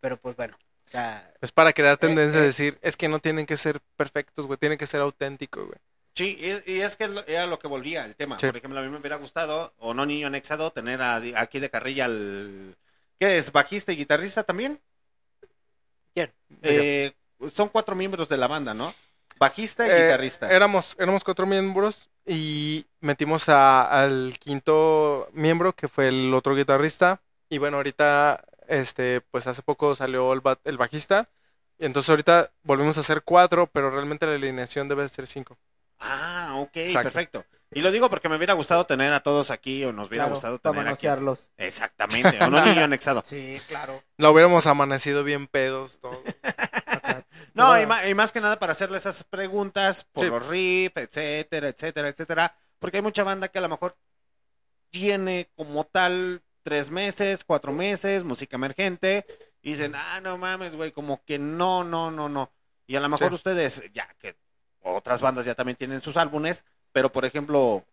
pero 0.00 0.16
pues 0.16 0.34
bueno, 0.36 0.56
o 0.86 0.90
sea, 0.90 1.32
es 1.40 1.52
para 1.52 1.72
crear 1.72 1.96
tendencia 1.96 2.38
eh. 2.40 2.42
a 2.42 2.46
decir, 2.46 2.78
es 2.82 2.96
que 2.96 3.08
no 3.08 3.18
tienen 3.20 3.46
que 3.46 3.56
ser 3.56 3.80
perfectos, 3.96 4.46
güey, 4.46 4.58
tienen 4.58 4.78
que 4.78 4.86
ser 4.86 5.00
auténticos, 5.00 5.66
güey. 5.66 5.78
Sí, 6.14 6.38
y, 6.40 6.72
y 6.72 6.80
es 6.80 6.96
que 6.96 7.04
era 7.26 7.46
lo 7.46 7.58
que 7.58 7.68
volvía 7.68 8.04
el 8.06 8.16
tema. 8.16 8.38
Sí. 8.38 8.46
Por 8.46 8.56
ejemplo, 8.56 8.80
a 8.80 8.82
mí 8.82 8.88
me 8.88 8.96
hubiera 8.96 9.16
gustado, 9.16 9.74
o 9.78 9.92
no 9.92 10.06
niño 10.06 10.28
anexado, 10.28 10.70
tener 10.72 11.02
a- 11.02 11.20
aquí 11.36 11.60
de 11.60 11.68
carrilla 11.68 12.06
al... 12.06 12.76
¿Qué 13.20 13.36
es? 13.36 13.52
¿Bajista 13.52 13.92
y 13.92 13.96
guitarrista 13.96 14.42
también? 14.42 14.80
¿Quién? 16.14 16.32
Eh, 16.62 17.12
son 17.52 17.68
cuatro 17.68 17.94
miembros 17.94 18.28
de 18.30 18.38
la 18.38 18.46
banda, 18.46 18.72
¿no? 18.72 18.94
Bajista 19.38 19.86
y 19.86 19.90
Eh, 19.90 20.04
guitarrista. 20.04 20.50
Éramos, 20.50 20.96
éramos 20.98 21.22
cuatro 21.22 21.44
miembros 21.46 22.08
y 22.26 22.86
metimos 23.00 23.48
a- 23.48 24.02
al 24.02 24.36
quinto 24.38 25.28
miembro, 25.32 25.72
que 25.74 25.88
fue 25.88 26.08
el 26.08 26.34
otro 26.34 26.54
guitarrista. 26.56 27.20
Y 27.48 27.58
bueno, 27.58 27.76
ahorita, 27.78 28.44
este, 28.68 29.20
pues 29.20 29.46
hace 29.46 29.62
poco 29.62 29.94
salió 29.94 30.32
el, 30.32 30.40
ba- 30.40 30.58
el 30.64 30.76
bajista. 30.76 31.28
Y 31.78 31.84
entonces 31.86 32.10
ahorita 32.10 32.50
volvimos 32.62 32.98
a 32.98 33.02
ser 33.02 33.22
cuatro, 33.22 33.66
pero 33.68 33.90
realmente 33.90 34.26
la 34.26 34.34
alineación 34.34 34.88
debe 34.88 35.08
ser 35.08 35.26
cinco. 35.26 35.56
Ah, 35.98 36.54
ok, 36.56 36.76
Exacto. 36.76 37.10
perfecto. 37.10 37.44
Y 37.72 37.80
lo 37.82 37.90
digo 37.90 38.08
porque 38.08 38.28
me 38.28 38.36
hubiera 38.36 38.54
gustado 38.54 38.84
tener 38.86 39.12
a 39.12 39.20
todos 39.20 39.50
aquí, 39.50 39.84
o 39.84 39.92
nos 39.92 40.08
hubiera 40.08 40.24
Claro, 40.24 40.34
gustado 40.36 40.58
para 40.58 40.72
tener 40.74 40.86
aquí. 40.92 41.06
manosearlos. 41.06 41.50
Exactamente, 41.56 42.40
o 42.40 42.48
no 42.50 42.64
niño 42.64 42.84
anexado. 42.84 43.22
Sí, 43.26 43.60
claro. 43.68 44.02
Lo 44.18 44.30
hubiéramos 44.30 44.66
amanecido 44.66 45.24
bien 45.24 45.46
pedos 45.46 45.98
todos. 46.00 46.20
No, 47.54 47.70
Pero- 47.72 47.82
y 47.82 47.86
ma- 47.86 48.06
y 48.08 48.14
más, 48.14 48.32
que 48.32 48.40
nada 48.40 48.58
para 48.58 48.72
hacerle 48.72 48.98
esas 48.98 49.24
preguntas 49.24 50.04
por 50.12 50.24
Sí. 50.24 50.30
los 50.30 50.46
riffs, 50.46 50.96
etcétera, 50.96 51.68
etcétera, 51.68 52.08
etcétera. 52.08 52.56
Porque 52.78 52.98
hay 52.98 53.02
mucha 53.02 53.24
banda 53.24 53.48
que 53.48 53.58
a 53.58 53.62
lo 53.62 53.68
mejor 53.68 53.96
tiene 54.90 55.50
como 55.56 55.84
tal 55.84 56.42
tres 56.62 56.90
meses, 56.90 57.44
cuatro 57.44 57.72
meses, 57.72 58.24
música 58.24 58.56
emergente, 58.56 59.24
y 59.62 59.70
dicen, 59.70 59.94
ah, 59.94 60.20
no 60.20 60.38
mames, 60.38 60.74
güey, 60.76 60.92
como 60.92 61.24
que 61.24 61.38
no, 61.38 61.84
no, 61.84 62.10
no, 62.10 62.28
no. 62.28 62.50
Y 62.86 62.96
a 62.96 63.00
lo 63.00 63.08
mejor 63.08 63.28
Sí. 63.28 63.34
ustedes, 63.34 63.82
ya 63.92 64.08
que 64.18 64.36
otras 64.82 65.20
bandas 65.22 65.44
ya 65.44 65.54
también 65.54 65.76
tienen 65.76 66.02
sus 66.02 66.16
álbumes, 66.16 66.64
pero 66.92 67.10
por 67.12 67.24
ejemplo, 67.24 67.84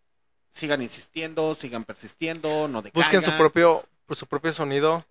sigan 0.52 0.82
insistiendo, 0.82 1.56
sigan 1.56 1.84
persistiendo, 1.84 2.68
no 2.68 2.82
decaigan. 2.82 2.94
Busquen 3.04 3.24
su 3.24 3.36
propio, 3.38 3.84
pues, 4.06 4.20
su 4.20 4.28
propio 4.28 4.54
sonido 4.54 5.06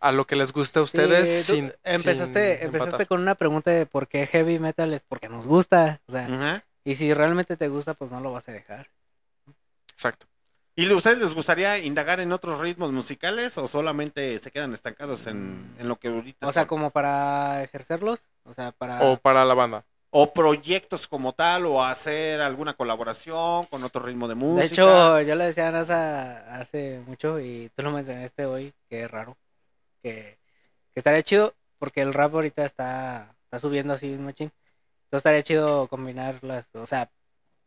a 0.00 0.12
lo 0.12 0.26
que 0.26 0.36
les 0.36 0.52
guste 0.52 0.78
a 0.78 0.82
ustedes. 0.82 1.44
Sí, 1.44 1.52
tú 1.52 1.56
sin, 1.56 1.72
empezaste, 1.82 2.58
sin 2.58 2.66
empezaste 2.66 3.06
con 3.06 3.20
una 3.20 3.34
pregunta 3.34 3.70
de 3.70 3.86
por 3.86 4.08
qué 4.08 4.26
heavy 4.26 4.58
metal 4.58 4.92
es 4.92 5.02
porque 5.02 5.28
nos 5.28 5.46
gusta, 5.46 6.00
o 6.06 6.12
sea, 6.12 6.64
y 6.84 6.94
si 6.96 7.14
realmente 7.14 7.56
te 7.56 7.68
gusta, 7.68 7.94
pues 7.94 8.10
no 8.10 8.20
lo 8.20 8.32
vas 8.32 8.48
a 8.48 8.52
dejar. 8.52 8.90
Exacto. 9.92 10.26
¿Y 10.76 10.90
a 10.90 10.94
ustedes 10.94 11.18
les 11.18 11.34
gustaría 11.34 11.78
indagar 11.78 12.18
en 12.18 12.32
otros 12.32 12.60
ritmos 12.60 12.90
musicales 12.90 13.56
o 13.58 13.68
solamente 13.68 14.38
se 14.40 14.50
quedan 14.50 14.74
estancados 14.74 15.26
en, 15.28 15.72
en 15.78 15.86
lo 15.86 15.96
que 15.96 16.08
ahorita 16.08 16.48
O 16.48 16.52
sea, 16.52 16.62
son? 16.62 16.68
como 16.68 16.90
para 16.90 17.62
ejercerlos, 17.62 18.20
o 18.44 18.52
sea, 18.52 18.72
para... 18.72 19.00
O 19.02 19.16
para 19.16 19.44
la 19.44 19.54
banda. 19.54 19.84
O 20.10 20.32
proyectos 20.32 21.06
como 21.06 21.32
tal, 21.32 21.66
o 21.66 21.84
hacer 21.84 22.40
alguna 22.40 22.74
colaboración 22.74 23.66
con 23.66 23.84
otro 23.84 24.02
ritmo 24.02 24.26
de 24.26 24.34
música. 24.34 24.60
De 24.62 24.66
hecho, 24.66 25.20
yo 25.22 25.34
le 25.36 25.44
decía 25.44 25.68
a 25.68 25.72
NASA 25.72 26.56
hace 26.56 27.00
mucho 27.06 27.38
y 27.40 27.70
tú 27.76 27.82
lo 27.82 27.92
mencionaste 27.92 28.44
hoy, 28.46 28.72
que 28.88 29.04
es 29.04 29.10
raro, 29.10 29.36
que, 30.04 30.38
que 30.92 31.00
estaría 31.00 31.22
chido 31.22 31.54
porque 31.78 32.02
el 32.02 32.12
rap 32.14 32.34
ahorita 32.34 32.64
está, 32.64 33.34
está 33.44 33.58
subiendo 33.58 33.94
así 33.94 34.12
un 34.12 34.26
machín. 34.26 34.52
Entonces 35.06 35.18
estaría 35.20 35.42
chido 35.42 35.88
combinarlas, 35.88 36.66
o 36.74 36.86
sea, 36.86 37.10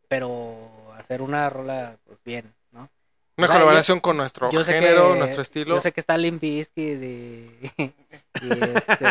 pero 0.07 0.69
hacer 0.97 1.21
una 1.21 1.49
rola 1.49 1.97
pues 2.05 2.19
bien, 2.23 2.53
¿no? 2.71 2.89
Una 3.37 3.45
O 3.45 3.49
sea, 3.49 3.55
colaboración 3.59 3.99
con 3.99 4.17
nuestro 4.17 4.49
yo 4.51 4.63
sé 4.63 4.73
género, 4.73 5.13
que- 5.13 5.19
nuestro 5.19 5.41
estilo. 5.41 5.75
Yo 5.75 5.81
sé 5.81 5.91
que 5.91 5.99
está 5.99 6.17
Limp 6.17 6.41
Bizkit 6.41 7.01
y, 7.03 7.51
y, 8.41 8.49
este, 8.75 9.05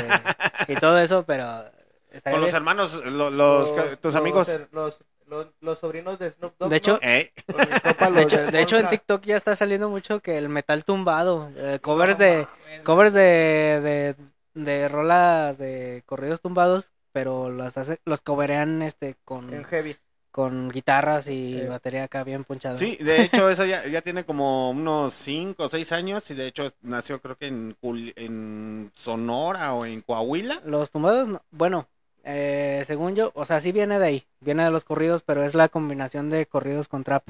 y 0.69 0.75
todo 0.77 0.99
eso, 0.99 1.25
pero 1.25 1.65
estaría 2.11 2.33
Con 2.35 2.41
los 2.41 2.49
bien. 2.51 2.57
hermanos, 2.57 3.05
lo- 3.07 3.31
los, 3.31 3.75
tus 4.01 4.15
los 4.15 4.15
amigos. 4.17 4.61
Los, 4.73 5.03
los, 5.27 5.49
los 5.61 5.79
sobrinos 5.79 6.19
de 6.19 6.31
Snoop 6.31 6.55
Dogg. 6.59 6.71
De 6.71 6.77
hecho, 6.77 6.93
¿no? 7.03 7.09
¿Eh? 7.09 7.33
De 8.15 8.23
hecho, 8.23 8.37
del 8.39 8.51
de 8.53 8.61
hecho 8.63 8.79
en. 8.79 8.89
TikTok 8.89 9.25
ya 9.25 9.37
está 9.37 9.57
saliendo 9.57 9.89
mucho 9.89 10.21
que 10.21 10.39
el 10.39 10.49
metal 10.49 10.85
tumbado, 10.85 11.51
eh, 11.57 11.79
covers 11.83 12.19
de 12.19 12.47
covers 12.85 13.13
de, 13.13 13.81
de 13.83 14.17
de 14.55 14.89
rolas 14.89 15.59
de 15.59 16.03
corridos 16.07 16.41
tumbados, 16.41 16.91
pero 17.13 17.51
las 17.51 17.77
hace, 17.77 18.01
los 18.05 18.21
coverean 18.23 18.81
este 18.83 19.17
con 19.25 19.53
En 19.53 19.65
heavy. 19.65 19.97
con 20.31 20.69
guitarras 20.71 21.27
y 21.27 21.59
Eh. 21.59 21.67
batería 21.69 22.05
acá 22.05 22.23
bien 22.25 22.45
punchada. 22.45 22.75
Sí, 22.75 22.97
de 23.01 23.23
hecho, 23.23 23.51
eso 23.51 23.65
ya, 23.67 23.87
ya 23.87 24.01
tiene 24.03 24.25
como 24.25 24.71
unos 24.71 25.13
5 25.13 25.65
o 25.65 25.69
6 25.69 25.93
años 25.93 26.31
y 26.31 26.35
de 26.35 26.47
hecho 26.47 26.71
nació 26.83 27.21
creo 27.21 27.37
que 27.37 27.49
en, 27.49 27.77
Cul- 27.81 28.13
en 28.17 28.93
Sonora 28.95 29.75
o 29.75 29.85
en 29.85 30.01
Coahuila. 30.03 30.61
Los 30.65 30.91
tumbados, 30.91 31.29
no- 31.29 31.43
bueno, 31.51 31.87
eh, 32.29 32.83
según 32.87 33.15
yo, 33.15 33.31
o 33.35 33.45
sea, 33.45 33.61
sí 33.61 33.71
viene 33.71 34.01
de 34.01 34.05
ahí, 34.07 34.27
viene 34.41 34.65
de 34.65 34.71
los 34.73 34.85
corridos, 34.85 35.23
pero 35.23 35.45
es 35.45 35.55
la 35.55 35.69
combinación 35.69 36.29
de 36.29 36.47
corridos 36.47 36.89
con 36.89 37.05
trap. 37.05 37.25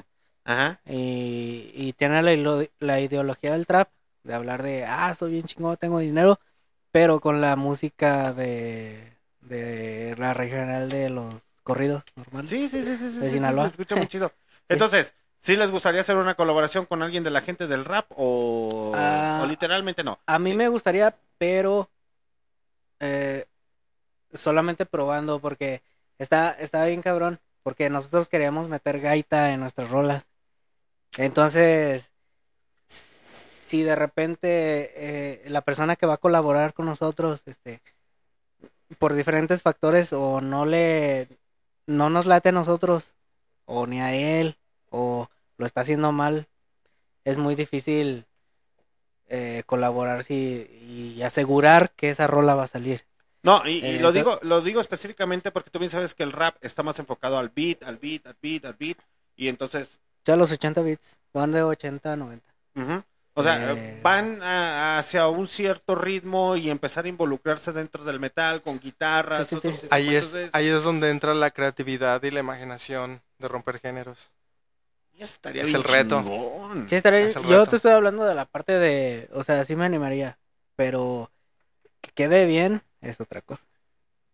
Ajá. 0.45 0.81
Y, 0.87 1.71
y 1.75 1.93
tiene 1.93 2.23
la, 2.23 2.67
la 2.79 3.01
ideología 3.01 3.53
del 3.53 3.67
trap, 3.67 3.91
de 4.25 4.33
hablar 4.35 4.63
de, 4.63 4.85
ah, 4.87 5.15
soy 5.15 5.33
bien 5.33 5.45
chingón, 5.45 5.77
tengo 5.77 5.99
dinero, 5.99 6.41
pero 6.93 7.21
con 7.21 7.43
la 7.43 7.57
música 7.57 8.33
de, 8.33 9.13
de 9.41 10.15
la 10.17 10.33
regional 10.33 10.89
de 10.89 11.11
los 11.11 11.35
corridos 11.63 12.03
normales. 12.15 12.49
Sí, 12.49 12.67
sí, 12.67 12.83
sí, 12.83 12.97
sí, 12.97 13.11
sí, 13.11 13.19
De 13.19 13.31
sí, 13.31 13.39
se 13.39 13.67
escucha 13.67 13.97
muy 13.97 14.07
chido. 14.07 14.33
Entonces, 14.69 15.13
¿sí 15.41 15.57
les 15.57 15.71
gustaría 15.71 16.01
hacer 16.01 16.17
una 16.17 16.37
colaboración 16.37 16.87
con 16.87 17.03
alguien 17.03 17.23
de 17.23 17.31
la 17.31 17.43
gente 17.43 17.67
del 17.67 17.85
rap 17.85 18.07
o, 18.17 18.93
Ah. 18.97 19.41
o 19.43 19.47
literalmente 19.47 20.03
no? 20.05 20.19
A 20.27 20.39
mí 20.39 20.55
me 20.55 20.69
gustaría, 20.69 21.15
pero 21.37 21.91
eh, 23.01 23.47
solamente 24.37 24.87
probando 24.87 25.41
porque 25.41 25.83
está, 26.19 26.57
bien 26.87 27.03
cabrón, 27.03 27.41
porque 27.63 27.91
nosotros 27.91 28.29
queríamos 28.29 28.69
meter 28.69 29.01
gaita 29.01 29.53
en 29.53 29.61
nuestras 29.61 29.91
rolas. 29.91 30.25
Entonces, 31.19 32.13
si 32.87 33.83
de 33.83 33.97
repente 33.97 34.93
eh, 34.95 35.51
la 35.51 35.63
persona 35.63 35.97
que 35.97 36.07
va 36.07 36.15
a 36.15 36.19
colaborar 36.19 36.75
con 36.75 36.87
nosotros, 36.87 37.43
este, 37.47 37.81
por 38.99 39.15
diferentes 39.15 39.63
factores 39.63 40.13
o 40.13 40.41
no 40.41 40.67
le, 40.67 41.29
no 41.87 42.11
nos 42.11 42.27
late 42.27 42.51
a 42.51 42.53
nosotros, 42.53 43.15
o 43.65 43.87
ni 43.87 44.01
a 44.01 44.15
él, 44.15 44.57
o 44.91 45.29
lo 45.59 45.67
está 45.67 45.81
haciendo 45.83 46.13
mal, 46.13 46.49
es 47.25 47.39
muy 47.39 47.57
difícil 47.57 48.27
eh, 49.29 49.65
colaborar 49.67 50.25
y 50.31 51.21
asegurar 51.23 51.91
que 51.93 52.11
esa 52.11 52.27
rola 52.29 52.55
va 52.55 52.65
a 52.65 52.69
salir. 52.69 53.05
No, 53.43 53.63
y, 53.67 53.79
y 53.79 53.97
Eh, 53.97 54.01
lo 54.01 54.11
digo 54.13 54.39
lo 54.43 54.61
digo 54.61 54.81
específicamente 54.81 55.51
porque 55.53 55.71
tú 55.71 55.79
bien 55.79 55.91
sabes 55.91 56.15
que 56.15 56.23
el 56.25 56.33
rap 56.33 56.57
está 56.63 56.83
más 56.83 56.99
enfocado 56.99 57.39
al 57.39 57.51
beat, 57.51 57.83
al 57.85 57.99
beat, 57.99 58.27
al 58.27 58.37
beat, 58.43 58.65
al 58.65 58.75
beat. 58.75 58.99
Y 59.37 59.49
entonces, 59.49 60.01
Ya 60.25 60.35
los 60.37 60.51
80 60.51 60.81
bits, 60.83 61.17
van 61.33 61.53
de 61.53 61.63
80 61.63 62.15
a 62.15 62.17
90. 62.17 62.53
ujú, 62.75 63.03
o 63.35 63.43
sea, 63.43 63.73
Eh. 63.73 64.01
van 64.03 64.43
a- 64.43 64.99
hacia 64.99 65.29
un 65.29 65.47
cierto 65.47 65.95
ritmo 65.95 66.57
y 66.57 66.71
empezar 66.71 67.05
a 67.05 67.09
involucrarse 67.09 67.73
dentro 67.73 68.03
del 68.03 68.19
metal 68.19 68.63
con 68.63 68.81
guitarras. 68.81 69.47
Sí, 69.47 69.57
sí, 69.63 69.87
Ahí 69.91 70.17
es, 70.17 70.35
ahí 70.53 70.67
es 70.69 70.83
donde 70.83 71.11
entra 71.11 71.33
la 71.35 71.51
creatividad 71.53 72.21
y 72.25 72.31
la 72.33 72.41
imaginación 72.41 73.23
de 73.39 73.47
romper 73.49 73.79
géneros. 73.79 74.31
Y 75.13 75.23
eso 75.23 75.35
estaría 75.35 75.63
es 75.63 75.69
bien 75.69 75.77
el 75.83 75.85
reto. 75.85 76.19
chingón. 76.21 76.89
Sí, 76.89 76.97
estaría- 76.97 77.21
Es 77.27 77.37
el 77.37 77.43
yo 77.45 77.59
reto. 77.61 77.71
te 77.71 77.77
estoy 77.77 77.93
hablando 77.93 78.25
de 78.25 78.35
la 78.35 78.47
parte 78.47 78.73
de, 78.73 79.29
o 79.33 79.45
sea, 79.45 79.65
sí 79.65 79.77
me 79.77 79.85
animaría, 79.85 80.39
pero 80.75 81.31
que 82.01 82.11
quede 82.11 82.47
bien 82.47 82.83
es 83.01 83.21
otra 83.21 83.41
cosa. 83.43 83.65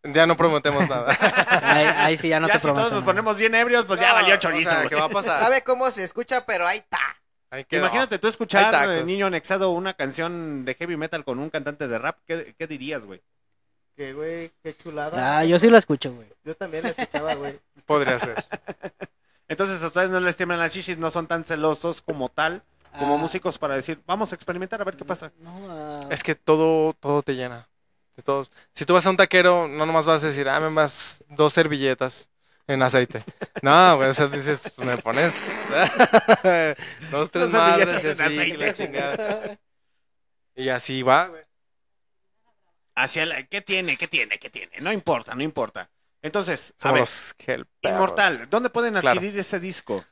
Ya 0.05 0.27
no 0.27 0.37
prometemos 0.37 0.89
nada. 0.89 1.17
Ahí, 1.63 1.87
ahí 1.87 2.17
sí 2.17 2.29
ya 2.29 2.41
no 2.41 2.49
ya 2.49 2.55
te 2.55 2.59
si 2.59 2.67
todos 2.67 2.91
nos 2.91 3.05
ponemos 3.05 3.37
bien 3.37 3.55
ebrios, 3.55 3.85
pues 3.85 4.01
ya 4.01 4.13
valió 4.13 4.35
o 4.35 4.39
chorizo. 4.39 4.71
sea. 4.71 4.89
¿qué 4.89 4.97
va 4.97 5.05
a 5.05 5.09
pasar? 5.09 5.41
¿Sabe 5.45 5.63
cómo 5.63 5.89
se 5.93 6.03
escucha? 6.03 6.45
Pero 6.45 6.67
ahí 6.67 6.79
está. 6.79 6.99
Imagínate 7.71 8.19
tú 8.19 8.27
escuchar, 8.29 8.89
eh, 8.91 9.05
niño 9.05 9.27
anexado, 9.27 9.71
una 9.71 9.93
canción 9.95 10.65
de 10.65 10.75
heavy 10.75 10.97
metal 10.97 11.23
con 11.23 11.39
un 11.39 11.51
cantante 11.51 11.87
de 11.87 11.99
rap. 11.99 12.19
¿Qué, 12.27 12.55
qué 12.59 12.67
dirías, 12.67 13.05
güey? 13.05 13.23
Que, 13.95 14.15
güey, 14.15 14.51
qué 14.63 14.75
chulada. 14.75 15.39
Ah, 15.39 15.45
yo 15.45 15.59
sí 15.59 15.69
lo 15.69 15.77
escucho, 15.79 16.13
güey. 16.13 16.27
Yo 16.45 16.57
también 16.57 16.83
la 16.83 16.89
escuchaba, 16.91 17.35
güey. 17.35 17.61
Podría 17.87 18.19
ser. 18.19 18.43
Entonces, 19.49 19.83
a 19.85 19.87
ustedes 19.89 20.11
no 20.11 20.19
les 20.19 20.37
tiemblan 20.37 20.59
las 20.59 20.73
chichis, 20.73 20.97
no 20.99 21.11
son 21.11 21.27
tan 21.27 21.45
celosos 21.45 22.01
como 22.01 22.29
tal, 22.31 22.63
como 22.99 23.15
Ah. 23.17 23.19
músicos 23.19 23.59
para 23.59 23.75
decir, 23.77 24.01
vamos 24.07 24.33
a 24.33 24.35
experimentar 24.35 24.81
a 24.81 24.85
ver 24.85 24.97
qué 24.97 25.05
pasa. 25.05 25.31
No, 25.41 25.53
ah, 25.71 26.01
Es 26.11 26.23
que 26.23 26.35
todo, 26.35 26.95
todo 26.95 27.23
te 27.23 27.35
llena. 27.37 27.69
Todos. 28.23 28.51
Si 28.75 28.85
tú 28.85 28.95
vas 28.95 29.07
a 29.07 29.11
un 29.11 29.17
taquero, 29.17 29.69
no 29.69 29.85
nomás 29.87 30.07
vas 30.07 30.23
a 30.25 30.27
decir, 30.29 30.49
ah, 30.49 30.61
me 30.61 30.71
más 30.71 31.25
dos 31.29 31.53
servilletas 31.53 32.31
en 32.67 32.83
aceite. 32.83 33.23
No, 33.63 33.97
güey, 33.97 34.09
o 34.09 34.13
sea, 34.15 34.27
dices, 34.29 34.63
pues 34.77 34.89
me 34.89 34.97
pones 34.99 35.33
dos, 37.11 37.31
tres 37.31 37.51
Dos 37.51 37.61
servilletas 37.61 38.03
madres 38.03 38.05
y 38.05 38.07
en 38.07 38.13
así, 38.13 38.23
aceite. 38.23 38.67
la 38.67 38.75
chingada. 38.75 39.59
Y 40.55 40.69
así 40.69 41.03
va, 41.03 41.29
güey. 41.29 41.43
Hacia 42.95 43.25
la- 43.27 43.43
¿Qué 43.45 43.63
tiene? 43.63 43.97
¿Qué 43.97 44.07
tiene? 44.07 44.39
¿Qué 44.39 44.51
tiene? 44.51 44.73
No 44.81 44.93
importa, 44.93 45.35
no 45.35 45.43
importa. 45.43 45.91
Entonces, 46.21 46.75
a 46.83 46.93
ver. 46.93 47.09
Inmortal, 47.83 48.49
¿dónde 48.51 48.71
pueden 48.71 48.93
Claro. 48.95 49.19
adquirir 49.19 49.39
ese 49.39 49.59
disco? 49.59 50.05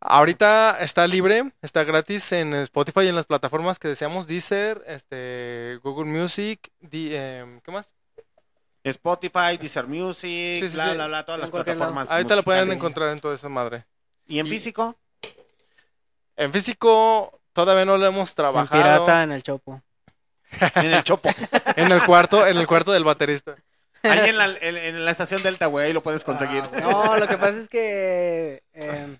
Ahorita 0.00 0.78
está 0.80 1.06
libre, 1.06 1.52
está 1.62 1.82
gratis 1.84 2.30
en 2.32 2.54
Spotify 2.54 3.00
y 3.00 3.08
en 3.08 3.16
las 3.16 3.26
plataformas 3.26 3.78
que 3.78 3.88
deseamos, 3.88 4.26
Deezer, 4.26 4.82
este, 4.86 5.78
Google 5.82 6.04
Music, 6.04 6.70
di- 6.80 7.14
em, 7.16 7.60
¿qué 7.62 7.70
más? 7.72 7.86
Spotify, 8.84 9.56
Deezer 9.58 9.86
Music, 9.88 10.60
Sí, 10.60 10.68
sí, 10.68 10.74
bla, 10.74 10.90
sí. 10.90 10.94
bla, 10.94 11.06
bla, 11.08 11.24
todas 11.24 11.38
En 11.38 11.40
las 11.42 11.50
plataformas. 11.50 12.10
Ahorita 12.10 12.36
la 12.36 12.42
pueden 12.42 12.60
musicales. 12.60 12.78
encontrar 12.78 13.08
en 13.10 13.20
toda 13.20 13.34
esa 13.34 13.48
madre. 13.48 13.86
¿Y 14.26 14.38
en 14.38 14.46
Y- 14.46 14.50
físico? 14.50 14.96
En 16.36 16.52
físico 16.52 17.40
todavía 17.52 17.84
no 17.86 17.96
lo 17.96 18.06
hemos 18.06 18.28
en 18.30 18.34
trabajado. 18.36 18.82
pirata, 18.82 19.22
en 19.22 19.32
el 19.32 19.42
chopo. 19.42 19.82
En 20.76 20.92
el 20.92 21.02
Chopo. 21.02 21.28
En 21.76 21.90
el 21.90 22.02
cuarto, 22.04 22.46
en 22.46 22.56
el 22.56 22.66
cuarto 22.68 22.92
del 22.92 23.02
baterista. 23.02 23.56
Ahí 24.04 24.28
en 24.30 24.38
la, 24.38 24.46
en, 24.46 24.76
en 24.76 25.04
la 25.04 25.10
estación 25.10 25.42
Delta, 25.42 25.66
güey, 25.66 25.86
ahí 25.86 25.92
lo 25.92 26.02
puedes 26.02 26.22
conseguir. 26.22 26.62
Ah, 26.74 26.80
No, 26.82 27.16
lo 27.18 27.26
que 27.26 27.36
pasa 27.36 27.58
es 27.58 27.68
que 27.68 28.62
em, 28.72 29.18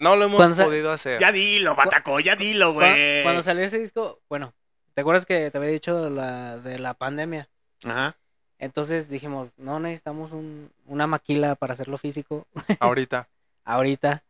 No 0.00 0.16
lo 0.16 0.24
hemos 0.24 0.58
podido 0.58 0.90
hacer. 0.90 1.20
ya 1.20 1.30
dilo, 1.30 1.76
Bataco, 1.76 2.18
ya 2.20 2.34
dilo, 2.34 2.72
güey. 2.72 3.22
cuando 3.22 3.42
salió 3.42 3.62
ese 3.62 3.78
disco, 3.78 4.20
bueno, 4.28 4.52
¿te 4.94 5.02
acuerdas 5.02 5.26
que 5.26 5.50
te 5.50 5.58
había 5.58 5.70
dicho 5.70 6.02
de 6.04 6.10
la, 6.10 6.58
de 6.58 6.78
la 6.78 6.94
pandemia? 6.94 7.48
Ajá. 7.84 8.16
Entonces 8.58 9.08
dijimos, 9.08 9.50
no 9.56 9.78
necesitamos 9.78 10.32
un, 10.32 10.70
una 10.86 11.06
maquila 11.06 11.54
para 11.54 11.74
hacerlo 11.74 11.96
físico 11.98 12.46
Ahorita. 12.80 13.28
ahorita. 13.64 14.22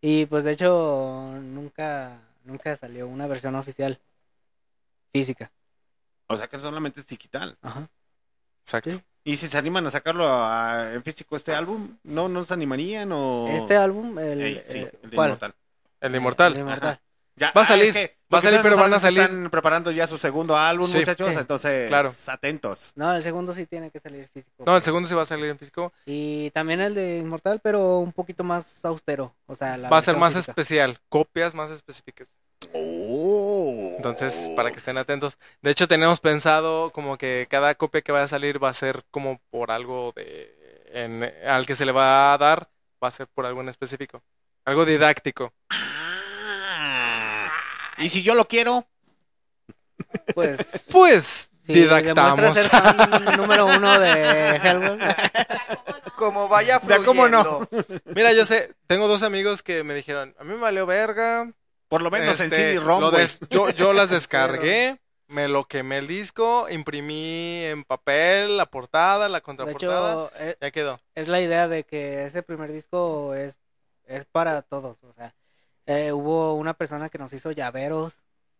Y 0.00 0.26
pues 0.26 0.44
de 0.44 0.52
hecho 0.52 1.32
nunca, 1.42 2.20
nunca 2.44 2.76
salió 2.76 3.06
una 3.08 3.26
versión 3.26 3.54
oficial 3.56 4.00
física. 5.12 5.50
O 6.28 6.36
sea 6.36 6.48
que 6.48 6.58
solamente 6.60 7.00
es 7.00 7.06
digital. 7.06 7.56
Ajá. 7.62 7.88
Exacto. 8.64 8.90
Sí. 8.90 9.02
¿Y 9.26 9.34
si 9.34 9.48
se 9.48 9.58
animan 9.58 9.84
a 9.84 9.90
sacarlo 9.90 10.24
a- 10.28 10.94
en 10.94 11.02
físico 11.02 11.34
este 11.34 11.52
álbum? 11.52 11.96
¿No, 12.04 12.28
no 12.28 12.44
se 12.44 12.54
animarían 12.54 13.10
o...? 13.10 13.48
Este 13.48 13.76
álbum, 13.76 14.16
el, 14.20 14.40
Ey, 14.40 14.60
sí, 14.64 14.78
eh, 14.78 14.92
el 15.02 15.10
de 15.10 15.16
¿cuál? 15.16 15.30
Inmortal. 15.30 15.54
El 16.00 16.12
de 16.12 16.18
Inmortal. 16.18 16.52
El 16.52 16.58
Inmortal. 16.60 17.00
Ya, 17.34 17.52
Va 17.54 17.62
a 17.62 17.64
ah, 17.64 17.66
salir, 17.66 17.86
es 17.88 17.92
que 17.92 18.16
va 18.32 18.38
a 18.38 18.40
salir, 18.40 18.60
pero 18.62 18.76
van 18.76 18.94
a 18.94 18.98
salir. 19.00 19.20
Están 19.22 19.50
preparando 19.50 19.90
ya 19.90 20.06
su 20.06 20.16
segundo 20.16 20.56
álbum, 20.56 20.86
Sí, 20.86 20.98
muchachos, 20.98 21.32
sí. 21.34 21.38
entonces 21.40 21.88
Claro. 21.88 22.10
atentos. 22.28 22.92
No, 22.94 23.12
el 23.14 23.22
segundo 23.22 23.52
sí 23.52 23.66
tiene 23.66 23.90
que 23.90 23.98
salir 23.98 24.28
físico. 24.32 24.62
No, 24.64 24.76
el 24.76 24.82
segundo 24.82 25.08
sí 25.08 25.14
va 25.16 25.22
a 25.22 25.26
salir 25.26 25.46
en 25.46 25.58
físico. 25.58 25.92
Y 26.06 26.50
también 26.52 26.80
el 26.80 26.94
de 26.94 27.18
Inmortal, 27.18 27.58
pero 27.60 27.98
un 27.98 28.12
poquito 28.12 28.44
más 28.44 28.64
austero. 28.84 29.34
O 29.46 29.54
sea, 29.56 29.76
la 29.76 29.90
Va 29.90 29.98
a 29.98 30.02
ser 30.02 30.16
más 30.16 30.34
física. 30.34 30.52
especial. 30.52 30.98
Copias 31.08 31.52
más 31.54 31.70
específicas. 31.72 32.28
Oh. 32.78 33.94
Entonces, 33.96 34.50
para 34.54 34.70
que 34.70 34.78
estén 34.78 34.98
atentos. 34.98 35.38
De 35.62 35.70
hecho, 35.70 35.88
tenemos 35.88 36.20
pensado 36.20 36.90
como 36.90 37.16
que 37.18 37.46
cada 37.50 37.74
copia 37.74 38.02
que 38.02 38.12
vaya 38.12 38.24
a 38.24 38.28
salir 38.28 38.62
va 38.62 38.68
a 38.68 38.74
ser 38.74 39.04
como 39.10 39.40
por 39.50 39.70
algo 39.70 40.12
de... 40.14 40.54
en- 40.92 41.32
al 41.46 41.66
que 41.66 41.74
se 41.74 41.84
le 41.86 41.92
va 41.92 42.32
a 42.34 42.38
dar, 42.38 42.68
va 43.02 43.08
a 43.08 43.12
ser 43.12 43.26
por 43.28 43.46
algo 43.46 43.60
en 43.60 43.68
específico. 43.68 44.22
Algo 44.64 44.84
didáctico. 44.84 45.52
Ah. 45.70 47.50
¿Y 47.98 48.08
si 48.08 48.22
yo 48.22 48.34
lo 48.34 48.46
quiero? 48.46 48.86
Pues, 50.34 50.58
Pues, 50.92 51.50
si 51.64 51.72
didactamos. 51.72 52.36
demuestra 52.36 52.62
ser 52.62 52.70
fan 52.70 53.36
número 53.36 53.66
uno 53.66 53.98
de 54.00 54.56
Hellboy. 54.56 54.98
Como 56.16 56.48
vaya 56.48 56.80
Ya, 56.86 57.02
¿cómo 57.04 57.28
no? 57.28 57.66
fluyendo. 57.66 58.00
Mira, 58.14 58.32
yo 58.32 58.44
sé, 58.44 58.74
tengo 58.86 59.06
dos 59.08 59.22
amigos 59.22 59.62
que 59.62 59.82
me 59.84 59.94
dijeron, 59.94 60.34
a 60.38 60.44
mí 60.44 60.50
me 60.54 60.60
valió 60.60 60.86
verga. 60.86 61.50
Por 61.88 62.02
lo 62.02 62.10
menos 62.10 62.38
en 62.40 62.46
Este, 62.52 62.56
CD-ROM, 62.74 63.00
güey. 63.10 63.16
des- 63.22 63.40
yo, 63.50 63.70
yo 63.70 63.92
las 63.92 64.10
descargué, 64.10 64.98
Me 65.28 65.48
lo 65.48 65.64
quemé 65.64 65.98
el 65.98 66.06
disco, 66.06 66.68
imprimí 66.68 67.64
en 67.64 67.82
papel 67.84 68.56
la 68.56 68.66
portada, 68.66 69.28
la 69.28 69.38
De 69.38 69.42
contraportada. 69.42 70.26
hecho, 70.26 70.30
eh, 70.38 70.56
ya 70.60 70.70
quedó. 70.70 71.00
es 71.16 71.26
la 71.28 71.40
idea 71.40 71.66
de 71.66 71.82
que 71.84 72.24
ese 72.24 72.42
primer 72.44 72.70
disco 72.72 73.34
es, 73.34 73.58
es 74.06 74.24
para 74.24 74.62
todos. 74.62 75.02
O 75.02 75.12
sea, 75.12 75.34
eh, 75.86 76.12
hubo 76.12 76.54
una 76.54 76.74
persona 76.74 77.08
que 77.08 77.18
nos 77.18 77.32
hizo 77.32 77.50
llaveros 77.50 78.12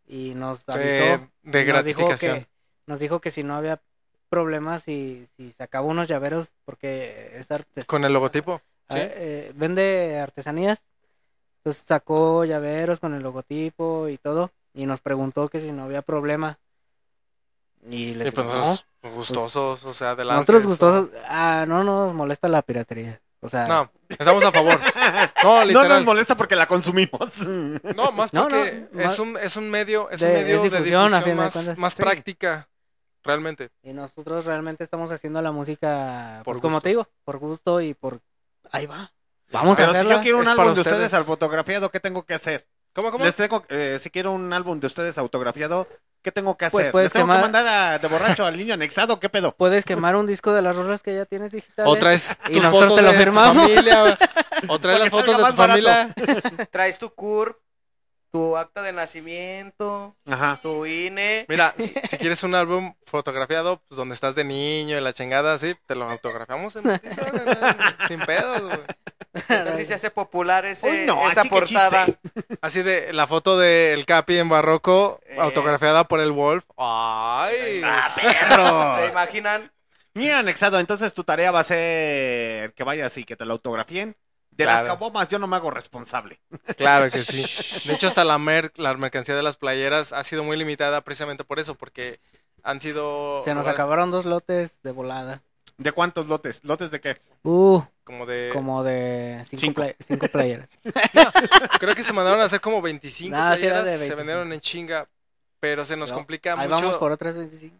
y 0.09 0.34
nos 0.34 0.68
avisó. 0.68 0.78
De- 0.78 1.18
nos 1.42 1.52
dijo 1.52 1.67
gratificación. 1.68 2.41
que- 2.41 2.49
Nos 2.86 2.99
dijo 3.00 3.20
que 3.20 3.31
si 3.31 3.42
no 3.44 3.57
había 3.57 3.81
problemas, 4.28 4.83
si, 4.83 5.28
si 5.36 5.52
sacaba 5.52 5.86
unos 5.86 6.09
llaveros, 6.09 6.49
porque 6.65 7.31
es 7.34 7.49
arte. 7.52 7.84
Con 7.84 8.05
el 8.05 8.12
logotipo. 8.12 8.60
Sí. 8.91 8.99
eh, 8.99 9.52
vende 9.57 10.18
artesanías. 10.20 10.84
Entonces 11.67 11.83
sacó 11.85 12.45
llaveros 12.45 13.01
con 13.01 13.12
el 13.15 13.25
logotipo 13.25 14.07
y 14.07 14.19
todo. 14.19 14.53
Y 14.73 14.86
nos 14.86 15.01
preguntó 15.01 15.49
que 15.49 15.61
si 15.61 15.73
no 15.73 15.83
había 15.83 16.01
problema. 16.01 16.61
Y 17.91 18.15
les 18.15 18.28
Y 18.28 18.31
pues 18.31 18.47
digo, 18.47 18.57
nosotros 18.57 18.86
"No". 19.03 19.11
gustosos, 19.11 19.85
o 19.85 19.93
sea, 19.93 20.11
adelante. 20.12 20.36
Nosotros 20.36 20.61
eso. 20.61 20.69
gustosos, 20.69 21.09
ah, 21.28 21.65
no 21.67 21.83
nos 21.83 22.15
molesta 22.15 22.47
la 22.47 22.62
piratería. 22.62 23.20
O 23.41 23.49
sea, 23.49 23.67
No, 23.67 23.91
estamos 24.09 24.45
a 24.45 24.53
favor. 24.53 24.78
No, 25.43 25.65
nos 25.89 26.05
molesta 26.05 26.36
porque 26.36 26.55
la 26.55 26.67
consumimos. 26.69 27.45
No, 27.97 28.12
más 28.12 28.31
porque 28.31 28.89
no, 28.93 29.01
es 29.03 29.19
un 29.19 29.36
es 29.36 29.57
un 29.57 29.69
medio 29.69 30.09
es 30.11 30.20
de- 30.20 30.27
un 30.28 30.33
medio 30.35 30.57
es 30.57 30.62
de 30.62 30.70
difusión, 30.70 31.07
difusión 31.11 31.25
de 31.67 31.75
más, 31.81 31.93
Sí. 31.95 32.03
práctica, 32.03 32.69
realmente. 33.25 33.70
Y 33.83 33.93
nosotros 33.93 34.45
realmente 34.45 34.85
estamos 34.85 35.11
haciendo 35.11 35.43
la 35.43 35.51
música, 35.51 36.43
Por 36.45 36.55
pues 36.55 36.62
como 36.62 36.81
te 36.81 36.91
digo, 36.91 37.09
por 37.25 37.39
gusto 37.39 37.81
y 37.81 37.93
por... 37.95 38.20
Ahí 38.70 38.86
va. 38.86 39.12
Vamos 39.52 39.76
Pero 39.76 39.89
a 39.91 39.92
si 39.92 39.97
hacerla. 39.99 40.15
yo 40.16 40.20
quiero 40.20 40.36
un 40.39 40.42
Es 40.44 40.49
álbum 40.49 40.65
para 40.65 40.75
de 40.75 40.81
ustedes 40.81 40.97
ustedes. 40.97 41.15
al 41.15 41.25
fotografiado, 41.25 41.91
¿qué 41.91 42.00
tengo 42.00 42.25
que 42.25 42.34
hacer? 42.34 42.66
¿Cómo, 42.94 43.12
cómo? 43.12 43.25
Les 43.25 43.36
tengo, 43.36 43.62
eh, 43.68 43.99
si 44.00 44.10
quiero 44.10 44.33
un 44.33 44.52
álbum 44.52 44.81
de 44.81 44.86
ustedes 44.86 45.18
autografiado, 45.18 45.86
¿qué 46.23 46.33
tengo 46.33 46.57
que 46.57 46.65
hacer? 46.65 46.73
Pues 46.81 46.91
puedes 46.92 47.07
¿Les 47.07 47.12
tengo 47.12 47.26
quemar- 47.26 47.36
que 47.36 47.42
mandar 47.42 47.66
a, 47.66 47.99
de 47.99 48.08
borracho 48.08 48.44
al 48.44 48.57
niño 48.57 48.75
anexado? 48.75 49.20
¿Qué 49.20 49.28
pedo? 49.28 49.52
Puedes 49.57 49.84
quemar 49.84 50.16
un 50.16 50.26
disco 50.26 50.52
de 50.55 50.62
las 50.62 50.75
rolas 50.75 51.02
que 51.02 51.15
ya 51.15 51.26
tienes 51.26 51.52
digitales. 51.52 51.92
O 51.92 51.97
traes 51.97 52.31
y 52.49 52.55
tus 52.55 52.65
nosotros 52.65 52.91
fotos 52.91 52.97
te 52.97 53.02
lo 53.02 53.08
de 53.08 53.15
tu 53.15 53.18
firmamos. 53.23 53.57
familia, 53.62 54.02
o 54.68 54.78
traes 54.78 54.99
Para 54.99 54.99
las 54.99 55.10
fotos 55.10 55.26
de 55.26 55.33
salga 55.42 55.49
tu 55.50 55.57
más 55.57 55.57
familia. 55.57 56.15
Traes 56.70 56.99
tu 56.99 57.10
CURP, 57.15 57.58
tu 58.32 58.56
acta 58.56 58.82
de 58.82 58.92
nacimiento, 58.92 60.16
Ajá. 60.26 60.58
tu 60.62 60.84
INE. 60.86 61.46
Mira, 61.48 61.72
si 62.08 62.18
quieres 62.18 62.42
un 62.42 62.55
álbum 62.55 62.94
fotografiado, 63.06 63.82
pues 63.88 63.96
donde 63.96 64.14
estás 64.14 64.34
de 64.34 64.44
niño 64.44 64.96
y 64.96 65.00
la 65.00 65.12
chingada 65.12 65.55
así, 65.55 65.74
te 65.86 65.94
lo 65.94 66.08
autografiamos 66.10 66.76
en 66.76 66.82
putiza, 66.84 67.96
sin 68.08 68.20
pedos, 68.20 68.62
güey. 68.62 68.80
Entonces 69.48 69.88
se 69.88 69.94
hace 69.94 70.10
popular 70.10 70.64
ese, 70.64 70.90
Uy, 70.90 71.06
no, 71.06 71.28
esa 71.28 71.42
así 71.42 71.50
portada. 71.50 72.06
Así 72.62 72.82
de 72.82 73.12
la 73.12 73.26
foto 73.26 73.58
del 73.58 74.06
Capi 74.06 74.38
en 74.38 74.48
barroco, 74.48 75.20
Eh. 75.26 75.36
autografiada 75.38 76.05
por 76.05 76.20
el 76.20 76.32
Wolf. 76.32 76.64
¡Ay! 76.78 77.82
¡Ah, 77.84 78.14
perro! 78.16 78.96
¿Se 78.96 79.06
imaginan? 79.10 79.70
Mira, 80.14 80.38
anexado, 80.38 80.80
entonces 80.80 81.12
tu 81.12 81.24
tarea 81.24 81.50
va 81.50 81.60
a 81.60 81.64
ser 81.64 82.72
que 82.72 82.84
vayas 82.84 83.14
y 83.18 83.24
que 83.24 83.36
te 83.36 83.44
lo 83.44 83.52
autografíen. 83.52 84.16
De 84.57 84.65
las 84.65 84.83
cabomas 84.83 85.28
yo 85.28 85.39
no 85.39 85.47
me 85.47 85.57
hago 85.57 85.70
responsable. 85.70 86.41
Claro 86.76 87.10
que 87.10 87.18
sí. 87.18 87.89
De 87.89 87.94
hecho, 87.94 88.07
hasta 88.09 88.25
la, 88.25 88.39
mer 88.39 88.73
la 88.76 88.94
mercancía 88.94 89.35
de 89.36 89.43
las 89.43 89.57
playeras 89.57 90.12
ha 90.12 90.23
sido 90.25 90.44
muy 90.44 90.57
limitada 90.57 91.01
precisamente 91.02 91.44
por 91.44 91.59
eso, 91.59 91.75
porque 91.75 92.20
han 92.62 92.81
sido... 92.81 93.41
Se 93.43 93.55
nos 93.55 93.67
acabaron 93.68 94.10
dos 94.10 94.25
lotes 94.25 94.83
de 94.83 94.93
volada. 94.93 95.43
¿De 95.78 95.93
cuántos 95.93 96.26
lotes? 96.28 96.60
¿Lotes 96.65 96.91
de 96.91 97.01
qué? 97.01 97.17
Uh, 97.43 97.81
Como 98.02 98.25
de... 98.26 98.51
como 98.52 98.83
de 98.83 99.44
cinco, 99.49 99.60
Cinco. 99.60 99.75
play- 99.83 99.94
cinco 100.07 100.26
playeras. 100.28 100.68
Creo 101.81 101.94
que 101.94 102.02
se 102.02 102.12
mandaron 102.12 102.41
a 102.41 102.44
hacer 102.44 102.60
como 102.60 102.81
25 102.83 103.36
Nah, 103.36 103.57
sí 103.57 103.67
era 103.67 103.83
playeras, 103.83 103.85
de 103.85 103.91
se 103.93 103.99
25. 103.99 104.17
vendieron 104.17 104.52
en 104.52 104.60
chinga, 104.60 105.09
pero 105.60 105.85
se 105.85 105.97
nos 105.97 106.09
Pero 106.10 106.18
complica 106.18 106.52
Ahí 106.55 106.68
mucho. 106.68 106.83
vamos 106.83 106.97
por 106.97 107.12
otras 107.12 107.35
25. 107.35 107.76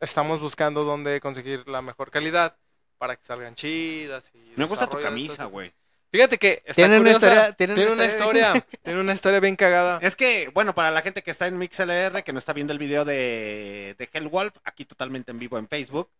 Estamos 0.00 0.40
buscando 0.40 0.84
dónde 0.84 1.20
conseguir 1.20 1.66
la 1.68 1.80
mejor 1.82 2.10
calidad 2.10 2.54
para 2.98 3.16
que 3.16 3.24
salgan 3.24 3.54
chidas. 3.54 4.30
Y 4.34 4.52
Me 4.56 4.64
gusta 4.66 4.86
tu 4.86 5.00
camisa, 5.00 5.46
güey. 5.46 5.72
Fíjate 6.10 6.38
que 6.38 6.62
está 6.64 6.74
Tiene 6.74 6.98
una 7.00 7.10
historia- 7.10 7.52
tiene 7.52 7.74
tiene 7.74 7.90
una 7.92 8.06
historia 8.06 8.48
historia, 8.52 8.66
tiene 8.84 9.00
una 9.00 9.12
historia 9.12 9.40
bien 9.40 9.56
cagada. 9.56 9.98
Es 10.02 10.16
que, 10.16 10.50
bueno, 10.54 10.74
para 10.74 10.90
la 10.90 11.02
gente 11.02 11.22
que 11.22 11.30
está 11.30 11.46
en 11.46 11.58
MixLR, 11.58 12.22
que 12.24 12.32
no 12.32 12.38
está 12.38 12.52
viendo 12.54 12.72
el 12.72 12.78
video 12.78 13.04
de, 13.04 13.94
de 13.98 14.08
Hellwolf, 14.12 14.54
aquí 14.64 14.84
totalmente 14.86 15.30
en 15.32 15.38
vivo 15.38 15.58
en 15.58 15.68
Facebook, 15.68 16.10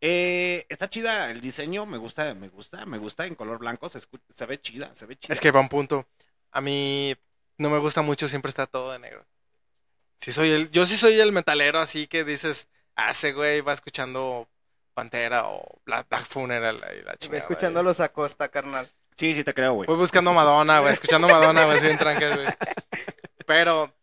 eh, 0.00 0.64
está 0.68 0.88
chida 0.88 1.30
el 1.30 1.40
diseño, 1.40 1.86
me 1.86 1.98
gusta, 1.98 2.34
me 2.34 2.48
gusta, 2.48 2.86
me 2.86 2.98
gusta 2.98 3.26
en 3.26 3.34
color 3.34 3.58
blanco, 3.58 3.88
se, 3.88 3.98
escu- 3.98 4.20
se 4.28 4.46
ve 4.46 4.60
chida, 4.60 4.94
se 4.94 5.06
ve 5.06 5.16
chida. 5.16 5.32
Es 5.32 5.40
que 5.40 5.50
va 5.50 5.60
un 5.60 5.68
punto. 5.68 6.06
A 6.52 6.60
mí 6.60 7.14
no 7.58 7.70
me 7.70 7.78
gusta 7.78 8.02
mucho 8.02 8.28
siempre 8.28 8.50
está 8.50 8.66
todo 8.66 8.92
de 8.92 8.98
negro. 9.00 9.24
Sí 10.18 10.30
soy 10.32 10.50
el, 10.50 10.70
yo 10.70 10.86
sí 10.86 10.96
soy 10.96 11.18
el 11.20 11.32
metalero 11.32 11.80
así 11.80 12.06
que 12.06 12.22
dices, 12.24 12.68
ah, 12.94 13.10
ese 13.10 13.32
güey 13.32 13.60
va 13.60 13.72
escuchando 13.72 14.48
Pantera 14.94 15.48
o 15.48 15.80
Black, 15.84 16.08
Black 16.08 16.26
Funeral 16.26 16.76
y 16.76 17.02
la 17.04 17.16
chingada. 17.16 17.38
escuchándolos 17.38 18.00
a 18.00 18.12
costa, 18.12 18.48
carnal. 18.48 18.88
Sí, 19.16 19.32
sí 19.34 19.44
te 19.44 19.54
creo, 19.54 19.74
güey. 19.74 19.86
Voy 19.86 19.96
buscando 19.96 20.30
a 20.30 20.34
Madonna, 20.34 20.80
güey, 20.80 20.92
escuchando 20.92 21.28
a 21.28 21.32
Madonna, 21.32 21.64
güey, 21.66 21.80
bien 21.80 21.98
tranquilo, 21.98 22.34
güey. 22.36 22.46
Pero 23.46 23.94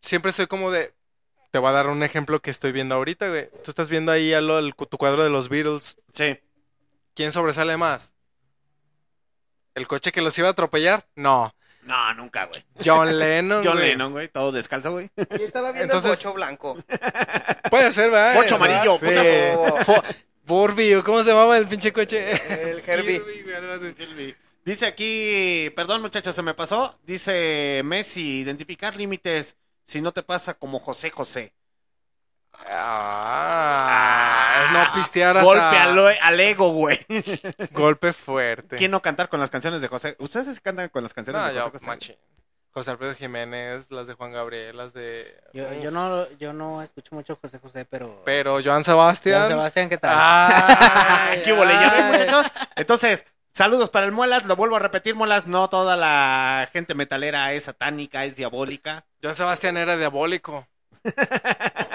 siempre 0.00 0.32
soy 0.32 0.46
como 0.46 0.70
de, 0.70 0.92
te 1.50 1.58
voy 1.58 1.68
a 1.68 1.72
dar 1.72 1.86
un 1.86 2.02
ejemplo 2.02 2.40
que 2.40 2.50
estoy 2.50 2.72
viendo 2.72 2.94
ahorita, 2.94 3.28
güey. 3.28 3.48
Tú 3.64 3.70
estás 3.70 3.88
viendo 3.88 4.12
ahí 4.12 4.32
el- 4.32 4.74
tu 4.74 4.98
cuadro 4.98 5.22
de 5.24 5.30
los 5.30 5.48
Beatles. 5.48 5.96
Sí. 6.12 6.38
¿Quién 7.14 7.32
sobresale 7.32 7.76
más? 7.76 8.12
¿El 9.74 9.86
coche 9.86 10.12
que 10.12 10.20
los 10.22 10.38
iba 10.38 10.48
a 10.48 10.52
atropellar? 10.52 11.06
No. 11.14 11.54
No, 11.82 12.14
nunca, 12.14 12.46
güey. 12.46 12.64
John 12.84 13.16
Lennon, 13.18 13.62
John 13.64 13.74
güey. 13.76 13.88
Lennon, 13.90 14.12
güey, 14.12 14.28
todo 14.28 14.50
descalzo, 14.50 14.90
güey. 14.92 15.10
Yo 15.16 15.24
estaba 15.46 15.70
viendo 15.72 15.94
Entonces- 15.94 16.10
el 16.10 16.16
bocho 16.16 16.32
blanco. 16.34 16.76
Puede 17.70 17.92
ser, 17.92 18.10
¿verdad? 18.10 18.34
Bocho 18.34 18.56
amarillo, 18.56 18.98
sí. 18.98 19.06
putazo. 19.06 19.92
Fo- 19.92 20.02
Furby, 20.46 20.94
¿o 20.94 21.04
¿cómo 21.04 21.22
se 21.22 21.30
llamaba 21.30 21.56
el 21.58 21.66
pinche 21.68 21.92
coche? 21.92 22.32
El 22.32 22.82
Herbie. 22.86 23.22
algo 23.56 23.72
así. 23.72 24.34
Dice 24.66 24.84
aquí, 24.86 25.70
perdón 25.76 26.02
muchachos, 26.02 26.34
se 26.34 26.42
me 26.42 26.52
pasó. 26.52 26.98
Dice 27.04 27.82
Messi, 27.84 28.40
identificar 28.40 28.96
límites 28.96 29.56
si 29.84 30.00
no 30.00 30.10
te 30.10 30.24
pasa 30.24 30.54
como 30.54 30.80
José 30.80 31.10
José. 31.10 31.54
Ah, 32.68 34.64
es 34.64 34.72
no 34.72 34.84
pistear 34.92 35.36
hasta... 35.36 35.46
Golpe 35.46 35.76
al, 35.76 35.96
al 36.20 36.40
ego, 36.40 36.70
güey. 36.72 36.98
Golpe 37.70 38.12
fuerte. 38.12 38.74
¿Quién 38.74 38.90
no 38.90 39.00
cantar 39.00 39.28
con 39.28 39.38
las 39.38 39.50
canciones 39.50 39.80
de 39.80 39.86
José? 39.86 40.16
¿Ustedes 40.18 40.52
sí 40.52 40.60
cantan 40.60 40.88
con 40.88 41.04
las 41.04 41.14
canciones 41.14 41.42
No, 41.42 41.48
de 41.48 41.54
yo, 41.54 41.70
José 41.70 41.86
José? 41.86 42.18
José 42.72 42.90
Alfredo 42.90 43.14
Jiménez, 43.14 43.88
las 43.92 44.08
de 44.08 44.14
Juan 44.14 44.32
Gabriel, 44.32 44.76
las 44.76 44.92
de... 44.92 45.32
Yo, 45.54 45.92
no 45.92 46.28
yo 46.38 46.52
no 46.52 46.82
escucho 46.82 47.14
mucho 47.14 47.38
José 47.40 47.60
José, 47.60 47.84
pero 47.84 48.20
Pero 48.24 48.58
Joan 48.62 48.82
Sebastián... 48.82 49.38
Joan 49.42 49.50
Sebastián, 49.50 49.88
¿qué 49.88 49.96
tal? 49.96 50.16
Ay, 50.18 51.40
¿Qué 51.44 51.52
hubo, 51.52 51.64
le? 51.64 51.72
¿Ya 51.72 51.92
ven, 51.92 52.04
ay. 52.04 52.12
muchachos? 52.12 52.46
Entonces, 52.74 53.24
saludos 53.56 53.88
para 53.88 54.04
el 54.04 54.12
Muelas, 54.12 54.44
lo 54.44 54.54
vuelvo 54.54 54.76
a 54.76 54.80
repetir, 54.80 55.14
Muelas, 55.14 55.46
no 55.46 55.68
toda 55.70 55.96
la 55.96 56.68
gente 56.72 56.94
metalera 56.94 57.52
es 57.54 57.64
satánica, 57.64 58.24
es 58.26 58.36
diabólica. 58.36 59.06
Joan 59.22 59.34
Sebastián 59.34 59.78
era 59.78 59.96
diabólico. 59.96 60.68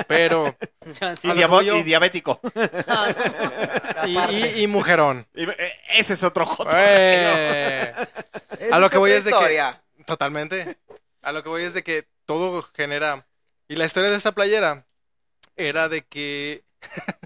Pero... 0.08 0.56
Y, 1.24 1.40
yo- 1.40 1.84
diabético. 1.84 2.42
Y, 4.08 4.18
y- 4.18 4.64
y 4.64 4.68
mujerón. 4.68 5.28
Y, 5.36 5.44
eh, 5.44 5.74
ese 5.90 6.14
es 6.16 6.24
otro 6.24 6.44
joto. 6.48 6.72
Eh. 6.76 7.94
A 8.72 8.80
lo 8.80 8.90
que 8.90 8.98
voy 8.98 9.12
es 9.12 9.26
de 9.26 9.32
que... 9.32 10.04
Totalmente. 10.06 10.80
A 11.22 11.32
lo 11.32 11.44
que 11.44 11.50
voy 11.50 11.62
es 11.64 11.76
de 11.76 11.84
que 11.84 12.08
todo 12.26 12.64
genera... 12.76 13.28
Y 13.68 13.76
la 13.76 13.86
historia 13.86 14.10
de 14.10 14.16
esta 14.18 14.32
playera 14.32 14.88
era 15.56 15.88
de 15.88 16.04
que 16.08 16.64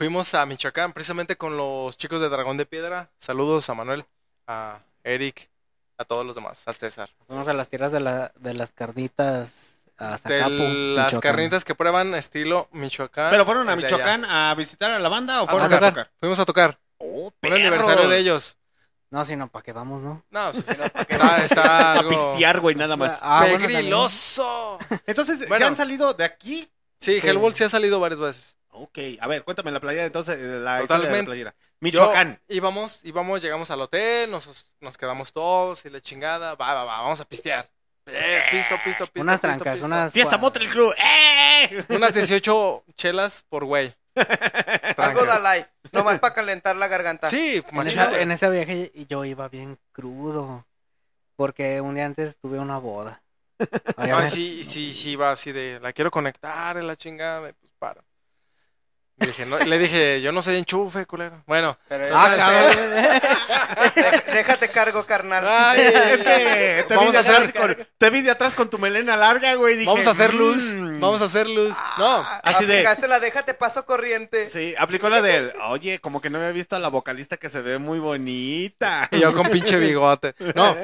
fuimos 0.00 0.32
a 0.32 0.46
Michoacán 0.46 0.94
precisamente 0.94 1.36
con 1.36 1.58
los 1.58 1.94
chicos 1.98 2.22
de 2.22 2.30
Dragón 2.30 2.56
de 2.56 2.64
Piedra. 2.64 3.10
Saludos 3.18 3.68
a 3.68 3.74
Manuel, 3.74 4.06
a 4.46 4.78
Eric, 5.04 5.50
a 5.98 6.06
todos 6.06 6.24
los 6.24 6.34
demás, 6.34 6.62
al 6.64 6.74
César. 6.74 7.10
Fuimos 7.26 7.46
a 7.48 7.52
las 7.52 7.68
tierras 7.68 7.92
de, 7.92 8.00
la, 8.00 8.32
de 8.36 8.54
las 8.54 8.72
carnitas 8.72 9.50
a 9.98 10.16
De 10.24 10.38
las 10.40 10.50
Michoacán. 11.12 11.20
carnitas 11.20 11.66
que 11.66 11.74
prueban 11.74 12.14
estilo 12.14 12.66
Michoacán. 12.72 13.28
¿Pero 13.30 13.44
fueron 13.44 13.68
a 13.68 13.72
allá. 13.72 13.82
Michoacán 13.82 14.24
a 14.24 14.54
visitar 14.54 14.90
a 14.90 14.98
la 14.98 15.10
banda 15.10 15.42
o 15.42 15.44
A 15.44 15.48
fueron 15.50 15.70
a 15.70 15.76
tocar. 15.76 15.90
tocar? 15.92 16.10
Fuimos 16.18 16.38
a 16.40 16.46
tocar. 16.46 16.78
Oh, 16.96 17.26
Un 17.26 17.32
perros. 17.38 17.58
aniversario 17.58 18.08
de 18.08 18.18
ellos. 18.20 18.56
No, 19.10 19.22
sino 19.26 19.48
para 19.48 19.62
que 19.62 19.72
vamos, 19.74 20.00
¿no? 20.00 20.24
No, 20.30 20.50
sí, 20.54 20.60
está, 20.60 20.84
está 21.44 21.98
A 21.98 22.02
pistear, 22.08 22.60
güey, 22.60 22.74
nada 22.74 22.96
más. 22.96 23.18
Ah, 23.20 23.40
bueno. 23.46 23.66
¡Pegriloso! 23.66 24.78
Entonces, 25.04 25.46
Bueno. 25.46 25.62
¿ya 25.62 25.68
han 25.68 25.76
salido 25.76 26.14
de 26.14 26.24
aquí? 26.24 26.70
Sí, 26.98 27.20
Sí. 27.20 27.26
Hellbolt 27.28 27.54
sí 27.54 27.64
ha 27.64 27.68
salido 27.68 28.00
varias 28.00 28.20
veces. 28.20 28.56
Ok, 28.72 28.98
a 29.20 29.26
ver, 29.26 29.42
cuéntame 29.44 29.70
la 29.72 29.80
playera, 29.80 30.06
entonces, 30.06 30.36
eh, 30.36 30.40
la 30.60 30.80
historia 30.80 30.80
de 30.80 30.80
la 30.80 30.86
Totalmente. 30.86 31.26
playera. 31.26 31.54
Michoacán. 31.80 32.40
Yo- 32.48 32.54
íbamos, 32.54 33.00
íbamos, 33.04 33.42
llegamos 33.42 33.70
al 33.70 33.80
hotel, 33.80 34.30
nos, 34.30 34.72
nos 34.80 34.96
quedamos 34.96 35.32
todos 35.32 35.84
y 35.86 35.90
la 35.90 36.00
chingada. 36.00 36.54
Va, 36.54 36.74
va, 36.74 36.84
va, 36.84 37.00
vamos 37.02 37.20
a 37.20 37.24
pistear. 37.24 37.68
Eh, 38.06 38.40
pisto, 38.50 38.76
pisto, 38.84 39.04
pisto. 39.06 39.20
unas 39.20 39.40
pisto, 39.40 39.48
trancas, 39.48 39.72
pisto. 39.74 39.86
unas... 39.86 40.12
Fiesta 40.12 40.38
Motel 40.38 40.68
Crew. 40.70 40.90
¡Eh! 40.92 41.84
Unas 41.90 42.14
18 42.14 42.84
chelas 42.96 43.44
por 43.48 43.64
güey. 43.66 43.94
Algo 44.96 45.24
Dalai. 45.24 45.66
Nomás 45.92 46.18
para 46.18 46.34
calentar 46.34 46.74
la 46.76 46.88
garganta. 46.88 47.28
Sí, 47.30 47.62
En, 47.70 47.86
esa- 47.86 48.08
güey. 48.08 48.22
en 48.22 48.30
ese 48.32 48.48
viaje 48.50 48.92
yo 49.08 49.24
iba 49.24 49.48
bien 49.48 49.78
crudo. 49.92 50.66
Porque 51.36 51.80
un 51.80 51.94
día 51.94 52.06
antes 52.06 52.38
tuve 52.38 52.58
una 52.58 52.78
boda. 52.78 53.22
Sí, 54.28 54.64
sí, 54.64 54.94
sí, 54.94 55.10
iba 55.10 55.30
así 55.30 55.52
de, 55.52 55.78
la 55.80 55.92
quiero 55.92 56.10
conectar 56.10 56.76
en 56.78 56.86
la 56.86 56.96
chingada, 56.96 57.40
pues. 57.40 57.54
Le 59.20 59.26
dije, 59.26 59.44
no, 59.46 59.58
le 59.58 59.78
dije, 59.78 60.22
yo 60.22 60.32
no 60.32 60.40
soy 60.40 60.56
enchufe, 60.56 61.04
culero. 61.06 61.42
Bueno, 61.46 61.76
Pero 61.88 62.04
Dej- 63.94 64.24
Déjate 64.32 64.68
cargo, 64.68 65.04
carnal. 65.04 65.46
Ay, 65.46 65.80
Es 65.80 66.22
que 66.22 66.84
te 66.88 66.96
vi, 66.96 67.10
de 67.10 67.16
a 67.16 67.20
hacer- 67.20 67.34
atrás 67.34 67.52
con, 67.52 67.76
te 67.98 68.10
vi 68.10 68.20
de 68.22 68.30
atrás 68.30 68.54
con 68.54 68.70
tu 68.70 68.78
melena 68.78 69.16
larga, 69.16 69.54
güey. 69.56 69.74
Dije, 69.76 69.86
vamos 69.90 70.06
a 70.06 70.10
hacer 70.10 70.32
luz, 70.34 70.62
"Mm". 70.62 71.00
vamos 71.00 71.20
a 71.22 71.26
hacer 71.26 71.48
luz. 71.48 71.76
No, 71.98 72.24
Así 72.42 72.64
de, 72.64 72.74
Aplicaste 72.78 73.08
la 73.08 73.20
déjate 73.20 73.54
paso 73.54 73.84
corriente. 73.84 74.48
sí, 74.48 74.74
aplicó 74.78 75.08
la 75.08 75.20
del, 75.22 75.52
oye, 75.68 75.98
como 75.98 76.20
que 76.20 76.30
no 76.30 76.38
había 76.38 76.52
visto 76.52 76.76
a 76.76 76.78
la 76.78 76.88
vocalista 76.88 77.36
que 77.36 77.48
se 77.48 77.60
ve 77.62 77.78
muy 77.78 77.98
bonita. 77.98 79.08
Y 79.10 79.18
yo 79.20 79.34
con 79.34 79.48
pinche 79.48 79.76
bigote. 79.78 80.34
No, 80.54 80.76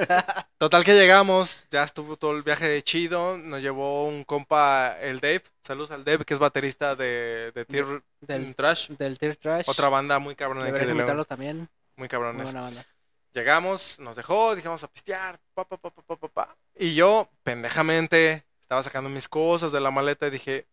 total 0.59 0.85
que 0.85 0.95
llegamos, 0.95 1.67
ya 1.71 1.85
estuvo 1.85 2.17
todo 2.17 2.33
el 2.33 2.43
viaje 2.43 2.83
chido, 2.83 3.37
nos 3.39 3.63
llevó 3.63 4.07
un 4.09 4.25
compa, 4.25 4.97
el 5.01 5.21
Dave, 5.21 5.43
saludos 5.67 5.91
al 5.91 6.05
Dave, 6.05 6.25
que 6.25 6.35
es 6.35 6.41
baterista 6.41 6.95
de, 6.97 7.53
de 7.55 7.65
Tear 7.65 8.03
Del- 8.21 8.55
Trash, 8.55 8.91
Del 8.91 9.19
Tear 9.19 9.37
Trash. 9.37 9.69
otra 9.69 9.89
banda 9.89 10.19
muy 10.19 10.35
cabrona 10.35 10.65
de 10.65 10.71
aquí 10.71 10.81
de 10.87 11.25
también. 11.25 11.59
muy 11.59 11.69
Muy 11.97 12.09
cabrones. 12.09 12.45
buena 12.45 12.63
banda. 12.63 12.87
Llegamos, 13.33 13.99
nos 13.99 14.17
dejó, 14.17 14.55
dijimos 14.55 14.83
a 14.83 14.89
pistear, 14.89 15.39
pa, 15.55 15.65
pa, 15.69 15.77
pa, 15.77 15.91
pa, 15.91 16.03
pa, 16.03 16.17
pa, 16.17 16.29
pa. 16.29 16.57
Y 16.75 16.95
yo, 16.95 17.29
pendejamente, 17.43 18.45
estaba 18.63 18.83
sacando 18.83 19.11
mis 19.11 19.29
cosas 19.29 19.73
de 19.73 19.81
la 19.81 19.91
maleta 19.91 20.27
y 20.29 20.31
dije, 20.31 20.67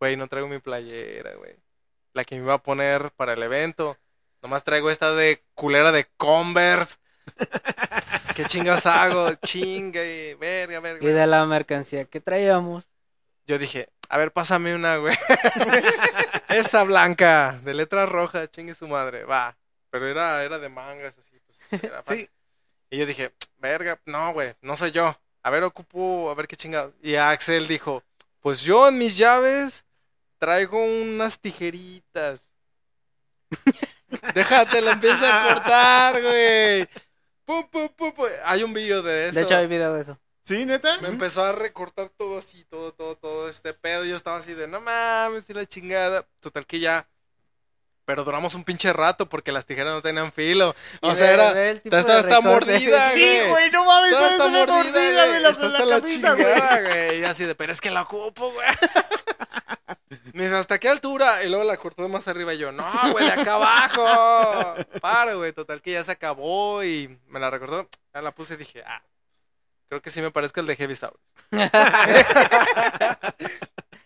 güey, 0.00 0.16
no 0.16 0.26
traigo 0.26 0.48
mi 0.48 0.58
playera, 0.58 1.34
güey. 1.34 1.56
La 2.14 2.24
que 2.24 2.36
me 2.36 2.42
iba 2.42 2.54
a 2.54 2.62
poner 2.62 3.10
para 3.12 3.34
el 3.34 3.42
evento. 3.42 3.98
Nomás 4.42 4.64
traigo 4.64 4.90
esta 4.90 5.12
de 5.12 5.42
culera 5.54 5.92
de 5.92 6.06
Converse. 6.16 6.96
¿Qué 8.34 8.44
chingas 8.44 8.86
hago? 8.86 9.34
Chingue, 9.44 10.36
verga, 10.40 10.80
verga. 10.80 11.04
Y 11.04 11.12
de 11.12 11.26
la 11.26 11.44
mercancía 11.44 12.04
que 12.06 12.20
traíamos. 12.20 12.84
Yo 13.48 13.58
dije, 13.58 13.88
a 14.10 14.18
ver, 14.18 14.30
pásame 14.30 14.74
una, 14.74 14.98
güey. 14.98 15.16
Esa 16.50 16.84
blanca, 16.84 17.58
de 17.64 17.72
letra 17.72 18.04
roja, 18.04 18.46
chingue 18.46 18.74
su 18.74 18.86
madre, 18.86 19.24
va. 19.24 19.56
Pero 19.88 20.06
era, 20.06 20.44
era 20.44 20.58
de 20.58 20.68
mangas, 20.68 21.16
así. 21.16 21.40
Pues, 21.46 21.82
era. 21.82 22.02
Sí. 22.02 22.28
Y 22.90 22.98
yo 22.98 23.06
dije, 23.06 23.32
verga, 23.56 23.98
no, 24.04 24.34
güey, 24.34 24.54
no 24.60 24.76
soy 24.76 24.92
yo. 24.92 25.18
A 25.42 25.48
ver, 25.48 25.64
ocupo, 25.64 26.30
a 26.30 26.34
ver 26.34 26.46
qué 26.46 26.56
chingados. 26.56 26.92
Y 27.02 27.14
Axel 27.14 27.66
dijo, 27.66 28.02
pues 28.40 28.60
yo 28.60 28.86
en 28.86 28.98
mis 28.98 29.16
llaves 29.16 29.86
traigo 30.36 30.84
unas 30.84 31.40
tijeritas. 31.40 32.42
Déjate, 34.34 34.82
la 34.82 34.92
empieza 34.92 35.26
a 35.26 35.54
cortar, 35.54 36.22
güey. 36.22 36.86
Pum, 37.46 37.66
pum, 37.70 37.88
pum, 37.96 38.12
pum. 38.12 38.26
Hay 38.44 38.62
un 38.62 38.74
video 38.74 39.00
de 39.00 39.28
eso. 39.28 39.38
De 39.38 39.44
hecho, 39.46 39.56
hay 39.56 39.66
video 39.66 39.94
de 39.94 40.02
eso. 40.02 40.18
¿Sí, 40.48 40.64
neta? 40.64 40.98
Me 41.02 41.08
empezó 41.08 41.44
a 41.44 41.52
recortar 41.52 42.08
todo 42.08 42.38
así, 42.38 42.64
todo, 42.70 42.92
todo, 42.94 43.16
todo 43.16 43.50
este 43.50 43.74
pedo. 43.74 44.06
Yo 44.06 44.16
estaba 44.16 44.38
así 44.38 44.54
de, 44.54 44.66
no 44.66 44.80
mames, 44.80 45.48
y 45.50 45.52
la 45.52 45.66
chingada. 45.66 46.24
Total 46.40 46.64
que 46.66 46.80
ya. 46.80 47.06
Pero 48.06 48.24
duramos 48.24 48.54
un 48.54 48.64
pinche 48.64 48.90
rato 48.94 49.28
porque 49.28 49.52
las 49.52 49.66
tijeras 49.66 49.92
no 49.92 50.00
tenían 50.00 50.32
filo. 50.32 50.74
O 51.02 51.14
sea, 51.14 51.32
era. 51.34 51.70
Esta 51.72 52.18
está 52.20 52.40
mordida, 52.40 53.10
Sí, 53.10 53.40
güey, 53.46 53.70
no 53.70 53.84
mames, 53.84 54.12
está 54.12 54.46
se 54.46 54.50
ve 54.50 54.66
mordida, 54.66 55.26
güey, 55.26 55.40
la- 55.42 55.48
Está 55.50 55.68
la 55.68 55.84
la 55.84 56.00
camisa, 56.00 56.32
güey. 56.32 56.46
chingada, 56.46 56.80
güey. 56.80 57.20
Y 57.20 57.24
así 57.24 57.44
de, 57.44 57.54
pero 57.54 57.70
es 57.70 57.82
que 57.82 57.90
la 57.90 58.00
ocupo, 58.00 58.50
güey. 58.50 58.66
Me 60.32 60.44
dice, 60.44 60.56
¿hasta 60.56 60.78
qué 60.78 60.88
altura? 60.88 61.44
Y 61.44 61.50
luego 61.50 61.64
la 61.64 61.76
cortó 61.76 62.08
más 62.08 62.26
arriba 62.26 62.54
y 62.54 62.58
yo, 62.58 62.72
no, 62.72 62.86
güey, 63.12 63.26
de 63.26 63.32
acá 63.32 63.54
abajo. 63.56 64.76
Para, 65.02 65.34
güey. 65.34 65.52
Total 65.52 65.82
que 65.82 65.92
ya 65.92 66.02
se 66.02 66.12
acabó 66.12 66.82
y 66.82 67.18
me 67.26 67.38
la 67.38 67.50
recortó. 67.50 67.86
Ya 68.14 68.22
la 68.22 68.32
puse 68.34 68.54
y 68.54 68.56
dije, 68.56 68.82
ah, 68.86 69.02
creo 69.88 70.02
que 70.02 70.10
sí 70.10 70.20
me 70.22 70.30
parezco 70.30 70.60
el 70.60 70.66
de 70.66 70.76
Heavy 70.76 70.94
Saurus. 70.96 71.20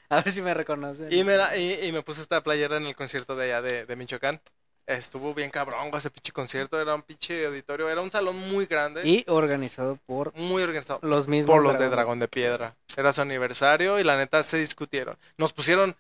A 0.09 0.21
ver 0.21 0.33
si 0.33 0.43
me 0.43 0.53
reconocen. 0.53 1.13
Y 1.13 1.25
me, 1.25 1.37
la- 1.37 1.57
y, 1.57 1.87
y 1.87 1.93
me 1.93 2.03
puse 2.03 2.21
esta 2.21 2.43
playera 2.43 2.77
en 2.77 2.87
el 2.87 2.95
concierto 2.95 3.35
de 3.35 3.45
allá 3.47 3.63
de, 3.63 3.87
de 3.87 3.97
Michoacán. 3.97 4.41
Estuvo 4.87 5.33
bien 5.33 5.51
cabrón 5.51 5.91
ese 5.95 6.11
pinche 6.11 6.33
concierto. 6.33 6.79
Era 6.81 6.95
un 6.95 7.03
pinche 7.03 7.47
auditorio. 7.47 7.89
Era 7.89 8.01
un 8.03 8.11
salón 8.11 8.37
muy 8.37 8.67
grande. 8.67 9.07
Y 9.09 9.25
organizado 9.29 9.97
por 10.07 10.35
Muy 10.35 10.63
organizado. 10.63 10.99
los 11.03 11.29
mismos. 11.29 11.55
Por 11.55 11.63
los 11.63 11.79
de. 11.79 11.89
Dragón 11.89 12.19
de 12.19 12.29
Piedra. 12.29 12.77
Era 12.97 13.13
su 13.13 13.23
aniversario 13.23 13.99
y 14.01 14.05
la 14.05 14.17
neta 14.17 14.43
se 14.43 14.59
discutieron. 14.59 15.17
Nos 15.39 15.53
pusieron. 15.53 15.97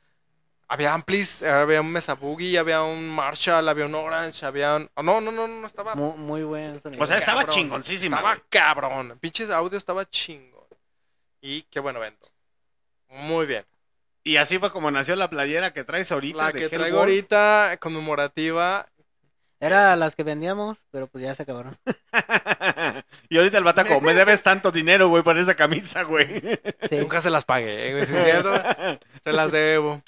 Había 0.73 0.95
amplis, 0.95 1.43
había 1.43 1.83
un 1.83 1.93
Mesa 1.93 2.15
Boogie, 2.15 2.57
había 2.57 2.83
un 2.83 3.07
Marshall, 3.07 3.69
había 3.69 3.85
un 3.85 3.95
Orange, 3.95 4.47
había 4.47 4.77
un. 4.77 4.91
oh, 4.95 5.03
no, 5.03 5.21
no, 5.21 5.31
no, 5.31 5.47
no 5.47 5.67
estaba. 5.67 5.95
Muy, 5.95 6.17
muy 6.17 6.43
buen 6.45 6.81
sonido. 6.81 7.05
O 7.05 7.07
sea, 7.07 7.19
estaba 7.19 7.43
cabrón. 7.43 7.55
chingoncísima. 7.55 8.17
Estaba 8.17 8.35
güey. 8.37 8.47
cabrón. 8.49 9.19
Pinche 9.21 9.53
audio 9.53 9.77
estaba 9.77 10.09
chingón. 10.09 10.65
Y 11.43 11.65
qué 11.65 11.79
buen 11.79 11.95
evento. 11.97 12.27
Muy 13.11 13.45
bien. 13.45 13.67
Y 14.25 14.39
así 14.39 14.59
fue 14.59 14.73
como 14.73 14.91
nació 14.91 15.15
la 15.15 15.29
playera 15.29 15.75
que 15.75 15.85
traes 15.85 16.11
ahorita. 16.11 16.39
La 16.39 16.47
de 16.47 16.53
que 16.53 16.59
Hellwolf. 16.61 16.81
traigo 16.81 16.99
ahorita, 17.01 17.77
conmemorativa. 17.79 18.89
Era 19.61 19.95
las 19.95 20.17
que 20.17 20.23
vendíamos, 20.23 20.79
pero 20.91 21.07
pues 21.07 21.23
ya 21.23 21.35
se 21.35 21.43
acabaron. 21.43 21.77
y 23.29 23.37
ahorita 23.37 23.59
el 23.59 23.65
bataco, 23.65 24.01
me 24.01 24.15
debes 24.15 24.43
tanto 24.43 24.71
dinero, 24.71 25.11
güey, 25.11 25.23
por 25.23 25.37
esa 25.37 25.55
camisa, 25.55 26.03
güey. 26.05 26.41
Sí. 26.89 26.97
Nunca 26.97 27.21
se 27.21 27.29
las 27.29 27.45
pagué, 27.45 27.93
güey, 27.93 28.07
¿sí 28.07 28.15
es 28.17 28.25
cierto? 28.25 28.55
se 29.23 29.33
las 29.35 29.53
debo. 29.53 30.03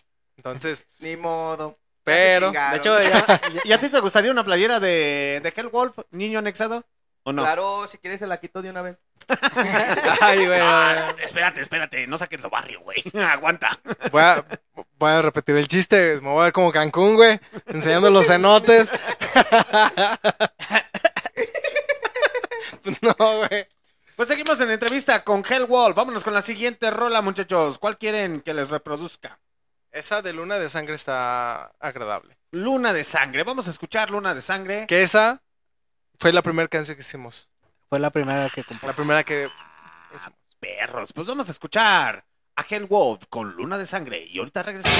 Entonces, 0.44 0.86
Ni 0.98 1.16
modo. 1.16 1.78
pero. 2.04 2.52
De 2.52 2.76
hecho, 2.76 2.98
ya, 2.98 3.40
¿Y 3.64 3.72
a 3.72 3.80
ti 3.80 3.88
te 3.88 4.00
gustaría 4.00 4.30
una 4.30 4.44
playera 4.44 4.78
de, 4.80 5.40
de 5.42 5.52
Hellwolf, 5.56 5.98
niño 6.10 6.38
anexado? 6.38 6.84
¿O 7.26 7.32
no? 7.32 7.42
Claro, 7.42 7.86
si 7.86 7.96
quieres 7.96 8.20
se 8.20 8.26
la 8.26 8.38
quito 8.38 8.60
de 8.60 8.68
una 8.68 8.82
vez. 8.82 9.00
Ay, 10.20 10.44
güey. 10.44 10.60
Ah, 10.62 11.14
espérate, 11.22 11.62
espérate, 11.62 12.06
no 12.06 12.18
saques 12.18 12.42
lo 12.42 12.50
barrio, 12.50 12.80
güey. 12.82 13.02
Aguanta. 13.14 13.80
Voy 14.12 14.20
a, 14.20 14.44
voy 14.98 15.10
a 15.10 15.22
repetir 15.22 15.56
el 15.56 15.66
chiste. 15.66 16.20
Me 16.20 16.28
voy 16.28 16.40
a 16.40 16.44
ver 16.44 16.52
como 16.52 16.70
Cancún, 16.70 17.14
güey. 17.14 17.40
Enseñando 17.68 18.10
los 18.10 18.26
cenotes. 18.26 18.92
no, 23.00 23.14
güey. 23.16 23.66
Pues 24.16 24.28
seguimos 24.28 24.60
en 24.60 24.70
entrevista 24.70 25.24
con 25.24 25.42
Hellwolf. 25.48 25.96
Vámonos 25.96 26.24
con 26.24 26.34
la 26.34 26.42
siguiente 26.42 26.90
rola, 26.90 27.22
muchachos. 27.22 27.78
¿Cuál 27.78 27.96
quieren 27.96 28.42
que 28.42 28.52
les 28.54 28.68
reproduzca? 28.68 29.38
Esa 29.94 30.22
de 30.22 30.32
Luna 30.32 30.58
de 30.58 30.68
Sangre 30.68 30.96
está 30.96 31.66
agradable. 31.78 32.36
Luna 32.50 32.92
de 32.92 33.04
Sangre. 33.04 33.44
Vamos 33.44 33.68
a 33.68 33.70
escuchar 33.70 34.10
Luna 34.10 34.34
de 34.34 34.40
Sangre. 34.40 34.86
Que 34.88 35.04
esa 35.04 35.40
fue 36.18 36.32
la 36.32 36.42
primera 36.42 36.66
canción 36.66 36.96
que 36.96 37.02
hicimos. 37.02 37.48
fue 37.88 38.00
la 38.00 38.10
primera 38.10 38.50
que 38.50 38.64
compré. 38.64 38.88
La 38.88 38.92
primera 38.92 39.22
que 39.22 39.48
hicimos. 40.16 40.38
Perros, 40.58 41.12
pues 41.12 41.28
vamos 41.28 41.46
a 41.46 41.52
escuchar 41.52 42.24
a 42.56 42.66
Hellwolf 42.68 43.26
con 43.28 43.52
Luna 43.52 43.78
de 43.78 43.86
Sangre. 43.86 44.24
Y 44.24 44.40
ahorita 44.40 44.64
regresamos. 44.64 44.98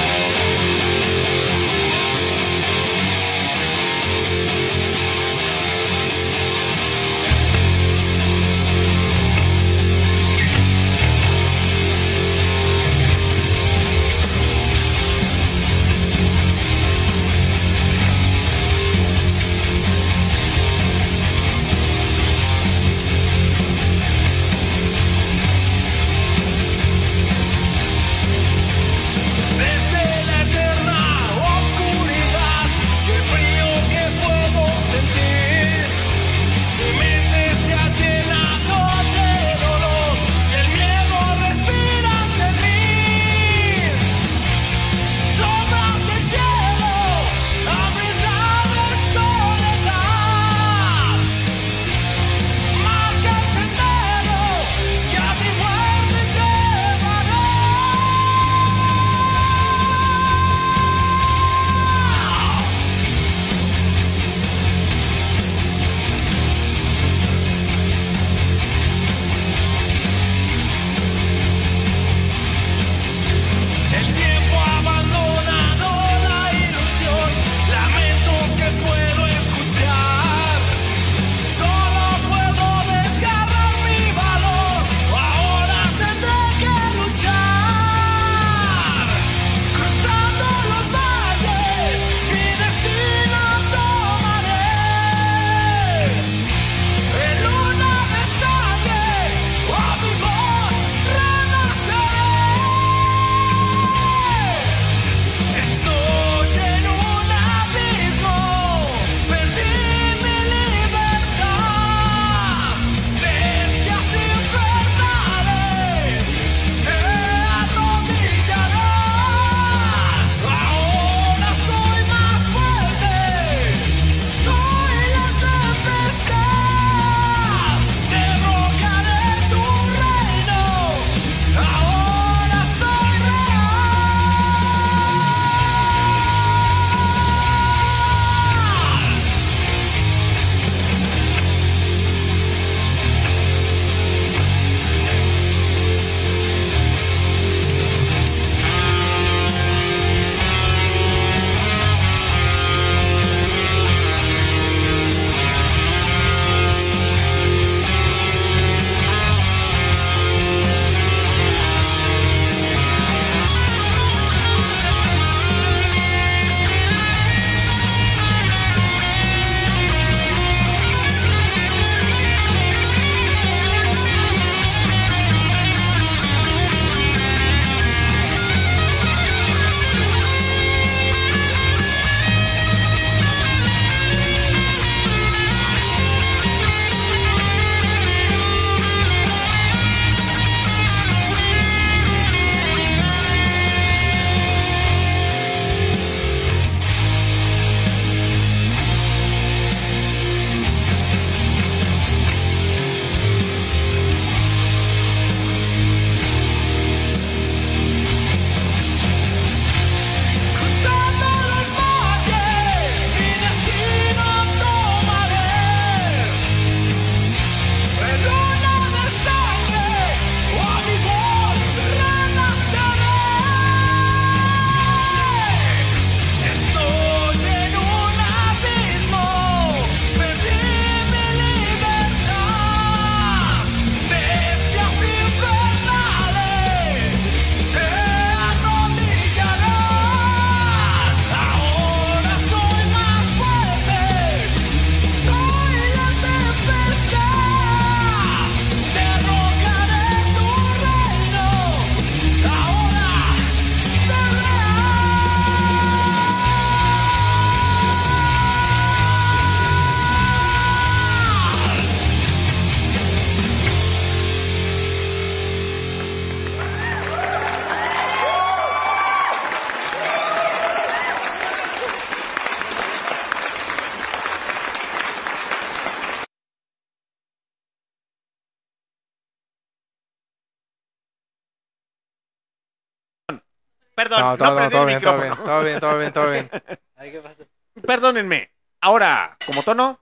Perdón, 284.17 284.31
No, 284.31 284.37
todo, 284.37 284.51
no, 284.51 284.57
prendí 284.57 284.73
todo 284.73 284.83
el 284.83 284.89
bien, 284.89 285.01
todo 285.01 285.13
micrófono. 285.15 285.61
bien, 285.63 285.81
todo 285.81 285.99
bien, 285.99 286.13
todo 286.13 286.31
bien, 286.31 286.51
todo 286.51 286.59
bien. 286.71 286.79
Ay, 286.97 287.13
¿qué 287.13 287.19
pasa? 287.21 287.45
Perdónenme. 287.87 288.51
Ahora, 288.81 289.37
como 289.47 289.63
tono, 289.63 290.01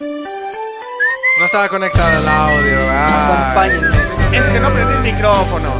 No 0.00 1.44
estaba 1.44 1.68
conectado 1.68 2.18
el 2.20 2.28
audio. 2.28 2.78
Acompáñenme. 2.90 4.36
es 4.38 4.46
que 4.46 4.60
no 4.60 4.70
prendí 4.72 4.92
el 4.94 5.00
micrófono. 5.00 5.72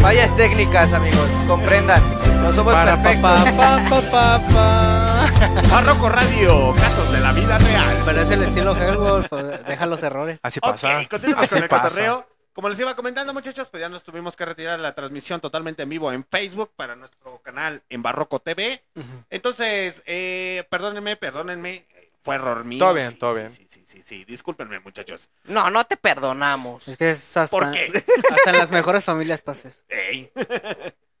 Fallas 0.00 0.36
técnicas, 0.36 0.92
amigos. 0.92 1.28
Comprendan. 1.46 2.02
No 2.42 2.52
somos 2.52 2.74
Para 2.74 2.96
pa, 2.96 3.02
perfectos. 3.02 3.50
pa, 3.56 3.80
pa, 3.88 4.00
pa, 4.10 4.40
pa. 4.52 5.62
Barroco 5.70 6.08
Radio, 6.08 6.74
casos 6.74 7.12
de 7.12 7.20
la 7.20 7.32
vida 7.32 7.56
real. 7.58 7.96
Pero 8.04 8.22
es 8.22 8.30
el 8.30 8.42
estilo 8.42 8.76
Hellwolf, 8.76 9.30
deja 9.66 9.86
los 9.86 10.02
errores. 10.02 10.40
Así 10.42 10.58
pasa. 10.60 10.98
Ok, 11.02 11.08
continuamos 11.08 11.44
Así 11.44 11.54
con 11.54 11.62
el 11.62 11.68
pasa. 11.68 11.82
cotorreo. 11.82 12.26
Como 12.52 12.68
les 12.68 12.78
iba 12.80 12.94
comentando, 12.94 13.32
muchachos, 13.32 13.68
pues 13.70 13.80
ya 13.80 13.88
nos 13.88 14.02
tuvimos 14.02 14.36
que 14.36 14.44
retirar 14.44 14.78
la 14.78 14.94
transmisión 14.94 15.40
totalmente 15.40 15.82
en 15.84 15.88
vivo 15.88 16.12
en 16.12 16.24
Facebook 16.30 16.70
para 16.76 16.94
nuestro 16.96 17.40
canal 17.42 17.82
en 17.88 18.02
Barroco 18.02 18.40
TV. 18.40 18.84
Entonces, 19.30 20.02
eh, 20.06 20.64
perdónenme, 20.68 21.16
perdónenme. 21.16 21.86
Fue 22.20 22.36
error 22.36 22.64
mío. 22.64 22.78
Todo 22.78 22.94
bien, 22.94 23.10
Sí, 23.10 23.16
todo 23.16 23.32
sí, 23.34 23.38
bien. 23.40 23.50
Sí, 23.50 23.66
sí, 23.68 23.82
sí, 23.84 24.02
sí. 24.02 24.24
Discúlpenme, 24.24 24.78
muchachos. 24.80 25.28
No, 25.44 25.70
no 25.70 25.84
te 25.84 25.96
perdonamos. 25.96 26.86
Es 26.86 26.96
que 26.96 27.10
es 27.10 27.36
hasta, 27.36 27.50
¿Por 27.56 27.70
qué? 27.72 28.04
hasta 28.30 28.50
en 28.50 28.58
las 28.58 28.70
mejores 28.70 29.02
familias 29.04 29.42
pases. 29.42 29.84
Ey. 29.88 30.30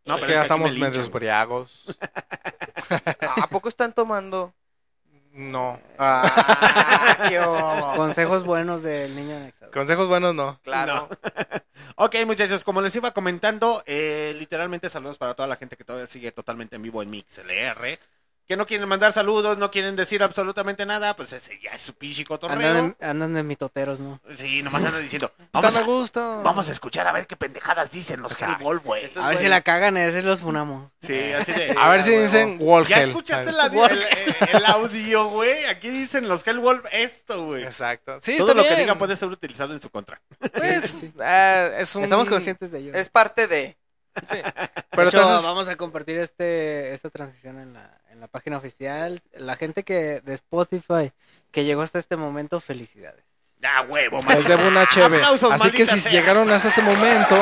No, 0.04 0.14
es 0.16 0.20
pero 0.22 0.30
que 0.32 0.34
ya 0.34 0.42
estamos 0.42 0.72
me 0.74 0.90
güey. 0.90 1.08
briagos. 1.10 1.84
¿A 3.36 3.46
poco 3.46 3.68
están 3.68 3.92
tomando? 3.92 4.52
No. 5.32 5.80
Ah. 5.98 7.94
Consejos 7.96 8.44
buenos 8.44 8.82
del 8.82 9.14
niño 9.16 9.36
anexado. 9.36 9.72
Consejos 9.72 10.08
buenos 10.08 10.34
no. 10.34 10.60
Claro. 10.62 11.08
Ok, 11.96 12.16
muchachos, 12.26 12.64
como 12.64 12.80
les 12.80 12.94
iba 12.96 13.12
comentando, 13.12 13.82
eh, 13.86 14.34
literalmente 14.38 14.88
saludos 14.88 15.18
para 15.18 15.34
toda 15.34 15.46
la 15.46 15.56
gente 15.56 15.76
que 15.76 15.84
todavía 15.84 16.06
sigue 16.06 16.32
totalmente 16.32 16.76
en 16.76 16.82
vivo 16.82 17.02
en 17.02 17.10
MixLR. 17.10 17.98
Que 18.48 18.56
no 18.56 18.66
quieren 18.66 18.88
mandar 18.88 19.12
saludos, 19.12 19.56
no 19.56 19.70
quieren 19.70 19.94
decir 19.96 20.22
absolutamente 20.22 20.84
nada, 20.84 21.14
pues 21.16 21.32
ese 21.32 21.58
ya 21.60 21.70
es 21.70 21.80
su 21.82 21.94
pinche 21.94 22.24
cotorreo. 22.24 22.56
Andan, 22.56 22.96
en- 22.98 23.08
andan 23.08 23.32
de 23.34 23.42
mitoteros, 23.44 24.00
¿no? 24.00 24.20
Sí, 24.34 24.62
nomás 24.62 24.84
andan 24.84 25.00
diciendo, 25.00 25.32
vamos 25.52 25.76
a, 25.76 25.78
a 25.78 25.82
gusto. 25.82 26.42
vamos 26.42 26.68
a 26.68 26.72
escuchar 26.72 27.06
a 27.06 27.12
ver 27.12 27.26
qué 27.28 27.36
pendejadas 27.36 27.92
dicen 27.92 28.20
los 28.20 28.40
Hellwolf, 28.42 28.84
güey. 28.84 29.04
A 29.16 29.28
ver 29.28 29.36
si 29.38 29.48
la 29.48 29.60
cagan, 29.62 29.96
ese 29.96 30.22
los 30.22 30.40
funamos. 30.40 30.90
Sí, 31.00 31.32
así 31.32 31.52
de... 31.52 31.74
A 31.78 31.88
ver 31.88 32.02
si 32.02 32.10
dicen 32.10 32.58
Wall 32.60 32.86
¿Ya 32.86 33.02
escuchaste 33.02 33.50
A 33.50 33.66
el, 33.66 34.02
el- 34.02 34.56
el 34.56 34.66
audio, 34.66 35.28
güey? 35.28 35.64
Aquí 35.66 35.88
dicen 35.88 36.28
los 36.28 36.44
Hellwolf 36.46 36.84
esto, 36.92 37.46
güey. 37.46 37.62
Exacto. 37.62 38.18
Sí, 38.20 38.36
Todo 38.36 38.54
lo 38.54 38.64
que 38.64 38.74
digan 38.74 38.98
puede 38.98 39.16
ser 39.16 39.28
utilizado 39.28 39.72
en 39.72 39.80
su 39.80 39.88
contra. 39.88 40.20
Pues, 40.52 41.04
eh, 41.20 41.76
es 41.78 41.94
un... 41.94 42.04
Estamos 42.04 42.28
conscientes 42.28 42.70
de 42.72 42.78
ello. 42.80 42.92
Es 42.92 43.08
parte 43.08 43.46
de. 43.46 43.78
Pero 44.14 45.04
de 45.04 45.08
hecho, 45.08 45.18
entonces, 45.22 45.46
vamos 45.46 45.68
a 45.68 45.76
compartir 45.76 46.18
este 46.18 46.92
esta 46.92 47.08
transmisión 47.08 47.58
en 47.58 47.72
la, 47.72 47.98
la 48.22 48.28
página 48.28 48.56
oficial. 48.56 49.20
La 49.34 49.56
gente 49.56 49.82
que 49.82 50.20
de 50.20 50.34
Spotify 50.34 51.12
que 51.50 51.64
llegó 51.64 51.82
hasta 51.82 51.98
este 51.98 52.16
momento, 52.16 52.60
felicidades. 52.60 53.24
Ya, 53.60 53.82
huevo, 53.82 54.20
les 54.28 54.46
debo 54.46 54.68
una. 54.68 54.82
Aplausos, 54.82 55.52
Así 55.52 55.70
que 55.72 55.84
si 55.86 56.00
sea. 56.00 56.12
llegaron 56.12 56.50
hasta 56.50 56.68
este 56.68 56.82
momento, 56.82 57.36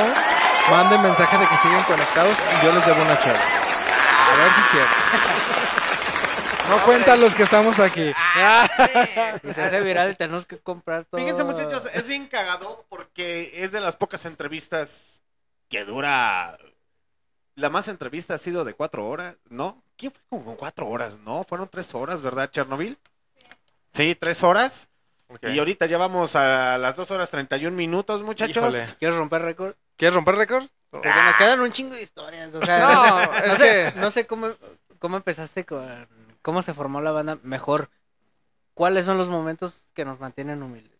manden 0.71 1.03
mensaje 1.03 1.37
de 1.37 1.47
que 1.47 1.57
siguen 1.59 1.83
conectados 1.83 2.37
y 2.39 2.65
yo 2.65 2.73
les 2.73 2.87
debo 2.87 3.03
una 3.03 3.19
cheve. 3.21 3.39
A 3.39 4.37
ver 4.37 4.53
si 4.55 4.61
es 4.61 4.71
cierto. 4.71 4.95
No 6.71 6.85
cuentan 6.85 7.21
los 7.21 7.35
que 7.35 7.43
estamos 7.43 7.79
aquí. 7.79 8.13
Y 9.43 9.53
se 9.53 9.63
hace 9.63 9.81
viral, 9.83 10.17
tenemos 10.17 10.47
que 10.47 10.59
comprar 10.59 11.05
todo. 11.05 11.21
Fíjense, 11.21 11.45
muchachos, 11.45 11.91
es 11.93 12.09
bien 12.09 12.27
cagado 12.27 12.87
porque 12.89 13.51
es 13.55 13.73
de 13.73 13.81
las 13.81 13.97
pocas 13.97 14.25
entrevistas 14.25 15.23
que 15.69 15.85
dura. 15.85 16.57
La 17.55 17.69
más 17.69 17.89
entrevista 17.89 18.35
ha 18.35 18.39
sido 18.39 18.65
de 18.65 18.75
cuatro 18.75 19.07
horas, 19.09 19.37
¿no? 19.49 19.83
¿Quién 20.01 20.13
fue 20.13 20.23
como 20.41 20.57
cuatro 20.57 20.89
horas? 20.89 21.19
No, 21.19 21.45
fueron 21.45 21.69
tres 21.69 21.95
horas, 21.95 22.23
¿verdad, 22.23 22.51
Chernobyl? 22.51 22.97
Sí, 23.93 24.15
tres 24.15 24.43
horas. 24.43 24.89
Y 25.43 25.59
ahorita 25.59 25.85
ya 25.85 25.99
vamos 25.99 26.35
a 26.37 26.79
las 26.79 26.97
dos 26.97 27.11
horas 27.11 27.29
treinta 27.29 27.59
y 27.59 27.67
un 27.67 27.77
minutos, 27.77 28.23
muchachos. 28.23 28.57
Híjole. 28.57 28.83
¿Quieres 28.99 29.17
romper 29.19 29.43
récord? 29.43 29.75
¿Quieres 29.99 30.15
romper 30.15 30.37
récord? 30.37 30.65
Porque 30.89 31.09
nos 31.09 31.37
quedan 31.37 31.61
un 31.61 31.71
chingo 31.71 31.95
de 31.95 32.03
historias. 32.03 32.55
O 32.55 32.65
sea, 32.65 32.79
No, 32.79 33.21
no, 33.27 33.33
sé, 33.33 33.39
es 33.45 33.47
no 33.49 33.57
sé- 33.57 33.93
que- 33.95 34.01
no 34.01 34.11
sé 34.11 34.27
cómo, 34.27 34.49
cómo 34.99 35.17
empezaste 35.19 35.67
con. 35.67 36.09
¿Cómo 36.41 36.63
se 36.63 36.73
formó 36.73 37.03
la 37.03 37.13
banda? 37.13 37.39
Mejor. 37.43 37.91
¿Cuáles 38.73 39.05
son 39.05 39.19
los 39.19 39.29
momentos 39.29 39.83
que 39.93 40.07
nos 40.07 40.19
mantienen 40.19 40.63
humildes? 40.63 40.99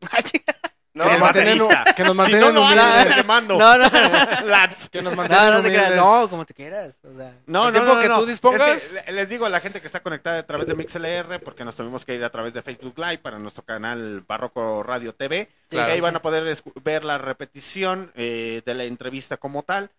No, 0.96 1.04
Que 1.04 1.10
nos 1.10 1.20
mantienen- 1.20 1.58
que 1.94 2.02
nos 2.04 2.12
Si 2.12 2.16
mantienen 2.16 2.54
no 2.54 2.62
humildes. 2.62 3.16
demando. 3.16 3.58
No, 3.58 3.76
no. 3.76 3.84
Lads. 4.46 4.88
Que 4.88 5.02
nos 5.02 5.12
No, 5.12 5.16
mantienen 5.18 5.52
no 5.52 5.60
humildes. 5.60 5.96
No, 5.96 6.30
como 6.30 6.46
te 6.46 6.54
quieras. 6.54 6.96
O 7.04 7.14
sea, 7.14 7.34
No, 7.44 7.68
El 7.68 7.72
no, 7.74 7.80
tiempo 7.80 7.94
no, 7.96 8.00
que 8.00 8.08
no. 8.08 8.18
tú 8.20 8.24
dispongas. 8.26 8.62
Es 8.62 8.82
que 9.04 9.12
le- 9.12 9.12
les 9.18 9.28
digo 9.28 9.44
a 9.44 9.50
la 9.50 9.60
gente 9.60 9.80
que 9.82 9.86
está 9.86 10.00
conectada 10.00 10.38
a 10.38 10.42
través 10.46 10.66
de 10.66 10.74
MixLR, 10.74 11.38
porque 11.40 11.66
nos 11.66 11.76
tuvimos 11.76 12.06
que 12.06 12.14
ir 12.14 12.24
a 12.24 12.30
través 12.30 12.54
de 12.54 12.62
Facebook 12.62 12.94
Live 12.96 13.18
para 13.18 13.38
nuestro 13.38 13.62
canal 13.62 14.24
Barroco 14.26 14.82
Radio 14.82 15.14
TV. 15.14 15.50
Claro. 15.68 15.88
y 15.88 15.90
ahí 15.90 15.96
sí, 15.98 16.00
van 16.00 16.12
sí. 16.12 16.16
a 16.16 16.22
poder 16.22 16.56
ver 16.82 17.04
la 17.04 17.18
repetición 17.18 18.10
eh, 18.14 18.62
de 18.64 18.74
la 18.74 18.84
entrevista 18.84 19.36
como 19.36 19.62
tal. 19.64 19.90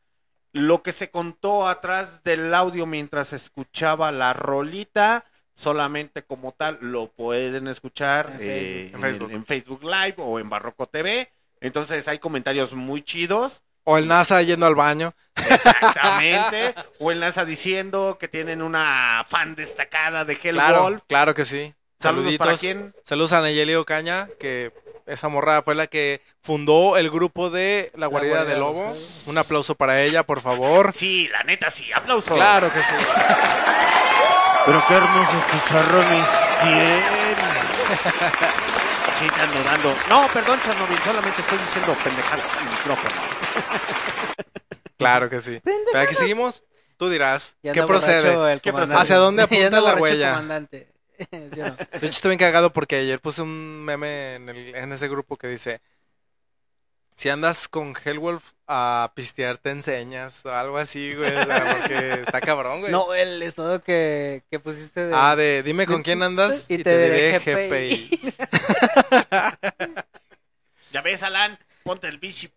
Lo 0.52 0.82
que 0.82 0.94
se 0.94 1.12
contó 1.12 1.68
atrás 1.68 2.24
del 2.24 2.52
audio 2.56 2.88
mientras 2.88 3.34
escuchaba 3.34 4.12
la 4.12 4.34
rolita, 4.34 5.26
solamente 5.58 6.22
como 6.24 6.52
tal 6.52 6.78
lo 6.82 7.08
pueden 7.12 7.68
escuchar 7.68 8.34
En 8.34 8.38
eh, 8.42 8.90
Facebook. 8.92 8.94
en, 8.94 8.94
En 8.94 9.04
el- 9.06 9.12
Facebook. 9.12 9.32
en 9.32 9.46
Facebook 9.46 9.84
Live 9.84 10.16
o 10.20 10.40
en 10.40 10.50
Barroco 10.50 10.86
TV. 10.86 11.32
Entonces 11.60 12.08
hay 12.08 12.20
comentarios 12.20 12.76
muy 12.76 13.02
chidos. 13.02 13.64
O 13.84 13.98
el 13.98 14.08
NASA 14.08 14.40
yendo 14.44 14.68
al 14.68 14.76
baño. 14.76 15.16
Exactamente. 15.36 16.76
o 17.00 17.12
el 17.12 17.20
NASA 17.20 17.44
diciendo 17.44 18.18
que 18.20 18.28
tienen 18.28 18.62
una 18.62 19.26
fan 19.28 19.56
destacada 19.56 20.26
de 20.26 20.34
Hellwolf. 20.34 20.68
Claro, 20.70 21.04
claro 21.08 21.34
que 21.34 21.46
sí. 21.46 21.74
Saludos 22.00 22.26
Saluditos. 22.26 22.46
para 22.48 22.58
quién. 22.60 22.94
Saludos 23.04 23.34
a 23.34 23.42
Nayeli 23.42 23.74
Ocaña, 23.74 24.30
que 24.40 24.72
esa 25.08 25.30
morra 25.30 25.64
fue 25.64 25.74
la 25.74 25.88
que 25.88 26.22
fundó 26.44 26.98
el 26.98 27.10
grupo 27.10 27.50
de 27.50 27.92
La 27.96 28.06
Guarida 28.06 28.34
Guarida 28.36 28.52
del 28.52 28.60
Lobo. 28.60 28.82
Lobos. 28.82 29.26
Un 29.30 29.38
aplauso 29.40 29.74
para 29.74 30.02
ella, 30.04 30.22
por 30.22 30.40
favor. 30.40 30.94
Sí, 30.94 31.28
la 31.32 31.42
neta 31.44 31.72
sí. 31.72 31.92
Aplausos. 31.94 32.36
Claro 32.36 32.68
que 32.72 32.80
sí. 32.80 32.94
Pero 34.68 34.84
qué 34.88 34.94
hermosos 34.96 35.44
chicharrones 35.52 36.30
tienen. 36.62 37.04
Sí, 39.18 39.28
te 39.34 39.42
ando 39.42 39.64
dando. 39.64 39.96
No, 40.10 40.28
perdón, 40.34 40.60
Chernobyl, 40.62 40.98
solamente 41.00 41.42
estoy 41.42 41.58
diciendo 41.58 41.96
pendejadas 42.04 42.58
al 42.58 42.66
micrófono. 42.70 43.16
Claro 44.98 45.30
que 45.30 45.40
sí. 45.40 45.60
Pero 45.64 46.00
aquí 46.04 46.14
seguimos. 46.14 46.64
Tú 46.98 47.10
dirás, 47.10 47.56
ya 47.64 47.72
¿qué 47.74 47.84
procede? 47.84 48.60
¿Qué 48.62 48.74
procede? 48.74 48.98
¿Hacia 48.98 49.18
dónde 49.18 49.44
apunta 49.44 49.80
la 49.82 49.96
huella? 49.96 50.42
De 50.68 50.88
hecho, 51.38 51.76
estoy 52.02 52.30
bien 52.30 52.40
cagado 52.40 52.72
porque 52.74 52.98
ayer 52.98 53.20
puse 53.20 53.42
un 53.42 53.84
meme 53.86 54.36
en, 54.36 54.50
el- 54.50 54.76
en 54.76 54.92
ese 54.94 55.08
grupo 55.08 55.36
que 55.38 55.48
dice: 55.48 55.82
Si 57.16 57.30
andas 57.30 57.68
con 57.68 57.96
Hellwolf 58.04 58.52
a 58.68 59.12
pistear, 59.16 59.58
te 59.58 59.70
enseñas 59.72 60.46
o 60.46 60.52
algo 60.52 60.78
así, 60.78 61.14
güey. 61.14 61.34
o 61.34 61.44
sea, 61.46 61.78
porque 61.78 62.22
está 62.26 62.42
cabrón, 62.42 62.82
güey. 62.82 62.92
No, 62.98 63.14
el 63.14 63.42
estado 63.42 63.82
que, 63.82 64.44
que 64.52 64.60
pusiste 64.60 65.06
de... 65.06 65.14
Ah, 65.16 65.36
de 65.36 65.64
dime 65.64 65.86
con 65.86 66.04
quién 66.04 66.22
andas 66.22 66.70
y, 66.70 66.76
Y 66.76 66.78
te, 66.78 66.84
te 66.84 67.04
diré 67.04 67.40
diré 67.40 67.70
GPI. 67.70 68.34
Ya 70.92 71.02
ves, 71.02 71.22
Alan, 71.24 71.60
ponte 71.84 72.08
el 72.08 72.18
bichi. 72.18 72.52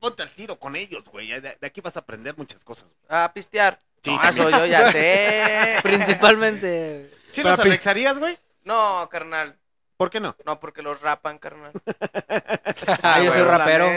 Ponte 0.00 0.22
al 0.22 0.30
tiro 0.30 0.58
con 0.58 0.76
ellos, 0.76 1.04
güey. 1.04 1.28
De, 1.28 1.56
de 1.60 1.66
aquí 1.66 1.80
vas 1.80 1.96
a 1.96 2.00
aprender 2.00 2.36
muchas 2.36 2.64
cosas. 2.64 2.92
güey. 3.08 3.20
A 3.22 3.32
pistear. 3.32 3.78
Sí, 4.02 4.14
no, 4.14 4.22
eso 4.22 4.50
yo 4.50 4.66
ya 4.66 4.90
sé. 4.92 5.78
Principalmente... 5.82 7.10
¿Sí 7.26 7.42
los 7.42 7.58
anexarías, 7.58 8.18
güey? 8.18 8.36
No, 8.64 9.08
carnal. 9.10 9.56
¿Por 9.96 10.10
qué 10.10 10.20
no? 10.20 10.36
No, 10.44 10.58
porque 10.60 10.82
los 10.82 11.00
rapan, 11.00 11.38
carnal. 11.38 11.72
Ah, 13.02 13.20
yo 13.22 13.32
soy 13.32 13.42
rapero. 13.42 13.88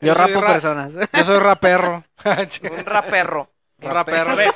Yo 0.00 0.14
rapo 0.14 0.40
ra- 0.40 0.52
personas. 0.52 0.92
Yo 1.12 1.24
soy 1.24 1.38
raperro. 1.38 2.04
Un 2.24 2.84
raperro. 2.86 3.50
Un 3.82 3.90
raperro. 3.90 4.30
A 4.30 4.34
ver, 4.34 4.54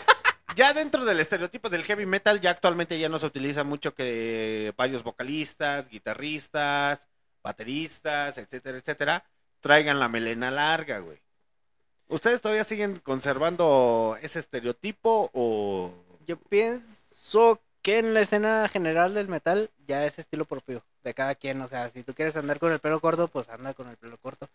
ya 0.54 0.72
dentro 0.72 1.04
del 1.04 1.20
estereotipo 1.20 1.68
del 1.68 1.84
heavy 1.84 2.06
metal, 2.06 2.40
ya 2.40 2.50
actualmente 2.50 2.98
ya 2.98 3.08
no 3.08 3.18
se 3.18 3.26
utiliza 3.26 3.64
mucho 3.64 3.94
que 3.94 4.72
varios 4.76 5.02
vocalistas, 5.02 5.88
guitarristas, 5.88 7.08
bateristas, 7.42 8.38
etcétera, 8.38 8.78
etcétera, 8.78 9.24
traigan 9.60 9.98
la 9.98 10.08
melena 10.08 10.50
larga, 10.50 10.98
güey. 10.98 11.20
¿Ustedes 12.08 12.40
todavía 12.40 12.64
siguen 12.64 12.96
conservando 12.96 14.16
ese 14.22 14.38
estereotipo 14.38 15.30
o...? 15.34 15.92
Yo 16.26 16.38
pienso 16.38 17.60
que 17.82 17.98
en 17.98 18.14
la 18.14 18.20
escena 18.20 18.68
general 18.68 19.14
del 19.14 19.28
metal 19.28 19.70
ya 19.86 20.04
es 20.06 20.18
estilo 20.18 20.44
propio 20.46 20.82
de 21.02 21.12
cada 21.14 21.34
quien. 21.34 21.60
O 21.60 21.68
sea, 21.68 21.90
si 21.90 22.02
tú 22.02 22.14
quieres 22.14 22.36
andar 22.36 22.58
con 22.58 22.72
el 22.72 22.78
pelo 22.80 23.00
corto, 23.00 23.28
pues 23.28 23.48
anda 23.50 23.74
con 23.74 23.88
el 23.88 23.96
pelo 23.98 24.16
corto. 24.18 24.48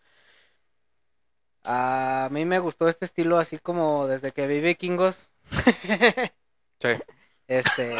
A 1.66 2.28
mí 2.30 2.44
me 2.44 2.58
gustó 2.58 2.88
este 2.88 3.04
estilo 3.06 3.38
así 3.38 3.58
como 3.58 4.06
desde 4.06 4.32
que 4.32 4.46
vi 4.46 4.60
vikingos. 4.60 5.28
Sí. 6.80 6.90
Este, 7.48 7.96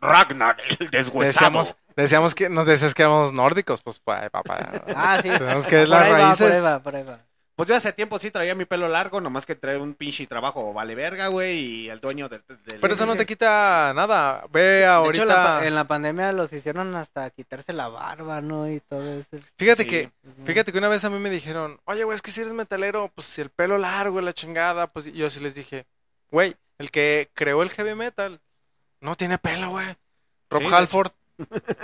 Ragnar, 0.00 0.56
el 0.80 0.90
deshuesado. 0.90 1.50
Decíamos, 1.50 1.76
decíamos 1.96 2.34
que 2.34 2.48
nos 2.48 2.66
decías 2.66 2.94
que 2.94 3.02
éramos 3.02 3.32
nórdicos, 3.32 3.82
pues 3.82 4.00
pa, 4.00 4.28
pa, 4.30 4.42
pa. 4.42 4.56
ah, 4.96 5.18
sí. 5.22 5.28
Tenemos 5.28 5.66
que 5.66 5.80
Por 5.80 5.88
las 5.88 6.08
va, 6.08 6.12
raíces. 6.12 6.46
por 6.46 6.52
ahí 6.56 6.60
va, 6.60 6.82
por 6.82 6.96
ahí 6.96 7.02
va. 7.04 7.18
Pues 7.58 7.68
yo 7.68 7.74
hace 7.74 7.92
tiempo 7.92 8.20
sí 8.20 8.30
traía 8.30 8.54
mi 8.54 8.66
pelo 8.66 8.86
largo, 8.86 9.20
nomás 9.20 9.44
que 9.44 9.56
traía 9.56 9.82
un 9.82 9.94
pinche 9.94 10.24
trabajo 10.28 10.72
vale 10.72 10.94
verga, 10.94 11.26
güey, 11.26 11.58
y 11.58 11.88
el 11.90 11.98
dueño 11.98 12.28
del... 12.28 12.40
del- 12.46 12.78
Pero 12.80 12.94
eso 12.94 13.04
no 13.04 13.16
te 13.16 13.26
quita 13.26 13.92
nada. 13.96 14.46
Ve 14.52 14.60
De 14.60 14.86
ahorita. 14.86 15.22
hecho, 15.24 15.28
en 15.32 15.36
la, 15.36 15.44
pa- 15.44 15.66
en 15.66 15.74
la 15.74 15.84
pandemia 15.88 16.30
los 16.30 16.52
hicieron 16.52 16.94
hasta 16.94 17.28
quitarse 17.30 17.72
la 17.72 17.88
barba, 17.88 18.40
¿no? 18.40 18.70
Y 18.70 18.78
todo 18.78 19.02
eso. 19.18 19.28
Fíjate 19.56 19.82
Sí. 19.82 19.88
que, 19.90 20.12
fíjate 20.46 20.70
que 20.70 20.78
una 20.78 20.86
vez 20.86 21.04
a 21.04 21.10
mí 21.10 21.18
me 21.18 21.30
dijeron, 21.30 21.80
oye, 21.86 22.04
güey, 22.04 22.14
es 22.14 22.22
que 22.22 22.30
si 22.30 22.42
eres 22.42 22.52
metalero, 22.52 23.10
pues 23.12 23.26
si 23.26 23.40
el 23.40 23.50
pelo 23.50 23.76
largo 23.76 24.20
y 24.20 24.24
la 24.24 24.32
chingada, 24.32 24.86
pues 24.86 25.06
y 25.08 25.12
yo 25.14 25.28
sí 25.28 25.40
les 25.40 25.56
dije, 25.56 25.84
güey, 26.30 26.54
el 26.78 26.92
que 26.92 27.28
creó 27.34 27.64
el 27.64 27.70
heavy 27.70 27.96
metal 27.96 28.40
no 29.00 29.16
tiene 29.16 29.36
pelo, 29.36 29.70
güey. 29.70 29.96
Rob 30.48 30.62
Sí, 30.62 30.68
de 30.68 30.74
Halford. 30.76 31.10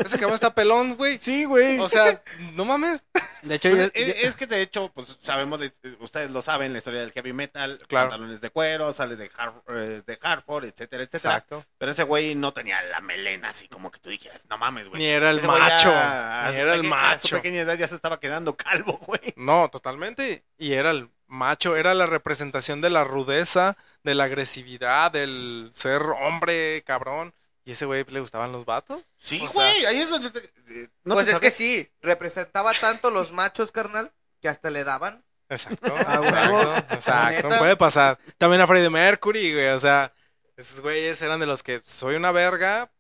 Ese 0.05 0.19
cabrón 0.19 0.35
está 0.35 0.55
pelón, 0.55 0.97
güey. 0.97 1.19
Sí, 1.19 1.45
güey. 1.45 1.79
O 1.79 1.89
sea, 1.89 2.23
no 2.55 2.65
mames. 2.65 3.07
De 3.43 3.55
hecho, 3.57 3.71
Pues 3.71 3.87
yo- 3.87 3.91
es, 3.95 4.07
yo- 4.21 4.29
es 4.29 4.37
que 4.37 4.47
de 4.47 4.63
hecho, 4.63 4.91
pues 4.95 5.19
sabemos, 5.21 5.61
de- 5.61 5.73
ustedes 6.01 6.31
lo 6.31 6.41
saben, 6.43 6.73
la 6.73 6.79
historia 6.79 7.01
del 7.01 7.13
heavy 7.13 7.33
metal, 7.33 7.79
Claro. 7.89 8.09
pantalones 8.09 8.41
de 8.41 8.51
cuero, 8.51 8.93
sale 8.93 9.17
de, 9.17 9.31
Har- 9.37 9.63
eh, 9.69 10.03
de 10.07 10.19
Hartford, 10.23 10.65
etcétera, 10.65 11.03
etcétera. 11.05 11.35
Exacto. 11.35 11.65
Pero 11.79 11.93
ese 11.93 12.03
güey 12.05 12.35
no 12.35 12.53
tenía 12.53 12.83
la 12.83 13.01
melena 13.01 13.51
así 13.51 13.69
como 13.69 13.91
que 13.91 14.01
tú 14.01 14.11
dijeras, 14.11 14.47
no 14.49 14.57
mames, 14.59 14.89
güey. 14.89 15.01
Ni 15.03 15.07
era 15.09 15.31
el 15.31 15.39
Ese 15.39 15.47
macho, 15.47 15.91
ya 15.91 16.49
ni 16.51 16.57
era 16.57 16.75
el 16.75 16.81
peque- 16.83 16.95
A 16.95 17.19
su 17.19 17.27
macho. 17.27 17.37
pequeña 17.37 17.61
edad 17.61 17.75
ya 17.77 17.87
se 17.87 17.95
estaba 17.95 18.19
quedando 18.19 18.57
calvo, 18.57 18.99
güey. 19.07 19.35
No, 19.37 19.69
totalmente. 19.71 20.45
Y 20.59 20.73
era 20.73 20.91
el 20.91 21.11
macho, 21.27 21.77
era 21.77 21.95
la 21.95 22.07
representación 22.07 22.81
de 22.81 22.91
la 22.91 23.05
rudeza, 23.05 23.77
de 24.05 24.15
la 24.15 24.25
agresividad, 24.25 25.11
del 25.13 25.71
ser 25.75 26.03
hombre, 26.03 26.83
cabrón. 26.87 27.35
¿Y 27.65 27.73
ese 27.73 27.87
güey 27.87 28.05
le 28.09 28.21
gustaban 28.21 28.53
los 28.53 28.65
vatos? 28.67 29.03
Sí, 29.17 29.41
O 29.43 29.53
güey, 29.53 29.87
ahí 29.87 29.97
es 29.99 30.11
donde 30.11 30.31
te- 30.31 30.45
eh, 30.69 30.89
no 31.05 31.15
pues 31.15 31.27
te 31.27 31.33
es 31.33 31.41
que 31.41 31.51
sabes- 31.51 31.57
sí, 31.57 31.91
representaba 32.03 32.73
tanto 32.75 33.11
los 33.11 33.33
machos, 33.33 33.73
carnal, 33.73 34.13
que 34.41 34.49
hasta 34.49 34.69
le 34.71 34.85
daban. 34.85 35.25
Exacto, 35.49 35.95
A 36.07 36.21
huevo. 36.21 36.59
exacto, 36.75 36.95
exacto. 36.95 37.49
Neta. 37.49 37.59
Puede 37.59 37.77
pasar. 37.77 38.19
También 38.39 38.61
a 38.63 38.67
Freddie 38.67 38.91
Mercury, 38.91 39.53
güey. 39.53 39.69
O 39.69 39.79
sea, 39.79 40.13
esos 40.57 40.81
güeyes 40.81 41.21
eran 41.23 41.41
de 41.41 41.47
los 41.47 41.63
que 41.63 41.81
soy 41.85 42.17
una 42.17 42.33
verga, 42.33 42.91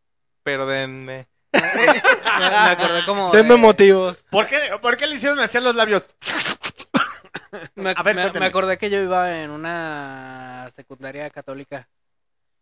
pero 0.42 0.66
denme. 0.66 1.26
me, 1.52 1.60
me 1.60 2.70
acordé 2.70 3.04
como. 3.04 3.30
Denme 3.32 3.54
de- 3.54 3.60
motivos. 3.60 4.24
¿Por 4.30 4.46
qué, 4.46 4.58
¿Por 4.80 4.96
qué 4.96 5.06
le 5.06 5.16
hicieron 5.16 5.38
así 5.40 5.58
a 5.58 5.60
los 5.60 5.74
labios? 5.74 6.04
Me, 7.76 7.90
A 7.96 8.02
ver, 8.02 8.16
me- 8.16 8.22
cuéntame. 8.22 8.40
me 8.40 8.46
acordé 8.46 8.78
que 8.78 8.90
yo 8.90 8.98
iba 9.00 9.40
en 9.42 9.50
una 9.50 10.68
secundaria 10.74 11.28
católica. 11.30 11.88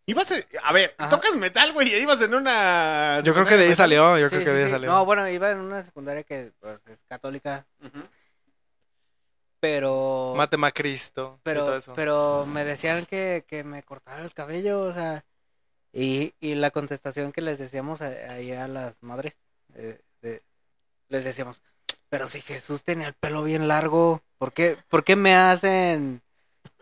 Ibas 0.06 0.32
a, 0.32 0.34
a 0.64 0.72
ver, 0.72 0.94
Ajá. 0.98 1.10
tocas 1.10 1.36
metal, 1.36 1.72
güey, 1.72 1.88
y 1.94 1.96
ibas 2.02 2.20
en 2.22 2.34
una... 2.34 3.20
Yo 3.22 3.32
creo 3.34 3.46
que 3.46 3.56
de 3.56 3.66
ahí 3.68 3.74
salió. 3.74 4.18
Yo 4.18 4.28
Sí, 4.28 4.34
creo 4.34 4.44
que 4.44 4.50
sí, 4.50 4.56
de 4.56 4.62
ahí 4.62 4.66
sí. 4.68 4.72
salió. 4.72 4.90
No, 4.90 5.04
bueno, 5.04 5.28
iba 5.28 5.50
en 5.52 5.58
una 5.60 5.82
secundaria 5.82 6.24
que 6.24 6.52
pues, 6.60 6.80
es 6.88 7.00
católica, 7.08 7.64
pero. 9.60 10.34
Matema 10.36 10.68
a 10.68 10.72
Cristo. 10.72 11.38
y 11.40 11.44
todo 11.44 11.64
pero, 11.64 11.76
eso. 11.76 11.92
pero 11.94 12.46
me 12.46 12.64
decían 12.64 13.06
que, 13.06 13.44
que 13.46 13.64
me 13.64 13.82
cortara 13.82 14.22
el 14.24 14.34
cabello, 14.34 14.80
o 14.80 14.92
sea. 14.92 15.24
Y, 15.92 16.34
y 16.40 16.54
la 16.54 16.70
contestación 16.70 17.32
que 17.32 17.42
les 17.42 17.58
decíamos 17.58 18.00
a- 18.00 18.06
ahí 18.32 18.50
a 18.52 18.66
las 18.66 18.94
madres, 19.02 19.38
eh, 19.74 20.00
de- 20.22 20.42
les 21.10 21.22
decíamos, 21.24 21.60
pero 22.08 22.28
si 22.28 22.40
Jesús 22.40 22.82
tenía 22.82 23.06
el 23.08 23.14
pelo 23.14 23.42
bien 23.42 23.68
largo, 23.68 24.22
¿por 24.38 24.52
qué, 24.52 24.78
por 24.88 25.04
qué 25.04 25.16
me 25.16 25.34
hacen 25.36 26.22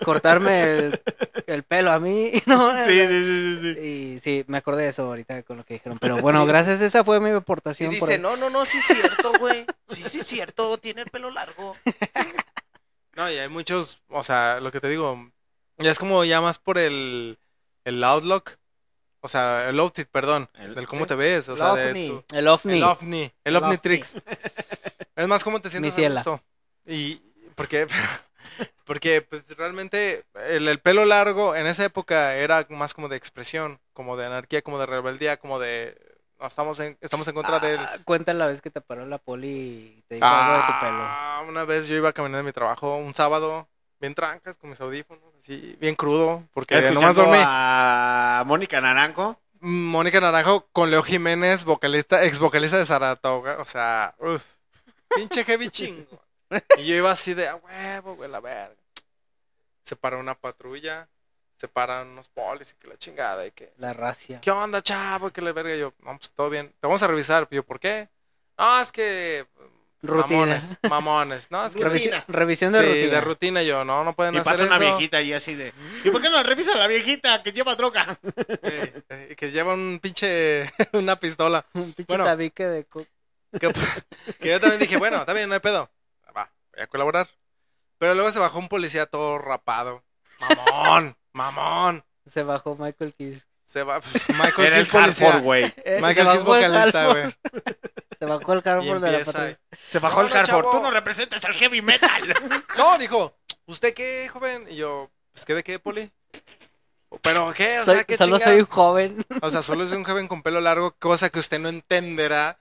cortarme 0.05 0.62
el, 0.62 1.01
el 1.47 1.62
pelo 1.62 1.91
a 1.93 1.99
mí? 1.99 2.33
No, 2.47 2.73
Sí, 2.85 2.93
sí, 2.93 3.07
sí, 3.09 3.59
sí, 3.61 3.75
sí. 3.75 3.81
Y 3.81 4.19
sí, 4.20 4.45
me 4.49 4.59
acordé 4.59 4.83
de 4.85 4.89
eso 4.91 5.05
ahorita 5.05 5.43
con 5.43 5.57
lo 5.59 5.65
que 5.65 5.75
dijeron. 5.75 5.99
Pero 5.99 6.19
bueno, 6.19 6.45
gracias, 6.47 6.81
esa 6.81 7.05
fue 7.05 7.20
mi 7.20 7.31
Y 7.31 7.33
aportación. 7.33 7.97
por 7.99 8.09
dice, 8.09 8.19
no, 8.20 8.37
no, 8.37 8.51
no, 8.51 8.65
sí 8.65 8.79
es 8.79 8.85
cierto, 8.87 9.33
güey. 9.39 9.65
Sí, 9.89 10.03
sí 10.05 10.19
es 10.20 10.27
cierto, 10.27 10.77
tiene 10.79 11.03
el 11.03 11.11
pelo 11.11 11.31
largo. 11.31 11.77
No, 13.17 13.31
y 13.31 13.37
hay 13.37 13.49
muchos, 13.49 14.01
o 14.09 14.23
sea, 14.25 14.61
lo 14.61 14.70
que 14.73 14.81
te 14.81 14.89
digo, 14.89 15.31
ya 15.79 15.91
es 15.91 15.99
como 15.99 16.25
ya 16.25 16.41
más 16.41 16.59
por 16.59 16.79
el, 16.79 17.39
el 17.85 18.03
outlook, 18.05 18.53
o 19.20 19.29
sea, 19.29 19.69
el 19.69 19.79
outfit, 19.81 20.09
perdón, 20.09 20.49
El- 20.55 20.75
del 20.75 20.87
cómo 20.87 21.03
sí. 21.05 21.09
te 21.09 21.15
ves, 21.17 21.49
o 21.49 21.53
El 21.53 21.59
sea, 21.59 21.75
de 21.75 21.91
ovni. 21.91 22.09
tu- 22.09 22.25
El 22.35 22.49
ovni. 22.49 22.77
el 22.79 22.83
ovni, 22.85 23.23
el 23.23 23.33
El 23.45 23.57
ovni 23.57 23.67
ovni. 23.70 23.79
tricks. 23.79 24.15
Es 25.17 25.29
más 25.29 25.45
cómo 25.45 25.61
te 25.61 25.69
sientes 25.69 25.93
a 25.93 25.97
ciela. 25.97 26.20
gusto. 26.23 26.43
Y 26.87 27.17
porque 27.57 27.87
porque 28.85 29.23
pues 29.23 29.45
realmente 29.57 30.25
el, 30.49 30.69
el 30.69 30.79
pelo 30.81 31.05
largo 31.05 31.55
en 31.57 31.67
esa 31.67 31.85
época 31.85 32.35
era 32.35 32.67
más 32.70 32.95
como 32.95 33.09
de 33.09 33.17
expresión, 33.17 33.81
como 33.93 34.17
de 34.17 34.27
anarquía, 34.27 34.62
como 34.62 34.79
de 34.79 34.87
rebeldía, 34.87 35.37
como 35.39 35.59
de 35.59 35.97
no, 36.39 36.47
estamos 36.47 36.81
en 36.81 36.97
estamos 37.01 37.29
en 37.29 37.35
contra 37.35 37.59
del 37.59 37.79
Ah, 37.79 37.99
Cuenta 38.05 38.33
la 38.33 38.47
vez 38.47 38.61
que 38.62 38.70
te 38.70 38.81
paró 38.81 39.05
la 39.07 39.19
poli 39.19 39.49
y 39.99 40.03
te 40.09 40.15
dijo 40.17 40.27
algo 40.27 40.55
de 40.55 40.62
tu 40.62 40.79
pelo. 40.79 40.99
Ah, 41.03 41.45
una 41.47 41.65
vez 41.65 41.87
yo 41.87 41.97
iba 41.97 42.12
caminando 42.12 42.39
de 42.39 42.45
mi 42.45 42.53
trabajo 42.53 42.97
un 42.97 43.15
sábado, 43.15 43.69
bien 44.01 44.15
trancas, 44.15 44.57
con 44.57 44.70
mis 44.70 44.81
audífonos, 44.81 45.23
así, 45.39 45.77
bien 45.81 45.95
crudo, 45.95 46.45
porque 46.55 46.75
nomás 46.93 47.17
Escuchando 47.17 47.23
dormí. 47.23 47.39
a 47.45 48.43
Mónica 48.47 48.81
Naranjo. 48.81 49.39
Mónica 49.61 50.20
Naranjo 50.20 50.67
con 50.73 50.91
Leo 50.91 51.03
Jiménez, 51.03 51.65
vocalista, 51.65 52.25
ex 52.25 52.39
vocalista 52.39 52.79
de 52.79 52.87
Saratoga, 52.87 53.59
o 53.61 53.67
sea, 53.67 54.15
uff, 54.19 54.55
pinche 55.15 55.45
heavy 55.45 55.69
chingo. 55.69 56.23
Y 56.79 56.85
yo 56.87 56.95
iba 56.97 57.11
así 57.11 57.35
de, 57.35 57.49
a 57.49 57.57
huevo, 57.57 58.17
güey, 58.17 58.31
la 58.31 58.41
verga. 58.41 58.75
Se 59.85 59.97
para 59.97 60.17
una 60.19 60.35
patrulla, 60.35 61.09
se 61.57 61.69
paran 61.69 62.09
unos 62.09 62.29
polis 62.29 62.73
y 62.73 62.75
que 62.81 62.89
la 62.89 62.97
chingada, 62.97 63.47
y 63.47 63.51
que, 63.53 63.73
La 63.79 63.93
racia. 63.93 64.41
¿qué 64.41 64.51
onda, 64.51 64.83
chavo? 64.83 65.29
Y 65.29 65.31
que 65.33 65.43
la 65.43 65.53
verga, 65.53 65.75
Y 65.75 65.81
yo, 65.81 65.93
no, 66.01 66.17
pues 66.19 66.33
todo 66.33 66.49
bien, 66.51 66.69
te 66.69 66.87
vamos 66.87 67.03
a 67.03 67.07
revisar. 67.07 67.47
Y 67.51 67.57
yo, 67.57 67.65
¿por 67.65 67.79
qué? 67.81 68.09
No, 68.59 68.81
es 68.81 68.93
que... 68.93 69.47
Rutina. 70.03 70.39
Mamones, 70.39 70.79
mamones. 70.89 71.51
No, 71.51 71.67
es 71.67 71.77
que 71.77 71.85
Rutina. 71.85 72.25
revisión 72.29 72.73
de 72.73 72.79
sí, 72.79 72.87
rutina. 72.87 73.11
de 73.11 73.20
rutina 73.20 73.62
yo, 73.62 73.85
no, 73.85 74.03
no 74.03 74.15
pueden 74.15 74.35
Y 74.35 74.39
hacer 74.39 74.53
pasa 74.53 74.65
una 74.65 74.77
eso. 74.77 74.97
viejita 74.97 75.20
y 75.20 75.35
así 75.35 75.55
de... 75.55 75.75
¿Y 76.05 76.11
por 76.11 76.23
qué 76.23 76.31
no 76.31 76.43
revisa 76.43 76.73
a 76.73 76.79
la 76.79 76.87
viejita 76.87 77.43
que 77.43 77.53
lleva 77.53 77.75
droga? 77.75 78.19
Eh, 78.62 79.03
eh, 79.11 79.35
que 79.37 79.51
lleva 79.51 79.75
un 79.75 79.99
pinche, 80.01 80.73
una 80.95 81.17
pistola. 81.17 81.67
Un 81.75 81.93
pinche 81.93 82.07
Bueno. 82.15 82.25
tabique 82.25 82.67
de... 82.67 82.87
Que, 83.61 83.70
que 84.41 84.49
yo 84.49 84.59
también 84.61 84.81
dije, 84.81 84.97
bueno, 84.97 85.19
está 85.19 85.35
bien, 85.35 85.49
no 85.51 85.55
hay 85.55 85.61
pedo. 85.61 85.91
A 86.81 86.86
colaborar. 86.86 87.28
Pero 87.99 88.15
luego 88.15 88.31
se 88.31 88.39
bajó 88.39 88.59
un 88.59 88.68
policía 88.68 89.07
todo 89.07 89.39
rapado. 89.39 90.02
Mamón, 90.41 91.17
mamón. 91.33 92.05
Se 92.26 92.42
bajó 92.42 92.76
Michael 92.76 93.15
Kiss. 93.15 93.47
Se 93.65 93.83
va, 93.83 94.00
Michael 94.28 94.67
Era 94.67 94.78
el 94.78 94.84
Kiss 94.84 94.92
policía. 94.92 95.26
Hartford, 95.28 95.44
güey. 95.44 95.75
Eh, 95.84 95.99
Michael 96.02 96.28
Kiss 96.33 96.42
vocalista, 96.44 97.07
güey. 97.09 97.36
Se 98.18 98.25
bajó 98.26 98.52
el 98.52 98.62
Hartford 98.65 99.00
de 99.02 99.10
la 99.12 99.25
patrulla. 99.25 99.59
Se 99.89 99.99
bajó 99.99 100.20
No, 100.23 100.26
el 100.26 100.33
no, 100.33 100.39
Hartford. 100.41 100.60
chavo. 100.65 100.70
Tú 100.70 100.83
no 100.83 100.91
representas 100.91 101.44
al 101.44 101.55
heavy 101.55 101.83
metal. 101.83 102.34
No, 102.76 102.99
dijo, 102.99 103.36
¿usted 103.67 103.94
qué, 103.94 104.28
joven? 104.33 104.67
Y 104.70 104.76
yo, 104.76 105.10
pues, 105.33 105.44
¿qué 105.44 105.55
de 105.55 105.62
qué, 105.65 105.78
poli? 105.78 106.10
¿Pero 107.23 107.52
qué? 107.52 107.81
O 107.81 107.84
Soy- 107.84 107.94
sea, 107.97 108.05
¿qué 108.05 108.17
solo 108.17 108.36
chingas? 108.39 108.42
soy 108.50 108.60
un 108.60 108.67
joven. 108.67 109.26
O 109.42 109.50
sea, 109.50 109.62
solo 109.62 109.86
soy 109.86 109.97
un 109.99 110.05
joven 110.05 110.28
con 110.28 110.42
pelo 110.42 110.60
largo, 110.60 110.92
cosa 110.99 111.28
que 111.31 111.39
usted 111.41 111.59
no 111.59 111.68
entenderá. 111.68 112.59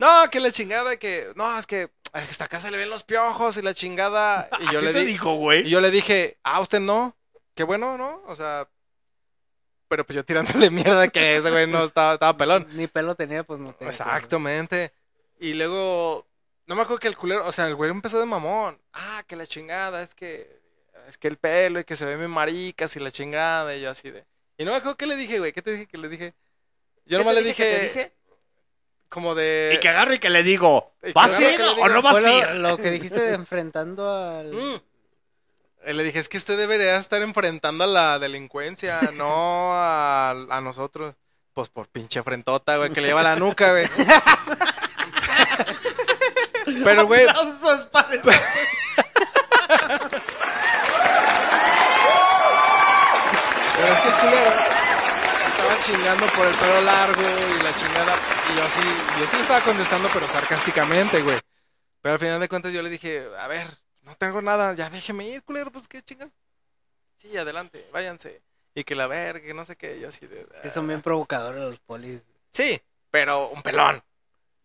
No, 0.00 0.30
que 0.30 0.40
la 0.40 0.50
chingada 0.50 0.96
que... 0.96 1.32
No, 1.36 1.56
es 1.58 1.66
que 1.66 1.90
a 2.12 2.22
esta 2.22 2.48
casa 2.48 2.70
le 2.70 2.78
ven 2.78 2.90
los 2.90 3.04
piojos 3.04 3.56
y 3.56 3.62
la 3.62 3.74
chingada. 3.74 4.48
Y 4.60 4.72
yo 4.72 4.78
¿Así 4.78 4.86
le 4.86 4.92
te 4.92 4.98
di- 5.00 5.06
dijo, 5.06 5.34
güey? 5.34 5.66
Y 5.66 5.70
yo 5.70 5.80
le 5.80 5.90
dije, 5.90 6.38
ah, 6.42 6.60
usted 6.60 6.80
no. 6.80 7.16
Qué 7.54 7.62
bueno, 7.64 7.96
¿no? 7.98 8.22
O 8.26 8.34
sea... 8.34 8.68
Pero 9.88 10.06
pues 10.06 10.14
yo 10.16 10.24
tirándole 10.24 10.70
mierda 10.70 11.08
que 11.08 11.36
ese 11.36 11.50
güey 11.50 11.66
no 11.66 11.84
estaba, 11.84 12.14
estaba 12.14 12.36
pelón. 12.36 12.66
Ni 12.72 12.86
pelo 12.86 13.14
tenía, 13.14 13.42
pues 13.44 13.58
no 13.60 13.74
tenía. 13.74 13.90
Exactamente. 13.90 14.92
Y 15.38 15.54
luego, 15.54 16.26
no 16.66 16.74
me 16.76 16.82
acuerdo 16.82 17.00
que 17.00 17.08
el 17.08 17.16
culero, 17.16 17.46
o 17.46 17.52
sea, 17.52 17.66
el 17.66 17.74
güey 17.74 17.90
empezó 17.90 18.20
de 18.20 18.26
mamón. 18.26 18.80
Ah, 18.92 19.24
que 19.26 19.34
la 19.34 19.46
chingada, 19.46 20.00
es 20.02 20.14
que, 20.14 20.60
es 21.08 21.18
que 21.18 21.26
el 21.28 21.38
pelo 21.38 21.80
y 21.80 21.84
que 21.84 21.96
se 21.96 22.04
ve 22.04 22.16
bien 22.16 22.30
maricas 22.30 22.94
y 22.94 23.00
la 23.00 23.10
chingada. 23.10 23.74
Y 23.74 23.80
yo 23.82 23.90
así 23.90 24.10
de. 24.10 24.24
Y 24.58 24.64
no 24.64 24.70
me 24.70 24.76
acuerdo 24.76 24.96
qué 24.96 25.06
le 25.06 25.16
dije, 25.16 25.38
güey. 25.40 25.52
¿Qué 25.52 25.60
te 25.62 25.72
dije 25.72 25.86
que 25.86 25.98
le 25.98 26.08
dije? 26.08 26.34
Yo 27.04 27.18
¿Qué 27.18 27.24
nomás 27.24 27.34
le 27.34 27.42
dije 27.42 27.80
dije? 27.80 28.12
Como 29.10 29.34
de. 29.34 29.72
Y 29.74 29.78
que 29.80 29.88
agarro 29.90 30.14
y 30.14 30.18
que 30.18 30.30
le 30.30 30.42
digo, 30.42 30.94
Y 31.02 31.08
que 31.08 31.12
¿vas 31.12 31.28
agarro 31.38 31.46
a 31.46 31.52
ir 31.52 31.60
o 31.82 31.88
no 31.90 32.00
vas 32.00 32.12
Fue 32.20 32.26
a 32.26 32.38
ir? 32.52 32.56
lo 32.56 32.78
que 32.78 32.90
dijiste 32.90 33.20
de 33.20 33.34
enfrentando 33.34 34.10
al... 34.10 34.50
Mm. 34.54 34.80
Eh, 35.82 35.94
Le 35.94 36.04
dije, 36.04 36.18
es 36.18 36.28
que 36.28 36.36
usted 36.36 36.58
debería 36.58 36.96
estar 36.96 37.22
enfrentando 37.22 37.84
a 37.84 37.86
la 37.86 38.18
delincuencia, 38.18 39.00
no 39.14 39.72
a, 39.74 40.30
a 40.30 40.60
nosotros. 40.60 41.14
Pues 41.54 41.68
por 41.68 41.88
pinche 41.88 42.22
frentota, 42.22 42.76
güey, 42.76 42.92
que 42.92 43.00
le 43.00 43.08
lleva 43.08 43.22
la 43.22 43.34
nuca, 43.36 43.70
güey. 43.72 43.86
Pero, 46.84 47.06
güey, 47.06 47.26
Pero 53.76 53.94
es 53.94 54.00
que 54.00 54.08
el 54.08 54.14
culero 54.14 54.79
chingando 55.80 56.26
por 56.36 56.46
el 56.46 56.54
pelo 56.54 56.80
largo 56.82 57.22
y 57.22 57.62
la 57.62 57.74
chingada. 57.74 58.14
Y 58.52 58.56
yo 58.56 58.64
así, 58.64 58.80
yo 59.18 59.26
sí 59.26 59.36
le 59.36 59.42
estaba 59.42 59.60
contestando, 59.60 60.08
pero 60.12 60.26
sarcásticamente, 60.26 61.22
güey. 61.22 61.38
Pero 62.02 62.14
al 62.14 62.18
final 62.18 62.40
de 62.40 62.48
cuentas 62.48 62.72
yo 62.72 62.82
le 62.82 62.90
dije, 62.90 63.26
a 63.38 63.48
ver, 63.48 63.66
no 64.02 64.14
tengo 64.16 64.42
nada, 64.42 64.74
ya 64.74 64.90
déjeme 64.90 65.28
ir, 65.28 65.42
culero, 65.42 65.70
pues 65.70 65.88
qué 65.88 66.02
chingas. 66.02 66.30
Sí, 67.16 67.36
adelante, 67.36 67.86
váyanse. 67.92 68.42
Y 68.74 68.84
que 68.84 68.94
la 68.94 69.06
verga, 69.06 69.44
que 69.44 69.54
no 69.54 69.64
sé 69.64 69.76
qué, 69.76 69.98
y 69.98 70.04
así 70.04 70.26
de. 70.26 70.46
Es 70.54 70.60
que 70.60 70.70
son 70.70 70.86
bien 70.86 71.02
provocadores 71.02 71.60
los 71.60 71.78
polis. 71.80 72.20
Sí, 72.52 72.80
pero 73.10 73.48
un 73.48 73.62
pelón. 73.62 74.02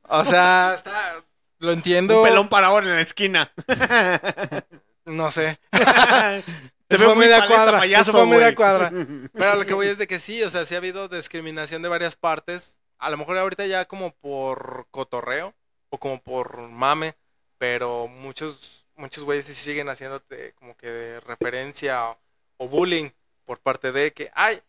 O 0.03 0.23
sea, 0.23 0.73
está. 0.75 1.15
lo 1.59 1.71
entiendo. 1.71 2.21
Un 2.21 2.27
pelón 2.27 2.47
parado 2.47 2.79
en 2.79 2.89
la 2.89 3.01
esquina. 3.01 3.51
No 5.05 5.29
sé. 5.29 5.59
Te 6.87 6.95
Eso 6.95 7.05
fue 7.05 7.15
muy 7.15 7.25
media 7.25 7.47
cuadra. 7.47 7.79
payaso, 7.79 8.11
eso 8.11 8.19
fue 8.19 8.37
media 8.37 8.55
cuadra. 8.55 8.91
Pero 9.33 9.55
lo 9.55 9.65
que 9.65 9.73
voy 9.73 9.87
es 9.87 9.97
de 9.97 10.07
que 10.07 10.19
sí, 10.19 10.43
o 10.43 10.49
sea, 10.49 10.65
sí 10.65 10.75
ha 10.75 10.77
habido 10.77 11.07
discriminación 11.07 11.81
de 11.81 11.89
varias 11.89 12.15
partes. 12.15 12.79
A 12.99 13.09
lo 13.09 13.17
mejor 13.17 13.37
ahorita 13.37 13.65
ya 13.65 13.85
como 13.85 14.11
por 14.11 14.87
cotorreo 14.91 15.53
o 15.89 15.97
como 15.97 16.21
por 16.21 16.57
mame, 16.69 17.15
pero 17.57 18.07
muchos 18.07 18.85
muchos 18.95 19.23
güeyes 19.23 19.45
sí 19.45 19.53
siguen 19.53 19.89
haciéndote 19.89 20.53
como 20.53 20.75
que 20.77 20.87
de 20.89 21.19
referencia 21.19 22.09
o, 22.09 22.17
o 22.57 22.67
bullying 22.67 23.09
por 23.45 23.59
parte 23.59 23.91
de 23.91 24.13
que, 24.13 24.31
ay, 24.33 24.61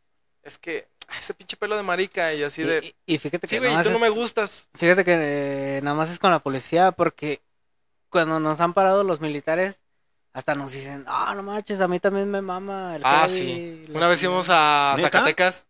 es 0.43 0.59
que 0.59 0.89
ese 1.19 1.35
pinche 1.35 1.57
pelo 1.57 1.77
de 1.77 1.83
marica 1.83 2.35
y 2.35 2.41
yo 2.41 2.49
así 2.49 2.63
de... 2.63 2.95
Y, 3.07 3.15
y 3.15 3.19
fíjate 3.19 3.47
que 3.47 3.47
Sí, 3.47 3.59
güey, 3.59 3.83
tú 3.83 3.91
no 3.91 3.99
me 3.99 4.09
gustas. 4.09 4.69
Fíjate 4.75 5.05
que 5.05 5.15
eh, 5.19 5.81
nada 5.83 5.97
más 5.97 6.11
es 6.11 6.19
con 6.19 6.31
la 6.31 6.41
policía 6.41 6.93
porque 6.93 7.41
cuando 8.09 8.41
nos 8.41 8.61
han 8.61 8.75
parado 8.75 9.05
los 9.05 9.21
militares 9.21 9.77
hasta 10.37 10.55
nos 10.55 10.73
dicen, 10.73 11.03
ah, 11.09 11.33
no 11.35 11.43
manches, 11.43 11.81
a 11.81 11.89
mí 11.89 11.99
también 11.99 12.31
me 12.31 12.43
mama 12.43 12.95
el 12.97 13.03
Ah, 13.05 13.27
heavy, 13.27 13.39
sí. 13.39 13.87
Una 13.95 14.07
vez 14.07 14.21
chingada". 14.21 14.33
íbamos 14.33 14.47
a 14.51 14.95
¿Neta? 14.97 15.11
Zacatecas. 15.11 15.67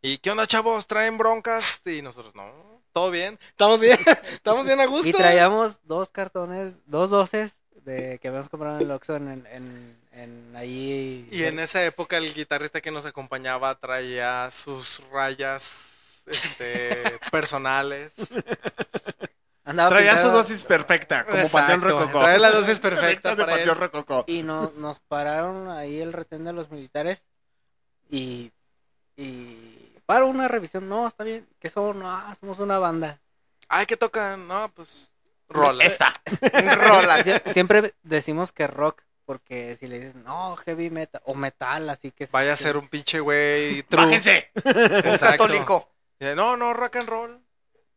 ¿Y 0.00 0.18
qué 0.18 0.30
onda, 0.30 0.46
chavos? 0.46 0.86
¿Traen 0.86 1.18
broncas? 1.18 1.80
Y 1.84 2.00
nosotros, 2.00 2.34
no, 2.36 2.44
todo 2.92 3.10
bien. 3.10 3.38
Estamos 3.48 3.80
bien, 3.80 3.98
estamos 4.26 4.64
bien 4.64 4.80
a 4.80 4.86
gusto. 4.86 5.08
Y 5.08 5.12
traíamos 5.12 5.84
dos 5.84 6.08
cartones, 6.10 6.74
dos 6.86 7.10
doces 7.10 7.56
de 7.84 8.18
que 8.20 8.28
habíamos 8.28 8.48
comprado 8.48 8.76
en 8.76 8.82
el 8.84 8.90
Oxxo 8.92 9.16
en, 9.16 9.28
en, 9.28 9.46
en, 9.50 9.96
en 10.12 10.56
ahí. 10.56 11.28
Y 11.32 11.42
en 11.42 11.58
esa 11.58 11.84
época 11.84 12.16
el 12.18 12.32
guitarrista 12.32 12.80
que 12.80 12.90
nos 12.92 13.04
acompañaba 13.06 13.74
traía 13.74 14.50
sus 14.52 15.02
rayas 15.10 15.64
este, 16.26 17.18
personales. 17.32 18.12
Andaba 19.64 19.90
Traía 19.90 20.16
su 20.16 20.28
dosis 20.28 20.64
perfecta, 20.64 21.24
como 21.24 21.36
Exacto, 21.38 21.58
Panteón 21.72 21.82
Rococó. 21.98 22.20
trae 22.20 22.38
la 22.38 22.50
dosis 22.50 22.80
perfecta 22.80 23.34
de 23.36 23.42
para 23.44 23.56
Panteón 23.56 23.76
él. 23.76 23.80
Rococó. 23.82 24.24
Y 24.26 24.42
no, 24.42 24.72
nos 24.76 25.00
pararon 25.00 25.70
ahí 25.70 26.00
el 26.00 26.12
retén 26.12 26.44
de 26.44 26.52
los 26.52 26.70
militares 26.70 27.24
y, 28.08 28.52
y 29.16 29.96
para 30.06 30.24
una 30.24 30.48
revisión, 30.48 30.88
no, 30.88 31.06
está 31.06 31.24
bien, 31.24 31.46
que 31.58 31.68
son, 31.70 31.98
no, 32.00 32.34
somos 32.36 32.58
una 32.58 32.78
banda. 32.78 33.20
Ay, 33.68 33.86
¿qué 33.86 33.96
tocan? 33.96 34.48
No, 34.48 34.70
pues. 34.74 35.12
Rola. 35.48 35.84
Esta. 35.84 36.12
Rolas. 36.76 37.26
Sie- 37.26 37.52
Siempre 37.52 37.94
decimos 38.02 38.50
que 38.52 38.66
rock, 38.66 39.02
porque 39.24 39.76
si 39.78 39.86
le 39.88 39.98
dices, 40.00 40.16
no, 40.16 40.56
heavy 40.56 40.90
metal, 40.90 41.20
o 41.24 41.34
metal, 41.34 41.88
así 41.90 42.10
que... 42.12 42.26
Vaya 42.32 42.52
a 42.52 42.56
ser 42.56 42.76
un 42.76 42.88
pinche 42.88 43.20
güey. 43.20 43.84
¡Bájense! 43.90 44.50
Exacto. 44.54 45.44
católico. 45.44 45.88
No, 46.34 46.56
no, 46.56 46.72
rock 46.72 46.96
and 46.96 47.08
roll. 47.08 47.40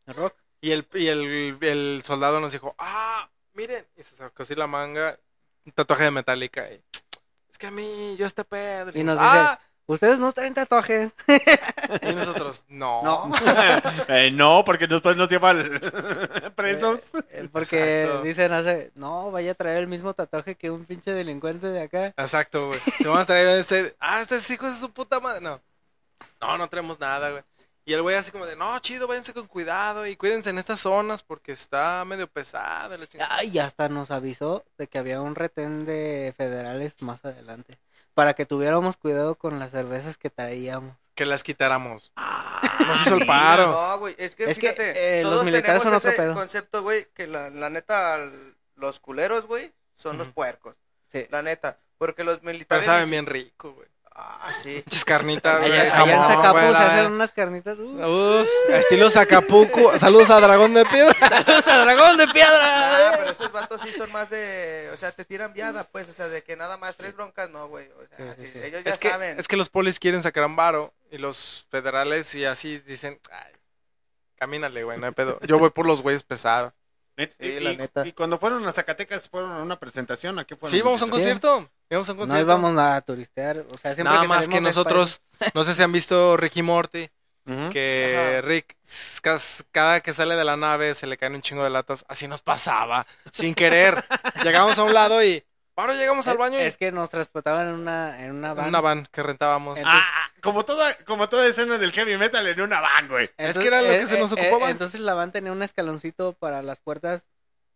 rock. 0.08 0.34
Y 0.64 0.72
el, 0.72 0.86
y 0.94 1.08
el, 1.08 1.58
el 1.60 2.02
soldado 2.06 2.40
nos 2.40 2.50
dijo, 2.50 2.74
ah, 2.78 3.28
miren. 3.52 3.84
Y 3.98 4.02
se 4.02 4.16
sacó 4.16 4.44
así 4.44 4.54
la 4.54 4.66
manga, 4.66 5.18
un 5.66 5.72
tatuaje 5.72 6.04
de 6.04 6.10
metálica. 6.10 6.66
Y, 6.72 6.80
es 7.50 7.58
que 7.58 7.66
a 7.66 7.70
mí, 7.70 8.16
yo 8.16 8.24
este 8.24 8.44
pedo. 8.44 8.90
Y 8.94 9.04
nos 9.04 9.20
dijimos, 9.20 9.42
dice, 9.42 9.58
ustedes 9.84 10.18
no 10.20 10.32
traen 10.32 10.54
tatuajes. 10.54 11.12
Y 12.00 12.14
nosotros, 12.14 12.64
no. 12.68 13.02
No. 13.02 13.32
Eh, 14.08 14.30
no, 14.30 14.64
porque 14.64 14.86
después 14.86 15.18
nos 15.18 15.28
llevan 15.28 15.62
presos. 16.56 17.10
Eh, 17.28 17.46
Porque 17.52 18.04
Exacto. 18.04 18.22
dicen, 18.22 18.52
hace, 18.54 18.90
no, 18.94 19.30
vaya 19.30 19.52
a 19.52 19.54
traer 19.54 19.76
el 19.80 19.86
mismo 19.86 20.14
tatuaje 20.14 20.54
que 20.54 20.70
un 20.70 20.86
pinche 20.86 21.10
delincuente 21.10 21.66
de 21.66 21.82
acá. 21.82 22.06
Exacto, 22.16 22.68
güey. 22.68 22.80
Se 22.80 23.06
van 23.06 23.18
a 23.18 23.26
traer 23.26 23.60
este. 23.60 23.94
Ah, 24.00 24.22
este 24.22 24.36
es 24.36 24.50
hijo 24.50 24.64
de 24.64 24.76
su 24.76 24.90
puta 24.90 25.20
madre. 25.20 25.42
No. 25.42 25.60
No, 26.40 26.56
no 26.56 26.68
traemos 26.70 26.98
nada, 26.98 27.30
güey. 27.30 27.42
Y 27.86 27.92
el 27.92 28.00
güey 28.02 28.16
así 28.16 28.30
como 28.30 28.46
de, 28.46 28.56
no, 28.56 28.78
chido, 28.78 29.06
váyanse 29.06 29.34
con 29.34 29.46
cuidado 29.46 30.06
y 30.06 30.16
cuídense 30.16 30.50
en 30.50 30.58
estas 30.58 30.80
zonas 30.80 31.22
porque 31.22 31.52
está 31.52 32.04
medio 32.06 32.26
pesado. 32.26 32.94
y 32.94 32.98
la 32.98 33.06
chingada". 33.06 33.36
Ay, 33.36 33.58
hasta 33.58 33.88
nos 33.88 34.10
avisó 34.10 34.64
de 34.78 34.86
que 34.86 34.98
había 34.98 35.20
un 35.20 35.34
retén 35.34 35.84
de 35.84 36.32
federales 36.36 37.02
más 37.02 37.24
adelante. 37.24 37.78
Para 38.14 38.34
que 38.34 38.46
tuviéramos 38.46 38.96
cuidado 38.96 39.34
con 39.34 39.58
las 39.58 39.72
cervezas 39.72 40.16
que 40.16 40.30
traíamos. 40.30 40.96
Que 41.14 41.26
las 41.26 41.42
quitáramos. 41.42 42.12
Nos 42.86 43.02
hizo 43.02 43.16
el 43.16 43.26
paro. 43.26 43.70
No, 43.70 43.98
güey, 43.98 44.14
es 44.18 44.34
que 44.34 44.50
Es 44.50 44.58
que, 44.58 44.70
fíjate, 44.72 45.18
eh, 45.18 45.22
los 45.22 45.32
todos 45.32 45.44
militares 45.44 45.82
tenemos 45.82 45.82
son 45.82 45.94
otro 45.94 46.10
ese 46.10 46.22
pedo. 46.22 46.34
concepto, 46.34 46.82
güey, 46.82 47.06
que 47.12 47.26
la, 47.26 47.50
la 47.50 47.70
neta, 47.70 48.18
los 48.76 48.98
culeros, 49.00 49.46
güey, 49.46 49.72
son 49.94 50.16
los 50.18 50.28
puercos. 50.28 50.76
Sí. 51.08 51.26
La 51.30 51.42
neta, 51.42 51.78
porque 51.98 52.24
los 52.24 52.38
Pero 52.38 52.52
militares... 52.52 52.84
saben 52.86 53.04
ni 53.04 53.10
bien 53.10 53.26
rico, 53.26 53.72
güey. 53.74 53.88
Ah, 54.16 54.52
sí. 54.52 54.80
Muchas 54.86 55.04
carnitas, 55.04 55.58
güey. 55.58 55.72
Allá, 55.72 56.02
allá 56.02 56.12
en 56.16 56.22
Zacapu 56.22 56.58
se 56.58 56.76
hacen 56.82 57.12
unas 57.12 57.32
carnitas. 57.32 57.78
uh. 57.78 58.40
Uf, 58.42 58.48
estilo 58.70 59.10
Zacapuco. 59.10 59.98
Saludos 59.98 60.30
a 60.30 60.40
Dragón 60.40 60.72
de 60.72 60.84
Piedra. 60.86 61.14
¡Saludos 61.18 61.66
a 61.66 61.78
Dragón 61.84 62.16
de 62.18 62.26
Piedra! 62.28 63.08
Ah, 63.10 63.14
pero 63.18 63.30
esos 63.32 63.50
vatos 63.50 63.80
sí 63.80 63.90
son 63.90 64.12
más 64.12 64.30
de... 64.30 64.88
O 64.92 64.96
sea, 64.96 65.10
te 65.10 65.24
tiran 65.24 65.52
viada, 65.52 65.82
pues, 65.84 66.08
o 66.08 66.12
sea, 66.12 66.28
de 66.28 66.42
que 66.44 66.54
nada 66.56 66.76
más 66.76 66.96
tres 66.96 67.14
broncas, 67.16 67.50
no, 67.50 67.66
güey. 67.66 67.88
O 67.88 68.06
sea, 68.16 68.34
sí, 68.36 68.52
ellos 68.54 68.84
ya 68.84 68.90
Es 68.92 69.00
que, 69.00 69.10
saben. 69.10 69.36
es 69.38 69.48
que 69.48 69.56
los 69.56 69.68
polis 69.68 69.98
quieren 69.98 70.22
sacar 70.22 70.44
un 70.46 70.54
varo 70.54 70.94
y 71.10 71.18
los 71.18 71.66
federales 71.70 72.32
y 72.36 72.44
así 72.44 72.78
dicen, 72.78 73.18
ay, 73.32 73.52
camínale, 74.36 74.84
güey, 74.84 74.96
no 74.98 75.06
hay 75.06 75.12
pedo. 75.12 75.40
Yo 75.42 75.58
voy 75.58 75.70
por 75.70 75.86
los 75.86 76.02
güeyes 76.02 76.22
pesados. 76.22 76.72
Net- 77.16 77.32
Sí, 77.38 77.46
y, 77.46 77.60
la 77.60 77.72
y- 77.72 77.76
neta. 77.76 78.06
y 78.06 78.12
cuando 78.12 78.38
fueron 78.38 78.66
a 78.66 78.72
Zacatecas, 78.72 79.28
¿fueron 79.28 79.52
a 79.52 79.62
una 79.62 79.78
presentación? 79.78 80.38
¿A 80.38 80.44
qué 80.44 80.56
fueron? 80.56 80.76
Sí, 80.76 80.82
vamos 80.82 81.00
a 81.00 81.04
un 81.04 81.10
concierto. 81.10 81.70
Íbamos 81.90 82.08
a 82.08 82.12
un 82.12 82.18
No 82.18 82.22
concierto. 82.22 82.50
íbamos 82.50 82.78
a 82.78 83.00
turistear. 83.02 83.58
O 83.70 83.78
sea, 83.78 83.94
siempre 83.94 84.04
Nada 84.12 84.22
que 84.22 84.28
más 84.28 84.48
que 84.48 84.60
nosotros, 84.60 85.20
no 85.54 85.62
sé 85.64 85.74
si 85.74 85.82
han 85.82 85.92
visto 85.92 86.36
Ricky 86.36 86.62
Morty, 86.62 87.08
que 87.70 88.40
Rick 88.44 88.76
cada 89.70 90.00
que 90.00 90.12
sale 90.14 90.34
de 90.34 90.44
la 90.44 90.56
nave 90.56 90.94
se 90.94 91.06
le 91.06 91.16
caen 91.16 91.34
un 91.34 91.42
chingo 91.42 91.62
de 91.62 91.70
latas. 91.70 92.04
Así 92.08 92.26
nos 92.26 92.42
pasaba, 92.42 93.06
sin 93.32 93.54
querer. 93.54 94.02
Llegamos 94.44 94.78
a 94.78 94.82
un 94.82 94.94
lado 94.94 95.22
y 95.22 95.44
ahora 95.76 95.94
llegamos 95.94 96.26
al 96.28 96.38
baño 96.38 96.58
y 96.58 96.62
Es 96.62 96.76
que 96.76 96.90
nos 96.92 97.10
transportaban 97.10 97.68
en 97.68 97.74
una, 97.74 98.22
en 98.24 98.32
una 98.32 98.50
en 98.50 98.56
van. 98.56 98.68
una 98.68 98.80
van 98.80 99.08
que 99.10 99.22
rentábamos. 99.22 99.78
Entonces- 99.78 100.02
Ah, 100.04 100.30
como 100.42 100.64
toda, 100.64 100.94
como 101.04 101.28
toda 101.28 101.46
escena 101.46 101.78
del 101.78 101.92
heavy 101.92 102.16
metal 102.18 102.46
en 102.46 102.60
una 102.60 102.80
van, 102.80 103.08
güey. 103.08 103.30
Es 103.36 103.58
que 103.58 103.66
era 103.66 103.80
lo 103.82 103.88
que 103.88 104.06
se 104.06 104.18
nos 104.18 104.32
ocupaba. 104.32 104.68
eh, 104.68 104.72
entonces 104.72 105.00
la 105.00 105.14
van 105.14 105.32
tenía 105.32 105.52
un 105.52 105.62
escaloncito 105.62 106.32
para 106.34 106.62
las 106.62 106.80
puertas 106.80 107.24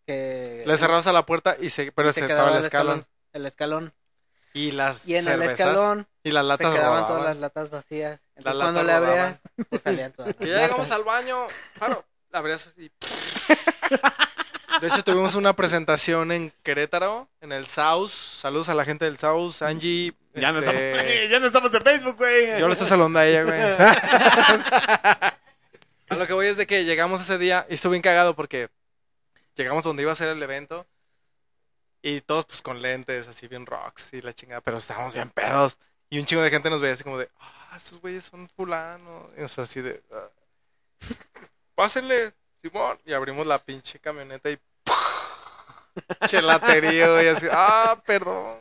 que... 0.06 0.62
Le 0.66 0.76
cerrabas 0.76 1.06
a 1.06 1.12
la 1.12 1.24
puerta 1.26 1.56
y 1.60 1.70
se, 1.70 1.92
pero 1.92 2.10
y 2.10 2.12
se, 2.12 2.20
se 2.20 2.26
estaba 2.26 2.56
el 2.56 2.64
escalón. 2.64 3.04
El 3.32 3.46
escalón. 3.46 3.92
Y 4.54 4.70
las 4.72 5.06
Y 5.06 5.14
en 5.16 5.24
cervezas. 5.24 5.60
el 5.60 5.66
escalón 5.68 6.08
y 6.22 6.30
las 6.30 6.42
se 6.44 6.48
latas 6.48 6.74
quedaban 6.74 6.90
rodaban. 7.02 7.06
todas 7.06 7.24
las 7.24 7.36
latas 7.36 7.70
vacías. 7.70 8.20
Entonces 8.36 8.58
latas 8.58 8.72
cuando 8.74 8.82
le 8.84 8.92
abrías, 8.92 9.40
pues 9.68 9.82
salían 9.82 10.12
todas 10.12 10.34
Que 10.40 10.48
ya 10.48 10.62
llegamos 10.62 10.90
al 10.90 11.02
baño. 11.04 11.46
Claro, 11.76 12.04
la 12.30 12.38
abrías 12.38 12.66
así. 12.66 12.90
De 14.80 14.86
hecho, 14.86 15.02
tuvimos 15.02 15.34
una 15.34 15.54
presentación 15.54 16.30
en 16.30 16.52
Querétaro, 16.62 17.28
en 17.40 17.52
el 17.52 17.66
South. 17.66 18.10
Saludos 18.10 18.68
a 18.68 18.74
la 18.74 18.84
gente 18.84 19.04
del 19.04 19.18
South, 19.18 19.62
Angie. 19.62 20.14
Ya, 20.34 20.52
no 20.52 20.60
este, 20.60 20.90
estamos, 20.92 21.12
ya 21.30 21.40
no 21.40 21.46
estamos 21.46 21.74
en 21.74 21.82
Facebook, 21.82 22.16
güey. 22.16 22.60
Yo 22.60 22.68
le 22.68 22.72
estoy 22.74 22.86
saludando 22.86 23.18
a 23.18 23.26
ella, 23.26 23.42
güey. 23.42 23.60
a 26.10 26.16
lo 26.16 26.26
que 26.26 26.32
voy 26.32 26.46
es 26.46 26.56
de 26.56 26.66
que 26.66 26.84
llegamos 26.84 27.20
ese 27.20 27.38
día 27.38 27.66
y 27.68 27.74
estuve 27.74 27.92
bien 27.92 28.02
cagado 28.02 28.34
porque 28.36 28.68
llegamos 29.56 29.84
donde 29.84 30.02
iba 30.02 30.12
a 30.12 30.16
ser 30.16 30.28
el 30.28 30.42
evento 30.42 30.86
y 32.00 32.20
todos 32.20 32.46
pues 32.46 32.62
con 32.62 32.80
lentes, 32.80 33.26
así 33.26 33.48
bien 33.48 33.66
rocks 33.66 34.12
y 34.12 34.22
la 34.22 34.32
chingada, 34.32 34.60
pero 34.60 34.76
estábamos 34.76 35.14
bien 35.14 35.30
pedos. 35.30 35.78
Y 36.10 36.18
un 36.20 36.24
chingo 36.24 36.42
de 36.42 36.50
gente 36.50 36.70
nos 36.70 36.80
veía 36.80 36.94
así 36.94 37.04
como 37.04 37.18
de, 37.18 37.28
ah, 37.40 37.74
esos 37.76 38.00
güeyes 38.00 38.24
son 38.24 38.48
fulano. 38.56 39.28
Y, 39.36 39.42
o 39.42 39.48
sea, 39.48 39.64
así 39.64 39.82
de, 39.82 40.00
"Ah". 40.12 40.30
pásenle, 41.74 42.32
Simón. 42.62 42.98
Y 43.04 43.12
abrimos 43.12 43.46
la 43.46 43.58
pinche 43.58 43.98
camioneta 43.98 44.48
y 44.50 44.58
chelaterío 46.26 47.22
y 47.22 47.28
así, 47.28 47.46
ah, 47.50 48.00
perdón. 48.04 48.58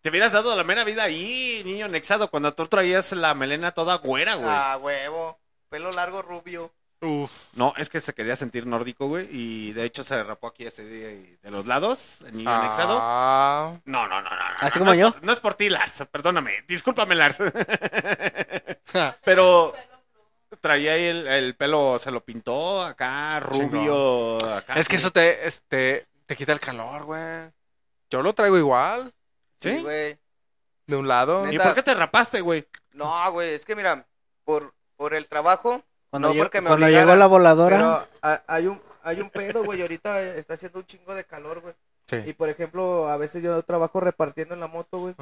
Te 0.00 0.10
hubieras 0.10 0.32
dado 0.32 0.54
la 0.56 0.64
mera 0.64 0.84
vida 0.84 1.02
ahí, 1.02 1.62
niño 1.64 1.88
nexado, 1.88 2.30
cuando 2.30 2.54
tú 2.54 2.66
traías 2.66 3.12
la 3.12 3.34
melena 3.34 3.72
toda 3.72 3.96
güera, 3.96 4.36
güey. 4.36 4.48
Ah, 4.48 4.78
huevo. 4.80 5.40
Pelo 5.68 5.90
largo, 5.92 6.22
rubio. 6.22 6.72
Uf. 7.00 7.54
No, 7.54 7.74
es 7.76 7.90
que 7.90 8.00
se 8.00 8.12
quería 8.12 8.34
sentir 8.34 8.66
nórdico, 8.66 9.06
güey, 9.06 9.28
y 9.30 9.72
de 9.72 9.84
hecho 9.84 10.02
se 10.02 10.20
rapó 10.22 10.48
aquí 10.48 10.66
ese 10.66 10.84
día 10.84 11.12
y 11.12 11.36
de 11.42 11.50
los 11.50 11.66
lados, 11.66 12.22
el 12.22 12.36
niño 12.36 12.50
anexado. 12.50 12.98
Ah. 13.00 13.72
No, 13.84 14.08
no, 14.08 14.20
no, 14.20 14.30
no. 14.30 14.36
no, 14.36 14.56
Así 14.58 14.78
no, 14.78 14.84
como 14.84 14.92
no 14.92 14.94
yo. 14.94 15.08
Es 15.08 15.14
por, 15.14 15.24
no 15.24 15.32
es 15.32 15.40
por 15.40 15.54
ti, 15.54 15.68
Lars, 15.68 16.04
perdóname, 16.10 16.64
discúlpame, 16.66 17.14
Lars. 17.14 17.38
Pero 19.24 19.74
traía 20.60 20.94
ahí 20.94 21.04
el, 21.04 21.26
el 21.28 21.54
pelo, 21.54 21.98
se 22.00 22.10
lo 22.10 22.24
pintó 22.24 22.82
acá, 22.82 23.38
rubio, 23.40 24.36
acá. 24.52 24.74
Es 24.74 24.88
que 24.88 24.96
sí. 24.98 25.02
eso 25.02 25.12
te, 25.12 25.46
este, 25.46 26.08
te 26.28 26.36
quita 26.36 26.52
el 26.52 26.60
calor, 26.60 27.04
güey. 27.04 27.50
Yo 28.10 28.22
lo 28.22 28.34
traigo 28.34 28.56
igual, 28.58 29.12
Sí, 29.60 29.80
güey. 29.82 30.18
de 30.86 30.96
un 30.96 31.08
lado. 31.08 31.50
¿Y 31.50 31.58
por 31.58 31.74
qué 31.74 31.82
te 31.82 31.94
rapaste, 31.94 32.40
güey? 32.42 32.68
No, 32.92 33.32
güey, 33.32 33.54
es 33.54 33.64
que 33.64 33.74
mira, 33.74 34.06
por, 34.44 34.74
por 34.96 35.14
el 35.14 35.26
trabajo, 35.26 35.82
Cuando, 36.10 36.32
no 36.32 36.38
porque 36.38 36.60
me 36.60 36.68
cuando 36.68 36.88
llegó 36.88 37.16
la 37.16 37.26
voladora, 37.26 37.76
Pero 37.76 38.08
ha- 38.22 38.42
hay 38.46 38.66
un, 38.66 38.80
hay 39.02 39.20
un 39.20 39.30
pedo, 39.30 39.64
güey, 39.64 39.80
ahorita 39.82 40.20
está 40.20 40.54
haciendo 40.54 40.78
un 40.80 40.86
chingo 40.86 41.14
de 41.14 41.24
calor, 41.24 41.60
güey. 41.60 41.74
Y 42.10 42.28
Sí. 42.28 42.32
por 42.34 42.48
ejemplo, 42.48 43.08
a 43.08 43.16
veces 43.18 43.42
yo 43.42 43.62
trabajo 43.62 44.00
repartiendo 44.00 44.54
en 44.54 44.60
la 44.60 44.66
moto, 44.68 44.98
güey. 44.98 45.14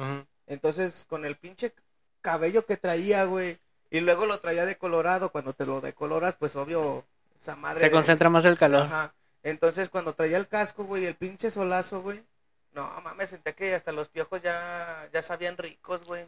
Entonces, 0.45 1.05
con 1.09 1.25
el 1.25 1.35
pinche 1.35 1.73
cabello 2.21 2.65
que 2.65 2.77
traía, 2.77 3.23
güey. 3.25 3.59
Y 3.89 3.99
luego 4.01 4.25
lo 4.25 4.39
traía 4.39 4.65
decolorado. 4.65 5.31
Cuando 5.33 5.51
te 5.53 5.65
lo 5.65 5.81
decoloras, 5.81 6.35
pues 6.37 6.55
obvio, 6.55 7.05
esa 7.37 7.55
madre. 7.57 7.81
se 7.81 7.91
concentra 7.91 8.29
más 8.29 8.45
el 8.45 8.57
calor. 8.57 8.83
Ajá. 8.83 9.13
Entonces, 9.43 9.89
cuando 9.89 10.13
traía 10.13 10.37
el 10.37 10.47
casco, 10.47 10.83
güey, 10.85 11.05
el 11.05 11.15
pinche 11.15 11.49
solazo, 11.49 12.01
güey. 12.01 12.23
No, 12.73 12.87
mames, 13.03 13.31
sentía 13.31 13.53
que 13.53 13.73
hasta 13.73 13.91
los 13.91 14.07
piojos 14.09 14.43
ya, 14.43 15.09
ya 15.11 15.23
sabían 15.23 15.57
ricos, 15.57 16.03
güey. 16.05 16.27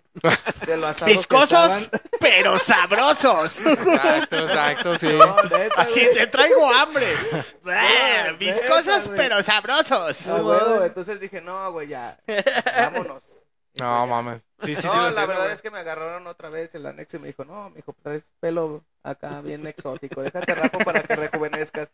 De 0.65 0.77
lo 0.77 0.87
asados 0.87 1.11
que 1.27 1.35
Viscosos, 1.35 1.89
pero 2.19 2.57
sabrosos. 2.57 3.65
Exacto, 3.67 4.35
exacto, 4.37 4.97
sí. 4.97 5.13
No, 5.13 5.43
neta, 5.43 5.81
Así 5.81 6.01
güey. 6.03 6.13
te 6.15 6.25
traigo 6.27 6.73
hambre. 6.73 7.05
Ah, 7.67 8.29
neta, 8.29 8.37
Viscosos, 8.39 9.05
güey. 9.07 9.17
pero 9.17 9.43
sabrosos. 9.43 10.27
A 10.27 10.41
huevo, 10.43 10.83
entonces 10.83 11.19
dije, 11.19 11.39
no, 11.39 11.71
güey, 11.71 11.89
ya, 11.89 12.19
vámonos. 12.65 13.45
No, 13.75 14.07
mames. 14.07 14.41
Sí, 14.63 14.73
sí, 14.73 14.81
sí. 14.81 14.87
no, 14.87 14.93
la 14.93 14.99
entiendo, 15.09 15.27
verdad 15.27 15.43
güey. 15.43 15.53
es 15.53 15.61
que 15.61 15.69
me 15.71 15.77
agarraron 15.79 16.25
otra 16.25 16.49
vez 16.49 16.73
el 16.73 16.85
anexo 16.87 17.17
y 17.17 17.19
me 17.19 17.27
dijo, 17.27 17.45
no, 17.45 17.69
mijo, 17.69 17.95
traes 18.01 18.23
pelo 18.39 18.83
acá 19.03 19.39
bien 19.41 19.67
exótico, 19.67 20.23
déjate 20.23 20.55
rapo 20.55 20.79
para 20.79 21.03
que 21.03 21.15
rejuvenezcas. 21.15 21.93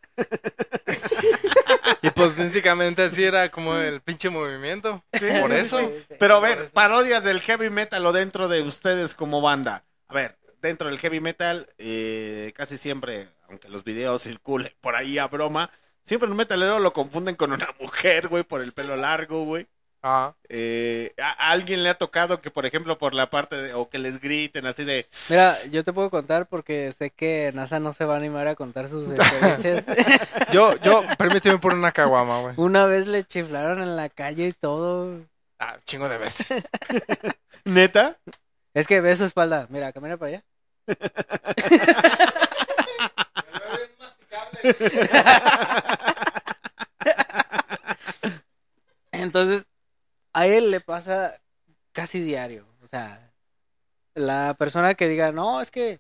Y 2.02 2.10
pues 2.12 2.36
físicamente 2.36 3.04
así 3.04 3.24
era 3.24 3.50
como 3.50 3.76
el 3.78 4.02
pinche 4.02 4.30
movimiento. 4.30 5.04
Sí, 5.14 5.28
Por 5.42 5.52
sí, 5.52 5.58
eso. 5.58 5.80
sí. 5.80 6.16
Pero 6.20 6.36
a 6.38 6.40
ver, 6.40 6.70
parodias 6.72 7.24
del 7.24 7.42
heavy 7.42 7.70
metal 7.70 8.06
o 8.06 8.14
dentro 8.14 8.48
de 8.48 8.62
ustedes 8.62 9.14
como 9.14 9.42
banda. 9.42 9.86
A 10.08 10.14
ver, 10.14 10.38
dentro 10.62 10.90
del 10.90 11.00
heavy 11.00 11.20
metal, 11.20 11.68
eh, 11.78 12.54
casi 12.56 12.78
siempre, 12.78 13.28
aunque 13.50 13.70
los 13.70 13.84
videos 13.84 14.24
circulen 14.24 14.74
por 14.82 14.96
ahí 14.96 15.18
a 15.18 15.28
broma, 15.28 15.70
siempre 16.04 16.30
un 16.30 16.38
metalero 16.38 16.80
lo 16.80 16.94
confunden 16.94 17.36
con 17.36 17.52
una 17.52 17.68
mujer, 17.80 18.28
güey, 18.28 18.44
por 18.44 18.62
el 18.62 18.74
pelo 18.74 18.96
largo, 18.96 19.44
güey. 19.46 19.68
Ah. 20.08 20.36
Eh, 20.50 21.16
a, 21.18 21.32
a 21.32 21.50
alguien 21.50 21.82
le 21.82 21.90
ha 21.90 21.98
tocado 21.98 22.40
que, 22.40 22.52
por 22.52 22.68
ejemplo, 22.68 23.00
por 23.00 23.16
la 23.16 23.32
parte 23.32 23.56
de, 23.60 23.74
o 23.74 23.90
que 23.90 23.98
les 23.98 24.22
griten 24.22 24.68
así 24.68 24.86
de... 24.86 25.08
Mira, 25.32 25.56
yo 25.72 25.84
te 25.84 25.94
puedo 25.94 26.12
contar 26.12 26.46
porque 26.46 26.94
sé 26.96 27.10
que 27.10 27.52
NASA 27.56 27.80
no 27.80 27.92
se 27.92 28.06
va 28.06 28.14
a 28.14 28.18
animar 28.18 28.48
a 28.48 28.54
contar 28.54 28.88
sus 28.88 29.10
experiencias. 29.20 29.84
Yo, 30.52 30.76
yo, 30.78 31.04
permíteme 31.18 31.58
por 31.58 31.74
una 31.74 31.92
caguama, 31.92 32.40
güey. 32.42 32.54
Una 32.58 32.86
vez 32.86 33.08
le 33.08 33.24
chiflaron 33.24 33.82
en 33.82 33.96
la 33.96 34.10
calle 34.10 34.50
y 34.50 34.54
todo. 34.54 35.22
Ah, 35.58 35.78
chingo 35.86 36.08
de 36.08 36.20
veces. 36.20 36.64
¿Neta? 37.66 38.20
Es 38.76 38.86
que 38.86 39.02
ve 39.02 39.16
su 39.16 39.26
espalda. 39.26 39.66
Mira, 39.72 39.92
camina 39.92 40.18
para 40.18 40.30
allá. 40.30 40.44
Entonces, 49.12 49.66
a 50.36 50.48
él 50.48 50.70
le 50.70 50.82
pasa 50.82 51.40
casi 51.94 52.20
diario. 52.22 52.68
O 52.84 52.88
sea, 52.88 53.32
la 54.14 54.54
persona 54.58 54.96
que 54.96 55.08
diga, 55.08 55.32
no, 55.32 55.62
es 55.62 55.72
que 55.72 56.00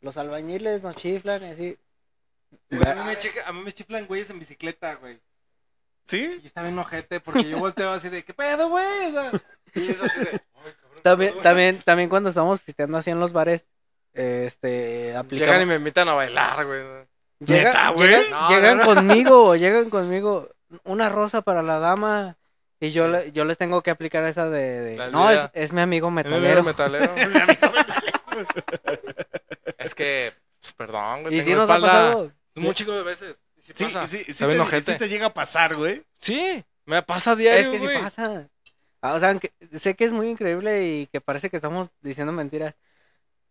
los 0.00 0.16
albañiles 0.16 0.82
nos 0.84 0.94
chiflan 0.96 1.42
y 1.42 1.46
así. 1.50 1.78
A 2.70 2.94
mí, 2.94 3.00
me 3.06 3.18
checa- 3.18 3.44
a 3.46 3.52
mí 3.52 3.60
me 3.60 3.72
chiflan 3.72 4.06
güeyes 4.06 4.30
en 4.30 4.38
bicicleta, 4.38 4.94
güey. 4.94 5.20
¿Sí? 6.06 6.40
Y 6.42 6.46
está 6.46 6.62
bien 6.62 6.78
ojete 6.78 7.20
porque 7.20 7.44
yo 7.50 7.58
volteo 7.58 7.90
así 7.92 8.08
de, 8.08 8.24
¿qué 8.24 8.32
pedo, 8.32 8.68
güey? 8.70 9.06
O 9.08 9.12
sea, 9.12 9.32
y 9.74 9.88
es 9.90 10.02
así 10.02 10.20
de, 10.20 10.40
También, 11.02 11.34
también, 11.42 11.82
también 11.82 12.08
cuando 12.08 12.30
estamos 12.30 12.60
pisteando 12.62 12.96
así 12.96 13.10
en 13.10 13.20
los 13.20 13.32
bares, 13.34 13.66
este, 14.14 15.14
aplicamos... 15.16 15.40
llegan 15.52 15.62
y 15.62 15.66
me 15.68 15.74
invitan 15.74 16.08
a 16.08 16.14
bailar, 16.14 16.64
güey. 16.64 16.80
Llega- 17.40 17.64
¿Neta, 17.64 17.90
güey? 17.90 18.08
llegan- 18.08 18.30
No, 18.30 18.48
llegan 18.48 18.78
no, 18.78 18.84
no. 18.84 18.94
conmigo, 18.94 19.56
llegan 19.56 19.90
conmigo, 19.90 20.48
una 20.84 21.08
rosa 21.10 21.42
para 21.42 21.62
la 21.62 21.78
dama. 21.80 22.37
Y 22.80 22.92
yo, 22.92 23.08
le- 23.08 23.32
yo 23.32 23.44
les 23.44 23.58
tengo 23.58 23.82
que 23.82 23.90
aplicar 23.90 24.24
esa 24.24 24.48
de, 24.48 24.80
de, 24.96 25.10
no, 25.10 25.30
es, 25.30 25.40
es 25.52 25.72
mi 25.72 25.80
amigo 25.80 26.08
Es 26.08 26.12
mi 26.12 26.16
metalero. 26.16 26.60
amigo 26.60 26.62
metalero. 26.62 27.14
es 29.78 29.94
que, 29.94 30.32
pues, 30.60 30.72
perdón, 30.74 31.22
güey. 31.24 31.38
Y 31.38 31.42
sí 31.42 31.54
nos 31.54 31.68
ha 31.68 31.78
pasado. 31.80 32.32
Un 32.56 32.74
chico 32.74 32.92
de 32.92 33.02
veces. 33.02 33.36
Y 33.56 33.62
sí 33.62 33.72
Sí, 33.76 33.84
pasa. 33.84 34.06
sí, 34.06 34.18
sí 34.18 34.44
te, 34.46 34.80
sí 34.80 34.96
te 34.98 35.08
llega 35.08 35.26
a 35.26 35.34
pasar, 35.34 35.74
güey. 35.76 36.02
Sí, 36.20 36.64
me 36.86 37.02
pasa 37.02 37.34
diario, 37.36 37.60
Es 37.62 37.68
que 37.68 37.78
sí 37.78 37.84
güey. 37.84 38.00
pasa. 38.02 38.48
Ah, 39.02 39.14
O 39.14 39.18
sea, 39.20 39.30
aunque- 39.30 39.52
sé 39.78 39.94
que 39.94 40.04
es 40.04 40.12
muy 40.12 40.28
increíble 40.28 40.84
y 40.86 41.06
que 41.06 41.20
parece 41.20 41.50
que 41.50 41.56
estamos 41.56 41.88
diciendo 42.00 42.32
mentiras, 42.32 42.74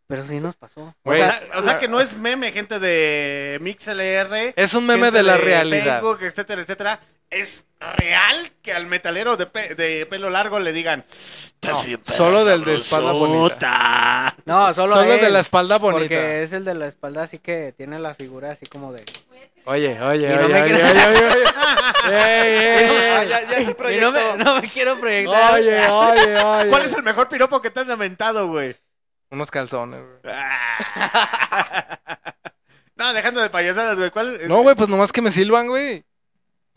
pero 0.08 0.26
sí 0.26 0.40
nos 0.40 0.56
pasó. 0.56 0.82
O 0.82 0.96
Güey, 1.04 1.22
o, 1.22 1.26
sea, 1.26 1.42
o 1.56 1.62
sea 1.62 1.78
que 1.80 1.88
no 1.88 2.00
es 2.02 2.16
meme, 2.18 2.52
gente 2.52 2.80
de 2.80 3.58
MixLR. 3.62 4.54
Es 4.56 4.74
un 4.74 4.86
meme 4.86 5.12
de 5.12 5.24
la 5.24 5.38
realidad. 5.38 6.02
Facebook, 6.02 6.20
etcétera, 6.24 6.62
etcétera. 6.62 7.00
Es 7.30 7.66
real 7.80 8.52
que 8.62 8.72
al 8.74 8.88
metalero 8.88 9.36
de, 9.38 9.46
pe- 9.48 9.76
de 9.76 10.06
pelo 10.06 10.30
largo 10.30 10.60
le 10.60 10.72
digan. 10.72 11.04
"Estás 11.10 11.80
No, 11.80 11.84
bien 11.84 12.00
perra 12.00 12.18
solo 12.18 12.46
del 12.46 12.64
de 12.64 12.76
espalda 12.76 13.12
sabrosota". 13.14 14.36
no, 14.46 14.74
solo, 14.74 14.94
Solo 14.94 15.14
él, 15.14 15.22
de 15.22 15.30
la 15.30 15.40
espalda 15.42 15.78
bonita. 15.78 16.00
Porque 16.04 16.44
es 16.44 16.54
el 16.54 16.64
de 16.64 16.74
la 16.74 16.88
espalda, 16.88 17.24
así 17.24 17.38
que 17.38 17.74
tiene 17.76 18.00
la 18.00 18.14
figura 18.16 18.52
así 18.52 18.66
como 18.66 18.94
de... 18.94 19.04
Oye, 19.66 20.00
oye, 20.02 20.28
Y 20.32 20.36
no 20.36 20.46
oye, 20.46 20.54
me 20.54 20.62
oye, 20.62 20.72
creas. 20.74 20.92
oye, 20.94 21.06
oye, 21.08 21.28
oye. 21.28 21.44
Ey, 22.08 22.64
ey, 22.64 22.90
Ah, 23.18 23.24
ya, 23.26 23.42
ya 23.42 23.56
se 23.58 23.62
Y 23.64 23.66
no 23.68 23.76
proyectó. 23.76 24.12
me, 24.38 24.44
no 24.44 24.62
me 24.62 24.70
quiero 24.70 24.98
proyectar. 24.98 25.54
Oye, 25.56 25.86
oye, 25.90 26.38
oye. 26.42 26.70
¿Cuál 26.70 26.86
es 26.86 26.94
el 26.94 27.04
mejor 27.04 27.28
piropo 27.28 27.62
que 27.62 27.70
te 27.70 27.82
han 27.82 27.90
lamentado, 27.90 28.48
güey? 28.48 28.78
Unos 29.30 29.52
calzones, 29.52 30.00
güey. 30.02 30.34
Ah. 30.34 32.00
no, 32.96 33.14
dejando 33.14 33.42
de 33.42 33.50
payasadas, 33.50 33.98
güey. 33.98 34.10
¿Cuál 34.12 34.34
es? 34.36 34.48
No, 34.48 34.62
güey, 34.62 34.76
pues 34.76 34.88
nomás 34.88 35.12
que 35.12 35.22
me 35.22 35.32
silban, 35.32 35.68
güey. 35.68 36.06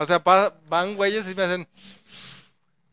O 0.01 0.05
sea, 0.05 0.23
pa- 0.23 0.53
van 0.67 0.95
güeyes 0.95 1.27
y 1.29 1.35
me 1.35 1.43
hacen... 1.43 1.67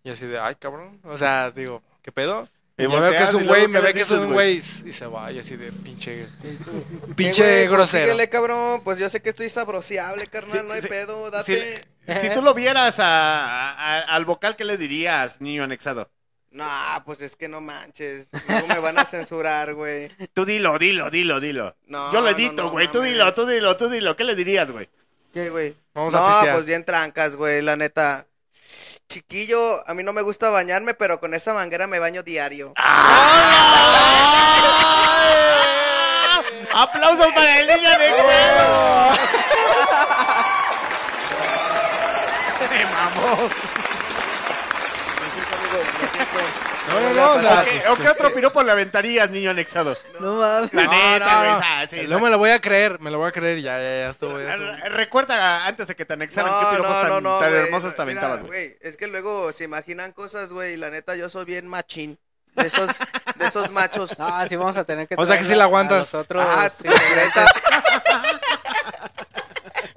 Y 0.04 0.10
así 0.10 0.26
de, 0.26 0.38
ay, 0.38 0.54
cabrón. 0.56 1.00
O 1.04 1.16
sea, 1.16 1.50
digo, 1.50 1.82
¿qué 2.02 2.12
pedo? 2.12 2.46
Y 2.76 2.82
yo 2.82 2.90
veo 3.00 3.10
que 3.10 3.22
es 3.24 3.32
un 3.34 3.46
güey, 3.46 3.62
¿qué 3.62 3.68
me 3.68 3.80
ve 3.80 3.92
que 3.94 4.02
es 4.02 4.10
un 4.10 4.32
güey? 4.32 4.58
y 4.58 4.92
se 4.92 5.06
va 5.06 5.32
y 5.32 5.38
así 5.38 5.56
de 5.56 5.72
pinche... 5.72 6.28
¿Qué, 6.42 7.14
Pinche? 7.14 7.42
Pues 7.42 7.70
grosero. 7.70 8.06
síguele, 8.06 8.28
cabrón. 8.28 8.82
Pues 8.84 8.98
yo 8.98 9.08
sé 9.08 9.22
que 9.22 9.30
estoy 9.30 9.48
sabrosiable, 9.48 10.26
carnal. 10.26 10.52
Sí, 10.52 10.58
no 10.66 10.74
hay 10.74 10.82
sí, 10.82 10.88
pedo, 10.88 11.26
Si, 11.44 11.54
date. 11.56 12.20
si 12.20 12.30
tú 12.32 12.42
lo 12.42 12.52
vieras 12.54 13.00
a- 13.00 13.72
a- 13.72 14.00
al 14.14 14.24
vocal, 14.26 14.54
¿qué 14.54 14.64
le 14.64 14.76
dirías, 14.76 15.40
niño 15.40 15.64
anexado? 15.64 16.10
No, 16.50 16.66
pues 17.04 17.20
es 17.22 17.36
que 17.36 17.48
no 17.48 17.60
manches. 17.60 18.28
Luego 18.48 18.66
me 18.68 18.78
van 18.80 18.98
a 18.98 19.04
censurar, 19.04 19.74
güey. 19.74 20.08
Tú 20.34 20.44
dilo, 20.44 20.78
dilo, 20.78 21.10
dilo, 21.10 21.40
dilo. 21.40 21.74
No, 21.86 22.12
Yo 22.12 22.20
lo 22.20 22.30
no, 22.30 22.36
edito, 22.36 22.62
no, 22.64 22.70
güey. 22.70 22.88
tú 22.90 23.00
dilo, 23.02 23.32
tú 23.34 23.46
dilo, 23.46 23.76
tú 23.76 23.88
dilo. 23.88 24.14
¿Qué 24.16 24.24
le 24.24 24.34
dirías, 24.34 24.70
güey? 24.72 24.88
¿Qué, 25.34 25.50
güey? 25.50 25.74
Vamos 25.98 26.14
a 26.14 26.18
no, 26.20 26.26
pistear. 26.28 26.54
pues 26.54 26.64
bien 26.64 26.84
trancas, 26.84 27.34
güey, 27.34 27.60
la 27.60 27.74
neta. 27.74 28.24
Chiquillo, 29.08 29.82
a 29.88 29.94
mí 29.94 30.04
no 30.04 30.12
me 30.12 30.22
gusta 30.22 30.48
bañarme, 30.48 30.94
pero 30.94 31.18
con 31.18 31.34
esa 31.34 31.52
manguera 31.52 31.88
me 31.88 31.98
baño 31.98 32.22
diario. 32.22 32.72
¡Aplausos 36.72 37.32
para 37.32 37.58
el 37.58 37.66
niño 37.66 37.90
anexado! 37.90 39.14
Se 42.60 42.84
mamó. 42.84 43.48
Me 45.18 45.30
siento, 45.34 45.56
amigo, 45.56 45.78
me 46.00 46.08
siento. 46.10 46.68
No, 46.88 47.00
no, 47.00 47.14
no, 47.14 47.32
o 47.34 47.40
sea, 47.40 47.60
¿O 47.60 47.64
qué, 47.64 47.88
o 47.90 47.96
qué 47.96 48.08
otro 48.08 48.32
piropo 48.34 48.62
le 48.62 48.72
aventarías, 48.72 49.30
niño 49.30 49.50
anexado? 49.50 49.96
No 50.20 50.36
mames. 50.38 50.72
La 50.74 50.84
No, 50.84 50.90
neta, 50.92 51.30
no, 51.32 51.38
güey. 51.38 51.50
no. 51.52 51.60
ah, 51.62 51.84
sí, 51.90 52.06
No 52.08 52.20
me 52.20 52.30
lo 52.30 52.38
voy 52.38 52.50
a 52.50 52.60
creer, 52.60 52.98
me 53.00 53.10
lo 53.10 53.18
voy 53.18 53.28
a 53.28 53.32
creer 53.32 53.58
y 53.58 53.62
ya, 53.62 53.78
ya, 53.78 53.82
ya 53.82 54.10
estuvo. 54.10 54.38
ya 54.40 54.52
estuvo. 54.54 54.72
Re- 54.72 54.88
Recuerda 54.90 55.66
antes 55.66 55.86
de 55.88 55.94
que 55.96 56.04
te 56.04 56.14
anexaran 56.14 56.50
No, 56.50 56.60
qué 56.70 56.76
piropos 56.76 56.96
no, 56.96 57.00
tan, 57.02 57.08
no, 57.10 57.20
no, 57.20 57.38
tan 57.38 57.50
güey. 57.50 57.62
hermosos 57.62 57.94
te 57.94 58.04
Mira, 58.04 58.20
aventabas, 58.20 58.44
güey. 58.46 58.76
Es 58.80 58.96
que 58.96 59.06
luego 59.06 59.52
se 59.52 59.64
imaginan 59.64 60.12
cosas, 60.12 60.52
güey, 60.52 60.74
y 60.74 60.76
la 60.76 60.90
neta 60.90 61.14
yo 61.16 61.28
soy 61.28 61.44
bien 61.44 61.66
machín. 61.68 62.18
De 62.54 62.66
esos, 62.66 62.90
de 63.36 63.46
esos 63.46 63.70
machos. 63.70 64.16
Ah, 64.18 64.44
sí 64.48 64.56
vamos 64.56 64.76
a 64.76 64.82
tener 64.84 65.06
que 65.06 65.14
O 65.16 65.24
sea 65.24 65.36
que 65.38 65.44
sí 65.44 65.48
traerla 65.50 65.58
la 65.58 65.64
a 65.64 65.66
aguantas. 65.66 65.98
Nosotros, 66.12 66.44
Ah, 66.44 66.68
sí, 66.70 66.88
neta. 66.88 67.46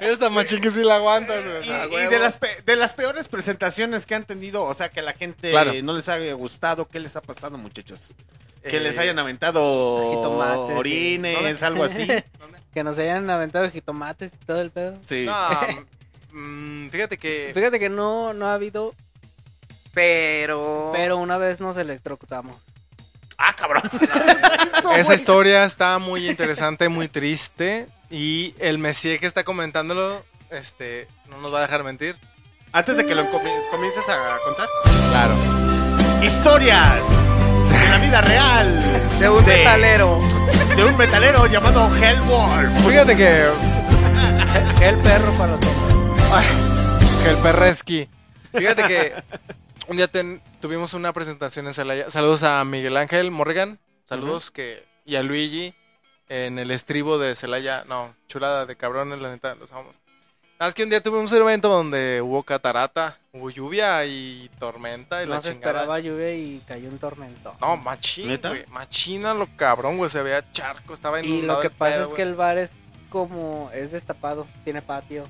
Eres 0.01 0.19
tan 0.19 0.33
machín 0.33 0.59
que 0.61 0.71
sí 0.71 0.83
la 0.83 0.95
aguantas, 0.95 1.43
güey. 1.53 1.67
Y, 1.67 1.71
A 1.71 1.85
y 1.85 1.89
huevo. 1.89 2.09
de 2.11 2.19
las 2.19 2.37
pe- 2.37 2.61
de 2.65 2.75
las 2.75 2.93
peores 2.93 3.27
presentaciones 3.27 4.05
que 4.05 4.15
han 4.15 4.25
tenido, 4.25 4.63
o 4.63 4.73
sea, 4.73 4.89
que 4.89 4.99
a 4.99 5.03
la 5.03 5.13
gente 5.13 5.51
Claro. 5.51 5.71
no 5.83 5.93
les 5.93 6.09
haya 6.09 6.33
gustado, 6.33 6.87
¿qué 6.87 6.99
les 6.99 7.15
ha 7.15 7.21
pasado, 7.21 7.57
muchachos? 7.57 8.13
Que 8.63 8.77
Eh, 8.77 8.79
les 8.79 8.97
hayan 8.97 9.17
aventado 9.19 10.11
jitomates, 10.11 10.77
orines, 10.77 11.59
sí. 11.59 11.65
algo 11.65 11.83
así. 11.83 12.07
que 12.73 12.83
nos 12.83 12.97
hayan 12.99 13.29
aventado 13.29 13.69
jitomates 13.69 14.33
y 14.33 14.45
todo 14.45 14.61
el 14.61 14.71
pedo. 14.71 14.97
Sí. 15.03 15.25
No, 15.25 15.49
mm, 16.31 16.89
fíjate 16.89 17.17
que... 17.17 17.51
Fíjate 17.53 17.79
que 17.79 17.89
no, 17.89 18.33
no 18.33 18.47
ha 18.47 18.53
habido, 18.55 18.93
Pero. 19.93 20.91
pero 20.93 21.17
una 21.17 21.37
vez 21.37 21.59
nos 21.59 21.77
electrocutamos. 21.77 22.55
Ah, 23.37 23.55
cabrón. 23.55 23.83
Eso, 24.77 24.93
Esa 24.93 25.03
güey. 25.03 25.15
historia 25.17 25.65
está 25.65 25.97
muy 25.99 26.29
interesante, 26.29 26.87
muy 26.89 27.07
triste. 27.07 27.87
Y 28.11 28.53
el 28.59 28.77
Messier 28.77 29.19
que 29.19 29.25
está 29.25 29.43
comentándolo, 29.43 30.25
este, 30.49 31.07
no 31.29 31.37
nos 31.37 31.53
va 31.53 31.59
a 31.59 31.61
dejar 31.61 31.83
mentir. 31.83 32.17
Antes 32.73 32.97
de 32.97 33.05
que 33.05 33.15
lo 33.15 33.23
comi- 33.31 33.69
comiences 33.71 34.03
a 34.09 34.37
contar. 34.45 34.67
Claro. 35.09 35.33
Historias 36.23 36.99
de 37.69 37.89
la 37.89 37.97
vida 37.97 38.21
real. 38.21 38.83
De 39.19 39.29
un 39.29 39.45
De- 39.45 39.57
metalero. 39.57 40.19
De 40.75 40.83
un 40.85 40.97
metalero 40.97 41.47
llamado 41.47 41.89
Hellwolf. 41.95 42.87
Fíjate 42.87 43.15
que, 43.15 43.45
el 44.81 44.95
perro 44.97 45.31
para 45.33 45.53
los 45.55 45.65
hombres. 45.65 47.27
el 47.27 47.35
perresqui. 47.37 48.09
Fíjate 48.53 48.83
que 48.87 49.13
un 49.87 49.97
día 49.97 50.07
ten- 50.09 50.41
tuvimos 50.59 50.93
una 50.93 51.13
presentación 51.13 51.67
en 51.67 51.73
Celaya. 51.73 52.09
Saludos 52.11 52.43
a 52.43 52.63
Miguel 52.65 52.97
Ángel 52.97 53.31
Morrigan. 53.31 53.79
Saludos 54.07 54.51
que 54.51 54.85
y 55.05 55.15
a 55.15 55.23
Luigi 55.23 55.73
en 56.33 56.59
el 56.59 56.71
estribo 56.71 57.17
de 57.19 57.35
Celaya. 57.35 57.83
No, 57.87 58.15
chulada 58.27 58.65
de 58.65 58.75
cabrones, 58.77 59.19
la 59.19 59.29
neta, 59.29 59.53
los 59.55 59.71
amamos. 59.71 59.95
Nada 60.59 60.67
más 60.69 60.73
que 60.73 60.83
un 60.83 60.89
día 60.89 61.01
tuvimos 61.03 61.31
un 61.33 61.41
evento 61.41 61.67
donde 61.69 62.21
hubo 62.21 62.43
catarata, 62.43 63.17
hubo 63.33 63.49
lluvia 63.49 64.05
y 64.05 64.49
tormenta 64.59 65.23
y 65.23 65.25
No 65.25 65.33
la 65.33 65.41
se 65.41 65.51
chingada. 65.53 65.71
esperaba 65.71 65.99
lluvia 65.99 66.33
y 66.35 66.61
cayó 66.67 66.87
un 66.87 66.99
tormento. 66.99 67.55
No, 67.59 67.75
machín, 67.77 68.27
¿Neta? 68.27 68.49
güey. 68.49 68.65
Machina 68.67 69.33
lo 69.33 69.47
cabrón, 69.57 69.97
güey. 69.97 70.09
Se 70.09 70.21
veía 70.21 70.49
charco, 70.51 70.93
estaba 70.93 71.19
Y 71.21 71.25
inundado. 71.27 71.57
lo 71.57 71.61
que 71.61 71.67
el 71.67 71.73
pasa 71.73 71.91
pedo, 71.93 72.01
es 72.03 72.07
güey. 72.09 72.15
que 72.17 72.21
el 72.23 72.35
bar 72.35 72.57
es 72.59 72.73
como, 73.09 73.69
es 73.73 73.91
destapado, 73.91 74.47
tiene 74.63 74.81
patio. 74.81 75.27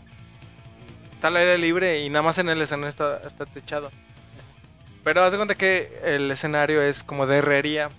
Está 1.15 1.29
al 1.29 1.37
aire 1.37 1.57
libre 1.57 2.01
y 2.03 2.09
nada 2.09 2.23
más 2.23 2.37
en 2.37 2.49
el 2.49 2.61
escenario 2.61 2.89
está, 2.89 3.21
está 3.25 3.45
techado. 3.45 3.89
Pero 5.03 5.23
haz 5.23 5.31
de 5.31 5.37
cuenta 5.37 5.55
que 5.55 5.97
el 6.03 6.29
escenario 6.29 6.81
es 6.81 7.03
como 7.03 7.25
de 7.25 7.37
herrería. 7.37 7.89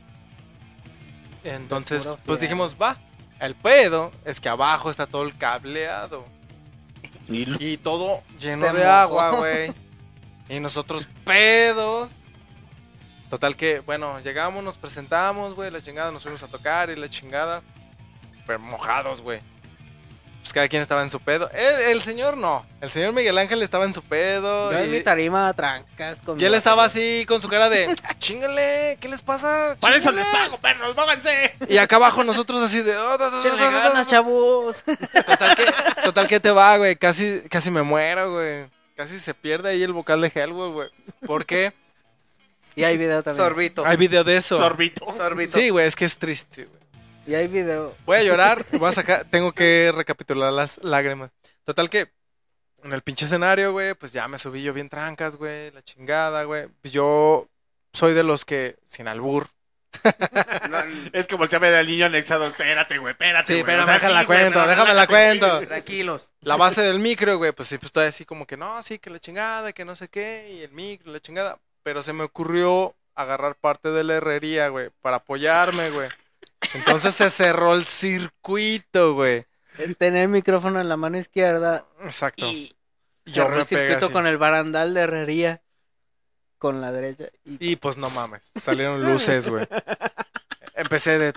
Entonces, 1.45 2.09
pues 2.25 2.41
dijimos, 2.41 2.77
va. 2.81 2.97
El 3.41 3.55
pedo 3.57 4.13
es 4.25 4.41
que 4.41 4.49
abajo 4.49 4.91
está 4.91 5.07
todo 5.07 5.25
el 5.25 5.37
cableado. 5.37 6.25
Y 7.29 7.73
Y 7.73 7.77
todo 7.77 8.23
lleno 8.39 8.67
Se 8.67 8.73
de 8.73 8.85
mojó. 8.85 8.91
agua, 8.91 9.31
güey. 9.31 9.73
Y 10.49 10.61
nosotros 10.61 11.09
pedos. 11.25 12.11
Total 13.31 13.57
que, 13.57 13.81
bueno, 13.81 14.21
llegamos, 14.21 14.63
nos 14.63 14.77
presentamos, 14.77 15.55
güey, 15.55 15.71
la 15.71 15.81
chingada, 15.83 16.11
nos 16.13 16.23
fuimos 16.23 16.43
a 16.43 16.49
tocar 16.49 16.91
y 16.91 16.97
la 16.97 17.09
chingada. 17.09 17.63
Pero 18.47 18.59
mojados, 18.59 19.23
güey. 19.23 19.41
Pues 20.43 20.53
cada 20.53 20.69
quien 20.69 20.83
estaba 20.83 21.03
en 21.03 21.11
su 21.11 21.21
pedo. 21.21 21.49
El, 21.53 21.75
el 21.93 22.03
señor 22.03 22.37
no. 22.37 22.67
El 22.81 22.91
señor 22.91 23.13
Miguel 23.13 23.39
Ángel 23.39 23.63
estaba 23.63 23.85
en 23.85 23.95
su 23.95 24.03
pedo. 24.03 24.73
Yo 24.73 24.79
en 24.79 24.89
y, 24.89 24.93
mi 24.93 25.01
tarima 25.01 25.53
trancas 25.55 26.19
con 26.21 26.41
y 26.41 26.45
él 26.45 26.55
estaba 26.55 26.85
así 26.85 27.25
con 27.29 27.41
su 27.41 27.49
cara 27.49 27.69
de, 27.69 27.95
chingale, 28.19 28.99
¿qué 29.01 29.09
les 29.09 29.23
pasa? 29.23 29.77
Para 29.81 29.95
eso 29.97 30.11
Chíngale". 30.11 30.29
les 30.29 30.41
pago, 30.43 30.59
perros, 30.59 30.95
pónganse. 30.97 31.55
Y 31.69 31.79
acá 31.79 31.95
abajo 31.97 32.25
nosotros 32.25 32.61
así 32.61 32.83
de... 32.83 32.97
"Oh, 32.97 33.17
da, 33.17 33.31
da, 33.31 33.31
da, 33.31 33.39
Échenle 33.39 33.57
da, 33.63 33.71
da, 33.71 33.79
da". 33.79 33.89
ganas, 33.91 34.07
chavos. 34.09 34.83
Total 34.85 35.57
que, 35.57 35.65
total 36.03 36.27
que 36.27 36.41
te 36.41 36.51
va, 36.51 36.77
güey. 36.77 36.97
Casi, 36.97 37.43
casi 37.49 37.71
me 37.71 37.83
muero, 37.83 38.33
güey. 38.33 38.67
Casi 38.97 39.21
se 39.21 39.35
pierde 39.35 39.71
ahí 39.71 39.83
el 39.85 39.93
vocal 39.93 40.21
de 40.21 40.33
Hellboy, 40.35 40.71
güey. 40.73 40.89
¿Por 41.25 41.47
qué? 41.47 41.73
Y 42.75 42.83
hay 42.83 42.97
video 42.97 43.23
también. 43.23 43.47
Sorbito. 43.47 43.87
Hay 43.87 43.97
video 43.97 44.25
de 44.25 44.37
eso. 44.39 44.59
Sorbito. 44.59 45.15
Sorbito. 45.15 45.53
Sí, 45.53 45.69
güey, 45.69 45.87
es 45.87 45.95
que 45.95 46.05
es 46.05 46.19
triste, 46.19 46.65
güey. 46.65 46.82
Y 47.27 47.35
hay 47.35 47.47
video. 47.47 47.95
Voy 48.05 48.19
a 48.19 48.23
llorar, 48.23 48.65
voy 48.79 48.89
a 48.89 48.93
sacar, 48.93 49.25
tengo 49.31 49.53
que 49.53 49.93
recapitular 49.95 50.53
las 50.53 50.79
lágrimas. 50.83 51.31
Total 51.65 51.89
que 51.89 52.11
en 52.83 52.93
el 52.93 53.03
pinche 53.03 53.27
escenario, 53.27 53.73
güey, 53.73 53.95
pues 53.95 54.13
ya 54.13 54.27
me 54.29 54.39
subí 54.39 54.63
yo 54.63 54.73
bien 54.73 54.89
trancas, 54.89 55.37
güey, 55.37 55.71
la 55.71 55.83
chingada, 55.83 56.45
güey. 56.45 56.67
Yo 56.83 57.49
soy 57.93 58.15
de 58.15 58.25
los 58.25 58.45
que, 58.45 58.77
sin 58.87 59.09
albur. 59.09 59.47
Es 61.13 61.27
que 61.27 61.37
ver 61.37 61.75
al 61.75 61.87
niño 61.87 62.07
anexado. 62.07 62.47
Espérate, 62.47 62.99
güey, 62.99 63.13
espérate, 63.13 63.47
Sí, 63.47 63.61
güey. 63.61 63.65
pero 63.67 63.83
O 63.83 63.85
sea, 63.85 63.95
déjala 63.95 64.21
sí, 64.21 64.27
cuento, 64.27 64.67
déjame 64.67 64.95
la 64.95 65.07
cuento. 65.07 65.61
Tranquilos. 65.61 66.31
La 66.41 66.57
base 66.57 66.81
del 66.81 66.99
micro, 66.99 67.37
güey, 67.37 67.53
pues 67.53 67.69
sí, 67.69 67.77
pues 67.77 67.87
estoy 67.87 68.07
así 68.07 68.25
como 68.25 68.47
que 68.47 68.57
no, 68.57 68.83
sí, 68.83 68.99
que 68.99 69.11
la 69.11 69.19
chingada, 69.19 69.73
que 69.73 69.85
no 69.85 69.95
sé 69.95 70.09
qué, 70.09 70.51
y 70.59 70.63
el 70.63 70.73
micro, 70.73 71.13
la 71.13 71.21
chingada. 71.21 71.59
Pero 71.83 72.03
se 72.03 72.13
me 72.13 72.25
ocurrió 72.25 72.95
agarrar 73.15 73.55
parte 73.57 73.91
de 73.91 74.03
la 74.05 74.15
herrería, 74.15 74.69
güey, 74.69 74.91
para 75.03 75.17
apoyarme, 75.19 75.91
güey. 75.91 76.09
Entonces 76.75 77.15
se 77.15 77.31
cerró 77.31 77.75
el 77.75 77.85
circuito, 77.85 79.15
güey. 79.15 79.47
Tener 79.99 80.23
el 80.23 80.29
micrófono 80.29 80.81
en 80.81 80.89
la 80.89 80.97
mano 80.97 81.19
izquierda. 81.19 81.87
Exacto. 82.03 82.47
Y 82.47 82.75
yo 83.25 83.47
el 83.47 83.65
circuito 83.65 84.13
con 84.13 84.27
el 84.27 84.39
barandal 84.39 84.95
de 84.95 85.01
herrería. 85.03 85.63
Con 86.59 86.81
la 86.81 86.93
derecha. 86.93 87.25
Y, 87.45 87.77
pues 87.77 87.97
no 87.97 88.09
mames. 88.11 88.43
Salieron 88.61 89.03
luces, 89.03 89.49
güey. 89.49 89.67
Empecé 90.75 91.19
de. 91.19 91.33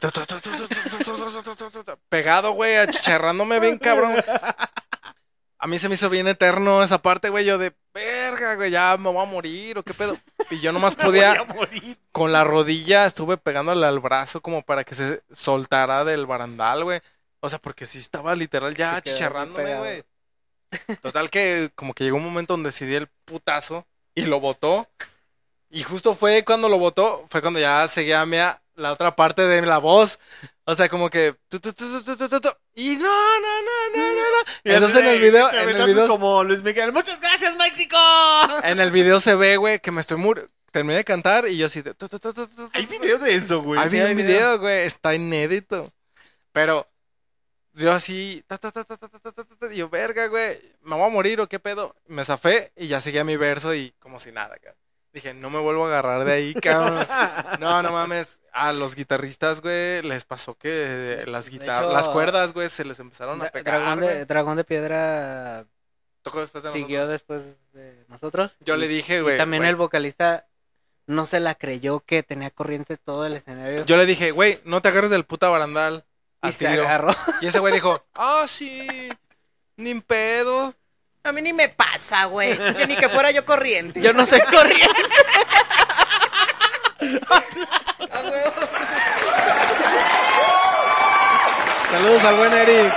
Pegado, 2.10 2.52
güey, 2.52 2.76
achicharrándome 2.76 3.60
bien, 3.60 3.78
cabrón. 3.80 4.16
A 5.58 5.68
mí 5.68 5.80
se 5.80 5.88
me 5.88 5.96
hizo 5.96 6.10
bien 6.10 6.28
eterno 6.28 6.84
esa 6.84 7.02
parte, 7.02 7.30
güey, 7.30 7.46
yo 7.46 7.58
de 7.58 7.74
verga, 7.94 8.56
güey, 8.56 8.72
ya 8.72 8.98
me 8.98 9.10
voy 9.10 9.24
a 9.24 9.30
morir 9.30 9.78
o 9.78 9.84
qué 9.84 9.94
pedo. 9.94 10.18
Y 10.52 10.60
yo 10.60 10.72
nomás 10.72 10.96
podía 10.96 11.30
Voy 11.44 11.50
a 11.50 11.54
morir. 11.54 11.98
con 12.12 12.32
la 12.32 12.44
rodilla 12.44 13.06
estuve 13.06 13.38
pegándole 13.38 13.86
al 13.86 14.00
brazo 14.00 14.42
como 14.42 14.64
para 14.64 14.84
que 14.84 14.96
se 14.96 15.24
soltara 15.32 16.04
del 16.04 16.26
barandal, 16.26 16.84
güey. 16.84 17.02
O 17.40 17.50
sea, 17.50 17.60
porque 17.60 17.86
sí 17.86 18.00
estaba 18.00 18.36
literal 18.36 18.76
ya 18.76 19.02
pegado. 19.02 19.80
güey. 19.80 20.04
Total 21.02 21.30
que 21.30 21.72
como 21.76 21.94
que 21.94 22.04
llegó 22.04 22.18
un 22.18 22.26
momento 22.26 22.54
donde 22.54 22.70
decidí 22.70 22.96
el 22.96 23.08
putazo 23.24 23.86
y 24.14 24.26
lo 24.26 24.40
botó. 24.40 24.88
Y 25.70 25.84
justo 25.84 26.16
fue 26.16 26.44
cuando 26.44 26.70
lo 26.70 26.78
botó, 26.80 27.26
fue 27.30 27.42
cuando 27.42 27.60
ya 27.60 27.88
seguía 27.88 28.26
mía 28.26 28.62
la 28.76 28.92
otra 28.92 29.16
parte 29.16 29.44
de 29.44 29.62
la 29.62 29.78
voz. 29.78 30.20
O 30.68 30.74
sea, 30.74 30.90
como 30.90 31.10
que. 31.12 31.36
Y 32.74 32.96
no, 32.98 33.40
no, 33.40 33.62
no, 33.62 33.90
no, 33.96 34.14
no, 34.14 34.16
no. 34.16 34.52
Y 34.64 34.72
entonces 34.72 35.04
en 35.04 35.10
el 35.10 35.22
video. 35.22 35.52
En 35.52 35.70
el 35.70 35.88
video 35.88 36.08
como 36.08 36.44
Luis 36.44 36.64
Miguel. 36.64 36.92
¡Muchas 36.92 37.22
gracias, 37.22 37.56
México! 37.56 37.98
En 38.64 38.80
el 38.80 38.90
video 38.90 39.20
se 39.20 39.36
ve, 39.36 39.58
güey, 39.58 39.80
que 39.80 39.92
me 39.92 40.02
estoy 40.02 40.18
muriendo. 40.18 40.52
Terminé 40.72 40.96
de 40.96 41.06
cantar 41.06 41.48
y 41.48 41.58
yo 41.58 41.68
así. 41.68 41.82
De... 41.82 41.96
Hay 42.74 42.86
video 42.88 43.18
de 43.20 43.36
eso, 43.36 43.62
güey. 43.62 43.80
Hay, 43.80 43.90
sí, 43.90 44.14
video, 44.16 44.60
güey. 44.60 44.86
Está 44.86 45.14
inédito. 45.14 45.94
Pero 46.52 46.90
yo 47.74 47.92
así. 47.94 48.44
Y 49.72 49.76
yo, 49.76 49.88
verga, 49.90 50.28
güey. 50.28 50.60
¿Me 50.82 50.96
voy 50.96 51.06
a 51.06 51.10
morir 51.10 51.40
o 51.42 51.48
qué 51.48 51.60
pedo? 51.60 51.96
Me 52.08 52.26
zafé 52.26 52.74
y 52.76 52.88
ya 52.88 53.00
seguía 53.00 53.24
mi 53.24 53.38
verso 53.38 53.74
y 53.76 53.94
como 54.00 54.20
si 54.20 54.32
nada, 54.32 54.58
güey. 54.62 54.74
Dije, 55.16 55.34
no 55.34 55.50
me 55.50 55.60
vuelvo 55.60 55.86
a 55.86 55.88
agarrar 55.88 56.26
de 56.26 56.34
ahí, 56.34 56.54
cabrón. 56.54 57.08
No, 57.62 57.82
no 57.82 57.92
mames. 57.94 58.38
A 58.52 58.72
los 58.74 58.96
guitarristas, 58.96 59.62
güey, 59.62 60.02
les 60.02 60.26
pasó 60.26 60.56
que 60.58 61.24
las 61.28 61.50
guitarras, 61.50 61.92
las 61.92 62.08
cuerdas, 62.10 62.54
güey, 62.54 62.70
se 62.70 62.84
les 62.86 63.00
empezaron 63.00 63.42
a 63.42 63.50
pegar. 63.50 63.80
Dragón, 63.82 64.00
güey. 64.02 64.16
de, 64.16 64.26
Dragón 64.26 64.58
de 64.58 64.64
Piedra 64.66 65.66
Tocó 66.22 66.40
después 66.42 66.64
de 66.66 66.70
siguió 66.72 67.00
nosotros. 67.06 67.10
después 67.12 67.42
de 67.74 68.06
nosotros. 68.10 68.58
Yo 68.60 68.76
Y- 68.76 68.80
le 68.80 68.88
dije, 68.90 69.18
y 69.18 69.22
güey. 69.22 69.38
también 69.38 69.62
güey, 69.62 69.70
el 69.70 69.76
vocalista 69.78 70.48
no 71.08 71.26
se 71.26 71.40
la 71.40 71.56
creyó 71.56 72.00
que 72.02 72.24
tenía 72.24 72.50
corriente 72.50 72.98
todo 72.98 73.26
el 73.26 73.34
escenario. 73.36 73.86
Yo 73.86 73.96
le 73.98 74.06
dije, 74.06 74.32
güey, 74.32 74.60
no 74.66 74.82
te 74.82 74.88
agarres 74.90 75.12
del 75.12 75.24
puta 75.26 75.50
barandal. 75.50 76.04
y 76.44 76.52
se 76.52 76.68
tiro". 76.68 76.84
agarró. 76.84 77.14
Y 77.42 77.48
ese 77.48 77.60
güey 77.60 77.74
dijo, 77.74 78.06
ah, 78.14 78.46
sí, 78.48 79.10
ni 79.78 79.96
pedo. 80.02 80.74
A 81.26 81.32
mí 81.32 81.42
ni 81.42 81.54
me 81.54 81.70
pasa, 81.70 82.26
güey. 82.26 82.56
Que 82.76 82.86
ni 82.88 82.96
que 82.96 83.10
fuera 83.10 83.32
yo 83.32 83.44
corriente. 83.44 84.00
Yo 84.00 84.14
no 84.14 84.26
soy 84.26 84.40
corriente. 84.52 85.02
Saludos 91.92 92.24
al 92.24 92.36
buen 92.36 92.54
Eric. 92.54 92.94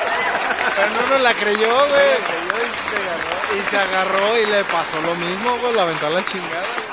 Pero 0.77 0.91
no 0.91 1.07
nos 1.11 1.21
la 1.21 1.35
creyó, 1.35 1.89
güey. 1.89 3.59
Y 3.59 3.71
se 3.71 3.79
agarró 3.79 4.39
y 4.39 4.47
le 4.47 4.65
pasó 4.65 5.01
lo 5.03 5.15
mismo, 5.15 5.57
güey. 5.59 5.75
La 5.75 5.83
aventó 5.83 6.07
a 6.07 6.11
la 6.11 6.25
chingada. 6.25 6.67
güey. 6.67 6.89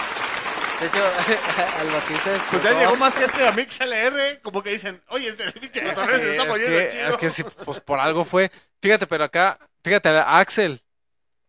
De 0.80 0.88
hecho, 0.88 1.04
al 1.80 1.90
bajista 1.90 2.30
Pues 2.52 2.64
ya 2.64 2.72
llegó 2.80 2.96
más 2.98 3.16
gente 3.16 3.48
a 3.48 3.52
MixLR, 3.54 4.42
como 4.42 4.62
que 4.62 4.72
dicen, 4.72 5.02
oye, 5.08 5.30
este 5.30 5.50
pinche 5.54 5.80
se 5.80 5.86
que, 5.86 5.90
está 5.90 6.02
es 6.02 6.48
poniendo 6.50 6.78
que, 6.78 6.90
chido. 6.90 7.10
es 7.10 7.18
que 7.18 7.30
sí, 7.30 7.44
pues 7.64 7.80
por 7.80 8.00
algo 8.00 8.26
fue. 8.26 8.52
Fíjate, 8.82 9.08
pero 9.08 9.24
acá, 9.24 9.58
fíjate, 9.84 10.10
Axel 10.26 10.82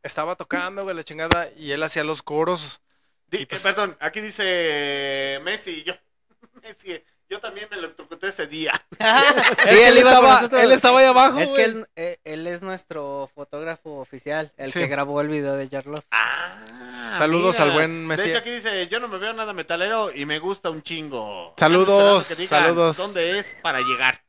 estaba 0.07 0.37
tocando, 0.37 0.83
güey, 0.85 0.95
la 0.97 1.03
chingada. 1.05 1.49
Y 1.57 1.73
él 1.73 1.83
hacía 1.83 2.05
los 2.05 2.23
coros. 2.23 2.81
Di- 3.29 3.39
y 3.39 3.47
pues- 3.47 3.61
eh, 3.61 3.65
perdón, 3.65 3.97
aquí 4.01 4.21
dice 4.21 5.41
Messi, 5.43 5.83
yo, 5.85 5.95
Messi, 6.63 7.03
yo 7.29 7.41
también 7.41 7.67
me 7.71 7.77
electrocuté 7.77 8.29
ese 8.29 8.47
día. 8.47 8.73
Que 9.65 9.89
él 9.89 9.99
estaba, 9.99 10.49
él 10.63 10.73
estaba 10.73 11.01
ahí 11.01 11.07
abajo, 11.07 11.39
Es 11.41 11.51
güey. 11.51 11.57
que 11.65 11.71
él, 11.71 11.87
eh, 11.97 12.19
él 12.25 12.47
es 12.47 12.63
nuestro 12.63 13.29
fotógrafo 13.35 13.99
oficial, 13.99 14.53
el 14.57 14.73
Sí. 14.73 14.79
que 14.79 14.87
grabó 14.87 15.21
el 15.21 15.29
video 15.29 15.55
de 15.57 15.69
Jarlot. 15.69 16.05
Ah, 16.13 17.15
Saludos 17.19 17.57
mira. 17.57 17.65
al 17.65 17.73
buen 17.73 18.07
Messi. 18.07 18.23
De 18.25 18.29
hecho, 18.31 18.39
aquí 18.39 18.51
dice, 18.51 18.87
yo 18.89 19.01
no 19.01 19.09
me 19.09 19.19
veo 19.19 19.33
nada 19.33 19.53
metalero 19.53 20.13
y 20.15 20.25
me 20.25 20.39
gusta 20.39 20.71
un 20.71 20.83
chingo. 20.83 21.55
Saludos, 21.59 22.29
digan 22.37 22.47
saludos. 22.65 22.97
¿Dónde 22.97 23.39
es 23.41 23.57
para 23.63 23.81
llegar? 23.81 24.23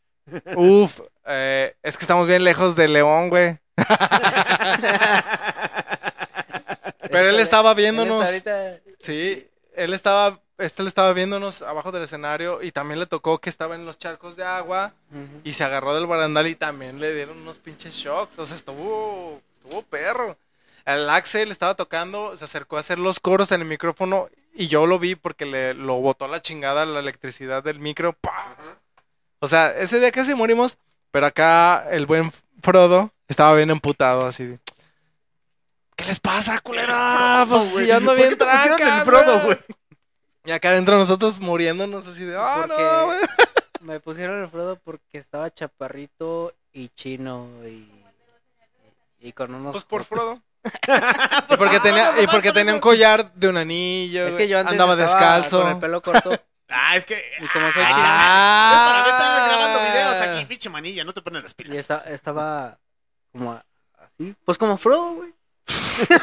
Uf, 0.56 1.02
eh, 1.26 1.76
es 1.84 1.98
que 1.98 2.04
estamos 2.04 2.28
bien 2.28 2.44
lejos 2.44 2.76
de 2.76 2.88
León, 2.88 3.30
güey. 3.30 3.58
Pero 7.10 7.30
él 7.30 7.40
estaba 7.40 7.74
viéndonos. 7.74 8.28
Sí, 9.00 9.48
él 9.74 9.94
estaba, 9.94 10.40
este 10.58 10.84
le 10.84 10.90
estaba 10.90 11.14
viéndonos 11.14 11.62
abajo 11.62 11.92
del 11.92 12.04
escenario 12.04 12.62
y 12.62 12.72
también 12.72 13.00
le 13.00 13.06
tocó 13.06 13.40
que 13.40 13.50
estaba 13.50 13.76
en 13.76 13.86
los 13.86 13.98
charcos 13.98 14.36
de 14.36 14.44
agua 14.44 14.94
y 15.44 15.54
se 15.54 15.64
agarró 15.64 15.96
del 15.96 16.08
barandal 16.08 16.48
y 16.48 16.56
también 16.56 17.00
le 17.00 17.14
dieron 17.14 17.38
unos 17.40 17.60
pinches 17.60 17.94
shocks. 17.94 18.40
O 18.40 18.46
sea, 18.46 18.58
estuvo, 18.58 19.42
estuvo 19.56 19.82
perro. 19.84 20.38
El 20.86 21.10
Axel 21.10 21.52
estaba 21.52 21.76
tocando, 21.76 22.36
se 22.38 22.46
acercó 22.46 22.78
a 22.78 22.80
hacer 22.80 22.98
los 22.98 23.20
coros 23.20 23.52
en 23.52 23.62
el 23.62 23.68
micrófono 23.68 24.30
y 24.54 24.68
yo 24.68 24.88
lo 24.88 25.00
vi 25.00 25.16
porque 25.16 25.46
le 25.46 25.74
lo 25.74 25.96
botó 25.96 26.28
la 26.28 26.42
chingada 26.42 26.86
la 26.86 27.00
electricidad 27.00 27.64
del 27.64 27.80
micro. 27.80 28.14
¡pah! 28.14 28.56
O 29.40 29.48
sea, 29.48 29.72
ese 29.78 30.00
día 30.00 30.12
casi 30.12 30.34
morimos, 30.34 30.78
pero 31.12 31.28
acá 31.28 31.88
el 31.92 32.06
buen 32.06 32.32
Frodo 32.62 33.12
estaba 33.28 33.54
bien 33.56 33.70
emputado 33.70 34.26
así. 34.26 34.46
de, 34.46 34.60
¿Qué 35.96 36.06
les 36.06 36.20
pasa, 36.20 36.60
culera? 36.60 37.46
Frodo, 37.48 37.64
Pues 37.72 37.86
si 37.86 37.92
ando 37.92 38.12
¿Por 38.12 38.18
bien 38.18 38.30
qué 38.30 38.36
te 38.36 38.46
pusieron 38.46 38.78
tranca, 38.78 39.00
el 39.00 39.06
Frodo, 39.06 39.40
güey? 39.42 39.58
Y 40.46 40.52
acá 40.52 40.70
adentro 40.70 40.98
nosotros 40.98 41.40
muriéndonos 41.40 42.08
así 42.08 42.24
de, 42.24 42.38
ah, 42.38 42.64
Porque 42.66 42.82
no, 42.82 43.06
güey. 43.06 43.20
me 43.82 44.00
pusieron 44.00 44.42
el 44.42 44.50
Frodo 44.50 44.78
porque 44.78 45.18
estaba 45.18 45.54
chaparrito 45.54 46.54
y 46.72 46.90
chino 46.90 47.48
y, 47.66 47.90
Y 49.20 49.34
con 49.34 49.54
unos... 49.54 49.74
Pues 49.74 49.84
por 49.84 50.06
Frodo. 50.06 50.42
y 51.50 51.58
porque 51.58 51.80
tenía, 51.80 52.22
y 52.22 52.28
porque 52.28 52.52
tenía 52.52 52.74
un 52.74 52.80
collar 52.80 53.34
de 53.34 53.50
un 53.50 53.58
anillo. 53.58 54.28
Es 54.28 54.36
que 54.36 54.48
yo 54.48 54.60
antes 54.60 54.74
andaba 54.74 54.94
estaba 54.94 55.36
descalzo. 55.38 55.62
con 55.62 55.72
el 55.72 55.78
pelo 55.80 56.02
corto. 56.02 56.32
Ah, 56.70 56.96
es 56.98 57.06
que. 57.06 57.16
Y 57.40 57.48
como 57.48 57.72
soy 57.72 57.84
Ah, 57.86 57.92
Ah. 57.96 58.88
para 58.90 59.04
mí 59.04 59.10
están 59.10 59.48
grabando 59.48 59.80
videos 59.92 60.22
aquí, 60.22 60.46
pinche 60.46 60.70
manilla, 60.70 61.04
no 61.04 61.14
te 61.14 61.22
pones 61.22 61.44
las 61.44 61.54
Y 61.54 61.56
pilas. 61.56 61.78
esta- 61.80 62.04
estaba 62.08 62.78
como 63.32 63.62
así. 63.98 64.36
Pues 64.46 64.58
como 64.58 64.78
Frodo, 64.78 65.14
güey. 65.16 65.34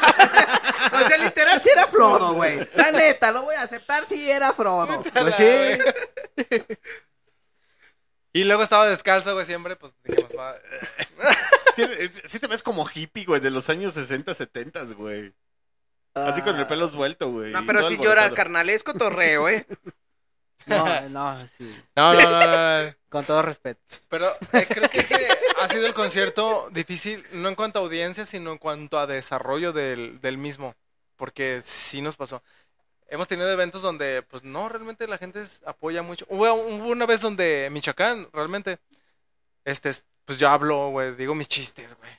O 0.92 0.98
sea, 0.98 1.16
literal, 1.18 1.60
sí 1.60 1.68
era 1.72 1.86
Frodo, 1.86 2.34
güey. 2.34 2.60
La 2.76 2.92
neta, 2.92 3.32
lo 3.32 3.42
voy 3.42 3.56
a 3.56 3.62
aceptar 3.62 4.04
si 4.04 4.30
era 4.30 4.52
Frodo. 4.52 5.02
Pues 5.02 5.34
sí. 5.34 5.78
Y 8.32 8.44
luego 8.44 8.62
estaba 8.62 8.86
descalzo, 8.86 9.32
güey, 9.34 9.46
siempre, 9.46 9.76
pues 9.76 9.92
dijimos, 10.04 10.30
va. 10.38 10.56
Sí 12.28 12.38
te 12.38 12.46
ves 12.46 12.62
como 12.62 12.86
hippie, 12.92 13.24
güey, 13.24 13.40
de 13.40 13.50
los 13.50 13.68
años 13.70 13.94
60, 13.94 14.32
70, 14.34 14.84
güey. 14.94 15.34
Así 16.14 16.40
con 16.42 16.54
el 16.56 16.66
pelo 16.68 16.86
suelto, 16.88 17.30
güey. 17.30 17.50
No, 17.52 17.62
y 17.62 17.66
pero 17.66 17.82
si 17.82 17.98
llora, 17.98 18.30
carnal, 18.30 18.68
es 18.70 18.84
cotorreo, 18.84 19.48
¿eh? 19.48 19.66
No, 20.66 21.00
no, 21.10 21.48
sí. 21.48 21.82
No, 21.96 22.14
no, 22.14 22.20
no, 22.30 22.46
no, 22.46 22.82
no. 22.84 22.94
Con 23.08 23.24
todo 23.24 23.42
respeto. 23.42 23.80
Pero 24.08 24.26
eh, 24.52 24.66
creo 24.68 24.88
que 24.90 25.00
ese 25.00 25.28
ha 25.60 25.68
sido 25.68 25.86
el 25.86 25.94
concierto 25.94 26.68
difícil, 26.70 27.24
no 27.32 27.48
en 27.48 27.54
cuanto 27.54 27.78
a 27.78 27.82
audiencia, 27.82 28.24
sino 28.26 28.52
en 28.52 28.58
cuanto 28.58 28.98
a 28.98 29.06
desarrollo 29.06 29.72
del, 29.72 30.20
del 30.20 30.38
mismo. 30.38 30.74
Porque 31.16 31.60
sí 31.62 32.02
nos 32.02 32.16
pasó. 32.16 32.42
Hemos 33.06 33.28
tenido 33.28 33.48
eventos 33.50 33.82
donde, 33.82 34.22
pues 34.22 34.42
no, 34.42 34.68
realmente 34.68 35.06
la 35.06 35.18
gente 35.18 35.44
apoya 35.66 36.02
mucho. 36.02 36.26
Hubo, 36.28 36.52
hubo 36.54 36.88
una 36.88 37.06
vez 37.06 37.20
donde 37.20 37.68
Michoacán, 37.70 38.28
realmente, 38.32 38.78
este, 39.64 39.90
es- 39.90 40.04
pues 40.24 40.38
yo 40.38 40.48
hablo, 40.48 40.88
güey, 40.88 41.14
digo 41.14 41.34
mis 41.34 41.48
chistes, 41.48 41.94
güey. 41.98 42.10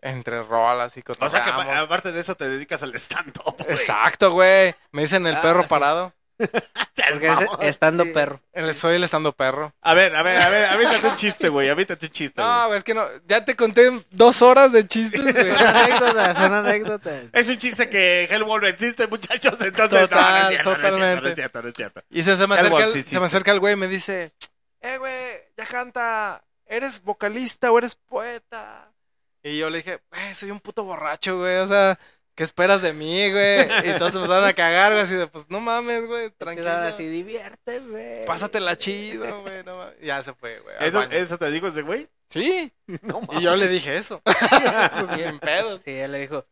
Entre 0.00 0.42
rolas 0.42 0.96
y 0.96 1.04
O 1.20 1.30
sea 1.30 1.44
que 1.44 1.50
aparte 1.50 2.10
de 2.10 2.18
eso 2.20 2.34
te 2.34 2.48
dedicas 2.48 2.82
al 2.82 2.92
stand-up. 2.96 3.54
Exacto, 3.68 4.32
güey. 4.32 4.74
Me 4.90 5.02
dicen 5.02 5.24
el 5.28 5.36
Ah, 5.36 5.42
perro 5.42 5.62
sí. 5.62 5.68
parado. 5.68 6.12
Porque 7.12 7.28
es 7.28 7.38
estando 7.68 8.04
perro. 8.12 8.40
El- 8.52 8.74
Soy 8.74 8.96
el 8.96 9.04
estando 9.04 9.32
perro. 9.32 9.74
A 9.82 9.92
ver, 9.94 10.14
a 10.16 10.22
ver, 10.22 10.40
a 10.40 10.48
ver, 10.48 10.66
avítate 10.66 11.08
un 11.08 11.16
chiste, 11.16 11.48
güey, 11.48 11.68
avítate 11.68 12.06
un 12.06 12.12
chiste, 12.12 12.40
No, 12.40 12.66
güey. 12.66 12.78
es 12.78 12.84
que 12.84 12.94
no. 12.94 13.04
Ya 13.26 13.44
te 13.44 13.54
conté 13.56 14.04
dos 14.10 14.40
horas 14.42 14.72
de 14.72 14.86
chistes, 14.86 15.20
güey. 15.22 15.56
Son 15.56 15.66
anécdotas, 15.68 16.36
son 16.36 16.54
anécdotas. 16.54 17.24
Es 17.32 17.48
un 17.48 17.58
chiste 17.58 17.88
que 17.88 18.24
Hellwall 18.30 18.64
existe, 18.66 19.06
muchachos, 19.08 19.54
entonces 19.60 20.00
Total, 20.08 20.20
no, 20.20 20.30
no 20.30 20.42
es 20.42 20.48
cierto, 20.48 20.70
no 20.70 20.74
es 20.74 20.80
cierto, 20.80 20.88
totalmente. 20.96 21.22
no 21.22 21.28
es 21.28 21.34
cierto, 21.34 21.62
no 21.62 21.68
es 21.68 21.74
cierto. 21.74 22.02
Y 22.10 22.22
se, 22.22 22.36
se 22.36 22.46
me, 22.46 22.54
acerca 22.54 22.84
el, 22.84 22.92
sí 22.92 23.02
se 23.02 23.20
me 23.20 23.26
acerca 23.26 23.50
el 23.52 23.60
güey 23.60 23.74
y 23.74 23.76
me 23.76 23.88
dice, 23.88 24.32
eh, 24.80 24.98
güey, 24.98 25.12
ya 25.56 25.66
canta, 25.66 26.44
¿eres 26.66 27.02
vocalista 27.02 27.70
o 27.72 27.78
eres 27.78 27.96
poeta? 27.96 28.90
Y 29.42 29.58
yo 29.58 29.70
le 29.70 29.78
dije, 29.78 30.00
güey, 30.10 30.34
soy 30.34 30.50
un 30.50 30.60
puto 30.60 30.84
borracho, 30.84 31.38
güey, 31.38 31.56
o 31.56 31.66
sea, 31.68 31.98
¿qué 32.34 32.42
esperas 32.44 32.82
de 32.82 32.92
mí, 32.92 33.30
güey? 33.30 33.62
Y 33.88 33.98
todos 33.98 34.12
se 34.12 34.18
empezaron 34.18 34.44
a 34.44 34.52
cagar, 34.54 34.92
güey, 34.92 35.02
así 35.04 35.14
de, 35.14 35.26
pues, 35.26 35.48
no 35.50 35.60
mames, 35.60 36.06
güey, 36.06 36.30
tranquilo. 36.30 36.70
Así, 36.70 37.06
divierte, 37.06 37.80
güey. 37.80 38.24
Pásatela 38.26 38.76
chido, 38.76 39.42
güey, 39.42 39.62
no 39.64 39.74
mames. 39.74 39.94
Ya 40.02 40.22
se 40.22 40.32
fue, 40.34 40.60
güey. 40.60 40.74
¿Eso. 40.80 41.02
¿Eso 41.10 41.38
te 41.38 41.50
dijo 41.50 41.66
ese 41.68 41.82
güey? 41.82 42.08
Sí. 42.28 42.72
No 43.02 43.20
mames. 43.20 43.40
Y 43.40 43.42
yo 43.42 43.56
le 43.56 43.68
dije 43.68 43.96
eso. 43.96 44.22
Sin 45.16 45.38
pedos. 45.38 45.82
Sí, 45.84 45.90
él 45.90 46.12
le 46.12 46.18
dijo, 46.20 46.46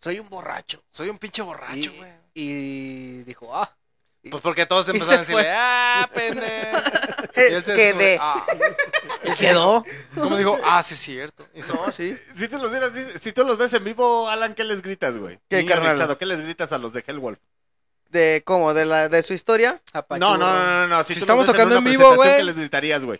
soy 0.00 0.18
un 0.18 0.28
borracho. 0.28 0.82
Soy 0.90 1.08
un 1.08 1.18
pinche 1.18 1.42
borracho, 1.42 1.76
Y, 1.76 1.96
güey. 1.96 2.12
y 2.34 3.22
dijo, 3.22 3.54
ah. 3.56 3.76
Pues 4.30 4.42
porque 4.42 4.66
todos 4.66 4.86
Y 4.88 4.90
empezaron 4.92 5.16
a 5.16 5.20
decirle, 5.20 5.42
fue. 5.42 5.52
ah, 5.54 6.10
pendejo. 6.14 6.78
Quedé. 7.74 8.18
"Ah". 8.20 8.44
Quedó. 9.38 9.84
Como 10.14 10.36
dijo, 10.36 10.58
ah, 10.64 10.82
sí 10.82 10.94
es 10.94 11.00
cierto. 11.00 11.46
Y 11.54 11.60
No, 11.60 11.90
sí. 11.92 12.16
Si 12.36 12.48
tú 12.48 12.58
los 12.58 12.70
vieras, 12.70 12.92
si 13.20 13.32
tú 13.32 13.44
los 13.44 13.58
ves 13.58 13.72
en 13.74 13.84
vivo, 13.84 14.28
Alan, 14.28 14.54
¿qué 14.54 14.64
les 14.64 14.82
gritas, 14.82 15.18
güey? 15.18 15.38
¿Qué, 15.48 15.64
carnal? 15.66 16.16
¿Qué 16.18 16.26
les 16.26 16.40
gritas 16.42 16.72
a 16.72 16.78
los 16.78 16.92
de 16.92 17.04
Hellwolf? 17.06 17.38
¿De 18.10 18.42
cómo? 18.46 18.74
¿De, 18.74 18.84
la, 18.84 19.08
de 19.08 19.22
su 19.24 19.34
historia? 19.34 19.82
No, 20.10 20.36
no, 20.36 20.38
no, 20.38 20.64
no, 20.64 20.86
no. 20.86 21.02
Si, 21.02 21.14
Si 21.14 21.20
tú 21.20 21.24
estamos 21.24 21.46
los 21.46 21.54
ves 21.54 21.56
tocando 21.56 21.74
en, 21.76 21.82
una 21.82 21.90
en 21.90 21.98
vivo, 21.98 22.14
güey. 22.14 22.36
¿qué 22.36 22.44
les 22.44 22.56
gritarías, 22.56 23.04
güey? 23.04 23.18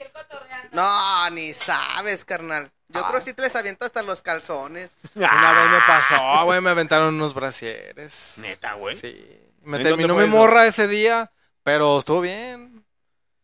No, 0.70 1.30
ni 1.30 1.52
sabes, 1.52 2.24
carnal. 2.24 2.70
Yo 2.88 3.02
creo 3.02 3.18
que 3.18 3.24
sí 3.24 3.34
te 3.34 3.42
les 3.42 3.56
aviento 3.56 3.84
hasta 3.84 4.02
los 4.02 4.22
calzones. 4.22 4.92
Una 5.16 5.52
vez 5.52 5.70
me 5.70 5.78
pasó, 5.86 6.44
güey, 6.44 6.60
me 6.60 6.70
aventaron 6.70 7.14
unos 7.14 7.34
brasieres. 7.34 8.34
Neta, 8.36 8.74
güey. 8.74 8.96
Sí. 8.96 9.40
Me 9.64 9.78
¿En 9.78 9.82
terminó 9.82 10.14
mi 10.14 10.24
eso? 10.24 10.30
morra 10.36 10.66
ese 10.66 10.86
día, 10.88 11.30
pero 11.62 11.98
estuvo 11.98 12.20
bien. 12.20 12.84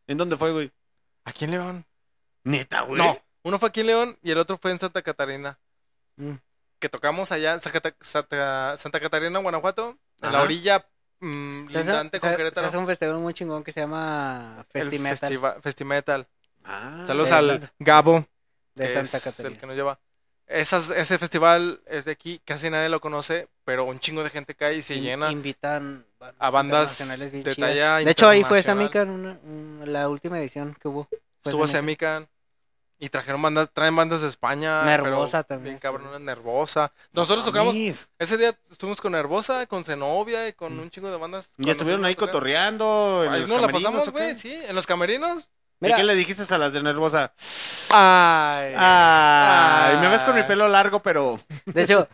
¿En 0.06 0.16
dónde 0.18 0.36
fue, 0.36 0.52
güey? 0.52 0.70
Aquí 1.24 1.44
en 1.44 1.52
León. 1.52 1.86
Neta, 2.44 2.82
güey. 2.82 3.00
No, 3.02 3.18
uno 3.42 3.58
fue 3.58 3.68
aquí 3.68 3.80
en 3.80 3.86
León 3.88 4.18
y 4.22 4.30
el 4.30 4.38
otro 4.38 4.56
fue 4.58 4.70
en 4.70 4.78
Santa 4.78 5.02
Catarina. 5.02 5.58
Mm. 6.16 6.34
Que 6.78 6.88
tocamos 6.88 7.30
allá 7.32 7.52
en 7.52 7.60
Santa, 7.60 7.94
Santa, 8.00 8.76
Santa 8.76 9.00
Catarina, 9.00 9.38
Guanajuato, 9.38 9.98
en 10.22 10.32
la 10.32 10.42
orilla 10.42 10.86
mm, 11.20 11.68
Se 11.68 11.78
hace, 11.78 11.90
lindante 11.90 12.16
se- 12.16 12.20
con 12.22 12.30
se 12.30 12.36
Querétaro. 12.36 12.66
hace 12.66 12.76
un 12.78 12.86
festival 12.86 13.18
muy 13.18 13.34
chingón 13.34 13.62
que 13.62 13.72
se 13.72 13.80
llama 13.80 14.64
Festimetal 14.70 15.60
Festimetal. 15.62 16.26
Ah, 16.64 17.04
Saludos 17.06 17.32
al 17.32 17.46
Santa- 17.46 17.72
Gabo, 17.78 18.26
de 18.74 18.88
Santa 18.88 19.16
es 19.18 19.26
el 19.26 19.32
Catarina. 19.32 19.60
que 19.60 19.66
nos 19.66 19.76
lleva. 19.76 20.00
Esas, 20.50 20.90
ese 20.90 21.16
festival 21.16 21.80
es 21.86 22.04
de 22.06 22.12
aquí, 22.12 22.40
casi 22.44 22.68
nadie 22.70 22.88
lo 22.88 23.00
conoce, 23.00 23.46
pero 23.64 23.84
un 23.84 24.00
chingo 24.00 24.24
de 24.24 24.30
gente 24.30 24.56
cae 24.56 24.74
y 24.76 24.82
se 24.82 24.96
In- 24.96 25.04
llena. 25.04 25.30
Invitan 25.30 26.04
a 26.40 26.50
bandas 26.50 26.98
de 26.98 27.54
talla 27.54 27.98
De 27.98 28.10
hecho, 28.10 28.28
ahí 28.28 28.42
fue 28.42 28.60
una- 28.66 29.38
un- 29.44 29.82
la 29.86 30.08
última 30.08 30.40
edición 30.40 30.76
que 30.80 30.88
hubo. 30.88 31.06
Estuvo 31.44 31.66
Samica. 31.68 32.16
Semican. 32.16 32.28
Y 33.02 33.08
trajeron 33.08 33.40
bandas, 33.40 33.70
traen 33.72 33.96
bandas 33.96 34.20
de 34.20 34.28
España. 34.28 34.82
Nervosa 34.84 35.44
pero 35.44 35.56
también 35.56 35.74
Bien 35.74 35.78
cabrona, 35.78 36.18
Nervosa. 36.18 36.92
Nosotros 37.12 37.46
tocamos, 37.46 37.74
ese 38.18 38.36
día 38.36 38.54
estuvimos 38.70 39.00
con 39.00 39.12
Nervosa, 39.12 39.64
con 39.66 39.84
Zenobia 39.84 40.46
y 40.48 40.52
con 40.52 40.78
un 40.78 40.90
chingo 40.90 41.10
de 41.10 41.16
bandas. 41.16 41.48
¿Y 41.56 41.70
estuvieron 41.70 42.04
ahí 42.04 42.14
tocar. 42.14 42.28
cotorreando? 42.28 43.22
¿En 43.24 43.32
Ahí 43.32 43.40
los 43.40 43.48
nos 43.48 43.62
la 43.62 43.68
pasamos, 43.68 44.10
güey, 44.10 44.36
sí, 44.36 44.52
en 44.52 44.74
los 44.74 44.86
camerinos. 44.86 45.48
¿Y 45.80 45.86
Mira. 45.86 45.96
qué 45.96 46.04
le 46.04 46.14
dijiste 46.14 46.52
a 46.54 46.58
las 46.58 46.72
de 46.72 46.82
Nervosa? 46.82 47.32
Ay. 47.92 48.74
Ay, 48.76 49.96
me 49.98 50.08
ves 50.08 50.22
con 50.24 50.34
mi 50.34 50.42
pelo 50.42 50.68
largo, 50.68 51.00
pero... 51.00 51.38
De 51.64 51.82
hecho, 51.82 52.06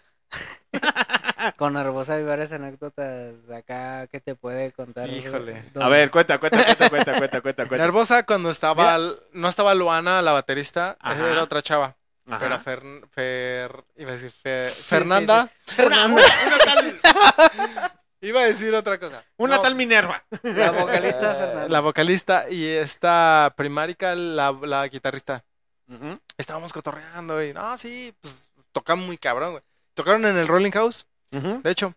con 1.57 1.75
Nervosa 1.75 2.15
hay 2.15 2.23
varias 2.25 2.53
anécdotas 2.53 3.35
acá 3.57 4.07
que 4.07 4.20
te 4.20 4.35
puede 4.36 4.73
contar. 4.73 5.09
Híjole. 5.09 5.65
A 5.81 5.89
ver, 5.89 6.11
cuenta, 6.11 6.39
cuenta, 6.39 6.65
cuenta, 6.65 6.89
cuenta, 6.91 7.19
cuenta, 7.19 7.41
cuenta, 7.41 7.67
cuenta. 7.67 7.85
Nervosa 7.85 8.23
cuando 8.25 8.51
estaba, 8.51 8.99
no 9.33 9.49
estaba 9.49 9.75
Luana, 9.75 10.23
la 10.23 10.33
baterista, 10.33 10.97
esa 11.05 11.28
era 11.31 11.43
otra 11.43 11.61
chava. 11.62 11.97
Ajá. 12.28 12.39
Pero 12.41 12.59
Fer, 12.59 12.83
Fer, 13.12 13.85
iba 13.97 14.11
a 14.11 14.15
decir 14.17 14.33
Fer- 14.45 14.70
Fernanda, 14.70 15.49
Una, 15.78 16.07
una, 16.07 16.15
una 16.15 16.59
tal, 16.65 17.01
iba 18.20 18.41
a 18.41 18.45
decir 18.45 18.75
otra 18.75 18.99
cosa. 18.99 19.25
una 19.36 19.57
No, 19.57 19.62
tal 19.62 19.75
Minerva. 19.75 20.25
La 20.43 20.70
vocalista 20.70 21.35
Fernanda. 21.35 21.69
La 21.69 21.81
vocalista 21.81 22.51
y 22.51 22.65
esta 22.67 23.55
Primarica, 23.57 24.15
la, 24.15 24.53
la 24.53 24.86
guitarrista. 24.89 25.45
Estábamos 26.36 26.73
cotorreando 26.73 27.43
y, 27.43 27.53
no, 27.53 27.78
sí, 27.78 28.15
pues 28.20 28.51
tocan 28.73 28.99
muy 28.99 29.19
cabrón, 29.19 29.53
güey. 29.53 29.62
Tocaron 29.95 30.27
en 30.27 30.36
el 30.36 30.49
Rolling 30.49 30.73
House, 30.73 31.07
de 31.31 31.70
hecho. 31.70 31.95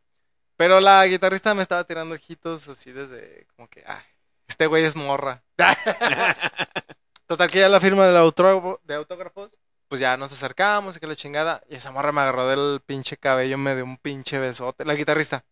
Pero 0.55 0.79
la 0.79 1.05
guitarrista 1.05 1.53
me 1.53 1.61
estaba 1.61 1.85
tirando 1.85 2.15
ojitos 2.15 2.67
así 2.67 2.91
desde, 2.91 3.47
como 3.55 3.69
que, 3.69 3.83
ay, 3.87 4.03
este 4.47 4.67
güey 4.67 4.83
es 4.83 4.95
morra. 4.95 5.43
Total 7.27 7.49
que 7.49 7.59
ya 7.59 7.69
la 7.69 7.79
firma 7.79 8.05
del 8.05 8.17
autógrafo, 8.17 8.81
de 8.83 8.95
autógrafos, 8.95 9.57
pues 9.87 10.01
ya 10.01 10.17
nos 10.17 10.31
acercamos 10.33 10.97
y 10.97 10.99
que 10.99 11.07
la 11.07 11.15
chingada. 11.15 11.63
Y 11.69 11.75
esa 11.75 11.91
morra 11.91 12.11
me 12.11 12.21
agarró 12.21 12.47
del 12.47 12.81
pinche 12.85 13.17
cabello, 13.17 13.57
me 13.57 13.75
dio 13.75 13.85
un 13.85 13.97
pinche 13.97 14.37
besote. 14.37 14.83
La 14.85 14.95
guitarrista. 14.95 15.45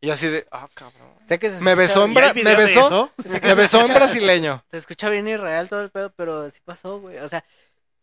Y 0.00 0.10
así 0.10 0.28
de, 0.28 0.46
ah, 0.52 0.68
cabrón. 0.74 1.08
Sé 1.24 1.38
que 1.38 1.50
se 1.50 1.56
Me 1.64 1.72
escucha 1.72 1.74
besó 1.74 2.04
en 2.04 2.14
bien- 2.14 2.24
bra- 2.24 2.36
¿Y 2.36 2.38
hay 2.38 2.44
me 2.44 2.54
besó, 2.56 3.12
me 3.42 3.54
besó 3.54 3.84
en 3.84 3.94
brasileño. 3.94 4.64
Se 4.70 4.76
escucha 4.76 5.08
bien 5.10 5.26
irreal 5.28 5.68
todo 5.68 5.82
el 5.82 5.90
pedo, 5.90 6.12
pero 6.16 6.48
sí 6.50 6.60
pasó, 6.64 7.00
güey. 7.00 7.18
O 7.18 7.28
sea, 7.28 7.44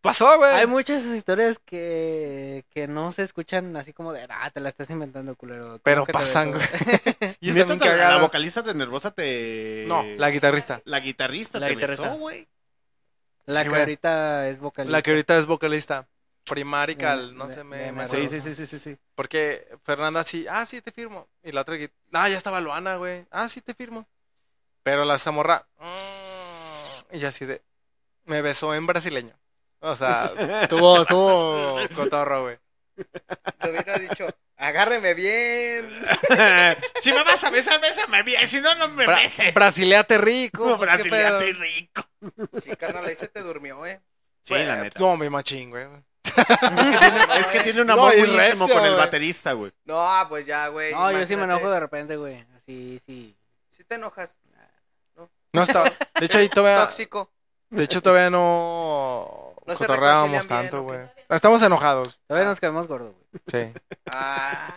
Pasó, 0.01 0.37
güey. 0.37 0.51
hay 0.53 0.67
muchas 0.67 1.03
historias 1.05 1.57
que, 1.65 2.63
que 2.69 2.87
no 2.87 3.11
se 3.11 3.23
escuchan 3.23 3.75
así 3.77 3.91
como 3.93 4.13
de, 4.13 4.23
ah, 4.29 4.51
te 4.51 4.59
la 4.59 4.69
estás 4.69 4.89
inventando, 4.91 5.35
culero. 5.35 5.65
¿Cómo 5.65 5.79
Pero 5.83 6.05
pasan, 6.05 6.51
besó?" 6.51 6.67
güey. 6.75 7.37
Y 7.39 7.47
¿Y 7.47 7.49
están 7.59 7.77
neta 7.77 7.85
bien 7.85 7.97
te- 7.97 7.97
la 7.97 8.17
vocalista 8.17 8.61
de 8.61 8.73
Nervosa 8.75 9.11
te... 9.11 9.85
No, 9.87 10.03
la 10.03 10.29
guitarrista. 10.29 10.81
La 10.85 10.99
guitarrista 10.99 11.59
La 11.59 11.67
te 11.67 11.73
guitarrista. 11.75 12.03
besó, 12.03 12.17
güey. 12.19 12.47
La 13.47 13.63
Sí, 13.63 13.69
que 13.69 13.75
ahorita 13.75 14.49
es 14.49 14.59
vocalista. 14.59 14.91
La 14.97 15.01
que 15.01 15.11
ahorita 15.11 15.37
es 15.37 15.45
vocalista. 15.47 16.07
Primarical, 16.45 17.35
no 17.35 17.47
de- 17.47 17.55
sé, 17.55 17.63
me, 17.63 17.91
me. 17.91 18.07
Sí, 18.07 18.27
sí, 18.27 18.39
sí, 18.41 18.53
sí, 18.55 18.65
sí, 18.67 18.79
sí. 18.79 18.97
Porque 19.15 19.67
Fernanda 19.83 20.23
sí, 20.23 20.45
ah, 20.49 20.65
sí, 20.65 20.81
te 20.81 20.91
firmo. 20.91 21.27
Y 21.43 21.51
la 21.51 21.61
otra, 21.61 21.75
ah, 22.13 22.29
ya 22.29 22.37
estaba 22.37 22.61
Luana, 22.61 22.95
güey. 22.97 23.25
Ah, 23.31 23.47
sí, 23.49 23.61
te 23.61 23.73
firmo. 23.73 24.07
Pero 24.83 25.03
la 25.05 25.17
zamorra, 25.17 25.67
mm, 25.79 27.15
y 27.15 27.19
yo 27.19 27.27
así 27.27 27.45
de, 27.45 27.61
me 28.25 28.41
besó 28.41 28.73
en 28.75 28.85
brasileño. 28.85 29.35
O 29.79 29.95
sea, 29.95 30.29
tuvo, 30.69 31.03
tuvo 31.05 31.79
cotorro, 31.95 32.43
güey. 32.43 32.57
Te 33.59 33.69
hubiera 33.69 33.97
dicho, 33.97 34.27
agárreme 34.57 35.13
bien. 35.15 35.89
si 37.01 37.11
me 37.11 37.23
vas 37.23 37.43
a 37.43 37.49
besar, 37.49 37.81
bésame 37.81 38.23
bien. 38.23 38.45
Si 38.47 38.61
no, 38.61 38.73
no 38.75 38.87
me 38.89 39.05
Bra- 39.05 39.21
beses. 39.21 39.53
brasileate 39.53 40.17
rico. 40.19 40.65
No, 40.65 40.77
pues, 40.77 40.89
¿qué 40.91 40.95
brasileate 41.09 41.53
rico. 41.53 42.03
Sí, 42.53 42.75
carnal, 42.75 43.05
ahí 43.05 43.15
se 43.15 43.27
te 43.27 43.41
durmió, 43.41 43.85
¿eh? 43.85 44.01
Sí, 44.41 44.53
la 44.53 44.75
neta. 44.77 44.99
No, 44.99 45.17
mi 45.17 45.27
machín, 45.29 45.71
güey. 45.71 45.87
Es 46.37 46.45
que 46.47 46.97
tiene, 46.99 47.39
es 47.39 47.45
que 47.47 47.59
tiene 47.61 47.81
un 47.81 47.87
No, 47.87 47.93
amor 47.93 48.13
y 48.13 48.19
muy 48.19 48.25
íntimo 48.29 48.39
recio, 48.39 48.67
con 48.67 48.83
el 48.85 48.91
güey. 48.91 48.95
baterista, 49.05 49.53
güey. 49.53 49.71
No, 49.85 50.07
pues 50.29 50.45
ya, 50.45 50.67
güey. 50.69 50.93
No, 50.93 51.11
yo 51.11 51.19
sí 51.25 51.35
me 51.35 51.43
imagínate. 51.43 51.59
enojo 51.61 51.71
de 51.73 51.79
repente, 51.79 52.15
güey. 52.17 52.45
Así, 52.57 52.99
sí. 53.05 53.35
Sí 53.69 53.83
te 53.83 53.95
enojas. 53.95 54.37
No 55.53 55.63
está. 55.63 55.83
De 56.19 56.25
hecho, 56.25 56.37
ahí 56.37 56.49
todavía. 56.49 56.81
Tóxico. 56.83 57.31
De 57.69 57.83
hecho, 57.83 58.01
todavía 58.01 58.29
no. 58.29 59.53
No 59.65 59.73
se 59.73 59.79
cotorreábamos 59.79 60.29
reconcilian 60.31 60.61
tanto, 60.63 60.83
güey. 60.83 60.99
Estamos 61.29 61.61
enojados. 61.63 62.19
Todavía 62.27 62.47
nos 62.49 62.59
quedamos 62.59 62.87
gordos, 62.87 63.13
güey. 63.13 63.41
Sí. 63.47 63.73
Ah, 64.13 64.71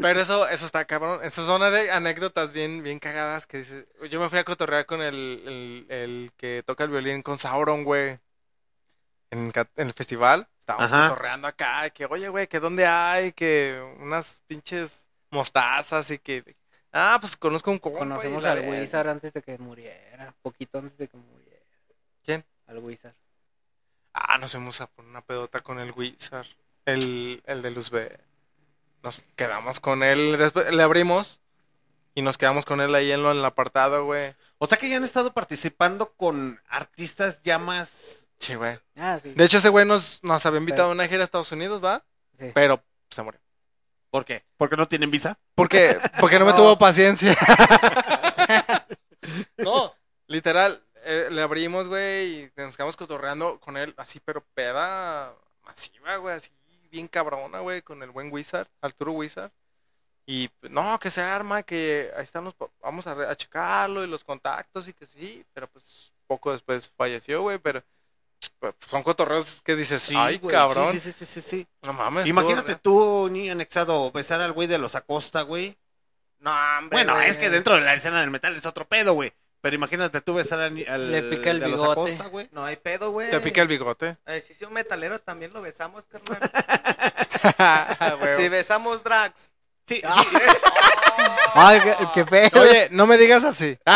Pero 0.00 0.20
eso, 0.20 0.48
eso 0.48 0.64
está 0.64 0.84
cabrón. 0.86 1.20
Eso 1.22 1.44
son 1.44 1.60
ane- 1.62 1.90
anécdotas 1.90 2.52
bien, 2.54 2.82
bien 2.82 3.00
cagadas 3.00 3.46
que 3.46 3.58
dices. 3.58 3.84
Yo 4.10 4.20
me 4.20 4.30
fui 4.30 4.38
a 4.38 4.44
cotorrear 4.44 4.86
con 4.86 5.02
el, 5.02 5.42
el, 5.46 5.86
el 5.90 6.32
que 6.38 6.62
toca 6.64 6.84
el 6.84 6.90
violín 6.90 7.20
con 7.22 7.36
Sauron, 7.36 7.84
güey. 7.84 8.18
En 9.30 9.52
el 9.76 9.92
festival. 9.92 10.48
Estábamos 10.64 10.90
Ajá. 10.90 11.08
cotorreando 11.10 11.46
acá. 11.46 11.90
Que, 11.90 12.06
oye, 12.06 12.26
güey, 12.30 12.46
que 12.46 12.58
dónde 12.58 12.86
hay, 12.86 13.32
que 13.32 13.78
unas 14.00 14.40
pinches 14.46 15.06
mostazas 15.30 16.10
y 16.10 16.18
que. 16.18 16.56
Ah, 16.90 17.18
pues 17.20 17.36
conozco 17.36 17.70
un 17.70 17.78
compa. 17.78 17.98
Conocemos 17.98 18.46
al. 18.46 18.66
Wizard 18.66 19.08
antes 19.08 19.34
de 19.34 19.42
que 19.42 19.58
muriera. 19.58 20.34
Poquito 20.40 20.78
antes 20.78 20.96
de 20.96 21.06
que 21.06 21.18
muriera. 21.18 21.60
¿Quién? 22.24 22.46
Al 22.66 22.78
Wizard. 22.78 23.12
Ah, 24.14 24.38
nos 24.38 24.52
fuimos 24.52 24.80
a 24.80 24.86
poner 24.86 25.10
una 25.10 25.20
pedota 25.20 25.60
con 25.60 25.78
el 25.80 25.92
Wizard. 25.92 26.46
El, 26.86 27.42
el 27.44 27.60
de 27.60 27.70
Luz 27.70 27.90
B. 27.90 28.10
Nos 29.02 29.20
quedamos 29.36 29.80
con 29.80 30.02
él. 30.02 30.38
Después 30.38 30.74
le 30.74 30.82
abrimos. 30.82 31.40
Y 32.14 32.22
nos 32.22 32.38
quedamos 32.38 32.64
con 32.64 32.80
él 32.80 32.94
ahí 32.94 33.12
en, 33.12 33.22
lo, 33.22 33.32
en 33.32 33.38
el 33.38 33.44
apartado, 33.44 34.06
güey. 34.06 34.34
O 34.56 34.66
sea 34.66 34.78
que 34.78 34.88
ya 34.88 34.96
han 34.96 35.04
estado 35.04 35.34
participando 35.34 36.14
con 36.14 36.58
artistas 36.68 37.42
ya 37.42 37.58
más. 37.58 38.23
Sí, 38.38 38.54
güey. 38.56 38.78
Ah, 38.96 39.18
sí. 39.22 39.32
De 39.32 39.44
hecho, 39.44 39.58
ese 39.58 39.68
güey 39.68 39.86
nos, 39.86 40.22
nos 40.22 40.44
había 40.46 40.58
invitado 40.60 40.88
Pero- 40.88 40.92
a 40.92 40.94
una 40.94 41.08
gira 41.08 41.22
a 41.22 41.24
Estados 41.24 41.50
Unidos, 41.52 41.82
¿va? 41.82 42.04
Sí. 42.38 42.50
Pero 42.54 42.82
se 43.10 43.22
murió. 43.22 43.40
¿Por 44.10 44.24
qué? 44.24 44.44
¿Porque 44.56 44.76
no 44.76 44.86
tienen 44.86 45.10
visa? 45.10 45.38
Porque, 45.54 45.98
porque 46.20 46.38
no 46.38 46.44
me 46.44 46.52
No. 46.52 46.56
tuvo 46.56 46.78
paciencia. 46.78 47.36
no, 49.58 49.94
literal. 50.26 50.82
eh, 51.06 51.28
le 51.30 51.42
abrimos, 51.42 51.88
güey, 51.88 52.44
y 52.44 52.52
nos 52.56 52.76
quedamos 52.76 52.96
cotorreando 52.96 53.60
con 53.60 53.76
él, 53.76 53.92
así, 53.98 54.20
pero 54.20 54.42
peda 54.54 55.34
masiva, 55.62 56.16
güey, 56.16 56.34
así, 56.36 56.50
bien 56.90 57.08
cabrona, 57.08 57.60
güey, 57.60 57.82
con 57.82 58.02
el 58.02 58.10
buen 58.10 58.32
Wizard, 58.32 58.68
Arturo 58.80 59.12
Wizard. 59.12 59.50
Y 60.26 60.48
pues, 60.48 60.72
no, 60.72 60.98
que 60.98 61.10
se 61.10 61.20
arma, 61.20 61.62
que 61.62 62.10
ahí 62.16 62.22
están 62.24 62.44
los, 62.44 62.54
pa- 62.54 62.70
vamos 62.80 63.06
a, 63.06 63.12
re- 63.14 63.28
a 63.28 63.36
checarlo 63.36 64.02
y 64.02 64.06
los 64.06 64.24
contactos 64.24 64.88
y 64.88 64.94
que 64.94 65.04
sí, 65.04 65.44
pero 65.52 65.68
pues 65.68 66.12
poco 66.26 66.52
después 66.52 66.88
falleció, 66.96 67.42
güey, 67.42 67.58
pero 67.58 67.82
son 68.86 69.02
cotorreos 69.02 69.60
que 69.64 69.76
dices, 69.76 70.08
ay, 70.16 70.38
güey, 70.38 70.54
cabrón. 70.54 70.92
Sí, 70.92 70.98
sí, 71.00 71.12
sí, 71.12 71.24
sí, 71.26 71.40
sí. 71.40 71.66
No 71.82 71.92
mames. 71.92 72.26
Imagínate 72.26 72.74
tú, 72.76 73.28
niño 73.30 73.52
anexado, 73.52 74.10
besar 74.12 74.40
al 74.40 74.52
güey 74.52 74.66
de 74.68 74.78
los 74.78 74.94
Acosta, 74.94 75.42
güey. 75.42 75.76
no, 76.40 76.50
hombre. 76.78 76.96
Bueno, 76.98 77.14
güey. 77.14 77.28
es 77.28 77.36
que 77.38 77.50
dentro 77.50 77.74
de 77.74 77.80
la 77.82 77.94
escena 77.94 78.20
del 78.20 78.30
metal 78.30 78.54
es 78.56 78.66
otro 78.66 78.86
pedo, 78.86 79.14
güey. 79.14 79.32
Pero 79.60 79.76
imagínate 79.76 80.20
tú 80.20 80.34
besar 80.34 80.60
al, 80.60 80.84
al 80.88 81.10
Le 81.10 81.22
pica 81.22 81.50
el 81.50 81.58
de 81.58 81.68
los. 81.68 81.82
Acosta, 81.82 82.26
güey. 82.26 82.48
No 82.52 82.66
hay 82.66 82.76
pedo, 82.76 83.12
güey. 83.12 83.30
Te 83.30 83.40
pica 83.40 83.62
el 83.62 83.68
bigote. 83.68 84.18
Eh, 84.26 84.42
si 84.46 84.52
sí, 84.52 84.64
un 84.66 84.74
metalero 84.74 85.18
también 85.20 85.52
lo 85.54 85.62
besamos, 85.62 86.04
carnal. 86.06 86.38
Güey. 88.20 88.36
si 88.36 88.48
besamos 88.48 89.02
drags. 89.02 89.52
Sí, 89.86 90.00
Ah. 90.04 90.22
sí. 90.30 90.36
Ay, 91.54 91.80
qué, 91.80 91.96
qué 92.14 92.24
feo. 92.26 92.62
Oye, 92.62 92.88
no 92.90 93.06
me 93.06 93.16
digas 93.18 93.44
así. 93.44 93.78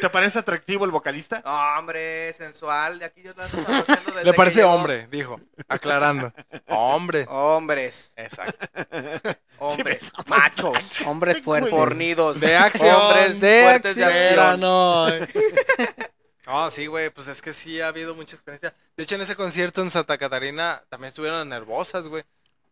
¿Te 0.00 0.08
parece 0.10 0.38
atractivo 0.40 0.84
el 0.84 0.90
vocalista? 0.90 1.42
No, 1.44 1.78
hombre, 1.78 2.32
sensual. 2.32 2.98
De 2.98 3.04
aquí 3.04 3.22
yo 3.22 3.32
lo 3.34 3.42
ando 3.42 3.56
desde 4.06 4.24
Le 4.24 4.30
que 4.30 4.36
parece 4.36 4.56
llegó. 4.60 4.72
hombre, 4.72 5.06
dijo. 5.10 5.40
Aclarando. 5.68 6.32
Hombre. 6.68 7.26
Hombres. 7.28 8.12
Exacto. 8.16 8.66
Hombres. 9.58 10.12
machos. 10.26 11.00
Hombres 11.06 11.40
fuertes. 11.40 11.70
Fornidos. 11.70 12.40
De 12.40 12.56
acción. 12.56 12.96
Hombres 12.96 13.40
De 13.40 13.62
fuertes 13.62 13.96
de 13.96 14.04
acción. 14.04 14.28
Pero 14.30 14.42
acción. 14.42 14.60
no. 14.60 15.06
No, 16.44 16.68
sí, 16.70 16.86
güey, 16.86 17.08
pues 17.10 17.28
es 17.28 17.40
que 17.40 17.52
sí 17.52 17.80
ha 17.80 17.86
habido 17.86 18.16
mucha 18.16 18.34
experiencia. 18.34 18.74
De 18.96 19.04
hecho, 19.04 19.14
en 19.14 19.20
ese 19.20 19.36
concierto 19.36 19.80
en 19.80 19.90
Santa 19.90 20.18
Catarina 20.18 20.82
también 20.88 21.08
estuvieron 21.10 21.48
nervosas, 21.48 22.08
güey. 22.08 22.24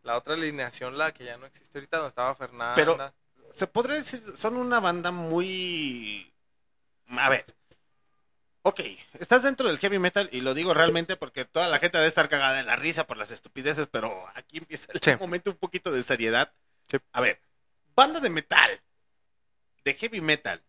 La 0.03 0.17
otra 0.17 0.33
alineación, 0.33 0.97
la 0.97 1.13
que 1.13 1.23
ya 1.23 1.37
no 1.37 1.45
existe 1.45 1.77
ahorita, 1.77 1.97
donde 1.97 2.09
estaba 2.09 2.35
Fernanda. 2.35 2.73
Pero- 2.75 2.97
Se 3.55 3.67
podría 3.67 3.95
decir, 3.95 4.21
son 4.35 4.57
una 4.57 4.81
banda 4.81 5.11
muy... 5.11 6.30
A 7.17 7.29
ver. 7.29 7.45
Ok, 8.63 8.79
estás 9.19 9.41
dentro 9.41 9.67
del 9.67 9.79
heavy 9.79 9.97
metal 9.97 10.29
y 10.31 10.41
lo 10.41 10.53
digo 10.53 10.73
realmente 10.75 11.15
porque 11.15 11.45
toda 11.45 11.67
la 11.67 11.79
gente 11.79 11.97
debe 11.97 12.07
estar 12.07 12.29
cagada 12.29 12.53
de 12.57 12.63
la 12.63 12.75
risa 12.75 13.07
por 13.07 13.17
las 13.17 13.31
estupideces, 13.31 13.87
pero 13.91 14.27
aquí 14.35 14.59
empieza 14.59 14.91
el 14.93 15.01
Sí. 15.01 15.15
momento 15.19 15.49
un 15.49 15.57
poquito 15.57 15.91
de 15.91 16.03
seriedad. 16.03 16.53
Sí. 16.87 16.97
A 17.11 17.21
ver, 17.21 17.41
banda 17.95 18.19
de 18.19 18.29
metal, 18.29 18.79
de 19.83 19.93
heavy 19.95 20.21
metal, 20.21 20.61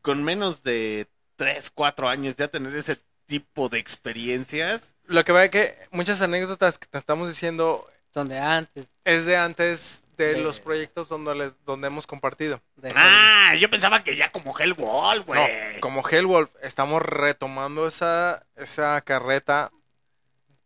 con 0.00 0.24
menos 0.24 0.62
de 0.62 1.08
3, 1.36 1.70
4 1.70 2.08
años 2.08 2.36
ya 2.36 2.48
tener 2.48 2.74
ese 2.74 2.98
tipo 3.26 3.68
de 3.68 3.78
experiencias. 3.80 4.94
Lo 5.04 5.22
que 5.22 5.32
va 5.32 5.44
es 5.44 5.50
que 5.50 5.76
muchas 5.90 6.22
anécdotas 6.22 6.78
que 6.78 6.86
te 6.86 6.96
estamos 6.96 7.28
diciendo 7.28 7.86
Son 8.14 8.30
de 8.30 8.38
antes. 8.38 8.86
es 9.04 9.26
de 9.26 9.36
antes 9.36 10.02
de, 10.16 10.34
De- 10.34 10.40
los 10.40 10.60
proyectos 10.60 11.08
donde, 11.08 11.34
les- 11.34 11.64
donde 11.64 11.88
hemos 11.88 12.06
compartido. 12.06 12.60
Ah, 12.94 13.54
yo 13.58 13.68
pensaba 13.70 14.02
que 14.02 14.16
ya 14.16 14.30
como 14.32 14.58
Hellwall, 14.58 15.22
güey. 15.22 15.40
No, 15.40 15.80
como 15.80 16.06
Hellwolf, 16.08 16.50
estamos 16.62 17.02
retomando 17.02 17.86
esa, 17.88 18.44
esa 18.56 19.00
carreta 19.02 19.70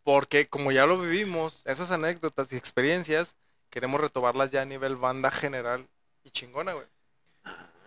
porque 0.05 0.47
como 0.49 0.73
ya 0.73 0.87
lo 0.87 0.99
vivimos, 0.99 1.63
esas 1.67 1.91
anécdotas 1.91 2.53
y 2.53 2.57
experiencias, 2.57 3.37
queremos 3.69 4.01
retomarlas 4.01 4.51
ya 4.51 4.63
a 4.63 4.65
nivel 4.65 4.97
banda 4.97 5.31
general 5.31 5.87
y 6.25 6.31
chingona, 6.31 6.73
güey. 6.73 6.87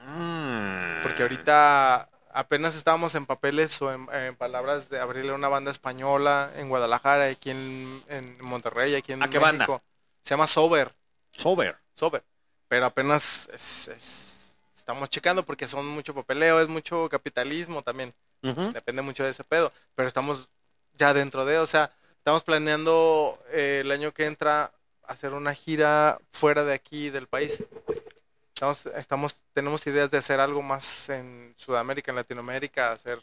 Mm. 0.05 1.01
Porque 1.03 1.21
ahorita 1.23 2.09
apenas 2.33 2.75
estábamos 2.75 3.15
en 3.15 3.25
papeles 3.25 3.81
o 3.81 3.91
en, 3.93 4.07
en 4.13 4.35
palabras 4.35 4.89
de 4.89 4.99
abrirle 4.99 5.33
una 5.33 5.47
banda 5.47 5.71
española 5.71 6.51
en 6.55 6.69
Guadalajara, 6.69 7.25
aquí 7.25 7.51
en, 7.51 8.03
en 8.09 8.37
Monterrey, 8.43 8.95
aquí 8.95 9.13
en 9.13 9.23
¿A 9.23 9.29
qué 9.29 9.39
México. 9.39 9.71
banda? 9.73 9.83
Se 10.23 10.31
llama 10.31 10.47
Sober. 10.47 10.93
Sober. 11.33 11.77
Sober. 11.95 12.23
Pero 12.67 12.85
apenas 12.85 13.49
es- 13.53 13.87
es- 13.89 14.55
estamos 14.75 15.09
checando 15.09 15.45
porque 15.45 15.67
son 15.67 15.87
mucho 15.87 16.13
papeleo, 16.13 16.59
es 16.61 16.67
mucho 16.69 17.09
capitalismo 17.09 17.81
también. 17.81 18.13
Depende 18.73 19.01
mucho 19.01 19.23
de 19.23 19.29
ese 19.31 19.43
pedo. 19.43 19.71
Pero 19.95 20.07
estamos 20.07 20.49
ya 20.97 21.13
dentro 21.13 21.45
de, 21.45 21.57
o 21.59 21.65
sea, 21.65 21.91
estamos 22.17 22.43
planeando 22.43 23.41
eh, 23.51 23.79
el 23.83 23.91
año 23.91 24.13
que 24.13 24.25
entra 24.25 24.71
hacer 25.03 25.33
una 25.33 25.53
gira 25.53 26.19
fuera 26.31 26.63
de 26.63 26.73
aquí 26.73 27.09
del 27.09 27.27
país. 27.27 27.63
Estamos, 28.53 28.85
estamos, 28.85 29.41
tenemos 29.53 29.85
ideas 29.87 30.11
de 30.11 30.17
hacer 30.17 30.39
algo 30.39 30.61
más 30.61 31.09
en 31.09 31.53
Sudamérica, 31.57 32.11
en 32.11 32.17
Latinoamérica, 32.17 32.91
hacer 32.91 33.21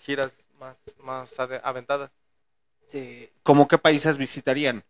giras 0.00 0.36
más, 0.58 0.76
más 0.98 1.38
aventadas. 1.62 2.10
Sí, 2.86 3.30
¿Cómo 3.42 3.68
qué 3.68 3.78
países 3.78 4.16
visitarían? 4.16 4.82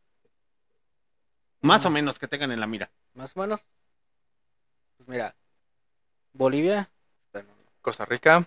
Más 1.65 1.84
o 1.86 1.91
menos 1.91 2.18
que 2.18 2.28
tengan 2.28 2.52
en 2.52 2.60
la 2.60 2.67
mira. 2.67 2.91
más 3.15 3.33
o 3.36 3.41
menos. 3.41 3.67
Pues 4.97 5.09
mira, 5.09 5.34
Bolivia. 6.33 6.91
Costa 7.81 8.05
Rica, 8.07 8.47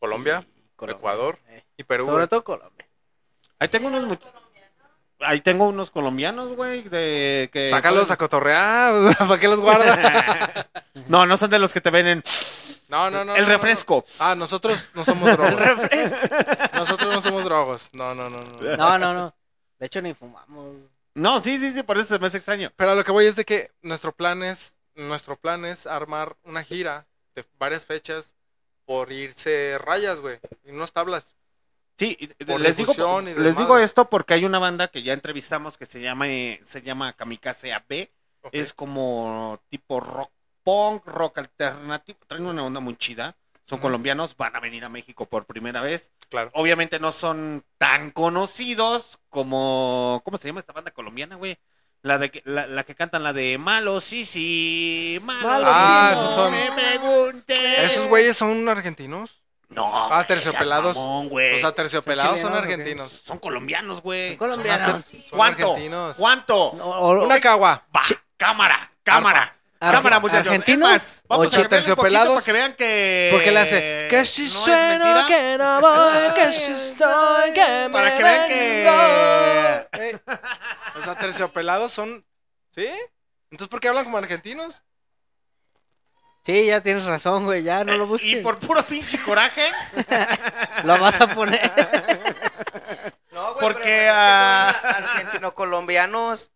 Colombia, 0.00 0.44
Colombia, 0.74 0.98
Ecuador 0.98 1.38
eh. 1.48 1.64
y 1.76 1.84
Perú. 1.84 2.04
Sobre 2.06 2.16
güey. 2.16 2.28
todo 2.28 2.42
Colombia. 2.42 2.88
Ahí 3.60 3.68
tengo 3.68 3.88
unos 3.88 4.04
much- 4.04 4.32
Ahí 5.20 5.40
tengo 5.42 5.68
unos 5.68 5.90
colombianos, 5.90 6.56
güey, 6.56 6.82
de 6.88 7.50
que 7.52 7.68
Sácalos 7.68 8.10
a 8.10 8.16
cotorrear, 8.16 8.94
¿para 9.18 9.38
qué 9.38 9.48
los 9.48 9.60
guardas? 9.60 10.66
No, 11.08 11.26
no 11.26 11.36
son 11.36 11.50
de 11.50 11.58
los 11.58 11.72
que 11.72 11.80
te 11.80 11.90
ven 11.90 12.06
en 12.06 12.24
No, 12.88 13.10
no, 13.10 13.24
no. 13.24 13.34
el 13.36 13.42
no, 13.42 13.46
no. 13.48 13.52
refresco. 13.52 14.04
Ah, 14.18 14.34
nosotros 14.36 14.90
no 14.94 15.04
somos 15.04 15.30
drogos. 15.36 15.54
nosotros 16.74 17.14
no 17.14 17.20
somos 17.22 17.44
drogos. 17.44 17.90
No, 17.92 18.14
no, 18.14 18.28
no, 18.30 18.40
no. 18.40 18.76
No, 18.76 18.98
no, 18.98 19.14
no. 19.14 19.34
De 19.78 19.86
hecho, 19.86 20.00
ni 20.02 20.14
fumamos. 20.14 20.76
No, 21.20 21.42
sí, 21.42 21.58
sí, 21.58 21.70
sí, 21.70 21.82
por 21.82 21.98
eso 21.98 22.14
se 22.14 22.18
me 22.18 22.28
hace 22.28 22.38
extraño. 22.38 22.72
Pero 22.76 22.92
a 22.92 22.94
lo 22.94 23.04
que 23.04 23.12
voy 23.12 23.26
es 23.26 23.36
de 23.36 23.44
que 23.44 23.70
nuestro 23.82 24.12
plan 24.12 24.42
es, 24.42 24.74
nuestro 24.94 25.36
plan 25.36 25.66
es 25.66 25.86
armar 25.86 26.36
una 26.44 26.64
gira 26.64 27.06
de 27.34 27.44
varias 27.58 27.84
fechas 27.84 28.34
por 28.86 29.12
irse 29.12 29.76
rayas, 29.78 30.20
güey, 30.20 30.38
y 30.64 30.70
unas 30.70 30.92
tablas. 30.92 31.36
Sí, 31.98 32.16
Por 32.46 32.62
les 32.62 32.78
digo, 32.78 32.94
les 33.76 33.84
esto 33.84 34.08
porque 34.08 34.32
hay 34.32 34.46
una 34.46 34.58
banda 34.58 34.88
que 34.88 35.02
ya 35.02 35.12
entrevistamos 35.12 35.76
que 35.76 35.84
se 35.84 36.00
llama 36.00 36.28
eh, 36.28 36.58
se 36.64 36.80
llama 36.80 37.12
Kamikaze 37.12 37.74
AB. 37.74 38.08
Ok. 38.40 38.54
Es 38.54 38.72
como 38.72 39.60
tipo 39.68 40.00
rock 40.00 40.32
punk, 40.62 41.06
rock 41.06 41.36
alternativo. 41.36 42.18
Traen 42.26 42.46
una 42.46 42.64
onda 42.64 42.80
muy 42.80 42.96
chida. 42.96 43.36
Son 43.70 43.78
colombianos, 43.78 44.36
van 44.36 44.56
a 44.56 44.60
venir 44.60 44.84
a 44.84 44.88
México 44.88 45.26
por 45.26 45.46
primera 45.46 45.80
vez. 45.80 46.10
Claro. 46.28 46.50
Obviamente 46.54 46.98
no 46.98 47.12
son 47.12 47.64
tan 47.78 48.10
conocidos 48.10 49.18
como. 49.28 50.20
¿Cómo 50.24 50.38
se 50.38 50.48
llama 50.48 50.58
esta 50.58 50.72
banda 50.72 50.90
colombiana, 50.90 51.36
güey? 51.36 51.56
La, 52.02 52.18
de, 52.18 52.30
que- 52.32 52.42
la, 52.44 52.66
la 52.66 52.82
que 52.82 52.94
cantan 52.96 53.22
la 53.22 53.32
de 53.32 53.58
Malo, 53.58 54.00
sí, 54.00 54.24
sí, 54.24 55.20
malo, 55.22 55.66
Ah, 55.68 56.08
sí, 56.12 56.18
esos 56.18 56.30
no 56.36 56.42
son- 56.44 56.50
me 56.52 56.72
preguntes. 56.72 57.78
¿Esos 57.78 58.08
güeyes 58.08 58.36
son 58.36 58.68
argentinos? 58.68 59.40
No, 59.68 59.88
Ah, 60.12 60.24
terciopelados. 60.26 60.96
mamón, 60.96 61.28
güey. 61.28 61.52
Los 61.52 61.64
aterciopelados 61.64 62.40
son 62.40 62.52
¿o 62.52 62.56
argentinos. 62.56 63.22
Son 63.24 63.38
colombianos, 63.38 64.02
güey. 64.02 64.30
Son 64.30 64.38
colombianos. 64.38 65.04
Son 65.04 65.38
¿Cuánto? 65.38 65.70
argentinos. 65.70 66.16
¿Cuánto? 66.16 66.56
o- 66.58 67.24
Una 67.24 67.38
cagua. 67.40 67.84
Va, 67.94 68.02
cámara, 68.36 68.90
cámara. 69.04 69.56
Arge- 69.80 69.92
cámara, 69.92 70.20
muchachos. 70.20 70.46
¿argentinos? 70.48 70.88
Es 70.90 70.94
más, 70.94 71.22
vamos 71.26 71.46
Ocho 71.46 71.62
a 71.62 71.68
terciopelados. 71.68 72.28
para 72.34 72.44
que 72.44 72.52
vean 72.52 72.74
que... 72.74 73.28
Porque 73.32 73.50
le 73.50 73.58
hace 73.60 74.06
que 74.10 74.24
si 74.26 74.42
no 74.44 74.48
sueno, 74.50 75.26
que 75.26 75.56
no 75.58 75.80
voy, 75.80 76.34
que 76.34 76.52
si 76.52 76.72
estoy, 76.72 77.52
que 77.54 77.64
me 77.88 77.90
Para 77.90 78.14
que 78.16 78.22
vean 78.22 78.48
que... 78.48 79.90
vengo. 79.98 80.20
Los 80.96 81.08
aterciopelados 81.08 81.92
son. 81.92 82.26
¿Sí? 82.74 82.88
Entonces, 83.50 83.68
¿por 83.68 83.80
qué 83.80 83.88
hablan 83.88 84.04
como 84.04 84.18
argentinos? 84.18 84.84
Sí, 86.44 86.66
ya 86.66 86.80
tienes 86.82 87.04
razón, 87.04 87.44
güey, 87.44 87.62
ya 87.62 87.84
no 87.84 87.96
lo 87.96 88.04
Y 88.04 88.06
busques. 88.06 88.42
por 88.42 88.58
puro 88.58 88.82
pinche 88.84 89.18
coraje, 89.22 89.62
Lo 90.84 90.98
vas 90.98 91.20
a 91.20 91.26
poner. 91.26 91.60
No, 93.30 93.54
güey, 93.54 93.60
Porque, 93.60 93.80
pero 93.82 93.84
es 93.84 93.84
que 94.00 94.08
ah, 94.12 94.74
son 94.80 95.04
argentino-colombianos. 95.04 96.50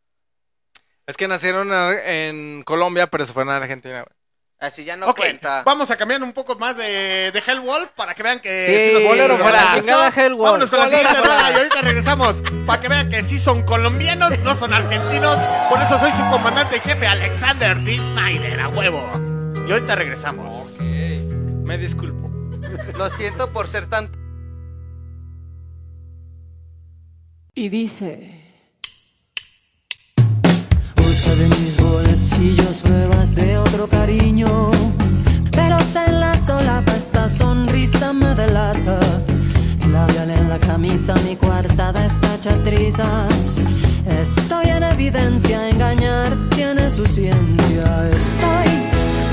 Es 1.06 1.16
que 1.16 1.28
nacieron 1.28 1.70
en- 1.72 1.98
en 2.08 2.62
Colombia, 2.62 3.08
pero 3.08 3.26
se 3.26 3.32
fueron 3.32 3.52
a 3.52 3.58
Argentina. 3.58 4.02
güey. 4.02 4.16
Así 4.60 4.84
ya 4.84 4.96
no 4.96 5.06
ok, 5.08 5.16
cuenta. 5.18 5.62
vamos 5.66 5.90
a 5.90 5.96
cambiar 5.96 6.22
un 6.22 6.32
poco 6.32 6.56
más 6.58 6.76
de, 6.78 7.30
de 7.32 7.42
Hellwall 7.46 7.90
para 7.96 8.14
que 8.14 8.22
vean 8.22 8.40
que 8.40 8.84
Sí, 8.86 8.92
los 8.92 9.04
bolero 9.04 9.28
los 9.28 9.40
fuera. 9.42 9.58
alcanzó. 9.60 9.80
Chingada 9.80 10.08
Hellwall. 10.08 10.44
Vámonos 10.44 10.70
con 10.70 10.78
la 10.78 10.84
Bolero 10.86 11.02
siguiente 11.02 11.20
fuera. 11.28 11.40
rola 11.42 11.50
y 11.52 11.56
ahorita 11.58 11.80
regresamos 11.82 12.42
para 12.64 12.80
que 12.80 12.88
vean 12.88 13.10
que 13.10 13.22
sí 13.22 13.36
son 13.38 13.64
colombianos, 13.64 14.38
no 14.38 14.54
son 14.54 14.72
argentinos. 14.72 15.36
Por 15.68 15.80
eso 15.82 15.98
soy 15.98 16.12
su 16.12 16.24
comandante 16.30 16.76
en 16.76 16.82
jefe, 16.82 17.06
Alexander 17.06 17.76
D. 17.82 17.96
Snyder, 17.96 18.60
a 18.60 18.68
huevo. 18.68 19.52
Y 19.68 19.72
ahorita 19.72 19.96
regresamos. 19.96 20.78
Me 20.80 21.76
disculpo. 21.76 22.30
Lo 22.96 23.10
siento 23.10 23.52
por 23.52 23.66
ser 23.66 23.86
tan... 23.86 24.10
Y 27.54 27.68
dice... 27.68 28.43
mis 31.64 31.76
bolsillos 31.78 32.82
pruebas 32.82 33.34
de 33.34 33.56
otro 33.56 33.88
cariño. 33.88 34.70
Pero 35.50 35.80
se 35.80 36.10
la 36.12 36.38
solapa 36.38 36.94
esta 36.94 37.28
sonrisa 37.28 38.12
me 38.12 38.34
delata. 38.34 39.00
Labial 39.90 40.30
en 40.30 40.48
la 40.48 40.58
camisa, 40.58 41.14
mi 41.26 41.36
coartada 41.36 42.04
está 42.04 42.34
hecha 42.34 42.54
trizas. 42.64 43.62
Estoy 44.20 44.66
en 44.66 44.82
evidencia, 44.82 45.68
engañar 45.70 46.36
tiene 46.54 46.90
su 46.90 47.06
ciencia. 47.06 47.86
Estoy 48.10 48.70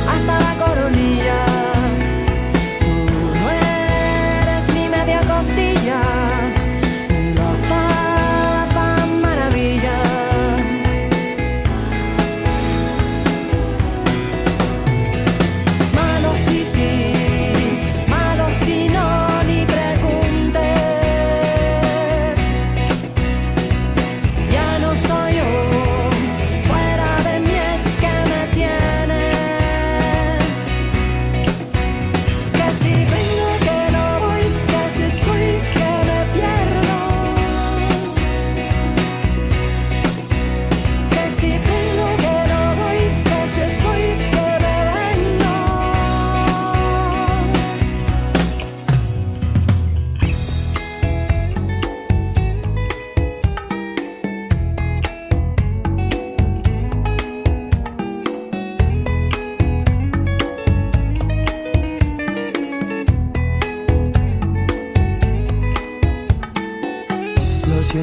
hasta 0.07 0.39
la 0.39 0.65
coronilla. 0.65 1.50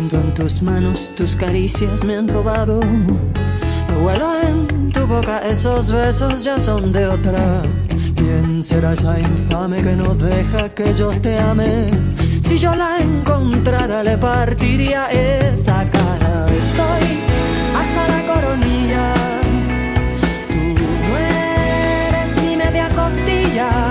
Siento 0.09 0.27
en 0.27 0.35
tus 0.35 0.63
manos, 0.63 1.15
tus 1.17 1.37
caricias 1.37 2.03
me 2.03 2.17
han 2.17 2.29
robado. 2.29 2.81
Lo 3.91 4.07
huelo 4.07 4.41
en 4.41 4.91
tu 4.91 5.07
boca, 5.07 5.47
esos 5.47 5.93
besos 5.93 6.45
ya 6.45 6.59
son 6.59 6.93
de 6.93 7.07
otra. 7.07 7.61
¿Quién 8.17 8.65
será 8.65 8.95
esa 8.95 9.21
infame 9.21 9.83
que 9.83 9.95
no 9.97 10.15
deja 10.15 10.71
que 10.71 10.95
yo 10.95 11.11
te 11.21 11.39
ame? 11.39 11.91
Si 12.41 12.57
yo 12.57 12.75
la 12.75 13.01
encontrara, 13.01 14.03
le 14.03 14.17
partiría 14.17 15.11
esa 15.11 15.85
cara. 15.91 16.47
Estoy 16.57 17.05
hasta 17.77 18.09
la 18.09 18.33
coronilla. 18.33 19.13
Tú 20.49 20.83
no 21.05 21.19
eres 21.19 22.43
mi 22.43 22.57
media 22.57 22.89
costilla. 22.97 23.88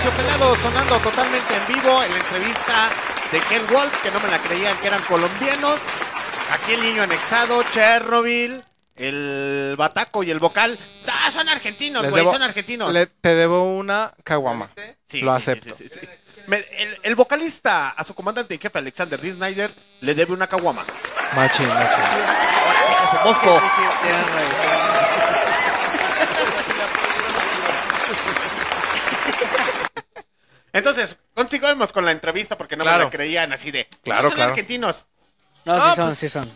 Aterciopelado 0.00 0.56
sonando 0.56 0.98
totalmente 1.00 1.54
en 1.54 1.66
vivo 1.74 2.02
en 2.02 2.10
la 2.10 2.16
entrevista 2.16 2.88
de 3.30 3.38
Ken 3.40 3.66
Wolf, 3.66 3.94
que 4.02 4.10
no 4.10 4.18
me 4.20 4.28
la 4.28 4.38
creían 4.38 4.74
que 4.78 4.86
eran 4.86 5.02
colombianos. 5.02 5.78
Aquí 6.52 6.72
el 6.72 6.80
niño 6.80 7.02
anexado, 7.02 7.62
Chernobyl, 7.64 8.64
el 8.96 9.74
Bataco 9.76 10.22
y 10.22 10.30
el 10.30 10.38
vocal. 10.38 10.78
¡Ah, 11.12 11.30
son 11.30 11.50
argentinos, 11.50 12.08
güey! 12.08 12.24
Son 12.24 12.40
argentinos. 12.40 12.90
le- 12.94 13.08
te 13.08 13.34
debo 13.34 13.76
una 13.76 14.14
caguama. 14.24 14.70
Sí, 15.06 15.20
Lo 15.20 15.32
sí, 15.32 15.36
acepto. 15.36 15.76
sí, 15.76 15.86
sí, 15.86 16.00
sí. 16.00 16.08
Me- 16.46 16.64
el, 16.78 16.98
el 17.02 17.14
vocalista 17.14 17.90
a 17.90 18.02
su 18.02 18.14
comandante 18.14 18.54
y 18.54 18.58
jefe 18.58 18.78
Alexander 18.78 19.20
D. 19.20 19.32
Snyder 19.34 19.70
le 20.00 20.14
debe 20.14 20.32
una 20.32 20.46
caguama. 20.46 20.82
Machín, 21.36 21.68
machín. 21.68 22.04
Mosco. 23.22 23.60
Entonces, 30.72 31.16
consigamos 31.34 31.92
con 31.92 32.04
la 32.04 32.12
entrevista 32.12 32.56
porque 32.58 32.76
no 32.76 32.84
me 32.84 32.90
Claro. 32.90 33.04
la 33.04 33.10
creían 33.10 33.52
así 33.52 33.70
de. 33.70 33.86
Claro, 34.02 34.22
"No, 34.24 34.28
son 34.28 34.36
claro. 34.36 34.50
argentinos. 34.52 35.06
No, 35.64 35.74
Ah, 35.74 35.90
sí 35.90 35.96
son, 35.96 36.06
pues- 36.06 36.18
sí 36.18 36.28
son. 36.28 36.50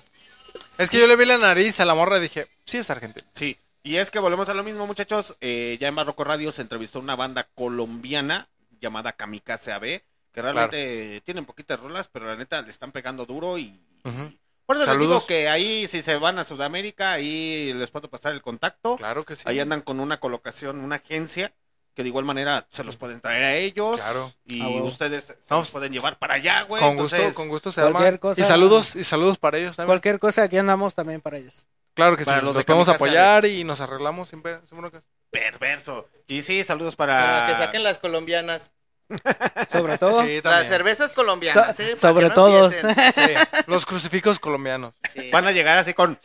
Es 0.78 0.90
que 0.90 0.98
yo 0.98 1.06
le 1.06 1.16
vi 1.16 1.24
la 1.24 1.38
nariz 1.38 1.78
a 1.80 1.84
la 1.84 1.94
morra 1.94 2.18
y 2.18 2.22
dije, 2.22 2.48
sí 2.64 2.78
es 2.78 2.90
argentino. 2.90 3.26
Sí, 3.34 3.58
y 3.82 3.96
es 3.96 4.10
que 4.10 4.18
volvemos 4.18 4.48
a 4.48 4.54
lo 4.54 4.62
mismo, 4.64 4.86
muchachos. 4.86 5.36
Eh, 5.40 5.76
ya 5.80 5.88
en 5.88 5.94
Barroco 5.94 6.24
Radio 6.24 6.50
se 6.52 6.62
entrevistó 6.62 6.98
una 7.00 7.14
banda 7.16 7.48
colombiana 7.54 8.48
llamada 8.80 9.12
Kamikaze 9.12 9.72
AB, 9.72 10.02
que 10.32 10.42
realmente 10.42 11.20
tienen 11.24 11.44
poquitas 11.44 11.78
rolas, 11.80 12.08
pero 12.08 12.26
la 12.26 12.36
neta 12.36 12.60
le 12.62 12.70
están 12.70 12.90
pegando 12.92 13.24
duro 13.24 13.56
y... 13.58 13.80
Por 14.66 14.76
eso 14.76 14.84
les 14.86 14.94
Saludos. 14.94 15.00
digo 15.00 15.26
que 15.26 15.48
ahí 15.48 15.86
si 15.86 16.02
se 16.02 16.16
van 16.16 16.38
a 16.38 16.44
Sudamérica, 16.44 17.12
ahí 17.12 17.72
les 17.74 17.90
puedo 17.90 18.08
pasar 18.08 18.32
el 18.32 18.42
contacto. 18.42 18.96
Claro 18.96 19.24
que 19.24 19.36
sí. 19.36 19.42
Ahí 19.46 19.60
andan 19.60 19.82
con 19.82 20.00
una 20.00 20.18
colocación, 20.20 20.80
una 20.80 20.96
agencia, 20.96 21.52
que 21.94 22.02
de 22.02 22.08
igual 22.08 22.24
manera 22.24 22.66
se 22.70 22.82
los 22.84 22.97
pueden 22.97 23.20
traer 23.20 23.44
a 23.44 23.55
ellos. 23.55 23.97
Claro. 24.00 24.32
Y 24.47 24.60
Ah, 24.62 24.82
ustedes 24.82 25.24
se 25.24 25.36
los 25.55 25.70
pueden 25.70 25.92
llevar 25.92 26.18
para 26.18 26.34
allá, 26.34 26.62
güey. 26.62 26.82
con 26.82 26.92
Entonces, 26.92 27.20
gusto, 27.24 27.34
con 27.36 27.48
gusto 27.48 27.70
se 27.73 27.81
Cualquier 27.82 28.06
arma. 28.08 28.18
cosa- 28.18 28.40
Y 28.40 28.44
saludos, 28.44 28.97
y 28.97 29.05
saludos 29.05 29.39
para 29.39 29.58
ellos 29.58 29.76
también. 29.76 29.89
Cualquier 29.90 30.18
cosa, 30.18 30.42
aquí 30.42 30.58
andamos 30.58 30.94
también 30.94 31.20
para 31.20 31.39
ellos. 31.39 31.66
Claro 31.94 32.16
que 32.16 32.24
sí, 32.24 32.31
Para 32.31 32.39
los 32.42 32.55
los, 32.55 32.56
de 32.56 32.64
podemos 32.64 32.89
apoyar 32.89 33.47
y 33.47 33.62
nos 33.62 33.81
arreglamos 33.81 34.28
sin 34.28 34.42
broncas. 34.42 35.05
Perverso. 35.31 36.08
Y 36.26 36.42
sí, 36.42 36.62
saludos 36.64 36.97
Como 36.97 37.06
para... 37.08 37.47
que 37.48 37.55
saquen 37.55 37.82
las 37.84 37.98
colombianas. 37.98 38.73
Sobre 39.70 39.98
todo. 39.98 40.23
Sí, 40.24 40.40
Las 40.42 40.66
cervezas 40.66 41.12
colombianas, 41.12 41.76
So- 41.76 41.82
¿eh? 41.82 41.86
Para 41.90 41.97
sobre 42.00 42.28
no 42.28 42.34
todos. 42.34 42.74
empiecen. 42.74 43.14
Sí, 43.14 43.62
los 43.66 43.84
crucifijos 43.86 44.39
colombianos. 44.39 44.94
Sí. 45.12 45.31
Van 45.31 45.47
a 45.47 45.52
llegar 45.52 45.78
así 45.78 45.92
con 45.94 46.18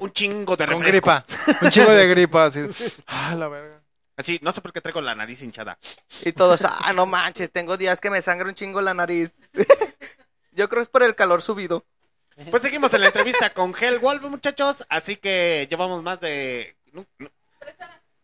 un 0.00 0.12
chingo 0.12 0.56
de 0.56 0.66
Con 0.66 0.80
refresco. 0.82 1.10
gripa. 1.10 1.24
Un 1.62 1.70
chingo 1.70 1.90
de 1.92 2.06
gripa, 2.08 2.44
así. 2.44 2.60
Ah, 3.06 3.34
la 3.36 3.48
verga. 3.48 3.80
Así, 4.16 4.38
no 4.42 4.52
sé 4.52 4.60
por 4.60 4.72
qué 4.72 4.80
traigo 4.80 5.00
la 5.00 5.14
nariz 5.14 5.42
hinchada. 5.42 5.78
Y 6.24 6.32
todos, 6.32 6.64
ah, 6.64 6.92
no 6.92 7.04
manches, 7.06 7.50
tengo 7.50 7.76
días 7.76 8.00
que 8.00 8.10
me 8.10 8.22
sangra 8.22 8.48
un 8.48 8.54
chingo 8.54 8.80
la 8.80 8.94
nariz. 8.94 9.40
Yo 10.52 10.68
creo 10.68 10.80
que 10.80 10.82
es 10.82 10.88
por 10.88 11.02
el 11.02 11.16
calor 11.16 11.42
subido. 11.42 11.84
Pues 12.50 12.62
seguimos 12.62 12.92
en 12.94 13.00
la 13.00 13.08
entrevista 13.08 13.50
con 13.50 13.74
Hell 13.78 13.98
Wolf, 13.98 14.22
muchachos. 14.22 14.84
Así 14.88 15.16
que 15.16 15.66
llevamos 15.68 16.02
más 16.02 16.20
de. 16.20 16.76
no, 16.92 17.06
no, 17.18 17.28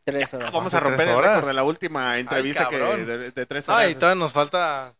Tres 0.04 0.32
horas. 0.34 0.52
vamos 0.52 0.72
¿De 0.72 0.78
a 0.78 0.80
romper 0.80 1.08
el 1.08 1.18
récord 1.22 1.46
de 1.46 1.54
la 1.54 1.62
última 1.62 2.18
entrevista 2.18 2.68
que 2.68 2.78
de, 2.78 3.30
de 3.30 3.46
tres 3.46 3.68
horas. 3.68 3.86
Ay, 3.86 3.94
todavía 3.94 4.18
nos 4.18 4.32
falta 4.32 4.94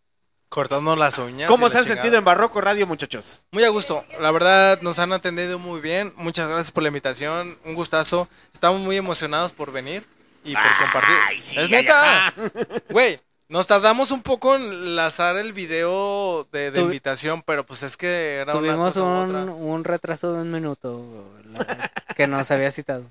cortarnos 0.49 0.99
las 0.99 1.19
uñas. 1.19 1.49
¿Cómo 1.49 1.69
se 1.69 1.78
han 1.78 1.85
chingada. 1.85 2.02
sentido 2.02 2.19
en 2.19 2.25
Barroco 2.25 2.60
Radio, 2.60 2.86
muchachos? 2.86 3.44
Muy 3.51 3.65
a 3.65 3.69
gusto. 3.70 4.05
La 4.20 4.31
verdad, 4.31 4.81
nos 4.83 4.99
han 4.99 5.12
atendido 5.12 5.59
muy 5.59 5.81
bien. 5.81 6.12
Muchas 6.17 6.49
gracias 6.49 6.70
por 6.70 6.83
la 6.83 6.89
invitación. 6.89 7.59
Un 7.65 7.75
gustazo. 7.75 8.28
Estamos 8.52 8.81
muy 8.81 8.97
emocionados 8.97 9.52
por 9.52 9.73
venir 9.73 10.07
y 10.44 10.52
por 10.52 10.62
compartir. 10.81 11.17
Ay, 11.28 11.41
sí, 11.41 11.59
es 11.59 11.70
neta. 11.70 12.33
Güey, 12.91 13.19
nos 13.49 13.67
tardamos 13.67 14.10
un 14.10 14.23
poco 14.23 14.57
en 14.57 14.94
lanzar 14.97 15.36
el 15.36 15.52
video 15.52 16.49
de, 16.52 16.70
de 16.70 16.81
Tuvi- 16.81 16.85
invitación, 16.85 17.43
pero 17.43 17.65
pues 17.67 17.83
es 17.83 17.97
que 17.97 18.36
era 18.36 18.52
una 18.57 18.60
Tuvimos 18.69 18.94
cosa 18.94 19.02
u 19.02 19.07
un, 19.07 19.35
otra. 19.36 19.52
un 19.52 19.85
retraso 19.85 20.33
de 20.35 20.43
un 20.43 20.51
minuto 20.52 21.33
la- 21.57 21.91
que 22.17 22.27
nos 22.27 22.51
había 22.51 22.70
citado. 22.70 23.05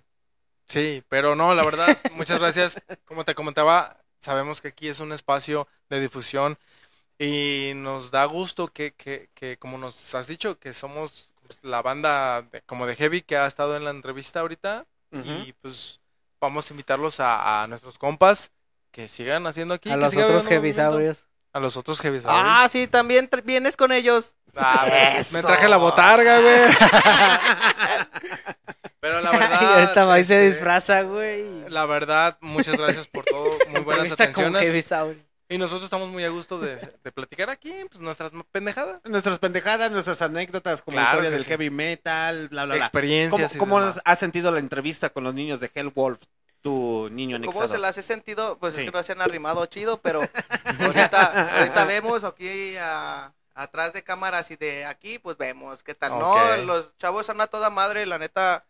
Sí, 0.67 1.03
pero 1.09 1.35
no, 1.35 1.53
la 1.55 1.63
verdad, 1.63 1.87
muchas 2.15 2.39
gracias. 2.39 2.81
Como 3.05 3.25
te 3.25 3.35
comentaba, 3.35 3.97
sabemos 4.19 4.61
que 4.61 4.67
aquí 4.69 4.87
es 4.87 4.99
un 4.99 5.11
espacio 5.11 5.67
de 5.89 5.99
difusión 5.99 6.57
y 7.17 7.73
nos 7.75 8.11
da 8.11 8.23
gusto 8.25 8.67
que, 8.69 8.93
que, 8.93 9.29
que 9.33 9.57
como 9.57 9.77
nos 9.77 10.15
has 10.15 10.27
dicho, 10.27 10.57
que 10.59 10.73
somos 10.73 11.31
pues, 11.45 11.59
la 11.63 11.81
banda 11.81 12.43
de- 12.43 12.61
como 12.61 12.85
de 12.85 12.95
Heavy 12.95 13.21
que 13.23 13.35
ha 13.37 13.47
estado 13.47 13.75
en 13.75 13.83
la 13.83 13.91
entrevista 13.91 14.39
ahorita 14.41 14.85
y 15.11 15.53
pues 15.53 15.99
vamos 16.39 16.69
a 16.69 16.73
invitarlos 16.73 17.19
a, 17.19 17.63
a 17.63 17.67
nuestros 17.67 17.97
compas 17.97 18.51
que 18.91 19.07
sigan 19.07 19.47
haciendo 19.47 19.73
aquí. 19.73 19.89
A 19.89 19.95
que 19.95 20.01
los 20.01 20.11
siga 20.11 20.25
otros 20.25 20.45
heavisaurios. 20.47 21.27
A 21.53 21.59
los 21.59 21.77
otros 21.77 21.99
heavisaurios. 22.01 22.43
Ah, 22.45 22.67
sí, 22.69 22.87
también 22.87 23.29
vienes 23.43 23.77
con 23.77 23.91
ellos. 23.91 24.35
Ah, 24.55 24.85
pues, 24.87 25.33
me 25.33 25.41
traje 25.41 25.67
la 25.67 25.77
botarga, 25.77 26.39
güey. 26.39 26.59
Pero 28.99 29.21
la 29.21 29.31
verdad. 29.31 29.61
y 29.61 29.65
ahorita 29.65 30.05
va 30.05 30.19
y 30.19 30.25
se 30.25 30.35
este, 30.35 30.55
disfraza, 30.55 31.01
güey. 31.03 31.69
La 31.69 31.85
verdad, 31.85 32.37
muchas 32.41 32.77
gracias 32.77 33.07
por 33.07 33.23
todo. 33.25 33.49
Muy 33.69 33.81
buenas 33.81 34.09
con 34.09 34.13
atenciones. 34.13 35.28
Y 35.51 35.57
nosotros 35.57 35.85
estamos 35.85 36.09
muy 36.09 36.23
a 36.23 36.29
gusto 36.29 36.59
de, 36.59 36.75
de 37.03 37.11
platicar 37.11 37.49
aquí, 37.49 37.73
pues 37.89 37.99
nuestras 37.99 38.31
pendejadas. 38.51 39.01
Nuestras 39.05 39.39
pendejadas, 39.39 39.89
nuestras 39.91 40.21
anécdotas 40.21 40.83
como 40.83 40.95
Claro 40.95 41.09
historia 41.09 41.31
del 41.31 41.39
sí. 41.39 41.47
heavy 41.49 41.71
metal, 41.71 42.49
bla, 42.49 42.65
bla, 42.65 42.75
bla. 42.75 42.83
Experiencias 42.83 43.53
¿Cómo, 43.57 43.75
cómo 43.77 43.91
has 44.05 44.19
sentido 44.19 44.51
la 44.51 44.59
entrevista 44.59 45.09
con 45.09 45.23
los 45.23 45.33
niños 45.33 45.59
de 45.59 45.71
Hell 45.73 45.89
Wolf, 45.89 46.19
tu 46.61 47.09
niño 47.11 47.37
anexado? 47.37 47.61
¿Cómo 47.61 47.67
se 47.73 47.79
las 47.79 47.97
he 47.97 48.03
sentido? 48.03 48.59
Pues 48.59 48.75
Sí. 48.75 48.81
es 48.81 48.85
que 48.91 48.91
no 48.95 49.01
se 49.01 49.13
han 49.13 49.21
arrimado 49.21 49.65
chido, 49.65 49.99
pero 50.01 50.21
ahorita, 50.81 51.57
ahorita 51.59 51.85
vemos 51.85 52.23
aquí 52.23 52.75
a- 52.77 53.33
atrás 53.55 53.91
de 53.93 54.03
cámaras 54.03 54.51
y 54.51 54.55
de 54.55 54.85
aquí, 54.85 55.17
pues 55.17 55.35
vemos 55.37 55.81
qué 55.81 55.95
tal. 55.95 56.11
No, 56.19 56.57
los 56.57 56.95
chavos 56.97 57.25
son 57.25 57.41
a 57.41 57.47
toda 57.47 57.71
madre, 57.71 58.05
la 58.05 58.19
neta. 58.19 58.65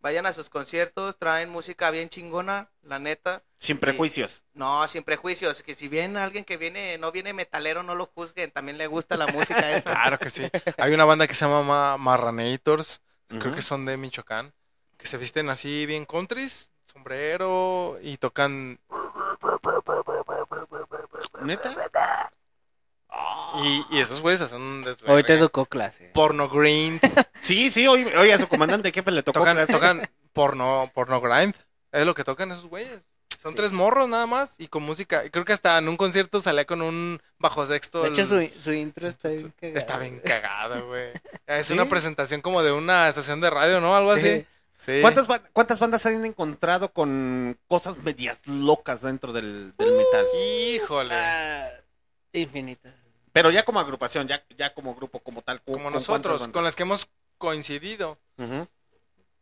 Vayan 0.00 0.26
a 0.26 0.32
sus 0.32 0.50
conciertos, 0.50 1.18
traen 1.18 1.48
música 1.48 1.90
bien 1.90 2.08
chingona, 2.08 2.70
la 2.82 2.98
neta. 2.98 3.42
Sin 3.58 3.78
prejuicios. 3.78 4.44
No, 4.52 4.86
sin 4.86 5.02
prejuicios. 5.02 5.62
Que 5.62 5.74
si 5.74 5.88
viene 5.88 6.20
alguien 6.20 6.44
que 6.44 6.56
viene, 6.56 6.96
no 6.98 7.10
viene 7.12 7.32
metalero, 7.32 7.82
no 7.82 7.94
lo 7.94 8.06
juzguen. 8.06 8.50
También 8.50 8.78
le 8.78 8.86
gusta 8.86 9.16
la 9.16 9.26
música 9.26 9.70
esa. 9.72 9.92
Claro 9.92 10.18
que 10.18 10.30
sí. 10.30 10.48
Hay 10.78 10.92
una 10.94 11.04
banda 11.04 11.26
que 11.26 11.34
se 11.34 11.44
llama 11.44 11.62
Ma- 11.62 11.96
Marranators, 11.96 13.00
creo 13.28 13.52
que 13.52 13.62
son 13.62 13.84
de 13.86 13.96
Michoacán, 13.96 14.52
que 14.96 15.06
se 15.06 15.16
visten 15.16 15.48
así 15.48 15.86
bien 15.86 16.04
countries, 16.04 16.70
sombrero 16.84 17.98
y 18.02 18.18
tocan 18.18 18.78
¿Neta? 21.42 21.74
Y, 23.62 23.84
y 23.96 24.00
esos 24.00 24.20
güeyes 24.20 24.40
hacen 24.40 24.60
un 24.60 24.82
desvergue. 24.82 25.12
Hoy 25.14 25.24
te 25.24 25.36
tocó 25.38 25.66
clase. 25.66 26.10
porno 26.14 26.48
grind, 26.48 27.00
Sí, 27.40 27.70
sí, 27.70 27.86
hoy, 27.86 28.04
hoy 28.04 28.30
a 28.30 28.38
su 28.38 28.48
comandante 28.48 28.92
jefe 28.92 29.10
le 29.10 29.22
tocó 29.22 29.40
tocan, 29.40 29.56
clase. 29.56 29.72
tocan 29.72 30.08
porno 30.32 30.90
porno 30.94 31.20
grind. 31.20 31.54
Es 31.92 32.04
lo 32.04 32.14
que 32.14 32.24
tocan 32.24 32.50
esos 32.52 32.66
güeyes. 32.66 33.00
Son 33.42 33.54
tres 33.54 33.72
morros 33.72 34.08
nada 34.08 34.26
más 34.26 34.56
y 34.58 34.66
con 34.66 34.82
música. 34.82 35.24
Y 35.24 35.30
creo 35.30 35.44
que 35.44 35.52
hasta 35.52 35.78
en 35.78 35.88
un 35.88 35.96
concierto 35.96 36.40
salía 36.40 36.64
con 36.64 36.82
un 36.82 37.20
bajo 37.38 37.64
sexto. 37.64 38.02
De 38.02 38.08
hecho, 38.08 38.22
el- 38.40 38.52
su, 38.54 38.60
su 38.60 38.72
intro 38.72 39.08
está 39.08 39.28
bien 39.28 39.52
cagado. 39.60 39.78
Está 39.78 39.98
bien 39.98 40.20
cagada, 40.20 40.80
güey. 40.80 41.10
Es 41.46 41.66
¿Sí? 41.68 41.72
una 41.74 41.88
presentación 41.88 42.40
como 42.40 42.62
de 42.64 42.72
una 42.72 43.08
estación 43.08 43.40
de 43.40 43.50
radio, 43.50 43.80
¿no? 43.80 43.94
Algo 43.96 44.16
Sí. 44.16 44.28
así. 44.28 44.46
Sí. 44.84 44.98
¿Cuántas, 45.00 45.26
¿Cuántas 45.52 45.78
bandas 45.78 46.04
han 46.06 46.24
encontrado 46.24 46.92
con 46.92 47.56
cosas 47.68 47.98
medias 47.98 48.40
locas 48.46 49.02
dentro 49.02 49.32
del, 49.32 49.72
del 49.76 49.90
metal? 49.92 50.26
Híjole. 50.74 51.14
Ah, 51.14 51.68
infinita. 52.32 52.92
Pero 53.36 53.50
ya 53.50 53.64
como 53.66 53.80
agrupación, 53.80 54.26
ya, 54.26 54.42
ya 54.56 54.72
como 54.72 54.94
grupo, 54.94 55.20
como 55.20 55.42
tal. 55.42 55.60
¿con- 55.60 55.74
como 55.74 55.84
con 55.84 55.92
nosotros, 55.92 56.48
con 56.48 56.64
las 56.64 56.74
que 56.74 56.84
hemos 56.84 57.06
coincidido, 57.36 58.18
bandas? 58.38 58.66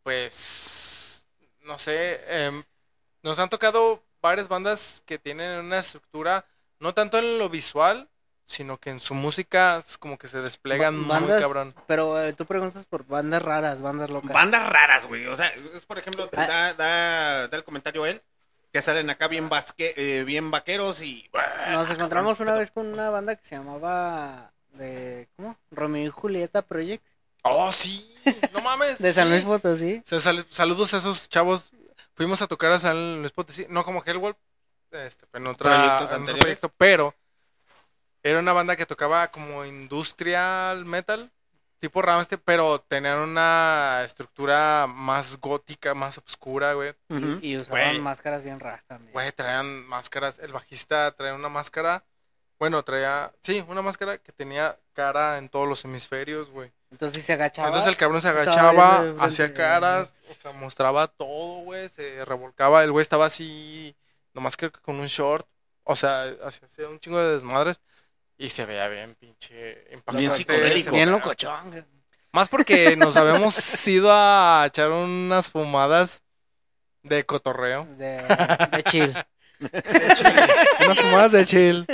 Pues, 0.03 1.23
no 1.61 1.77
sé, 1.79 2.21
em, 2.27 2.63
nos 3.23 3.39
han 3.39 3.49
tocado 3.49 4.03
varias 4.21 4.47
bandas 4.49 5.01
que 5.05 5.17
tienen 5.17 5.59
una 5.65 5.79
estructura, 5.79 6.45
no 6.79 6.93
tanto 6.93 7.17
en 7.19 7.37
lo 7.39 7.47
visual, 7.49 8.09
sino 8.45 8.77
que 8.77 8.89
en 8.89 8.99
su 8.99 9.13
música 9.15 9.77
es 9.77 9.97
como 9.97 10.17
que 10.17 10.27
se 10.27 10.41
desplegan 10.41 11.07
Ba- 11.07 11.19
muy 11.19 11.27
bandas- 11.29 11.41
cabrón. 11.41 11.73
Pero 11.87 12.21
eh, 12.21 12.33
tú 12.33 12.45
preguntas 12.45 12.85
por 12.85 13.05
bandas 13.07 13.41
raras, 13.41 13.81
bandas 13.81 14.09
locas. 14.09 14.31
Bandas 14.33 14.69
raras, 14.69 15.07
güey. 15.07 15.25
O 15.27 15.35
sea, 15.35 15.47
es 15.73 15.85
por 15.85 15.97
ejemplo, 15.97 16.29
Ah. 16.35 16.45
da, 16.47 16.73
da, 16.73 17.47
da 17.47 17.57
el 17.57 17.63
comentario 17.63 18.05
él, 18.05 18.21
que 18.75 18.81
salen 18.81 19.09
acá 19.09 19.29
bien, 19.29 19.47
vasque, 19.47 19.93
eh, 19.95 20.25
bien 20.25 20.51
vaqueros 20.51 21.01
y... 21.01 21.29
Nos 21.71 21.89
encontramos 21.89 22.41
una 22.41 22.51
vez 22.51 22.71
con 22.71 22.87
una 22.87 23.09
banda 23.09 23.37
que 23.37 23.45
se 23.45 23.55
llamaba 23.55 24.51
de 24.73 25.29
¿cómo? 25.37 25.57
Romeo 25.71 26.07
y 26.07 26.09
Julieta 26.09 26.61
Project 26.61 27.01
Oh, 27.43 27.71
sí, 27.71 28.13
no 28.51 28.59
mames. 28.59 28.97
de 28.99 29.13
San. 29.13 29.29
Luis 29.29 29.43
Potosí. 29.43 30.03
Sal- 30.05 30.45
saludos 30.49 30.93
a 30.93 30.97
esos 30.97 31.29
chavos. 31.29 31.71
Fuimos 32.15 32.41
a 32.41 32.47
tocar 32.47 32.73
a 32.73 32.79
San 32.79 33.21
Luis 33.21 33.31
Potosí, 33.31 33.65
no 33.69 33.85
como 33.85 34.03
Hellwolf, 34.03 34.35
este, 34.91 35.25
fue 35.27 35.39
en, 35.39 35.47
otra, 35.47 35.97
en 36.11 36.23
otro 36.23 36.35
proyecto, 36.37 36.69
pero 36.77 37.15
era 38.23 38.39
una 38.39 38.51
banda 38.51 38.75
que 38.75 38.85
tocaba 38.85 39.29
como 39.31 39.63
industrial 39.63 40.83
metal, 40.83 41.31
tipo 41.79 42.01
Rammstein, 42.01 42.41
pero 42.43 42.79
tenían 42.79 43.19
una 43.19 44.01
estructura 44.05 44.87
más 44.87 45.37
gótica, 45.39 45.93
más 45.93 46.17
oscura, 46.17 46.73
güey. 46.73 46.93
Y, 47.09 47.51
y 47.51 47.57
usaban 47.57 47.81
Güey. 47.89 47.99
máscaras 47.99 48.43
bien 48.43 48.59
raras 48.59 48.83
también. 48.85 49.13
Güey, 49.13 49.31
traían 49.31 49.85
máscaras. 49.87 50.39
El 50.39 50.51
bajista 50.53 51.11
traía 51.11 51.33
una 51.35 51.49
máscara. 51.49 52.03
Bueno, 52.57 52.81
traía. 52.83 53.31
Sí, 53.41 53.63
una 53.67 53.81
máscara 53.81 54.17
que 54.17 54.31
tenía 54.31 54.79
cara 54.93 55.37
en 55.37 55.49
todos 55.49 55.67
los 55.67 55.83
hemisferios, 55.85 56.49
güey. 56.49 56.71
Entonces 56.89 57.17
si 57.17 57.23
se 57.23 57.33
agachaba. 57.33 57.67
Entonces 57.67 57.89
el 57.89 57.97
cabrón 57.97 58.21
se 58.21 58.29
agachaba, 58.29 59.13
hacía 59.19 59.53
caras, 59.53 60.21
o 60.29 60.33
sea, 60.41 60.53
mostraba 60.53 61.07
todo, 61.07 61.63
güey. 61.63 61.89
Se 61.89 62.23
revolcaba. 62.23 62.83
El 62.83 62.91
güey 62.93 63.01
estaba 63.01 63.25
así, 63.25 63.93
nomás 64.33 64.55
que 64.55 64.71
con 64.71 64.99
un 64.99 65.07
short. 65.07 65.45
O 65.83 65.95
sea, 65.95 66.23
hacía 66.43 66.87
un 66.87 66.99
chingo 66.99 67.19
de 67.19 67.33
desmadres. 67.33 67.81
Y 68.37 68.49
se 68.49 68.65
veía 68.65 68.87
bien, 68.87 69.15
pinche. 69.15 69.85
impactante 69.91 70.29
psicodélico. 70.31 70.75
ese 70.79 70.91
Bien 70.91 71.11
locochón. 71.11 71.85
Más 72.31 72.49
porque 72.49 72.95
nos 72.97 73.15
habíamos 73.15 73.87
ido 73.87 74.09
a 74.11 74.65
echar 74.67 74.91
unas 74.91 75.49
fumadas 75.49 76.21
de 77.03 77.25
cotorreo. 77.25 77.85
De, 77.97 78.21
de 78.71 78.83
chill. 78.83 79.15
unas 80.85 80.99
fumadas 80.99 81.31
de 81.31 81.45
chill. 81.45 81.85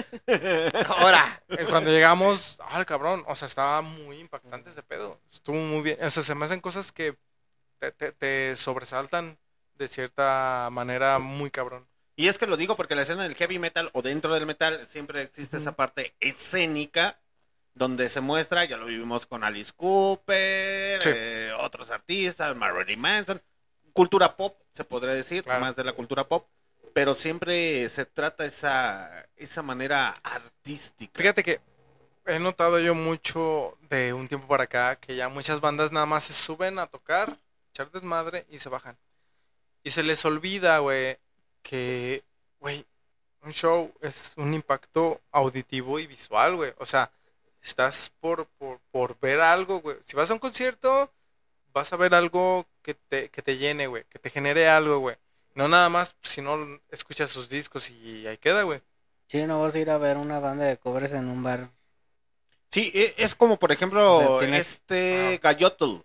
Ahora. 0.88 1.44
Eh, 1.50 1.66
Cuando 1.70 1.92
llegamos, 1.92 2.58
ah, 2.62 2.84
cabrón, 2.86 3.24
o 3.28 3.36
sea, 3.36 3.46
estaba 3.46 3.82
muy 3.82 4.18
impactante 4.20 4.72
ese 4.72 4.82
pedo. 4.82 5.20
Estuvo 5.32 5.58
muy 5.58 5.82
bien. 5.82 5.98
O 6.04 6.10
sea, 6.10 6.24
se 6.24 6.34
me 6.34 6.46
hacen 6.46 6.60
cosas 6.60 6.92
que 6.92 7.16
te, 7.80 7.92
te- 7.92 8.12
te 8.14 8.56
sobresaltan 8.56 9.38
de 9.76 9.88
cierta 9.88 10.70
manera 10.72 11.20
muy 11.20 11.52
cabrón. 11.52 11.88
Y 12.22 12.28
es 12.28 12.38
que 12.38 12.46
lo 12.46 12.56
digo 12.56 12.76
porque 12.76 12.94
la 12.94 13.02
escena 13.02 13.24
del 13.24 13.34
heavy 13.34 13.58
metal 13.58 13.90
o 13.94 14.04
dentro 14.04 14.32
del 14.36 14.46
metal 14.46 14.86
siempre 14.88 15.24
existe 15.24 15.58
esa 15.58 15.72
parte 15.72 16.14
escénica 16.20 17.20
donde 17.74 18.10
se 18.10 18.22
muestra, 18.22 18.64
ya 18.66 18.78
lo 18.78 18.86
vivimos 18.86 19.26
con 19.26 19.44
Alice 19.44 19.72
Cooper, 19.76 21.02
Sí. 21.02 21.10
eh, 21.12 21.52
otros 21.62 21.90
artistas, 21.90 22.56
Marilyn 22.56 23.00
Manson, 23.00 23.42
cultura 23.92 24.38
pop, 24.38 24.56
se 24.72 24.84
podría 24.84 25.16
decir, 25.16 25.44
Claro. 25.44 25.62
más 25.62 25.76
de 25.76 25.84
la 25.84 25.94
cultura 25.94 26.28
pop, 26.28 26.48
pero 26.94 27.16
siempre 27.16 27.90
se 27.90 28.06
trata 28.06 28.46
esa, 28.46 29.28
esa 29.36 29.64
manera 29.64 30.10
artística. 30.22 31.18
Fíjate 31.18 31.44
que 31.44 31.60
he 32.28 32.38
notado 32.38 32.78
yo 32.78 32.94
mucho 32.94 33.80
de 33.90 34.14
un 34.14 34.28
tiempo 34.28 34.48
para 34.48 34.66
acá 34.66 34.96
que 34.98 35.16
ya 35.16 35.28
muchas 35.28 35.60
bandas 35.60 35.92
nada 35.92 36.06
más 36.06 36.26
se 36.26 36.34
suben 36.34 36.78
a 36.78 36.86
tocar, 36.86 37.36
echar 37.72 37.90
desmadre 37.90 38.46
y 38.52 38.60
se 38.60 38.70
bajan. 38.70 38.96
Y 39.82 39.90
se 39.90 40.04
les 40.04 40.24
olvida, 40.24 40.78
güey, 40.78 41.18
que, 41.62 42.24
güey, 42.60 42.86
un 43.44 43.52
show 43.54 43.92
es 44.02 44.34
un 44.38 44.54
impacto 44.54 45.22
auditivo 45.32 46.00
y 46.00 46.08
visual, 46.08 46.56
güey. 46.56 46.74
O 46.78 46.86
sea, 46.86 47.12
estás 47.62 48.12
por, 48.20 48.46
por, 48.58 48.80
por 48.92 49.20
ver 49.20 49.40
algo, 49.42 49.82
güey. 49.82 49.98
Si 50.06 50.16
vas 50.16 50.30
a 50.30 50.34
un 50.34 50.40
concierto, 50.40 51.12
vas 51.74 51.92
a 51.94 51.98
ver 51.98 52.14
algo 52.14 52.66
que 52.82 52.94
te, 52.94 53.30
que 53.30 53.42
te 53.42 53.58
llene, 53.58 53.88
güey, 53.88 54.04
que 54.10 54.20
te 54.20 54.30
genere 54.30 54.68
algo, 54.68 55.00
güey. 55.00 55.16
No 55.54 55.68
nada 55.68 55.90
más 55.90 56.16
si 56.24 56.42
no 56.42 56.80
escuchas 56.90 57.30
sus 57.30 57.50
discos 57.50 57.90
y 57.90 58.26
ahí 58.28 58.38
queda, 58.38 58.64
güey. 58.64 58.82
Sí, 59.28 59.46
no 59.46 59.62
vas 59.62 59.74
a 59.76 59.80
ir 59.80 59.90
a 59.90 59.98
ver 59.98 60.18
una 60.18 60.40
banda 60.40 60.66
de 60.66 60.78
covers 60.78 61.12
en 61.14 61.28
un 61.28 61.44
bar. 61.44 61.70
Sí, 62.70 62.92
e- 62.94 63.16
es 63.18 63.36
como 63.36 63.58
por 63.60 63.72
ejemplo 63.72 64.18
O 64.18 64.40
sea, 64.40 64.48
tienes- 64.48 64.68
este 64.76 65.40
Gallotl, 65.44 66.02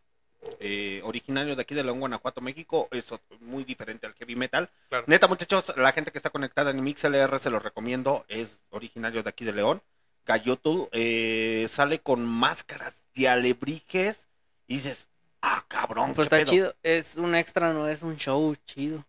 eh, 0.60 1.00
originario 1.04 1.54
de 1.56 1.62
aquí 1.62 1.74
de 1.74 1.84
León, 1.84 2.00
Guanajuato, 2.00 2.40
México, 2.40 2.88
es 2.90 3.06
muy 3.40 3.64
diferente 3.64 4.06
al 4.06 4.14
heavy 4.14 4.36
metal. 4.36 4.70
Claro. 4.88 5.04
Neta, 5.06 5.28
muchachos, 5.28 5.74
la 5.76 5.92
gente 5.92 6.10
que 6.10 6.18
está 6.18 6.30
conectada 6.30 6.70
en 6.70 6.82
MixLR 6.82 7.38
se 7.38 7.50
los 7.50 7.62
recomiendo, 7.62 8.24
es 8.28 8.62
originario 8.70 9.22
de 9.22 9.28
aquí 9.30 9.44
de 9.44 9.52
León. 9.52 9.82
Gallotl 10.26 10.88
eh, 10.92 11.66
sale 11.70 12.00
con 12.00 12.24
máscaras 12.24 13.02
de 13.14 13.28
alebrijes 13.28 14.28
y 14.66 14.74
dices, 14.76 15.08
ah, 15.42 15.64
cabrón, 15.68 16.14
Pues 16.14 16.28
qué 16.28 16.36
está 16.36 16.44
pedo". 16.44 16.50
chido. 16.52 16.74
Es 16.82 17.16
un 17.16 17.34
extra, 17.34 17.72
no 17.72 17.86
es 17.88 18.02
un 18.02 18.16
show 18.16 18.54
chido. 18.66 19.04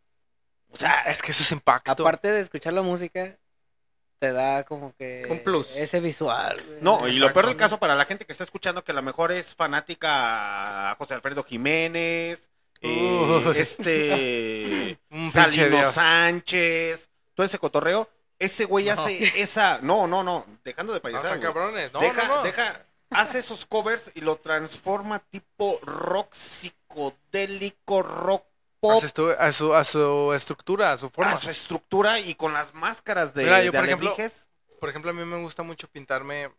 O 0.70 0.76
sea, 0.76 1.02
Es 1.04 1.22
que 1.22 1.32
eso 1.32 1.42
es 1.44 1.52
impacto. 1.52 1.92
Aparte 2.04 2.30
de 2.32 2.42
escuchar 2.42 2.74
la 2.74 2.82
música, 2.84 3.36
te 4.20 4.32
da 4.32 4.64
como 4.64 4.94
que... 4.96 5.24
Un 5.30 5.40
plus. 5.44 5.76
Ese 5.76 6.00
visual. 6.00 6.62
No, 6.82 7.08
y 7.08 7.18
lo 7.20 7.32
peor 7.34 7.46
del 7.48 7.56
caso 7.56 7.78
para 7.78 7.96
la 7.96 8.06
gente 8.06 8.26
que 8.26 8.32
está 8.32 8.44
escuchando 8.44 8.84
que 8.84 8.92
a 8.92 8.96
lo 8.96 9.02
mejor 9.04 9.32
es 9.32 9.56
fanática 9.56 10.92
a 10.92 10.96
José 10.96 11.14
Alfredo 11.14 11.44
Jiménez, 11.44 12.50
eh, 12.82 13.54
este 13.56 15.00
Salino. 15.32 15.92
Sánchez, 15.92 17.10
todo 17.36 17.46
ese 17.46 17.60
cotorreo, 17.60 18.10
ese 18.40 18.66
güey 18.66 18.86
No. 18.86 18.94
hace 18.94 19.42
esa, 19.42 19.80
no, 19.82 20.08
no, 20.08 20.24
no, 20.24 20.46
dejando 20.64 20.94
de 20.94 21.00
No, 21.00 21.04
payasar, 21.04 21.26
están 21.34 21.40
güey. 21.40 21.54
cabrones. 21.54 21.94
No, 21.94 22.00
deja, 22.00 22.28
no, 22.28 22.36
no. 22.38 22.44
deja, 22.44 22.86
hace 23.12 23.40
esos 23.40 23.66
covers 23.66 24.12
y 24.16 24.22
lo 24.22 24.36
transforma 24.38 25.20
tipo 25.20 25.80
rock 25.84 26.34
psicodélico, 26.34 28.04
rock 28.04 28.44
A 28.84 29.00
su, 29.00 29.08
estu- 29.08 29.36
a 29.38 29.52
su, 29.52 29.74
a 29.74 29.84
su 29.84 30.34
estructura, 30.34 30.92
a 30.94 30.98
su 30.98 31.10
forma. 31.10 31.32
a 31.34 31.38
su 31.38 31.50
estructura 31.50 32.20
y 32.20 32.36
con 32.36 32.54
las 32.54 32.74
máscaras 32.74 33.34
de, 33.34 33.44
Mira, 33.44 33.64
yo, 33.64 33.72
de 33.72 33.78
por 33.78 33.86
ejemplo. 33.86 34.16
Por 34.80 34.90
ejemplo, 34.90 35.12
a 35.12 35.14
mí 35.14 35.26
me 35.26 35.38
gusta 35.42 35.64
mucho 35.64 35.88
pintarme 35.90 36.52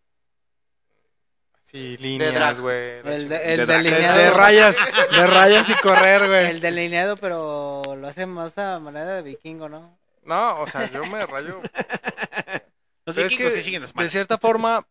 así 1.62 1.96
drag. 1.96 2.00
líneas, 2.00 2.60
güey. 2.60 2.98
El, 3.04 3.28
de, 3.28 3.52
el 3.54 3.58
De 3.58 3.66
delineado. 3.66 4.18
de 4.18 4.30
rayas, 4.30 4.76
de 5.12 5.26
rayas 5.26 5.68
y 5.70 5.74
correr, 5.74 6.26
güey. 6.26 6.46
El 6.46 6.60
delineado, 6.60 7.16
pero 7.16 7.82
lo 7.96 8.08
hace 8.08 8.26
más 8.26 8.58
a 8.58 8.78
manera 8.80 9.14
de 9.14 9.22
vikingo, 9.22 9.68
¿no? 9.68 9.96
No, 10.24 10.60
o 10.60 10.66
sea, 10.66 10.90
yo 10.90 11.04
me 11.06 11.24
rayo. 11.26 11.60
Los 13.06 13.14
Pero 13.14 13.26
es 13.26 13.30
vikingos 13.32 13.52
que, 13.54 13.58
sí 13.60 13.64
siguen 13.64 13.80
las 13.80 13.94
de 13.94 14.08
cierta 14.10 14.36
forma, 14.36 14.86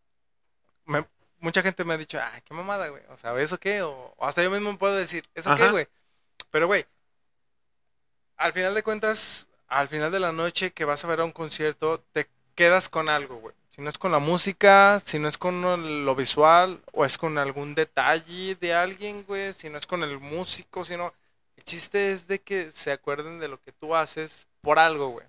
me- 0.86 1.06
mucha 1.38 1.62
gente 1.62 1.84
me 1.84 1.94
ha 1.94 1.96
dicho, 1.98 2.18
ay, 2.20 2.40
qué 2.44 2.52
mamada, 2.52 2.88
güey. 2.88 3.02
O 3.10 3.16
sea, 3.16 3.38
¿eso 3.38 3.58
qué? 3.60 3.82
O, 3.82 4.12
o 4.16 4.26
hasta 4.26 4.42
yo 4.42 4.50
mismo 4.50 4.76
puedo 4.76 4.96
decir, 4.96 5.24
¿eso 5.36 5.54
qué, 5.54 5.62
Ajá. 5.62 5.70
güey? 5.70 5.86
Pero, 6.50 6.66
güey, 6.66 6.84
al 8.38 8.52
final 8.52 8.74
de 8.74 8.82
cuentas, 8.82 9.48
al 9.68 9.88
final 9.88 10.10
de 10.10 10.20
la 10.20 10.32
noche 10.32 10.70
que 10.72 10.84
vas 10.84 11.04
a 11.04 11.08
ver 11.08 11.20
a 11.20 11.24
un 11.24 11.32
concierto, 11.32 12.02
te 12.12 12.28
quedas 12.54 12.88
con 12.88 13.08
algo, 13.08 13.36
güey. 13.36 13.54
Si 13.70 13.82
no 13.82 13.88
es 13.88 13.98
con 13.98 14.10
la 14.10 14.18
música, 14.18 15.00
si 15.04 15.18
no 15.18 15.28
es 15.28 15.38
con 15.38 16.04
lo 16.04 16.14
visual, 16.16 16.80
o 16.92 17.04
es 17.04 17.16
con 17.18 17.38
algún 17.38 17.74
detalle 17.76 18.56
de 18.56 18.74
alguien, 18.74 19.24
güey, 19.24 19.52
si 19.52 19.68
no 19.68 19.78
es 19.78 19.86
con 19.86 20.02
el 20.02 20.18
músico, 20.18 20.84
si 20.84 20.96
no... 20.96 21.12
El 21.56 21.64
chiste 21.64 22.12
es 22.12 22.26
de 22.28 22.40
que 22.40 22.70
se 22.72 22.90
acuerden 22.92 23.38
de 23.40 23.48
lo 23.48 23.60
que 23.60 23.72
tú 23.72 23.94
haces 23.94 24.46
por 24.62 24.78
algo, 24.78 25.08
güey. 25.10 25.26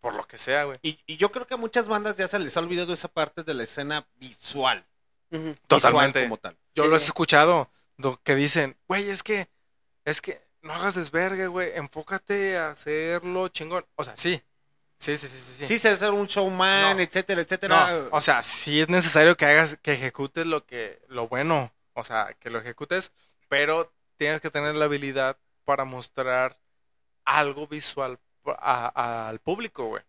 Por 0.00 0.14
lo 0.14 0.26
que 0.26 0.38
sea, 0.38 0.64
güey. 0.64 0.78
Y, 0.82 0.98
y 1.06 1.16
yo 1.16 1.32
creo 1.32 1.46
que 1.46 1.54
a 1.54 1.56
muchas 1.56 1.88
bandas 1.88 2.16
ya 2.16 2.28
se 2.28 2.38
les 2.38 2.56
ha 2.56 2.60
olvidado 2.60 2.92
esa 2.92 3.08
parte 3.08 3.42
de 3.42 3.54
la 3.54 3.62
escena 3.64 4.06
visual. 4.16 4.84
Totalmente. 5.66 6.20
Visual 6.20 6.28
como 6.28 6.36
tal. 6.36 6.56
Yo 6.74 6.84
Sí. 6.84 6.88
lo 6.90 6.96
he 6.96 6.98
escuchado, 7.00 7.70
lo 7.96 8.20
que 8.22 8.34
dicen, 8.34 8.76
güey, 8.86 9.08
es 9.10 9.22
que, 9.22 9.48
es 10.04 10.20
que 10.20 10.40
no 10.66 10.74
hagas 10.74 10.94
desvergue, 10.94 11.46
güey, 11.46 11.70
enfócate 11.74 12.56
a 12.58 12.70
hacerlo 12.70 13.48
chingón. 13.48 13.86
O 13.96 14.04
sea, 14.04 14.16
sí, 14.16 14.42
sí, 14.98 15.16
sí, 15.16 15.26
sí, 15.26 15.38
sí. 15.38 15.66
Sí, 15.66 15.78
sí. 15.78 15.96
ser 15.96 16.10
un 16.12 16.26
showman, 16.26 16.96
No. 16.96 17.02
etcétera, 17.02 17.40
etcétera. 17.42 17.90
No, 17.92 18.08
o 18.16 18.20
sea, 18.20 18.42
sí 18.42 18.80
es 18.80 18.88
necesario 18.88 19.36
que 19.36 19.46
hagas, 19.46 19.78
que 19.82 19.92
ejecutes 19.92 20.46
lo 20.46 20.66
que, 20.66 21.00
lo 21.08 21.28
bueno, 21.28 21.72
o 21.94 22.04
sea, 22.04 22.34
que 22.38 22.50
lo 22.50 22.58
ejecutes, 22.58 23.12
pero 23.48 23.92
tienes 24.16 24.40
que 24.40 24.50
tener 24.50 24.74
la 24.74 24.84
habilidad 24.86 25.38
para 25.64 25.84
mostrar 25.84 26.58
algo 27.24 27.66
visual 27.66 28.18
a- 28.44 28.92
a- 28.94 29.28
al 29.28 29.40
público, 29.40 29.86
güey. 29.86 30.02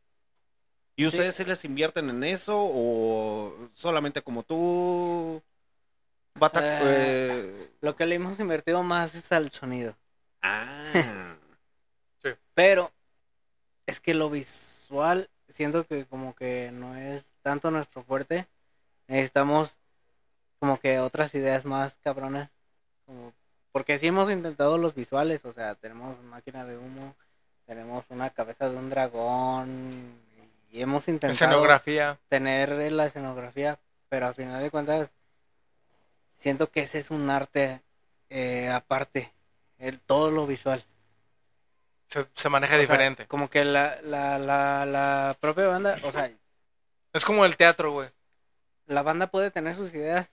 ¿Y 0.95 1.06
ustedes 1.06 1.36
sí. 1.36 1.44
les 1.45 1.64
invierten 1.66 2.10
en 2.10 2.24
eso 2.24 2.56
o 2.58 3.69
solamente 3.76 4.22
como 4.24 4.44
tú? 4.44 5.44
Bata- 6.36 6.60
Eh. 6.64 6.82
eh, 6.86 7.72
Lo 7.82 7.95
que 7.95 8.06
le 8.06 8.16
hemos 8.16 8.40
invertido 8.40 8.82
más 8.84 9.14
es 9.16 9.32
al 9.32 9.52
sonido. 9.52 9.95
Ah. 10.48 11.35
Pero 12.53 12.92
es 13.85 14.00
que 14.00 14.14
lo 14.14 14.30
visual, 14.30 15.30
siento 15.50 15.85
que 15.85 16.06
como 16.06 16.35
que 16.35 16.72
no 16.72 16.95
es 16.95 17.24
tanto 17.42 17.72
nuestro 17.72 18.01
fuerte. 18.01 18.48
Necesitamos 19.08 19.77
como 20.59 20.80
que 20.80 21.00
otras 21.00 21.34
ideas 21.35 21.66
más 21.66 21.98
cabronas. 22.03 22.50
Como, 23.06 23.34
porque 23.72 24.00
sí 24.00 24.08
hemos 24.08 24.30
intentado 24.32 24.77
los 24.77 24.95
visuales, 24.95 25.45
o 25.45 25.53
sea, 25.53 25.76
tenemos 25.76 26.19
máquina 26.24 26.66
de 26.66 26.77
humo, 26.77 27.16
tenemos 27.66 28.06
una 28.09 28.30
cabeza 28.32 28.69
de 28.69 28.76
un 28.76 28.90
dragón 28.90 30.19
y 30.72 30.82
hemos 30.82 31.08
intentado 31.08 31.34
Escenografía. 31.34 32.17
tener 32.27 32.92
la 32.92 33.06
escenografía, 33.06 33.77
pero 34.09 34.27
al 34.27 34.35
final 34.35 34.61
de 34.61 34.72
cuentas 34.72 35.09
siento 36.38 36.72
que 36.72 36.82
ese 36.82 37.00
es 37.00 37.11
un 37.11 37.30
arte 37.30 37.82
eh, 38.30 38.69
aparte, 38.69 39.32
el, 39.80 40.00
todo 40.00 40.32
lo 40.32 40.48
visual. 40.48 40.84
Se, 42.08 42.26
se 42.36 42.50
maneja 42.50 42.74
O 42.74 42.78
sea, 42.78 42.82
diferente. 42.82 43.28
como 43.28 43.50
que 43.50 43.66
la, 43.66 44.00
la, 44.02 44.38
la, 44.40 44.86
la 44.86 45.38
propia 45.40 45.68
banda, 45.68 45.98
o 46.04 46.12
sea, 46.12 46.32
Es 47.14 47.26
como 47.26 47.46
el 47.46 47.58
teatro, 47.58 47.92
güey. 47.92 48.10
la 48.86 49.02
banda 49.04 49.28
puede 49.28 49.52
tener 49.52 49.76
sus 49.76 49.94
ideas, 49.94 50.32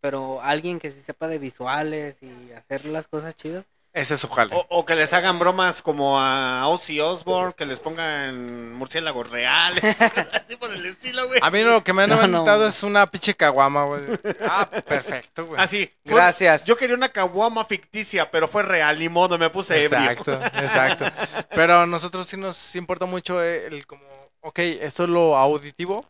pero 0.00 0.40
alguien 0.42 0.78
que 0.78 0.90
sí 0.90 1.00
sepa 1.00 1.28
de 1.28 1.38
visuales 1.38 2.22
y 2.22 2.52
hacer 2.52 2.84
las 2.86 3.06
cosas 3.08 3.34
chidas, 3.34 3.66
Ese 3.98 4.14
es 4.14 4.20
su 4.20 4.28
jale. 4.28 4.54
O, 4.54 4.64
o 4.70 4.84
que 4.84 4.94
les 4.94 5.12
hagan 5.12 5.38
bromas 5.40 5.82
como 5.82 6.20
a 6.20 6.68
Ozzy 6.68 7.00
Osbourne, 7.00 7.52
que 7.56 7.66
les 7.66 7.80
pongan 7.80 8.72
murciélagos 8.74 9.28
reales. 9.28 9.82
así 10.00 10.56
por 10.56 10.72
el 10.72 10.86
estilo, 10.86 11.26
güey. 11.26 11.40
A 11.42 11.50
mí 11.50 11.62
lo 11.64 11.82
que 11.82 11.92
me 11.92 12.04
han 12.04 12.30
No, 12.30 12.66
es 12.66 12.82
una 12.84 13.06
pinche 13.08 13.34
caguama, 13.34 13.84
güey. 13.84 14.02
Ah, 14.48 14.68
perfecto, 14.86 15.46
güey. 15.46 15.60
Así. 15.60 15.90
fue- 16.04 16.14
Gracias. 16.14 16.64
Yo 16.64 16.76
quería 16.76 16.94
una 16.94 17.08
caguama 17.08 17.64
ficticia, 17.64 18.30
pero 18.30 18.46
fue 18.46 18.62
real, 18.62 18.98
ni 19.00 19.08
modo, 19.08 19.36
me 19.36 19.50
puse 19.50 19.82
ebrio. 19.84 20.10
Exacto, 20.10 20.32
exacto. 20.32 21.04
Pero 21.50 21.80
a 21.80 21.86
nosotros 21.86 22.26
sí 22.26 22.36
nos 22.36 22.76
importa 22.76 23.04
mucho 23.06 23.42
eh, 23.42 23.66
el 23.66 23.84
como, 23.86 24.04
ok, 24.42 24.58
esto 24.60 25.04
es 25.04 25.08
lo 25.08 25.36
auditivo, 25.36 26.04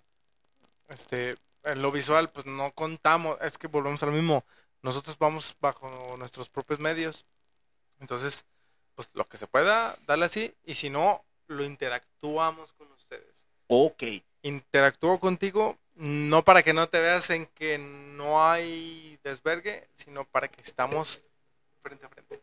este, 0.88 1.36
en 1.64 1.80
lo 1.80 1.90
visual, 1.90 2.28
pues 2.30 2.44
no 2.44 2.70
contamos, 2.72 3.38
es 3.40 3.56
que 3.56 3.66
volvemos 3.66 4.02
a 4.02 4.06
lo 4.06 4.12
mismo, 4.12 4.44
nosotros 4.82 5.16
vamos 5.18 5.56
bajo 5.60 6.16
nuestros 6.18 6.50
propios 6.50 6.80
medios, 6.80 7.24
entonces, 8.00 8.44
pues 8.94 9.10
lo 9.14 9.28
que 9.28 9.36
se 9.36 9.46
pueda, 9.46 9.96
darle 10.06 10.24
así, 10.26 10.54
y 10.64 10.74
si 10.74 10.90
no, 10.90 11.24
lo 11.46 11.64
interactuamos 11.64 12.72
con 12.72 12.90
ustedes. 12.92 13.46
Ok. 13.68 14.02
Interactúo 14.42 15.18
contigo, 15.20 15.78
no 15.94 16.44
para 16.44 16.62
que 16.62 16.72
no 16.72 16.88
te 16.88 17.00
veas 17.00 17.28
en 17.30 17.46
que 17.46 17.78
no 17.78 18.48
hay 18.48 19.18
desvergue, 19.24 19.88
sino 19.94 20.24
para 20.24 20.48
que 20.48 20.62
estamos 20.62 21.24
frente 21.82 22.06
a 22.06 22.08
frente. 22.08 22.40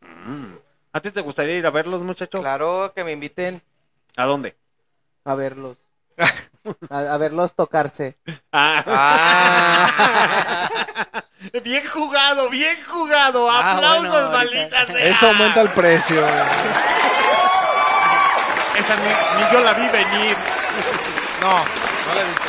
Mm. 0.00 0.54
¿A 0.92 1.00
ti 1.00 1.10
te 1.10 1.20
gustaría 1.20 1.56
ir 1.56 1.66
a 1.66 1.70
verlos, 1.70 2.02
muchacho? 2.02 2.40
Claro, 2.40 2.92
que 2.94 3.04
me 3.04 3.12
inviten 3.12 3.62
¿A 4.16 4.24
dónde? 4.26 4.56
a 5.24 5.34
verlos. 5.34 5.78
A, 6.88 6.98
a 7.12 7.18
verlos 7.18 7.52
tocarse. 7.54 8.16
Ah. 8.52 10.70
bien 11.62 11.86
jugado, 11.88 12.48
bien 12.50 12.76
jugado. 12.86 13.50
Ah, 13.50 13.72
Aplausos, 13.72 14.30
bueno, 14.30 14.50
sea. 14.50 15.08
Eso 15.08 15.26
aumenta 15.28 15.60
el 15.60 15.70
precio. 15.70 16.24
Esa 18.76 18.96
ni, 18.96 19.04
ni 19.04 19.52
yo 19.52 19.60
la 19.60 19.74
vi 19.74 19.88
venir. 19.88 20.36
No, 21.40 21.58
no 21.58 22.14
la 22.14 22.20
he 22.20 22.24
visto. 22.24 22.44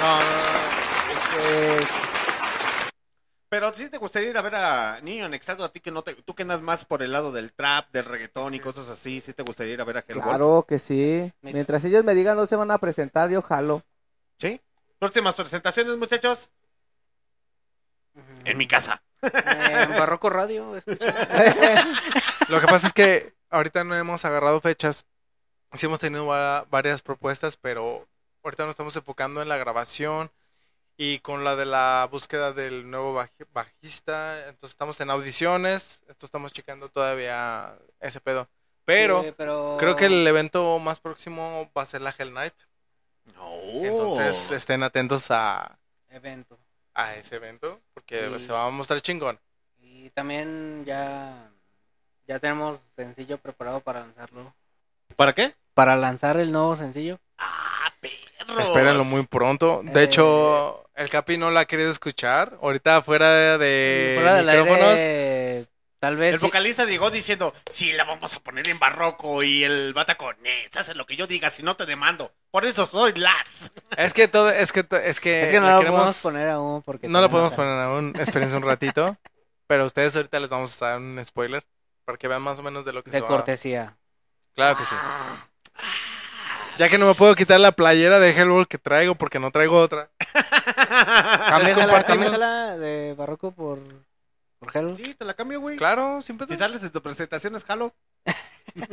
No, 0.00 0.20
no, 0.20 0.26
no. 0.26 1.98
Pero 3.50 3.72
sí 3.72 3.88
te 3.88 3.96
gustaría 3.96 4.28
ir 4.30 4.36
a 4.36 4.42
ver 4.42 4.54
a 4.56 5.00
Niño 5.00 5.24
Anexado, 5.24 5.64
a 5.64 5.70
ti 5.70 5.80
que 5.80 5.90
no 5.90 6.02
te, 6.02 6.14
tú 6.14 6.34
que 6.34 6.42
andas 6.42 6.60
más 6.60 6.84
por 6.84 7.02
el 7.02 7.12
lado 7.12 7.32
del 7.32 7.52
trap, 7.54 7.90
del 7.92 8.04
reggaetón 8.04 8.52
y 8.52 8.60
cosas 8.60 8.90
así, 8.90 9.20
sí 9.22 9.32
te 9.32 9.42
gustaría 9.42 9.72
ir 9.72 9.80
a 9.80 9.84
ver 9.84 9.96
a 9.96 10.04
Hellwolf. 10.06 10.26
claro 10.26 10.66
que 10.68 10.78
sí. 10.78 11.32
Mientras 11.40 11.82
ellos 11.86 12.04
me 12.04 12.14
digan 12.14 12.36
no 12.36 12.46
se 12.46 12.56
van 12.56 12.70
a 12.70 12.78
presentar, 12.78 13.30
yo 13.30 13.40
jalo. 13.40 13.82
¿Sí? 14.38 14.60
Próximas 14.98 15.34
presentaciones, 15.34 15.96
muchachos. 15.96 16.50
En 18.44 18.56
mi 18.58 18.66
casa. 18.66 19.02
Eh, 19.22 19.30
en 19.90 19.90
Barroco 19.98 20.30
Radio, 20.30 20.76
escucha. 20.76 21.14
Lo 22.48 22.60
que 22.60 22.66
pasa 22.66 22.86
es 22.86 22.92
que 22.92 23.34
ahorita 23.50 23.84
no 23.84 23.94
hemos 23.96 24.24
agarrado 24.24 24.60
fechas. 24.60 25.06
Sí 25.74 25.86
hemos 25.86 26.00
tenido 26.00 26.26
va- 26.26 26.64
varias 26.70 27.02
propuestas, 27.02 27.56
pero 27.56 28.06
ahorita 28.42 28.64
nos 28.64 28.70
estamos 28.70 28.96
enfocando 28.96 29.42
en 29.42 29.48
la 29.48 29.56
grabación 29.58 30.30
y 30.96 31.18
con 31.18 31.44
la 31.44 31.56
de 31.56 31.66
la 31.66 32.08
búsqueda 32.10 32.52
del 32.52 32.90
nuevo 32.90 33.14
baj- 33.20 33.46
bajista. 33.52 34.48
Entonces 34.48 34.70
estamos 34.70 35.00
en 35.00 35.10
audiciones. 35.10 36.02
Esto 36.08 36.24
estamos 36.26 36.52
checando 36.52 36.88
todavía 36.88 37.76
ese 38.00 38.20
pedo. 38.20 38.48
Pero 38.84 39.22
Sí, 39.24 39.34
pero- 39.36 39.76
creo 39.78 39.96
que 39.96 40.06
el 40.06 40.26
evento 40.26 40.78
más 40.78 41.00
próximo 41.00 41.70
va 41.76 41.82
a 41.82 41.86
ser 41.86 42.00
la 42.00 42.14
Hell 42.16 42.32
Night. 42.32 42.54
Oh. 43.38 43.82
Entonces 43.84 44.50
estén 44.52 44.82
atentos 44.82 45.30
a, 45.30 45.78
Evento. 46.08 46.58
A 46.98 47.14
ese 47.14 47.36
evento 47.36 47.80
porque 47.94 48.28
Y- 48.34 48.38
se 48.40 48.52
va 48.52 48.66
a 48.66 48.70
mostrar 48.70 49.00
chingón. 49.00 49.38
Y 49.80 50.10
también 50.10 50.84
ya, 50.84 51.50
ya 52.26 52.38
tenemos 52.38 52.80
sencillo 52.96 53.38
preparado 53.38 53.80
para 53.80 54.00
lanzarlo. 54.00 54.52
¿Para 55.16 55.32
qué? 55.32 55.54
Para 55.74 55.96
lanzar 55.96 56.36
el 56.38 56.50
nuevo 56.52 56.74
sencillo. 56.76 57.18
Perros. 58.00 58.60
Espérenlo 58.60 59.04
muy 59.04 59.26
pronto. 59.26 59.80
De 59.84 60.00
Eh, 60.00 60.04
hecho, 60.04 60.88
el 60.94 61.08
Capi 61.08 61.36
no 61.38 61.50
la 61.50 61.60
ha 61.60 61.64
querido 61.66 61.90
escuchar. 61.90 62.58
Ahorita 62.62 63.02
fuera 63.02 63.58
de 63.58 64.12
Fuera 64.16 64.34
del 64.34 64.46
micrófonos. 64.46 64.88
aire, 64.98 65.66
tal 66.00 66.16
vez. 66.16 66.34
El 66.34 66.40
vocalista 66.40 66.84
llegó 66.84 67.10
diciendo, 67.10 67.52
sí, 67.70 67.92
la 67.92 68.04
vamos 68.04 68.34
a 68.36 68.40
poner 68.40 68.68
en 68.68 68.78
barroco 68.78 69.42
y 69.42 69.64
el 69.64 69.92
bata 69.94 70.16
con 70.16 70.36
haz 70.76 70.94
lo 70.94 71.06
que 71.06 71.16
yo 71.16 71.26
diga, 71.26 71.50
si 71.50 71.62
no 71.62 71.74
te 71.74 71.86
demando. 71.86 72.32
Por 72.50 72.64
eso 72.64 72.86
soy 72.86 73.12
Lars. 73.14 73.72
Es 73.96 74.14
que 74.14 74.28
todo, 74.28 74.50
es 74.50 74.72
que 74.72 74.80
es 75.04 75.20
que, 75.20 75.42
Es 75.42 75.50
que 75.50 75.60
no 75.60 75.66
la 75.66 75.72
lo 75.74 75.78
queremos- 75.80 75.98
podemos 76.00 76.16
poner 76.22 76.48
aún 76.48 76.82
porque 76.82 77.08
no 77.08 77.20
lo 77.20 77.28
podemos 77.28 77.52
poner 77.54 77.80
aún. 77.80 78.12
Espérense 78.18 78.56
un 78.56 78.62
ratito. 78.62 79.16
pero 79.66 79.84
ustedes 79.84 80.14
ahorita 80.16 80.38
les 80.40 80.48
vamos 80.50 80.80
a 80.82 80.86
dar 80.90 80.98
un 80.98 81.22
spoiler 81.24 81.64
para 82.04 82.16
que 82.16 82.26
vean 82.28 82.40
más 82.42 82.58
o 82.58 82.62
menos 82.62 82.84
de 82.84 82.92
lo 82.92 83.02
que 83.04 83.10
De 83.10 83.18
se 83.18 83.20
va. 83.22 83.28
cortesía. 83.28 83.96
Claro 84.54 84.76
que 84.78 84.84
sí. 84.84 84.94
Ya 86.78 86.88
que 86.88 86.96
no 86.96 87.06
me 87.06 87.14
puedo 87.14 87.34
quitar 87.34 87.58
la 87.60 87.72
playera 87.72 88.18
de 88.20 88.30
Hellboy 88.30 88.64
que 88.66 88.78
traigo 88.78 89.14
porque 89.16 89.38
no 89.40 89.50
traigo 89.50 89.78
otra. 89.80 90.10
Cámbiasela 91.48 92.76
de 92.76 93.14
Barroco 93.14 93.50
por, 93.52 93.80
por. 94.58 94.96
Sí, 94.96 95.14
te 95.14 95.24
la 95.24 95.34
cambio, 95.34 95.60
güey. 95.60 95.76
Claro, 95.76 96.20
siempre. 96.22 96.46
Si 96.46 96.56
sales 96.56 96.80
de 96.82 96.90
tu 96.90 97.00
presentación 97.02 97.54
es 97.56 97.64
jalo. 97.64 97.94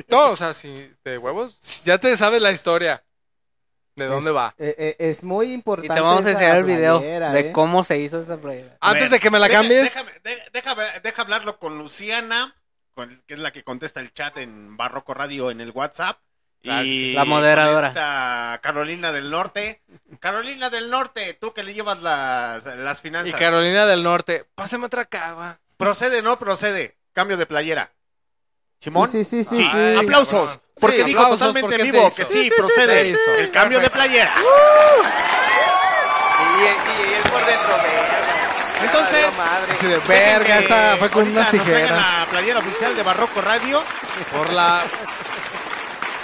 No, 0.08 0.30
o 0.32 0.35
sea, 0.35 0.53
si 0.53 0.92
de 1.03 1.18
huevos, 1.18 1.60
ya 1.84 1.98
te 2.00 2.16
sabes 2.18 2.42
la 2.42 2.52
historia. 2.52 3.03
¿De 3.95 4.06
dónde 4.08 4.30
Es- 4.32 4.35
va? 4.35 4.56
eh, 4.58 4.76
eh, 4.77 4.95
es 5.00 5.24
muy 5.24 5.48
Y 5.48 5.53
importante. 5.53 5.94
te 5.94 6.02
vamos 6.02 6.26
a 6.26 6.32
enseñar 6.32 6.58
el 6.58 6.64
video 6.64 7.00
playera, 7.00 7.32
de 7.32 7.40
¿eh? 7.42 7.52
cómo 7.52 7.84
se 7.84 7.98
hizo 8.00 8.19
esa 8.22 8.38
playera. 8.38 8.77
Antes 8.82 9.10
de 9.11 9.19
que 9.19 9.30
me 9.30 9.38
la 9.40 9.48
deja- 9.48 9.60
cambies, 9.60 9.84
Déjame, 9.84 10.11
de- 10.24 10.42
déjame, 10.53 10.84
deja 11.03 11.22
hablarlo 11.22 11.60
con 11.60 11.77
Luciana, 11.77 12.56
con- 12.94 13.22
que 13.27 13.34
es 13.35 13.40
la 13.40 13.52
que 13.52 13.64
contesta 13.64 14.00
el 14.00 14.11
chat 14.14 14.38
en 14.38 14.76
Barroco 14.77 15.14
Radio 15.14 15.52
en 15.52 15.61
el 15.61 15.72
WhatsApp. 15.72 16.19
Y. 16.66 17.14
La 17.14 17.26
moderadora. 17.26 17.90
esta 17.90 18.60
Carolina 18.61 19.11
del 19.11 19.30
Norte. 19.30 19.82
Carolina 20.19 20.69
del 20.69 20.90
Norte, 20.90 21.34
tú 21.40 21.53
que 21.53 21.64
le 21.64 21.74
llevas 21.74 22.02
las, 22.02 22.66
las 22.66 23.00
y 23.00 23.02
finanzas. 23.02 23.40
Carolina 23.40 23.85
del 23.85 24.02
Norte, 24.03 24.45
pásame 24.56 24.85
otra 24.88 25.06
cava. 25.06 25.60
¿Procede 25.77 26.22
no 26.22 26.40
procede? 26.40 26.98
Cambio 27.14 27.38
de 27.38 27.45
playera. 27.45 27.92
¿Simón? 28.80 29.10
Sí, 29.10 29.24
sí, 29.24 29.44
sí, 29.44 29.56
Sí, 29.58 29.69
sí. 29.72 29.95
aplausos. 29.98 30.50
cabrón. 30.50 30.61
Porque 30.80 30.98
Sí, 31.00 31.03
dijo 31.06 31.19
aplausos, 31.22 31.40
totalmente 31.48 31.77
porque 31.77 31.82
en 31.84 31.92
vivo 31.92 32.14
que 32.16 32.24
Sí, 32.24 32.30
sí, 32.34 32.38
sí, 32.44 32.50
sí, 32.50 32.52
procede. 32.58 33.16
El 33.40 33.52
cambio 33.52 33.80
de 33.80 33.90
playera. 33.90 34.34
Y, 36.40 36.61
y, 36.61 36.66
y 36.66 37.14
él 37.14 37.24
por 37.32 37.45
dentro, 37.45 37.68
verga. 37.77 38.84
Entonces. 38.84 39.26
Así 39.72 39.85
de 39.88 39.98
verga, 40.00 40.60
esta 40.60 40.95
fue 40.98 41.10
con 41.10 41.27
unas 41.27 41.50
tijeras. 41.52 41.92
la 41.92 42.27
playera 42.30 42.60
oficial 42.60 42.95
de 42.95 43.03
Barroco 43.03 43.42
Radio. 43.42 43.84
Por 44.32 44.52
la 44.53 44.84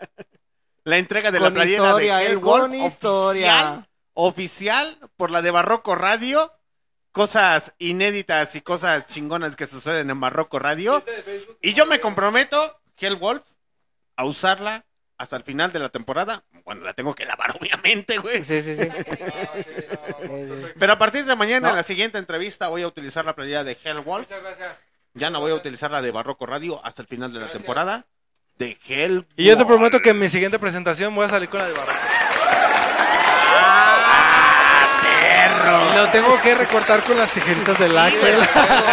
La 0.84 0.98
entrega 0.98 1.32
de 1.32 1.40
Con 1.40 1.54
la 1.54 1.54
playera 1.54 1.84
historia, 1.86 2.18
de 2.18 2.26
Hellwolf 2.26 2.62
con 2.62 2.76
historia. 2.76 3.54
oficial, 3.54 3.90
oficial 4.14 5.10
por 5.16 5.32
la 5.32 5.42
de 5.42 5.52
Barroco 5.52 5.96
Radio. 5.96 6.52
Cosas 7.12 7.74
inéditas 7.78 8.56
y 8.56 8.62
cosas 8.62 9.08
chingonas 9.08 9.56
que 9.56 9.66
suceden 9.66 10.10
en 10.10 10.20
Barroco 10.20 10.60
Radio. 10.60 11.04
Y 11.62 11.74
yo 11.74 11.86
me 11.86 12.00
comprometo, 12.00 12.80
Hellwolf, 12.98 13.44
a 14.16 14.26
usarla 14.26 14.86
hasta 15.22 15.36
el 15.38 15.44
final 15.44 15.72
de 15.72 15.80
la 15.80 15.90
temporada. 15.90 16.44
Bueno, 16.66 16.82
la 16.84 16.94
tengo 16.94 17.14
que 17.16 17.26
lavar, 17.26 17.56
obviamente, 17.60 18.18
güey. 18.18 18.44
Sí, 18.44 18.62
sí, 18.64 18.76
sí. 18.76 18.90
Pero 20.80 20.94
a 20.94 20.98
partir 20.98 21.26
de 21.26 21.36
mañana, 21.36 21.68
No. 21.68 21.70
en 21.70 21.76
la 21.78 21.84
siguiente 21.84 22.18
entrevista, 22.18 22.68
voy 22.70 22.82
a 22.84 22.88
utilizar 22.88 23.24
la 23.26 23.36
playera 23.36 23.64
de 23.64 23.78
Hellwolf. 23.84 24.28
Muchas 24.30 24.42
gracias. 24.44 24.84
Ya 25.14 25.30
no 25.30 25.40
voy 25.42 25.52
a 25.52 25.56
utilizar 25.56 25.92
la 25.92 26.02
de 26.02 26.12
Barroco 26.12 26.46
Radio 26.46 26.84
hasta 26.86 27.02
el 27.02 27.08
final 27.08 27.32
de 27.34 27.40
la 27.40 27.52
temporada. 27.52 28.06
De 28.58 28.78
Hellwolf. 28.88 29.28
Y 29.36 29.46
yo 29.46 29.58
te 29.58 29.66
prometo 29.66 30.00
que 30.02 30.10
en 30.12 30.20
mi 30.20 30.30
siguiente 30.30 30.58
presentación 30.60 31.14
voy 31.16 31.26
a 31.26 31.30
salir 31.30 31.50
con 31.50 31.60
la 31.60 31.68
de 31.68 31.74
Barroco. 31.74 32.00
perro! 35.02 35.96
Lo 35.96 36.08
tengo 36.12 36.42
que 36.42 36.56
recortar 36.56 37.04
con 37.04 37.18
las 37.18 37.32
tijeritas 37.32 37.78
del 37.80 37.98
Axel. 37.98 38.38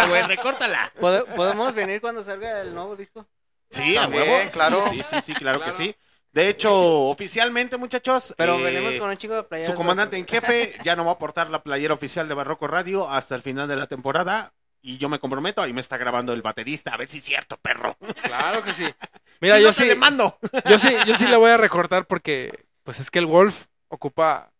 güey, 0.09 0.21
recórtala. 0.23 0.91
¿Pode- 0.99 1.25
¿Podemos 1.35 1.73
venir 1.73 2.01
cuando 2.01 2.23
salga 2.23 2.61
el 2.61 2.73
nuevo 2.73 2.95
disco? 2.95 3.25
Sí, 3.69 3.95
a 3.97 4.07
huevo. 4.07 4.37
claro. 4.51 4.83
Sí, 4.91 5.01
sí, 5.07 5.15
sí, 5.25 5.33
claro, 5.33 5.61
que 5.63 5.71
sí. 5.71 5.95
De 6.31 6.47
hecho, 6.49 6.73
oficialmente, 7.09 7.77
muchachos. 7.77 8.33
Pero 8.37 8.59
eh, 8.59 8.63
venimos 8.63 8.95
con 8.95 9.09
un 9.09 9.17
chico 9.17 9.35
de 9.35 9.43
playeras. 9.43 9.69
Su 9.71 9.75
comandante 9.75 10.17
en 10.17 10.27
jefe 10.27 10.75
ya 10.83 10.95
no 10.95 11.03
va 11.05 11.11
a 11.11 11.13
aportar 11.15 11.49
la 11.49 11.63
playera 11.63 11.93
oficial 11.93 12.27
de 12.27 12.35
Barroco 12.35 12.67
Radio 12.67 13.09
hasta 13.09 13.35
el 13.35 13.41
final 13.41 13.67
de 13.67 13.75
la 13.75 13.87
temporada. 13.87 14.53
Y 14.81 14.97
yo 14.97 15.09
me 15.09 15.19
comprometo, 15.19 15.61
ahí 15.61 15.73
me 15.73 15.81
está 15.81 15.97
grabando 15.97 16.31
el 16.31 16.41
baterista, 16.41 16.93
a 16.93 16.97
ver 16.97 17.09
si 17.09 17.17
es 17.17 17.25
cierto, 17.25 17.57
perro. 17.57 17.97
Claro 18.23 18.63
que 18.63 18.73
sí. 18.73 18.85
Mira, 19.41 19.57
Si 19.57 19.61
yo 19.63 19.67
no, 19.67 19.73
te 19.73 19.83
sí. 19.83 19.89
demando. 19.89 20.37
Yo 20.69 20.77
sí, 20.77 20.95
yo 21.05 21.15
sí 21.15 21.27
le 21.27 21.35
voy 21.35 21.51
a 21.51 21.57
recortar 21.57 22.05
porque, 22.07 22.65
pues 22.83 22.99
es 23.01 23.11
que 23.11 23.19
el 23.19 23.25
Wolf 23.25 23.65
ocupa 23.89 24.53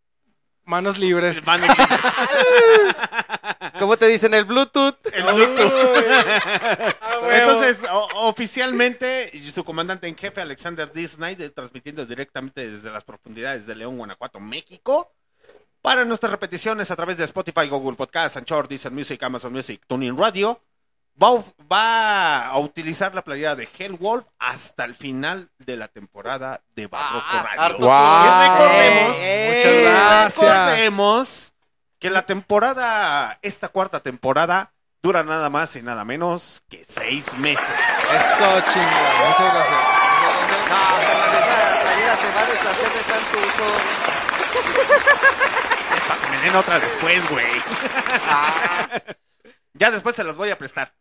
manos 0.69 0.97
libres. 0.97 1.43
Manos 1.45 1.67
libres. 1.67 1.99
¿Cómo 3.79 3.97
te 3.97 4.07
dicen 4.07 4.33
el 4.33 4.45
Bluetooth? 4.45 4.95
El 5.11 5.23
Bluetooth. 5.23 5.73
Ah. 7.21 7.37
Entonces, 7.37 7.81
oficialmente, 8.15 9.29
su 9.43 9.65
comandante 9.65 10.07
en 10.07 10.15
jefe, 10.15 10.39
Alexander 10.41 10.91
D. 10.91 11.05
Snyder, 11.05 11.51
transmitiendo 11.51 12.05
directamente 12.05 12.71
desde 12.71 12.89
las 12.91 13.03
profundidades 13.03 13.67
de 13.67 13.75
León, 13.75 13.97
Guanajuato, 13.97 14.39
México. 14.39 15.11
Para 15.81 16.05
nuestras 16.05 16.31
repeticiones 16.31 16.89
a 16.91 16.95
través 16.95 17.17
de 17.17 17.25
Spotify, 17.25 17.67
Google 17.67 17.97
Podcast, 17.97 18.37
Anchor, 18.37 18.69
Deezer 18.69 18.91
Music, 18.91 19.21
Amazon 19.21 19.51
Music, 19.51 19.81
TuneIn 19.85 20.17
Radio, 20.17 20.61
va 21.21 21.43
va 21.71 22.47
a 22.47 22.57
utilizar 22.59 23.13
la 23.15 23.21
playera 23.23 23.55
de 23.55 23.67
Hellwolf 23.77 24.25
hasta 24.39 24.85
el 24.85 24.95
final 24.95 25.49
de 25.59 25.75
la 25.77 25.87
temporada 25.87 26.61
de 26.75 26.87
Barroco 26.87 27.25
Ah, 27.29 27.53
Radio. 27.55 27.77
Guau. 27.77 28.25
Y 28.25 28.49
recordemos, 28.49 29.15
Muchas 29.17 29.73
y 29.73 29.83
gracias. 29.83 30.41
recordemos 30.71 31.53
que 31.99 32.09
la 32.09 32.21
temporada, 32.25 33.37
esta 33.41 33.67
cuarta 33.67 33.99
temporada, 33.99 34.71
dura 35.01 35.23
nada 35.23 35.49
más 35.49 35.75
y 35.75 35.81
nada 35.81 36.03
menos 36.05 36.61
que 36.69 36.83
seis 36.87 37.37
meses. 37.37 37.63
Eso, 37.67 38.61
chingón. 38.71 39.27
Muchas 39.27 39.53
gracias. 39.53 39.81
No, 40.69 40.77
pero 41.01 41.39
esa 41.39 41.81
playera 41.81 42.15
se 42.17 42.31
va 42.33 42.41
a 42.41 42.45
deshacer 42.45 42.93
de 42.93 43.03
tanto 43.03 43.37
uso. 43.47 43.65
Para 46.07 46.21
que 46.21 46.27
me 46.29 46.37
den 46.41 46.55
otra 46.55 46.79
después, 46.79 47.29
güey. 47.29 47.45
Ya 49.79 49.91
después 49.91 50.13
se 50.13 50.25
las 50.25 50.35
voy 50.35 50.49
a 50.49 50.57
prestar. 50.57 50.93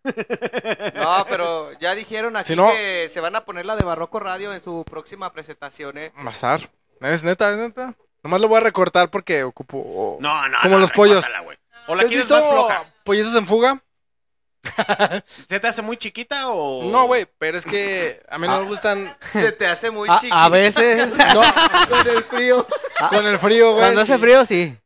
No, 0.94 1.26
pero 1.28 1.72
ya 1.80 1.96
dijeron 1.96 2.36
aquí 2.36 2.46
Si 2.48 2.56
no- 2.56 2.70
que 2.70 3.08
se 3.12 3.18
van 3.20 3.34
a 3.34 3.44
poner 3.44 3.66
la 3.66 3.74
de 3.74 3.82
Barroco 3.84 4.20
Radio 4.20 4.54
en 4.54 4.60
su 4.60 4.84
próxima 4.88 5.32
presentación, 5.32 5.98
¿eh? 5.98 6.12
Mazar. 6.14 6.70
Es 7.00 7.24
neta, 7.24 7.50
es 7.50 7.56
neta. 7.58 7.94
Nomás 8.22 8.40
lo 8.40 8.46
voy 8.48 8.58
a 8.58 8.60
recortar 8.60 9.10
porque 9.10 9.42
ocupo. 9.42 10.18
No, 10.20 10.48
no, 10.48 10.58
Como 10.62 10.74
no, 10.76 10.80
los 10.80 10.92
pollos. 10.92 11.16
recórtala, 11.24 11.40
güey. 11.44 11.58
¿O 11.88 11.94
la 11.96 12.02
¿Sí 12.02 12.04
has 12.04 12.08
quieres 12.10 12.26
visto 12.28 12.34
más 12.40 12.52
floja? 12.52 12.94
¿Pollitos 13.02 13.34
en 13.34 13.46
fuga? 13.48 13.82
¿Se 15.48 15.58
te 15.60 15.66
hace 15.68 15.82
muy 15.82 15.96
chiquita 15.96 16.48
o...? 16.50 16.84
No, 16.90 17.06
güey, 17.06 17.26
pero 17.38 17.58
es 17.58 17.64
que 17.66 18.20
a 18.28 18.38
mí 18.38 18.46
no 18.46 18.60
me 18.60 18.68
gustan. 18.68 19.16
Se 19.32 19.50
te 19.52 19.66
hace 19.66 19.90
muy 19.90 20.08
A, 20.08 20.16
chiquito. 20.16 20.34
a 20.36 20.48
veces. 20.50 21.12
No, 21.34 21.42
con 21.88 22.08
el 22.16 22.24
frío. 22.24 22.66
con 23.10 23.26
el 23.26 23.38
frío, 23.38 23.70
güey. 23.72 23.82
Cuando 23.82 24.00
hace 24.02 24.14
sí. 24.14 24.20
frío, 24.20 24.46
sí. 24.46 24.78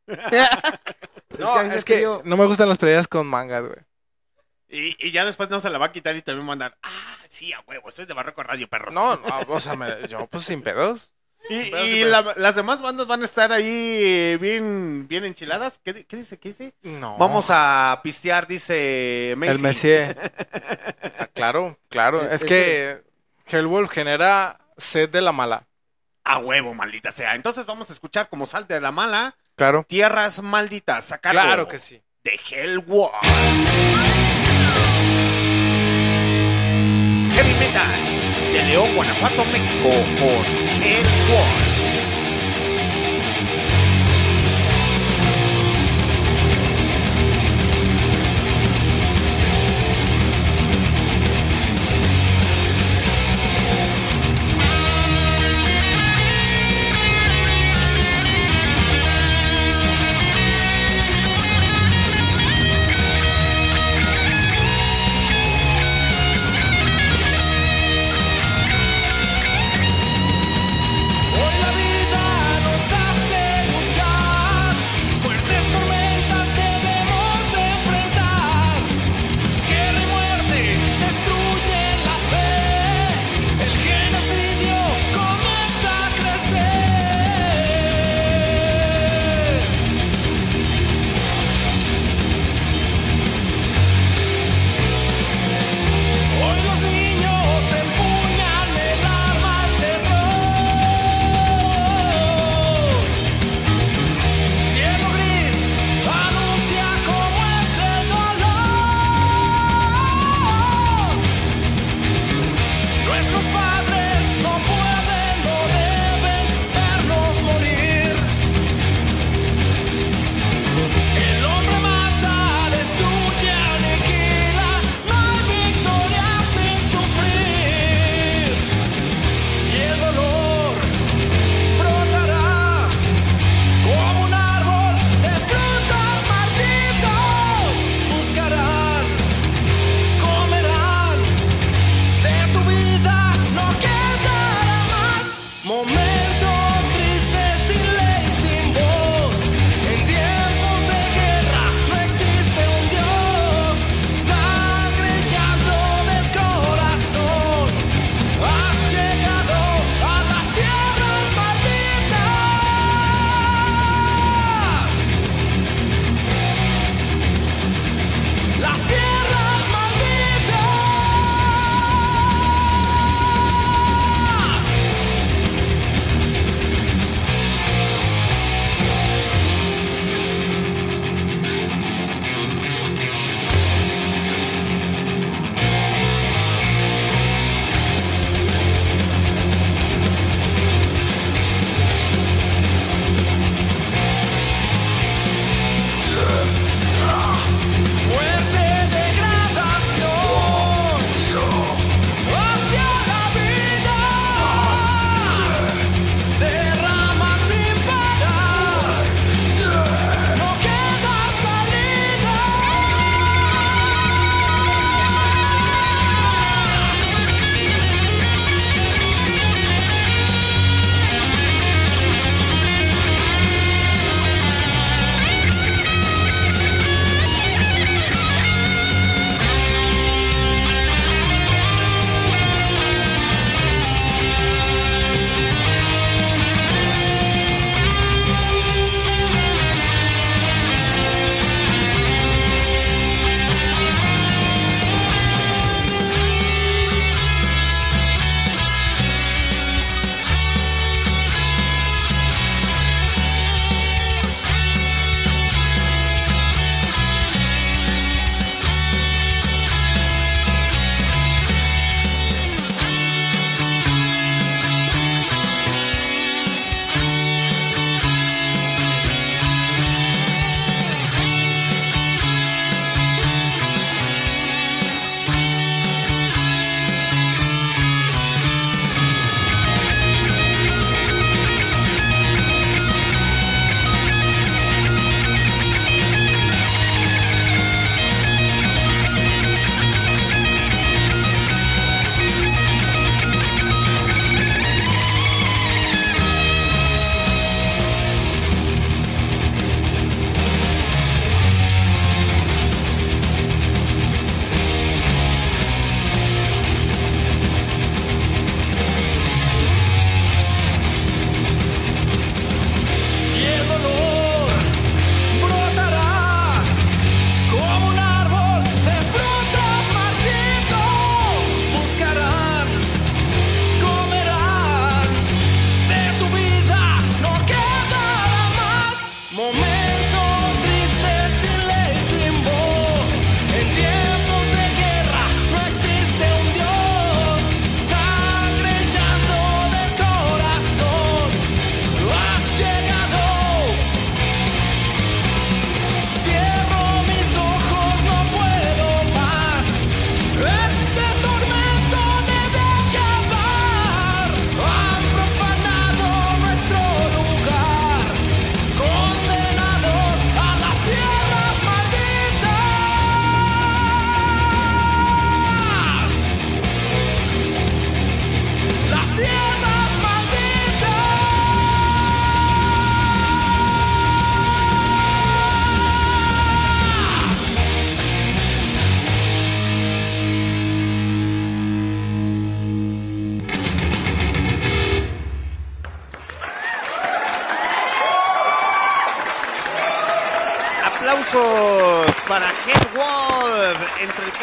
No, 1.39 1.61
Es 1.61 1.85
que 1.85 2.02
es 2.02 2.09
no 2.25 2.36
me 2.36 2.47
gustan 2.47 2.69
las 2.69 2.78
playeras 2.78 3.09
con 3.09 3.27
mangas, 3.27 3.62
güey. 3.67 3.78
Y, 4.69 4.97
y 5.07 5.11
ya 5.11 5.25
después 5.27 5.51
no 5.51 5.61
se 5.61 5.69
la 5.70 5.78
va 5.78 5.86
a 5.86 5.93
quitar 5.93 6.17
y 6.17 6.23
también 6.23 6.47
va 6.47 6.51
a 6.51 6.55
andar. 6.55 6.78
Ah, 6.83 7.17
sí, 7.28 7.52
a 7.52 7.61
huevo, 7.67 7.91
soy 7.91 8.07
de 8.07 8.15
Barroco 8.15 8.43
Radio, 8.43 8.69
perros. 8.69 8.94
No, 8.94 9.17
no, 9.17 9.41
o 9.49 9.61
sea, 9.61 9.75
me- 9.77 10.09
yo 10.09 10.27
pues 10.28 10.44
sin 10.44 10.62
pedos. 10.62 11.11
Y, 11.51 11.57
y 11.75 12.05
la- 12.05 12.33
las 12.36 12.55
demás 12.55 12.81
bandas 12.81 13.07
van 13.07 13.20
a 13.20 13.25
estar 13.25 13.52
ahí 13.52 13.67
eh, 13.67 14.39
bien, 14.41 15.07
bien 15.09 15.25
enchiladas. 15.25 15.78
¿Qué, 15.85 16.07
qué 16.07 16.17
dice? 16.17 16.39
¿Qué 16.39 16.51
dice? 16.51 16.75
No. 16.83 17.19
Vamos 17.19 17.47
a 17.51 18.01
pistear, 18.02 18.47
dice 18.47 19.35
Macy. 19.36 19.52
El 19.52 19.59
Messier. 19.59 20.33
Ah, 21.19 21.27
claro, 21.35 21.78
claro. 21.89 22.23
Es 22.31 22.44
que 22.44 23.02
Hellwolf 23.47 23.91
genera 23.91 24.59
sed 24.77 25.11
de 25.11 25.20
la 25.20 25.33
mala. 25.33 25.67
A 26.25 26.39
huevo, 26.39 26.75
maldita 26.75 27.11
sea. 27.11 27.35
Entonces 27.35 27.67
vamos 27.67 27.91
a 27.91 27.93
escuchar 27.93 28.28
como 28.28 28.47
salte 28.47 28.75
de 28.75 28.81
la 28.81 28.93
mala. 28.93 29.35
Claro. 29.56 29.84
Tierras 29.89 30.42
malditas, 30.42 31.12
a 31.12 31.18
cargo 31.18 31.40
Claro 31.40 31.68
que 31.68 31.78
sí. 31.78 32.02
de 32.24 32.39
Hellwolf. 32.50 33.12
Heavy 37.34 37.55
Metal 37.55 38.52
de 38.52 38.62
León, 38.64 38.94
Guanajuato, 38.94 39.44
México 39.47 39.89
con 40.18 40.44
Hellwolf. 40.82 41.72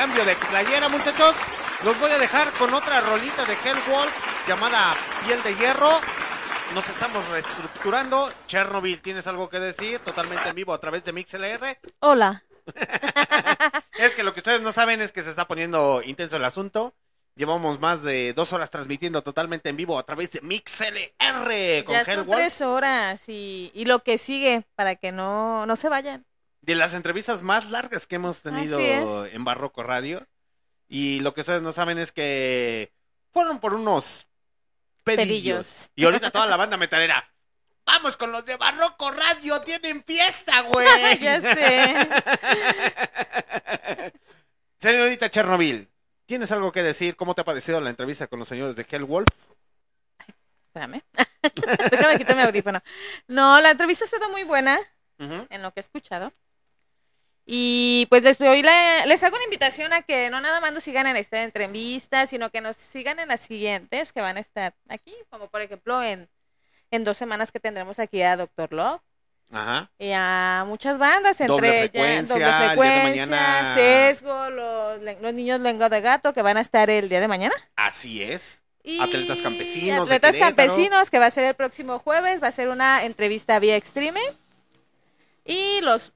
Cambio 0.09 0.25
de 0.25 0.35
playera, 0.38 0.89
muchachos, 0.89 1.35
los 1.83 1.99
voy 1.99 2.09
a 2.09 2.17
dejar 2.17 2.51
con 2.53 2.73
otra 2.73 2.99
rolita 3.01 3.45
de 3.45 3.53
Hellwolf 3.53 4.47
llamada 4.47 4.95
Piel 5.23 5.43
de 5.43 5.53
Hierro. 5.55 6.01
Nos 6.73 6.89
estamos 6.89 7.27
reestructurando. 7.27 8.27
Chernobyl, 8.47 9.01
¿tienes 9.01 9.27
algo 9.27 9.49
que 9.49 9.59
decir? 9.59 9.99
Totalmente 9.99 10.49
en 10.49 10.55
vivo 10.55 10.73
a 10.73 10.79
través 10.79 11.03
de 11.03 11.13
MixLR. 11.13 11.77
Hola. 11.99 12.43
Es 13.99 14.15
que 14.15 14.23
lo 14.23 14.33
que 14.33 14.39
ustedes 14.39 14.61
no 14.61 14.71
saben 14.71 15.01
es 15.01 15.11
que 15.11 15.21
se 15.21 15.29
está 15.29 15.47
poniendo 15.47 16.01
intenso 16.03 16.38
el 16.38 16.45
asunto. 16.45 16.95
Llevamos 17.35 17.79
más 17.79 18.01
de 18.01 18.33
dos 18.33 18.51
horas 18.53 18.71
transmitiendo 18.71 19.21
totalmente 19.21 19.69
en 19.69 19.77
vivo 19.77 19.99
a 19.99 20.03
través 20.03 20.31
de 20.31 20.41
MixLR 20.41 21.83
con 21.85 21.93
Ya 21.93 22.05
son 22.05 22.27
tres 22.29 22.61
horas 22.61 23.27
y, 23.27 23.71
y 23.75 23.85
lo 23.85 24.03
que 24.03 24.17
sigue 24.17 24.65
para 24.75 24.95
que 24.95 25.11
no, 25.11 25.67
no 25.67 25.75
se 25.75 25.89
vayan. 25.89 26.25
De 26.61 26.75
las 26.75 26.93
entrevistas 26.93 27.41
más 27.41 27.69
largas 27.69 28.07
que 28.07 28.15
hemos 28.15 28.41
tenido 28.41 29.25
en 29.25 29.43
Barroco 29.43 29.83
Radio. 29.83 30.27
Y 30.88 31.19
lo 31.19 31.33
que 31.33 31.41
ustedes 31.41 31.61
no 31.61 31.71
saben 31.71 31.99
es 31.99 32.11
que 32.11 32.91
fueron 33.31 33.59
por 33.59 33.73
unos 33.73 34.27
pedillos. 35.03 35.27
Pedillos. 35.27 35.75
Y 35.95 36.05
ahorita 36.05 36.31
toda 36.31 36.47
la 36.47 36.57
banda 36.57 36.77
metalera. 36.77 37.31
Vamos 37.85 38.17
con 38.17 38.31
los 38.31 38.45
de 38.45 38.55
Barroco 38.55 39.09
Radio, 39.09 39.59
tienen 39.61 40.03
fiesta, 40.03 40.61
güey. 40.61 40.88
ya 41.19 41.41
sé. 41.41 41.95
Señorita 44.77 45.29
Chernobyl, 45.29 45.89
¿tienes 46.25 46.51
algo 46.51 46.71
que 46.71 46.83
decir? 46.83 47.15
¿Cómo 47.15 47.33
te 47.33 47.41
ha 47.41 47.45
parecido 47.45 47.81
la 47.81 47.89
entrevista 47.89 48.27
con 48.27 48.39
los 48.39 48.47
señores 48.47 48.75
de 48.75 48.85
Hellwolf? 48.89 49.27
Espérame. 50.67 51.01
Déjame 51.91 52.17
quitar 52.17 52.35
mi 52.35 52.43
audífono. 52.43 52.81
No, 53.27 53.59
la 53.59 53.71
entrevista 53.71 54.05
ha 54.05 54.07
sido 54.07 54.29
muy 54.29 54.43
buena 54.43 54.79
en 55.17 55.61
lo 55.61 55.73
que 55.73 55.79
he 55.79 55.81
escuchado. 55.81 56.31
Y 57.51 58.05
pues 58.11 58.21
desde 58.21 58.47
hoy 58.47 58.61
la- 58.61 59.07
les 59.07 59.23
hago 59.23 59.35
una 59.35 59.43
invitación 59.45 59.91
a 59.91 60.03
que 60.03 60.29
no 60.29 60.39
nada 60.39 60.61
más 60.61 60.71
nos 60.71 60.83
sigan 60.83 61.07
en 61.07 61.15
esta 61.15 61.41
entrevista, 61.41 62.27
sino 62.27 62.51
que 62.51 62.61
nos 62.61 62.75
sigan 62.75 63.17
en 63.17 63.29
las 63.29 63.39
siguientes 63.39 64.13
que 64.13 64.21
van 64.21 64.37
a 64.37 64.39
estar 64.39 64.75
aquí, 64.87 65.15
como 65.31 65.47
por 65.47 65.61
ejemplo 65.61 66.03
en, 66.03 66.29
en 66.91 67.03
dos 67.03 67.17
semanas 67.17 67.51
que 67.51 67.59
tendremos 67.59 67.97
aquí 67.97 68.21
a 68.21 68.37
Doctor 68.37 68.71
Love 68.71 69.01
Ajá. 69.51 69.89
y 69.97 70.11
a 70.13 70.63
muchas 70.67 70.99
bandas, 70.99 71.41
entre 71.41 71.47
Doble 71.55 71.79
frecuencia, 71.89 72.35
Doble 72.35 72.45
el 72.45 72.51
día 72.51 72.59
de 72.59 72.67
Frecuencia, 72.67 73.25
mañana. 73.25 73.73
Sesgo, 73.73 74.49
los, 74.51 75.21
los 75.21 75.33
niños 75.33 75.59
lengua 75.59 75.89
de 75.89 76.01
gato 76.01 76.33
que 76.33 76.43
van 76.43 76.57
a 76.57 76.61
estar 76.61 76.91
el 76.91 77.09
día 77.09 77.19
de 77.19 77.27
mañana. 77.27 77.55
Así 77.75 78.21
es. 78.21 78.63
Y 78.83 79.01
Atletas 79.01 79.41
campesinos. 79.41 80.03
Atletas. 80.03 80.37
Campesinos, 80.37 81.09
que 81.09 81.17
va 81.17 81.25
a 81.25 81.31
ser 81.31 81.45
el 81.45 81.55
próximo 81.55 81.97
jueves, 81.97 82.43
va 82.43 82.47
a 82.49 82.51
ser 82.51 82.69
una 82.69 83.03
entrevista 83.05 83.57
vía 83.57 83.75
Extreme. 83.75 84.21
Y 85.45 85.81
los 85.81 86.13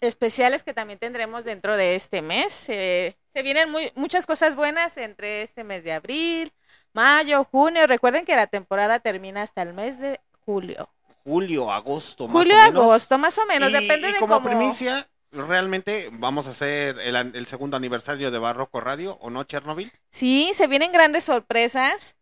especiales 0.00 0.64
que 0.64 0.74
también 0.74 0.98
tendremos 0.98 1.44
dentro 1.44 1.76
de 1.76 1.94
este 1.94 2.22
mes. 2.22 2.68
Eh, 2.68 3.16
se 3.32 3.42
vienen 3.42 3.70
muy, 3.70 3.92
muchas 3.94 4.26
cosas 4.26 4.54
buenas 4.56 4.96
entre 4.96 5.42
este 5.42 5.64
mes 5.64 5.84
de 5.84 5.92
abril, 5.92 6.52
mayo, 6.92 7.44
junio. 7.44 7.86
Recuerden 7.86 8.24
que 8.24 8.36
la 8.36 8.46
temporada 8.46 9.00
termina 9.00 9.42
hasta 9.42 9.62
el 9.62 9.72
mes 9.72 9.98
de 9.98 10.20
julio. 10.44 10.88
Julio, 11.24 11.72
agosto, 11.72 12.28
más 12.28 12.42
Julio, 12.42 12.56
o 12.56 12.60
menos. 12.66 12.82
agosto, 12.84 13.18
más 13.18 13.38
o 13.38 13.46
menos. 13.46 13.70
Y- 13.70 13.72
depende 13.72 14.10
y 14.10 14.12
de 14.12 14.18
como 14.18 14.34
cómo... 14.34 14.46
primicia, 14.48 15.08
realmente 15.32 16.10
vamos 16.12 16.46
a 16.46 16.50
hacer 16.50 16.98
el, 17.00 17.16
el 17.16 17.46
segundo 17.46 17.76
aniversario 17.76 18.30
de 18.30 18.38
Barroco 18.38 18.80
Radio, 18.80 19.16
¿o 19.22 19.30
no, 19.30 19.44
Chernobyl? 19.44 19.90
Sí, 20.10 20.50
se 20.54 20.66
vienen 20.66 20.92
grandes 20.92 21.24
sorpresas 21.24 22.16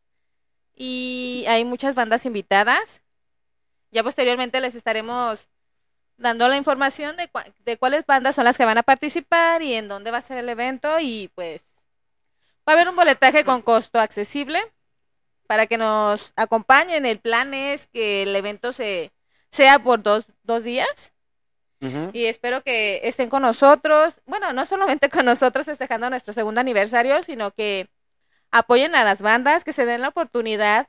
y 0.74 1.44
hay 1.48 1.64
muchas 1.64 1.94
bandas 1.94 2.24
invitadas. 2.26 3.02
Ya 3.90 4.02
posteriormente 4.02 4.60
les 4.60 4.74
estaremos 4.74 5.48
dando 6.22 6.48
la 6.48 6.56
información 6.56 7.16
de, 7.16 7.30
cua- 7.30 7.52
de 7.64 7.76
cuáles 7.78 8.06
bandas 8.06 8.36
son 8.36 8.44
las 8.44 8.56
que 8.58 8.64
van 8.64 8.78
a 8.78 8.82
participar 8.84 9.62
y 9.62 9.74
en 9.74 9.88
dónde 9.88 10.10
va 10.10 10.18
a 10.18 10.22
ser 10.22 10.38
el 10.38 10.48
evento 10.48 11.00
y 11.00 11.30
pues 11.34 11.62
va 12.68 12.72
a 12.72 12.76
haber 12.76 12.88
un 12.88 12.96
boletaje 12.96 13.44
con 13.44 13.62
costo 13.62 13.98
accesible 14.00 14.60
para 15.46 15.66
que 15.66 15.78
nos 15.78 16.32
acompañen. 16.36 17.06
El 17.06 17.18
plan 17.20 17.54
es 17.54 17.86
que 17.88 18.22
el 18.24 18.34
evento 18.36 18.72
se 18.72 19.12
sea 19.50 19.78
por 19.80 20.02
dos, 20.02 20.26
dos 20.44 20.64
días 20.64 21.12
y 22.12 22.26
espero 22.26 22.62
que 22.62 23.00
estén 23.04 23.28
con 23.28 23.42
nosotros. 23.42 24.20
Bueno, 24.26 24.52
no 24.52 24.66
solamente 24.66 25.08
con 25.10 25.24
nosotros 25.26 25.66
festejando 25.66 26.08
nuestro 26.10 26.32
segundo 26.32 26.60
aniversario, 26.60 27.22
sino 27.24 27.52
que 27.52 27.88
apoyen 28.52 28.94
a 28.94 29.04
las 29.04 29.22
bandas, 29.22 29.64
que 29.64 29.72
se 29.72 29.86
den 29.86 30.02
la 30.02 30.08
oportunidad 30.10 30.88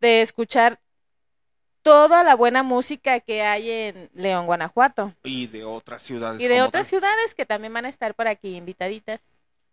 de 0.00 0.22
escuchar 0.22 0.80
toda 1.82 2.22
la 2.22 2.34
buena 2.34 2.62
música 2.62 3.20
que 3.20 3.42
hay 3.42 3.70
en 3.70 4.10
León, 4.14 4.46
Guanajuato. 4.46 5.14
Y 5.22 5.48
de 5.48 5.64
otras 5.64 6.02
ciudades. 6.02 6.40
Y 6.40 6.48
de 6.48 6.62
otras 6.62 6.88
ciudades 6.88 7.34
que 7.34 7.46
también 7.46 7.72
van 7.72 7.84
a 7.84 7.88
estar 7.88 8.14
por 8.14 8.28
aquí 8.28 8.56
invitaditas. 8.56 9.20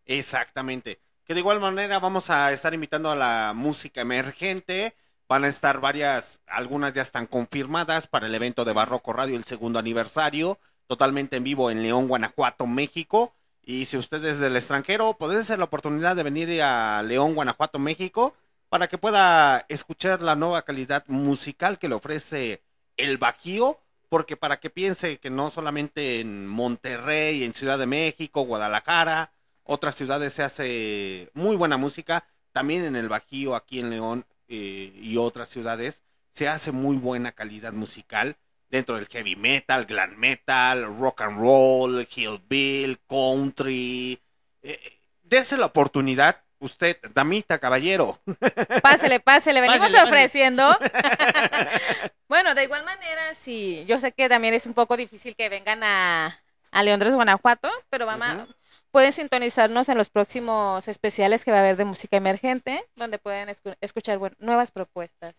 Exactamente. 0.06 1.00
Que 1.24 1.34
de 1.36 1.42
igual 1.42 1.60
manera 1.60 2.00
vamos 2.00 2.30
a 2.30 2.52
estar 2.52 2.74
invitando 2.74 3.12
a 3.12 3.16
la 3.16 3.54
música 3.56 4.02
emergente. 4.02 4.96
Van 5.28 5.44
a 5.44 5.48
estar 5.48 5.80
varias, 5.80 6.42
algunas 6.48 6.96
ya 6.96 7.04
están 7.04 7.28
confirmadas 7.28 8.08
para 8.08 8.26
el 8.26 8.34
evento 8.34 8.66
de 8.66 8.74
Barroco 8.74 9.14
Radio, 9.14 9.38
el 9.38 9.44
segundo 9.44 9.78
aniversario, 9.78 10.58
totalmente 10.88 11.38
en 11.38 11.44
vivo 11.44 11.70
en 11.70 11.84
León, 11.84 12.08
Guanajuato, 12.08 12.66
México. 12.66 13.36
Y 13.62 13.86
si 13.86 13.98
usted 13.98 14.26
es 14.26 14.40
del 14.40 14.56
extranjero, 14.56 15.14
puede 15.14 15.44
ser 15.44 15.60
la 15.60 15.66
oportunidad 15.66 16.16
de 16.16 16.24
venir 16.24 16.64
a 16.64 17.04
León, 17.04 17.36
Guanajuato, 17.36 17.78
México, 17.78 18.34
para 18.70 18.88
que 18.88 18.98
pueda 18.98 19.66
escuchar 19.68 20.22
la 20.22 20.36
nueva 20.36 20.64
calidad 20.64 21.04
musical 21.08 21.80
que 21.80 21.90
le 21.90 21.96
ofrece 21.96 22.64
el 22.98 23.18
Bajío, 23.18 23.80
porque 24.10 24.38
para 24.38 24.60
que 24.60 24.70
piense 24.70 25.20
que 25.20 25.30
no 25.30 25.50
solamente 25.50 26.20
en 26.20 26.48
Monterrey, 26.48 27.44
en 27.44 27.54
Ciudad 27.54 27.78
de 27.78 27.88
México, 27.88 28.42
Guadalajara, 28.42 29.34
otras 29.64 29.96
ciudades 29.96 30.34
se 30.34 30.44
hace 30.44 31.30
muy 31.34 31.56
buena 31.56 31.78
música, 31.78 32.26
también 32.52 32.86
en 32.86 32.96
el 32.96 33.10
Bajío, 33.10 33.56
aquí 33.56 33.80
en 33.80 33.90
León 33.90 34.26
eh, 34.48 34.92
y 34.96 35.18
otras 35.18 35.50
ciudades, 35.50 36.04
se 36.32 36.48
hace 36.48 36.72
muy 36.72 36.98
buena 36.98 37.32
calidad 37.34 37.74
musical 37.74 38.38
dentro 38.70 38.96
del 38.96 39.08
heavy 39.08 39.36
metal, 39.36 39.86
glam 39.86 40.16
metal, 40.18 40.98
rock 40.98 41.22
and 41.22 41.40
roll, 41.40 42.08
hillbill, 42.08 43.00
country. 43.08 44.20
Eh, 44.62 44.80
dese 45.24 45.58
la 45.58 45.68
oportunidad, 45.68 46.44
usted, 46.60 46.98
damita, 47.14 47.60
caballero. 47.60 48.20
Pásele, 48.82 49.20
pásele, 49.20 49.62
venimos 49.62 49.80
Pásele, 49.82 49.98
pásele. 50.00 50.18
ofreciendo. 50.18 50.78
bueno, 52.28 52.56
de 52.56 52.64
igual 52.64 52.84
manera, 52.86 53.34
sí, 53.36 53.86
yo 53.88 54.00
sé 54.00 54.12
que 54.12 54.30
también 54.30 54.54
es 54.54 54.66
un 54.66 54.74
poco 54.74 54.98
difícil 54.98 55.36
que 55.36 55.50
vengan 55.50 55.84
a, 55.84 56.40
a 56.72 56.84
Leondres, 56.84 57.14
Guanajuato, 57.14 57.70
pero 57.90 58.06
vamos, 58.06 58.48
pueden 58.92 59.12
sintonizarnos 59.12 59.90
en 59.90 59.98
los 59.98 60.10
próximos 60.10 60.88
especiales 60.88 61.44
que 61.46 61.52
va 61.52 61.58
a 61.58 61.62
haber 61.62 61.78
de 61.78 61.86
música 61.86 62.18
emergente, 62.18 62.86
donde 62.96 63.20
pueden 63.20 63.50
escu- 63.50 63.76
escuchar 63.82 64.20
nuevas 64.40 64.72
propuestas. 64.72 65.36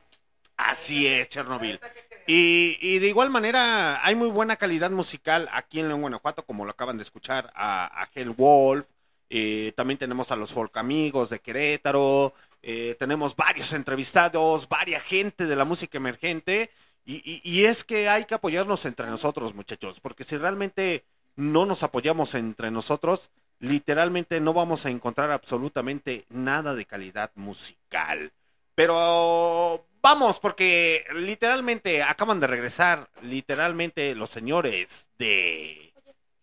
Así 0.57 1.07
es, 1.07 1.29
Chernobyl. 1.29 1.81
Y, 2.27 2.77
y 2.81 2.99
de 2.99 3.09
igual 3.09 3.31
manera, 3.31 4.05
hay 4.05 4.15
muy 4.15 4.29
buena 4.29 4.57
calidad 4.57 4.91
musical 4.91 5.49
aquí 5.53 5.81
en 5.81 5.89
León, 5.89 6.03
Guanajuato, 6.03 6.45
como 6.45 6.65
lo 6.65 6.71
acaban 6.73 6.99
de 6.99 7.03
escuchar 7.03 7.51
a, 7.55 8.03
a 8.03 8.09
Hell 8.15 8.31
Wolf. 8.31 8.87
Eh, 9.31 9.73
también 9.77 9.97
tenemos 9.97 10.33
a 10.33 10.37
los 10.37 10.53
folk 10.53 10.77
amigos 10.77 11.31
de 11.31 11.39
Querétaro. 11.39 12.35
eh, 12.63 12.97
tenemos 12.99 13.37
varios 13.37 13.73
entrevistados, 13.73 14.69
varias 14.69 15.03
gente 15.03 15.47
de 15.47 15.57
la 15.57 15.65
música 15.65 15.97
emergente. 15.97 16.71
Y, 17.07 17.65
es 17.65 17.83
que 17.83 18.09
hay 18.09 18.25
que 18.25 18.35
apoyarnos 18.35 18.85
entre 18.85 19.07
nosotros, 19.07 19.55
muchachos, 19.55 19.99
porque 20.01 20.23
si 20.23 20.37
realmente 20.37 21.05
no 21.35 21.67
nos 21.67 21.83
apoyamos 21.83 22.35
entre 22.37 22.71
nosotros, 22.71 23.31
literalmente 23.59 24.41
no 24.41 24.53
vamos 24.53 24.87
a 24.87 24.91
encontrar 24.91 25.31
absolutamente 25.33 26.25
nada 26.29 26.75
de 26.75 26.85
calidad 26.85 27.33
musical. 27.35 28.33
Pero 28.77 29.85
vamos, 30.03 30.39
porque 30.39 31.05
literalmente 31.15 32.03
acaban 32.03 32.39
de 32.39 32.47
regresar, 32.47 33.11
literalmente 33.23 34.15
los 34.15 34.31
señores 34.31 35.09
de 35.19 35.90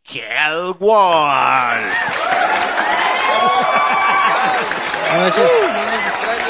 Hellwall. 0.10 1.82
Buenas 5.10 5.28
noches. 5.28 5.52
No 5.62 5.84
nos 5.84 6.08
extraña. 6.08 6.48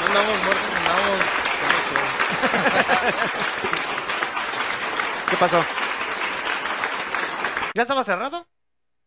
No 0.00 0.06
andamos 0.06 0.36
muertos, 0.44 0.70
andamos. 0.76 1.20
¿Qué 5.30 5.36
pasó? 5.36 5.64
¿Ya 7.74 7.82
estaba 7.82 8.04
cerrado? 8.04 8.46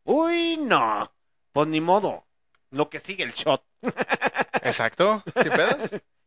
Uy, 0.03 0.57
no. 0.57 1.09
Pues 1.53 1.67
ni 1.67 1.79
modo. 1.79 2.27
Lo 2.69 2.89
que 2.89 2.99
sigue 2.99 3.23
el 3.23 3.33
shot. 3.33 3.63
Exacto. 4.61 5.23
¿Sin 5.41 5.51
pedos? 5.51 5.77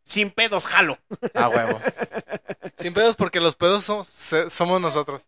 Sin 0.04 0.30
pedos, 0.30 0.66
jalo. 0.66 0.98
A 1.34 1.48
huevo. 1.48 1.80
Sin 2.78 2.94
pedos 2.94 3.16
porque 3.16 3.40
los 3.40 3.56
pedos 3.56 3.84
somos 3.84 4.80
nosotros. 4.80 5.26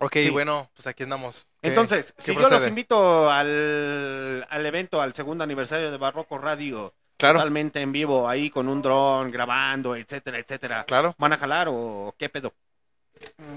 Ok, 0.00 0.12
Sí. 0.22 0.30
bueno, 0.30 0.70
pues 0.74 0.86
aquí 0.86 1.02
andamos. 1.02 1.46
¿Qué- 1.60 1.68
Entonces, 1.68 2.12
qué 2.16 2.22
si 2.22 2.34
yo 2.34 2.48
los 2.48 2.66
invito 2.68 3.28
al, 3.30 4.46
al 4.48 4.66
evento, 4.66 5.02
al 5.02 5.12
segundo 5.14 5.44
aniversario 5.44 5.90
de 5.90 5.96
Barroco 5.98 6.38
Radio, 6.38 6.94
Claro. 7.16 7.38
totalmente 7.38 7.80
en 7.80 7.90
vivo, 7.92 8.28
ahí 8.28 8.48
con 8.50 8.68
un 8.68 8.80
dron, 8.80 9.30
grabando, 9.32 9.96
etcétera, 9.96 10.38
etcétera. 10.38 10.84
Claro. 10.84 11.14
¿Van 11.18 11.32
a 11.32 11.36
jalar 11.36 11.66
o 11.68 12.14
qué 12.18 12.28
pedo? 12.28 12.54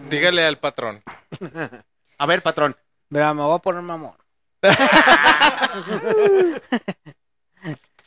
Dígale 0.09 0.43
al 0.45 0.57
patrón. 0.57 1.03
A 2.17 2.25
ver, 2.25 2.41
patrón. 2.41 2.75
Mira, 3.09 3.33
me 3.33 3.43
voy 3.43 3.55
a 3.55 3.59
poner 3.59 3.81
mamón. 3.83 4.15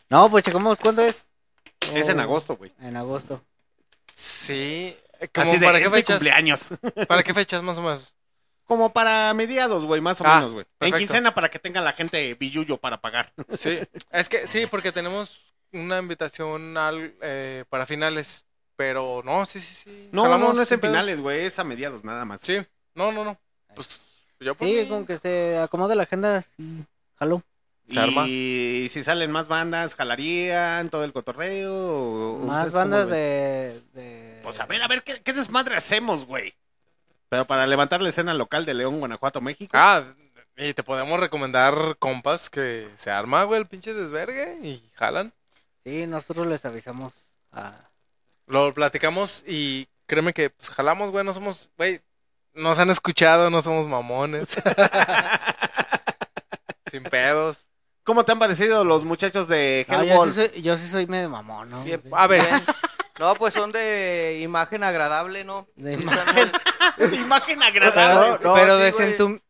no, 0.09 0.31
pues 0.31 0.45
checamos 0.45 0.79
cuándo 0.79 1.03
es. 1.03 1.31
Es 1.93 2.09
en 2.09 2.19
Oh, 2.19 2.23
agosto, 2.23 2.57
güey. 2.57 2.73
En 2.81 2.97
agosto. 2.97 3.43
Sí. 4.15 4.97
¿cómo 5.35 5.51
Así 5.51 5.59
de, 5.59 5.67
¿Para 5.67 5.79
qué 5.79 5.85
es 5.85 5.91
mi 5.91 5.97
fechas? 5.99 6.17
cumpleaños. 6.17 6.69
¿Para 7.09 7.23
qué 7.23 7.35
fechas 7.35 7.63
más 7.63 7.79
o 7.79 7.83
menos? 7.83 8.15
Como 8.67 8.93
para 8.93 9.33
mediados, 9.35 9.85
güey, 9.85 10.01
más 10.01 10.21
o 10.21 10.25
Ah, 10.27 10.37
menos, 10.37 10.55
güey. 10.55 10.65
En 10.81 10.95
quincena 10.95 11.35
para 11.35 11.51
que 11.51 11.59
tenga 11.59 11.81
la 11.83 11.93
gente 11.93 12.35
billuyo 12.35 12.79
para 12.79 13.01
pagar. 13.01 13.33
Sí, 13.59 13.79
es 14.11 14.29
que 14.29 14.47
sí, 14.47 14.67
porque 14.67 14.91
tenemos 14.93 15.43
una 15.73 15.99
invitación 15.99 16.77
al, 16.79 17.15
eh, 17.21 17.65
para 17.69 17.85
finales, 17.85 18.47
pero 18.77 19.23
no, 19.25 19.45
sí, 19.45 19.61
sí, 19.61 19.75
sí. 19.75 20.09
No, 20.13 20.39
no, 20.39 20.53
no 20.53 20.63
es 20.63 20.73
en 20.73 20.81
finales, 20.81 21.21
güey, 21.21 21.43
es 21.45 21.59
a 21.59 21.65
mediados 21.65 22.05
nada 22.05 22.25
más. 22.25 22.41
Sí, 22.43 22.59
no, 22.95 23.13
no, 23.13 23.25
no. 23.25 23.39
Pues 23.75 24.01
yo 24.41 24.55
por 24.55 24.67
Sí, 24.69 24.75
mí- 24.75 24.89
con 24.89 25.05
que 25.07 25.19
se 25.19 25.59
acomode 25.59 25.95
la 25.97 26.05
agenda. 26.05 26.43
sí, 26.57 26.85
Jalo. 27.19 27.43
Se 27.89 28.01
arma. 28.01 28.25
Y 28.27 28.87
si 28.89 29.03
salen 29.03 29.31
más 29.31 29.47
bandas, 29.47 29.95
jalarían 29.95 30.89
todo 30.89 31.05
el 31.05 31.13
cotorreo. 31.13 31.75
o- 31.75 32.47
Más 32.47 32.73
bandas 32.73 33.09
de, 33.11 33.83
de- 33.93 34.41
Pues 34.43 34.59
a 34.61 34.65
ver, 34.67 34.81
a 34.83 34.89
ver, 34.89 35.03
¿qué, 35.03 35.21
qué 35.23 35.33
desmadre 35.35 35.77
hacemos, 35.77 36.25
güey? 36.25 36.55
Pero 37.29 37.47
para 37.47 37.67
levantar 37.67 38.03
la 38.03 38.11
escena 38.11 38.35
local 38.35 38.67
de 38.67 38.75
León, 38.75 39.01
Guanajuato, 39.01 39.41
México. 39.41 39.73
Ah, 39.75 40.03
y 40.57 40.73
te 40.73 40.83
podemos 40.83 41.19
recomendar 41.19 41.97
compas 41.99 42.49
que 42.49 42.89
se 42.97 43.11
arma, 43.11 43.45
güey, 43.45 43.61
el 43.61 43.67
pinche 43.67 43.93
desvergue 43.93 44.59
y 44.63 44.91
jalan. 44.95 45.33
Sí, 45.85 46.07
nosotros 46.07 46.47
les 46.47 46.65
avisamos 46.65 47.13
a... 47.53 47.91
Lo 48.47 48.73
platicamos 48.73 49.43
y 49.47 49.89
créeme 50.07 50.33
que 50.33 50.51
pues 50.51 50.71
jalamos, 50.71 51.11
güey, 51.11 51.25
no 51.25 51.33
somos, 51.33 51.71
güey, 51.77 52.01
nos 52.53 52.79
han 52.79 52.91
escuchado, 52.91 53.51
no 53.51 53.63
somos 53.63 53.89
mamones. 53.89 54.51
Sin 56.91 57.03
pedos. 57.05 57.67
¿Cómo 58.05 58.25
te 58.25 58.33
han 58.33 58.39
parecido 58.39 58.85
los 58.85 59.05
muchachos 59.05 59.49
de 59.49 59.87
No, 59.89 60.05
yo, 60.05 60.27
sí 60.27 60.33
soy, 60.33 60.63
yo 60.63 60.77
sí 60.77 60.87
soy 60.87 61.07
medio 61.07 61.31
mamón, 61.31 61.71
¿no? 61.71 61.83
Bien, 61.83 62.03
A 62.13 62.27
ver. 62.27 62.45
No, 63.19 63.35
pues 63.37 63.55
son 63.55 63.71
de 63.71 64.41
imagen 64.43 64.83
agradable, 64.83 65.45
¿no? 65.45 65.69
De 65.77 65.95
imagen- 65.95 66.53
Imagen 67.15 67.63
agradable. 67.63 68.39
no, 68.45 68.55
pero 68.55 68.77
sí, 68.93 69.03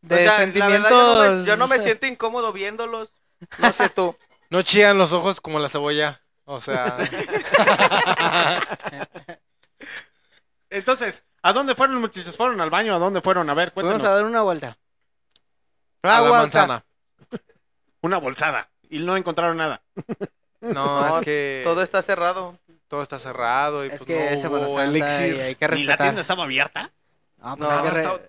de, 0.02 0.14
O 0.14 0.18
sea, 0.18 0.36
sentimientos... 0.36 1.18
verdad, 1.18 1.30
yo, 1.30 1.36
no 1.36 1.38
me, 1.40 1.46
yo 1.46 1.56
no 1.56 1.66
me 1.68 1.78
siento 1.78 2.06
incómodo 2.06 2.52
viéndolos. 2.52 3.12
No 3.58 3.72
sé 3.72 3.88
tú. 3.88 4.16
No 4.50 4.62
chillan 4.62 4.98
los 4.98 5.12
ojos 5.12 5.40
como 5.40 5.58
la 5.58 5.68
cebolla. 5.68 6.20
O 6.44 6.60
sea, 6.60 6.96
Entonces, 10.70 11.24
¿a 11.42 11.52
dónde 11.52 11.74
fueron, 11.74 12.00
muchachos? 12.00 12.36
¿Fueron 12.36 12.60
al 12.60 12.70
baño? 12.70 12.94
¿A 12.94 12.98
dónde 12.98 13.20
fueron? 13.20 13.48
A 13.50 13.54
ver, 13.54 13.72
cuéntanos. 13.72 14.04
a 14.04 14.14
dar 14.14 14.24
una 14.24 14.42
vuelta. 14.42 14.76
a 16.02 16.06
la 16.08 16.16
Agua, 16.18 16.38
manzana. 16.42 16.84
Una 18.02 18.18
bolsada. 18.18 18.70
Y 18.90 18.98
no 19.00 19.16
encontraron 19.16 19.56
nada. 19.56 19.82
No, 20.60 20.72
No, 21.08 21.18
es 21.18 21.24
que 21.24 21.62
Todo 21.64 21.82
está 21.82 22.02
cerrado. 22.02 22.58
Todo 22.88 23.02
está 23.02 23.18
cerrado 23.18 23.84
y 23.84 23.88
Es 23.88 23.92
pues 23.92 24.04
que 24.04 24.30
no 24.30 24.36
Semana 24.36 24.66
hubo 24.66 24.76
Santa 24.76 24.84
elixir. 24.90 25.36
y 25.36 25.40
hay 25.40 25.54
que 25.54 25.64
¿Y 25.76 25.84
la 25.84 25.96
tienda 25.96 26.20
estaba 26.20 26.44
abierta? 26.44 26.92
No, 27.38 27.56
pues 27.56 27.70
No, 27.70 27.76
hay 27.76 27.82
que 27.84 27.90
re- 27.90 28.00
estaba- 28.00 28.20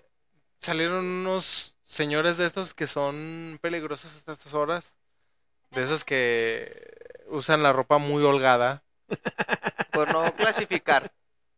Salieron 0.58 1.04
unos 1.04 1.76
señores 1.84 2.36
de 2.38 2.46
estos 2.46 2.74
que 2.74 2.86
son 2.86 3.58
peligrosos 3.60 4.14
hasta 4.16 4.32
estas 4.32 4.54
horas. 4.54 4.94
De 5.70 5.82
esos 5.82 6.04
que 6.04 6.94
usan 7.28 7.62
la 7.62 7.72
ropa 7.72 7.98
muy 7.98 8.22
holgada. 8.24 8.82
Por 9.92 10.12
no 10.12 10.24
clasificar. 10.34 11.12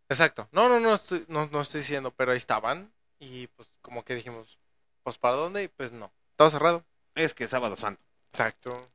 Exacto. 0.08 0.48
No, 0.52 0.68
no, 0.68 0.80
no 0.80 0.94
estoy, 0.94 1.24
no, 1.28 1.46
no 1.52 1.60
estoy 1.60 1.80
diciendo, 1.80 2.12
pero 2.16 2.32
ahí 2.32 2.38
estaban. 2.38 2.92
Y 3.20 3.46
pues 3.48 3.70
como 3.82 4.04
que 4.04 4.14
dijimos, 4.14 4.58
pues 5.02 5.18
¿para 5.18 5.36
dónde? 5.36 5.62
Y 5.64 5.68
pues 5.68 5.92
no. 5.92 6.12
Estaba 6.32 6.50
cerrado. 6.50 6.84
Es 7.14 7.34
que 7.34 7.44
es 7.44 7.50
sábado 7.50 7.76
santo. 7.76 8.02
Exacto. 8.32 8.88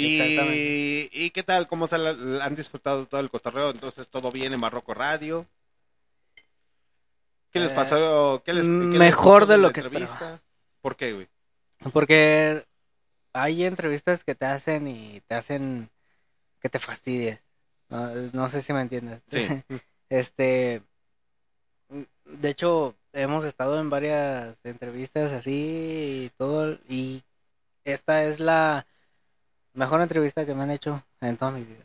Y. 0.00 1.08
¿Y 1.12 1.30
qué 1.30 1.42
tal? 1.42 1.66
¿Cómo 1.68 1.86
se 1.86 1.98
la- 1.98 2.44
han 2.44 2.54
disfrutado 2.54 3.06
todo 3.06 3.20
el 3.20 3.30
cotorreo? 3.30 3.70
Entonces, 3.70 4.08
¿todo 4.08 4.30
bien 4.30 4.52
en 4.52 4.60
Barroco 4.60 4.94
Radio? 4.94 5.46
¿Qué 7.52 7.60
les 7.60 7.70
Eh, 7.72 7.74
pasó? 7.74 8.42
¿Qué 8.44 8.52
les, 8.52 8.64
qué 8.64 8.70
les 8.70 8.98
mejor 8.98 9.46
de 9.46 9.58
lo 9.58 9.72
que 9.72 9.80
entrevista? 9.80 10.14
esperaba. 10.14 10.42
¿Por 10.80 10.96
qué, 10.96 11.12
güey? 11.12 11.28
Porque 11.92 12.64
hay 13.32 13.64
entrevistas 13.64 14.24
que 14.24 14.34
te 14.34 14.46
hacen 14.46 14.86
y 14.88 15.20
te 15.26 15.34
hacen 15.34 15.90
que 16.60 16.68
te 16.68 16.78
fastidies. 16.78 17.42
No, 17.88 18.08
no 18.32 18.48
sé 18.48 18.60
si 18.62 18.72
me 18.72 18.82
entiendes. 18.82 19.22
Sí. 19.28 19.46
este, 20.10 20.82
de 22.24 22.48
hecho, 22.50 22.94
hemos 23.12 23.44
estado 23.44 23.80
en 23.80 23.88
varias 23.90 24.56
entrevistas 24.64 25.32
así 25.32 26.26
y 26.26 26.30
todo, 26.36 26.78
y 26.88 27.22
esta 27.84 28.24
es 28.24 28.40
la 28.40 28.86
mejor 29.78 30.02
entrevista 30.02 30.44
que 30.44 30.54
me 30.54 30.64
han 30.64 30.70
hecho 30.72 31.02
en 31.20 31.36
toda 31.36 31.52
mi 31.52 31.62
vida. 31.62 31.84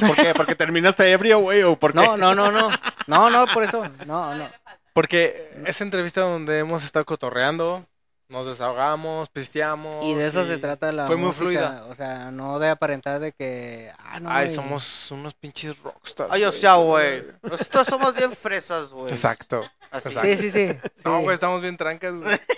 ¿Por 0.00 0.16
qué? 0.16 0.32
¿Porque 0.34 0.54
terminaste 0.54 1.10
ebrio, 1.10 1.40
güey? 1.40 1.62
¿O 1.62 1.76
por 1.76 1.92
qué? 1.92 2.00
No, 2.00 2.16
no, 2.16 2.34
no, 2.34 2.50
no, 2.50 2.70
no, 3.06 3.30
no, 3.30 3.44
por 3.52 3.62
eso, 3.62 3.84
no, 4.06 4.34
no. 4.34 4.48
Porque 4.94 5.52
esa 5.66 5.84
entrevista 5.84 6.22
donde 6.22 6.60
hemos 6.60 6.84
estado 6.84 7.04
cotorreando, 7.04 7.84
nos 8.28 8.46
desahogamos, 8.46 9.28
pisteamos. 9.28 10.02
Y 10.04 10.14
de 10.14 10.26
eso 10.26 10.42
y 10.42 10.46
se 10.46 10.56
trata 10.56 10.90
la 10.90 11.06
Fue 11.06 11.16
muy 11.16 11.32
fluida. 11.32 11.84
O 11.90 11.94
sea, 11.94 12.30
no 12.30 12.58
de 12.58 12.70
aparentar 12.70 13.20
de 13.20 13.32
que... 13.32 13.92
Ah, 13.98 14.20
no, 14.20 14.30
Ay, 14.30 14.46
güey. 14.46 14.54
somos 14.54 15.10
unos 15.10 15.34
pinches 15.34 15.78
rockstars. 15.80 16.32
Ay, 16.32 16.44
o 16.44 16.48
güey. 16.48 16.60
sea, 16.60 16.74
güey. 16.76 17.24
Nosotros 17.42 17.86
somos 17.86 18.14
bien 18.14 18.32
fresas, 18.32 18.90
güey. 18.90 19.10
Exacto. 19.10 19.62
Así. 19.90 20.10
Sí, 20.10 20.36
sí, 20.38 20.50
sí. 20.50 20.68
No, 21.04 21.20
güey, 21.20 21.34
estamos 21.34 21.60
bien 21.60 21.76
trancas, 21.76 22.14
güey. 22.14 22.40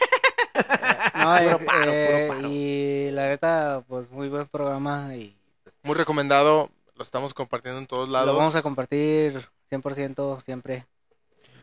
No, 1.27 1.39
Puro 1.39 1.61
eh, 1.61 1.65
paro, 1.65 1.93
eh, 1.93 2.27
puro 2.27 2.37
paro. 2.37 2.49
Y 2.53 3.11
la 3.13 3.27
neta, 3.29 3.85
pues 3.89 4.11
muy 4.11 4.29
buen 4.29 4.47
programa 4.49 5.15
y 5.17 5.37
Muy 5.83 5.95
recomendado. 5.95 6.71
Lo 6.95 7.03
estamos 7.03 7.35
compartiendo 7.35 7.79
en 7.81 7.87
todos 7.87 8.09
lados. 8.09 8.29
lo 8.29 8.37
vamos 8.37 8.55
a 8.57 8.63
compartir 8.63 9.47
100% 9.71 10.41
siempre. 10.43 10.87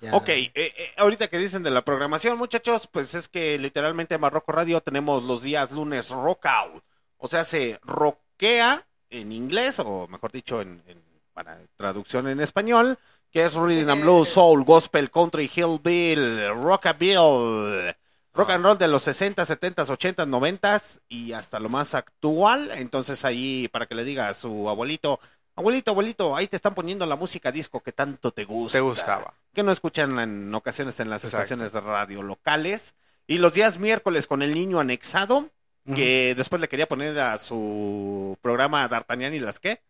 Ya. 0.02 0.16
Ok, 0.16 0.30
eh, 0.30 0.52
eh, 0.56 0.74
ahorita 0.98 1.28
que 1.30 1.38
dicen 1.40 1.64
de 1.64 1.72
la 1.72 1.84
programación, 1.86 2.38
muchachos, 2.38 2.88
pues 2.92 3.14
es 3.16 3.30
que 3.30 3.58
literalmente 3.58 4.16
en 4.16 4.22
Barroco 4.22 4.52
Radio 4.52 4.82
tenemos 4.82 5.24
los 5.24 5.42
días 5.42 5.72
lunes 5.72 6.10
rock 6.10 6.46
out. 6.48 6.84
O 7.18 7.28
sea, 7.30 7.44
se 7.46 7.80
rockea 7.84 8.86
en 9.10 9.32
inglés, 9.32 9.80
o 9.80 10.08
mejor 10.10 10.32
dicho, 10.32 10.62
en, 10.62 10.84
en- 10.88 11.02
para 11.34 11.58
traducción 11.78 12.28
en 12.28 12.42
español, 12.42 13.00
que 13.32 13.46
es 13.46 13.56
Rhythm 13.56 13.90
and 13.90 14.02
Blues, 14.04 14.28
Soul, 14.30 14.64
Gospel, 14.66 15.10
Country, 15.10 15.50
Hillbill, 15.56 16.50
Rockabill, 16.50 17.96
rock 18.34 18.50
and 18.52 18.64
roll 18.66 18.78
de 18.78 18.88
los 18.88 19.04
60, 19.04 19.46
70, 19.46 19.84
80, 19.84 20.26
90 20.26 20.82
y 21.10 21.34
hasta 21.34 21.60
lo 21.60 21.70
más 21.70 21.94
actual. 21.96 22.72
Entonces 22.76 23.26
ahí, 23.26 23.68
para 23.70 23.86
que 23.86 23.96
le 23.96 24.04
diga 24.04 24.30
a 24.30 24.34
su 24.34 24.70
abuelito, 24.70 25.20
abuelito, 25.56 25.92
abuelito, 25.92 26.36
ahí 26.36 26.48
te 26.48 26.56
están 26.56 26.74
poniendo 26.74 27.06
la 27.06 27.16
música 27.16 27.52
disco 27.52 27.82
que 27.82 27.92
tanto 27.92 28.32
te 28.32 28.46
gusta 28.46 28.78
Te 28.78 28.82
gustaba. 28.82 29.34
que 29.54 29.64
no 29.64 29.72
escuchan 29.72 30.20
en 30.20 30.54
ocasiones 30.56 31.00
en 31.00 31.10
las 31.10 31.24
Exacto. 31.24 31.44
estaciones 31.44 31.74
de 31.74 31.82
radio 31.82 32.24
locales. 32.24 32.96
Y 33.28 33.38
los 33.38 33.54
días 33.54 33.78
miércoles 33.80 34.28
con 34.28 34.42
el 34.42 34.54
niño 34.54 34.80
anexado, 34.80 35.50
que 35.96 36.34
después 36.36 36.62
le 36.62 36.68
quería 36.70 36.88
poner 36.88 37.20
a 37.20 37.38
su 37.38 38.38
programa 38.42 38.88
D'Artagnan 38.88 39.34
y 39.34 39.40
las 39.40 39.60
qué. 39.60 39.82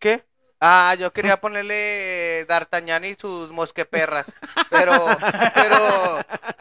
¿Qué? 0.00 0.24
Ah, 0.60 0.96
yo 0.98 1.12
quería 1.12 1.40
ponerle 1.40 2.44
D'Artagnan 2.48 3.04
y 3.04 3.14
sus 3.14 3.50
mosqueperras. 3.50 4.34
Pero, 4.70 5.06
pero, 5.54 5.78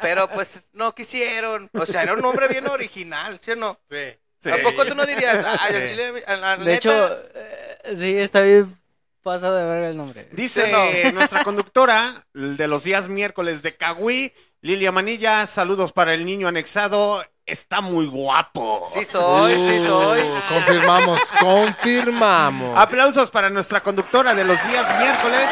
pero 0.02 0.30
pues 0.30 0.70
no 0.74 0.94
quisieron. 0.94 1.70
O 1.74 1.86
sea, 1.86 2.04
era 2.04 2.14
un 2.14 2.22
nombre 2.22 2.48
bien 2.48 2.68
original, 2.68 3.40
¿sí 3.40 3.52
o 3.52 3.56
no? 3.56 3.80
Sí. 3.90 3.98
Sí. 4.40 4.52
¿A 4.52 4.58
poco 4.62 4.86
tú 4.86 4.94
no 4.96 5.06
dirías? 5.06 5.44
Ay, 5.60 5.76
al 5.76 5.82
Sí. 5.84 5.90
chile, 5.94 6.24
a 6.28 6.36
la 6.36 6.58
De 6.58 6.66
neta, 6.66 6.74
hecho, 6.76 7.18
eh, 7.34 7.96
sí, 7.98 8.18
está 8.18 8.42
bien 8.42 8.78
pasado 9.24 9.58
de 9.58 9.66
ver 9.66 9.84
el 9.86 9.98
nombre. 9.98 10.30
Dice 10.34 10.72
Sí, 10.72 11.12
nuestra 11.14 11.44
conductora 11.44 12.28
de 12.34 12.68
los 12.68 12.84
días 12.84 13.10
miércoles 13.10 13.64
de 13.64 13.76
Cahuí, 13.76 14.32
Lilia 14.62 14.92
Manilla, 14.92 15.48
saludos 15.48 15.94
para 15.94 16.14
el 16.14 16.26
niño 16.26 16.48
anexado, 16.48 17.24
está 17.46 17.82
muy 17.82 18.08
guapo. 18.08 18.84
Sí 18.92 19.06
soy, 19.06 19.54
sí 19.54 19.86
soy. 19.86 20.22
Uh, 20.22 20.40
confirmamos, 20.50 21.20
confirmamos. 21.40 22.80
Aplausos 22.80 23.30
para 23.32 23.50
nuestra 23.50 23.82
conductora 23.82 24.34
de 24.34 24.44
los 24.44 24.58
días 24.68 24.86
miércoles, 25.00 25.48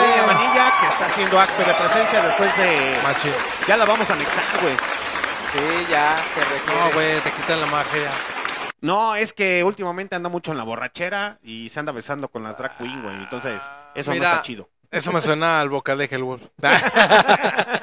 Lilia 0.00 0.26
Manilla, 0.26 0.72
que 0.80 0.86
está 0.86 1.06
haciendo 1.06 1.40
acto 1.40 1.64
de 1.64 1.74
presencia 1.74 2.22
después 2.22 2.56
de... 2.56 2.98
Machi. 3.02 3.30
Ya 3.66 3.76
la 3.76 3.84
vamos 3.84 4.08
a 4.10 4.12
anexar, 4.12 4.44
güey. 4.62 4.74
Sí, 5.52 5.86
ya, 5.90 6.16
se 6.34 6.40
requiere. 6.40 6.80
No, 6.80 6.92
güey, 6.92 7.20
te 7.20 7.30
quitan 7.32 7.60
la 7.60 7.66
magia. 7.66 8.10
No, 8.80 9.14
es 9.14 9.32
que 9.32 9.62
últimamente 9.62 10.16
anda 10.16 10.28
mucho 10.28 10.52
en 10.52 10.58
la 10.58 10.64
borrachera 10.64 11.38
y 11.42 11.68
se 11.68 11.78
anda 11.78 11.92
besando 11.92 12.28
con 12.28 12.42
las 12.42 12.58
drag 12.58 12.76
queen, 12.78 13.02
güey. 13.02 13.16
Entonces, 13.16 13.62
eso 13.94 14.12
Mira, 14.12 14.28
no 14.28 14.32
está 14.32 14.42
chido. 14.42 14.68
Eso 14.90 15.12
me 15.12 15.20
suena 15.20 15.60
al 15.60 15.68
vocal 15.70 15.98
de 15.98 16.04
Hellwolf. 16.04 16.42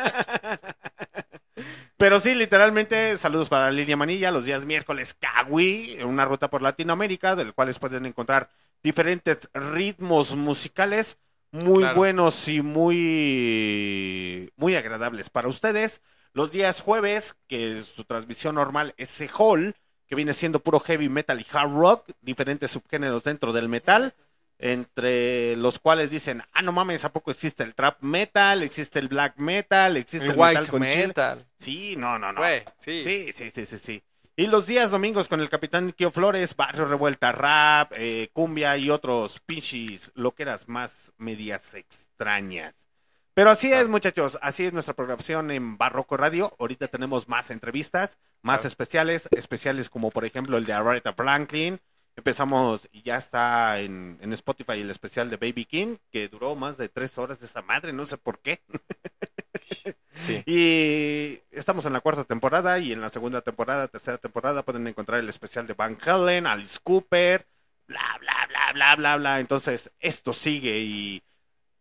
Pero 2.00 2.18
sí, 2.22 2.34
literalmente, 2.34 3.18
saludos 3.18 3.50
para 3.50 3.70
Lilia 3.72 3.98
Manilla, 3.98 4.32
los 4.32 4.46
días 4.46 4.64
miércoles 4.64 5.18
Kawi, 5.20 5.98
una 6.06 6.24
ruta 6.24 6.50
por 6.50 6.62
Latinoamérica, 6.62 7.36
del 7.36 7.54
cual 7.54 7.76
pueden 7.78 8.06
encontrar 8.06 8.50
diferentes 8.82 9.50
ritmos 9.54 10.34
musicales 10.38 11.18
muy 11.52 11.84
Claro. 11.84 11.98
buenos 11.98 12.48
y 12.48 12.62
muy, 12.62 14.50
muy 14.56 14.78
agradables 14.78 15.30
para 15.30 15.50
ustedes. 15.50 16.02
Los 16.32 16.54
días 16.54 16.80
jueves, 16.80 17.36
que 17.48 17.84
su 17.84 18.06
transmisión 18.06 18.56
normal 18.56 18.94
es 18.96 19.10
ese 19.16 19.30
Hall, 19.38 19.76
que 20.08 20.16
viene 20.16 20.32
siendo 20.32 20.62
puro 20.62 20.80
heavy 20.80 21.10
metal 21.10 21.42
y 21.42 21.48
hard 21.52 21.74
rock, 21.74 22.10
diferentes 22.22 22.72
subgéneros 22.72 23.26
dentro 23.26 23.52
del 23.52 23.68
metal, 23.68 24.16
entre 24.60 25.56
los 25.56 25.80
cuales 25.80 26.12
dicen, 26.12 26.44
ah, 26.54 26.62
no 26.62 26.72
mames, 26.72 27.06
¿a 27.06 27.14
poco 27.14 27.32
existe 27.32 27.64
el 27.64 27.74
trap 27.74 28.02
metal? 28.02 28.62
¿Existe 28.62 29.00
el 29.00 29.08
black 29.08 29.38
metal? 29.38 29.98
¿Existe 29.98 30.26
El 30.28 30.34
el, 30.34 30.38
metal 30.38 30.70
con 30.70 30.84
chile?" 30.84 31.08
metal. 31.08 31.48
Sí, 31.58 31.96
no, 31.98 32.20
no, 32.20 32.34
no. 32.34 32.42
Güey, 32.42 32.64
sí. 32.78 33.02
Sí, 33.04 33.32
sí, 33.34 33.50
sí, 33.50 33.66
sí, 33.66 33.78
sí. 33.78 34.04
Y 34.36 34.48
los 34.48 34.68
días 34.68 34.92
domingos 34.92 35.28
con 35.28 35.42
el 35.42 35.50
capitán 35.50 35.92
Kio 35.92 36.12
Flores, 36.12 36.56
Barrio 36.56 36.86
Revuelta, 36.86 37.32
Rap, 37.32 37.92
eh, 37.98 38.30
Cumbia 38.32 38.78
y 38.78 38.90
otros 38.90 39.42
pinches 39.46 40.12
loqueras 40.16 40.70
más 40.70 41.12
medias 41.18 41.74
extrañas. 41.74 42.88
Pero 43.34 43.50
así 43.50 43.72
es, 43.72 43.88
muchachos, 43.88 44.38
así 44.42 44.66
es 44.66 44.74
nuestra 44.74 44.94
programación 44.94 45.52
en 45.52 45.78
Barroco 45.78 46.18
Radio. 46.18 46.54
Ahorita 46.60 46.88
tenemos 46.88 47.28
más 47.28 47.52
entrevistas, 47.52 48.18
más 48.42 48.66
especiales, 48.66 49.28
especiales 49.32 49.90
como 49.90 50.10
por 50.12 50.26
ejemplo 50.26 50.58
el 50.58 50.66
de 50.66 50.74
Aretha 50.74 51.14
Franklin. 51.14 51.80
Empezamos 52.20 52.88
y 52.92 53.02
ya 53.04 53.18
está 53.18 53.80
en, 53.80 54.18
en 54.22 54.34
Spotify 54.34 54.82
el 54.82 54.90
especial 54.92 55.30
de 55.30 55.38
Baby 55.38 55.66
King, 55.66 55.98
que 56.12 56.28
duró 56.28 56.56
más 56.56 56.78
de 56.78 56.90
tres 56.90 57.18
horas 57.18 57.40
de 57.40 57.46
esa 57.46 57.62
madre, 57.62 57.94
no 57.94 58.06
sé 58.06 58.18
por 58.18 58.40
qué. 58.42 58.62
Y 60.46 61.40
estamos 61.52 61.86
en 61.86 61.94
la 61.94 62.02
cuarta 62.02 62.24
temporada 62.24 62.80
y 62.80 62.92
en 62.92 63.02
la 63.02 63.10
segunda 63.10 63.42
temporada, 63.42 63.88
tercera 63.88 64.18
temporada 64.18 64.64
pueden 64.64 64.88
encontrar 64.88 65.20
el 65.20 65.30
especial 65.30 65.68
de 65.68 65.74
Van 65.74 65.98
Halen, 66.06 66.48
Alice 66.48 66.80
Cooper, 66.84 67.48
bla, 67.88 68.18
bla, 68.20 68.48
bla, 68.48 68.74
bla, 68.74 68.96
bla, 68.96 69.18
bla. 69.18 69.40
Entonces, 69.40 69.92
esto 70.00 70.34
sigue 70.34 70.80
y, 70.80 71.24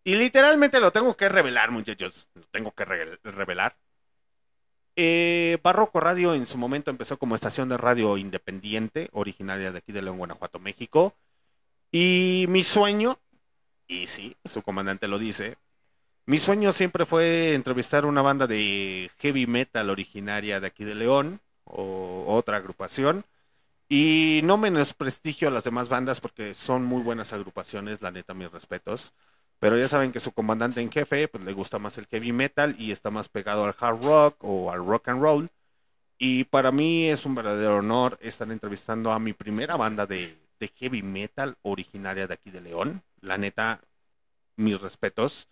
y 0.05 0.17
literalmente 0.17 0.81
lo 0.81 0.93
tengo 0.93 1.17
que 1.17 1.29
revelar, 1.29 1.71
muchachos. 1.71 2.31
Lo 2.35 2.43
tengo 2.51 2.73
que 2.73 2.85
re- 2.85 3.19
revelar. 3.25 3.77
Eh, 5.01 5.59
Barroco 5.63 6.01
Radio 6.01 6.35
en 6.35 6.45
su 6.45 6.59
momento 6.59 6.91
empezó 6.91 7.21
como 7.21 7.37
estación 7.37 7.69
de 7.69 7.77
radio 7.77 8.17
independiente, 8.17 9.09
originaria 9.13 9.71
de 9.71 9.79
aquí 9.79 9.93
de 9.93 10.03
León, 10.03 10.19
Guanajuato, 10.19 10.59
México. 10.59 11.15
Y 11.93 12.47
mi 12.49 12.65
sueño, 12.65 13.21
y 13.87 14.09
sí, 14.09 14.37
su 14.45 14.61
comandante 14.63 15.07
lo 15.07 15.21
dice, 15.21 15.57
mi 16.27 16.39
sueño 16.39 16.73
siempre 16.73 17.07
fue 17.07 17.55
entrevistar 17.55 18.07
una 18.07 18.23
banda 18.23 18.49
de 18.49 19.13
heavy 19.19 19.47
metal 19.47 19.89
originaria 19.89 20.59
de 20.59 20.67
aquí 20.67 20.83
de 20.83 20.97
León 20.97 21.41
o 21.63 22.25
otra 22.27 22.57
agrupación. 22.57 23.25
Y 23.89 24.41
no 24.43 24.57
menosprestigio 24.57 25.47
a 25.47 25.53
las 25.53 25.63
demás 25.63 25.89
bandas 25.89 26.21
porque 26.21 26.55
son 26.55 26.85
muy 26.85 27.05
buenas 27.05 27.33
agrupaciones, 27.33 28.03
la 28.03 28.11
neta, 28.11 28.35
mis 28.35 28.51
respetos. 28.51 29.15
Pero 29.61 29.77
ya 29.77 29.89
saben 29.89 30.13
que 30.13 30.21
su 30.21 30.33
comandante 30.33 30.81
en 30.81 30.91
jefe, 30.91 31.27
pues 31.29 31.43
le 31.45 31.53
gusta 31.53 31.79
más 31.79 31.99
el 31.99 32.07
heavy 32.07 32.33
metal 32.33 32.77
y 32.79 32.93
está 32.93 33.11
más 33.11 33.29
pegado 33.29 33.65
al 33.65 33.75
hard 33.79 34.03
rock 34.05 34.37
o 34.45 34.71
al 34.71 34.85
rock 34.87 35.09
and 35.09 35.21
roll. 35.23 35.49
Y 36.17 36.45
para 36.45 36.71
mí 36.73 37.09
es 37.09 37.27
un 37.27 37.35
verdadero 37.35 37.77
honor 37.79 38.19
estar 38.21 38.51
entrevistando 38.51 39.13
a 39.13 39.19
mi 39.19 39.33
primera 39.33 39.77
banda 39.77 40.07
de, 40.07 40.37
de 40.61 40.69
heavy 40.77 41.03
metal 41.03 41.57
originaria 41.63 42.27
de 42.27 42.35
aquí 42.35 42.51
de 42.51 42.61
León. 42.61 43.03
La 43.21 43.37
neta, 43.39 43.81
mis 44.57 44.81
respetos. 44.81 45.49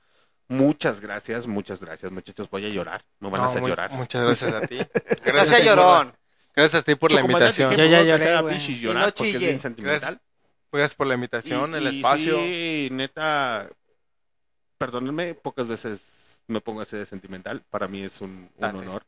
Muchas 0.48 1.00
gracias, 1.00 1.48
muchas 1.48 1.80
gracias, 1.80 2.12
muchachos. 2.12 2.48
Voy 2.48 2.64
a 2.66 2.68
llorar. 2.68 3.02
Me 3.18 3.28
van 3.28 3.40
a 3.40 3.44
No, 3.44 3.50
hacer 3.50 3.60
muy- 3.62 3.70
llorar. 3.70 3.90
Muchas 3.92 4.22
gracias 4.22 4.52
a 4.54 4.60
ti. 4.60 4.78
Gracias, 5.24 5.52
a 5.52 5.56
ti 5.56 5.62
por- 5.66 5.76
llorón. 5.76 6.12
Gracias 6.54 6.82
a 6.82 6.84
ti 6.84 6.94
por 6.94 7.12
la 7.12 7.20
invitación. 7.20 7.70
¿qué 7.70 7.76
Yo 7.76 7.84
ya 7.86 7.98
lloré, 7.98 8.12
hacer 8.12 8.34
a 8.36 8.40
güey. 8.42 8.54
pinches 8.54 8.76
Y 8.76 8.80
llorar 8.80 9.02
no 9.06 9.12
porque 9.12 9.28
es 9.30 9.34
chille. 9.34 9.46
bien 9.46 9.60
sentimental. 9.60 10.00
Gracias, 10.00 10.20
gracias 10.72 10.94
por 10.94 11.06
la 11.08 11.14
invitación, 11.14 11.70
Y- 11.72 11.74
el 11.74 11.82
y 11.92 11.96
espacio. 11.96 12.36
Sí, 12.38 12.88
neta, 12.92 13.68
perdónenme, 14.78 15.34
pocas 15.34 15.66
veces 15.66 16.40
me 16.46 16.60
pongo 16.60 16.80
así 16.80 16.96
de 16.96 17.06
sentimental. 17.06 17.62
Para 17.70 17.88
mí 17.88 18.02
es 18.02 18.20
un, 18.20 18.48
honor 18.58 19.04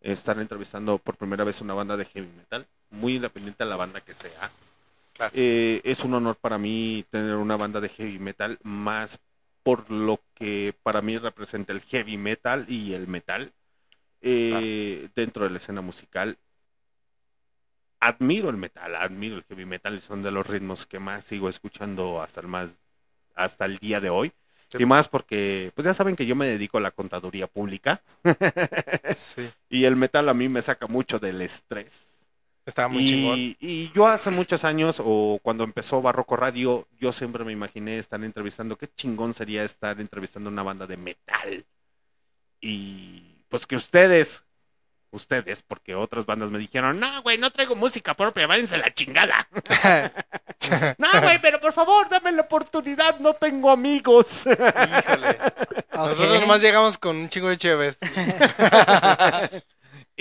estar 0.00 0.38
entrevistando 0.38 0.98
por 0.98 1.16
primera 1.16 1.44
vez 1.44 1.60
una 1.60 1.74
banda 1.74 1.96
de 1.96 2.04
heavy 2.06 2.28
metal, 2.36 2.66
muy 2.90 3.16
independiente 3.16 3.62
a 3.62 3.66
la 3.66 3.76
banda 3.76 4.00
que 4.00 4.14
sea. 4.14 4.50
Claro. 5.14 5.32
Eh, 5.34 5.80
es 5.84 6.04
un 6.04 6.14
honor 6.14 6.36
para 6.36 6.58
mí 6.58 7.04
tener 7.10 7.36
una 7.36 7.56
banda 7.56 7.80
de 7.80 7.88
heavy 7.88 8.18
metal, 8.18 8.58
más 8.62 9.18
por 9.62 9.90
lo 9.90 10.20
que 10.34 10.74
para 10.82 11.02
mí 11.02 11.18
representa 11.18 11.72
el 11.72 11.82
heavy 11.82 12.16
metal 12.16 12.64
y 12.68 12.94
el 12.94 13.08
metal 13.08 13.52
eh, 14.22 15.08
dentro 15.14 15.44
de 15.44 15.50
la 15.50 15.58
escena 15.58 15.80
musical. 15.80 16.38
Admiro 18.00 18.48
el 18.48 18.56
metal, 18.56 18.94
admiro 18.96 19.36
el 19.36 19.44
heavy 19.44 19.66
metal 19.66 19.94
y 19.96 20.00
son 20.00 20.22
de 20.22 20.30
los 20.30 20.46
ritmos 20.46 20.86
que 20.86 20.98
más 20.98 21.24
sigo 21.24 21.48
escuchando 21.48 22.22
hasta 22.22 22.40
el 22.40 22.46
más 22.46 22.80
hasta 23.34 23.66
el 23.66 23.78
día 23.78 24.00
de 24.00 24.10
hoy. 24.10 24.32
Sí. 24.70 24.78
Y 24.82 24.86
más 24.86 25.08
porque, 25.08 25.72
pues 25.74 25.84
ya 25.86 25.94
saben 25.94 26.16
que 26.16 26.26
yo 26.26 26.36
me 26.36 26.46
dedico 26.46 26.78
a 26.78 26.80
la 26.80 26.92
contaduría 26.92 27.46
pública. 27.48 28.02
Sí, 29.14 29.52
Y 29.68 29.84
el 29.84 29.96
metal 29.96 30.28
a 30.28 30.34
mí 30.34 30.48
me 30.48 30.62
saca 30.62 30.86
mucho 30.86 31.18
del 31.18 31.40
estrés. 31.42 32.26
estaba 32.66 32.88
muy 32.88 33.04
chingón. 33.04 33.38
Y, 33.38 33.56
y 33.60 33.90
yo 33.92 34.06
hace 34.06 34.30
muchos 34.30 34.64
años, 34.64 35.00
o 35.04 35.38
cuando 35.42 35.64
empezó 35.64 36.02
Barroco 36.02 36.36
Radio, 36.36 36.86
yo 36.98 37.12
siempre 37.12 37.44
me 37.44 37.52
imaginé 37.52 37.98
estar 37.98 38.22
entrevistando, 38.24 38.76
qué 38.78 38.88
chingón 38.88 39.34
sería 39.34 39.64
estar 39.64 40.00
entrevistando 40.00 40.50
una 40.50 40.62
banda 40.62 40.86
de 40.86 40.96
metal. 40.96 41.66
Y 42.60 43.44
pues 43.48 43.66
que 43.66 43.76
ustedes, 43.76 44.44
ustedes, 45.10 45.62
porque 45.62 45.94
otras 45.94 46.26
bandas 46.26 46.50
me 46.50 46.58
dijeron, 46.58 46.98
no, 47.00 47.22
güey, 47.22 47.38
no 47.38 47.50
traigo 47.50 47.74
música 47.74 48.14
propia, 48.14 48.46
váyanse 48.46 48.76
a 48.76 48.78
la 48.78 48.94
chingada. 48.94 49.48
no, 50.98 51.20
güey, 51.20 51.40
pero 51.40 51.60
por 51.60 51.72
favor, 51.72 52.08
dame 52.08 52.32
la 52.32 52.42
oportunidad, 52.42 53.18
no 53.18 53.34
tengo 53.34 53.70
amigos. 53.70 54.46
Híjole. 54.46 55.38
Nosotros 55.92 56.40
nomás 56.40 56.62
llegamos 56.62 56.98
con 56.98 57.16
un 57.16 57.28
chingo 57.28 57.48
de 57.48 57.58
cheves. 57.58 57.98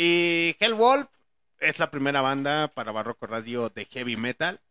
Y 0.02 0.56
Hellwolf 0.62 1.08
es 1.60 1.78
la 1.78 1.92
primera 1.92 2.22
banda 2.22 2.70
para 2.70 2.94
Barroco 2.94 3.28
Radio 3.28 3.68
de 3.70 3.84
heavy 3.84 4.16
metal, 4.16 4.62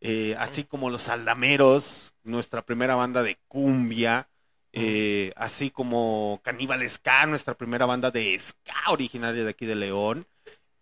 eh, 0.00 0.34
así 0.38 0.64
como 0.64 0.88
Los 0.88 1.10
Aldameros, 1.10 2.14
nuestra 2.22 2.62
primera 2.62 2.94
banda 2.94 3.22
de 3.22 3.36
cumbia, 3.48 4.30
eh, 4.72 5.32
así 5.36 5.70
como 5.70 6.40
Caníbal 6.42 6.88
Ska, 6.88 7.26
nuestra 7.26 7.54
primera 7.54 7.86
banda 7.86 8.10
de 8.10 8.38
ska 8.38 8.90
originaria 8.90 9.44
de 9.44 9.50
aquí 9.50 9.66
de 9.66 9.76
León. 9.76 10.26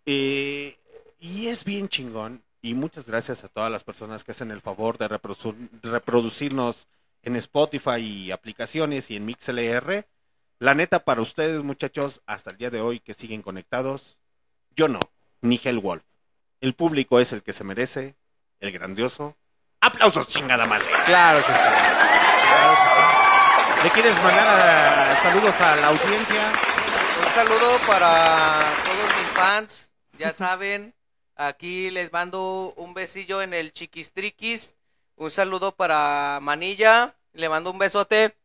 Eh, 0.05 0.77
y 1.19 1.47
es 1.47 1.63
bien 1.63 1.89
chingón. 1.89 2.43
Y 2.61 2.73
muchas 2.73 3.05
gracias 3.05 3.43
a 3.43 3.47
todas 3.49 3.71
las 3.71 3.83
personas 3.83 4.23
que 4.23 4.31
hacen 4.31 4.51
el 4.51 4.61
favor 4.61 4.97
de 4.97 5.07
reproducir- 5.07 5.69
reproducirnos 5.83 6.87
en 7.23 7.35
Spotify 7.35 7.99
y 7.99 8.31
aplicaciones 8.31 9.09
y 9.11 9.15
en 9.15 9.25
MixLR. 9.25 10.05
La 10.59 10.73
neta, 10.73 10.99
para 11.05 11.21
ustedes, 11.21 11.63
muchachos, 11.63 12.21
hasta 12.25 12.49
el 12.51 12.57
día 12.57 12.69
de 12.69 12.81
hoy 12.81 12.99
que 12.99 13.13
siguen 13.13 13.41
conectados, 13.43 14.17
yo 14.75 14.87
no, 14.87 14.99
ni 15.41 15.59
Hellwolf. 15.63 16.03
El 16.61 16.73
público 16.73 17.19
es 17.19 17.31
el 17.31 17.43
que 17.43 17.53
se 17.53 17.63
merece, 17.63 18.15
el 18.59 18.71
grandioso. 18.71 19.37
¡Aplausos, 19.79 20.27
chingada 20.27 20.65
madre! 20.65 20.87
Claro 21.05 21.45
que 21.45 21.53
sí. 21.53 23.16
¿Le 23.87 23.93
quieres 23.93 24.21
mandar 24.21 24.45
a- 24.45 25.23
saludos 25.23 25.61
a 25.61 25.75
la 25.77 25.87
audiencia? 25.87 26.41
Un 27.25 27.33
saludo 27.33 27.79
para 27.87 28.73
todos 28.83 29.17
mis 29.17 29.29
fans. 29.29 29.91
Ya 30.19 30.33
saben, 30.33 30.93
aquí 31.37 31.89
les 31.91 32.11
mando 32.11 32.73
un 32.75 32.93
besillo 32.93 33.41
en 33.41 33.53
el 33.53 33.71
chiquistriquis. 33.71 34.75
Un 35.15 35.31
saludo 35.31 35.71
para 35.73 36.39
Manilla. 36.41 37.15
Le 37.31 37.47
mando 37.47 37.71
un 37.71 37.79
besote. 37.79 38.35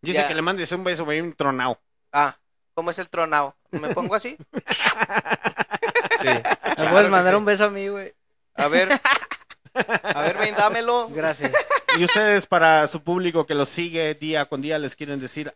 Dice 0.00 0.18
Ya. 0.18 0.28
que 0.28 0.34
le 0.36 0.42
mandes 0.42 0.70
un 0.70 0.84
beso 0.84 1.04
bien 1.06 1.32
tronado. 1.32 1.80
Ah, 2.12 2.36
¿cómo 2.74 2.92
es 2.92 3.00
el 3.00 3.08
tronado? 3.10 3.56
¿Me 3.72 3.88
pongo 3.94 4.14
así? 4.14 4.36
¿Me 6.22 6.88
puedes 6.88 7.08
mandar 7.10 7.34
un 7.34 7.44
beso 7.44 7.64
a 7.64 7.70
mí, 7.70 7.88
güey? 7.88 8.14
A 8.54 8.68
ver. 8.68 8.88
A 9.74 10.22
ver, 10.22 10.38
ven, 10.38 10.54
dámelo. 10.54 11.08
Gracias. 11.10 11.52
Y 11.98 12.04
ustedes, 12.04 12.46
para 12.46 12.86
su 12.86 13.02
público 13.02 13.46
que 13.46 13.54
los 13.54 13.68
sigue 13.68 14.14
día 14.14 14.44
con 14.46 14.60
día, 14.62 14.78
les 14.78 14.96
quieren 14.96 15.20
decir 15.20 15.52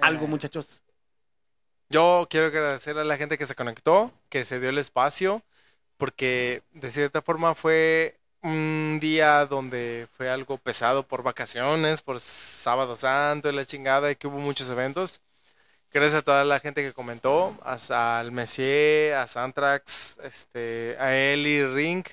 algo, 0.00 0.26
muchachos. 0.26 0.82
Yo 1.88 2.26
quiero 2.30 2.46
agradecer 2.46 2.96
a 2.98 3.04
la 3.04 3.16
gente 3.16 3.36
que 3.38 3.46
se 3.46 3.54
conectó, 3.54 4.12
que 4.28 4.44
se 4.44 4.58
dio 4.60 4.70
el 4.70 4.78
espacio, 4.78 5.42
porque 5.98 6.62
de 6.72 6.90
cierta 6.90 7.20
forma 7.22 7.54
fue 7.54 8.16
un 8.42 8.98
día 9.00 9.44
donde 9.46 10.08
fue 10.16 10.30
algo 10.30 10.56
pesado 10.58 11.06
por 11.06 11.22
vacaciones, 11.22 12.02
por 12.02 12.18
sábado 12.18 12.96
santo 12.96 13.50
y 13.50 13.52
la 13.52 13.66
chingada, 13.66 14.10
y 14.10 14.16
que 14.16 14.26
hubo 14.26 14.38
muchos 14.38 14.68
eventos. 14.70 15.20
Gracias 15.92 16.20
a 16.20 16.22
toda 16.22 16.44
la 16.44 16.58
gente 16.58 16.82
que 16.82 16.94
comentó, 16.94 17.54
a- 17.62 18.18
al 18.18 18.32
Messier, 18.32 19.14
a 19.14 19.26
Santrax, 19.26 20.18
este, 20.24 20.96
a 20.98 21.14
Eli 21.14 21.66
Ring. 21.66 22.04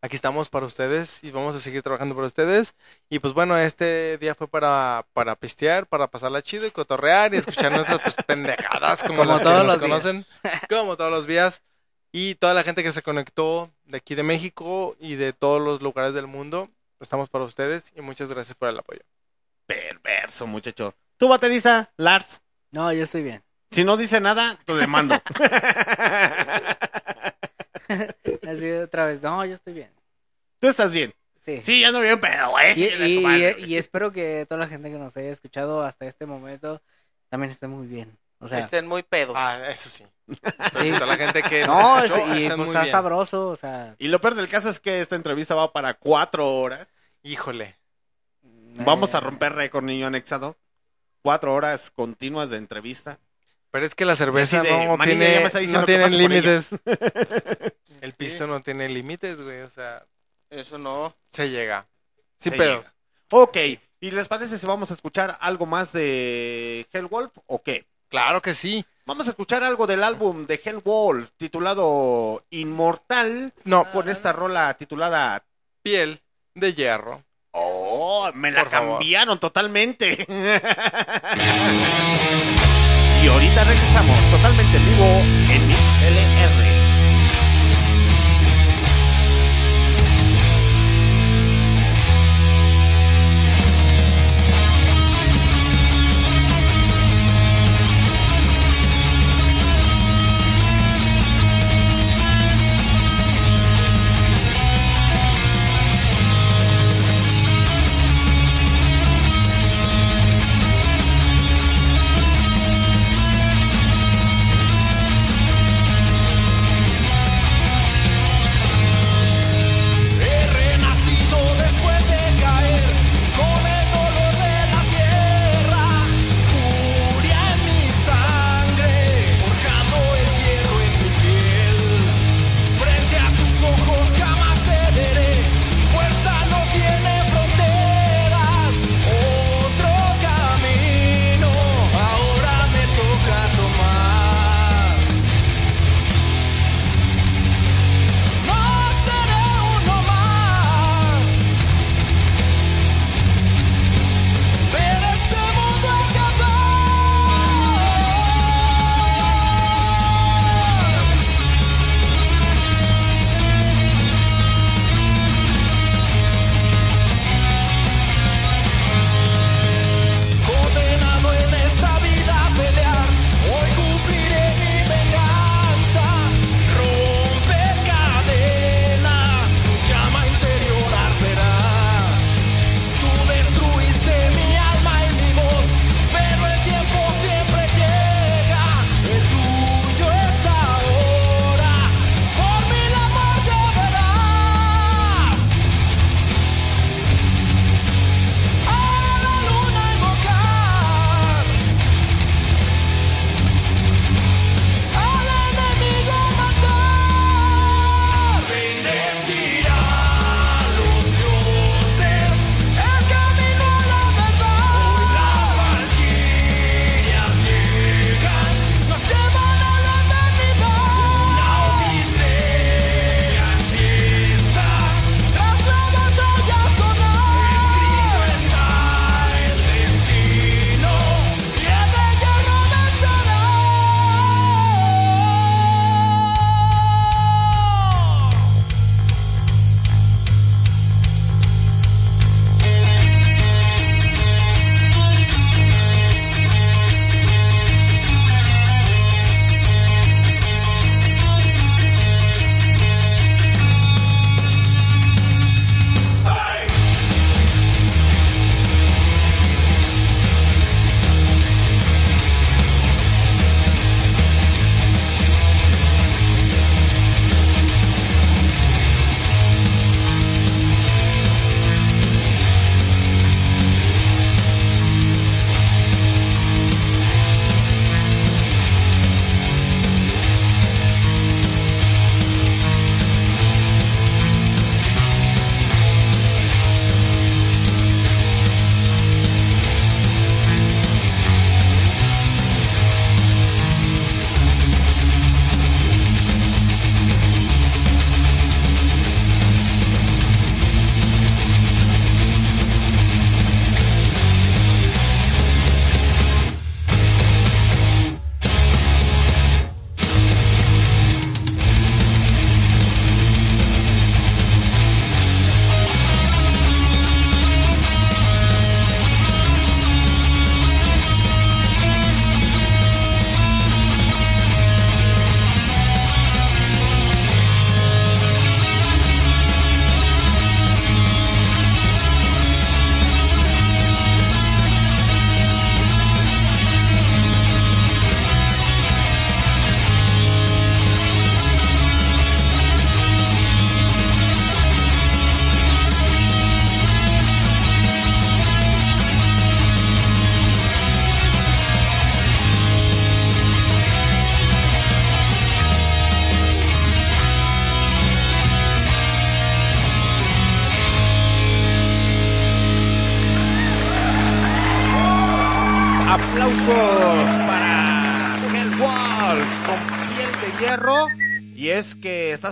Aquí 0.00 0.14
estamos 0.14 0.48
para 0.48 0.64
ustedes 0.64 1.24
y 1.24 1.32
vamos 1.32 1.56
a 1.56 1.60
seguir 1.60 1.82
trabajando 1.82 2.14
para 2.14 2.28
ustedes. 2.28 2.76
Y 3.10 3.18
pues 3.18 3.34
bueno, 3.34 3.56
este 3.58 4.16
día 4.18 4.34
fue 4.36 4.46
para, 4.46 5.04
para 5.12 5.34
pistear, 5.34 5.86
para 5.88 6.06
pasarla 6.06 6.40
chido 6.40 6.66
y 6.66 6.70
cotorrear 6.70 7.34
y 7.34 7.38
escuchar 7.38 7.72
nuestras 7.72 8.00
pues, 8.02 8.14
pendejadas 8.26 9.02
como, 9.02 9.18
Como 9.18 9.32
las 9.32 9.38
que 9.38 9.44
todos 9.44 9.64
nos 9.66 9.80
los 9.80 9.80
días. 9.82 10.00
conocen. 10.02 10.24
Como 10.68 10.96
todos 10.96 11.10
los 11.10 11.26
días. 11.26 11.62
Y 12.12 12.36
toda 12.36 12.54
la 12.54 12.62
gente 12.62 12.82
que 12.84 12.92
se 12.92 13.02
conectó 13.02 13.70
de 13.86 13.98
aquí 13.98 14.14
de 14.14 14.22
México 14.22 14.96
y 15.00 15.16
de 15.16 15.32
todos 15.32 15.60
los 15.60 15.82
lugares 15.82 16.14
del 16.14 16.26
mundo. 16.28 16.70
estamos 17.00 17.28
para 17.28 17.44
ustedes 17.44 17.92
y 17.96 18.00
muchas 18.00 18.28
gracias 18.30 18.56
por 18.56 18.68
el 18.68 18.78
apoyo. 18.78 19.00
Perverso, 19.66 20.46
muchacho. 20.46 20.94
¿Tú, 21.16 21.28
baterista, 21.28 21.92
Lars? 21.96 22.40
No, 22.70 22.92
yo 22.92 23.02
estoy 23.02 23.22
bien. 23.24 23.42
Si 23.72 23.84
no 23.84 23.96
dice 23.96 24.20
nada, 24.20 24.58
te 24.64 24.74
le 24.74 24.86
mando. 24.86 25.16
Así 28.58 28.70
otra 28.72 29.06
vez. 29.06 29.22
No, 29.22 29.44
yo 29.44 29.54
estoy 29.54 29.74
bien. 29.74 29.90
¿Tú 30.60 30.68
estás 30.68 30.90
bien? 30.90 31.14
Sí. 31.40 31.60
Sí, 31.62 31.84
ando 31.84 32.00
bien, 32.00 32.20
pero 32.20 32.50
güey, 32.50 32.72
Y, 33.66 33.76
espero 33.76 34.12
que 34.12 34.44
toda 34.48 34.58
la 34.60 34.68
gente 34.68 34.90
que 34.90 34.98
nos 34.98 35.16
haya 35.16 35.30
escuchado 35.30 35.82
hasta 35.82 36.06
este 36.06 36.26
momento 36.26 36.82
también 37.30 37.50
esté 37.50 37.68
muy 37.68 37.86
bien. 37.86 38.18
O 38.40 38.48
sea, 38.48 38.58
Estén 38.60 38.86
muy 38.86 39.02
pedos. 39.02 39.34
Ah, 39.36 39.60
eso 39.68 39.88
sí. 39.88 40.04
sí. 40.28 40.40
Toda 40.92 41.06
la 41.06 41.16
gente 41.16 41.42
que 41.42 41.66
no, 41.66 41.96
nos 41.96 42.04
escuchó, 42.04 42.26
este- 42.26 42.38
y 42.38 42.42
están 42.44 42.56
pues 42.58 42.68
muy 42.68 42.68
está 42.68 42.82
bien. 42.82 42.92
sabroso, 42.92 43.48
o 43.48 43.56
sea, 43.56 43.96
Y 43.98 44.08
lo 44.08 44.20
peor 44.20 44.34
del 44.36 44.48
caso 44.48 44.68
es 44.68 44.78
que 44.78 45.00
esta 45.00 45.16
entrevista 45.16 45.54
va 45.56 45.72
para 45.72 45.94
cuatro 45.94 46.48
horas. 46.48 46.88
Híjole. 47.22 47.76
Vamos 48.84 49.14
a 49.16 49.20
romper 49.20 49.54
récord, 49.54 49.82
niño 49.84 50.06
anexado. 50.06 50.56
Cuatro 51.22 51.52
horas 51.52 51.90
continuas 51.90 52.50
de 52.50 52.58
entrevista. 52.58 53.18
Pero 53.70 53.84
es 53.86 53.94
que 53.94 54.04
la 54.04 54.16
cerveza 54.16 54.62
de, 54.62 54.86
no 54.86 54.96
"Manilla, 54.96 55.18
ya 55.18 55.50
tiene, 55.50 55.66
me 55.66 55.72
no 55.78 55.84
tiene 55.84 56.04
pase 56.04 56.22
por 56.22 56.32
ella". 56.32 56.40
límites. 56.40 56.66
El 58.00 58.12
pisto 58.14 58.46
no 58.46 58.60
tiene 58.60 58.88
límites, 58.88 59.40
güey. 59.40 59.60
O 59.60 59.70
sea, 59.70 60.04
Eso 60.50 60.78
no. 60.78 61.14
se 61.32 61.50
llega. 61.50 61.86
Sí, 62.38 62.50
pero. 62.50 62.84
Ok, 63.30 63.56
¿y 64.00 64.10
les 64.10 64.28
parece 64.28 64.56
si 64.56 64.66
vamos 64.66 64.90
a 64.90 64.94
escuchar 64.94 65.36
algo 65.40 65.66
más 65.66 65.92
de 65.92 66.86
Hellwolf 66.92 67.32
o 67.46 67.62
qué? 67.62 67.86
Claro 68.08 68.40
que 68.40 68.54
sí. 68.54 68.84
Vamos 69.04 69.26
a 69.26 69.30
escuchar 69.30 69.62
algo 69.62 69.86
del 69.86 70.02
álbum 70.02 70.46
de 70.46 70.60
Hellwolf 70.64 71.30
titulado 71.36 72.44
Inmortal. 72.50 73.52
No. 73.64 73.90
Con 73.90 74.08
esta 74.08 74.32
rola 74.32 74.74
titulada 74.78 75.44
Piel 75.82 76.22
de 76.54 76.74
hierro. 76.74 77.22
Oh, 77.50 78.30
me 78.34 78.50
la 78.50 78.62
Por 78.62 78.70
favor. 78.70 78.98
cambiaron 78.98 79.38
totalmente. 79.40 80.26
y 83.22 83.26
ahorita 83.26 83.64
regresamos 83.64 84.18
totalmente 84.30 84.76
en 84.76 84.84
vivo 84.86 85.22
en 85.50 85.66
MixLR. 85.66 86.67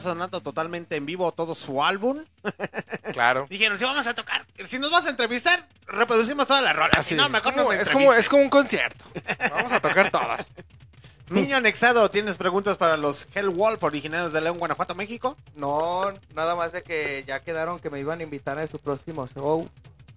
Sonando 0.07 0.41
totalmente 0.41 0.97
en 0.97 1.07
vivo 1.07 1.31
todo 1.33 1.55
su 1.55 1.83
álbum. 1.83 2.25
Claro. 3.13 3.47
Dijeron, 3.49 3.79
si 3.79 3.85
vamos 3.85 4.07
a 4.07 4.15
tocar, 4.15 4.45
si 4.67 4.79
nos 4.79 4.91
vas 4.91 5.07
a 5.07 5.11
entrevistar, 5.11 5.67
reproducimos 5.87 6.47
todas 6.47 6.63
las 6.63 6.77
rolas. 6.77 7.07
Si 7.07 7.15
no, 7.15 7.25
es, 7.25 7.31
mejor 7.31 7.55
como, 7.55 7.63
no 7.63 7.69
me 7.71 7.81
es, 7.81 7.89
como, 7.89 8.13
es 8.13 8.29
como 8.29 8.43
un 8.43 8.51
concierto. 8.51 9.05
Vamos 9.53 9.73
a 9.73 9.81
tocar 9.81 10.11
todas. 10.11 10.49
Niño 11.31 11.57
anexado, 11.57 12.11
¿tienes 12.11 12.37
preguntas 12.37 12.77
para 12.77 12.97
los 12.97 13.27
Hellwolf 13.35 13.83
originarios 13.83 14.33
de 14.33 14.41
León, 14.41 14.59
Guanajuato, 14.59 14.95
México? 14.95 15.37
No, 15.55 16.13
nada 16.35 16.55
más 16.57 16.73
de 16.73 16.83
que 16.83 17.25
ya 17.27 17.41
quedaron 17.41 17.81
que 17.81 17.91
me 17.91 18.01
iban 18.01 18.21
a 18.21 18.23
invitar 18.25 18.59
a 18.59 18.67
su 18.67 18.79
próximo 18.79 19.27
show. 19.27 19.69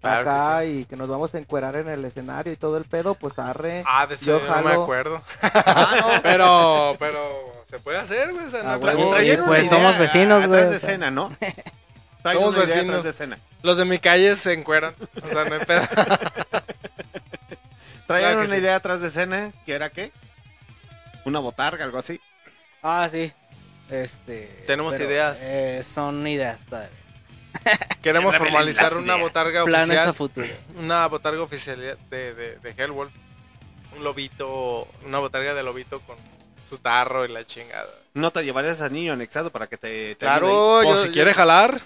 Claro 0.02 0.24
que 0.24 0.30
acá 0.30 0.66
y 0.66 0.86
que 0.86 0.96
nos 0.96 1.10
vamos 1.10 1.36
a 1.36 1.38
encuerar 1.40 1.76
en 1.76 1.90
el 1.90 2.06
escenario 2.06 2.54
y 2.54 2.56
todo 2.56 2.78
el 2.78 2.86
pedo, 2.86 3.16
pues 3.16 3.38
arre. 3.40 3.84
Ah, 3.86 4.08
de 4.08 4.16
yo 4.18 4.40
no 4.40 4.46
me 4.46 4.50
jalo. 4.50 4.84
acuerdo. 4.84 5.22
Ah, 5.42 5.98
no. 6.00 6.08
Pero, 6.24 6.96
pero, 7.00 7.64
se 7.70 7.80
puede 7.80 7.98
hacer, 7.98 8.32
güey. 8.34 8.46
o 8.46 8.50
sea, 8.50 8.64
no 8.64 8.70
Ah. 8.72 8.80
Traían 8.80 9.44
pues 9.46 9.68
somos 9.70 9.98
vecinos, 9.98 10.44
Atrás 10.44 10.48
güey, 10.48 10.62
de 10.62 10.68
o 10.68 10.70
sea. 10.70 10.78
escena, 10.78 11.12
¿no? 11.12 11.32
Somos 12.24 12.54
vecinos. 12.56 12.86
atrás 12.90 13.04
de 13.06 13.10
escena. 13.12 13.40
Los 13.62 13.78
de 13.78 13.86
mi 13.86 13.98
calle 14.00 14.36
se 14.36 14.54
encueran. 14.54 14.94
O 15.24 15.28
sea, 15.28 15.46
no 15.46 15.54
hay 15.56 15.66
pedo. 15.66 15.82
Traían 18.08 18.32
Claro 18.34 18.42
una 18.46 18.56
sí. 18.56 18.62
idea 18.62 18.76
atrás 18.76 19.02
de 19.02 19.08
escena, 19.08 19.52
que 19.66 19.74
era 19.74 19.90
qué? 19.90 20.12
Una 21.26 21.40
botarga, 21.40 21.86
algo 21.86 21.98
así. 21.98 22.20
Ah, 22.82 23.08
sí. 23.12 23.32
Este. 23.90 24.64
Tenemos 24.66 24.96
pero, 24.96 25.10
ideas. 25.10 25.40
eh, 25.42 25.82
son 25.84 26.26
ideas 26.28 26.62
todavía. 26.66 26.90
Queremos 28.02 28.36
formalizar 28.38 28.96
una 28.98 29.16
botarga 29.16 29.64
Planes 29.64 29.90
oficial. 29.90 30.10
a 30.10 30.14
futuro. 30.14 30.48
Una 30.78 31.08
botarga 31.08 31.42
oficial 31.42 31.78
de, 32.10 32.34
de, 32.34 32.56
de 32.60 32.74
Hellwolf. 32.78 33.12
Un 33.98 34.04
lobito, 34.04 34.88
una 35.06 35.20
botarga 35.20 35.54
de 35.54 35.64
lobito 35.64 36.00
con 36.02 36.16
su 36.70 36.78
tarro 36.78 37.26
y 37.26 37.30
la 37.30 37.46
chingada. 37.46 37.90
¿No 38.14 38.32
te 38.32 38.44
llevarías 38.44 38.82
a 38.82 38.90
niño 38.90 39.14
anexado 39.14 39.52
para 39.52 39.68
que 39.68 39.78
te, 39.78 40.16
te 40.16 40.28
ayude 40.28 40.40
Claro, 40.50 40.74
O 40.80 40.84
yo, 40.84 40.98
si 41.02 41.08
yo- 41.08 41.14
quiere 41.14 41.34
jalar, 41.34 41.82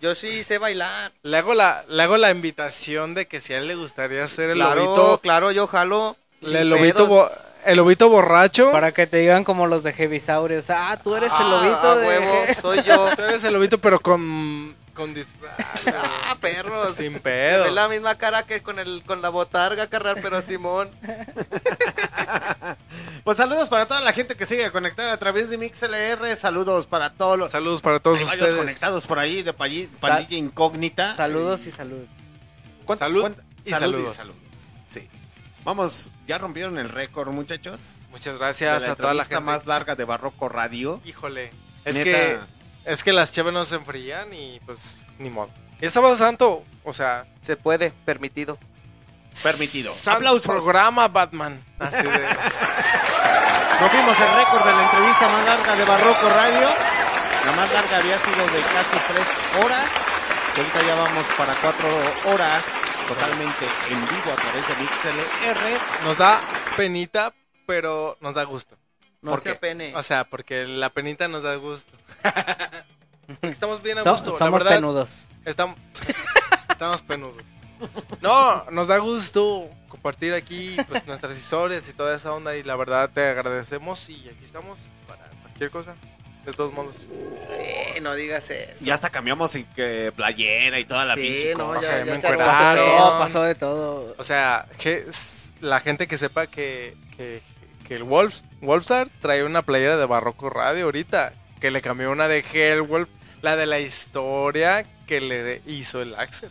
yo 0.00 0.14
sí 0.14 0.42
sé 0.44 0.58
bailar. 0.58 1.12
le 1.22 1.36
hago, 1.36 1.54
la, 1.54 1.84
le 1.88 2.02
hago 2.02 2.16
la 2.16 2.30
invitación 2.30 3.14
de 3.14 3.26
que 3.26 3.40
si 3.40 3.52
a 3.54 3.58
él 3.58 3.66
le 3.66 3.74
gustaría 3.74 4.26
ser 4.28 4.50
el 4.50 4.56
claro, 4.58 4.84
lobito, 4.84 5.18
claro, 5.22 5.50
yo 5.50 5.66
jalo. 5.66 6.16
el 6.42 6.68
lobito, 6.70 7.06
bo- 7.06 7.30
el 7.64 7.76
lobito 7.76 8.08
borracho. 8.08 8.70
Para 8.72 8.92
que 8.92 9.06
te 9.06 9.18
digan 9.18 9.42
como 9.44 9.66
los 9.66 9.82
de 9.82 9.92
Heavisaurios. 9.92 10.70
Ah, 10.70 10.98
tú 11.02 11.16
eres 11.16 11.32
el 11.32 11.46
Ah, 11.46 11.48
lobito 11.62 11.96
de. 11.98 12.06
huevo, 12.08 12.44
soy 12.62 12.82
yo. 12.84 13.08
Tú 13.16 13.22
eres 13.22 13.42
el 13.44 13.52
lobito, 13.52 13.78
pero 13.78 14.00
con, 14.00 14.74
con 15.00 15.14
disfraz. 15.14 15.56
Ah, 16.30 16.36
perros. 16.40 16.94
Sin 16.96 17.18
pedo. 17.18 17.64
ve 17.64 17.70
la 17.72 17.88
misma 17.88 18.16
cara 18.16 18.44
que 18.44 18.62
con 18.62 18.78
el 18.78 19.02
con 19.04 19.20
la 19.22 19.28
botarga, 19.30 19.88
carnal, 19.88 20.18
pero 20.22 20.40
Simón. 20.42 20.90
Pues 23.24 23.36
saludos 23.36 23.68
para 23.68 23.86
toda 23.86 24.00
la 24.00 24.12
gente 24.12 24.34
que 24.36 24.46
sigue 24.46 24.70
conectada 24.70 25.12
a 25.12 25.16
través 25.18 25.50
de 25.50 25.58
MixLR. 25.58 26.34
Saludos 26.36 26.86
para 26.86 27.10
todos 27.12 27.38
los 27.38 27.50
Saludos 27.50 27.82
para 27.82 28.00
todos 28.00 28.22
ustedes. 28.22 28.54
conectados 28.54 29.06
por 29.06 29.18
ahí 29.18 29.42
de 29.42 29.52
Sal- 29.52 29.88
pandilla 30.00 30.36
incógnita. 30.38 31.14
Saludos 31.16 31.66
y 31.66 31.70
salud. 31.70 32.04
¿Cuánto- 32.84 33.04
Salud 33.04 33.20
cuánto- 33.20 33.42
y 33.64 33.70
salud 33.70 33.92
saludos. 33.92 34.14
saludos. 34.14 34.38
Sí. 34.88 35.08
Vamos, 35.64 36.10
ya 36.26 36.38
rompieron 36.38 36.78
el 36.78 36.88
récord, 36.88 37.28
muchachos. 37.30 37.80
Muchas 38.10 38.34
De 38.34 38.38
gracias 38.38 38.82
la 38.86 38.92
a 38.92 38.96
toda 38.96 39.14
la 39.14 39.24
gente. 39.24 39.40
más 39.40 39.66
larga 39.66 39.94
de 39.96 40.04
Barroco 40.04 40.48
Radio. 40.48 41.00
Híjole. 41.04 41.50
Es 41.84 41.96
Neta. 41.96 42.04
que 42.04 42.38
es 42.84 43.04
que 43.04 43.12
las 43.12 43.32
chaves 43.32 43.52
no 43.52 43.64
se 43.64 43.76
enfrían 43.76 44.32
y 44.32 44.60
pues 44.66 45.02
ni 45.18 45.30
modo. 45.30 45.50
Y 45.80 45.86
es 45.86 45.92
sábado 45.92 46.16
santo, 46.16 46.64
o 46.84 46.92
sea, 46.92 47.26
Se 47.40 47.56
puede, 47.56 47.90
permitido. 48.04 48.58
Permitido. 49.42 49.94
Aplausos. 50.06 50.46
programa 50.46 51.08
Batman. 51.08 51.64
Así 51.78 52.02
de 52.02 52.10
Rompimos 53.80 54.18
el 54.20 54.34
récord 54.34 54.64
de 54.64 54.72
la 54.72 54.82
entrevista 54.82 55.28
más 55.28 55.46
larga 55.46 55.76
de 55.76 55.84
Barroco 55.84 56.28
Radio. 56.28 56.68
La 57.46 57.52
más 57.52 57.72
larga 57.72 57.96
había 57.96 58.18
sido 58.18 58.44
de 58.46 58.60
casi 58.60 58.96
tres 59.08 59.26
horas. 59.64 59.86
Y 60.54 60.60
ahorita 60.60 60.82
ya 60.86 60.94
vamos 60.96 61.24
para 61.38 61.54
cuatro 61.54 61.88
horas 62.26 62.62
totalmente 63.08 63.66
en 63.88 64.00
vivo 64.02 64.32
a 64.32 64.36
través 64.36 64.68
de 64.68 64.74
MixLR. 64.82 65.80
nos 66.04 66.16
da 66.18 66.40
penita, 66.76 67.32
pero 67.66 68.18
nos 68.20 68.34
da 68.34 68.44
gusto. 68.44 68.76
No 69.22 69.32
¿Por 69.32 69.40
se 69.40 69.50
qué? 69.50 69.56
apene. 69.56 69.92
O 69.96 70.02
sea, 70.02 70.24
porque 70.24 70.66
la 70.66 70.90
penita 70.90 71.28
nos 71.28 71.42
da 71.42 71.54
gusto. 71.56 71.92
Estamos 73.42 73.82
bien 73.82 73.98
a 73.98 74.02
So- 74.02 74.12
gusto, 74.12 74.32
la 74.32 74.38
somos 74.38 74.62
verdad. 74.62 74.76
penudos. 74.76 75.26
Estamos, 75.44 75.76
estamos 76.68 77.02
penudos. 77.02 77.42
No, 78.20 78.64
nos 78.70 78.88
da 78.88 78.98
gusto 78.98 79.68
compartir 79.88 80.34
aquí 80.34 80.76
pues, 80.88 81.06
nuestras 81.06 81.36
historias 81.36 81.88
y 81.88 81.92
toda 81.94 82.14
esa 82.16 82.32
onda 82.32 82.54
y 82.56 82.62
la 82.62 82.76
verdad 82.76 83.08
te 83.12 83.26
agradecemos 83.28 84.08
y 84.10 84.28
aquí 84.28 84.44
estamos 84.44 84.78
para 85.06 85.24
cualquier 85.42 85.70
cosa. 85.70 85.94
De 86.44 86.52
todos 86.52 86.72
modos. 86.72 87.06
Eh, 87.50 88.00
no 88.02 88.14
digas 88.14 88.48
eso. 88.50 88.84
Ya 88.84 88.94
hasta 88.94 89.10
cambiamos 89.10 89.54
y 89.56 89.64
que 89.64 90.10
playera 90.16 90.78
y 90.80 90.84
toda 90.86 91.04
la 91.04 91.14
Sí, 91.14 91.20
pinche 91.20 91.54
no, 91.54 91.66
cosa. 91.66 91.82
ya- 91.82 91.98
Se 91.98 92.04
me 92.10 92.18
se 92.18 92.28
encueraron. 92.28 93.18
pasó 93.18 93.42
de 93.42 93.54
todo. 93.54 94.14
O 94.18 94.22
sea, 94.24 94.66
que 94.78 95.06
la 95.60 95.80
gente 95.80 96.06
que 96.08 96.16
sepa 96.18 96.46
que, 96.46 96.96
que, 97.16 97.42
que 97.90 97.96
el 97.96 98.04
Wolf, 98.04 98.42
Wolfstar 98.60 99.08
trae 99.20 99.42
una 99.42 99.62
playera 99.62 99.96
de 99.96 100.06
Barroco 100.06 100.48
Radio 100.48 100.84
ahorita, 100.84 101.32
que 101.60 101.72
le 101.72 101.80
cambió 101.80 102.12
una 102.12 102.28
de 102.28 102.38
Hellwolf, 102.38 103.08
la 103.42 103.56
de 103.56 103.66
la 103.66 103.80
historia 103.80 104.86
que 105.08 105.20
le 105.20 105.60
hizo 105.66 106.00
el 106.00 106.14
Axel. 106.14 106.50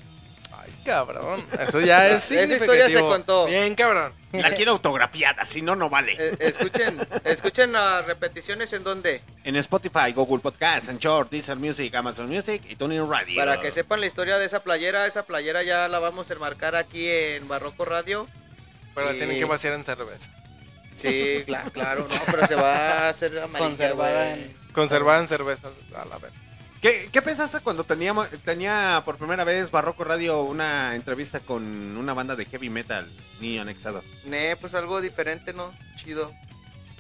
Ay, 0.51 0.69
cabrón. 0.83 1.45
Eso 1.57 1.79
ya 1.79 2.09
es 2.13 2.29
Esa 2.29 2.57
historia 2.57 2.89
se 2.89 2.99
contó. 2.99 3.45
Bien, 3.45 3.73
cabrón. 3.73 4.11
La 4.33 4.51
quiero 4.51 4.73
autografiada, 4.73 5.45
si 5.45 5.61
no, 5.61 5.77
no 5.77 5.89
vale. 5.89 6.13
Eh, 6.19 6.35
escuchen, 6.41 6.97
escuchen 7.23 7.71
las 7.71 8.05
repeticiones 8.05 8.73
en 8.73 8.83
donde. 8.83 9.21
En 9.45 9.55
Spotify, 9.55 10.11
Google 10.13 10.39
Podcast, 10.39 10.89
Anchor, 10.89 11.29
Deezer 11.29 11.55
Music, 11.55 11.95
Amazon 11.95 12.27
Music 12.27 12.63
y 12.67 12.75
TuneIn 12.75 13.09
Radio. 13.09 13.37
Para 13.37 13.61
que 13.61 13.71
sepan 13.71 14.01
la 14.01 14.07
historia 14.07 14.37
de 14.39 14.45
esa 14.45 14.59
playera, 14.59 15.05
esa 15.05 15.23
playera 15.23 15.63
ya 15.63 15.87
la 15.87 15.99
vamos 15.99 16.29
a 16.29 16.33
enmarcar 16.33 16.75
aquí 16.75 17.07
en 17.07 17.47
Barroco 17.47 17.85
Radio. 17.85 18.27
Pero 18.93 19.07
la 19.07 19.13
tienen 19.13 19.39
que 19.39 19.45
vaciar 19.45 19.71
en 19.71 19.85
cerveza. 19.85 20.29
Sí, 21.01 21.43
cla- 21.47 21.71
claro, 21.71 22.07
no, 22.09 22.21
pero 22.25 22.47
se 22.47 22.55
va 22.55 22.73
a 23.05 23.09
hacer 23.09 23.37
amarilla, 23.39 23.69
Conservada 23.69 24.33
en- 24.35 24.57
Conservada 24.73 25.19
en 25.21 25.27
cerveza. 25.27 25.69
A 25.95 26.05
la 26.05 26.17
vez. 26.17 26.31
¿Qué, 26.81 27.09
qué 27.11 27.21
pensaste 27.21 27.59
cuando 27.59 27.83
teníamos, 27.83 28.29
tenía 28.45 29.01
por 29.03 29.17
primera 29.17 29.43
vez 29.43 29.69
Barroco 29.69 30.05
Radio 30.05 30.41
una 30.43 30.95
entrevista 30.95 31.41
con 31.41 31.63
una 31.97 32.13
banda 32.13 32.35
de 32.37 32.45
heavy 32.45 32.69
metal, 32.69 33.05
niño 33.41 33.61
anexado? 33.63 34.01
Ne, 34.25 34.55
pues 34.55 34.73
algo 34.75 35.01
diferente, 35.01 35.51
¿no? 35.53 35.73
Chido. 35.97 36.31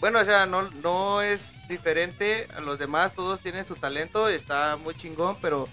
Bueno, 0.01 0.19
o 0.19 0.25
sea, 0.25 0.45
no, 0.45 0.63
no 0.69 1.21
es 1.21 1.53
diferente 1.69 2.47
a 2.55 2.59
los 2.61 2.77
demás, 2.79 3.13
todos 3.13 3.39
tienen 3.41 3.63
su 3.63 3.75
talento, 3.75 4.27
está 4.27 4.75
muy 4.77 4.95
chingón, 4.95 5.37
pero 5.41 5.67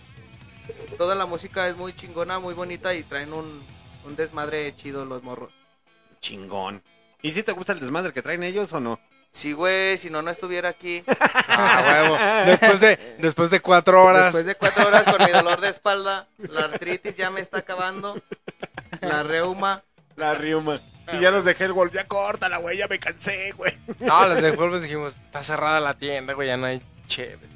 toda 0.99 1.15
la 1.17 1.27
música 1.27 1.67
es 1.69 1.77
muy 1.77 1.93
chingona, 1.95 2.39
muy 2.39 2.55
bonita 2.55 2.95
y 2.95 3.03
traen 3.03 3.33
un, 3.33 3.61
un 4.05 4.17
desmadre 4.17 4.73
chido 4.77 5.05
los 5.05 5.23
morros. 5.25 5.53
Chingón. 6.21 6.83
¿Y 7.27 7.33
si 7.33 7.43
te 7.43 7.51
gusta 7.51 7.73
el 7.73 7.81
desmadre 7.81 8.13
que 8.13 8.23
traen 8.23 8.45
ellos 8.45 8.73
o 8.73 8.79
no? 8.79 9.01
Sí, 9.33 9.53
güey, 9.53 9.97
si 9.97 10.11
no, 10.11 10.23
no 10.23 10.31
estuviera 10.31 10.69
aquí. 10.69 11.03
Ah, 11.59 12.03
huevo. 12.05 12.51
Después 12.51 12.81
de, 12.81 13.17
después 13.19 13.51
de 13.51 13.61
cuatro 13.61 14.05
horas. 14.05 14.25
Después 14.25 14.47
de 14.47 14.55
cuatro 14.57 14.87
horas 14.87 15.05
con 15.05 15.25
mi 15.25 15.33
dolor 15.33 15.59
de 15.61 15.71
espalda, 15.71 16.29
la 16.37 16.67
artritis 16.67 17.17
ya 17.17 17.31
me 17.31 17.41
está 17.41 17.59
acabando, 17.59 18.21
la 19.01 19.23
reuma. 19.23 19.83
La 20.17 20.35
riuma. 20.35 20.81
Y 21.15 21.21
ya 21.21 21.31
los 21.31 21.47
de 21.47 21.57
Hellwolf, 21.59 21.95
ya 21.95 22.07
córtala, 22.07 22.59
güey, 22.59 22.77
ya 22.77 22.89
me 22.89 22.99
cansé, 22.99 23.53
güey. 23.53 23.73
No, 24.01 24.29
los 24.29 24.43
del 24.43 24.55
Wolves 24.55 24.83
dijimos, 24.83 25.17
está 25.25 25.43
cerrada 25.43 25.81
la 25.81 25.95
tienda, 25.95 26.35
güey, 26.35 26.49
ya 26.49 26.59
no 26.59 26.67
hay 26.67 26.83
chévere. 27.07 27.49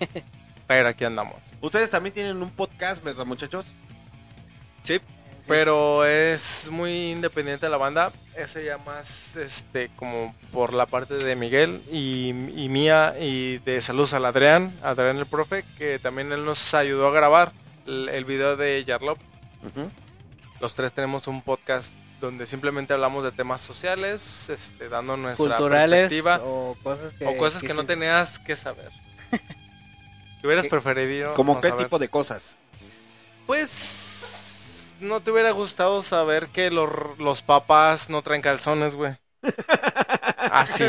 Pero 0.66 0.88
aquí 0.88 1.04
andamos. 1.04 1.36
Ustedes 1.60 1.90
también 1.90 2.14
tienen 2.14 2.42
un 2.42 2.50
podcast, 2.50 3.04
¿verdad, 3.04 3.26
muchachos? 3.26 3.66
Sí, 4.82 5.00
pero 5.46 6.04
es 6.04 6.68
muy 6.70 7.12
independiente 7.12 7.68
la 7.68 7.76
banda. 7.76 8.12
Ese 8.36 8.64
ya 8.64 8.78
más, 8.78 9.36
este, 9.36 9.90
como 9.96 10.34
por 10.52 10.72
la 10.72 10.86
parte 10.86 11.14
de 11.14 11.36
Miguel 11.36 11.82
y, 11.90 12.30
y 12.56 12.68
mía 12.68 13.14
y 13.20 13.58
de 13.58 13.80
saludos 13.80 14.14
al 14.14 14.24
Adrián, 14.24 14.72
Adrián 14.82 15.18
el 15.18 15.26
profe, 15.26 15.64
que 15.78 15.98
también 15.98 16.32
él 16.32 16.44
nos 16.44 16.74
ayudó 16.74 17.08
a 17.08 17.12
grabar 17.12 17.52
el, 17.86 18.08
el 18.08 18.24
video 18.24 18.56
de 18.56 18.84
Yarlop. 18.84 19.18
Los 20.60 20.74
tres 20.74 20.92
tenemos 20.92 21.26
un 21.26 21.42
podcast 21.42 21.92
donde 22.20 22.46
simplemente 22.46 22.94
hablamos 22.94 23.22
de 23.22 23.32
temas 23.32 23.60
sociales, 23.60 24.48
este, 24.48 24.88
dando 24.88 25.16
nuestra 25.16 25.56
Culturales 25.56 26.08
perspectiva 26.08 26.40
o 26.42 26.76
cosas 26.82 27.12
que. 27.12 27.26
o 27.26 27.36
cosas 27.36 27.62
que 27.62 27.74
no 27.74 27.84
tenías 27.84 28.38
que 28.38 28.56
saber. 28.56 28.90
que 30.40 30.46
hubieras 30.46 30.66
preferido. 30.66 31.34
¿Cómo 31.34 31.54
no 31.54 31.60
qué 31.60 31.68
saber. 31.68 31.84
tipo 31.84 31.98
de 31.98 32.08
cosas? 32.08 32.56
Pues 33.46 34.13
no 35.00 35.20
te 35.20 35.30
hubiera 35.30 35.50
gustado 35.52 36.02
saber 36.02 36.48
que 36.48 36.70
los, 36.70 36.88
los 37.18 37.42
papás 37.42 38.08
no 38.10 38.22
traen 38.22 38.42
calzones, 38.42 38.94
güey. 38.94 39.16
Ah, 40.56 40.66
sí. 40.68 40.84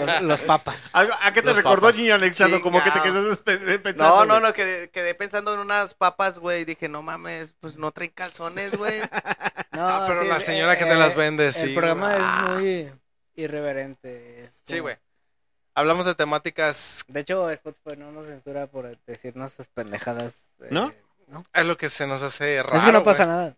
Los, 0.00 0.22
los 0.22 0.40
papas. 0.42 0.76
¿Algo- 0.92 1.14
¿A 1.22 1.32
qué 1.32 1.40
te 1.40 1.48
Los 1.48 1.56
recordó 1.56 1.90
niño 1.92 2.14
anexado? 2.14 2.60
Como 2.60 2.82
que 2.84 2.90
te 2.92 3.00
quedaste 3.02 3.56
pe- 3.58 3.78
pensando. 3.80 4.24
No, 4.24 4.26
no, 4.26 4.40
no, 4.40 4.52
quedé, 4.52 4.90
quedé 4.90 5.14
pensando 5.14 5.52
en 5.54 5.58
unas 5.60 5.94
papas, 5.94 6.38
güey. 6.38 6.64
Dije, 6.64 6.88
no 6.88 7.02
mames, 7.02 7.54
pues 7.60 7.76
no 7.76 7.90
traen 7.92 8.12
calzones, 8.12 8.76
güey. 8.76 9.00
No, 9.72 9.86
Ah, 9.88 10.04
pero 10.06 10.22
la 10.24 10.36
el- 10.36 10.42
señora 10.42 10.76
que 10.78 10.84
te 10.84 10.94
las 10.94 11.14
vende, 11.16 11.52
sí, 11.52 11.66
El 11.68 11.74
programa 11.74 12.14
güey. 12.16 12.22
es 12.82 12.90
muy 12.90 12.92
irreverente. 13.36 14.44
es 14.44 14.60
Sí, 14.64 14.78
güey. 14.80 14.96
Hablamos 15.74 16.04
de 16.06 16.14
temáticas. 16.14 17.04
De 17.08 17.20
hecho, 17.20 17.50
Spotify 17.50 17.96
no 17.96 18.12
nos 18.12 18.26
censura 18.26 18.66
por 18.66 18.96
decirnos 19.06 19.54
esas 19.54 19.68
pendejadas. 19.68 20.34
eh, 20.60 20.68
¿No? 20.70 20.92
Es 21.52 21.66
lo 21.66 21.76
que 21.76 21.88
se 21.88 22.06
nos 22.06 22.22
hace 22.22 22.62
raro. 22.62 22.76
Es 22.76 22.84
que 22.84 22.92
no 22.92 23.04
pasa 23.04 23.26
nada. 23.26 23.56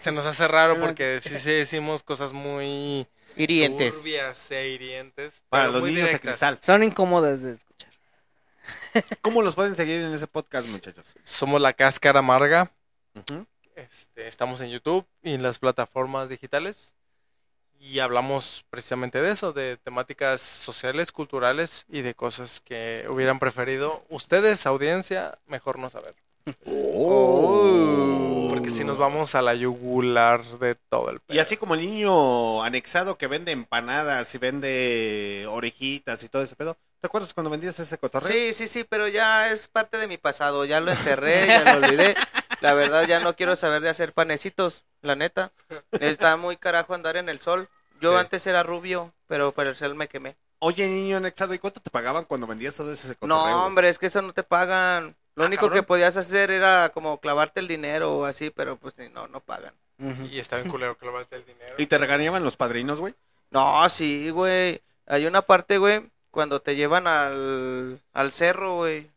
Se 0.00 0.12
nos 0.12 0.24
hace 0.26 0.46
raro 0.48 0.78
porque 0.80 1.20
sí, 1.20 1.36
sí 1.38 1.50
decimos 1.50 2.02
cosas 2.02 2.32
muy 2.32 3.06
Hirientes. 3.36 3.94
turbias 3.96 4.50
e 4.50 4.68
hirientes. 4.68 5.42
Para 5.48 5.68
los 5.68 5.82
niños 5.82 6.10
de 6.10 6.20
cristal. 6.20 6.58
Son 6.60 6.82
incómodas 6.82 7.42
de 7.42 7.52
escuchar. 7.52 7.90
¿Cómo 9.22 9.42
los 9.42 9.54
pueden 9.54 9.76
seguir 9.76 10.00
en 10.00 10.12
ese 10.12 10.26
podcast, 10.26 10.66
muchachos? 10.68 11.14
Somos 11.22 11.60
la 11.60 11.72
cáscara 11.72 12.20
amarga. 12.20 12.70
Este, 13.74 14.28
estamos 14.28 14.60
en 14.60 14.70
YouTube 14.70 15.06
y 15.22 15.34
en 15.34 15.42
las 15.42 15.58
plataformas 15.58 16.28
digitales. 16.28 16.94
Y 17.80 17.98
hablamos 17.98 18.64
precisamente 18.70 19.20
de 19.20 19.30
eso, 19.32 19.52
de 19.52 19.76
temáticas 19.76 20.40
sociales, 20.40 21.12
culturales 21.12 21.84
y 21.88 22.00
de 22.00 22.14
cosas 22.14 22.60
que 22.60 23.04
hubieran 23.10 23.38
preferido 23.38 24.04
ustedes, 24.08 24.64
audiencia, 24.66 25.38
mejor 25.46 25.78
no 25.78 25.90
saber. 25.90 26.14
Oh. 26.66 28.50
Porque 28.52 28.70
si 28.70 28.84
nos 28.84 28.98
vamos 28.98 29.34
a 29.34 29.42
la 29.42 29.54
yugular 29.54 30.44
de 30.58 30.74
todo 30.74 31.10
el 31.10 31.20
Y 31.28 31.38
así 31.38 31.56
como 31.56 31.74
el 31.74 31.80
niño 31.80 32.62
anexado 32.62 33.16
que 33.18 33.26
vende 33.26 33.52
empanadas 33.52 34.34
y 34.34 34.38
vende 34.38 35.46
orejitas 35.48 36.22
y 36.22 36.28
todo 36.28 36.42
ese 36.42 36.56
pedo. 36.56 36.76
¿Te 37.00 37.06
acuerdas 37.06 37.34
cuando 37.34 37.50
vendías 37.50 37.78
ese 37.78 37.98
cotorreo? 37.98 38.30
Sí, 38.30 38.54
sí, 38.54 38.66
sí, 38.66 38.84
pero 38.84 39.08
ya 39.08 39.50
es 39.50 39.68
parte 39.68 39.98
de 39.98 40.06
mi 40.06 40.16
pasado. 40.16 40.64
Ya 40.64 40.80
lo 40.80 40.90
enterré, 40.90 41.46
ya 41.46 41.74
lo 41.74 41.86
olvidé. 41.86 42.14
La 42.60 42.72
verdad, 42.72 43.06
ya 43.06 43.20
no 43.20 43.36
quiero 43.36 43.56
saber 43.56 43.82
de 43.82 43.90
hacer 43.90 44.14
panecitos, 44.14 44.84
la 45.02 45.14
neta. 45.14 45.52
Está 46.00 46.38
muy 46.38 46.56
carajo 46.56 46.94
andar 46.94 47.18
en 47.18 47.28
el 47.28 47.40
sol. 47.40 47.68
Yo 48.00 48.12
Sí. 48.12 48.18
antes 48.20 48.46
era 48.46 48.62
rubio, 48.62 49.12
pero 49.26 49.52
por 49.52 49.66
el 49.66 49.74
sol 49.76 49.94
me 49.94 50.08
quemé. 50.08 50.36
Oye, 50.60 50.86
niño 50.86 51.18
anexado, 51.18 51.52
¿y 51.52 51.58
cuánto 51.58 51.80
te 51.80 51.90
pagaban 51.90 52.24
cuando 52.24 52.46
vendías 52.46 52.74
todo 52.74 52.90
ese 52.90 53.14
cotorreo? 53.16 53.36
No, 53.36 53.66
hombre, 53.66 53.90
es 53.90 53.98
que 53.98 54.06
eso 54.06 54.22
no 54.22 54.32
te 54.32 54.42
pagan. 54.42 55.14
Lo 55.36 55.44
Ah, 55.44 55.46
único 55.46 55.62
cabrón. 55.66 55.78
que 55.80 55.86
podías 55.86 56.16
hacer 56.16 56.50
era 56.50 56.90
como 56.90 57.20
clavarte 57.20 57.60
el 57.60 57.68
dinero 57.68 58.16
o 58.18 58.24
así, 58.24 58.50
pero 58.50 58.76
pues 58.76 58.98
ni- 58.98 59.08
no, 59.08 59.26
no 59.28 59.40
pagan. 59.40 59.74
Y 60.30 60.38
está 60.38 60.56
bien 60.56 60.68
culero 60.70 60.96
lo 61.00 61.18
el 61.36 61.44
dinero. 61.46 61.74
¿Y 61.78 61.86
te 61.86 61.98
regañaban 61.98 62.42
los 62.44 62.56
padrinos, 62.56 63.00
güey? 63.00 63.14
No, 63.50 63.88
sí, 63.88 64.30
güey. 64.30 64.82
Hay 65.06 65.26
una 65.26 65.42
parte, 65.42 65.78
güey, 65.78 66.10
cuando 66.30 66.60
te 66.60 66.74
llevan 66.76 67.06
al, 67.06 68.00
al 68.12 68.32
cerro, 68.32 68.76
güey. 68.76 69.10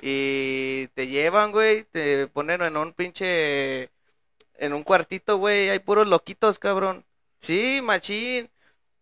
Y 0.00 0.86
te 0.94 1.06
llevan, 1.08 1.52
güey, 1.52 1.84
te 1.84 2.26
ponen 2.28 2.62
en 2.62 2.76
un 2.76 2.92
pinche... 2.92 3.90
En 4.58 4.74
un 4.74 4.82
cuartito, 4.82 5.38
güey, 5.38 5.70
hay 5.70 5.78
puros 5.78 6.06
loquitos, 6.06 6.58
cabrón. 6.58 7.04
Sí, 7.40 7.80
machín. 7.82 8.50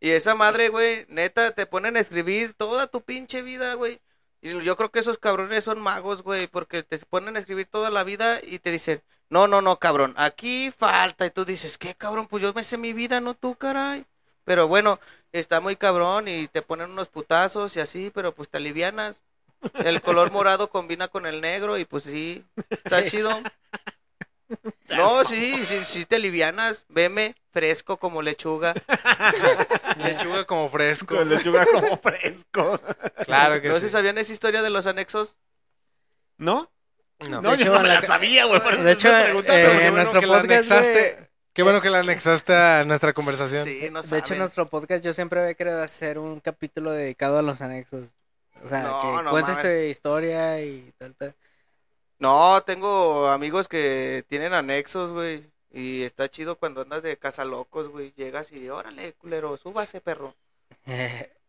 Y 0.00 0.10
esa 0.10 0.34
madre, 0.36 0.68
güey, 0.68 1.04
neta, 1.08 1.50
te 1.52 1.66
ponen 1.66 1.96
a 1.96 2.00
escribir 2.00 2.54
toda 2.54 2.86
tu 2.86 3.00
pinche 3.02 3.42
vida, 3.42 3.74
güey. 3.74 4.00
Y 4.40 4.62
yo 4.62 4.76
creo 4.76 4.90
que 4.90 5.00
esos 5.00 5.18
cabrones 5.18 5.64
son 5.64 5.80
magos, 5.80 6.22
güey, 6.22 6.46
porque 6.46 6.82
te 6.82 6.98
ponen 6.98 7.36
a 7.36 7.38
escribir 7.40 7.66
toda 7.66 7.90
la 7.90 8.04
vida 8.04 8.40
y 8.42 8.58
te 8.60 8.70
dicen, 8.70 9.02
no, 9.30 9.48
no, 9.48 9.60
no, 9.62 9.78
cabrón, 9.78 10.14
aquí 10.16 10.70
falta. 10.70 11.26
Y 11.26 11.30
tú 11.30 11.44
dices, 11.44 11.76
¿qué, 11.78 11.94
cabrón? 11.94 12.26
Pues 12.28 12.42
yo 12.42 12.52
me 12.54 12.64
sé 12.64 12.78
mi 12.78 12.92
vida, 12.92 13.20
no 13.20 13.34
tú, 13.34 13.56
caray. 13.56 14.06
Pero 14.44 14.68
bueno, 14.68 15.00
está 15.32 15.60
muy 15.60 15.76
cabrón 15.76 16.28
y 16.28 16.48
te 16.48 16.62
ponen 16.62 16.90
unos 16.90 17.08
putazos 17.08 17.76
y 17.76 17.80
así, 17.80 18.10
pero 18.14 18.34
pues 18.34 18.48
te 18.48 18.58
alivianas. 18.58 19.22
El 19.82 20.02
color 20.02 20.30
morado 20.32 20.70
combina 20.70 21.08
con 21.08 21.26
el 21.26 21.40
negro 21.40 21.78
y 21.78 21.84
pues 21.84 22.04
sí, 22.04 22.44
está 22.84 23.04
chido. 23.04 23.30
No, 24.96 25.24
sí, 25.24 25.64
sí, 25.64 25.84
sí 25.84 26.04
te 26.06 26.16
alivianas. 26.16 26.86
Veme 26.88 27.34
fresco 27.52 27.98
como 27.98 28.22
lechuga. 28.22 28.74
Lechuga 30.02 30.44
como 30.46 30.68
fresco. 30.68 31.16
Con 31.16 31.28
lechuga 31.28 31.66
como 31.66 31.96
fresco. 31.98 32.80
Claro 33.24 33.60
que 33.60 33.68
¿No 33.68 33.74
sí. 33.76 33.82
se 33.82 33.88
sabían 33.90 34.16
esa 34.18 34.32
historia 34.32 34.62
de 34.62 34.70
los 34.70 34.86
anexos? 34.86 35.36
¿No? 36.38 36.70
No. 37.28 37.42
No, 37.42 37.50
De 37.50 37.56
yo 37.58 37.62
hecho, 37.64 37.72
no 37.74 37.80
me 37.80 37.88
la 37.88 37.94
la- 37.94 38.00
sabía, 38.06 38.44
güey. 38.46 38.60
De 38.82 38.92
hecho, 38.92 39.08
eh, 39.16 39.86
en 39.86 39.94
nuestro 39.94 40.20
que 40.20 40.26
la 40.26 40.40
podcast. 40.40 40.90
Qué 41.52 41.62
bueno 41.64 41.80
que 41.80 41.90
la 41.90 41.98
anexaste 42.00 42.54
a 42.54 42.84
nuestra 42.84 43.12
conversación. 43.12 43.64
Sí, 43.66 43.88
no 43.90 44.00
De 44.02 44.18
hecho, 44.18 44.34
en 44.34 44.38
nuestro 44.38 44.66
podcast 44.68 45.04
yo 45.04 45.12
siempre 45.12 45.40
había 45.40 45.54
querido 45.54 45.82
hacer 45.82 46.18
un 46.18 46.38
capítulo 46.38 46.92
dedicado 46.92 47.38
a 47.38 47.42
los 47.42 47.60
anexos. 47.60 48.06
O 48.64 48.68
sea, 48.68 48.82
No, 48.84 49.00
que 49.18 49.22
no 49.24 49.30
cuentes 49.30 49.56
mames. 49.56 49.62
tu 49.62 49.90
historia 49.90 50.60
y 50.62 50.88
tal. 50.96 51.14
No, 52.18 52.62
tengo 52.64 53.28
amigos 53.28 53.68
que 53.68 54.24
tienen 54.28 54.52
anexos, 54.54 55.12
güey. 55.12 55.50
Y 55.70 56.02
está 56.02 56.28
chido 56.28 56.56
cuando 56.58 56.80
andas 56.82 57.02
de 57.02 57.18
cazalocos, 57.18 57.88
güey. 57.88 58.12
Llegas 58.16 58.52
y, 58.52 58.68
órale, 58.70 59.14
culero, 59.14 59.56
súbase, 59.56 60.00
perro. 60.00 60.34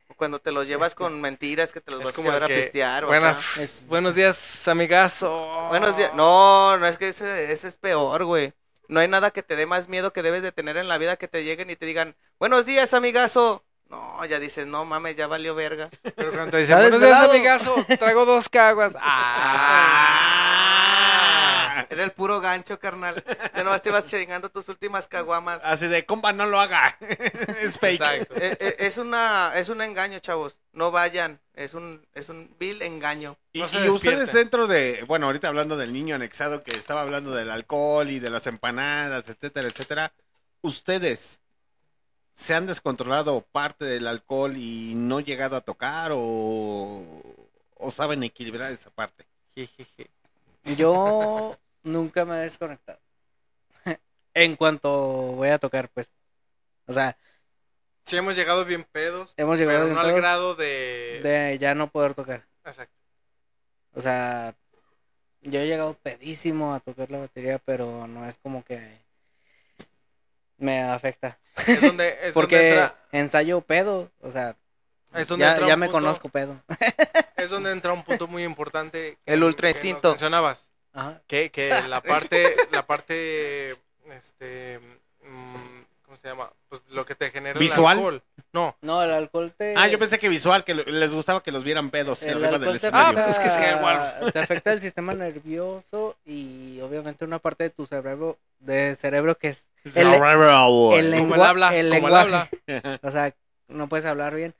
O 0.08 0.16
Cuando 0.16 0.40
te 0.40 0.52
los 0.52 0.68
llevas 0.68 0.96
con 0.96 1.22
mentiras 1.22 1.72
que 1.72 1.82
te 1.82 1.92
los 1.92 2.02
Es 2.02 2.06
vas 2.06 2.20
a 2.20 2.22
llevar 2.22 2.44
a 2.44 2.48
pistear. 2.48 3.06
o 3.06 3.08
buenas, 3.08 3.38
acá. 3.58 3.86
buenos 3.88 4.16
días, 4.16 4.68
amigazo. 4.68 5.30
Buenos 5.70 5.96
días. 5.96 6.14
No, 6.14 6.78
no 6.78 6.86
es 6.88 6.98
que 6.98 7.10
ese, 7.10 7.52
ese 7.52 7.68
es 7.68 7.78
peor, 7.78 8.26
güey. 8.26 8.54
No 8.88 9.00
hay 9.00 9.08
nada 9.08 9.32
que 9.32 9.44
te 9.44 9.56
dé 9.56 9.66
más 9.66 9.88
miedo 9.88 10.14
que 10.14 10.24
debes 10.24 10.42
de 10.42 10.52
tener 10.52 10.78
en 10.78 10.88
la 10.88 10.98
vida 10.98 11.18
que 11.18 11.28
te 11.28 11.44
lleguen 11.44 11.70
y 11.70 11.76
te 11.76 11.86
digan, 11.86 12.16
buenos 12.40 12.66
días, 12.66 12.94
amigazo. 12.94 13.64
No, 13.90 14.24
ya 14.26 14.40
dices, 14.40 14.68
no 14.68 14.86
mames, 14.86 15.16
ya 15.16 15.26
valió 15.26 15.56
verga. 15.56 15.90
Pero 16.16 16.32
cuando 16.32 16.52
te 16.52 16.58
dicen, 16.58 16.78
buenos 16.78 17.02
días, 17.02 17.20
amigazo, 17.28 17.76
traigo 17.98 18.26
dos 18.26 18.48
caguas. 18.50 18.96
Ah. 21.82 21.86
Era 21.90 22.04
el 22.04 22.12
puro 22.12 22.42
gancho, 22.42 22.78
carnal. 22.80 23.24
Ya 23.56 23.64
nomás 23.64 23.82
te 23.82 23.90
ibas 23.90 24.06
chingando 24.06 24.50
tus 24.50 24.70
últimas 24.70 25.08
caguamas. 25.08 25.62
Así 25.64 25.88
de, 25.88 26.06
compa, 26.06 26.34
no 26.34 26.46
lo 26.46 26.60
haga. 26.60 26.98
es 27.62 27.80
fake. 27.80 28.02
Exacto. 28.02 28.36
Eh, 28.36 28.58
eh, 28.60 28.76
es 28.80 28.98
una 28.98 29.54
es 29.56 29.70
un 29.70 29.82
engaño, 29.82 30.20
chavos. 30.20 30.60
No 30.72 30.92
vayan. 30.92 31.40
Es 31.54 31.74
un 31.74 32.06
es 32.14 32.30
un 32.30 32.56
vil 32.60 32.82
engaño. 32.82 33.38
Y, 33.54 33.60
No 33.60 33.68
se 33.68 33.86
y 33.86 33.90
ustedes 33.90 34.34
dentro 34.34 34.68
de, 34.68 35.04
bueno, 35.08 35.26
ahorita 35.28 35.48
hablando 35.48 35.78
del 35.78 35.94
niño 35.94 36.16
anexado 36.16 36.64
que 36.64 36.72
estaba 36.72 37.02
hablando 37.02 37.32
del 37.32 37.50
alcohol 37.50 38.10
y 38.10 38.20
de 38.20 38.30
las 38.30 38.46
empanadas, 38.48 39.30
etcétera, 39.30 39.68
etcétera, 39.68 40.14
¿ustedes 40.62 41.42
se 42.40 42.56
han 42.56 42.66
descontrolado 42.66 43.42
parte 43.52 43.84
del 43.84 44.08
alcohol 44.08 44.56
y 44.56 44.94
no 44.96 45.20
llegado 45.20 45.58
a 45.58 45.62
tocar 45.62 46.12
o, 46.14 47.04
o 47.76 47.92
saben 47.92 48.24
equilibrar 48.24 48.72
esa 48.72 48.90
parte? 48.92 49.26
Yo 50.78 51.58
nunca 51.84 52.24
me 52.24 52.38
he 52.38 52.44
desconectado. 52.44 53.00
en 54.34 54.56
cuanto 54.56 54.90
voy 55.34 55.50
a 55.50 55.60
tocar, 55.60 55.90
pues. 55.90 56.10
O 56.88 56.94
sea, 56.94 57.18
Sí, 58.06 58.16
hemos 58.16 58.38
llegado 58.38 58.64
bien 58.64 58.86
pedos. 58.86 59.34
Hemos 59.36 59.60
llegado 59.60 59.80
pero 59.80 59.86
bien 59.88 59.96
no 59.96 60.02
al 60.02 60.16
grado 60.16 60.56
de... 60.56 61.20
de 61.22 61.58
ya 61.60 61.76
no 61.76 61.92
poder 61.92 62.14
tocar. 62.14 62.48
Exacto. 62.64 62.96
O 63.94 64.02
sea, 64.02 64.56
yo 65.42 65.60
he 65.60 65.68
llegado 65.68 65.94
pedísimo 65.94 66.74
a 66.74 66.80
tocar 66.80 67.12
la 67.12 67.20
batería, 67.20 67.60
pero 67.60 68.08
no 68.08 68.26
es 68.28 68.38
como 68.38 68.64
que 68.64 68.98
me 70.60 70.82
afecta. 70.82 71.40
Es 71.68 71.82
donde, 71.82 72.18
es 72.24 72.34
Porque 72.34 72.56
donde 72.58 72.70
entra, 72.70 72.96
ensayo 73.12 73.62
pedo, 73.62 74.12
o 74.22 74.32
sea, 74.32 74.56
es 75.14 75.28
donde 75.28 75.46
ya, 75.46 75.52
entra 75.54 75.68
ya 75.68 75.76
me 75.78 75.88
punto- 75.88 76.00
conozco 76.00 76.30
pedo. 76.30 76.62
Es 77.36 77.50
donde 77.50 77.72
entra 77.72 77.94
un 77.94 78.04
punto 78.04 78.28
muy 78.28 78.44
importante. 78.44 79.18
que- 79.26 79.34
El 79.34 79.44
ultra 79.44 79.68
que 79.68 79.72
instinto. 79.72 80.10
mencionabas. 80.12 80.68
Ajá. 80.94 81.22
Que, 81.28 81.50
que 81.52 81.70
la 81.88 82.02
parte, 82.04 82.56
la 82.72 82.86
parte, 82.86 83.78
este, 84.12 84.80
mm, 85.24 85.56
¿cómo 86.10 86.18
se 86.18 86.28
llama? 86.28 86.52
Pues 86.70 86.82
lo 86.90 87.06
que 87.06 87.14
te 87.14 87.30
genera 87.30 87.60
¿Visual? 87.60 88.00
el 88.00 88.04
alcohol. 88.06 88.24
No, 88.52 88.76
No, 88.82 89.04
el 89.04 89.12
alcohol 89.12 89.54
te... 89.56 89.76
Ah, 89.78 89.88
yo 89.88 90.00
pensé 90.00 90.18
que 90.18 90.28
visual, 90.28 90.64
que 90.64 90.74
les 90.74 91.14
gustaba 91.14 91.44
que 91.44 91.52
los 91.52 91.64
vieran 91.64 91.92
pedos 91.92 92.24
el 92.24 92.30
arriba 92.32 92.46
del 92.48 92.56
alcohol 92.56 92.72
te 92.80 92.88
escenario. 92.88 93.08
Ah, 93.10 93.14
pues 93.14 93.28
es 93.28 93.40
que 93.40 93.48
es 93.48 93.54
que 93.58 93.72
igual. 93.78 94.32
te 94.34 94.40
afecta 94.40 94.74
el 94.74 94.82
sistema 94.82 95.14
nervioso 95.14 96.16
y 96.26 96.80
obviamente 96.82 97.26
una 97.26 97.38
parte 97.38 97.66
de 97.66 97.70
tu 97.70 97.86
cerebro, 97.86 98.40
de 98.58 98.96
cerebro 98.96 99.38
que 99.38 99.50
es 99.50 99.66
el, 99.96 100.08
el, 100.08 100.20
Como 100.20 100.94
el 100.96 101.12
lengua- 101.12 101.50
habla, 101.50 101.76
el 101.76 101.90
como 101.94 102.08
el 102.08 102.14
lenguaje. 102.14 102.52
habla. 102.68 103.00
O 103.04 103.12
sea, 103.12 103.36
no 103.68 103.88
puedes 103.88 104.06
hablar 104.08 104.34
bien. 104.34 104.56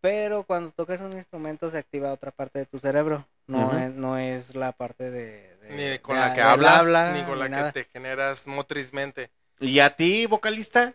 Pero 0.00 0.44
cuando 0.44 0.70
tocas 0.70 1.00
un 1.02 1.12
instrumento 1.12 1.70
se 1.70 1.78
activa 1.78 2.10
otra 2.12 2.30
parte 2.30 2.58
de 2.60 2.66
tu 2.66 2.78
cerebro. 2.78 3.26
No, 3.46 3.66
Ujú. 3.68 3.76
es, 3.76 3.90
no 3.92 4.16
es 4.18 4.54
la 4.54 4.72
parte 4.72 5.10
de... 5.10 5.56
de- 5.58 5.92
ni 5.92 5.98
con 5.98 6.14
de- 6.16 6.20
la 6.22 6.30
que 6.34 6.40
del 6.40 6.48
hablas, 6.48 6.80
habla, 6.80 7.12
ni 7.12 7.22
con 7.24 7.38
la 7.38 7.48
nada. 7.50 7.72
que 7.72 7.84
te 7.84 7.90
generas 7.90 8.46
motrizmente. 8.46 9.30
¿Y 9.60 9.78
a 9.80 9.94
ti, 9.94 10.26
vocalista? 10.26 10.94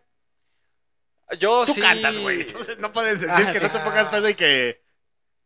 Yo 1.37 1.65
Tú 1.65 1.73
sí. 1.73 1.81
cantas, 1.81 2.17
güey. 2.19 2.41
Entonces 2.41 2.77
no 2.79 2.91
puedes 2.91 3.21
decir 3.21 3.45
Ah, 3.47 3.51
que 3.51 3.59
no 3.59 3.69
te 3.71 3.79
pongas 3.79 4.09
pedo 4.09 4.27
y 4.29 4.35
que 4.35 4.81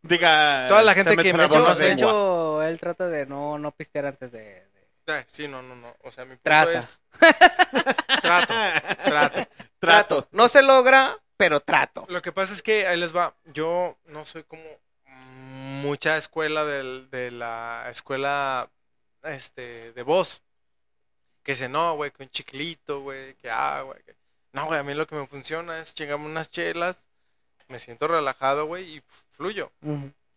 diga... 0.01 0.67
Toda 0.67 0.81
la 0.83 0.93
gente 0.93 1.15
me 1.17 1.23
que 1.23 1.33
me 1.33 1.47
conoce, 1.49 1.85
De 1.85 1.91
hecho, 1.93 2.63
él 2.63 2.79
trata 2.79 3.07
de 3.07 3.25
no, 3.25 3.57
no 3.59 3.71
pistear 3.71 4.05
antes 4.05 4.31
de... 4.31 4.39
de- 4.39 4.63
Ah, 5.07 5.23
Sí, 5.27 5.47
no, 5.49 5.61
no, 5.61 5.75
no. 5.75 5.93
O 6.03 6.11
sea, 6.11 6.23
mi 6.23 6.31
punto 6.37 6.43
Trata. 6.43 6.79
es... 6.79 7.01
trato, 8.21 8.53
trato. 9.03 9.47
Trato. 9.79 10.27
No 10.31 10.47
se 10.47 10.61
logra, 10.61 11.17
pero 11.35 11.59
trato. 11.59 12.05
Lo 12.07 12.21
que 12.21 12.31
pasa 12.31 12.53
es 12.53 12.61
que 12.61 12.87
ahí 12.87 12.97
les 12.97 13.13
va. 13.15 13.35
Yo 13.53 13.97
no 14.05 14.25
soy 14.25 14.43
como 14.45 14.63
mucha 15.05 16.15
escuela 16.15 16.63
del- 16.63 17.09
de 17.11 17.31
la 17.31 17.87
escuela 17.89 18.69
este 19.23 19.91
de 19.91 20.03
voz. 20.03 20.41
Que 21.43 21.53
dice, 21.53 21.69
no, 21.69 21.95
güey, 21.95 22.11
que 22.11 22.23
un 22.23 22.29
chiclito, 22.29 23.01
güey, 23.01 23.35
que 23.35 23.49
ah, 23.49 23.81
güey. 23.81 24.01
que-". 24.03 24.15
No, 24.53 24.65
güey, 24.65 24.79
a 24.79 24.83
mí 24.83 24.93
lo 24.93 25.07
que 25.07 25.15
me 25.15 25.27
funciona 25.27 25.79
es 25.79 25.93
chingarme 25.93 26.25
unas 26.25 26.49
chelas, 26.49 27.05
me 27.67 27.79
siento 27.79 28.07
relajado, 28.07 28.65
güey, 28.65 28.97
y 28.97 29.03
fluyo. 29.31 29.71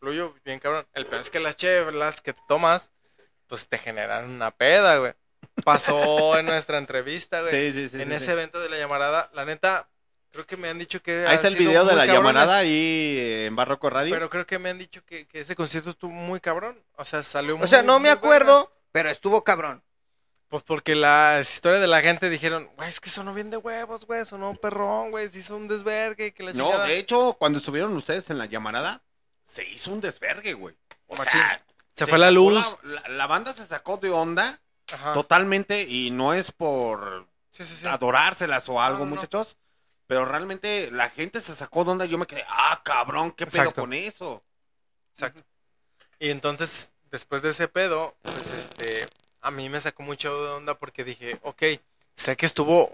Fluyo 0.01 0.35
bien 0.45 0.59
cabrón. 0.59 0.87
El 0.95 1.07
peor 1.07 1.21
es 1.21 1.31
que 1.31 1.41
las 1.41 1.57
chelas 1.57 2.21
que 2.21 2.33
te 2.33 2.41
tomas, 2.49 2.91
pues 3.47 3.69
te 3.69 3.79
generan 3.79 4.31
una 4.31 4.51
peda, 4.51 4.97
güey. 4.99 5.13
Pasó 5.65 6.37
en 6.39 6.47
nuestra 6.47 6.79
entrevista, 6.79 7.41
güey. 7.41 7.51
Sí, 7.51 7.73
sí, 7.73 7.89
sí, 7.89 8.03
En 8.03 8.09
sí, 8.09 8.15
ese 8.15 8.27
sí. 8.27 8.31
evento 8.33 8.59
de 8.61 8.69
la 8.69 8.79
llamarada, 8.79 9.31
la 9.35 9.45
neta, 9.45 9.89
creo 10.33 10.47
que 10.47 10.57
me 10.57 10.69
han 10.69 10.79
dicho 10.79 11.03
que. 11.03 11.27
Ahí 11.27 11.35
está 11.35 11.49
el 11.49 11.57
video 11.57 11.85
de 11.85 11.95
la 11.95 12.07
cabrones, 12.07 12.15
llamarada 12.15 12.59
ahí 12.59 13.17
eh, 13.19 13.47
en 13.47 13.57
Barroco 13.57 13.91
Radio. 13.91 14.15
Pero 14.15 14.31
creo 14.31 14.47
que 14.47 14.59
me 14.59 14.71
han 14.71 14.79
dicho 14.79 15.05
que, 15.05 15.27
que 15.27 15.41
ese 15.41 15.55
concierto 15.55 15.91
estuvo 15.91 16.13
muy 16.13 16.41
cabrón. 16.41 16.83
O 16.97 17.05
sea, 17.05 17.23
salió 17.23 17.57
muy 17.57 17.65
O 17.65 17.69
sea, 17.69 17.83
no 17.83 17.99
me 18.01 18.11
acuerdo, 18.11 18.73
pero 18.93 19.11
estuvo 19.11 19.45
cabrón. 19.45 19.83
Pues 20.49 20.63
porque 20.63 20.95
la 20.95 21.39
historia 21.41 21.81
de 21.81 21.89
la 21.89 22.03
gente 22.03 22.31
dijeron, 22.31 22.71
güey, 22.77 22.89
es 22.89 23.01
que 23.01 23.11
sonó 23.11 23.35
bien 23.35 23.51
de 23.51 23.57
huevos, 23.57 24.07
güey, 24.07 24.25
sonó 24.25 24.55
perrón, 24.55 25.11
güey, 25.11 25.29
se 25.29 25.39
hizo 25.39 25.57
un 25.57 25.67
desvergue, 25.67 26.33
que 26.33 26.43
la 26.45 26.53
No, 26.53 26.67
chingada. 26.71 26.87
de 26.87 26.99
hecho, 26.99 27.35
cuando 27.39 27.59
estuvieron 27.59 27.97
ustedes 27.97 28.31
en 28.31 28.39
la 28.39 28.47
llamarada, 28.47 29.03
se 29.45 29.65
hizo 29.69 29.93
un 29.93 30.01
desvergue, 30.01 30.55
güey. 30.55 30.77
O 31.09 31.17
Machín. 31.17 31.41
sea, 31.41 31.65
Se 31.95 32.07
fue 32.07 32.19
la 32.19 32.31
luz. 32.31 32.77
La, 32.83 33.01
la- 33.01 33.09
la 33.09 33.27
banda 33.27 33.53
se 33.53 33.65
sacó 33.67 33.97
de 33.97 34.11
onda 34.11 34.61
Ajá. 34.93 35.13
totalmente 35.15 35.83
y 35.83 36.11
no 36.13 36.33
es 36.35 36.53
por 36.53 37.27
Sí, 37.51 37.65
sí, 37.65 37.75
sí. 37.77 37.87
adorárselas 37.87 38.69
o 38.69 38.81
algo, 38.81 39.01
No, 39.01 39.05
no, 39.07 39.11
no. 39.11 39.17
muchachos. 39.17 39.57
Pero 40.07 40.25
realmente 40.25 40.91
la 40.93 41.11
gente 41.11 41.41
se 41.41 41.55
sacó 41.57 41.85
de 41.85 41.91
onda 41.91 42.07
y 42.07 42.09
yo 42.09 42.19
me 42.19 42.27
quedé, 42.27 42.45
ah, 42.49 42.81
cabrón, 42.85 43.33
qué 43.33 43.47
pedo 43.47 43.63
Exacto. 43.63 43.81
con 43.81 43.93
eso. 43.93 44.45
Exacto. 45.13 45.43
Y 46.21 46.31
entonces, 46.31 46.93
después 47.11 47.43
de 47.43 47.51
ese 47.51 47.67
pedo, 47.67 48.15
pues 48.23 48.37
este, 48.59 49.09
a 49.47 49.53
mí 49.53 49.69
me 49.69 49.81
sacó 49.81 50.03
mucho 50.03 50.43
de 50.43 50.51
onda 50.51 50.75
porque 50.75 51.05
dije, 51.05 51.39
ok, 51.45 51.63
sé 52.17 52.37
que 52.37 52.47
estuvo 52.47 52.91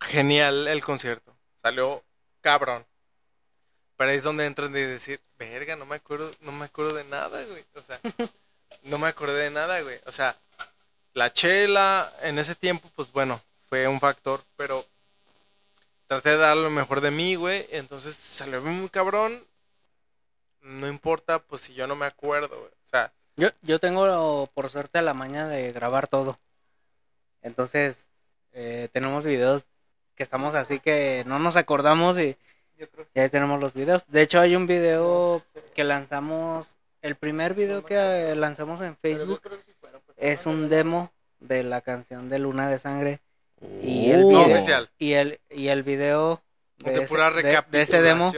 genial 0.00 0.66
el 0.66 0.82
concierto, 0.82 1.36
salió 1.62 2.02
cabrón. 2.40 2.86
Pero 3.98 4.10
ahí 4.10 4.16
es 4.16 4.22
donde 4.22 4.46
entro 4.46 4.70
de 4.70 4.86
decir, 4.86 5.20
verga, 5.38 5.76
no 5.76 5.84
me 5.84 5.96
acuerdo, 5.96 6.30
no 6.40 6.52
me 6.52 6.64
acuerdo 6.64 6.94
de 6.94 7.04
nada, 7.04 7.44
güey. 7.44 7.66
O 7.74 7.82
sea, 7.82 8.00
no 8.84 8.96
me 8.96 9.08
acordé 9.08 9.42
de 9.42 9.50
nada, 9.50 9.78
güey. 9.82 10.00
O 10.06 10.12
sea, 10.12 10.34
la 11.12 11.30
chela 11.34 12.10
en 12.22 12.38
ese 12.38 12.54
tiempo, 12.54 12.90
pues 12.96 13.12
bueno, 13.12 13.38
fue 13.68 13.86
un 13.86 14.00
factor, 14.00 14.42
pero 14.56 14.86
traté 16.06 16.30
de 16.30 16.38
dar 16.38 16.56
lo 16.56 16.70
mejor 16.70 17.02
de 17.02 17.10
mí, 17.10 17.34
güey. 17.34 17.66
Entonces 17.72 18.16
salió 18.16 18.62
muy 18.62 18.88
cabrón. 18.88 19.46
No 20.62 20.88
importa, 20.88 21.40
pues 21.40 21.60
si 21.60 21.74
yo 21.74 21.86
no 21.86 21.94
me 21.94 22.06
acuerdo, 22.06 22.58
güey. 22.58 22.72
O 22.72 22.88
sea, 22.88 23.12
Yo, 23.40 23.48
yo 23.62 23.78
tengo 23.78 24.48
por 24.54 24.70
suerte 24.70 25.00
la 25.02 25.14
maña 25.14 25.48
de 25.48 25.72
grabar 25.72 26.08
todo. 26.08 26.38
Entonces, 27.42 28.06
eh, 28.52 28.88
tenemos 28.92 29.24
videos 29.24 29.64
que 30.14 30.22
estamos 30.22 30.54
así 30.54 30.78
que 30.80 31.24
no 31.26 31.38
nos 31.38 31.56
acordamos 31.56 32.18
y, 32.18 32.36
y 33.14 33.20
ahí 33.20 33.30
tenemos 33.30 33.60
los 33.60 33.74
videos. 33.74 34.06
De 34.08 34.22
hecho, 34.22 34.40
hay 34.40 34.56
un 34.56 34.66
video 34.66 35.42
que 35.74 35.84
lanzamos, 35.84 36.76
el 37.02 37.16
primer 37.16 37.54
video 37.54 37.84
que 37.84 38.34
lanzamos 38.36 38.82
en 38.82 38.96
Facebook 38.96 39.40
es 40.16 40.44
un 40.46 40.68
demo 40.68 41.10
de 41.38 41.62
la 41.62 41.80
canción 41.80 42.28
de 42.28 42.38
Luna 42.38 42.68
de 42.68 42.78
Sangre. 42.78 43.20
Y 43.82 44.10
el 44.10 44.20
No 44.22 44.28
video, 44.28 44.40
oficial. 44.56 44.90
Y 44.98 45.12
el, 45.14 45.40
y 45.50 45.68
el 45.68 45.82
video 45.82 46.42
Es 46.84 46.94
de 46.94 47.06
pura 47.06 47.30
de- 47.30 47.42
de 47.70 47.82
ese 47.82 48.02
demo 48.02 48.30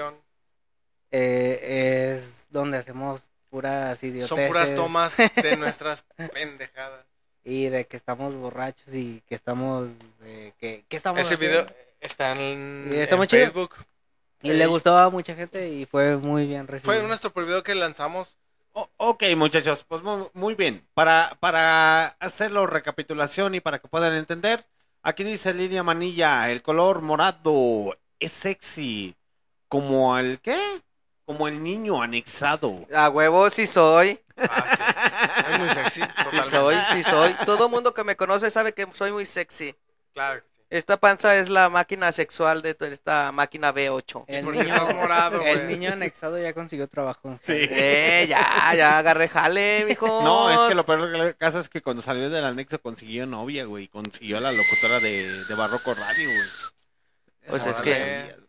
eh, 1.11 2.13
es 2.15 2.47
donde 2.51 2.79
hacemos 2.79 3.29
puras 3.53 4.03
idioteces. 4.03 4.29
son 4.31 4.47
puras 4.49 4.75
tomas 4.75 5.17
de 5.19 5.57
nuestras 5.59 6.05
pendejadas. 6.33 7.05
y 7.45 7.67
de 7.69 7.87
que 7.87 7.97
estamos 7.99 8.35
borrachos 8.35 8.95
y 8.95 9.23
que 9.29 9.35
estamos 9.35 9.89
eh, 10.23 10.55
que, 10.59 10.85
que 10.89 10.97
estamos 10.97 11.21
Ese 11.21 11.35
haciendo. 11.35 11.65
video 11.67 11.77
está 12.01 12.33
en, 12.33 12.89
está 12.95 13.17
muy. 13.17 13.29
Facebook. 13.29 13.75
y 14.43 14.51
Sí. 14.51 14.57
le 14.57 14.67
gustó 14.67 14.97
a 14.97 15.11
mucha 15.11 15.35
gente 15.35 15.69
y 15.69 15.85
fue 15.87 16.17
muy 16.17 16.47
bien 16.47 16.67
recibido 16.67 16.99
Fue 16.99 17.07
nuestro 17.07 17.31
primer 17.31 17.49
video 17.49 17.63
que 17.63 17.75
lanzamos. 17.75 18.37
O- 18.73 18.89
ok, 18.97 19.23
muchachos, 19.37 19.85
pues 19.87 20.03
mu- 20.03 20.31
muy, 20.33 20.55
bien. 20.55 20.83
Para, 20.95 21.37
para 21.41 22.07
hacerlo 22.21 22.67
recapitulación 22.67 23.55
y 23.55 23.61
para 23.61 23.79
que 23.81 23.87
puedan 23.89 24.15
entender, 24.15 24.65
aquí 25.03 25.25
dice 25.25 25.53
Lilia 25.53 25.83
Manilla, 25.83 26.51
el 26.51 26.63
color 26.63 27.03
morado 27.03 27.97
es 28.19 28.33
sexy. 28.33 29.15
¿Como 29.69 30.17
el 30.19 30.41
qué? 30.41 30.59
Como 31.25 31.49
el 31.49 31.63
niño 31.63 32.03
anexado. 32.03 32.87
A 32.95 33.09
huevo 33.09 33.49
sí 33.51 33.67
soy. 33.67 34.21
Es 34.37 35.59
muy 35.59 35.69
sexy. 35.69 36.01
Sí 36.31 36.39
soy, 36.51 36.77
sí 36.93 37.03
soy. 37.05 37.35
Todo 37.47 37.69
mundo 37.69 37.93
que 37.95 38.05
me 38.05 38.17
conoce 38.17 38.51
sabe 38.51 38.73
que 38.73 38.87
soy 38.93 39.13
muy 39.13 39.27
sexy. 39.27 39.75
Claro 40.15 40.41
que 40.43 40.47
sí. 40.49 40.67
Esta 40.71 40.97
panza 40.97 41.37
es 41.37 41.51
la 41.51 41.69
máquina 41.69 42.11
sexual 42.13 42.63
de 42.63 42.75
esta 42.81 43.31
máquina 43.31 43.75
B8. 43.75 44.25
el 44.27 44.43
¿Por 44.45 44.55
qué 44.55 44.65
niño, 44.65 44.87
morado, 44.95 45.43
el 45.43 45.69
niño 45.69 45.93
anexado 45.93 46.41
ya 46.43 46.55
consiguió 46.55 46.89
trabajo 46.89 47.39
Sí. 47.43 47.53
Eh, 47.71 48.25
ya, 48.27 48.73
ya 48.75 48.97
agarré 48.99 49.29
jale, 49.29 49.85
mijo. 49.87 50.07
No, 50.25 50.51
es 50.51 50.69
que 50.71 50.75
lo 50.75 50.87
peor 50.87 51.11
del 51.11 51.37
caso 51.37 51.59
es 51.59 51.69
que 51.69 51.83
cuando 51.83 52.01
salió 52.01 52.31
del 52.31 52.47
anexo 52.47 52.81
consiguió 52.81 53.27
novia, 53.27 53.67
güey. 53.67 53.89
Consiguió 53.89 54.39
a 54.39 54.41
la 54.41 54.51
locutora 54.53 54.99
de, 55.01 55.45
de 55.45 55.55
Barroco 55.55 55.93
Radio, 55.93 56.27
güey. 56.29 56.49
Pues 57.49 57.67
es 57.67 57.81
que- 57.83 58.42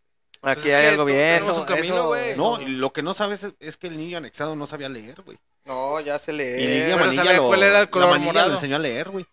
Aquí 0.45 0.63
Pues 0.63 0.65
es 0.65 0.75
hay 0.75 0.85
algo 0.87 1.05
bien. 1.05 1.39
tenemos 1.39 1.57
un 1.57 1.63
camino, 1.65 1.95
eso- 1.95 2.07
güey. 2.07 2.35
No, 2.35 2.59
y 2.61 2.65
lo 2.65 2.91
que 2.91 3.01
no 3.01 3.13
sabes 3.13 3.43
es, 3.43 3.53
es 3.61 3.77
que 3.77 3.87
el 3.87 3.95
niño 3.95 4.17
anexado 4.17 4.57
no 4.57 4.65
sabía 4.65 4.89
leer, 4.89 5.21
güey. 5.21 5.37
No, 5.63 6.01
ya 6.01 6.19
se 6.19 6.33
Y 6.33 6.35
le. 6.35 6.57
Lilia 6.57 6.95
pero 6.97 7.05
Manilla 7.05 7.33
lo, 7.33 7.47
cuál 7.47 7.63
era 7.63 7.77
el 7.79 7.85
la 7.85 7.89
color 7.89 8.09
Manilla 8.09 8.27
morado. 8.33 8.47
lo 8.49 8.55
enseñó 8.55 8.75
a 8.75 8.79
leer, 8.79 9.09
güey. 9.09 9.25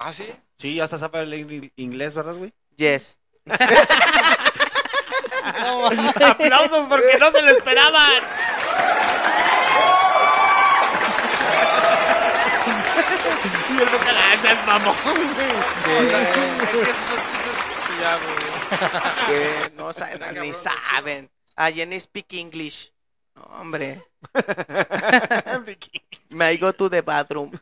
¿Ah, 0.00 0.12
sí? 0.12 0.28
Sí, 0.58 0.80
hasta 0.80 0.98
sabe 0.98 1.24
leer 1.26 1.70
inglés, 1.76 2.12
¿verdad, 2.14 2.34
güey? 2.34 2.52
Yes. 2.76 3.20
Aplausos 6.24 6.88
porque 6.88 7.18
no 7.20 7.30
se 7.30 7.42
lo 7.42 7.50
esperaban. 7.50 8.22
y 13.68 13.72
el 13.78 13.88
ah, 13.88 14.62
mamón, 14.66 14.94
güey. 15.04 16.06
Es 16.06 16.12
que 16.12 16.18
esos 16.82 16.96
son 17.08 17.18
chistes 17.26 17.56
que 17.68 17.75
ya, 18.00 18.18
güey. 18.18 18.36
Que 19.26 19.70
no 19.76 19.92
saben, 19.92 20.14
Está 20.14 20.32
ni 20.32 20.38
cabrón, 20.38 20.54
saben. 20.54 21.30
A 21.56 21.70
Jenny 21.70 21.98
speak 22.00 22.32
English. 22.34 22.92
No, 23.34 23.42
hombre. 23.42 24.02
I 26.40 26.56
go 26.58 26.72
to 26.72 26.88
the 26.90 27.02
bathroom. 27.02 27.52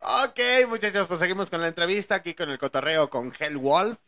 ok, 0.00 0.40
muchachos, 0.68 1.06
pues 1.06 1.20
seguimos 1.20 1.50
con 1.50 1.60
la 1.60 1.68
entrevista 1.68 2.14
aquí 2.16 2.34
con 2.34 2.50
el 2.50 2.58
cotorreo 2.58 3.08
con 3.10 3.32
Hell 3.38 3.56
Wolf. 3.58 3.98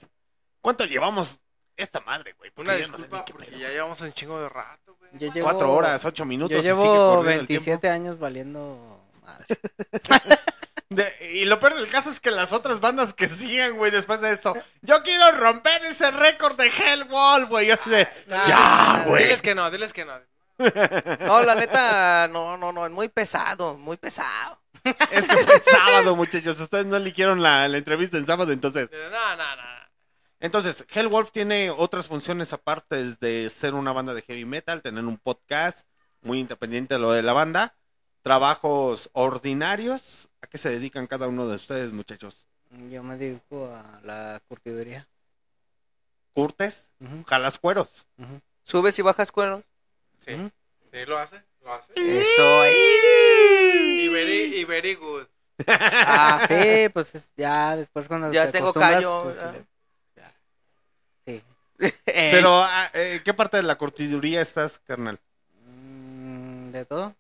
¿Cuánto 0.61 0.85
llevamos 0.85 1.41
esta 1.77 2.01
madre, 2.01 2.33
güey? 2.35 2.51
Una 2.57 2.77
yo 2.79 2.89
no 2.89 2.97
sé 2.99 3.05
disculpa 3.05 3.19
ni 3.19 3.25
qué 3.25 3.33
porque 3.33 3.49
pedo. 3.51 3.61
ya 3.61 3.69
llevamos 3.71 4.01
un 4.01 4.13
chingo 4.13 4.41
de 4.41 4.49
rato, 4.49 4.97
güey. 4.99 5.11
Yo 5.15 5.33
llevo- 5.33 5.45
Cuatro 5.45 5.73
horas, 5.73 6.05
ocho 6.05 6.25
minutos 6.25 6.53
yo 6.53 6.59
y 6.59 6.63
sigue 6.63 6.75
llevo 6.75 7.17
corriendo 7.17 7.41
el 7.43 7.47
27 7.47 7.89
años 7.89 8.19
valiendo 8.19 9.01
madre. 9.23 9.47
De- 10.95 11.31
y 11.35 11.45
lo 11.45 11.59
peor 11.61 11.75
del 11.75 11.89
caso 11.89 12.11
es 12.11 12.21
que 12.21 12.31
las 12.31 12.53
otras 12.53 12.81
bandas 12.81 13.15
que 13.15 13.29
siguen, 13.29 13.77
güey, 13.77 13.91
después 13.91 14.21
de 14.21 14.33
esto, 14.33 14.55
yo 14.83 15.03
quiero 15.03 15.33
romper 15.33 15.85
ese 15.85 16.11
récord 16.11 16.57
de 16.57 16.67
Hell 16.69 17.05
Wolf, 17.05 17.49
güey. 17.49 17.67
Yo 17.69 17.75
así 17.75 17.91
de, 17.91 18.09
ya, 18.29 19.05
güey. 19.07 19.25
Diles 19.25 19.43
que 19.43 19.55
no, 19.55 19.71
diles 19.71 19.93
que 19.93 20.05
no. 20.05 20.15
No, 20.59 21.43
la 21.43 21.55
neta, 21.55 22.29
no, 22.29 22.57
no, 22.57 22.73
no, 22.73 22.87
es 22.87 22.93
muy 22.93 23.09
pesado, 23.09 23.77
muy 23.79 23.97
pesado. 23.97 24.61
Es 25.11 25.27
que 25.27 25.37
fue 25.37 25.55
el 25.57 25.63
sábado, 25.63 26.15
muchachos. 26.17 26.59
Ustedes 26.61 26.87
no 26.87 26.97
eligieron 26.97 27.43
la, 27.43 27.67
la 27.69 27.79
entrevista 27.79 28.17
en 28.17 28.27
sábado, 28.27 28.53
entonces. 28.53 28.91
No, 29.11 29.37
no, 29.37 29.57
no. 29.57 29.63
Entonces, 30.41 30.85
Hellwolf 30.93 31.31
tiene 31.31 31.71
otras 31.71 32.09
funciones 32.09 32.53
aparte 32.53 33.15
de 33.21 33.49
ser 33.49 33.75
una 33.75 33.93
banda 33.93 34.13
de 34.13 34.23
heavy 34.23 34.45
metal, 34.45 34.83
tener 34.83 35.05
un 35.05 35.17
podcast 35.19 35.87
muy 36.21 36.41
independiente 36.41 36.95
de 36.95 37.01
lo 37.01 37.13
de 37.13 37.23
la 37.23 37.33
banda, 37.33 37.75
trabajos 38.23 39.11
ordinarios. 39.13 40.29
¿A 40.41 40.47
qué 40.47 40.59
se 40.59 40.71
dedican 40.71 41.07
cada 41.07 41.29
uno 41.29 41.47
de 41.47 41.57
ustedes, 41.57 41.93
muchachos? 41.93 42.47
Yo 42.91 43.03
me 43.03 43.17
dedico 43.17 43.67
a 43.75 44.01
la 44.03 44.41
curtiduría. 44.49 45.07
¿Curtes? 46.35 46.95
¿Jalas 47.27 47.59
cueros? 47.59 48.07
¿Subes 48.65 48.99
y 48.99 49.03
bajas 49.03 49.31
cuernos? 49.31 49.65
Sí. 50.21 50.33
Sí, 50.91 50.99
lo 51.07 51.19
hace, 51.19 51.43
lo 51.63 51.73
hace. 51.75 51.93
Eso, 51.97 52.67
Y 52.67 54.09
very, 54.09 54.59
y 54.61 54.65
very 54.65 54.95
good. 54.95 55.27
Ah, 55.67 56.45
sí, 56.49 56.89
pues 56.93 57.15
es- 57.15 57.31
ya 57.37 57.77
después 57.77 58.09
cuando 58.09 58.33
Ya 58.33 58.47
te 58.47 58.53
tengo 58.53 58.73
callo, 58.73 59.23
pues. 59.25 59.39
Sí. 61.27 61.43
Pero, 62.05 62.63
ah, 62.65 62.91
eh, 62.95 63.21
¿qué 63.25 63.35
parte 63.35 63.59
de 63.59 63.63
la 63.63 63.77
curtiduría 63.77 64.41
estás, 64.41 64.79
carnal? 64.81 65.21
Mm, 65.67 66.71
de 66.73 66.85
todo. 66.85 67.15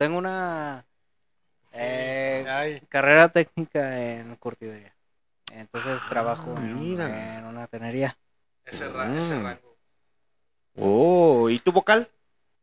Tengo 0.00 0.16
una 0.16 0.86
eh, 1.72 2.80
carrera 2.88 3.28
técnica 3.28 4.00
en 4.00 4.34
curtiduría. 4.36 4.94
Entonces 5.52 6.00
trabajo 6.08 6.56
en, 6.56 7.44
una 7.44 7.66
tenería. 7.66 8.16
Ese, 8.64 8.88
ra- 8.88 9.14
ese 9.14 9.34
Mm. 9.34 9.44
rango. 9.44 9.76
Oh, 10.76 11.50
¿y 11.50 11.58
tu 11.58 11.70
vocal? 11.70 12.10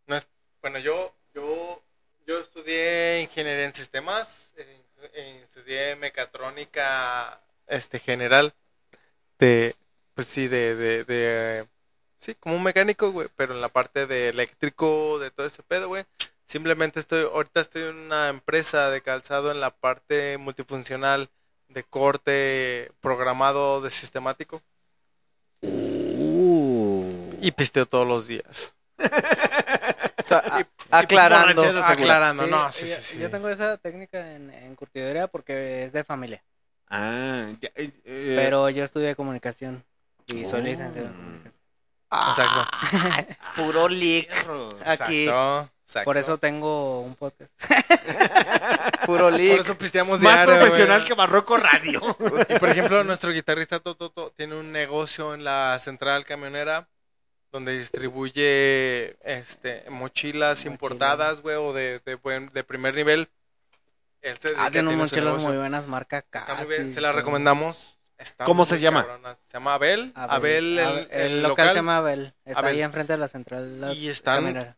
No 0.07 0.15
es, 0.15 0.27
bueno, 0.63 0.79
yo, 0.79 1.13
yo, 1.35 1.79
yo 2.25 2.39
estudié 2.39 3.21
ingeniería 3.21 3.65
en 3.65 3.75
sistemas, 3.75 4.55
eh, 4.57 4.81
eh, 5.13 5.41
estudié 5.43 5.95
mecatrónica 5.95 7.39
este, 7.67 7.99
general, 7.99 8.55
de, 9.37 9.75
pues 10.15 10.25
sí, 10.25 10.47
de, 10.47 10.75
de, 10.75 11.03
de, 11.03 11.67
sí, 12.17 12.33
como 12.33 12.55
un 12.55 12.63
mecánico, 12.63 13.11
güey, 13.11 13.27
pero 13.35 13.53
en 13.53 13.61
la 13.61 13.69
parte 13.69 14.07
de 14.07 14.29
eléctrico, 14.29 15.19
de 15.19 15.29
todo 15.29 15.45
ese 15.45 15.61
pedo, 15.61 15.87
güey. 15.89 16.03
Simplemente 16.47 16.99
estoy, 17.01 17.23
ahorita 17.23 17.59
estoy 17.59 17.83
en 17.83 17.95
una 17.97 18.29
empresa 18.29 18.89
de 18.89 19.01
calzado 19.01 19.51
en 19.51 19.59
la 19.59 19.71
parte 19.71 20.37
multifuncional 20.37 21.29
de 21.67 21.83
corte 21.83 22.91
programado 23.01 23.81
de 23.81 23.89
sistemático. 23.89 24.61
Y 27.41 27.51
pisteo 27.51 27.85
todos 27.85 28.07
los 28.07 28.27
días. 28.27 28.73
aclarando. 30.89 31.61
Aclarando, 31.83 32.45
Sí, 32.45 32.49
no, 32.49 32.71
sí, 32.71 32.85
yo, 32.87 32.95
sí, 32.95 33.01
sí. 33.01 33.19
yo 33.19 33.29
tengo 33.29 33.49
esa 33.49 33.77
técnica 33.77 34.33
en, 34.33 34.49
en 34.49 34.75
curtiduría 34.75 35.27
porque 35.27 35.83
es 35.83 35.91
de 35.91 36.03
familia. 36.05 36.43
Ah, 36.89 37.49
ya, 37.59 37.69
eh, 37.75 37.91
eh, 38.05 38.33
Pero 38.37 38.69
yo 38.69 38.83
estudié 38.85 39.15
comunicación 39.15 39.83
y 40.27 40.45
soy 40.45 40.61
Oh. 40.61 40.63
licenciado 40.63 41.09
en 41.09 41.13
comunicación. 41.13 41.53
Exacto. 42.09 43.35
Puro 43.57 43.89
leak. 43.89 44.29
Aquí. 44.85 45.23
Exacto, 45.27 45.69
exacto. 45.87 46.05
Por 46.05 46.17
eso 46.17 46.37
tengo 46.37 47.01
un 47.01 47.15
podcast. 47.15 47.51
Puro 49.05 49.29
leak. 49.29 49.51
Por 49.57 49.65
eso 49.65 49.77
pisteamos 49.77 50.19
Más 50.21 50.33
diario, 50.45 50.55
profesional 50.59 50.97
güey. 50.99 51.07
que 51.07 51.13
Barroco 51.15 51.57
Radio. 51.57 52.01
Y 52.49 52.59
por 52.59 52.69
ejemplo, 52.69 53.03
nuestro 53.03 53.31
guitarrista 53.31 53.79
Toto 53.79 54.33
tiene 54.35 54.55
un 54.55 54.71
negocio 54.71 55.33
en 55.33 55.43
la 55.43 55.77
central 55.79 56.25
camionera 56.25 56.87
donde 57.51 57.77
distribuye 57.77 59.17
este 59.23 59.85
mochilas 59.89 60.65
importadas, 60.65 61.41
güey, 61.41 61.55
o 61.55 61.71
de, 61.73 61.99
de, 62.05 62.15
buen- 62.15 62.51
de 62.51 62.63
primer 62.63 62.93
nivel. 62.95 63.29
Él 64.21 64.37
se 64.39 64.53
Ah, 64.57 64.69
tiene 64.71 64.93
mochilas 64.95 65.23
negocio. 65.25 65.47
muy 65.49 65.57
buenas, 65.57 65.87
marca 65.87 66.17
Está 66.17 66.55
muy 66.55 66.65
bien, 66.67 66.91
se 66.91 66.99
la 67.01 67.09
todo. 67.09 67.19
recomendamos. 67.19 67.99
Está 68.17 68.45
¿Cómo 68.45 68.65
se 68.65 68.79
llama? 68.79 69.05
Se 69.47 69.53
llama 69.53 69.75
Abel. 69.75 70.11
Abel. 70.15 70.79
Abel, 70.79 71.07
el, 71.11 71.41
local, 71.43 71.49
local 71.49 71.69
se 71.69 71.75
llama 71.75 71.97
Abel. 71.97 72.33
Está 72.45 72.59
Abel. 72.61 72.75
ahí 72.75 72.81
enfrente 72.81 73.13
de 73.13 73.19
la 73.19 73.27
central. 73.27 73.79
la 73.79 73.93
Y 73.93 74.09
están 74.09 74.37
camionera. 74.39 74.75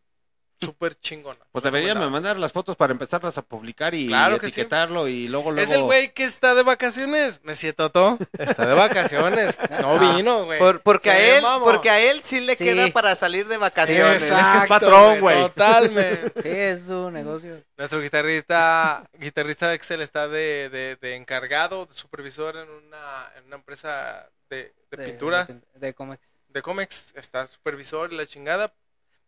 Súper 0.60 0.94
chingona. 0.98 1.38
Pues 1.52 1.62
deberían 1.64 1.98
me 1.98 2.08
mandar 2.08 2.38
las 2.38 2.52
fotos 2.52 2.76
para 2.76 2.92
empezarlas 2.92 3.36
a 3.38 3.42
publicar 3.42 3.94
y 3.94 4.08
Claro 4.08 4.38
que 4.38 4.46
sí. 4.46 4.52
etiquetarlo 4.60 5.08
y 5.08 5.28
luego 5.28 5.50
luego 5.52 5.66
Es 5.68 5.74
el 5.74 5.82
güey 5.82 6.12
que 6.12 6.24
está 6.24 6.54
de 6.54 6.62
vacaciones. 6.62 7.40
Me 7.44 7.54
siento 7.56 7.90
Toto. 7.90 8.18
Está 8.38 8.66
de 8.66 8.74
vacaciones. 8.74 9.58
No 9.80 9.98
vino, 10.16 10.44
güey. 10.44 10.58
Por- 10.58 10.82
porque, 10.82 11.10
a 11.10 11.18
él, 11.38 11.44
porque 11.64 11.88
a 11.90 12.00
él 12.00 12.20
sí 12.22 12.40
le 12.40 12.54
Sí. 12.56 12.64
queda 12.64 12.88
para 12.92 13.14
salir 13.14 13.48
de 13.48 13.56
vacaciones. 13.56 14.22
es 14.22 14.28
que 14.32 14.58
es 14.58 14.66
patrón, 14.66 15.20
güey. 15.20 15.40
Totalmente. 15.40 16.42
Sí, 16.42 16.48
es 16.48 16.80
su 16.86 17.10
negocio. 17.10 17.62
Nuestro 17.78 18.00
guitarrista, 18.00 19.08
guitarrista 19.18 19.72
Excel 19.74 20.02
está 20.02 20.28
de, 20.28 20.68
de, 20.70 20.96
de 21.00 21.16
encargado, 21.16 21.86
de 21.86 21.94
supervisor 21.94 22.56
en 22.56 22.68
una, 22.68 23.32
en 23.36 23.44
una 23.46 23.56
empresa 23.56 24.28
de, 24.50 24.74
de 24.90 24.96
De- 24.96 25.04
pintura, 25.04 25.44
De, 25.44 25.60
de 25.74 25.94
cómics. 25.94 26.22
de 26.48 26.62
cómics. 26.62 27.12
Está 27.14 27.46
supervisor 27.46 28.12
y 28.12 28.16
la 28.16 28.26
chingada. 28.26 28.72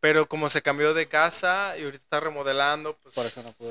Pero 0.02 0.26
como 0.26 0.48
se 0.48 0.62
cambió 0.62 0.94
de 0.94 1.06
casa 1.06 1.78
y 1.78 1.84
ahorita 1.84 2.02
está 2.02 2.18
remodelando, 2.18 2.98
pues... 3.04 3.14
Por 3.14 3.24
eso 3.24 3.40
no 3.44 3.52
pudo. 3.52 3.70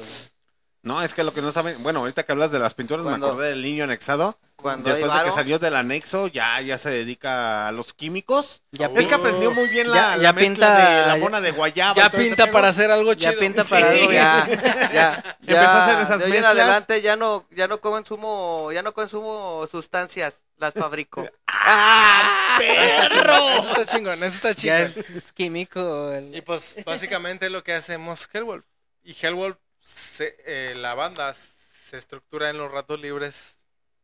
No, 0.82 1.04
es 1.04 1.14
que 1.14 1.26
lo 1.26 1.34
que 1.34 1.42
no 1.42 1.52
saben, 1.52 1.76
bueno, 1.84 2.00
ahorita 2.00 2.24
que 2.24 2.32
hablas 2.32 2.54
de 2.54 2.60
las 2.60 2.74
pinturas 2.74 3.06
me 3.06 3.14
acordé 3.14 3.50
del 3.50 3.62
niño 3.62 3.84
anexado. 3.84 4.40
Cuando 4.62 4.90
Después 4.90 5.12
hay 5.12 5.20
de 5.20 5.26
que 5.26 5.32
salió 5.32 5.60
del 5.60 5.76
anexo, 5.76 6.28
ya, 6.28 6.62
ya 6.62 6.78
se 6.78 6.90
dedica 6.90 7.68
a 7.68 7.72
los 7.72 7.94
químicos. 7.94 8.62
Ya 8.72 8.88
es 8.96 9.08
que 9.08 9.16
aprendió 9.16 9.52
muy 9.52 9.68
bien 9.70 9.90
la, 9.90 9.96
Ya- 9.96 10.18
la 10.18 10.34
mezcla 10.34 10.68
pinta- 10.68 10.90
de 11.02 11.08
la 11.08 11.16
mona 11.18 11.42
de 11.42 11.52
guayaba. 11.52 11.94
Ya 11.96 12.10
pinta 12.10 12.48
para 12.48 12.68
hacer 12.70 12.92
algo 12.92 13.14
chido. 13.16 13.32
Ya 13.34 13.40
pinta 13.40 13.64
Sí. 13.64 13.70
para 13.72 13.90
algo. 13.90 14.12
Ya, 14.12 14.46
ya, 14.94 15.36
Empezó 15.42 15.60
a 15.70 15.86
hacer 15.86 16.00
esas 16.00 16.20
de 16.20 16.26
hoy 16.26 16.32
en 16.32 16.38
mezclas. 16.42 16.52
adelante 16.52 17.02
ya 17.02 17.16
no, 17.16 17.48
ya 17.52 17.68
no 17.68 17.82
consumo, 17.82 18.72
ya 18.72 18.82
no 18.84 18.94
consumo 18.94 19.66
sustancias, 19.70 20.42
las 20.58 20.74
fabrico. 20.76 21.28
¡Ah, 21.48 22.58
Eso 22.62 23.70
está 23.72 23.86
chingón, 23.86 24.16
eso 24.24 24.26
está 24.26 24.56
chingón. 24.56 24.78
Ya 24.78 24.82
es 24.82 25.32
químico. 25.34 26.12
el- 26.12 26.36
Y 26.36 26.42
pues 26.42 26.78
básicamente 26.86 27.50
lo 27.50 27.64
que 27.64 27.74
hacemos 27.74 28.30
Hellwolf. 28.32 28.64
Y 29.04 29.16
Hellwolf, 29.20 29.58
se- 29.82 30.36
eh, 30.46 30.74
la 30.76 30.94
banda 30.94 31.34
se 31.34 31.98
estructura 31.98 32.50
en 32.50 32.58
los 32.58 32.72
ratos 32.72 33.00
libres. 33.00 33.58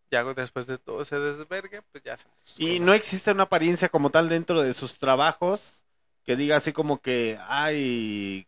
Ya 0.10 0.24
después 0.24 0.68
de 0.68 0.78
todo 0.78 1.02
ese 1.02 1.20
desvergue, 1.20 1.82
pues 1.92 2.04
ya 2.04 2.14
hacemos. 2.14 2.38
Y 2.58 2.68
cosas. 2.68 2.82
no 2.82 2.94
existe 2.94 3.32
una 3.32 3.44
apariencia 3.44 3.90
como 3.90 4.10
tal 4.10 4.30
dentro 4.30 4.62
de 4.62 4.74
sus 4.74 5.00
trabajos 5.00 5.84
que 6.24 6.36
diga 6.36 6.58
así 6.58 6.74
como 6.74 7.02
que, 7.02 7.38
ay, 7.48 8.48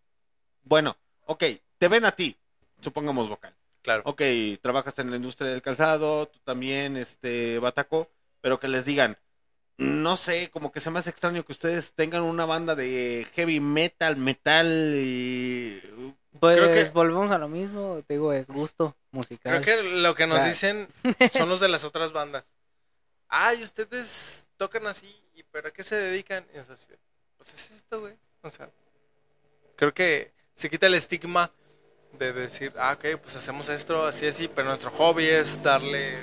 bueno, 0.63 0.97
ok, 1.25 1.43
te 1.77 1.87
ven 1.87 2.05
a 2.05 2.11
ti, 2.11 2.37
supongamos 2.81 3.29
vocal. 3.29 3.55
Claro. 3.81 4.03
Ok, 4.05 4.21
trabajas 4.61 4.99
en 4.99 5.09
la 5.09 5.15
industria 5.15 5.51
del 5.51 5.61
calzado, 5.61 6.27
tú 6.27 6.39
también, 6.43 6.97
este, 6.97 7.57
Bataco, 7.59 8.09
pero 8.41 8.59
que 8.59 8.67
les 8.67 8.83
digan, 8.83 9.17
no 9.77 10.17
sé, 10.17 10.49
como 10.51 10.73
que 10.73 10.81
se 10.81 10.91
me 10.91 10.99
hace 10.99 11.09
extraño 11.09 11.45
que 11.45 11.53
ustedes 11.53 11.93
tengan 11.93 12.23
una 12.23 12.45
banda 12.45 12.75
de 12.75 13.25
heavy 13.33 13.61
metal, 13.61 14.17
metal 14.17 14.91
y... 14.93 15.81
Pues 16.39 16.57
Creo 16.57 16.71
que- 16.71 16.89
volvemos 16.91 17.31
a 17.31 17.37
lo 17.37 17.47
mismo. 17.47 18.01
Te 18.07 18.13
digo, 18.15 18.33
es 18.33 18.47
gusto 18.47 18.95
musical. 19.11 19.61
Creo 19.61 19.81
que 19.83 19.89
lo 19.89 20.13
que 20.15 20.27
nos 20.27 20.37
O 20.37 20.39
sea, 20.41 20.47
dicen 20.47 20.87
son 21.33 21.49
los 21.49 21.59
de 21.59 21.69
las 21.69 21.83
otras 21.83 22.11
bandas. 22.11 22.51
Ay, 23.27 23.63
ustedes 23.63 24.47
tocan 24.57 24.87
así, 24.87 25.07
¿y 25.35 25.43
pero 25.43 25.69
a 25.69 25.71
qué 25.71 25.83
se 25.83 25.95
dedican? 25.95 26.45
Y 26.53 26.57
es 26.57 26.69
así, 26.69 26.91
pues 27.37 27.53
es 27.53 27.71
esto, 27.71 27.99
güey. 28.01 28.13
O 28.41 28.49
sea, 28.49 28.69
creo 29.75 29.93
que 29.93 30.31
se 30.53 30.69
quita 30.69 30.87
el 30.87 30.95
estigma 30.95 31.51
de 32.17 32.33
decir, 32.33 32.73
ah, 32.77 32.93
ok, 32.97 33.19
pues 33.21 33.35
hacemos 33.35 33.69
esto, 33.69 34.05
así, 34.05 34.25
así, 34.27 34.47
pero 34.47 34.67
nuestro 34.67 34.89
hobby 34.91 35.25
es 35.25 35.61
darle 35.61 36.17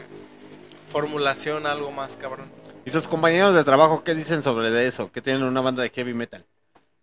formulación 0.88 1.66
a 1.66 1.72
algo 1.72 1.90
más, 1.92 2.16
cabrón. 2.16 2.50
¿Y 2.84 2.90
sus 2.90 3.08
compañeros 3.08 3.54
de 3.54 3.64
trabajo 3.64 4.02
qué 4.04 4.14
dicen 4.14 4.42
sobre 4.42 4.70
de 4.70 4.86
eso? 4.86 5.10
Que 5.12 5.20
tienen 5.22 5.42
una 5.42 5.60
banda 5.60 5.82
de 5.82 5.90
heavy 5.90 6.14
metal. 6.14 6.44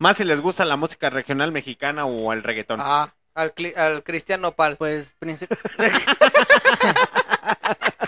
Más 0.03 0.17
si 0.17 0.25
les 0.25 0.41
gusta 0.41 0.65
la 0.65 0.75
música 0.75 1.09
regional 1.09 1.53
mexicana 1.53 2.03
o 2.03 2.33
el 2.33 2.43
reggaetón. 2.43 2.81
Ah, 2.83 3.13
al, 3.35 3.55
cli- 3.55 3.73
al 3.77 4.03
Cristian 4.03 4.41
Nopal. 4.41 4.75
Pues 4.75 5.15
princip- 5.17 5.47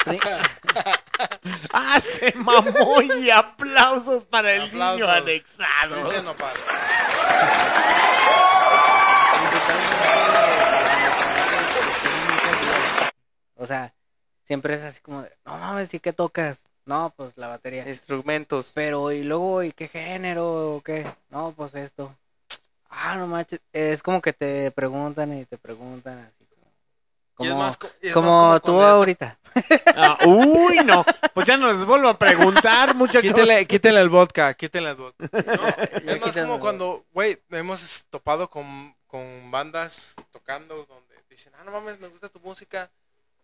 ¡Ah, 1.71 1.97
se 2.01 2.33
mamó! 2.35 3.01
Y 3.01 3.29
aplausos 3.29 4.25
para 4.25 4.51
el 4.55 4.73
niño 4.73 5.07
anexado. 5.07 5.95
Cristian 6.01 6.25
Nopal. 6.25 6.51
O 13.55 13.65
sea, 13.65 13.93
siempre 14.43 14.75
es 14.75 14.81
así 14.83 15.01
como 15.01 15.23
de, 15.23 15.31
no 15.45 15.57
mames, 15.57 15.93
¿y 15.93 15.99
qué 15.99 16.13
tocas? 16.13 16.67
No, 16.85 17.13
pues 17.15 17.35
la 17.35 17.47
batería. 17.47 17.87
Instrumentos. 17.87 18.71
Pero, 18.75 19.11
¿y 19.11 19.23
luego, 19.23 19.63
y 19.63 19.71
qué 19.71 19.87
género 19.87 20.75
o 20.75 20.81
qué? 20.81 21.05
No, 21.29 21.51
pues 21.55 21.73
esto. 21.75 22.15
Ah, 22.89 23.15
no 23.17 23.27
manches. 23.27 23.59
Es 23.73 24.03
como 24.03 24.21
que 24.21 24.33
te 24.33 24.71
preguntan 24.71 25.37
y 25.37 25.45
te 25.45 25.57
preguntan 25.57 26.19
así 26.19 26.45
como. 26.45 26.71
Y 27.39 27.43
es 27.45 27.49
Como, 27.49 27.61
más 27.63 27.77
co- 27.77 27.89
y 28.01 28.07
es 28.07 28.13
como 28.13 28.27
más 28.51 28.61
como 28.61 28.77
tú 28.77 28.81
ahorita. 28.81 29.37
Ah, 29.95 30.17
uy, 30.25 30.77
no. 30.85 31.03
Pues 31.33 31.45
ya 31.47 31.57
no 31.57 31.67
les 31.67 31.83
vuelvo 31.85 32.07
a 32.09 32.17
preguntar, 32.19 32.93
muchachos. 32.95 33.31
Quítenle, 33.33 33.65
quítenle 33.65 34.01
el 34.01 34.09
vodka, 34.09 34.53
quítenle 34.53 34.91
el 34.91 34.95
vodka. 34.95 35.29
No, 35.31 36.09
es 36.11 36.21
más 36.21 36.35
como 36.37 36.59
cuando, 36.59 37.05
güey, 37.13 37.41
hemos 37.49 38.05
topado 38.09 38.49
con, 38.49 38.95
con 39.07 39.49
bandas 39.51 40.15
tocando 40.31 40.85
donde 40.85 41.15
dicen, 41.29 41.51
ah, 41.57 41.63
no 41.63 41.71
mames, 41.71 41.99
me 41.99 42.07
gusta 42.09 42.29
tu 42.29 42.39
música. 42.39 42.91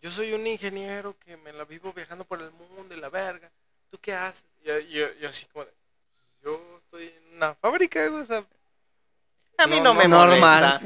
Yo 0.02 0.12
soy 0.12 0.34
un 0.34 0.46
ingeniero 0.48 1.18
que 1.20 1.38
me 1.38 1.54
la 1.54 1.64
vivo 1.66 1.94
viajando 1.94 2.26
por 2.26 2.42
el 2.42 2.52
mundo 2.52 2.96
y 2.96 3.00
la 3.00 3.10
verga. 3.10 3.52
¿Tú 3.90 4.00
qué 4.00 4.14
haces? 4.14 4.46
Y 4.62 4.68
yo, 4.68 4.80
yo, 4.80 5.14
yo 5.20 5.30
así 5.30 5.46
como 5.48 5.66
de, 5.66 5.72
yo 6.44 6.78
estoy 6.78 7.08
en 7.10 7.36
una 7.38 7.56
fábrica, 7.56 8.08
güey, 8.08 8.22
o 8.22 8.26
sea, 8.26 8.46
A 9.58 9.68
mí 9.68 9.80
no, 9.80 9.94
me 9.94 10.08
normal. 10.08 10.10
molesta. 10.10 10.82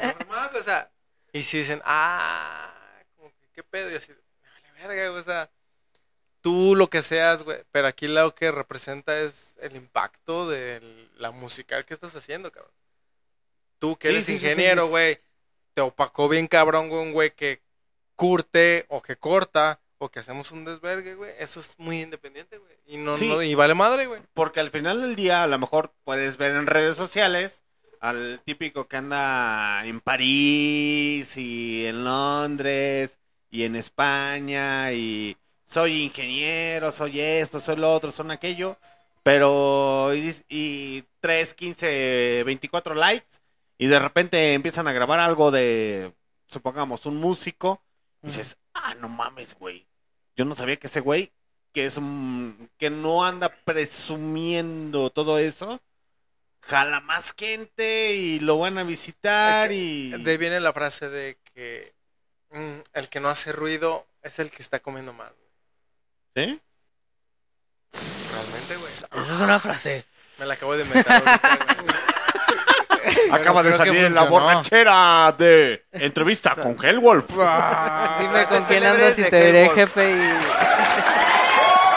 normal, 0.00 0.50
o 0.56 0.62
sea. 0.62 0.90
Y 1.32 1.42
si 1.42 1.58
dicen, 1.58 1.80
ah, 1.84 2.72
como 3.16 3.30
que, 3.36 3.48
¿qué 3.52 3.62
pedo? 3.62 3.90
Y 3.90 3.96
así, 3.96 4.12
me 4.12 4.48
vale 4.50 4.72
verga, 4.72 5.08
güey, 5.10 5.20
o 5.20 5.24
sea, 5.24 5.50
tú 6.42 6.74
lo 6.76 6.90
que 6.90 7.02
seas, 7.02 7.42
güey, 7.44 7.64
pero 7.72 7.88
aquí 7.88 8.08
lo 8.08 8.34
que 8.34 8.52
representa 8.52 9.18
es 9.20 9.56
el 9.60 9.76
impacto 9.76 10.48
de 10.48 11.08
la 11.16 11.30
musical 11.32 11.84
que 11.86 11.94
estás 11.94 12.16
haciendo, 12.16 12.52
cabrón. 12.52 12.72
Tú 13.78 13.96
que 13.96 14.08
Sí, 14.08 14.12
eres 14.12 14.24
sí, 14.24 14.34
ingeniero, 14.34 14.84
sí. 14.84 14.88
güey, 14.88 15.20
te 15.74 15.82
opacó 15.82 16.28
bien 16.28 16.46
cabrón, 16.48 17.12
güey 17.12 17.32
que 17.34 17.62
curte 18.18 18.84
o 18.88 19.00
que 19.00 19.14
corta 19.16 19.78
o 19.98 20.08
que 20.10 20.18
hacemos 20.18 20.50
un 20.50 20.64
desvergue, 20.64 21.14
güey. 21.14 21.30
Eso 21.38 21.60
es 21.60 21.74
muy 21.78 22.02
independiente, 22.02 22.58
güey. 22.58 22.76
Y 22.86 22.96
no, 22.96 23.16
Sí. 23.16 23.28
no- 23.28 23.40
y 23.42 23.54
vale 23.54 23.74
madre, 23.74 24.06
güey. 24.06 24.20
Porque 24.34 24.58
al 24.58 24.70
final 24.70 25.00
del 25.00 25.14
día, 25.14 25.44
a 25.44 25.46
lo 25.46 25.56
mejor 25.58 25.92
puedes 26.02 26.36
ver 26.36 26.56
en 26.56 26.66
redes 26.66 26.96
sociales 26.96 27.62
al 28.00 28.40
típico 28.44 28.88
que 28.88 28.96
anda 28.96 29.84
en 29.86 30.00
París 30.00 31.36
y 31.36 31.86
en 31.86 32.02
Londres 32.04 33.18
y 33.50 33.62
en 33.64 33.76
España 33.76 34.92
y 34.92 35.36
soy 35.64 36.02
ingeniero, 36.02 36.90
soy 36.90 37.20
esto, 37.20 37.60
soy 37.60 37.76
lo 37.76 37.92
otro, 37.92 38.10
son 38.10 38.30
aquello, 38.32 38.78
pero 39.22 40.12
y, 40.14 40.34
y 40.48 41.04
3, 41.20 41.54
15, 41.54 42.42
24 42.44 42.94
likes 42.94 43.38
y 43.78 43.86
de 43.86 43.98
repente 43.98 44.54
empiezan 44.54 44.88
a 44.88 44.92
grabar 44.92 45.20
algo 45.20 45.50
de, 45.50 46.12
supongamos, 46.46 47.04
un 47.06 47.16
músico 47.16 47.80
y 48.22 48.26
dices, 48.28 48.56
ah, 48.74 48.94
no 48.94 49.08
mames, 49.08 49.54
güey. 49.54 49.86
Yo 50.36 50.44
no 50.44 50.54
sabía 50.54 50.76
que 50.76 50.86
ese 50.86 51.00
güey, 51.00 51.32
que 51.72 51.86
es 51.86 51.96
un, 51.96 52.70
que 52.78 52.90
no 52.90 53.24
anda 53.24 53.48
presumiendo 53.64 55.10
todo 55.10 55.38
eso, 55.38 55.80
jala 56.60 57.00
más 57.00 57.34
gente 57.36 58.14
y 58.14 58.40
lo 58.40 58.58
van 58.58 58.78
a 58.78 58.82
visitar 58.82 59.64
Es 59.64 59.68
que 59.68 59.74
y... 59.74 60.22
De 60.22 60.30
ahí 60.32 60.36
viene 60.36 60.60
la 60.60 60.72
frase 60.72 61.08
de 61.08 61.38
que 61.54 61.94
mm, 62.50 62.80
el 62.92 63.08
que 63.08 63.20
no 63.20 63.28
hace 63.28 63.52
ruido 63.52 64.06
es 64.22 64.38
el 64.38 64.50
que 64.50 64.62
está 64.62 64.80
comiendo 64.80 65.12
más. 65.12 65.32
¿Sí? 66.34 66.60
Realmente, 67.92 68.76
güey. 68.76 69.22
Esa 69.22 69.34
es 69.34 69.40
una 69.40 69.58
frase. 69.58 70.04
Me 70.38 70.46
la 70.46 70.54
acabo 70.54 70.76
de 70.76 70.84
inventar 70.84 71.22
ahorita, 71.26 71.82
güey. 71.82 71.94
Acaba 73.32 73.62
de 73.62 73.72
salir 73.72 74.04
en 74.04 74.14
la 74.14 74.24
borrachera 74.24 75.32
de 75.36 75.84
entrevista 75.92 76.54
con 76.54 76.76
Hellwolf. 76.82 77.28
Dime 77.30 78.44
con 78.48 78.62
quién 78.64 78.84
andas 78.86 79.18
y 79.18 79.24
te 79.24 79.44
diré 79.46 79.70
jefe 79.70 80.10
y... 80.10 80.32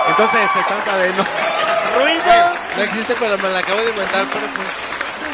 Entonces 0.09 0.49
se 0.53 0.63
trata 0.63 0.97
de 0.97 1.09
no 1.13 1.21
hacer 1.21 2.01
ruido. 2.01 2.53
No 2.77 2.83
existe, 2.83 3.15
pero 3.19 3.37
me 3.37 3.49
la 3.49 3.59
acabo 3.59 3.79
de 3.81 3.89
inventar, 3.91 4.25
pero 4.33 4.47
pues, 4.47 4.67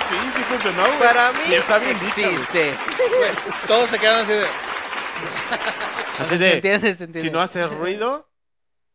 Sí, 0.10 0.16
sí 0.38 0.44
funcionó, 0.44 0.86
güey. 0.86 1.00
Para 1.00 1.32
mí 1.34 1.40
Y 1.50 1.54
está 1.56 1.78
bien 1.80 1.96
existe. 1.98 2.74
güey, 3.18 3.32
todos 3.68 3.90
se 3.90 4.00
quedan 4.00 4.20
así 4.24 4.34
de... 4.34 4.46
Así 6.20 6.30
Se 6.30 6.38
de, 6.40 6.54
entiende, 6.56 6.96
se 6.96 7.04
entiende. 7.04 7.22
si 7.22 7.30
no 7.32 7.40
haces 7.42 7.70
ruido, 7.72 8.28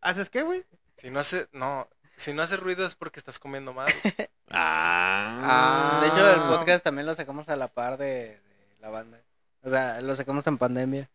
¿haces 0.01 0.29
qué, 0.29 0.43
güey? 0.43 0.65
Si 0.97 1.09
no 1.11 1.21
hace, 1.21 1.49
no, 1.53 1.89
si 2.17 2.33
no 2.33 2.43
hace 2.43 2.57
ruido 2.57 2.85
es 2.85 2.95
porque 2.97 3.21
estás 3.21 3.39
comiendo 3.39 3.73
más. 3.73 3.93
Ah. 4.53 6.01
De 6.03 6.09
hecho, 6.09 6.31
el 6.31 6.41
podcast 6.43 6.85
también 6.85 7.07
lo 7.07 7.15
sacamos 7.15 7.49
a 7.49 7.57
la 7.57 7.69
par 7.69 7.97
de, 7.99 8.07
de 8.07 8.41
la 8.81 8.91
banda. 8.91 9.19
O 9.63 9.71
sea, 9.71 10.01
lo 10.01 10.15
sacamos 10.17 10.47
en 10.47 10.59
pandemia. 10.59 11.09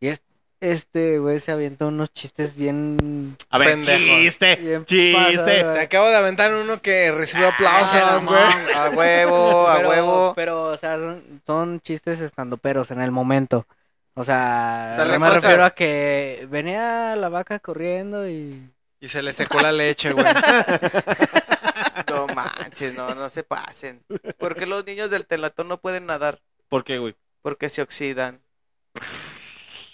Y 0.00 0.08
es, 0.08 0.22
este 0.60 1.18
güey 1.18 1.38
se 1.40 1.52
avienta 1.52 1.86
unos 1.86 2.12
chistes 2.12 2.54
bien... 2.54 3.36
A 3.50 3.58
ver, 3.58 3.80
chiste, 3.80 4.56
Bien 4.56 4.84
chiste. 4.84 5.12
pasado, 5.14 5.72
Te 5.74 5.80
acabo 5.80 6.08
de 6.08 6.16
aventar 6.16 6.52
uno 6.54 6.80
que 6.80 7.12
recibió 7.12 7.48
aplausos, 7.48 8.00
Ah, 8.02 8.18
güey. 8.24 8.74
A 8.74 8.90
huevo, 8.90 9.68
a 9.68 9.76
pero, 9.76 9.88
huevo. 9.88 10.32
Pero, 10.34 10.62
o 10.64 10.76
sea, 10.76 10.96
son, 10.96 11.40
son 11.46 11.80
chistes 11.80 12.20
estandoperos 12.20 12.90
en 12.90 13.00
el 13.00 13.10
momento. 13.10 13.66
O 14.14 14.24
sea, 14.24 14.94
no 14.98 15.18
me 15.18 15.26
cosas. 15.28 15.42
refiero 15.42 15.64
a 15.64 15.70
que 15.70 16.46
venía 16.50 17.14
la 17.16 17.28
vaca 17.28 17.58
corriendo 17.60 18.28
y... 18.28 18.68
Y 19.00 19.06
se 19.06 19.22
le 19.22 19.32
secó 19.32 19.60
la 19.60 19.70
leche, 19.70 20.12
güey. 20.12 20.24
No 22.44 22.52
manches, 22.62 22.94
no, 22.94 23.14
no 23.14 23.28
se 23.28 23.42
pasen. 23.42 24.04
¿Por 24.38 24.54
qué 24.54 24.66
los 24.66 24.84
niños 24.84 25.10
del 25.10 25.26
telatón 25.26 25.68
no 25.68 25.80
pueden 25.80 26.06
nadar? 26.06 26.40
¿Por 26.68 26.84
qué, 26.84 26.98
güey? 26.98 27.16
Porque 27.42 27.68
se 27.68 27.82
oxidan. 27.82 28.42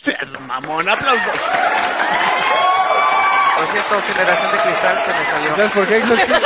Seas 0.03 0.39
mamón, 0.41 0.89
aplauso. 0.89 1.23
Lo 3.61 3.67
siento, 3.71 4.03
generación 4.03 4.53
de 4.53 4.59
cristal 4.59 5.03
se 5.05 5.15
me 5.15 5.25
salió. 5.25 5.57
¿Sabes 5.57 5.73
por 5.73 5.87
qué 5.87 6.01
se 6.01 6.13
oxidan? 6.13 6.43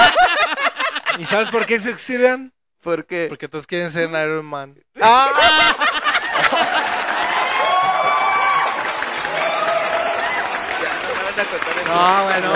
¿Y 1.18 1.25
sabes 1.25 1.51
por 1.51 1.67
qué 1.67 1.78
se 1.81 1.91
oxidan? 1.91 2.52
¿Por 2.83 3.07
qué? 3.07 3.27
Porque 3.28 3.49
todos 3.49 3.67
quieren 3.67 3.91
ser 3.91 4.09
Iron 4.10 4.47
Man. 4.47 4.78
No, 11.86 12.25
bueno, 12.25 12.51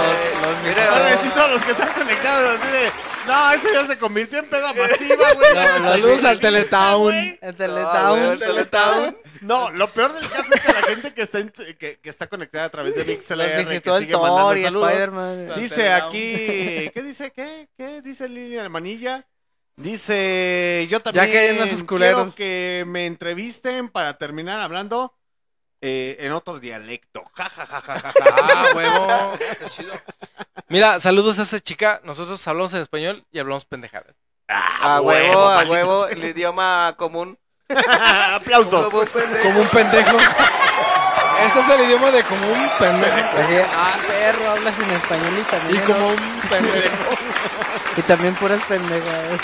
Ahora 0.90 1.16
sí, 1.22 1.28
todos 1.34 1.50
los 1.50 1.64
que 1.64 1.70
están 1.72 1.92
conectados, 1.92 2.60
así 2.60 2.72
de, 2.72 2.90
no, 3.26 3.52
eso 3.52 3.68
ya 3.72 3.86
se 3.86 3.98
convirtió 3.98 4.38
en 4.38 4.46
peda 4.50 4.72
masiva, 4.74 5.32
güey. 5.34 5.54
Saludos 5.82 6.24
al 6.24 6.40
Teletown. 6.40 7.14
El 7.14 7.38
Ah, 7.42 7.52
Teletown. 7.52 8.18
güey, 8.18 8.30
el 8.32 8.38
Teletown. 8.38 9.18
No, 9.42 9.70
lo 9.72 9.92
peor 9.92 10.12
del 10.12 10.28
caso 10.28 10.54
es 10.54 10.60
que 10.60 10.72
la 10.72 10.82
gente 10.82 11.14
que 11.14 11.22
está, 11.22 11.38
en- 11.40 11.50
que, 11.78 11.98
que 12.00 12.08
está 12.10 12.26
conectada 12.28 12.66
a 12.66 12.70
través 12.70 12.94
de 12.94 13.04
Los 13.04 13.08
MixLR, 13.16 13.66
que 13.66 13.76
el 13.90 13.98
sigue 14.02 14.16
mandando 14.16 14.56
y 14.56 14.62
saludos, 14.62 14.88
Spider-Man. 14.90 15.54
dice 15.56 15.92
aquí, 15.92 16.32
¿qué 16.94 17.02
dice? 17.04 17.32
¿Qué? 17.32 17.68
¿Qué 17.76 18.02
dice 18.02 18.28
Lilian 18.28 18.70
Manilla? 18.70 19.26
Dice, 19.76 20.86
yo 20.90 21.00
también 21.00 21.26
Ya 21.26 21.32
que 21.32 21.38
hay 21.38 21.56
unos 21.56 21.68
quiero 21.70 21.86
culeros. 21.86 22.34
que 22.34 22.84
me 22.86 23.06
entrevisten 23.06 23.88
para 23.88 24.16
terminar 24.18 24.60
hablando 24.60 25.14
eh, 25.82 26.16
en 26.20 26.32
otro 26.32 26.60
dialecto. 26.60 27.24
Ja, 27.34 27.48
ja, 27.48 27.66
ja, 27.66 27.80
ja, 27.80 28.00
ja, 28.00 28.12
ja. 28.12 28.14
Ah, 28.32 28.66
huevo. 28.74 29.38
Qué 29.58 29.68
chido. 29.68 29.92
Mira, 30.68 31.00
saludos 31.00 31.38
a 31.40 31.42
esa 31.42 31.60
chica. 31.60 32.00
Nosotros 32.04 32.46
hablamos 32.46 32.72
en 32.72 32.80
español 32.80 33.26
y 33.32 33.40
hablamos 33.40 33.64
pendejadas. 33.64 34.14
A 34.48 35.00
huevo, 35.00 35.48
a 35.48 35.56
malditos. 35.56 35.76
huevo, 35.76 36.08
el 36.08 36.24
idioma 36.24 36.94
común. 36.96 37.36
Aplausos. 37.68 38.84
Como 38.86 39.00
un 39.00 39.06
pendejo. 39.08 39.42
Como 39.42 39.60
un 39.60 39.68
pendejo. 39.68 40.18
Este 41.46 41.60
es 41.60 41.68
el 41.68 41.80
idioma 41.80 42.10
de 42.12 42.22
como 42.22 42.46
un 42.46 42.68
pendejo. 42.78 43.38
Así, 43.38 43.54
ah, 43.74 43.98
perro, 44.06 44.50
hablas 44.50 44.78
en 44.78 44.90
español 44.90 45.38
y 45.38 45.42
también... 45.50 45.76
Y 45.76 45.86
como 45.86 46.08
un 46.08 46.40
pendejo. 46.48 46.96
Y 47.96 48.02
también 48.02 48.34
puras 48.36 48.62
pendejadas. 48.68 49.40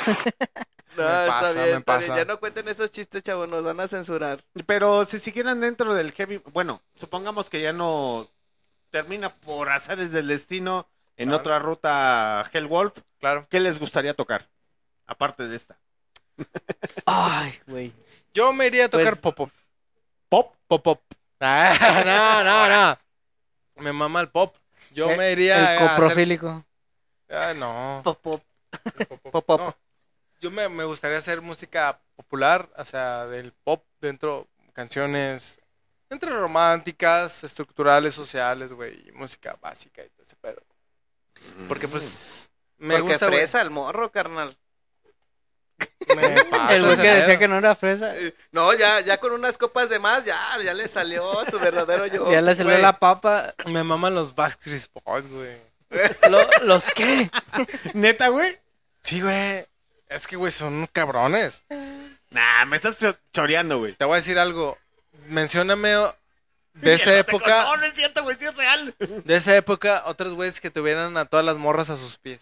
No, 0.98 1.04
Me 1.08 1.20
está 1.20 1.26
pasa, 1.40 1.52
bien, 1.52 1.54
me 1.54 1.76
está 1.78 1.96
bien. 1.98 2.08
pasa. 2.08 2.16
Ya 2.16 2.24
no 2.24 2.40
cuenten 2.40 2.68
esos 2.68 2.90
chistes, 2.90 3.22
chavos, 3.22 3.48
nos 3.48 3.62
van 3.64 3.78
a 3.80 3.88
censurar. 3.88 4.44
Pero 4.66 5.04
si 5.04 5.18
siguieran 5.18 5.60
dentro 5.60 5.94
del 5.94 6.12
heavy, 6.12 6.38
bueno, 6.52 6.82
supongamos 6.96 7.48
que 7.48 7.60
ya 7.62 7.72
no 7.72 8.26
termina 8.90 9.34
por 9.34 9.68
azares 9.70 10.12
del 10.12 10.28
destino 10.28 10.88
en 11.16 11.28
Claro. 11.28 11.40
otra 11.40 11.58
ruta 11.58 12.48
Hellwolf, 12.52 12.98
Claro. 13.20 13.46
¿qué 13.50 13.60
les 13.60 13.78
gustaría 13.78 14.14
tocar? 14.14 14.48
Aparte 15.06 15.46
de 15.48 15.56
esta. 15.56 15.78
Ay, 17.06 17.58
güey. 17.66 17.92
Yo 18.34 18.52
me 18.52 18.66
iría 18.66 18.86
a 18.86 18.88
tocar 18.88 19.16
Pues- 19.18 19.34
pop 19.34 19.36
pop. 19.36 19.50
¿Pop? 20.28 20.54
Pop 20.68 20.82
pop. 20.82 21.00
Ah, 21.40 22.02
no, 22.04 22.44
no, 22.44 22.68
no. 22.68 23.82
Me 23.82 23.92
mama 23.92 24.20
el 24.20 24.28
pop. 24.28 24.54
Yo 24.92 25.08
me 25.16 25.32
iría 25.32 25.58
El 25.58 25.64
a 25.64 25.74
hacer... 25.86 25.88
coprofílico. 26.00 26.64
Ah, 27.30 27.52
no. 27.56 28.00
Pop, 28.04 28.18
pop. 28.20 28.42
Pop, 29.30 29.44
pop. 29.46 29.60
No. 29.60 29.76
Yo 30.40 30.50
me, 30.50 30.68
me 30.68 30.84
gustaría 30.84 31.18
hacer 31.18 31.40
música 31.42 31.98
popular, 32.16 32.68
o 32.76 32.84
sea, 32.84 33.26
del 33.26 33.52
pop 33.52 33.84
dentro, 34.00 34.46
canciones 34.72 35.58
entre 36.10 36.30
románticas, 36.30 37.44
estructurales, 37.44 38.14
sociales, 38.14 38.72
güey, 38.72 39.08
y 39.08 39.12
música 39.12 39.56
básica 39.60 40.02
y 40.04 40.08
todo 40.10 40.22
ese 40.22 40.36
pedo. 40.36 40.62
Porque 41.66 41.86
pues 41.88 42.50
me 42.78 42.94
Porque 42.98 43.12
gusta, 43.12 43.26
fresa 43.28 43.60
el 43.60 43.70
morro, 43.70 44.10
carnal. 44.10 44.56
Me 46.16 46.44
pasa 46.46 46.74
El 46.74 46.84
güey 46.84 46.96
que 46.96 47.02
decía 47.08 47.26
pedo. 47.26 47.38
que 47.38 47.48
no 47.48 47.58
era 47.58 47.74
fresa. 47.76 48.14
No, 48.50 48.72
ya, 48.74 49.00
ya 49.00 49.18
con 49.18 49.32
unas 49.32 49.58
copas 49.58 49.88
de 49.90 49.98
más, 49.98 50.24
ya, 50.24 50.36
ya 50.64 50.74
le 50.74 50.88
salió 50.88 51.22
su 51.48 51.58
verdadero 51.60 52.06
yo. 52.06 52.32
Ya 52.32 52.40
le 52.40 52.56
salió 52.56 52.76
la 52.78 52.98
papa. 52.98 53.54
Me 53.66 53.84
maman 53.84 54.14
los 54.14 54.34
Backstreet 54.34 54.88
Boys, 55.04 55.28
güey. 55.30 55.56
Lo- 56.30 56.64
¿Los 56.64 56.84
qué? 56.94 57.30
¿Neta, 57.94 58.28
güey? 58.28 58.58
Sí, 59.02 59.20
güey. 59.20 59.66
Es 60.08 60.26
que, 60.26 60.36
güey, 60.36 60.50
son 60.52 60.86
cabrones. 60.92 61.64
Nah, 62.30 62.64
me 62.66 62.76
estás 62.76 62.98
cho- 62.98 63.16
choreando, 63.32 63.78
güey. 63.78 63.94
Te 63.94 64.04
voy 64.04 64.14
a 64.14 64.16
decir 64.16 64.38
algo. 64.38 64.78
Mencióname 65.26 65.88
de 66.74 66.94
esa 66.94 67.14
época, 67.18 67.62
No, 67.64 67.76
no 67.76 67.84
es 67.84 67.94
cierto, 67.94 68.22
güey, 68.22 68.36
sí 68.36 68.44
es 68.46 68.56
real. 68.56 68.94
de 68.98 69.34
esa 69.36 69.54
época, 69.56 70.04
otros 70.06 70.34
güeyes 70.34 70.60
que 70.60 70.70
tuvieran 70.70 71.16
a 71.16 71.24
todas 71.26 71.44
las 71.44 71.58
morras 71.58 71.90
a 71.90 71.96
sus 71.96 72.16
pies. 72.18 72.40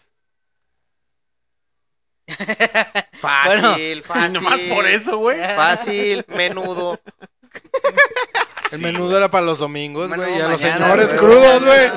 Fácil, 3.20 3.98
Y 3.98 4.02
fácil. 4.02 4.32
nomás 4.32 4.60
por 4.60 4.86
eso, 4.86 5.18
güey. 5.18 5.38
Fácil, 5.56 6.24
menudo. 6.28 7.00
El 8.72 8.80
menudo 8.80 9.16
era 9.16 9.30
para 9.30 9.46
los 9.46 9.58
domingos, 9.58 10.12
güey. 10.14 10.38
Y 10.38 10.40
a 10.40 10.48
los 10.48 10.62
mañana, 10.62 10.84
señores 10.84 11.08
güey. 11.08 11.18
crudos, 11.18 11.64
güey. 11.64 11.90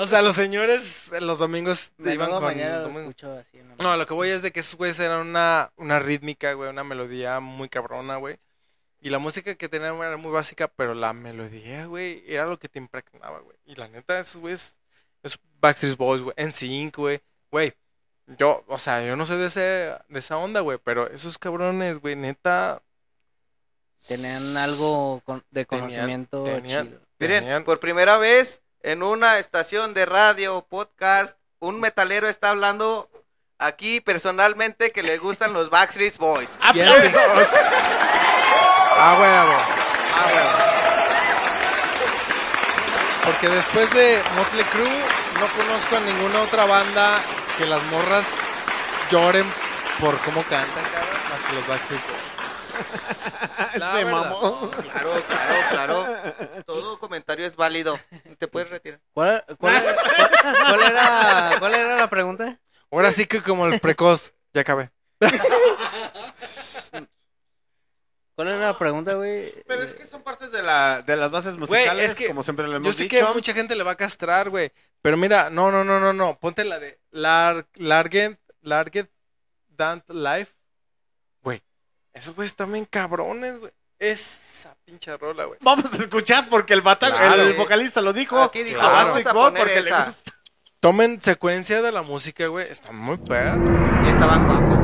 O 0.00 0.06
sea, 0.06 0.22
los 0.22 0.36
señores 0.36 1.12
en 1.12 1.26
los 1.26 1.38
domingos 1.38 1.92
Menudo 1.98 2.14
iban 2.14 2.30
con. 2.30 2.42
mañana 2.42 2.76
lo 2.78 2.82
domingo. 2.84 3.00
escucho 3.10 3.32
así, 3.32 3.58
¿no? 3.62 3.76
No, 3.78 3.96
lo 3.96 4.06
que 4.06 4.14
voy 4.14 4.28
es 4.28 4.42
de 4.42 4.50
que 4.50 4.60
esos 4.60 4.76
güeyes 4.76 4.98
eran 5.00 5.26
una, 5.26 5.72
una 5.76 5.98
rítmica, 5.98 6.52
güey, 6.54 6.70
una 6.70 6.84
melodía 6.84 7.40
muy 7.40 7.68
cabrona, 7.68 8.16
güey. 8.16 8.38
Y 9.00 9.10
la 9.10 9.18
música 9.18 9.54
que 9.56 9.68
tenían 9.68 9.96
era 9.96 10.16
muy 10.16 10.30
básica, 10.30 10.68
pero 10.68 10.94
la 10.94 11.12
melodía, 11.12 11.86
güey, 11.86 12.22
era 12.26 12.46
lo 12.46 12.58
que 12.58 12.68
te 12.68 12.78
impregnaba, 12.78 13.40
güey. 13.40 13.56
Y 13.64 13.74
la 13.74 13.88
neta, 13.88 14.20
esos 14.20 14.40
güeyes, 14.40 14.76
esos 15.22 15.40
Backstreet 15.60 15.96
Boys, 15.96 16.22
güey, 16.22 16.34
NSYNC, 16.38 16.96
güey, 16.96 17.20
güey. 17.50 17.72
Yo, 18.38 18.64
o 18.68 18.78
sea, 18.78 19.04
yo 19.04 19.16
no 19.16 19.26
soy 19.26 19.38
de, 19.38 19.46
ese, 19.46 19.60
de 20.08 20.18
esa 20.18 20.38
onda, 20.38 20.60
güey, 20.60 20.78
pero 20.82 21.08
esos 21.10 21.36
cabrones, 21.38 21.98
güey, 21.98 22.14
neta, 22.14 22.80
Tenían 24.08 24.56
algo 24.56 25.20
con- 25.24 25.44
de 25.50 25.64
conocimiento 25.66 26.42
tenían- 26.44 26.88
chido. 26.88 27.00
Miren, 27.18 27.44
tenían- 27.44 27.64
por 27.64 27.78
primera 27.80 28.16
vez 28.18 28.60
en 28.82 29.02
una 29.02 29.38
estación 29.38 29.94
de 29.94 30.06
radio, 30.06 30.66
podcast, 30.68 31.38
un 31.60 31.78
metalero 31.80 32.28
está 32.28 32.50
hablando 32.50 33.08
aquí 33.58 34.00
personalmente 34.00 34.90
que 34.90 35.02
le 35.04 35.18
gustan 35.18 35.52
los 35.52 35.70
Backstreet 35.70 36.16
Boys. 36.18 36.58
¡Aplausos! 36.60 37.12
Ah, 39.04 39.16
huevo. 39.20 39.56
Ah, 40.16 40.26
huevo. 40.34 40.50
Porque 43.24 43.48
después 43.48 43.88
de 43.94 44.20
Motley 44.36 44.64
Crue 44.64 45.00
no 45.40 45.46
conozco 45.56 45.96
a 45.96 46.00
ninguna 46.00 46.40
otra 46.42 46.64
banda 46.66 47.20
que 47.56 47.66
las 47.66 47.82
morras 47.84 48.26
lloren 49.10 49.46
por 50.00 50.18
cómo 50.22 50.42
cantan, 50.42 50.84
cabrón, 50.92 51.20
más 51.30 51.40
que 51.42 51.52
los 51.54 51.66
Backstreet 51.68 52.02
Boys. 52.02 52.41
La 53.76 53.92
Se 53.96 54.04
verdad. 54.04 54.10
mamó. 54.30 54.70
Claro, 54.70 55.10
claro, 55.26 55.54
claro. 55.70 56.06
Todo 56.66 56.98
comentario 56.98 57.46
es 57.46 57.56
válido. 57.56 57.98
Te 58.38 58.48
puedes 58.48 58.70
retirar. 58.70 59.00
¿Cuál, 59.14 59.44
cuál 59.58 59.74
era, 59.74 59.94
cuál- 59.94 60.30
cuál 60.68 60.80
era, 60.90 61.56
cuál 61.58 61.74
era 61.74 61.96
la 61.96 62.10
pregunta? 62.10 62.60
Ahora 62.90 63.10
sí 63.12 63.26
que 63.26 63.42
como 63.42 63.66
el 63.66 63.80
precoz, 63.80 64.34
ya 64.52 64.60
acabé. 64.62 64.90
¿Cuál 68.34 68.48
era 68.48 68.56
la 68.58 68.78
pregunta, 68.78 69.12
güey? 69.14 69.52
Pero 69.66 69.82
es 69.82 69.94
que 69.94 70.06
son 70.06 70.22
parte 70.22 70.48
de, 70.48 70.62
la, 70.62 71.02
de 71.02 71.16
las 71.16 71.30
bases 71.30 71.56
Güey, 71.56 71.68
musicales, 71.70 72.10
es 72.12 72.16
que 72.16 72.28
como 72.28 72.42
siempre 72.42 72.64
lo 72.66 72.72
yo 72.72 72.76
hemos 72.78 72.96
sé 72.96 73.04
dicho. 73.04 73.16
que 73.26 73.34
mucha 73.34 73.52
gente 73.52 73.74
le 73.76 73.84
va 73.84 73.92
a 73.92 73.96
castrar, 73.96 74.48
güey. 74.48 74.72
Pero 75.02 75.16
mira, 75.18 75.50
no, 75.50 75.70
no, 75.70 75.84
no, 75.84 76.00
no, 76.00 76.12
no. 76.14 76.38
Ponte 76.38 76.64
la 76.64 76.78
de 76.78 76.98
Lar 77.10 77.66
Larget, 77.74 78.38
Larget 78.62 79.10
Dant 79.68 80.08
Life. 80.08 80.54
Esos 82.14 82.34
güeyes 82.34 82.54
bien 82.68 82.84
cabrones, 82.84 83.58
güey. 83.58 83.72
Esa 83.98 84.74
pinche 84.84 85.16
rola, 85.16 85.44
güey. 85.44 85.58
Vamos 85.62 85.92
a 85.94 85.96
escuchar 85.96 86.48
porque 86.48 86.74
el, 86.74 86.82
bata- 86.82 87.10
Claro. 87.10 87.42
el 87.42 87.54
vocalista 87.54 88.00
lo 88.02 88.12
dijo. 88.12 88.40
Aquí 88.40 88.62
dijo, 88.62 88.80
a 88.80 88.88
vamos 88.88 89.26
a 89.26 89.32
poner 89.32 89.62
porque 89.62 89.78
esa. 89.78 90.00
le 90.00 90.04
gusta. 90.06 90.32
Tomen 90.80 91.22
secuencia 91.22 91.80
de 91.82 91.92
la 91.92 92.02
música, 92.02 92.46
güey. 92.48 92.66
Están 92.68 92.98
muy 92.98 93.16
pegadas. 93.18 93.60
Y 94.04 94.08
estaban 94.08 94.44
guapos. 94.44 94.80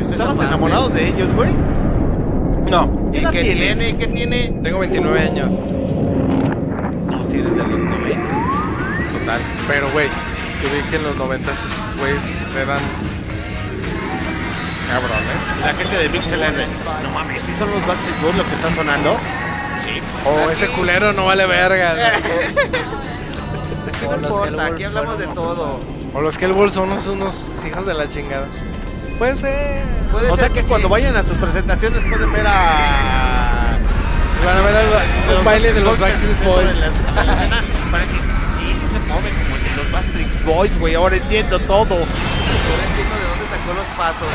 Es 0.00 0.10
¿Estabas 0.10 0.40
enamorado 0.40 0.88
de 0.88 1.06
ellos, 1.08 1.32
güey? 1.34 1.52
No, 2.68 3.10
¿Qué 3.12 3.18
¿Y 3.18 3.22
edad 3.22 3.30
qué 3.32 3.42
tienes? 3.42 3.78
tiene? 3.78 3.98
¿Qué 3.98 4.06
tiene? 4.08 4.60
tengo 4.62 4.80
29 4.80 5.20
años. 5.20 5.50
No, 5.60 7.24
si 7.24 7.38
eres 7.38 7.54
de 7.56 7.62
los 7.64 7.80
90. 7.80 9.18
Total. 9.18 9.40
Pero, 9.68 9.90
güey, 9.92 10.08
yo 10.62 10.68
vi 10.70 10.90
que 10.90 10.96
en 10.96 11.02
los 11.04 11.16
90 11.16 11.50
estos 11.52 11.70
güeyes 11.98 12.40
eran 12.56 12.80
cabrones. 14.90 15.64
La 15.64 15.74
gente 15.74 15.96
de 15.98 16.08
Pixel 16.10 16.42
R. 16.42 16.66
No 17.02 17.10
mames, 17.10 17.42
si 17.42 17.52
son 17.54 17.70
los 17.70 17.86
Backstreet 17.86 18.20
Boys 18.22 18.34
lo 18.36 18.44
que 18.46 18.52
está 18.54 18.74
sonando. 18.74 19.16
Sí. 19.78 19.90
O 20.26 20.50
ese 20.50 20.66
culero 20.68 21.12
no 21.12 21.26
vale 21.26 21.46
verga. 21.46 21.94
güey. 21.94 22.54
¿Qué 24.00 24.06
no 24.06 24.14
importa? 24.16 24.66
Aquí 24.66 24.84
hablamos 24.84 25.18
de 25.18 25.26
todo. 25.28 25.80
O 26.12 26.20
los 26.20 26.36
Hellballs 26.40 26.72
son 26.74 26.90
unos, 26.90 27.06
unos 27.06 27.64
hijos 27.66 27.86
de 27.86 27.94
la 27.94 28.08
chingada. 28.08 28.46
Puede 29.18 29.36
ser. 29.36 29.82
Puede 30.10 30.26
O 30.30 30.36
ser 30.36 30.46
sea 30.46 30.48
que 30.54 30.62
sí. 30.62 30.68
cuando 30.68 30.88
vayan 30.88 31.16
a 31.16 31.22
sus 31.22 31.38
presentaciones 31.38 32.04
pueden 32.04 32.32
ver 32.32 32.46
a. 32.46 33.76
Van 34.44 34.56
a 34.56 34.60
ver 34.62 34.74
al- 34.76 35.38
un 35.38 35.44
baile 35.44 35.72
de 35.72 35.80
los 35.80 35.98
Backstreet 35.98 36.42
Boys. 36.44 36.66
Decir, 36.80 38.20
sí, 38.58 38.74
sí 38.74 38.86
se 38.92 38.98
mueve 39.00 39.30
como 39.30 39.56
el 39.56 39.62
de 39.64 39.76
los 39.76 39.90
Backstreet 39.92 40.44
Boys, 40.44 40.78
güey. 40.78 40.94
Ahora 40.94 41.16
entiendo 41.16 41.58
todo. 41.60 41.94
Ahora 41.94 42.06
entiendo 42.88 43.14
los 43.74 43.88
pasos. 43.88 44.26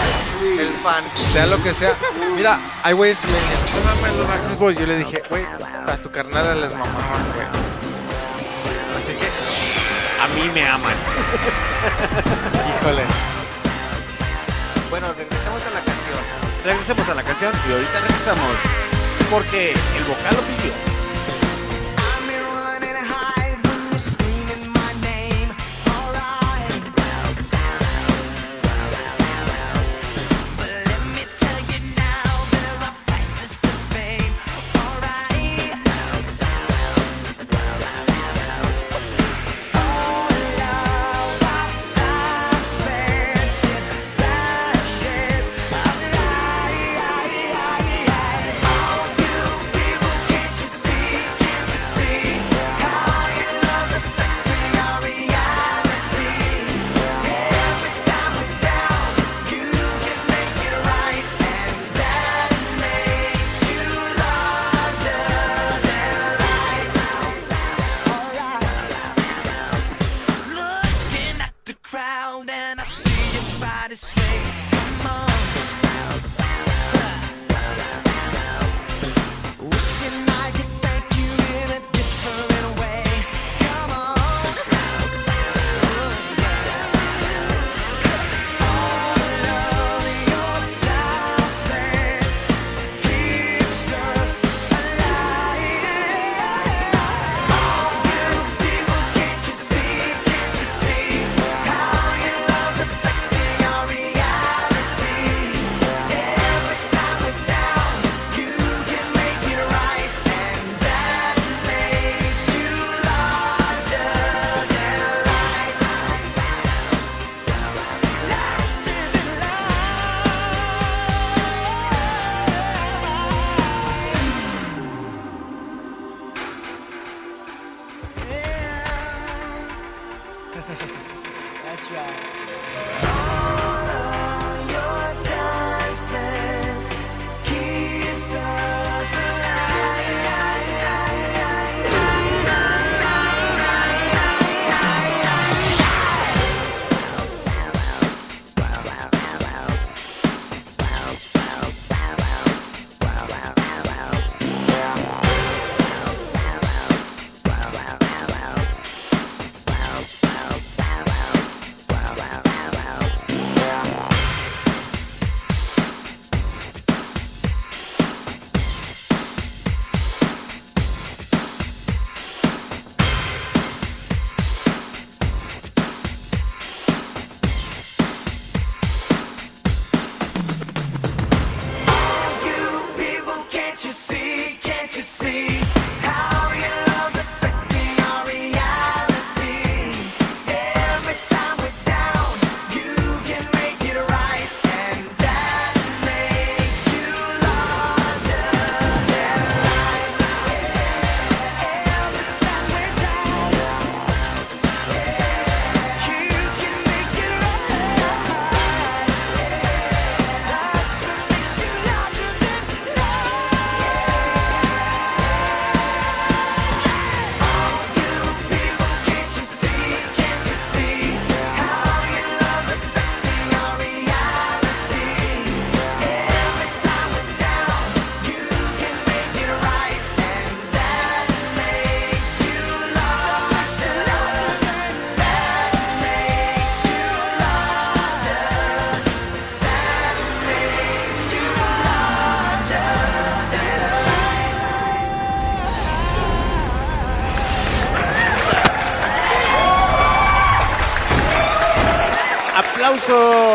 El 0.42 0.74
fan. 0.84 1.04
Sea 1.16 1.46
lo 1.46 1.62
que 1.62 1.74
sea. 1.74 1.94
Mira, 2.36 2.60
hay 2.84 2.94
güeyes 2.94 3.20
que 3.20 3.28
me 3.28 3.34
decían, 3.34 3.60
no 3.74 3.96
mames, 3.96 4.16
los 4.16 4.28
Backstreet 4.28 4.60
Boys. 4.60 4.78
Yo 4.78 4.86
le 4.86 4.98
dije, 4.98 5.24
güey, 5.30 5.46
a 5.88 5.98
tu 5.98 6.10
carnal 6.12 6.62
les 6.62 6.72
mamaban, 6.72 7.26
güey. 7.34 7.48
Así 8.98 9.14
que, 9.14 9.28
A 10.22 10.28
mí 10.36 10.52
me 10.54 10.68
aman. 10.68 10.94
híjole. 12.82 13.04
Bueno, 14.90 15.08
regresemos 15.18 15.62
a 15.66 15.70
la 15.72 15.84
canción. 15.84 16.18
Regresemos 16.64 17.10
a 17.10 17.16
la 17.16 17.24
canción 17.24 17.54
y 17.68 17.72
ahorita 17.72 18.00
regresamos. 18.02 18.56
Porque 19.30 19.72
el 19.72 20.04
vocal 20.04 20.36
lo 20.36 20.42
pidió. 20.42 20.95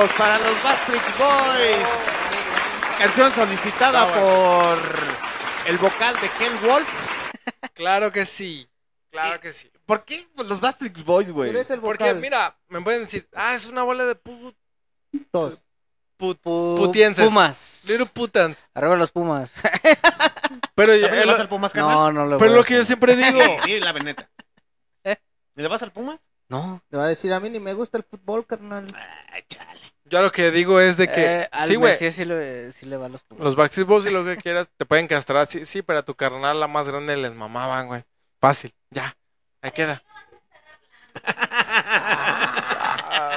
Aplausos 0.01 0.17
para 0.17 0.39
los 0.39 0.63
Backstreet 0.63 1.19
Boys. 1.19 1.87
Canción 2.99 3.35
solicitada 3.35 4.07
por 4.15 4.79
el 5.67 5.77
vocal 5.77 6.15
de 6.21 6.27
Hell 6.45 6.57
Wolf. 6.63 6.89
Claro 7.75 8.11
que 8.11 8.25
sí. 8.25 8.67
Claro 9.11 9.41
que 9.41 9.53
sí. 9.53 9.71
¿Por 9.85 10.05
qué 10.05 10.27
los 10.37 10.61
Backstreet 10.61 11.05
Boys, 11.05 11.31
güey? 11.31 11.53
Porque, 11.83 12.15
mira, 12.15 12.57
me 12.69 12.81
pueden 12.81 13.03
decir, 13.03 13.29
ah, 13.35 13.55
es 13.55 13.67
una 13.67 13.83
bola 13.83 14.07
de 14.07 14.15
put... 14.15 14.57
Dos. 15.33 15.63
Put, 16.17 16.41
Pu- 16.43 16.77
putienses. 16.77 17.27
Pumas. 17.27 17.83
Little 17.87 18.07
putans. 18.07 18.71
Arriba 18.75 18.97
los 18.97 19.11
Pumas. 19.11 19.51
Pero, 20.75 20.93
¿También 20.93 21.11
le 21.13 21.23
eh, 21.23 21.27
vas 21.27 21.37
lo- 21.37 21.43
al 21.43 21.49
Pumas, 21.49 21.73
carnal? 21.73 21.95
No, 21.95 22.13
no 22.13 22.27
le 22.27 22.37
pero 22.39 22.55
lo 22.55 22.65
que 22.65 22.75
yo 22.75 22.85
siempre 22.85 23.17
digo. 23.17 23.39
Sí, 23.65 23.81
la 23.81 23.93
veneta. 23.93 24.31
¿Le 25.55 25.69
vas 25.69 25.83
al 25.83 25.93
Pumas? 25.93 26.21
No. 26.49 26.83
Le 26.91 26.99
va 26.99 27.05
a 27.05 27.09
decir, 27.09 27.33
a 27.33 27.41
mí 27.41 27.49
ni 27.49 27.61
me 27.61 27.75
gusta 27.75 27.97
el 27.97 28.05
fútbol, 28.05 28.47
carnal. 28.47 28.87
Yo 30.11 30.21
lo 30.23 30.33
que 30.33 30.51
digo 30.51 30.81
es 30.81 30.97
de 30.97 31.11
que. 31.11 31.25
Eh, 31.43 31.49
al 31.53 31.69
sí, 31.69 31.77
güey. 31.77 31.97
Sí 31.97 32.25
le, 32.25 32.73
sí 32.73 32.85
le 32.87 32.97
va 32.97 33.07
a 33.07 33.09
los 33.09 33.23
Pumas. 33.23 33.45
Los 33.45 33.57
Backstreet 33.57 33.87
Boys 33.87 34.07
y 34.07 34.11
lo 34.11 34.25
que 34.25 34.37
quieras 34.37 34.69
te 34.77 34.85
pueden 34.85 35.07
castrar. 35.07 35.47
Sí, 35.47 35.65
sí, 35.65 35.83
pero 35.83 36.01
a 36.01 36.03
tu 36.05 36.15
carnal, 36.15 36.59
la 36.59 36.67
más 36.67 36.89
grande, 36.89 37.17
les 37.17 37.33
mamaban, 37.35 37.87
güey. 37.87 38.05
Fácil. 38.41 38.75
Ya. 38.91 39.17
Ahí 39.63 39.71
queda. 39.71 40.03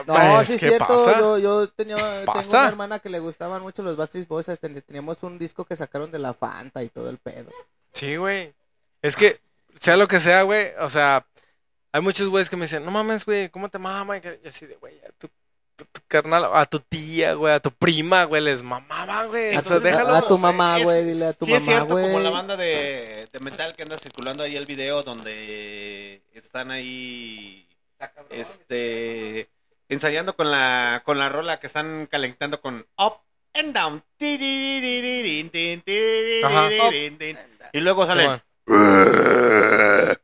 No, 0.07 0.15
Pues, 0.15 0.47
sí 0.47 0.53
es 0.55 0.59
¿qué 0.61 0.67
cierto. 0.69 1.05
pasa? 1.05 1.19
Yo, 1.19 1.37
yo 1.37 1.69
tenía, 1.69 1.95
tengo 2.25 2.49
una 2.49 2.67
hermana 2.67 2.99
que 2.99 3.09
le 3.09 3.19
gustaban 3.19 3.61
mucho 3.61 3.83
los 3.83 3.95
Backstreet 3.95 4.27
Boys. 4.27 4.49
hasta 4.49 4.67
le- 4.67 4.81
Teníamos 4.81 5.23
un 5.23 5.37
disco 5.37 5.63
que 5.65 5.75
sacaron 5.75 6.11
de 6.11 6.19
la 6.19 6.33
Fanta 6.33 6.83
y 6.83 6.89
todo 6.89 7.09
el 7.09 7.17
pedo. 7.19 7.51
Sí, 7.93 8.17
güey. 8.17 8.53
Es 9.01 9.15
que, 9.15 9.39
sea 9.79 9.95
lo 9.95 10.07
que 10.07 10.19
sea, 10.19 10.41
güey. 10.43 10.71
O 10.79 10.89
sea, 10.89 11.25
hay 11.91 12.01
muchos 12.01 12.27
güeyes 12.29 12.49
que 12.49 12.57
me 12.57 12.63
dicen, 12.65 12.83
no 12.83 12.91
mames, 12.91 13.23
güey, 13.25 13.49
¿cómo 13.49 13.69
te 13.69 13.79
mama? 13.79 14.17
Y 14.17 14.47
así 14.47 14.65
de, 14.65 14.75
güey, 14.75 14.99
a 15.05 15.11
tu, 15.75 15.85
carnal, 16.07 16.49
a 16.53 16.65
tu 16.65 16.79
tía, 16.79 17.33
güey, 17.33 17.53
a 17.53 17.59
tu 17.59 17.71
prima, 17.71 18.23
güey, 18.25 18.41
les 18.43 18.61
mamaba, 18.63 19.25
güey. 19.25 19.55
A 19.55 19.59
O 19.59 19.63
sea, 19.63 19.77
tu- 19.77 19.83
déjalo. 19.83 20.15
a 20.15 20.27
tu 20.27 20.37
mamá, 20.37 20.77
Es- 20.77 20.83
güey, 20.83 21.03
dile 21.03 21.25
a 21.27 21.33
tu 21.33 21.45
sí, 21.45 21.53
es 21.53 21.63
cierto, 21.65 21.95
como 21.95 22.09
güey. 22.09 22.23
la 22.23 22.29
banda 22.29 22.55
de, 22.57 23.27
de 23.31 23.39
metal 23.39 23.73
que 23.75 23.83
anda 23.83 23.97
circulando 23.97 24.43
ahí 24.43 24.55
el 24.55 24.65
video 24.65 25.03
donde 25.03 26.21
están 26.33 26.71
ahí 26.71 27.67
este 28.29 29.49
ensayando 29.89 30.35
con 30.35 30.51
la 30.51 31.01
con 31.05 31.17
la 31.19 31.29
rola 31.29 31.59
que 31.59 31.67
están 31.67 32.07
calentando 32.11 32.59
con 32.61 32.85
up 32.97 33.17
and 33.53 33.73
down 33.73 34.03
Ajá. 36.43 36.69
y 37.71 37.79
luego 37.79 38.05
salen 38.05 38.41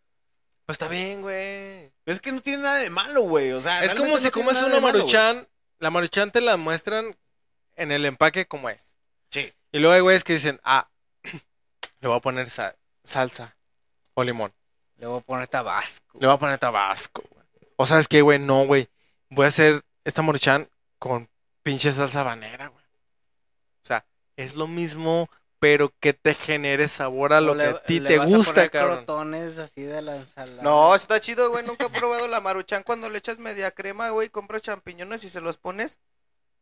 Pues 0.65 0.75
está 0.75 0.87
bien, 0.87 1.21
güey. 1.21 1.78
Es 2.11 2.19
que 2.21 2.31
no 2.31 2.39
tiene 2.41 2.63
nada 2.63 2.77
de 2.77 2.89
malo 2.89 3.21
güey 3.21 3.51
o 3.51 3.61
sea 3.61 3.83
Es 3.83 3.95
como 3.95 4.17
si 4.17 4.25
no 4.25 4.31
comes 4.31 4.57
una 4.57 4.79
malo, 4.79 4.81
maruchan, 4.81 5.47
la 5.79 5.89
maruchan 5.89 6.31
te 6.31 6.41
la 6.41 6.57
muestran 6.57 7.17
en 7.75 7.91
el 7.91 8.05
empaque 8.05 8.45
como 8.45 8.69
es. 8.69 8.95
sí 9.29 9.53
Y 9.71 9.79
luego 9.79 9.93
hay 9.95 10.01
güeyes 10.01 10.23
que 10.23 10.33
dicen, 10.33 10.59
ah, 10.63 10.89
le 12.01 12.07
voy 12.07 12.17
a 12.17 12.21
poner 12.21 12.49
sa- 12.49 12.75
salsa 13.03 13.55
o 14.15 14.23
limón. 14.23 14.53
Le 14.97 15.05
voy 15.07 15.19
a 15.19 15.21
poner 15.21 15.47
tabasco. 15.47 16.17
Le 16.19 16.27
voy 16.27 16.35
a 16.35 16.39
poner 16.39 16.57
tabasco, 16.59 17.23
güey. 17.31 17.45
O 17.77 17.85
sabes 17.85 18.07
qué, 18.09 18.21
güey, 18.21 18.37
no, 18.39 18.65
güey. 18.65 18.89
Voy 19.29 19.45
a 19.45 19.49
hacer 19.49 19.81
esta 20.03 20.21
maruchan 20.21 20.67
con 20.97 21.29
pinche 21.63 21.93
salsa 21.93 22.23
banera, 22.23 22.67
güey. 22.67 22.83
O 22.83 23.85
sea, 23.85 24.05
es 24.35 24.55
lo 24.55 24.67
mismo, 24.67 25.29
pero 25.59 25.93
que 25.99 26.13
te 26.13 26.33
genere 26.33 26.87
sabor 26.87 27.33
a 27.33 27.41
lo 27.41 27.53
le- 27.53 27.63
que 27.65 27.69
a 27.69 27.83
ti 27.83 27.99
le 27.99 28.09
te 28.09 28.17
vas 28.17 28.31
a 28.31 28.35
gusta, 28.35 28.53
poner 28.53 28.71
cabrón. 28.71 29.33
así 29.59 29.81
de 29.83 30.01
la 30.01 30.15
ensalada. 30.17 30.63
No, 30.63 30.95
está 30.95 31.19
chido, 31.19 31.49
güey. 31.51 31.65
Nunca 31.65 31.85
he 31.85 31.89
probado 31.89 32.27
la 32.27 32.39
maruchan 32.41 32.83
cuando 32.83 33.09
le 33.09 33.17
echas 33.17 33.37
media 33.39 33.71
crema, 33.71 34.09
güey. 34.09 34.29
Compras 34.29 34.61
champiñones 34.61 35.23
y 35.23 35.29
se 35.29 35.41
los 35.41 35.57
pones. 35.57 35.99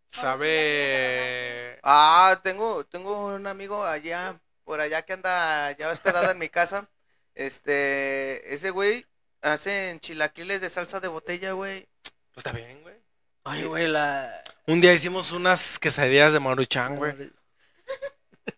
Sabe. 0.10 1.80
Ah, 1.84 2.40
tengo, 2.44 2.86
tengo 2.86 3.28
un 3.36 3.46
amigo 3.48 3.86
allá, 3.86 4.40
por 4.64 4.80
allá 4.82 5.02
que 5.04 5.14
anda 5.14 5.72
ya 5.74 5.90
hospedado 5.90 6.32
en 6.32 6.38
mi 6.38 6.50
casa. 6.50 6.90
Este, 7.36 8.54
ese 8.54 8.72
güey 8.72 9.06
hace 9.42 9.96
chilaquiles 10.02 10.62
de 10.62 10.70
salsa 10.70 11.00
de 11.00 11.08
botella, 11.08 11.52
güey. 11.52 11.88
Pues 12.34 12.46
está 12.46 12.52
bien, 12.54 12.82
güey. 12.82 12.96
Ay, 13.44 13.64
güey, 13.66 13.88
la... 13.88 14.44
Un 14.66 14.82
día 14.82 14.94
hicimos 14.94 15.32
unas 15.32 15.78
quesadillas 15.80 16.34
de 16.34 16.40
maruchan, 16.40 16.96
güey. 16.98 17.14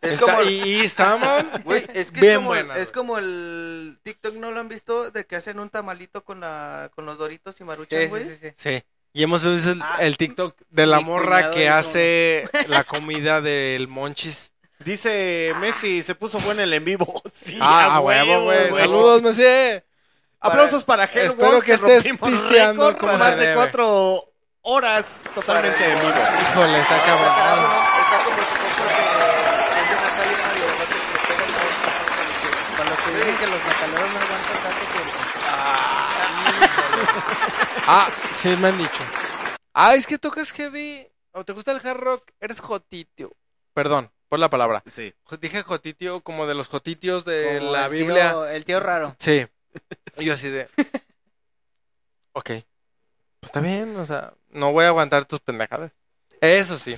Es 0.01 0.13
Está- 0.13 0.25
como- 0.35 0.43
y, 0.49 0.53
y 0.63 0.79
estaban 0.81 1.47
Güey, 1.63 1.85
es 1.93 2.11
que 2.11 2.21
bien 2.21 2.31
es, 2.33 2.37
como, 2.37 2.47
buenas, 2.49 2.77
es 2.77 2.91
como 2.91 3.17
el 3.17 3.99
TikTok, 4.03 4.35
¿no 4.35 4.51
lo 4.51 4.59
han 4.59 4.69
visto? 4.69 5.11
De 5.11 5.25
que 5.25 5.35
hacen 5.35 5.59
un 5.59 5.69
tamalito 5.69 6.23
con 6.23 6.39
la 6.41 6.89
con 6.95 7.05
los 7.05 7.17
doritos 7.17 7.59
y 7.59 7.63
maruchan, 7.63 8.01
Sí, 8.01 8.07
güey. 8.07 8.23
sí, 8.23 8.29
sí, 8.39 8.49
sí. 8.49 8.53
Sí. 8.55 8.83
Y 9.13 9.23
hemos 9.23 9.43
visto 9.43 9.71
el, 9.71 9.81
Ah. 9.81 9.97
el 10.01 10.17
TikTok 10.17 10.55
de 10.69 10.85
la 10.85 10.99
morra 10.99 11.49
que 11.51 11.67
hace 11.69 12.47
la 12.67 12.83
comida 12.83 13.41
del 13.41 13.87
monchis. 13.87 14.51
dice 14.79 15.53
Messi 15.59 16.03
se 16.03 16.15
puso 16.15 16.39
bueno 16.39 16.61
el 16.61 16.71
en 16.73 16.85
vivo 16.85 17.21
sí 17.33 17.57
Ah, 17.59 17.99
huevo, 18.01 18.43
güey. 18.43 18.71
Saludos, 18.73 19.21
Messi. 19.23 19.81
aplausos 20.39 20.83
para 20.85 21.05
Hell 21.05 21.27
Espero 21.27 21.51
Wolf, 21.53 21.65
que 21.65 21.73
estés 21.73 22.03
pisteando 22.03 22.95
con 22.97 23.09
se 23.11 23.17
más 23.17 23.35
de 23.35 23.41
debe. 23.41 23.55
cuatro 23.55 24.31
horas 24.61 25.21
totalmente 25.33 25.83
en 25.83 25.99
vivo 25.99 26.13
Híjole, 26.51 26.79
está 26.79 26.97
cabrón. 27.03 27.71
Está 27.99 28.23
como 28.23 28.37
tu 28.37 28.43
compa 28.43 28.89
que 29.73 29.81
es 29.81 29.89
de 29.89 29.95
Natalia 29.95 30.37
Mario, 30.45 30.65
¿no? 30.67 30.85
que 30.85 30.93
le 30.93 31.19
pega 31.27 31.43
el 31.43 31.51
moncho. 31.51 31.89
Con 32.77 32.85
los 32.89 32.99
que 33.39 33.47
los 33.47 33.63
metaleros 33.63 34.13
no 34.13 34.19
aguantan 34.19 34.63
tanto 34.63 34.85
tiempo. 34.91 35.13
Ah, 37.87 38.09
sí 38.33 38.49
me 38.57 38.67
han 38.69 38.77
dicho. 38.77 39.03
Ah, 39.73 39.95
es 39.95 40.05
que 40.07 40.17
tocas 40.17 40.51
heavy. 40.51 41.07
¿O 41.31 41.43
te 41.45 41.53
gusta 41.53 41.71
el 41.71 41.77
hard 41.85 41.97
rock? 41.99 42.31
Eres 42.39 42.59
jotitio. 42.59 43.35
Perdón, 43.73 44.11
por 44.27 44.39
la 44.39 44.49
palabra. 44.49 44.83
sí 44.85 45.13
Dije 45.39 45.63
jotitio 45.63 46.21
como 46.21 46.47
de 46.47 46.55
los 46.55 46.67
jotitios 46.67 47.23
de 47.25 47.57
Como 47.59 47.71
la 47.71 47.85
el 47.85 47.91
Biblia. 47.91 48.31
tío- 48.31 48.45
el 48.45 48.65
tío 48.65 48.79
raro. 48.79 49.15
Sí. 49.19 49.47
Y 50.17 50.25
yo 50.25 50.33
así 50.33 50.49
de. 50.49 50.67
Ok. 52.33 52.45
Pues 52.45 52.63
está 53.49 53.59
bien, 53.61 53.97
o 53.97 54.05
sea, 54.05 54.33
no 54.49 54.71
voy 54.71 54.85
a 54.85 54.89
aguantar 54.89 55.25
tus 55.25 55.39
pendejadas. 55.39 55.91
Eso 56.41 56.77
sí. 56.77 56.97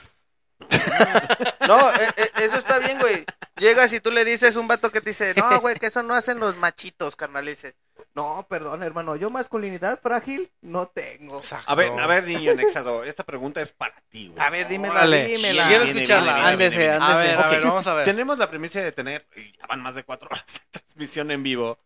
No, 1.68 1.80
eh, 1.90 1.94
eh, 2.18 2.30
eso 2.38 2.58
está 2.58 2.80
bien, 2.80 3.00
güey. 3.00 3.24
Llegas 3.62 3.94
y 3.94 4.00
tú 4.00 4.10
le 4.12 4.26
dices 4.26 4.56
un 4.56 4.68
vato 4.68 4.92
que 4.92 5.02
te 5.02 5.12
dice, 5.12 5.34
no, 5.36 5.62
güey, 5.62 5.76
que 5.76 5.86
eso 5.86 6.02
no 6.02 6.16
hacen 6.16 6.40
los 6.40 6.58
machitos, 6.58 7.16
carnal. 7.16 7.46
Y 7.48 7.52
dice, 7.52 7.76
no, 8.16 8.46
perdón, 8.50 8.82
hermano, 8.82 9.16
yo 9.16 9.30
masculinidad 9.30 10.00
frágil 10.02 10.52
no 10.62 10.88
tengo. 10.88 11.40
a 11.68 11.76
ver 11.76 11.92
a 12.00 12.08
ver 12.08 12.26
niño 12.26 12.56
Nexado 12.56 13.04
esta 13.04 13.24
pregunta 13.24 13.62
es 13.62 13.72
para 13.72 14.02
ti 14.10 14.30
güey 14.30 14.40
A 14.46 14.50
ver, 14.50 14.68
dímela, 14.68 14.94
Órale. 14.96 15.28
dímela. 15.28 15.68
Quiero 15.68 15.84
Viene, 15.84 16.00
escucharla. 16.00 16.34
viene, 16.34 16.40
viene, 16.42 16.52
Ándese, 16.54 16.78
viene, 16.78 16.92
viene. 16.92 17.06
A 17.06 17.08
ándese. 17.10 17.28
ver, 17.28 17.38
a 17.38 17.42
Ok, 17.46 17.52
ver, 17.52 17.64
vamos 17.64 17.88
a 17.88 17.94
ver. 17.94 18.06
Tenemos 18.06 18.38
la 18.40 18.50
premisa 18.50 18.82
de 18.82 18.92
tener, 18.92 19.28
y 19.36 19.52
ya 19.58 19.68
van 19.68 19.82
más 19.82 19.94
de 19.96 20.04
cuatro 20.04 20.28
horas 20.32 20.46
de 20.74 20.80
transmisión 20.80 21.30
en 21.32 21.44
vivo, 21.44 21.78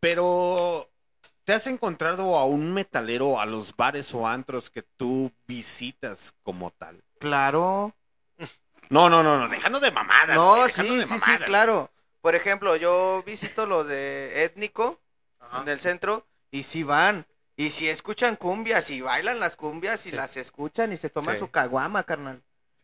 pero 0.00 0.90
¿te 1.44 1.52
has 1.52 1.66
encontrado 1.66 2.36
a 2.38 2.46
un 2.46 2.72
metalero 2.72 3.40
a 3.40 3.46
los 3.46 3.76
bares 3.76 4.12
o 4.14 4.26
antros 4.26 4.70
que 4.70 4.82
tú 4.82 5.30
visitas 5.46 6.34
como 6.42 6.70
tal? 6.70 7.02
Claro. 7.18 7.94
No, 8.90 9.08
no, 9.08 9.22
no, 9.22 9.38
no, 9.38 9.48
dejando 9.48 9.80
de 9.80 9.90
mamadas. 9.90 10.34
No, 10.36 10.56
güey, 10.56 10.70
sí, 10.70 11.18
sí, 11.18 11.38
claro. 11.44 11.90
Por 12.20 12.34
ejemplo, 12.34 12.76
yo 12.76 13.22
visito 13.26 13.66
los 13.66 13.86
de 13.86 14.44
étnico 14.44 15.00
en 15.60 15.68
el 15.68 15.80
centro 15.80 16.26
y 16.50 16.62
sí 16.62 16.82
van. 16.82 17.26
Y 17.56 17.70
si 17.70 17.88
escuchan 17.88 18.36
cumbias 18.36 18.90
y 18.90 19.00
bailan 19.00 19.38
las 19.40 19.56
cumbias 19.56 20.06
y 20.06 20.12
las 20.12 20.36
escuchan 20.36 20.92
y 20.92 20.96
se 20.96 21.10
toman 21.10 21.34
Sí. 21.36 21.40
su 21.40 21.50
caguama, 21.50 22.02
carnal. 22.02 22.42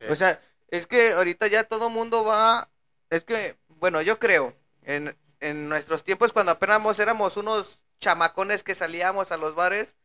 O 0.08 0.14
sea, 0.14 0.40
es 0.68 0.86
que 0.86 1.12
ahorita 1.12 1.46
ya 1.48 1.64
todo 1.64 1.90
mundo 1.90 2.24
va. 2.24 2.68
Es 3.10 3.24
que, 3.24 3.56
bueno, 3.68 4.00
yo 4.02 4.18
creo, 4.18 4.54
en, 4.84 5.16
en 5.40 5.68
nuestros 5.68 6.04
tiempos, 6.04 6.32
cuando 6.32 6.52
apenas 6.52 6.98
éramos 7.00 7.36
unos 7.36 7.80
chamacones 7.98 8.62
que 8.62 8.74
salíamos 8.76 9.32
a 9.32 9.36
los 9.36 9.54
bares, 9.54 9.96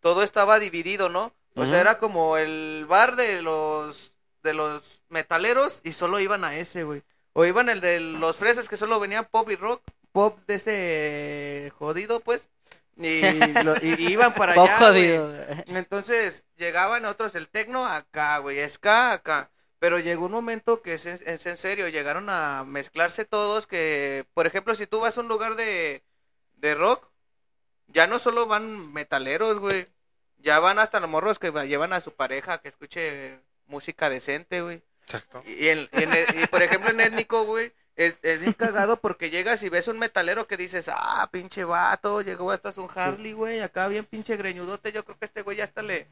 todo 0.00 0.22
estaba 0.22 0.58
dividido, 0.58 1.08
¿no? 1.10 1.32
O 1.54 1.64
sea, 1.66 1.80
era 1.80 1.98
como 1.98 2.36
el 2.36 2.84
bar 2.88 3.16
de 3.16 3.40
los 3.42 4.15
de 4.46 4.54
los 4.54 5.02
metaleros 5.10 5.82
y 5.84 5.92
solo 5.92 6.18
iban 6.20 6.42
a 6.44 6.56
ese, 6.56 6.84
güey. 6.84 7.02
O 7.34 7.44
iban 7.44 7.68
el 7.68 7.82
de 7.82 8.00
los 8.00 8.36
fresas 8.36 8.70
que 8.70 8.78
solo 8.78 8.98
venían 8.98 9.26
pop 9.26 9.50
y 9.50 9.56
rock, 9.56 9.82
pop 10.12 10.38
de 10.46 10.54
ese 10.54 11.72
jodido, 11.78 12.20
pues. 12.20 12.48
Y, 12.96 13.20
lo- 13.64 13.76
y- 13.82 13.96
y 13.98 14.12
iban 14.12 14.32
para 14.32 14.52
allá, 14.52 14.62
güey. 14.90 15.18
jodido. 15.18 15.34
Entonces 15.66 16.46
llegaban 16.56 17.04
otros 17.04 17.34
el 17.34 17.50
tecno 17.50 17.86
acá, 17.86 18.38
güey, 18.38 18.66
ska 18.68 19.12
acá. 19.12 19.50
Pero 19.78 19.98
llegó 19.98 20.24
un 20.24 20.32
momento 20.32 20.80
que 20.80 20.94
es, 20.94 21.04
en- 21.04 21.20
es 21.26 21.44
en 21.44 21.58
serio, 21.58 21.88
llegaron 21.88 22.30
a 22.30 22.64
mezclarse 22.64 23.26
todos 23.26 23.66
que, 23.66 24.24
por 24.32 24.46
ejemplo, 24.46 24.74
si 24.74 24.86
tú 24.86 25.00
vas 25.00 25.18
a 25.18 25.20
un 25.20 25.28
lugar 25.28 25.56
de, 25.56 26.02
de 26.54 26.74
rock, 26.74 27.06
ya 27.88 28.06
no 28.06 28.18
solo 28.18 28.46
van 28.46 28.92
metaleros, 28.94 29.58
güey. 29.58 29.86
Ya 30.38 30.58
van 30.60 30.78
hasta 30.78 31.00
los 31.00 31.10
morros 31.10 31.38
que 31.38 31.50
va- 31.50 31.64
llevan 31.66 31.92
a 31.92 32.00
su 32.00 32.12
pareja 32.14 32.58
que 32.60 32.68
escuche 32.68 33.40
música 33.66 34.08
decente, 34.10 34.60
güey. 34.62 34.82
Exacto. 35.02 35.42
Y, 35.46 35.68
en- 35.68 35.88
en 35.92 36.12
el- 36.12 36.42
y, 36.42 36.46
por 36.48 36.62
ejemplo 36.62 36.90
en 36.90 37.00
étnico, 37.00 37.44
güey, 37.44 37.72
es, 37.94 38.16
es 38.22 38.40
bien 38.40 38.52
cagado 38.52 39.00
porque 39.00 39.30
llegas 39.30 39.62
y 39.62 39.68
ves 39.68 39.88
un 39.88 39.98
metalero 39.98 40.46
que 40.46 40.56
dices, 40.56 40.90
ah, 40.92 41.28
pinche 41.32 41.64
vato, 41.64 42.20
llegó 42.22 42.50
hasta 42.50 42.70
un 42.80 42.88
Harley, 42.94 43.32
güey, 43.32 43.60
acá 43.60 43.88
bien 43.88 44.04
pinche 44.04 44.36
greñudote, 44.36 44.92
yo 44.92 45.04
creo 45.04 45.18
que 45.18 45.24
este 45.24 45.42
güey 45.42 45.56
ya 45.58 45.64
hasta 45.64 45.82
le, 45.82 46.06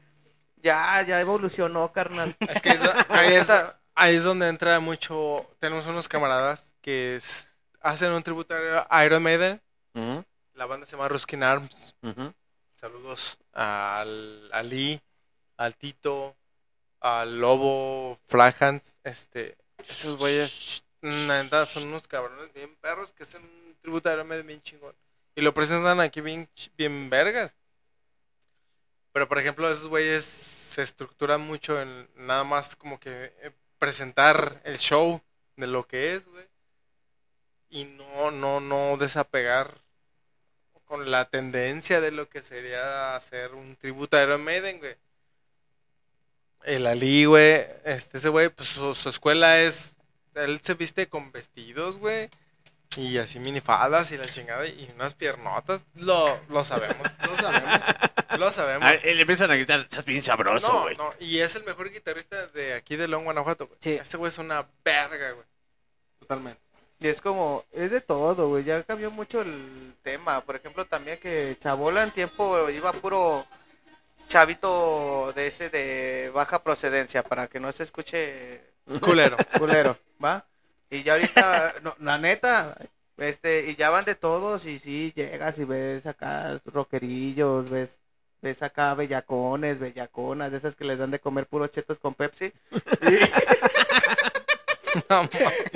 Ya, 0.63 1.01
ya 1.03 1.19
evolucionó, 1.21 1.91
carnal. 1.91 2.35
Es 2.39 2.61
que 2.61 2.69
eso- 2.69 2.91
ahí, 3.09 3.33
es, 3.35 3.47
ahí 3.93 4.15
es 4.15 4.23
donde 4.23 4.47
entra 4.47 4.79
mucho. 4.79 5.45
Tenemos 5.59 5.85
unos 5.85 6.07
camaradas 6.07 6.73
que 6.81 7.17
es- 7.17 7.51
hacen 7.81 8.11
un 8.13 8.23
tributo 8.23 8.55
a 8.89 9.05
Iron 9.05 9.21
Maiden. 9.21 9.61
Ujú, 9.93 10.23
La 10.53 10.65
banda 10.65 10.85
se 10.87 10.93
llama 10.93 11.07
Ruskin 11.09 11.43
Arms. 11.43 11.95
ujú. 12.01 12.33
Saludos 12.71 13.37
al, 13.53 14.49
a 14.51 14.63
Lee, 14.63 14.99
al 15.57 15.75
Tito, 15.75 16.35
al 17.05 17.39
Lobo, 17.39 18.19
Flaghans. 18.25 18.97
Este, 19.03 19.55
esos 19.77 20.17
güeyes, 20.17 20.83
la 21.01 21.43
neta, 21.43 21.65
son 21.67 21.87
unos 21.87 22.07
cabrones 22.07 22.51
bien 22.53 22.75
perros 22.77 23.13
que 23.13 23.23
hacen 23.23 23.43
un 23.43 23.75
tributo 23.79 24.09
a 24.09 24.23
bien 24.23 24.61
chingón. 24.63 24.95
Y 25.35 25.41
lo 25.41 25.53
presentan 25.53 25.99
aquí 25.99 26.21
bien, 26.21 26.49
bien 26.75 27.09
vergas. 27.11 27.55
Pero, 29.11 29.27
por 29.27 29.37
ejemplo, 29.37 29.69
esos 29.69 29.87
güeyes 29.87 30.25
se 30.25 30.81
estructuran 30.81 31.41
mucho 31.41 31.79
en 31.79 32.09
nada 32.15 32.43
más 32.43 32.75
como 32.75 32.99
que 32.99 33.33
eh, 33.41 33.51
presentar 33.77 34.61
el 34.63 34.79
show 34.79 35.21
de 35.57 35.67
lo 35.67 35.87
que 35.87 36.15
es, 36.15 36.27
güey. 36.27 36.45
Y 37.69 37.85
no, 37.85 38.31
no, 38.31 38.59
no 38.59 38.97
desapegar 38.97 39.79
con 40.85 41.11
la 41.11 41.29
tendencia 41.29 42.01
de 42.01 42.11
lo 42.11 42.29
que 42.29 42.41
sería 42.41 43.15
hacer 43.15 43.53
un 43.53 43.75
tributo 43.75 44.17
a 44.17 44.23
Iron 44.23 44.43
Maiden, 44.43 44.79
güey. 44.79 44.95
El 46.65 46.87
Ali, 46.87 47.25
güey, 47.25 47.65
este, 47.83 48.17
ese 48.17 48.29
güey, 48.29 48.49
pues 48.49 48.69
su, 48.69 48.95
su 48.95 49.09
escuela 49.09 49.59
es, 49.61 49.95
él 50.33 50.59
se 50.61 50.73
viste 50.73 51.07
con 51.07 51.31
vestidos, 51.31 51.97
güey, 51.97 52.29
y 52.97 53.17
así 53.17 53.39
minifaldas 53.39 54.11
y 54.11 54.17
la 54.17 54.25
chingada, 54.25 54.65
y 54.65 54.89
unas 54.95 55.13
piernotas, 55.13 55.85
lo, 55.95 56.39
lo 56.49 56.63
sabemos, 56.63 57.07
lo 57.29 57.37
sabemos, 57.37 57.79
lo 58.39 58.51
sabemos. 58.51 58.83
Ah, 58.89 58.95
le 59.03 59.21
empiezan 59.21 59.49
a 59.51 59.55
gritar, 59.55 59.79
estás 59.79 60.03
bien 60.05 60.21
sabroso, 60.21 60.73
No, 60.73 60.81
güey. 60.83 60.97
no, 60.97 61.13
y 61.19 61.39
es 61.39 61.55
el 61.55 61.63
mejor 61.63 61.89
guitarrista 61.91 62.47
de 62.47 62.73
aquí 62.73 62.95
de 62.95 63.07
León, 63.07 63.23
Guanajuato, 63.23 63.67
güey. 63.67 63.97
Ese 63.97 64.17
güey 64.17 64.29
es 64.29 64.37
una 64.37 64.67
verga, 64.83 65.31
güey. 65.31 65.45
Totalmente. 66.19 66.59
Y 66.99 67.07
es 67.07 67.21
como, 67.21 67.63
es 67.71 67.91
de 67.91 68.01
todo, 68.01 68.49
güey. 68.49 68.63
Ya 68.63 68.83
cambió 68.83 69.11
mucho 69.11 69.41
el 69.41 69.93
tema. 70.01 70.41
Por 70.41 70.55
ejemplo, 70.55 70.85
también 70.85 71.17
que 71.19 71.55
Chabola 71.59 72.03
en 72.03 72.11
tiempo 72.11 72.69
iba 72.69 72.91
puro 72.93 73.45
chavito 74.27 75.33
de 75.33 75.47
ese 75.47 75.69
de 75.69 76.31
baja 76.33 76.63
procedencia 76.63 77.23
para 77.23 77.47
que 77.47 77.59
no 77.59 77.71
se 77.71 77.83
escuche 77.83 78.61
Culero. 79.01 79.37
culero, 79.57 79.97
¿va? 80.23 80.45
Y 80.89 81.03
ya 81.03 81.13
ahorita, 81.13 81.73
no, 81.83 81.95
la 81.99 82.17
neta, 82.17 82.77
este, 83.17 83.71
y 83.71 83.75
ya 83.75 83.89
van 83.89 84.05
de 84.05 84.15
todos 84.15 84.65
y 84.65 84.79
sí, 84.79 85.11
llegas 85.15 85.57
y 85.59 85.65
ves 85.65 86.05
acá 86.05 86.61
rockerillos, 86.65 87.69
ves 87.69 88.01
ves 88.41 88.61
acá 88.61 88.93
bellacones, 88.93 89.79
bellaconas, 89.79 90.51
de 90.51 90.57
esas 90.57 90.75
que 90.75 90.85
les 90.85 90.99
dan 90.99 91.09
de 91.09 91.19
comer 91.19 91.47
puros 91.47 91.71
chetos 91.71 91.97
con 91.97 92.13
Pepsi. 92.13 92.53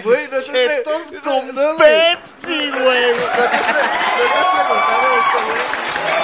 Güey, 0.03 0.27
no 0.29 0.41
te 0.41 0.51
pre- 0.51 0.83
con 1.23 1.55
no. 1.55 1.75
Pepsi, 1.77 2.69
güey. 2.71 3.11
¿No 3.11 3.25
te 3.25 3.41
has 3.41 4.47
preguntado 4.53 5.05
esto, 5.19 5.37
güey? 5.45 5.63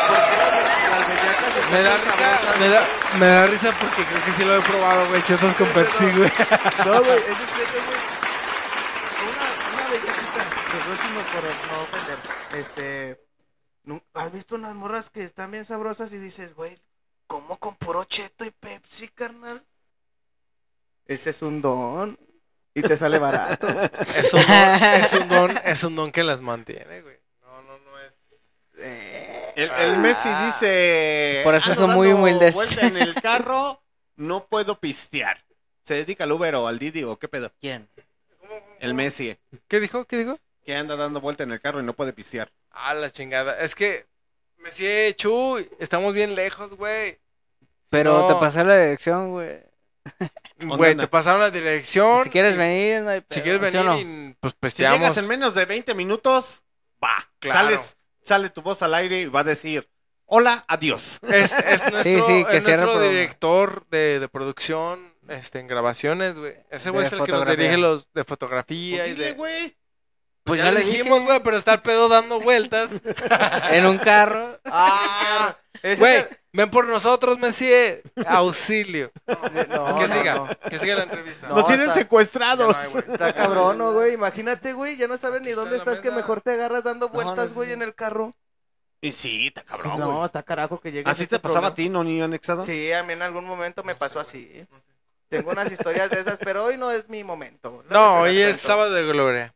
¿Por 0.08 0.22
qué 0.30 0.36
las, 0.38 1.04
bellacas 1.08 1.56
están 1.56 1.72
Me 1.72 1.82
da, 1.84 1.94
risa, 1.98 2.60
me, 2.60 2.70
da, 2.70 2.82
me 3.20 3.26
da 3.28 3.48
risa 3.48 3.72
porque 3.80 4.04
creo 4.06 4.26
que 4.26 4.32
sí 4.32 4.46
lo 4.46 4.56
he 4.58 4.62
probado, 4.62 5.08
güey. 5.10 5.24
Chetos 5.24 5.54
con 5.56 5.68
Pepsi, 5.70 6.06
güey. 6.12 6.32
No, 6.86 7.04
güey, 7.04 7.18
eso 7.20 7.44
es 7.44 7.52
cierto, 7.54 7.80
güey. 7.86 8.00
Una, 9.26 9.48
una 9.74 9.84
bellaquita, 9.90 10.42
de 10.72 10.84
próximo 10.86 11.20
por 11.34 11.44
no 11.44 11.84
ofender. 11.84 12.20
Este, 12.62 13.22
¿has 14.14 14.32
visto 14.32 14.56
unas 14.56 14.76
morras 14.76 15.10
que 15.10 15.24
están 15.24 15.52
bien 15.52 15.66
sabrosas 15.66 16.14
y 16.14 16.18
dices, 16.18 16.54
güey, 16.56 16.80
¿cómo 17.28 17.58
con 17.58 17.76
puro 17.76 18.04
cheto 18.06 18.46
y 18.46 18.52
Pepsi, 18.52 19.10
carnal? 19.10 19.66
Ese 21.08 21.30
es 21.32 21.42
un 21.42 21.62
don. 21.62 22.18
Y 22.76 22.82
te 22.82 22.96
sale 22.98 23.18
barato. 23.20 23.68
Es 24.16 24.34
un 24.34 24.42
don, 24.46 24.54
es 25.02 25.14
un 25.14 25.28
don, 25.30 25.60
es 25.66 25.84
un 25.84 25.96
don 25.96 26.12
que 26.12 26.24
las 26.24 26.42
mantiene, 26.42 27.02
güey. 27.02 27.18
No, 27.42 27.62
no, 27.64 27.78
no 27.80 28.00
es. 28.00 28.16
El, 29.56 29.70
el 29.72 29.98
Messi 30.00 30.30
dice. 30.46 31.42
Por 31.44 31.56
eso 31.56 31.72
"Ando 31.72 31.82
son 31.82 31.94
muy 31.96 32.10
dando 32.10 32.22
humildes". 32.24 32.54
vuelta 32.54 32.86
en 32.88 32.98
el 32.98 33.16
carro, 33.22 33.82
no 34.18 34.46
puedo 34.48 34.80
pistear. 34.80 35.44
¿Se 35.84 35.94
dedica 35.94 36.26
al 36.26 36.32
Uber 36.34 36.56
o 36.56 36.68
al 36.68 36.78
Didi 36.80 37.04
o 37.04 37.18
qué 37.18 37.28
pedo? 37.28 37.50
¿Quién? 37.62 37.88
El 38.80 38.94
Messi. 38.94 39.38
¿Qué 39.68 39.80
dijo? 39.80 40.06
¿Qué 40.06 40.18
dijo? 40.18 40.38
Que 40.64 40.76
anda 40.76 40.96
dando 40.96 41.22
vuelta 41.22 41.44
en 41.44 41.52
el 41.52 41.62
carro 41.62 41.80
y 41.80 41.84
no 41.84 41.94
puede 41.94 42.12
pistear. 42.12 42.52
Ah, 42.72 42.94
la 42.94 43.10
chingada. 43.10 43.60
Es 43.60 43.74
que. 43.76 44.06
Messi, 44.58 45.14
Chu, 45.16 45.66
estamos 45.80 46.14
bien 46.14 46.36
lejos, 46.36 46.74
güey. 46.74 47.20
Pero 47.90 48.22
No. 48.22 48.28
te 48.28 48.36
pasé 48.40 48.64
la 48.64 48.78
dirección, 48.80 49.30
güey. 49.32 49.60
Güey, 50.60 50.96
te 50.96 51.08
pasaron 51.08 51.42
la 51.42 51.52
dirección. 51.52 52.24
Si 52.24 52.30
quieres 52.30 52.56
venir, 52.58 53.02
no 53.02 53.10
hay 53.10 53.24
Si 53.30 53.42
quieres 53.42 53.72
¿sí 53.72 53.78
o 53.78 53.84
venir, 53.84 54.06
no? 54.06 54.30
y, 54.30 54.34
pues 54.40 54.54
Si 54.54 54.60
pisteamos. 54.60 55.00
llegas 55.00 55.18
en 55.18 55.28
menos 55.28 55.54
de 55.56 55.66
20 55.66 55.94
minutos, 55.96 56.64
va. 57.04 57.16
Claro. 57.40 57.60
Sales, 57.70 57.98
sale 58.24 58.50
tu 58.50 58.62
voz 58.62 58.82
al 58.82 58.94
aire 58.94 59.22
y 59.22 59.26
va 59.26 59.42
a 59.42 59.44
decir: 59.44 59.90
Hola, 60.26 60.64
adiós. 60.68 61.20
Es, 61.24 61.52
es 61.54 61.82
nuestro, 61.92 62.04
Sí, 62.04 62.22
sí, 62.26 62.46
que 62.46 62.58
es 62.58 62.64
cierre 62.64 62.82
el 62.84 62.86
nuestro 62.86 62.92
programa. 62.94 63.10
director 63.10 63.88
de, 63.90 64.20
de 64.20 64.30
producción 64.30 65.14
este, 65.28 65.60
en 65.60 65.68
grabaciones, 65.68 66.38
güey. 66.38 66.54
Ese 66.70 66.90
güey 66.92 67.06
es 67.06 67.14
el 67.14 67.24
que 67.24 67.32
nos 67.32 67.48
dirige 67.48 67.78
los 67.78 68.12
de 68.14 68.24
fotografía 68.24 69.08
y 69.08 69.12
Dile, 69.12 69.26
de... 69.26 69.32
güey. 69.34 69.78
Pues 70.44 70.60
ya 70.60 70.66
ya 70.66 70.72
le 70.74 70.84
dijimos, 70.86 71.24
güey, 71.24 71.40
pero 71.44 71.58
está 71.58 71.74
el 71.74 71.82
pedo 71.82 72.08
dando 72.08 72.40
vueltas. 72.40 72.92
En 73.72 73.88
un 73.88 73.98
carro. 73.98 74.60
Ah, 74.66 75.58
Güey, 75.98 76.16
es 76.18 76.30
ven 76.56 76.70
por 76.72 76.88
nosotros, 76.88 77.38
Messi. 77.40 77.70
Auxilio. 78.26 79.12
no, 79.28 79.42
que 80.00 80.08
no, 80.08 80.08
siga, 80.08 80.36
no. 80.36 80.50
que 80.70 80.80
siga 80.80 80.96
la 80.96 81.04
entrevista. 81.04 81.48
No, 81.48 81.56
Nos 81.56 81.68
tienen 81.68 81.88
está- 81.88 82.00
secuestrados. 82.00 82.74
No 82.74 82.80
hay. 82.80 83.14
Está 83.14 83.34
cabrón, 83.34 83.78
¿no, 83.78 83.94
güey? 83.94 84.14
Imagínate, 84.14 84.74
güey, 84.74 84.98
ya 84.98 85.08
no 85.08 85.18
sabes 85.18 85.42
ni 85.42 85.52
dónde 85.52 85.78
estás, 85.78 86.02
que 86.02 86.12
mejor 86.12 86.42
te 86.42 86.52
agarras 86.52 86.84
dando 86.84 87.10
vueltas, 87.10 87.50
no, 87.50 87.56
güey, 87.56 87.68
sí. 87.70 87.74
en 87.74 87.82
el 87.82 87.94
carro. 87.96 88.36
y 89.02 89.12
sí, 89.12 89.48
está 89.48 89.64
cabrón, 89.64 90.00
no, 90.00 90.12
güey. 90.14 90.26
está 90.26 90.44
carajo 90.44 90.80
que 90.80 90.92
llegue. 90.92 91.10
¿Así 91.10 91.28
te 91.28 91.40
pasaba 91.40 91.68
a 91.68 91.76
ti, 91.76 91.90
no, 91.90 92.04
niño 92.04 92.26
anexado? 92.26 92.64
Sí, 92.64 92.92
a 92.94 93.04
mí 93.04 93.14
en 93.14 93.22
algún 93.22 93.46
momento 93.46 93.84
me 93.84 93.96
pasó 93.96 94.20
así. 94.20 94.66
Tengo 95.28 95.52
unas 95.52 95.72
historias 95.72 96.10
de 96.12 96.20
esas, 96.20 96.40
pero 96.40 96.64
hoy 96.66 96.78
no 96.78 96.92
es 96.92 97.10
mi 97.10 97.24
momento. 97.24 97.84
No, 97.90 98.20
hoy 98.22 98.38
es 98.40 98.58
cuento. 98.58 98.68
sábado 98.68 98.94
de 98.94 99.04
gloria. 99.06 99.56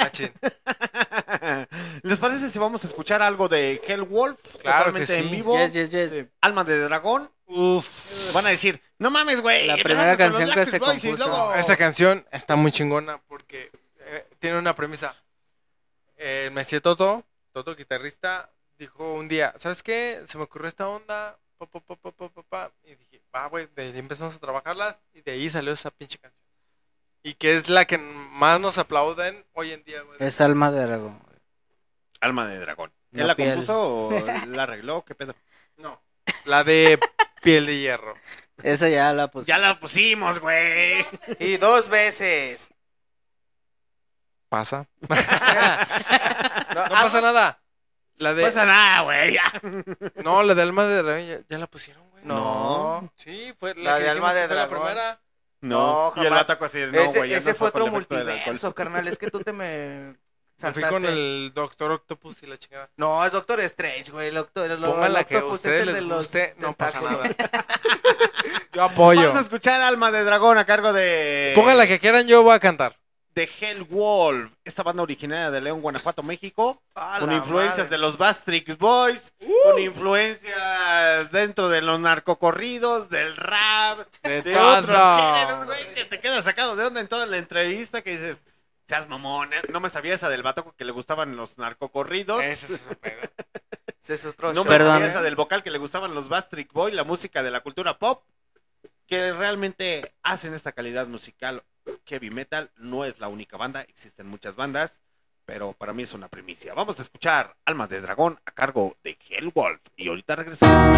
Machín. 0.00 0.32
¿Les 2.02 2.18
parece 2.18 2.48
si 2.48 2.58
vamos 2.58 2.84
a 2.84 2.86
escuchar 2.86 3.22
algo 3.22 3.48
de 3.48 3.80
Hellwolf? 3.86 4.38
Claro 4.58 4.78
totalmente 4.86 5.12
que 5.14 5.18
en 5.20 5.30
vivo. 5.30 5.56
Yes, 5.58 5.72
yes, 5.72 5.90
yes. 5.90 6.28
Alma 6.40 6.64
de 6.64 6.78
dragón. 6.80 7.30
Uf. 7.46 8.32
Van 8.32 8.46
a 8.46 8.50
decir, 8.50 8.80
no 8.98 9.10
mames, 9.10 9.40
güey. 9.40 9.66
La 9.66 9.74
primera 9.76 10.16
con 10.16 10.26
los 10.32 10.36
canción 10.38 10.54
que 10.54 10.66
se 10.70 10.78
Boys 10.78 11.02
compuso. 11.02 11.28
luego- 11.28 11.54
Esta 11.54 11.76
canción 11.76 12.26
está 12.32 12.56
muy 12.56 12.72
chingona 12.72 13.18
porque 13.28 13.70
eh, 14.00 14.26
tiene 14.38 14.58
una 14.58 14.74
premisa. 14.74 15.14
El 16.16 16.50
Messi 16.52 16.80
Toto, 16.80 17.24
Toto 17.52 17.76
guitarrista, 17.76 18.50
dijo 18.78 19.14
un 19.14 19.28
día, 19.28 19.54
¿sabes 19.58 19.82
qué? 19.82 20.22
Se 20.26 20.38
me 20.38 20.44
ocurrió 20.44 20.68
esta 20.68 20.88
onda, 20.88 21.38
pa, 21.58 21.66
pa, 21.66 21.80
pa, 21.80 21.94
pa, 21.96 22.10
pa, 22.12 22.28
pa, 22.30 22.42
pa", 22.42 22.72
y 22.84 22.94
dije, 22.94 23.20
va, 23.34 23.46
güey, 23.48 23.68
de 23.76 23.82
ahí 23.82 23.98
empezamos 23.98 24.34
a 24.34 24.38
trabajarlas 24.38 25.00
y 25.12 25.20
de 25.20 25.32
ahí 25.32 25.50
salió 25.50 25.72
esa 25.72 25.90
pinche 25.90 26.18
canción. 26.18 26.45
Y 27.26 27.34
que 27.34 27.56
es 27.56 27.68
la 27.68 27.86
que 27.86 27.98
más 27.98 28.60
nos 28.60 28.78
aplauden 28.78 29.44
hoy 29.54 29.72
en 29.72 29.82
día, 29.82 30.00
güey. 30.02 30.16
Es 30.20 30.40
alma 30.40 30.70
de 30.70 30.86
dragón. 30.86 31.18
güey. 31.24 31.36
Alma 32.20 32.46
de 32.46 32.60
dragón. 32.60 32.92
La 33.10 33.22
¿Él 33.22 33.26
la 33.26 33.34
compuso 33.34 33.82
o 34.06 34.24
la 34.46 34.62
arregló? 34.62 35.04
¿Qué 35.04 35.16
pedo? 35.16 35.34
No, 35.76 36.00
la 36.44 36.62
de 36.62 37.00
Piel 37.42 37.66
de 37.66 37.80
Hierro. 37.80 38.14
Esa 38.62 38.88
ya 38.88 39.12
la 39.12 39.26
puse. 39.26 39.46
Ya 39.48 39.58
la 39.58 39.80
pusimos, 39.80 40.38
güey. 40.38 41.04
Y 41.40 41.56
dos 41.56 41.88
veces. 41.88 42.70
¿Pasa? 44.48 44.86
No, 46.74 46.86
No 46.88 46.94
ah, 46.94 47.02
pasa 47.02 47.20
nada. 47.20 47.60
La 48.18 48.30
No 48.30 48.36
de... 48.36 48.42
pasa 48.44 48.66
nada, 48.66 49.00
güey. 49.02 49.34
ya. 49.34 49.42
No, 50.22 50.44
la 50.44 50.54
de 50.54 50.62
Alma 50.62 50.84
de 50.86 51.02
Dragón 51.02 51.26
ya, 51.26 51.40
ya 51.48 51.58
la 51.58 51.66
pusieron, 51.66 52.08
güey. 52.10 52.24
No. 52.24 53.12
Sí, 53.16 53.52
fue 53.58 53.74
la, 53.74 53.92
La 53.92 53.98
que 53.98 54.04
de 54.04 54.10
Alma 54.10 54.32
de 54.32 54.46
fue 54.46 54.54
la 54.56 54.66
Dragón. 54.68 54.78
primera. 54.86 55.20
No, 55.68 56.12
No, 56.14 56.22
y 56.22 56.26
el 56.26 56.30
jamás. 56.30 56.44
ataco 56.44 56.64
así, 56.66 56.78
no, 56.90 57.00
ese 57.00 57.18
güey. 57.18 57.30
ya 57.30 57.38
ese 57.38 57.54
fue 57.54 57.68
otro 57.68 57.86
multiverso, 57.88 58.74
carnal. 58.74 59.06
Es 59.08 59.18
que 59.18 59.30
tú 59.30 59.40
te 59.40 59.52
me 59.52 60.16
Me 60.62 60.72
fui 60.72 60.82
saltaste. 60.82 60.88
con 60.90 61.04
el 61.04 61.52
Doctor 61.54 61.90
Octopus 61.92 62.42
y 62.42 62.46
la 62.46 62.56
chingada. 62.58 62.88
No, 62.96 63.24
es 63.26 63.32
Doctor 63.32 63.60
Strange, 63.60 64.10
güey. 64.10 64.28
El 64.28 64.36
doctor, 64.36 64.70
el, 64.70 64.80
que 65.26 65.36
Octopus 65.36 65.52
ustedes 65.54 65.82
es 65.82 65.88
el 65.88 65.94
de 65.94 66.00
los 66.00 66.18
guste, 66.18 66.54
no 66.58 66.72
pasa 66.74 67.00
nada. 67.02 67.24
Yo 68.72 68.82
apoyo. 68.82 69.20
Vamos 69.20 69.36
a 69.36 69.40
escuchar 69.40 69.80
Alma 69.82 70.10
de 70.10 70.24
dragón 70.24 70.56
a 70.56 70.64
cargo 70.64 70.92
de... 70.94 71.52
Pongan 71.54 71.76
la 71.76 71.86
que 71.86 71.98
quieran, 71.98 72.26
yo 72.26 72.42
voy 72.42 72.54
a 72.54 72.60
cantar. 72.60 72.96
De 73.36 73.48
Hellwolf, 73.60 74.50
esta 74.64 74.82
banda 74.82 75.02
originaria 75.02 75.50
de 75.50 75.60
León, 75.60 75.82
Guanajuato, 75.82 76.22
México, 76.22 76.82
con 77.20 77.30
influencias 77.30 77.86
madre. 77.86 77.90
de 77.90 77.98
los 77.98 78.16
Bastrix 78.16 78.78
Boys, 78.78 79.34
con 79.62 79.78
influencias 79.78 81.30
dentro 81.30 81.68
de 81.68 81.82
los 81.82 82.00
narcocorridos, 82.00 83.10
del 83.10 83.36
rap, 83.36 83.98
De 84.22 84.56
otros 84.56 84.98
géneros, 84.98 85.66
güey, 85.66 85.94
que 85.94 86.06
te 86.06 86.18
quedas 86.18 86.46
sacado 86.46 86.76
de 86.76 86.86
onda 86.86 87.02
en 87.02 87.08
toda 87.08 87.26
la 87.26 87.36
entrevista 87.36 88.00
que 88.00 88.12
dices, 88.12 88.42
Seas 88.88 89.06
mamón, 89.06 89.52
¿eh? 89.52 89.60
no 89.70 89.80
me 89.80 89.90
sabía 89.90 90.14
esa 90.14 90.30
del 90.30 90.42
vato 90.42 90.74
que 90.74 90.84
le 90.86 90.92
gustaban 90.92 91.36
los 91.36 91.58
narcocorridos. 91.58 92.40
Ese 92.40 92.66
es 92.66 92.72
ese 92.80 92.96
pedo. 92.96 93.20
Ese 94.00 94.14
es 94.14 94.24
otro 94.24 94.54
No 94.54 94.64
me 94.64 94.78
show. 94.78 94.86
Sabía 94.86 95.06
esa 95.08 95.20
del 95.20 95.34
vocal 95.34 95.64
que 95.64 95.72
le 95.72 95.78
gustaban 95.78 96.14
los 96.14 96.28
Bastric 96.28 96.72
Boy, 96.72 96.92
la 96.92 97.02
música 97.02 97.42
de 97.42 97.50
la 97.50 97.60
cultura 97.60 97.98
pop, 97.98 98.22
que 99.08 99.32
realmente 99.32 100.14
hacen 100.22 100.54
esta 100.54 100.70
calidad 100.70 101.08
musical. 101.08 101.64
Heavy 102.06 102.30
Metal 102.30 102.70
no 102.76 103.04
es 103.04 103.20
la 103.20 103.28
única 103.28 103.56
banda, 103.56 103.82
existen 103.82 104.26
muchas 104.26 104.56
bandas, 104.56 105.02
pero 105.44 105.72
para 105.72 105.92
mí 105.92 106.02
es 106.02 106.14
una 106.14 106.28
primicia. 106.28 106.74
Vamos 106.74 106.98
a 106.98 107.02
escuchar 107.02 107.56
Almas 107.64 107.88
de 107.88 108.00
Dragón 108.00 108.38
a 108.44 108.50
cargo 108.52 108.96
de 109.02 109.16
Hellwolf 109.28 109.80
y 109.96 110.08
ahorita 110.08 110.36
regresamos. 110.36 110.96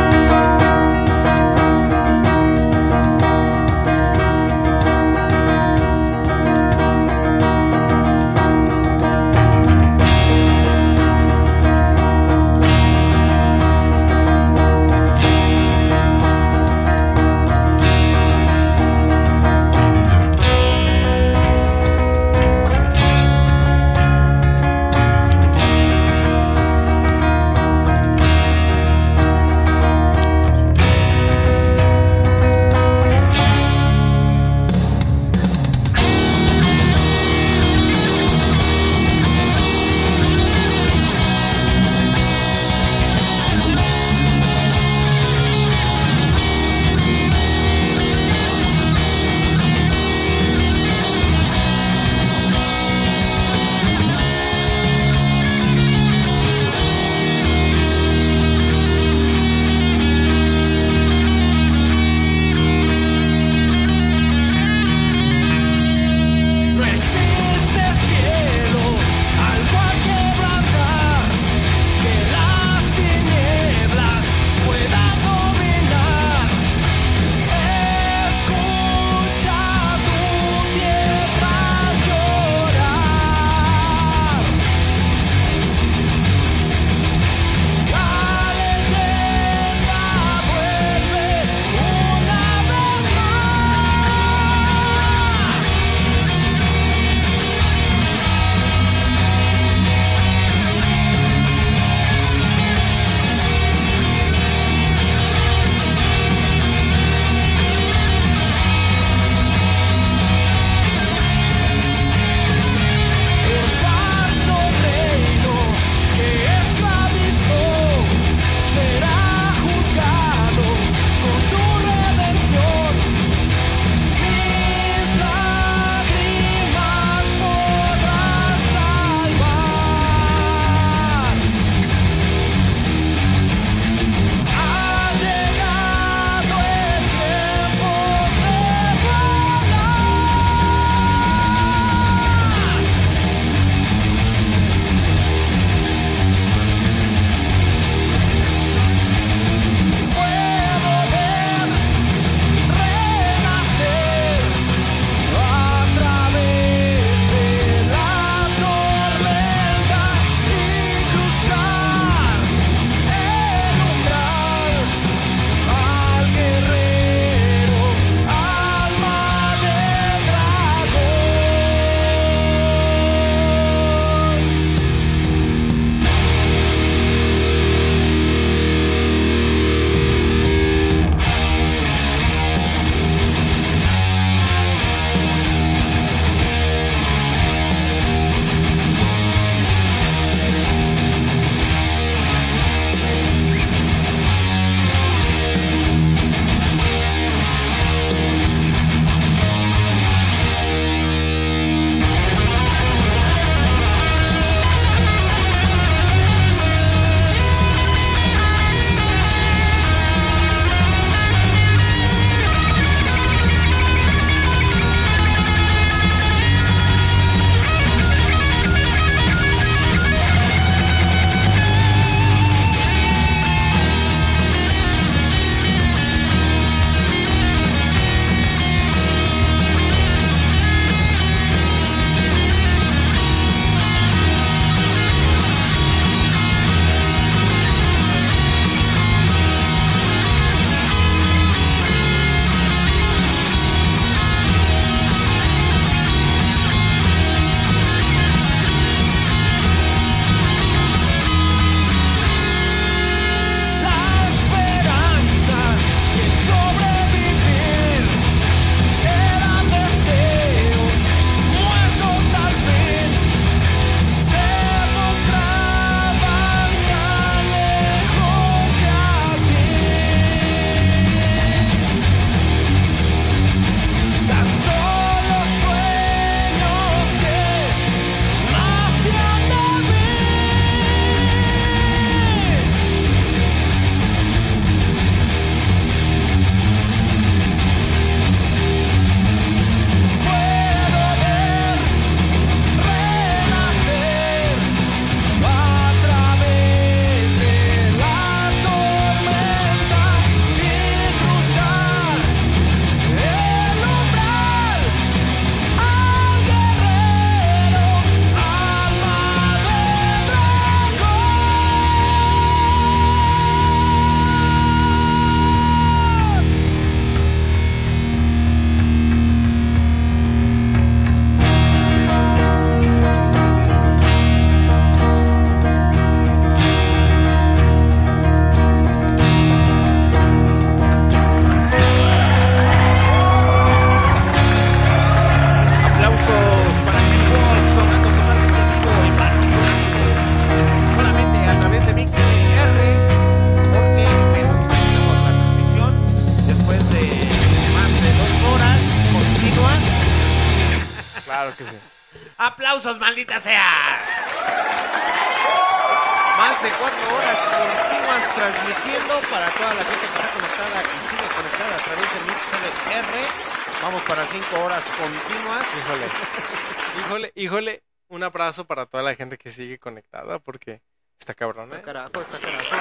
Sigue 369.59 369.79
conectada 369.81 370.39
porque 370.39 370.83
está 371.19 371.35
cabrón, 371.35 371.69
¿eh? 371.75 371.83
Carajo, 371.83 372.21
está 372.21 372.39
carajo. 372.39 372.77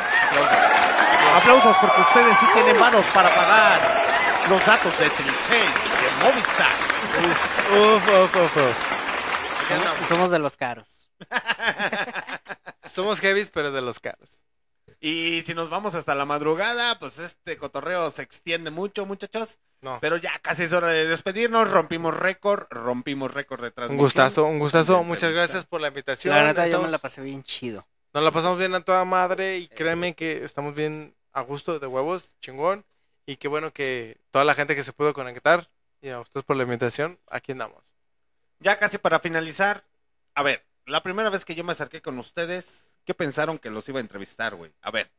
Aplausos 1.38 1.76
porque 1.78 2.02
ustedes 2.02 2.38
sí 2.40 2.46
tienen 2.54 2.80
manos 2.80 3.04
para 3.08 3.34
pagar 3.34 3.80
los 4.48 4.64
datos 4.64 4.94
de 5.00 5.10
Telcel, 5.10 5.68
de 5.68 6.24
Movistar. 6.24 6.70
Uf, 7.26 7.74
uf, 7.74 8.36
uf, 8.36 8.58
uf. 8.58 9.68
Somos- 9.68 10.08
Somos 10.08 10.32
de 10.32 10.40
los 10.40 10.56
caros. 10.56 11.10
Somos 12.94 13.20
heavies, 13.22 13.50
pero 13.52 13.72
de 13.72 13.82
los 13.82 14.00
caros. 14.00 14.46
Y 15.00 15.42
si 15.46 15.54
nos 15.56 15.70
vamos 15.72 15.96
hasta 15.96 16.14
la 16.14 16.26
madrugada, 16.26 17.00
pues 17.00 17.18
este 17.18 17.58
cotorreo 17.58 17.97
se 18.18 18.24
extiende 18.24 18.70
mucho, 18.72 19.06
muchachos. 19.06 19.60
No. 19.82 20.00
Pero 20.02 20.18
ya 20.18 20.38
casi 20.40 20.64
es 20.64 20.74
hora 20.74 20.88
de 20.90 21.08
despedirnos. 21.08 21.70
Rompimos 21.72 22.16
récord, 22.18 22.66
rompimos 22.70 23.34
récord 23.34 23.62
de 23.62 23.68
Un 23.68 23.74
transmisión. 23.74 24.04
gustazo, 24.04 24.46
un 24.46 24.60
gustazo. 24.60 25.04
Muchas 25.04 25.34
gracias 25.34 25.66
por 25.66 25.82
la 25.82 25.88
invitación. 25.90 26.36
La 26.36 26.44
neta, 26.46 26.62
yo 26.64 26.68
Estamos- 26.68 26.88
me 26.88 26.92
la 26.92 26.98
pasé 26.98 27.22
bien 27.22 27.44
chido. 27.44 27.88
Nos 28.14 28.24
la 28.24 28.32
pasamos 28.32 28.58
bien 28.58 28.74
a 28.74 28.82
toda 28.84 29.06
madre 29.06 29.58
y 29.60 29.68
créeme 29.68 30.16
que 30.16 30.44
estamos 30.44 30.74
bien 30.74 31.16
a 31.34 31.42
gusto 31.42 31.78
de 31.80 31.86
huevos, 31.88 32.36
chingón. 32.42 32.86
Y 33.28 33.36
qué 33.38 33.48
bueno 33.48 33.72
que 33.72 34.18
toda 34.32 34.46
la 34.46 34.56
gente 34.56 34.76
que 34.76 34.84
se 34.84 34.94
pudo 34.94 35.14
conectar 35.14 35.70
y 36.02 36.10
a 36.10 36.20
ustedes 36.22 36.44
por 36.46 36.56
la 36.58 36.64
invitación, 36.64 37.20
aquí 37.30 37.52
andamos. 37.52 37.94
Ya 38.60 38.80
casi 38.80 38.98
para 38.98 39.20
finalizar. 39.20 39.84
A 40.34 40.42
ver, 40.42 40.66
la 40.86 41.04
primera 41.04 41.30
vez 41.30 41.46
que 41.46 41.54
yo 41.54 41.64
me 41.64 41.74
acerqué 41.74 42.02
con 42.02 42.18
ustedes, 42.18 42.96
¿qué 43.06 43.14
pensaron 43.14 43.60
que 43.60 43.70
los 43.70 43.88
iba 43.90 44.00
a 44.00 44.02
entrevistar, 44.02 44.56
güey? 44.56 44.72
A 44.82 44.90
ver, 44.90 45.12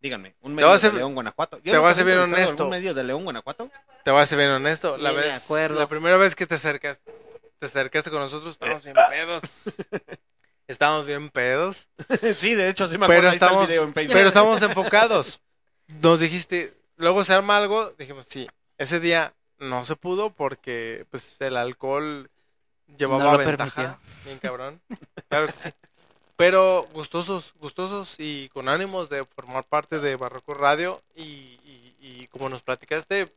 díganme. 0.00 0.34
¿Un 0.40 0.54
medio 0.54 0.78
de 0.78 0.92
León, 0.92 1.14
Guanajuato? 1.14 1.58
¿Ya 1.64 1.72
te 1.72 1.78
voy 1.78 1.90
a 1.90 1.94
ser 1.94 2.04
bien 2.04 2.18
honesto. 2.18 2.64
algún 2.64 2.70
medio 2.70 2.94
de 2.94 3.04
León, 3.04 3.24
Guanajuato? 3.24 3.70
Te 4.04 4.10
voy 4.10 4.20
a 4.20 4.26
ser 4.26 4.38
bien 4.38 4.50
honesto. 4.50 4.96
La, 4.96 5.12
vez, 5.12 5.32
acuerdo. 5.32 5.78
la 5.78 5.88
primera 5.88 6.16
vez 6.16 6.34
que 6.34 6.46
te 6.46 6.56
acercas, 6.56 6.98
te 7.58 7.66
acercaste 7.66 8.10
con 8.10 8.20
nosotros, 8.20 8.52
estábamos 8.52 8.84
bien 8.84 8.96
pedos. 9.10 9.42
Estábamos 10.66 11.06
bien 11.06 11.28
pedos. 11.28 11.88
sí, 12.38 12.54
de 12.54 12.70
hecho, 12.70 12.86
sí 12.86 12.96
me 12.96 13.04
acuerdo. 13.04 13.22
Pero 13.22 13.34
estamos, 13.34 13.68
video 13.68 13.82
en 13.84 13.92
Facebook. 13.94 14.14
pero 14.14 14.28
estamos 14.28 14.62
enfocados. 14.62 15.42
Nos 15.88 16.20
dijiste, 16.20 16.72
luego 16.96 17.22
se 17.24 17.34
arma 17.34 17.58
algo, 17.58 17.90
dijimos, 17.98 18.26
sí, 18.28 18.48
ese 18.78 18.98
día 18.98 19.34
no 19.58 19.84
se 19.84 19.96
pudo 19.96 20.30
porque 20.30 21.06
pues 21.10 21.38
el 21.40 21.58
alcohol 21.58 22.30
llevaba 22.96 23.32
No 23.32 23.38
ventaja. 23.38 23.74
permitió. 23.74 23.98
Bien 24.24 24.38
cabrón. 24.38 24.80
Claro 25.28 25.46
que 25.48 25.52
sí. 25.52 25.68
Pero 26.36 26.86
gustosos, 26.92 27.54
gustosos 27.60 28.16
y 28.18 28.48
con 28.48 28.68
ánimos 28.68 29.08
de 29.08 29.24
formar 29.24 29.64
parte 29.64 30.00
de 30.00 30.16
Barroco 30.16 30.54
Radio 30.54 31.00
y, 31.14 31.22
y, 31.22 31.96
y 32.00 32.26
como 32.28 32.48
nos 32.48 32.62
platicaste, 32.62 33.32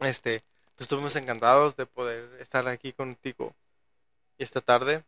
este, 0.00 0.42
pues 0.76 0.84
estuvimos 0.84 1.16
encantados 1.16 1.76
de 1.76 1.86
poder 1.86 2.28
estar 2.40 2.68
aquí 2.68 2.92
contigo 2.92 3.52
y 4.38 4.44
esta 4.44 4.60
tarde 4.60 5.02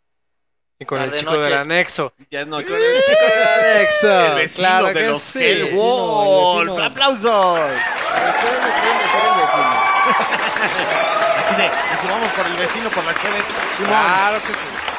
y 0.81 0.87
con 0.87 0.99
el 0.99 1.11
Tarde, 1.11 1.21
chico 1.21 1.33
noche. 1.33 1.45
del 1.51 1.59
anexo. 1.59 2.13
Ya 2.31 2.41
es 2.41 2.47
noche. 2.47 2.69
Con 2.69 2.81
el 2.81 3.03
chico 3.05 3.21
del 3.21 3.49
anexo. 3.49 4.21
El 4.27 4.35
vecino 4.35 4.69
claro 4.69 4.87
de 4.87 4.95
que 4.95 5.07
los 5.09 5.23
sí. 5.23 5.39
Hell 5.45 5.65
vecino, 5.65 5.83
Wolf. 5.85 6.61
el 6.63 6.69
vecino. 6.69 6.85
¡Aplausos! 6.87 7.61
Ustedes 7.61 8.63
me 8.63 8.71
pueden 8.81 8.99
decir 8.99 9.21
el 9.23 9.37
vecino. 9.41 9.71
Así 11.37 11.55
de, 11.55 11.71
si 12.01 12.07
vamos 12.09 12.33
por 12.33 12.47
el 12.47 12.57
vecino, 12.57 12.91
por 12.91 13.05
la 13.05 13.15
chévere, 13.15 13.45
Simón. 13.77 13.91
Claro 13.91 14.41
que 14.41 14.49
sí. 14.49 14.90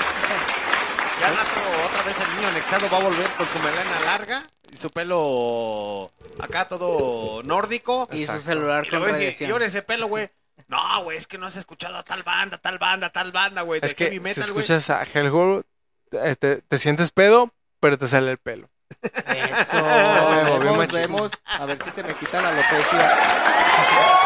Ya 1.21 1.27
al 1.27 1.35
rato, 1.37 1.59
otra 1.87 2.03
vez 2.03 2.19
el 2.19 2.35
niño 2.35 2.47
anexado 2.47 2.89
va 2.89 2.97
a 2.97 3.01
volver 3.01 3.29
con 3.37 3.47
su 3.47 3.59
melena 3.59 3.99
larga 4.05 4.43
y 4.71 4.75
su 4.77 4.89
pelo 4.89 6.11
acá 6.39 6.65
todo 6.67 7.43
nórdico. 7.43 8.07
Y 8.11 8.25
su 8.25 8.39
celular 8.41 8.85
Y 8.85 8.89
con 8.89 9.03
radiación. 9.05 9.49
y 9.49 9.53
ahora 9.53 9.65
ese 9.65 9.81
pelo, 9.83 10.07
güey. 10.07 10.29
No, 10.67 11.03
güey, 11.03 11.17
es 11.17 11.27
que 11.27 11.37
no 11.37 11.45
has 11.47 11.55
escuchado 11.57 11.97
a 11.97 12.03
tal 12.03 12.23
banda, 12.23 12.57
tal 12.57 12.77
banda, 12.79 13.09
tal 13.11 13.31
banda, 13.31 13.61
güey. 13.61 13.79
De 13.81 13.87
Es 13.87 13.95
que 13.95 14.05
heavy 14.05 14.17
si 14.17 14.21
metal, 14.21 14.51
güey. 14.51 14.63
escuchas 14.65 14.89
a 14.89 15.03
Hellhole, 15.03 15.63
te, 16.09 16.35
te- 16.37 16.61
te 16.61 16.77
sientes 16.77 17.11
pedo, 17.11 17.53
pero 17.79 17.97
te 17.97 18.07
sale 18.07 18.31
el 18.31 18.37
pelo. 18.37 18.69
Eso. 19.03 19.83
vemos, 20.59 20.87
vemos. 20.93 21.31
A 21.45 21.65
ver 21.65 21.81
si 21.83 21.91
se 21.91 22.03
me 22.03 22.13
quita 22.13 22.41
la 22.41 22.49
alopecia. 22.49 23.17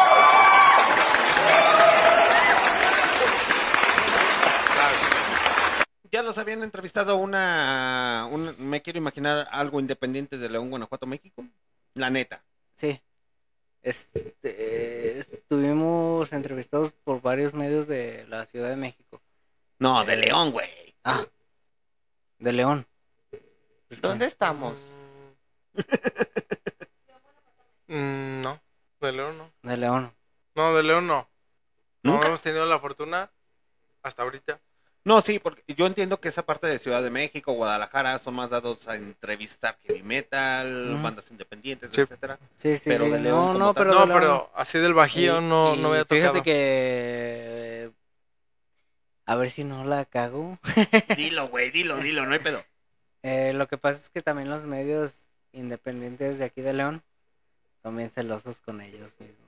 Ya 6.16 6.22
los 6.22 6.38
habían 6.38 6.62
entrevistado 6.62 7.16
una, 7.16 8.26
un- 8.30 8.54
me 8.58 8.80
quiero 8.80 8.98
imaginar 8.98 9.46
algo 9.50 9.80
independiente 9.80 10.38
de 10.38 10.48
León, 10.48 10.70
Guanajuato, 10.70 11.06
México. 11.06 11.44
La 11.92 12.08
neta. 12.08 12.42
Sí. 12.74 13.02
Este, 13.82 15.18
estuvimos 15.18 16.32
entrevistados 16.32 16.94
por 16.94 17.20
varios 17.20 17.52
medios 17.52 17.86
de 17.86 18.24
la 18.30 18.46
Ciudad 18.46 18.70
de 18.70 18.76
México. 18.76 19.20
No, 19.78 20.06
de 20.06 20.14
Eh, 20.14 20.16
León, 20.16 20.52
güey. 20.52 20.96
Ah, 21.04 21.22
de 22.38 22.52
León. 22.54 22.86
¿Dónde 24.00 24.24
estamos? 24.24 24.80
Mm, 27.88 28.40
no, 28.40 28.60
de 29.00 29.12
León 29.12 29.38
no. 29.38 29.52
De 29.62 29.76
León. 29.76 30.12
No, 30.56 30.74
de 30.74 30.82
León 30.82 31.06
no. 31.06 31.28
No 32.02 32.20
hemos 32.24 32.40
tenido 32.42 32.64
la 32.66 32.80
fortuna 32.80 33.30
hasta 34.02 34.22
ahorita. 34.24 34.60
No, 35.06 35.20
sí, 35.20 35.38
porque 35.38 35.62
yo 35.68 35.86
entiendo 35.86 36.20
que 36.20 36.26
esa 36.26 36.44
parte 36.44 36.66
de 36.66 36.80
Ciudad 36.80 37.00
de 37.00 37.10
México, 37.10 37.52
Guadalajara, 37.52 38.18
son 38.18 38.34
más 38.34 38.50
dados 38.50 38.88
a 38.88 38.96
entrevistar 38.96 39.78
heavy 39.84 40.02
metal, 40.02 40.98
bandas 41.00 41.30
independientes, 41.30 41.90
Sí. 41.94 42.00
etcétera. 42.00 42.40
Sí, 42.56 42.76
sí, 42.76 42.90
Pero 42.90 43.04
sí. 43.04 43.10
de 43.12 43.20
León 43.20 43.52
no, 43.56 43.66
no, 43.66 43.74
pero 43.74 43.92
no, 43.92 44.00
de 44.00 44.06
León 44.08 44.18
pero 44.20 44.50
así 44.56 44.78
del 44.78 44.94
Bajío 44.94 45.38
Y- 45.38 45.44
no, 45.44 45.74
y 45.76 45.78
no 45.78 45.88
había 45.90 46.04
Fíjate 46.06 46.26
tocado. 46.26 46.42
que... 46.42 47.92
A 49.26 49.36
ver 49.36 49.50
si 49.50 49.62
no 49.62 49.84
la 49.84 50.04
cago. 50.06 50.58
Dilo, 51.16 51.48
güey, 51.50 51.70
dilo, 51.70 51.96
dilo, 51.98 52.26
no 52.26 52.32
hay 52.32 52.40
pedo. 52.40 52.64
Eh, 53.22 53.52
lo 53.54 53.68
que 53.68 53.78
pasa 53.78 54.00
es 54.00 54.08
que 54.08 54.22
también 54.22 54.50
los 54.50 54.64
medios 54.64 55.14
independientes 55.52 56.38
de 56.40 56.46
aquí 56.46 56.62
de 56.62 56.72
León 56.72 57.04
son 57.82 57.96
bien 57.96 58.10
celosos 58.10 58.60
con 58.60 58.80
ellos 58.80 59.12
mismos. 59.20 59.38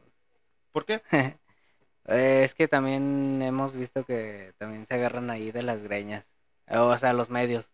¿Por 0.70 0.84
qué? 0.84 1.02
Eh, 2.08 2.42
es 2.44 2.54
que 2.54 2.68
también 2.68 3.40
hemos 3.42 3.74
visto 3.74 4.04
que 4.04 4.52
también 4.58 4.86
se 4.86 4.94
agarran 4.94 5.30
ahí 5.30 5.50
de 5.52 5.62
las 5.62 5.82
greñas. 5.82 6.24
O 6.70 6.96
sea, 6.98 7.12
los 7.12 7.30
medios 7.30 7.70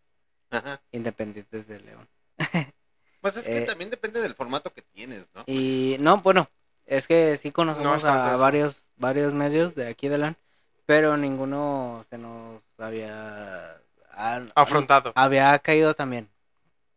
Ajá. 0.51 0.81
independientes 0.93 1.67
de 1.69 1.81
León. 1.81 2.09
Pues 3.21 3.39
es 3.39 3.45
que 3.45 3.57
Eh, 3.57 3.61
también 3.63 3.89
depende 3.89 4.21
del 4.21 4.35
formato 4.35 4.71
que 4.71 4.83
tienes, 4.83 5.27
¿no? 5.35 5.45
Y 5.47 5.97
no, 5.99 6.19
bueno, 6.19 6.47
es 6.85 7.07
que 7.09 7.39
sí 7.39 7.49
No 7.49 7.55
conocemos 7.55 8.05
a 8.05 8.33
eso. 8.35 8.39
varios, 8.43 8.85
varios 8.97 9.33
medios 9.33 9.75
de 9.75 9.89
aquí 9.89 10.09
de 10.09 10.19
León, 10.19 10.37
pero 10.85 11.17
ninguno 11.17 12.05
se 12.11 12.19
nos 12.19 12.61
había 12.77 13.81
ah, 14.13 14.43
Afrontado. 14.55 15.13
había 15.15 15.59
caído 15.61 15.95
también. 15.95 16.29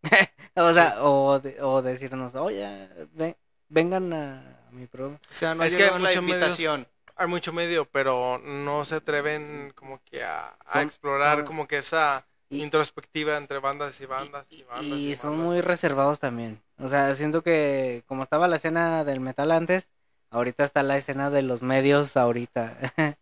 o 0.55 0.73
sea, 0.73 0.97
o, 1.01 1.39
de- 1.39 1.61
o 1.61 1.81
decirnos, 1.81 2.35
oye, 2.35 2.89
ve- 3.13 3.37
vengan 3.69 4.11
a 4.11 4.43
mi 4.71 4.85
programa. 4.85 5.19
O 5.31 5.33
sea, 5.33 5.55
no 5.55 5.63
Es 5.63 5.77
que 5.77 5.85
la 5.85 5.91
muchos 5.93 6.01
medios- 6.03 6.17
invitación. 6.23 6.87
Hay 7.17 7.27
mucho 7.27 7.51
medio, 7.51 7.85
pero 7.85 8.39
no 8.43 8.85
se 8.85 8.95
atreven 8.95 9.71
como 9.75 9.99
que 10.03 10.23
a, 10.23 10.49
a 10.65 10.73
Son- 10.73 10.81
explorar 10.83 11.37
son- 11.39 11.45
como 11.47 11.67
que 11.67 11.77
esa 11.77 12.25
y- 12.49 12.61
introspectiva 12.61 13.37
entre 13.37 13.59
bandas 13.59 13.99
y 14.01 14.05
bandas 14.05 14.51
y, 14.51 14.57
Y, 14.57 14.63
bandas. 14.63 14.83
y 14.85 15.11
y 15.11 15.15
son 15.15 15.31
bandas. 15.31 15.45
muy 15.47 15.61
reservados 15.61 16.19
también. 16.19 16.61
O 16.79 16.89
sea, 16.89 17.15
siento 17.15 17.41
que 17.41 18.03
como 18.07 18.23
estaba 18.23 18.47
la 18.47 18.57
escena 18.57 19.03
del 19.03 19.19
metal 19.19 19.51
antes, 19.51 19.89
ahorita 20.29 20.63
está 20.63 20.83
la 20.83 20.97
escena 20.97 21.29
de 21.31 21.41
los 21.41 21.61
medios 21.63 22.15
ahorita. 22.17 22.77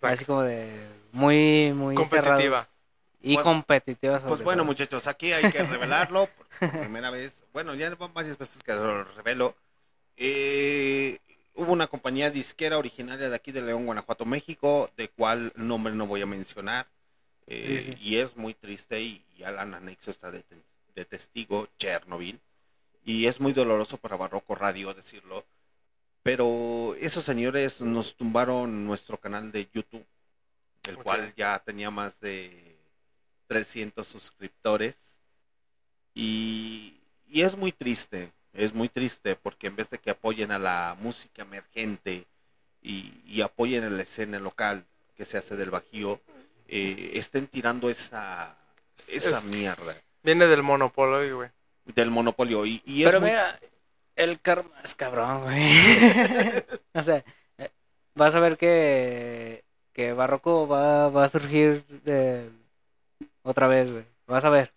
Así 0.00 0.24
como 0.24 0.42
de 0.42 0.88
muy, 1.12 1.72
muy 1.74 1.94
Competitiva. 1.96 2.36
cerrados 2.38 2.66
Y 3.20 3.34
Pues- 3.34 3.44
competitiva 3.44 4.18
sobre 4.18 4.28
Pues 4.28 4.42
bueno, 4.44 4.62
todo. 4.62 4.66
muchachos, 4.66 5.06
aquí 5.08 5.32
hay 5.32 5.50
que 5.50 5.62
revelarlo 5.64 6.26
por, 6.60 6.70
por 6.70 6.80
primera 6.80 7.10
vez. 7.10 7.44
Bueno, 7.52 7.74
ya 7.74 7.92
van 7.96 8.14
varias 8.14 8.38
veces 8.38 8.62
que 8.62 8.72
lo 8.72 9.04
revelo. 9.04 9.56
Eh, 10.16 11.18
hubo 11.54 11.72
una 11.72 11.86
compañía 11.86 12.30
disquera 12.30 12.78
originaria 12.78 13.28
de 13.28 13.36
aquí 13.36 13.52
de 13.52 13.62
León, 13.62 13.86
Guanajuato, 13.86 14.24
México, 14.24 14.90
de 14.96 15.08
cual 15.08 15.52
nombre 15.56 15.94
no 15.94 16.06
voy 16.06 16.22
a 16.22 16.26
mencionar. 16.26 16.86
Eh, 17.46 17.82
Sí, 17.86 17.92
sí. 17.92 17.98
Y 18.00 18.16
es 18.16 18.36
muy 18.36 18.54
triste 18.54 19.00
y, 19.00 19.24
y 19.36 19.42
Alan 19.42 19.74
Anexo 19.74 20.10
está 20.10 20.30
de, 20.30 20.42
te- 20.42 20.62
de 20.94 21.04
testigo, 21.04 21.68
Chernobyl. 21.78 22.40
Y 23.04 23.26
es 23.26 23.40
muy 23.40 23.52
doloroso 23.52 23.96
para 23.96 24.16
Barroco 24.16 24.54
Radio 24.54 24.94
decirlo. 24.94 25.44
Pero 26.22 26.94
esos 27.00 27.24
señores 27.24 27.80
nos 27.80 28.14
tumbaron 28.14 28.84
nuestro 28.86 29.16
canal 29.16 29.50
de 29.52 29.68
YouTube, 29.72 30.04
el 30.86 30.96
cual 30.98 31.32
ya 31.36 31.58
tenía 31.60 31.90
más 31.90 32.20
de 32.20 32.76
300 33.48 34.06
suscriptores. 34.06 34.98
Y, 36.14 37.00
y 37.26 37.42
es 37.42 37.56
muy 37.56 37.72
triste, 37.72 38.30
es 38.52 38.74
muy 38.74 38.88
triste 38.88 39.36
porque 39.36 39.68
en 39.68 39.76
vez 39.76 39.88
de 39.90 39.98
que 39.98 40.10
apoyen 40.10 40.50
a 40.52 40.58
la 40.58 40.96
música 41.00 41.42
emergente 41.42 42.26
y, 42.82 43.12
y 43.26 43.40
apoyen 43.42 43.84
a 43.84 43.90
la 43.90 44.02
escena 44.02 44.38
local 44.38 44.84
que 45.16 45.24
se 45.24 45.38
hace 45.38 45.56
del 45.56 45.70
Bajío, 45.70 46.20
eh, 46.68 47.10
estén 47.14 47.46
tirando 47.46 47.90
esa, 47.90 48.56
esa 49.08 49.38
Es- 49.38 49.44
mierda 49.44 49.94
Viene 50.22 50.46
del 50.46 50.62
monopolio, 50.62 51.36
güey. 51.36 51.50
del 51.86 52.10
monopolio. 52.10 52.66
Y, 52.66 52.82
y 52.84 53.02
es 53.04 53.08
Pero 53.08 53.20
muy- 53.20 53.30
mira, 53.30 53.58
el 54.16 54.40
karma 54.40 54.70
es 54.84 54.94
cabrón, 54.94 55.42
güey. 55.44 55.72
o 56.94 57.02
sea, 57.02 57.24
eh, 57.58 57.70
vas 58.14 58.34
a 58.34 58.40
ver 58.40 58.56
que, 58.58 59.64
que 59.94 60.12
Barroco 60.12 60.68
va, 60.68 61.08
va 61.08 61.24
a 61.24 61.28
surgir 61.28 61.84
de- 62.04 62.50
otra 63.42 63.66
vez, 63.66 63.90
güey. 63.90 64.04
Vas 64.26 64.44
a 64.44 64.50
ver. 64.50 64.72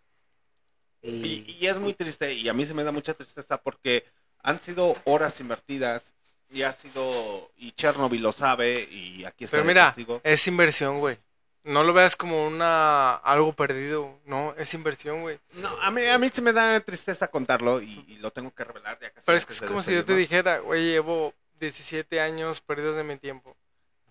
Y, 1.03 1.57
y 1.59 1.67
es 1.67 1.79
muy 1.79 1.93
triste, 1.93 2.33
y 2.33 2.47
a 2.47 2.53
mí 2.53 2.65
se 2.65 2.73
me 2.73 2.83
da 2.83 2.91
mucha 2.93 3.13
tristeza 3.13 3.57
porque 3.61 4.05
han 4.41 4.57
sido 4.59 4.95
horas 5.03 5.39
invertidas 5.41 6.13
y 6.49 6.61
ha 6.63 6.71
sido, 6.71 7.51
y 7.57 7.71
Chernobyl 7.73 8.21
lo 8.21 8.31
sabe, 8.31 8.87
y 8.89 9.25
aquí 9.25 9.43
está 9.43 9.57
Pero 9.57 9.65
mira, 9.65 9.87
testigo. 9.87 10.21
es 10.23 10.47
inversión, 10.47 10.99
güey. 10.99 11.17
No 11.63 11.83
lo 11.83 11.93
veas 11.93 12.15
como 12.15 12.45
una 12.45 13.15
algo 13.15 13.53
perdido, 13.53 14.19
no, 14.25 14.53
es 14.57 14.73
inversión, 14.73 15.21
güey. 15.21 15.39
No, 15.53 15.69
a 15.81 15.91
mí, 15.91 16.05
a 16.05 16.17
mí 16.17 16.29
se 16.29 16.41
me 16.41 16.51
da 16.53 16.79
tristeza 16.81 17.29
contarlo 17.29 17.81
y, 17.81 18.05
y 18.07 18.17
lo 18.17 18.31
tengo 18.31 18.53
que 18.53 18.63
revelar 18.63 18.99
ya 18.99 19.09
casi 19.11 19.25
Pero 19.25 19.37
es 19.37 19.45
que 19.45 19.53
es 19.53 19.61
como 19.61 19.81
si 19.81 19.93
yo 19.93 20.03
te 20.05 20.15
dijera, 20.15 20.59
güey, 20.59 20.83
llevo 20.85 21.33
17 21.59 22.19
años 22.19 22.61
perdidos 22.61 22.95
de 22.97 23.03
mi 23.03 23.17
tiempo. 23.17 23.55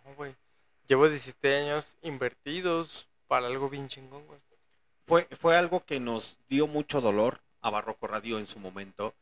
No, 0.05 0.15
güey. 0.15 0.35
Llevo 0.89 1.09
17 1.09 1.57
años 1.59 1.97
invertidos 2.03 3.07
para 3.29 3.47
algo 3.47 3.69
bien 3.69 3.87
chingón, 3.89 4.27
güey. 4.27 4.41
Fue, 5.07 5.25
fue 5.39 5.57
algo 5.57 5.85
que 5.85 6.01
nos 6.01 6.39
dio 6.49 6.67
mucho 6.67 7.01
dolor 7.01 7.41
a 7.61 7.71
Barroco 7.71 8.07
Radio 8.07 8.39
en 8.39 8.47
su 8.47 8.59
momento. 8.59 9.15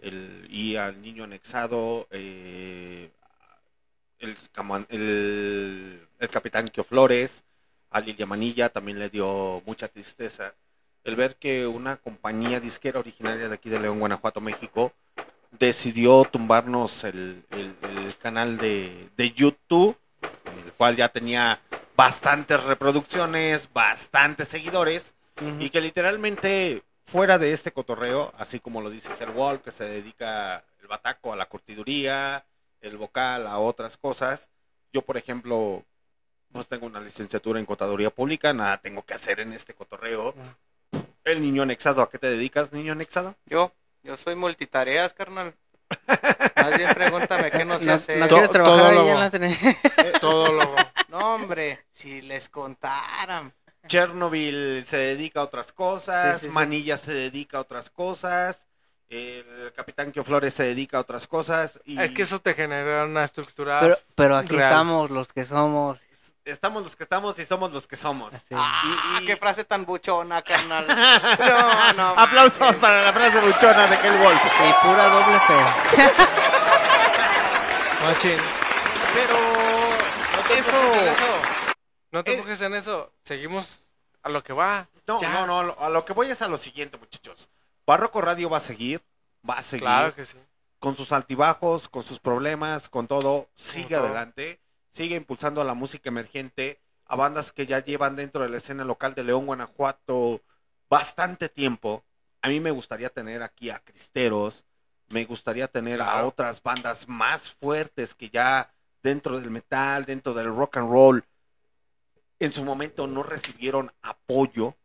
El, 0.00 0.46
y 0.50 0.76
al 0.76 1.00
niño 1.00 1.24
anexado, 1.24 2.06
eh, 2.10 3.10
el, 4.18 4.36
el, 4.90 6.06
el 6.18 6.28
capitán 6.28 6.68
Kio 6.68 6.84
Flores, 6.84 7.44
a 7.90 8.00
Lilia 8.00 8.26
Manilla 8.26 8.68
también 8.68 8.98
le 8.98 9.08
dio 9.08 9.62
mucha 9.64 9.88
tristeza. 9.88 10.54
El 11.04 11.16
ver 11.16 11.36
que 11.36 11.66
una 11.66 11.96
compañía 11.96 12.60
disquera 12.60 12.98
originaria 12.98 13.48
de 13.48 13.54
aquí 13.54 13.70
de 13.70 13.80
León, 13.80 13.98
Guanajuato, 14.00 14.40
México, 14.42 14.92
decidió 15.58 16.24
tumbarnos 16.24 17.04
el, 17.04 17.44
el- 17.50 17.74
el 17.82 18.16
canal 18.18 18.58
de, 18.58 19.08
de 19.16 19.30
YouTube, 19.32 19.96
el 20.64 20.72
cual 20.74 20.96
ya 20.96 21.08
tenía 21.08 21.60
bastantes 21.96 22.62
reproducciones, 22.64 23.70
bastantes 23.72 24.48
seguidores, 24.48 25.14
y 25.60 25.70
que 25.70 25.80
literalmente 25.80 26.82
fuera 27.04 27.38
de 27.38 27.52
este 27.52 27.72
cotorreo, 27.72 28.32
así 28.36 28.60
como 28.60 28.80
lo 28.82 28.90
dice 28.90 29.10
Hellwall, 29.18 29.60
que 29.62 29.70
se 29.70 29.84
dedica 29.84 30.64
el 30.80 30.86
bataco 30.88 31.32
a 31.32 31.36
la 31.36 31.46
curtiduría, 31.46 32.44
el 32.80 32.96
vocal 32.96 33.46
a 33.46 33.58
otras 33.58 33.96
cosas, 33.96 34.50
yo 34.92 35.02
por 35.02 35.16
ejemplo, 35.16 35.84
pues 36.52 36.66
tengo 36.68 36.86
una 36.86 37.00
licenciatura 37.00 37.58
en 37.60 37.66
contaduría 37.66 38.10
pública, 38.10 38.52
nada 38.52 38.78
tengo 38.78 39.02
que 39.04 39.14
hacer 39.14 39.40
en 39.40 39.52
este 39.52 39.74
cotorreo. 39.74 40.34
El 41.24 41.42
niño 41.42 41.62
anexado, 41.62 42.02
¿a 42.02 42.10
qué 42.10 42.18
te 42.18 42.28
dedicas, 42.30 42.72
niño 42.72 42.92
anexado? 42.92 43.34
Yo, 43.46 43.72
yo 44.02 44.16
soy 44.16 44.34
multitareas, 44.34 45.12
carnal. 45.14 45.54
Más 46.56 46.76
bien 46.76 46.90
pregúntame 46.94 47.50
qué 47.50 47.64
no 47.64 47.78
sé 47.78 48.16
No- 48.16 48.28
quieres 48.28 48.50
trabajar 48.50 48.78
ahí 48.90 48.96
todólogo. 48.96 49.10
en 49.12 49.20
las 49.20 49.32
tele- 49.32 49.76
Todólogo. 50.20 50.76
No, 51.08 51.34
hombre, 51.34 51.84
si 51.90 52.20
les 52.22 52.48
contaran. 52.48 53.52
Chernobyl 53.88 54.84
se 54.86 54.96
dedica 54.96 55.40
a 55.40 55.44
otras 55.44 55.72
cosas, 55.72 56.34
Sí, 56.34 56.40
sí, 56.42 56.46
sí. 56.46 56.52
Manilla 56.52 56.96
se 56.96 57.12
dedica 57.12 57.58
a 57.58 57.62
otras 57.62 57.90
cosas, 57.90 58.66
el 59.08 59.44
Capitán 59.74 60.12
Kio 60.12 60.22
Flores 60.22 60.54
se 60.54 60.62
dedica 60.64 60.98
a 60.98 61.00
otras 61.00 61.26
cosas 61.26 61.80
y 61.84 61.98
Es 62.00 62.10
que 62.12 62.22
eso 62.22 62.38
te 62.40 62.54
genera 62.54 63.04
una 63.04 63.24
estructura 63.24 63.80
Pero, 63.80 63.98
pero 64.14 64.36
aquí 64.36 64.54
real. 64.54 64.70
estamos 64.70 65.10
los 65.10 65.32
que 65.32 65.44
somos. 65.46 65.98
estamos 66.44 66.82
los 66.82 66.94
que 66.94 67.02
estamos 67.04 67.38
y 67.38 67.44
somos 67.46 67.72
los 67.72 67.86
que 67.86 67.96
somos. 67.96 68.32
Ah, 68.52 69.18
qué 69.26 69.36
frase 69.36 69.64
tan 69.64 69.84
buchona, 69.86 70.42
carnal. 70.42 70.86
No, 71.38 71.92
no. 71.94 72.08
Aplausos 72.20 72.76
para 72.76 73.02
la 73.02 73.12
frase 73.12 73.40
buchona 73.40 73.86
de 73.86 73.96
Hellwolf. 73.96 74.42
Y 74.44 74.86
pura 74.86 75.08
doble 75.08 75.40
fe. 75.40 76.06
Machín. 78.04 78.36
Pero 79.14 79.38
eso. 80.58 80.76
No 82.10 82.24
te 82.24 82.32
Eh, 82.32 82.34
enfoques 82.34 82.60
en 82.62 82.74
eso. 82.74 83.12
Seguimos 83.24 83.90
a 84.22 84.28
lo 84.28 84.42
que 84.42 84.52
va. 84.52 84.88
No, 85.06 85.20
Ya. 85.20 85.32
no, 85.32 85.46
no, 85.46 85.62
lo- 85.62 85.80
a 85.80 85.88
lo 85.88 86.04
que 86.04 86.12
voy 86.12 86.30
es 86.30 86.42
a 86.42 86.48
lo 86.48 86.56
siguiente, 86.56 86.98
muchachos. 86.98 87.48
Barroco 87.86 88.20
Radio 88.20 88.50
va 88.50 88.58
a 88.58 88.60
seguir, 88.60 89.02
va 89.48 89.54
a 89.58 89.62
seguir. 89.62 89.84
Claro 89.84 90.14
que 90.14 90.24
sí. 90.24 90.38
Con 90.78 90.94
sus 90.96 91.12
altibajos, 91.12 91.88
con 91.88 92.02
sus 92.04 92.18
problemas, 92.18 92.88
con 92.88 93.06
todo, 93.08 93.48
sigue 93.54 93.96
todo. 93.96 94.04
adelante, 94.06 94.60
sigue 94.92 95.16
impulsando 95.16 95.60
a 95.60 95.64
la 95.64 95.74
música 95.74 96.08
emergente, 96.08 96.80
a 97.06 97.16
bandas 97.16 97.52
que 97.52 97.66
ya 97.66 97.82
llevan 97.82 98.16
dentro 98.16 98.42
de 98.42 98.48
la 98.50 98.58
escena 98.58 98.84
local 98.84 99.14
de 99.14 99.24
León, 99.24 99.46
Guanajuato, 99.46 100.42
bastante 100.90 101.48
tiempo. 101.48 102.04
A 102.42 102.48
mí 102.48 102.60
me 102.60 102.70
gustaría 102.70 103.08
tener 103.10 103.42
aquí 103.42 103.70
a 103.70 103.78
Cristeros, 103.80 104.64
me 105.08 105.24
gustaría 105.24 105.68
tener 105.68 106.02
a 106.02 106.24
otras 106.26 106.62
bandas 106.62 107.08
más 107.08 107.52
fuertes 107.52 108.14
que 108.14 108.28
ya 108.30 108.70
dentro 109.02 109.40
del 109.40 109.50
metal, 109.50 110.04
dentro 110.04 110.34
del 110.34 110.54
rock 110.54 110.76
and 110.76 110.90
roll, 110.90 111.24
en 112.40 112.52
su 112.52 112.64
momento 112.64 113.06
no 113.06 113.22
recibieron 113.22 113.92
apoyo, 114.02 114.76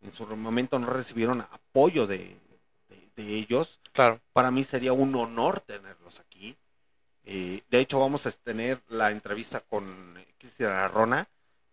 en 0.00 0.12
su 0.12 0.26
momento 0.36 0.78
no 0.78 0.86
recibieron 0.88 1.40
apoyo 1.42 2.06
de, 2.06 2.36
de- 2.88 3.10
de 3.16 3.34
ellos. 3.34 3.80
Claro. 3.92 4.20
Para 4.32 4.50
mí 4.50 4.64
sería 4.64 4.92
un 4.92 5.14
honor 5.14 5.60
tenerlos 5.60 6.20
aquí. 6.20 6.56
Eh, 7.24 7.62
de 7.70 7.78
hecho, 7.80 8.00
vamos 8.00 8.26
a 8.26 8.32
tener 8.32 8.80
la 8.88 9.10
entrevista 9.10 9.60
con 9.60 10.16
eh, 10.18 10.26
Cristian 10.38 10.72
Arrona, 10.72 11.28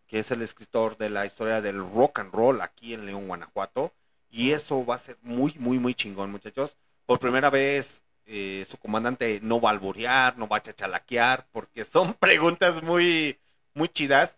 que 0.08 0.20
es 0.20 0.32
el 0.32 0.42
escritor 0.42 0.98
de 0.98 1.10
la 1.10 1.26
historia 1.26 1.62
del 1.62 1.80
rock 1.80 2.20
and 2.20 2.34
roll 2.34 2.62
aquí 2.62 2.94
en 2.94 3.06
León, 3.06 3.28
Guanajuato. 3.28 3.94
Y 4.30 4.52
eso 4.52 4.86
va 4.86 4.96
a 4.96 5.00
ser 5.00 5.18
muy, 5.24 5.56
muy, 5.58 5.80
muy 5.80 5.96
chingón, 5.96 6.32
muchachos. 6.32 6.78
Por 7.06 7.20
primera 7.20 7.50
vez, 7.50 8.04
eh, 8.26 8.66
su 8.70 8.78
comandante 8.78 9.40
no 9.42 9.60
va 9.60 9.70
a 9.70 9.74
alborear, 9.74 10.38
no 10.38 10.48
va 10.48 10.58
a 10.58 10.62
chachalaquear, 10.62 11.48
porque 11.52 11.84
son 11.86 12.14
preguntas 12.20 12.84
muy, 12.84 13.40
muy 13.74 13.90
chidas. 13.90 14.38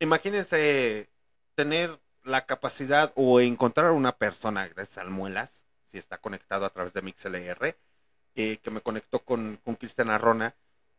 Imagínense 0.00 1.08
tener 1.54 1.98
la 2.24 2.46
capacidad 2.46 3.12
o 3.14 3.40
encontrar 3.40 3.92
una 3.92 4.16
persona, 4.16 4.66
gracias 4.68 4.98
al 4.98 5.10
Muelas, 5.10 5.66
si 5.86 5.98
está 5.98 6.18
conectado 6.18 6.64
a 6.64 6.70
través 6.70 6.92
de 6.92 7.02
MixLR, 7.02 7.76
eh, 8.34 8.58
que 8.62 8.70
me 8.70 8.80
conectó 8.80 9.20
con, 9.20 9.58
con 9.64 9.74
Cristian 9.76 10.10
Arrona, 10.10 10.54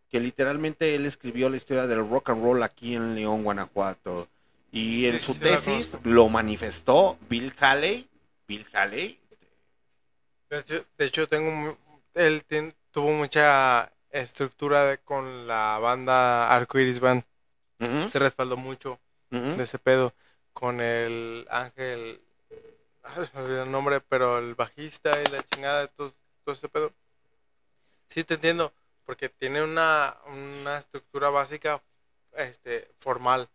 que 0.10 0.20
literalmente 0.20 0.96
él 0.96 1.06
escribió 1.06 1.50
la 1.50 1.58
historia 1.58 1.88
del 1.88 2.08
rock 2.10 2.30
and 2.32 2.44
roll 2.44 2.64
aquí 2.64 2.96
en 2.96 3.16
León, 3.16 3.44
Guanajuato. 3.44 4.28
Y 4.72 5.06
en 5.08 5.20
Sí, 5.20 5.26
su 5.26 5.34
sí, 5.34 5.40
tesis 5.40 5.98
lo 6.04 6.30
manifestó 6.30 7.18
Bill 7.30 7.54
Haley. 7.60 8.08
Bill 8.48 8.66
Haley. 8.74 9.20
De 10.98 11.06
hecho, 11.06 11.28
tengo 11.28 11.78
él 12.14 12.44
tuvo 12.92 13.12
mucha 13.14 13.92
estructura 14.10 14.86
de- 14.86 14.98
con 15.00 15.48
la 15.48 15.78
banda 15.80 16.52
Arcoiris 16.52 17.00
Band. 17.00 17.24
Se 18.10 18.20
respaldó 18.20 18.58
mucho 18.58 19.00
de 19.30 19.64
ese 19.64 19.80
pedo 19.80 20.14
con 20.54 20.82
el 20.82 21.48
Ángel. 21.50 22.22
ay, 23.04 23.28
me 23.34 23.62
el 23.62 23.72
nombre, 23.72 24.02
pero 24.02 24.40
el 24.40 24.56
bajista 24.56 25.10
y 25.22 25.32
la 25.32 25.44
chingada 25.44 25.82
de 25.82 25.88
todo, 25.90 26.12
todo 26.44 26.54
ese 26.54 26.70
pedo. 26.70 26.92
Sí, 28.06 28.24
te 28.24 28.34
entiendo, 28.36 28.74
porque 29.06 29.30
tiene 29.30 29.64
una, 29.64 30.18
una 30.28 30.78
estructura 30.78 31.30
básica 31.30 31.82
este, 32.34 32.92
formal 33.00 33.50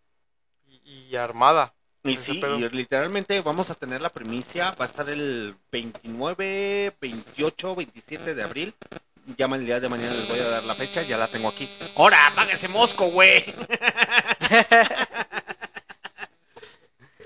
y, 0.66 1.08
y 1.10 1.16
armada. 1.16 1.74
Y 2.02 2.16
sí, 2.16 2.40
y 2.40 2.68
literalmente 2.70 3.40
vamos 3.40 3.70
a 3.70 3.74
tener 3.74 4.00
la 4.00 4.10
primicia, 4.10 4.72
va 4.72 4.84
a 4.84 4.88
estar 4.88 5.08
el 5.10 5.56
29, 5.72 6.94
28, 7.00 7.74
27 7.74 8.34
de 8.34 8.42
abril. 8.42 8.74
Ya 9.34 9.46
el 9.46 9.66
día 9.66 9.80
de 9.80 9.88
mañana 9.88 10.14
les 10.14 10.28
voy 10.28 10.38
a 10.38 10.48
dar 10.48 10.62
la 10.62 10.76
fecha, 10.76 11.02
ya 11.02 11.18
la 11.18 11.26
tengo 11.26 11.48
aquí. 11.48 11.68
¡Hora, 11.96 12.28
apáguese 12.28 12.68
mosco, 12.68 13.06
güey! 13.10 13.44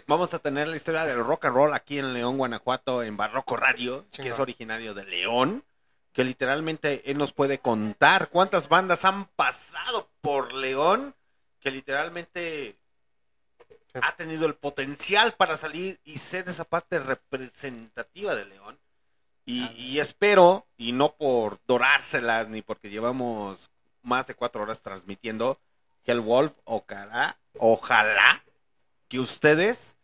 Vamos 0.07 0.33
a 0.33 0.39
tener 0.39 0.67
la 0.67 0.77
historia 0.77 1.05
del 1.05 1.23
rock 1.23 1.45
and 1.45 1.55
roll 1.55 1.75
aquí 1.75 1.99
en 1.99 2.15
León, 2.15 2.39
Guanajuato, 2.39 3.03
en 3.03 3.19
Barroco 3.19 3.59
Radio, 3.59 4.07
que 4.11 4.31
es 4.31 4.39
originario 4.41 4.95
de 4.95 5.05
León, 5.05 5.63
que 6.13 6.25
literalmente 6.25 7.03
él 7.11 7.19
nos 7.19 7.33
puede 7.33 7.59
contar 7.61 8.31
cuántas 8.31 8.69
bandas 8.71 9.05
han 9.05 9.27
pasado 9.27 10.11
por 10.23 10.55
León, 10.55 11.15
que 11.61 11.71
literalmente 11.71 12.77
ha 14.03 14.17
tenido 14.17 14.47
el 14.47 14.55
potencial 14.55 15.35
para 15.35 15.57
salir 15.59 16.01
y 16.05 16.17
ser 16.19 16.49
esa 16.49 16.65
parte 16.65 16.99
representativa 16.99 18.35
de 18.35 18.47
León. 18.47 18.80
Y, 19.47 19.67
y 19.77 19.99
espero, 20.01 20.67
y 20.77 20.93
no 20.93 21.15
por 21.15 21.59
dorárselas 21.67 22.49
ni 22.49 22.63
porque 22.63 22.91
llevamos 22.91 23.71
más 24.03 24.27
de 24.27 24.35
cuatro 24.35 24.63
horas 24.63 24.83
transmitiendo, 24.83 25.59
que 26.05 26.13
el 26.13 26.21
Wolf, 26.21 26.53
ojalá, 26.65 27.39
ojalá 27.59 28.43
que 29.09 29.19
ustedes 29.19 29.97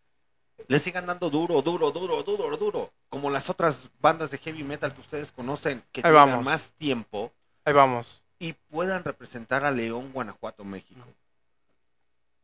le 0.69 0.79
sigan 0.79 1.07
dando 1.07 1.31
duro, 1.31 1.63
duro, 1.63 1.93
duro, 1.93 2.23
duro, 2.23 2.57
duro, 2.57 2.93
como 3.09 3.31
las 3.31 3.49
otras 3.51 3.89
bandas 4.01 4.31
de 4.31 4.39
heavy 4.39 4.65
metal 4.65 4.93
que 4.95 5.01
ustedes 5.01 5.31
conocen, 5.31 5.83
que 5.93 6.03
llevan 6.03 6.43
más 6.43 6.73
tiempo 6.73 7.33
Ahí 7.65 7.73
vamos. 7.73 8.25
y 8.39 8.53
puedan 8.55 9.05
representar 9.05 9.65
a 9.65 9.71
León, 9.71 10.11
Guanajuato, 10.13 10.65
México. 10.65 11.01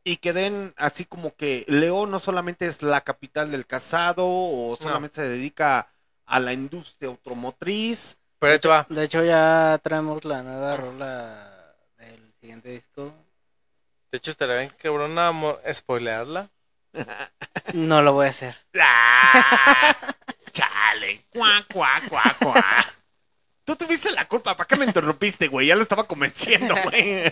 y 0.04 0.16
que 0.16 0.32
den 0.32 0.72
así 0.76 1.04
como 1.04 1.34
que 1.34 1.64
León 1.68 2.10
no 2.10 2.18
solamente 2.18 2.66
es 2.66 2.82
la 2.82 3.00
capital 3.02 3.50
del 3.50 3.66
casado 3.66 4.24
o 4.26 4.76
solamente 4.80 5.16
se 5.16 5.28
dedica 5.28 5.91
a 6.32 6.40
la 6.40 6.52
industria 6.52 7.08
automotriz. 7.10 8.16
Pero 8.38 8.52
ahí 8.54 8.58
te 8.58 8.68
va. 8.68 8.86
De 8.88 9.04
hecho, 9.04 9.22
ya 9.22 9.78
traemos 9.82 10.24
la 10.24 10.42
nueva 10.42 10.76
rola 10.76 11.74
del 11.98 12.32
siguiente 12.40 12.70
disco. 12.70 13.12
De 14.10 14.18
hecho, 14.18 14.30
estaría 14.30 14.56
bien 14.56 14.70
mo- 15.32 15.58
spoilearla. 15.72 16.48
No 17.74 18.02
lo 18.02 18.12
voy 18.12 18.26
a 18.26 18.30
hacer. 18.30 18.56
Chale. 20.52 21.24
Cuá, 21.32 21.64
cuá, 21.72 21.88
cuá, 22.08 22.36
cuá. 22.40 22.64
Tú 23.64 23.76
tuviste 23.76 24.10
la 24.12 24.26
culpa, 24.28 24.56
¿para 24.56 24.66
qué 24.66 24.76
me 24.76 24.84
interrumpiste, 24.84 25.46
güey? 25.48 25.68
Ya 25.68 25.76
lo 25.76 25.82
estaba 25.82 26.04
convenciendo, 26.04 26.74
güey. 26.84 27.22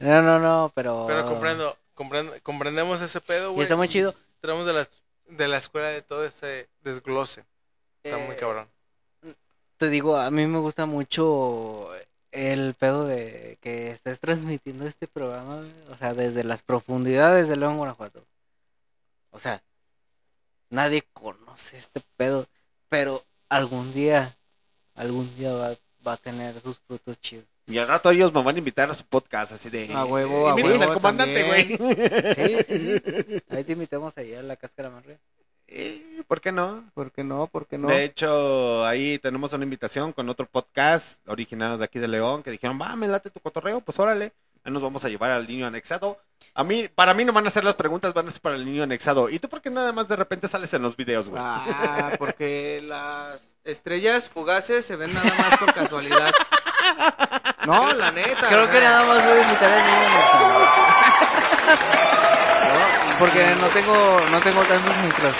No, 0.00 0.22
no, 0.22 0.38
no, 0.38 0.72
pero... 0.74 1.04
Pero 1.06 1.26
comprendo, 1.26 1.76
comprend- 1.94 2.42
comprendemos 2.42 3.00
ese 3.00 3.20
pedo, 3.20 3.52
güey. 3.52 3.62
está 3.64 3.76
muy 3.76 3.88
chido. 3.88 4.14
Traemos 4.40 4.66
de 4.66 4.72
la, 4.72 4.86
de 5.30 5.48
la 5.48 5.58
escuela 5.58 5.88
de 5.88 6.02
todo 6.02 6.24
ese 6.24 6.68
desglose. 6.82 7.44
Está 8.02 8.18
muy 8.18 8.34
Eh, 8.34 8.38
cabrón. 8.38 8.68
Te 9.76 9.88
digo, 9.88 10.16
a 10.16 10.30
mí 10.30 10.46
me 10.46 10.58
gusta 10.58 10.86
mucho 10.86 11.90
el 12.32 12.74
pedo 12.74 13.06
de 13.06 13.58
que 13.60 13.90
estés 13.90 14.20
transmitiendo 14.20 14.86
este 14.86 15.08
programa, 15.08 15.64
o 15.90 15.96
sea, 15.96 16.14
desde 16.14 16.44
las 16.44 16.62
profundidades 16.62 17.48
de 17.48 17.56
León, 17.56 17.78
Guanajuato. 17.78 18.24
O 19.30 19.38
sea, 19.38 19.62
nadie 20.68 21.02
conoce 21.12 21.78
este 21.78 22.02
pedo, 22.16 22.46
pero 22.88 23.24
algún 23.48 23.92
día, 23.94 24.36
algún 24.94 25.34
día 25.36 25.52
va, 25.52 25.74
va 26.06 26.12
a 26.12 26.16
tener 26.18 26.60
sus 26.60 26.78
frutos 26.80 27.18
chidos. 27.20 27.46
Y 27.70 27.78
al 27.78 27.88
rato 27.88 28.10
ellos 28.10 28.32
me 28.34 28.42
van 28.42 28.54
a 28.54 28.58
invitar 28.58 28.90
a 28.90 28.94
su 28.94 29.04
podcast, 29.04 29.52
así 29.52 29.70
de... 29.70 29.92
A 29.94 30.04
huevo, 30.04 30.48
a 30.48 30.54
huevo 30.54 30.82
al 30.82 30.92
comandante, 30.92 31.42
güey. 31.44 31.66
Sí, 32.36 32.64
sí, 32.66 32.78
sí. 32.78 33.42
Ahí 33.48 33.64
te 33.64 33.72
invitamos 33.72 34.16
ahí 34.18 34.34
a 34.34 34.42
la 34.42 34.56
cáscara 34.56 34.90
marre. 34.90 35.18
Eh, 35.68 36.22
¿Por 36.26 36.40
qué 36.40 36.50
no? 36.50 36.90
¿Por 36.94 37.12
qué 37.12 37.22
no? 37.22 37.46
¿Por 37.46 37.66
qué 37.66 37.78
no? 37.78 37.88
De 37.88 38.02
hecho, 38.04 38.84
ahí 38.84 39.18
tenemos 39.20 39.52
una 39.52 39.62
invitación 39.62 40.12
con 40.12 40.28
otro 40.28 40.46
podcast 40.46 41.26
originarios 41.28 41.78
de 41.78 41.84
aquí 41.84 42.00
de 42.00 42.08
León 42.08 42.42
que 42.42 42.50
dijeron, 42.50 42.78
va, 42.80 42.96
me 42.96 43.06
late 43.06 43.30
tu 43.30 43.38
cotorreo, 43.40 43.80
pues 43.80 43.98
órale. 44.00 44.32
Ahí 44.64 44.72
nos 44.72 44.82
vamos 44.82 45.04
a 45.04 45.08
llevar 45.08 45.30
al 45.30 45.46
niño 45.46 45.66
anexado. 45.66 46.18
A 46.54 46.64
mí, 46.64 46.88
para 46.88 47.14
mí 47.14 47.24
no 47.24 47.32
van 47.32 47.46
a 47.46 47.50
ser 47.50 47.64
las 47.64 47.76
preguntas, 47.76 48.12
van 48.12 48.28
a 48.28 48.30
ser 48.30 48.42
para 48.42 48.56
el 48.56 48.64
niño 48.64 48.82
anexado. 48.82 49.30
¿Y 49.30 49.38
tú 49.38 49.48
por 49.48 49.62
qué 49.62 49.70
nada 49.70 49.92
más 49.92 50.08
de 50.08 50.16
repente 50.16 50.48
sales 50.48 50.74
en 50.74 50.82
los 50.82 50.96
videos, 50.96 51.28
güey? 51.28 51.40
Ah, 51.44 52.10
porque 52.18 52.82
las 52.82 53.54
estrellas 53.64 54.28
fugaces 54.28 54.84
se 54.84 54.96
ven 54.96 55.14
nada 55.14 55.32
más 55.38 55.58
por 55.58 55.72
casualidad. 55.72 56.30
No, 57.66 57.92
la 57.94 58.10
neta. 58.10 58.48
Creo 58.48 58.70
que 58.70 58.80
nada 58.80 59.04
más 59.04 59.24
voy 59.24 59.38
a 59.38 59.42
invitar 59.42 59.70
al 59.70 59.86
niño 59.86 60.08
No, 62.68 63.18
porque 63.18 63.54
no 63.60 63.66
tengo, 63.68 64.20
no 64.30 64.40
tengo 64.40 64.62
tantos 64.64 64.96
micros. 64.98 65.34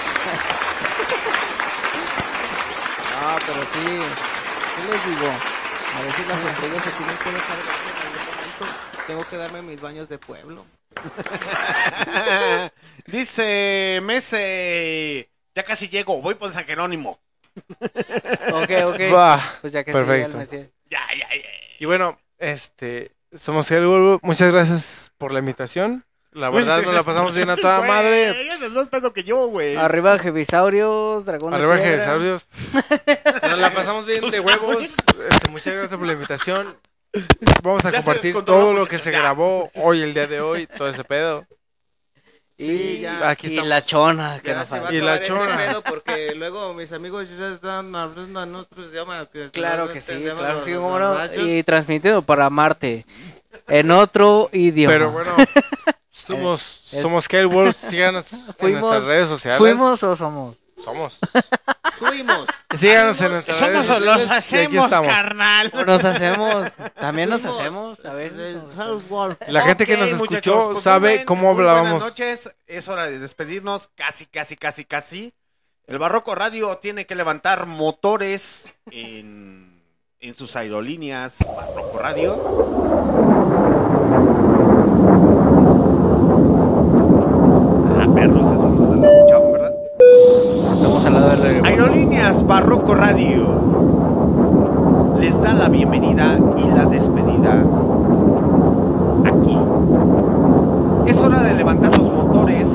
No, 3.21 3.39
pero 3.47 3.63
sí. 3.63 4.01
¿Qué 4.77 4.93
les 4.93 5.07
digo? 5.07 5.33
A 5.97 6.03
veces 6.03 6.27
las 6.29 6.45
estrellas 6.45 6.85
se 6.85 6.91
tienen 6.91 7.17
que 7.17 7.33
dejar 7.33 7.57
ver 7.57 7.67
en 7.67 7.97
algún 7.97 8.27
momento. 8.27 8.67
Tengo 9.07 9.25
que 9.29 9.37
darme 9.37 9.63
mis 9.63 9.81
baños 9.81 10.09
de 10.09 10.19
pueblo. 10.19 10.65
Dice 13.07 14.01
Mese, 14.03 15.31
ya 15.55 15.63
casi 15.65 15.89
llego, 15.89 16.21
voy 16.23 16.35
por 16.35 16.51
San 16.53 16.65
Jerónimo. 16.65 17.19
Ok, 18.53 18.71
ok. 18.87 19.01
Va, 19.15 19.59
Pues 19.61 19.73
ya 19.73 19.83
que 19.85 19.93
perfecto. 19.93 20.33
el 20.33 20.39
Mesías. 20.39 20.69
Ya, 20.89 21.01
ya, 21.19 21.29
ya. 21.35 21.49
Y 21.79 21.85
bueno, 21.85 22.19
este, 22.39 23.13
somos 23.37 23.71
Hellwolf. 23.71 24.23
Muchas 24.23 24.53
gracias 24.53 25.13
por 25.19 25.33
la 25.33 25.41
invitación. 25.41 26.05
La 26.33 26.49
verdad, 26.51 26.83
nos 26.83 26.95
la 26.95 27.03
pasamos 27.03 27.35
bien 27.35 27.51
a 27.51 27.57
toda 27.57 27.79
Güey, 27.79 27.89
madre. 27.89 28.31
Ella 28.31 28.55
es 28.67 28.73
más 28.73 28.89
pedo 28.89 29.13
que 29.13 29.25
yo, 29.25 29.49
güey. 29.49 29.77
Arriba 29.77 30.17
Jevisaurios, 30.19 31.25
Dragón 31.25 31.53
Arriba 31.55 31.75
Piedra. 31.75 31.91
Jevisaurios. 31.91 32.47
Nos 33.43 33.59
la 33.59 33.71
pasamos 33.73 34.07
bien 34.07 34.29
de 34.29 34.41
huevos. 34.41 34.95
Este, 35.29 35.49
muchas 35.51 35.75
gracias 35.75 35.99
por 35.99 36.07
la 36.07 36.13
invitación. 36.13 36.77
Vamos 37.63 37.85
a 37.85 37.91
Ya 37.91 37.99
compartir 37.99 38.43
todo 38.45 38.73
lo 38.73 38.87
que 38.87 38.99
se 38.99 39.11
ya. 39.11 39.19
grabó 39.19 39.71
hoy, 39.75 40.03
el 40.03 40.15
día 40.15 40.27
de 40.27 40.41
hoy, 40.41 40.67
todo 40.67 40.89
ese 40.89 41.05
pedo. 41.05 41.45
Sí, 42.59 43.01
ya. 43.01 43.29
Aquí 43.31 43.47
Y 43.47 43.51
estamos. 43.51 43.69
la 43.71 43.83
chona, 43.83 44.41
que 44.43 44.51
Ya 44.51 44.57
nos 44.59 44.69
se 44.69 44.75
va 44.75 44.79
a 44.81 44.83
falta. 44.85 44.95
Y 44.97 45.01
la 45.01 45.15
este 45.15 45.27
chona. 45.29 45.59
porque 45.89 46.35
luego 46.37 46.75
mis 46.75 46.93
amigos 46.93 47.29
ya 47.39 47.49
están 47.49 47.95
hablando 47.97 48.43
en 48.43 48.55
otros 48.55 48.91
idiomas. 48.91 49.29
que 49.29 49.51
Claro 49.51 49.87
no 49.87 49.93
que 49.93 50.01
sí, 50.03 50.13
claro 50.23 50.61
que 50.63 51.29
sí. 51.35 51.41
Y 51.59 51.63
transmitido 51.63 52.21
para 52.23 52.51
Marte. 52.51 53.07
En 53.67 53.91
otro 53.91 54.51
idioma. 54.53 54.93
Pero 54.93 55.11
bueno, 55.11 55.35
somos, 56.13 56.61
Eh, 56.93 56.97
es- 56.97 57.03
somos. 57.03 57.77
Síganos 57.77 58.33
en 58.33 58.39
Fuimos- 58.59 58.81
nuestras 58.83 59.05
redes 59.05 59.29
sociales. 59.29 59.59
¿Fuimos 59.59 60.03
o 60.03 60.15
somos? 60.17 60.57
Somos. 60.85 61.19
Fuimos. 61.93 62.47
Síganos 62.75 63.21
en 63.21 63.33
nuestras 63.33 63.61
redes 63.61 63.87
Somos 63.87 63.87
sociales. 63.87 64.07
los 64.07 64.21
y 64.21 64.31
aquí 64.31 64.37
hacemos, 64.39 64.85
estamos. 64.85 65.09
carnal. 65.09 65.73
¿O 65.75 65.85
nos 65.85 66.05
hacemos? 66.05 66.73
También 66.99 67.29
nos 67.29 67.43
Fuimos. 67.43 67.61
hacemos. 67.61 67.99
A 68.05 68.13
nos 68.13 68.73
hacemos. 68.75 69.05
Hellwolf. 69.05 69.39
La 69.49 69.63
gente 69.63 69.87
que 69.87 69.95
Ok, 69.95 70.01
nos 70.01 70.09
escuchó 70.09 70.71
pues, 70.73 70.83
sabe 70.83 71.25
cómo 71.25 71.43
muy 71.53 71.55
Buenas 71.65 71.77
hablábamos. 71.77 72.03
noches, 72.03 72.55
es 72.67 72.89
hora 72.89 73.05
de 73.11 73.19
despedirnos, 73.19 73.91
casi, 73.95 74.27
casi, 74.27 74.57
casi, 74.57 74.85
casi. 74.85 75.35
El 75.87 75.99
Barroco 75.99 76.35
Radio 76.35 76.79
tiene 76.79 77.05
que 77.07 77.15
levantar 77.17 77.67
motores 77.67 78.71
en, 78.93 79.83
en 80.21 80.35
sus 80.37 80.55
aerolíneas 80.57 81.37
Barroco 81.57 81.99
Radio. 81.99 83.51
Ah, 86.73 88.07
perros, 88.15 88.47
esos 88.47 88.73
no 88.73 88.85
se 88.87 88.97
lo 88.97 89.07
escuchaban, 89.09 89.53
¿verdad? 89.53 89.75
Estamos 90.81 91.05
al 91.05 91.13
lado 91.13 91.29
del 91.37 91.67
Aerolíneas 91.67 92.47
Barroco 92.47 92.95
Radio 92.95 93.45
les 95.21 95.39
da 95.43 95.53
la 95.53 95.69
bienvenida 95.69 96.39
y 96.57 96.69
la 96.75 96.87
despedida 96.87 97.63
aquí. 99.27 99.59
Es 101.05 101.19
hora 101.19 101.43
de 101.43 101.53
levantar 101.53 101.95
los 101.99 102.11
motores 102.11 102.67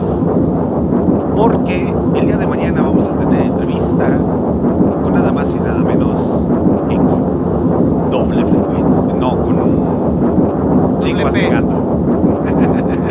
porque 1.35 1.91
el 2.13 2.27
día 2.27 2.37
de 2.37 2.45
mañana 2.45 2.83
vamos 2.83 3.07
a 3.07 3.13
tener 3.13 3.41
entrevista 3.41 4.19
con 5.03 5.11
nada 5.11 5.31
más 5.33 5.55
y 5.55 5.59
nada 5.59 5.79
menos 5.79 6.19
que 6.87 6.97
con 6.97 8.11
doble 8.11 8.45
frecuencia, 8.45 9.15
no 9.19 9.35
con 9.35 9.55
de 11.01 11.31
P. 11.31 11.49
gato. 11.49 11.81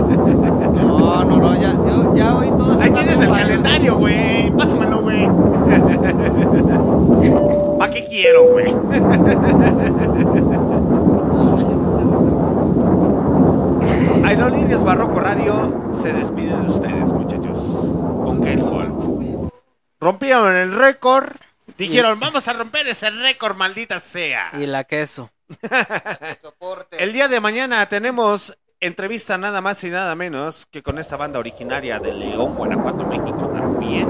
No, 1.24 1.36
no, 1.36 1.38
no, 1.38 1.60
ya, 1.60 1.72
yo, 1.72 2.14
ya 2.14 2.36
hoy 2.36 2.48
todos 2.50 2.80
Ahí 2.80 2.90
tienes 2.90 3.20
el 3.20 3.30
calendario, 3.30 3.96
güey. 3.96 4.50
Pásamelo, 4.50 5.00
güey. 5.00 5.26
¿Para 7.78 7.92
qué 7.92 8.06
quiero, 8.08 8.44
güey? 8.50 8.66
Aerolíneas 14.24 14.82
Barroco 14.84 15.20
Radio 15.20 15.90
se 15.92 16.12
despide 16.12 16.56
de 16.56 16.66
ustedes, 16.66 17.12
muchachos. 17.12 17.58
Con 18.24 18.46
Hellwolf. 18.46 19.50
Rompieron 20.00 20.56
el 20.56 20.72
récord. 20.72 21.28
Dijeron, 21.78 22.20
vamos 22.20 22.46
a 22.48 22.52
romper 22.52 22.86
ese 22.86 23.10
récord, 23.10 23.56
maldita 23.56 23.98
sea. 24.00 24.50
Y 24.58 24.66
la 24.66 24.84
queso. 24.84 25.30
El 26.98 27.12
día 27.12 27.28
de 27.28 27.40
mañana 27.40 27.86
tenemos 27.86 28.56
entrevista 28.86 29.38
nada 29.38 29.60
más 29.60 29.82
y 29.84 29.90
nada 29.90 30.14
menos 30.14 30.66
que 30.70 30.82
con 30.82 30.98
esta 30.98 31.16
banda 31.16 31.38
originaria 31.38 31.98
de 31.98 32.12
León, 32.12 32.54
Guanajuato, 32.54 33.04
México 33.06 33.50
también. 33.54 34.06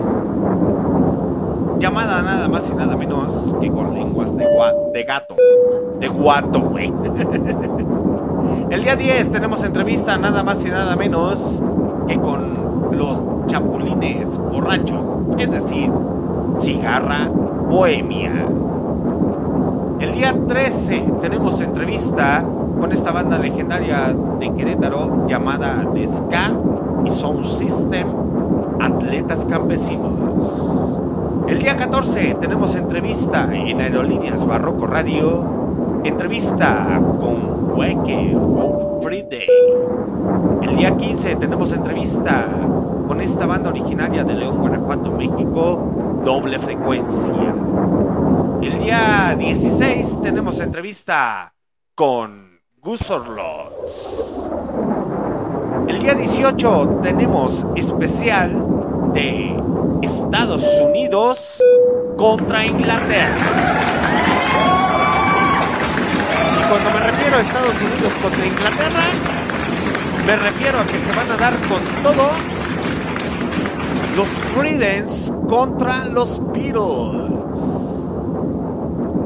Llamada 1.78 2.23
nada 2.23 2.49
más 2.49 2.69
y 2.71 2.74
nada 2.74 2.97
menos 2.97 3.55
que 3.60 3.71
con 3.71 3.94
lenguas 3.94 4.35
de, 4.37 4.44
gua- 4.47 4.92
de 4.92 5.05
gato. 5.05 5.37
De 6.01 6.08
guato, 6.08 6.60
güey. 6.60 6.92
El 8.71 8.83
día 8.83 8.97
10 8.97 9.31
tenemos 9.31 9.62
entrevista 9.62 10.17
nada 10.17 10.42
más 10.42 10.65
y 10.65 10.69
nada 10.71 10.97
menos 10.97 11.62
que 12.08 12.19
con 12.19 12.89
los 12.97 13.21
chapulines 13.47 14.37
borrachos. 14.39 15.05
Es 15.39 15.51
decir, 15.51 15.90
cigarra 16.60 17.28
bohemia. 17.28 18.33
El 20.01 20.12
día 20.15 20.35
13 20.49 21.12
tenemos 21.21 21.60
entrevista 21.60 22.44
con 22.81 22.92
esta 22.92 23.12
banda 23.12 23.39
legendaria 23.39 24.15
de 24.39 24.53
Querétaro 24.55 25.26
llamada 25.26 25.87
The 25.94 26.07
Ska 26.07 26.53
y 27.05 27.10
Sound 27.10 27.44
System 27.44 28.08
Atletas 28.81 29.47
Campesinos. 29.47 30.12
El 31.49 31.58
día 31.58 31.76
14 31.76 32.37
tenemos 32.40 32.74
entrevista 32.74 33.49
en 33.53 33.81
Aerolíneas 33.81 34.47
Barroco 34.47 34.87
Radio. 34.87 36.01
Entrevista 36.05 37.01
con 37.21 37.55
Up 37.74 39.03
Friday. 39.03 39.47
El 40.62 40.76
día 40.76 40.97
15 40.97 41.37
tenemos 41.37 41.73
entrevista 41.73 42.47
con 43.07 43.21
esta 43.21 43.47
banda 43.47 43.71
originaria 43.71 44.24
de 44.24 44.35
León, 44.35 44.58
Guanajuato, 44.58 45.10
México. 45.10 46.23
Doble 46.24 46.58
frecuencia. 46.58 47.55
El 48.62 48.78
día 48.78 49.37
16 49.39 50.23
tenemos 50.23 50.60
entrevista 50.60 51.55
con 51.94 52.44
Gusorlots. 52.84 54.20
El 55.88 56.00
día 56.00 56.12
18 56.12 57.00
tenemos 57.02 57.65
especial 57.76 58.52
de 59.15 59.58
Estados 60.02 60.62
Unidos 60.86 61.62
contra 62.18 62.67
Inglaterra. 62.67 63.36
Y 66.52 66.68
cuando 66.68 66.90
me 66.90 67.06
refiero 67.06 67.36
a 67.38 67.40
Estados 67.40 67.81
Unidos 67.81 68.12
contra 68.20 68.47
Inglaterra, 68.47 69.04
me 70.26 70.36
refiero 70.36 70.78
a 70.81 70.84
que 70.84 70.99
se 70.99 71.12
van 71.12 71.31
a 71.31 71.38
dar 71.38 71.54
con 71.60 71.81
todo 72.02 72.28
los 74.15 74.42
Creedence 74.54 75.33
contra 75.49 76.04
los 76.10 76.38
Beatles. 76.52 78.12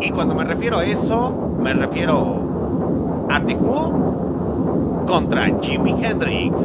Y 0.00 0.10
cuando 0.12 0.36
me 0.36 0.44
refiero 0.44 0.78
a 0.78 0.84
eso, 0.84 1.32
me 1.58 1.74
refiero 1.74 2.57
a 3.30 3.40
The 3.44 3.54
Who 3.54 5.04
contra 5.06 5.46
Jimi 5.60 5.92
Hendrix. 6.02 6.60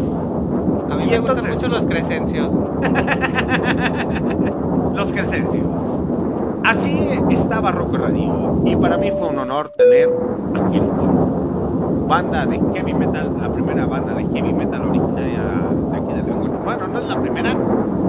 A 0.90 0.96
mí 0.96 1.04
Y 1.06 1.10
me 1.12 1.20
gustan 1.20 1.50
mucho 1.50 1.68
los 1.68 1.86
crescencios. 1.86 2.54
Los 4.94 5.12
Crescencios. 5.12 6.04
Así 6.64 7.10
está 7.32 7.60
Barroco 7.60 7.98
Radio. 7.98 8.62
Y 8.64 8.76
para 8.76 8.96
mí 8.98 9.10
fue 9.12 9.30
un 9.30 9.40
honor 9.40 9.70
tener 9.70 10.08
a 10.54 10.60
Hellboy. 10.72 12.08
Banda 12.08 12.46
de 12.46 12.62
heavy 12.76 12.94
metal, 12.94 13.36
la 13.40 13.52
primera 13.52 13.88
banda 13.88 14.14
de 14.14 14.24
heavy 14.26 14.54
metal 14.54 14.84
originaria 14.84 15.42
de 15.42 15.98
aquí 15.98 16.14
de 16.14 16.22
León. 16.24 16.60
Bueno, 16.64 16.88
no 16.88 17.00
es 17.00 17.08
la 17.08 17.20
primera, 17.20 17.58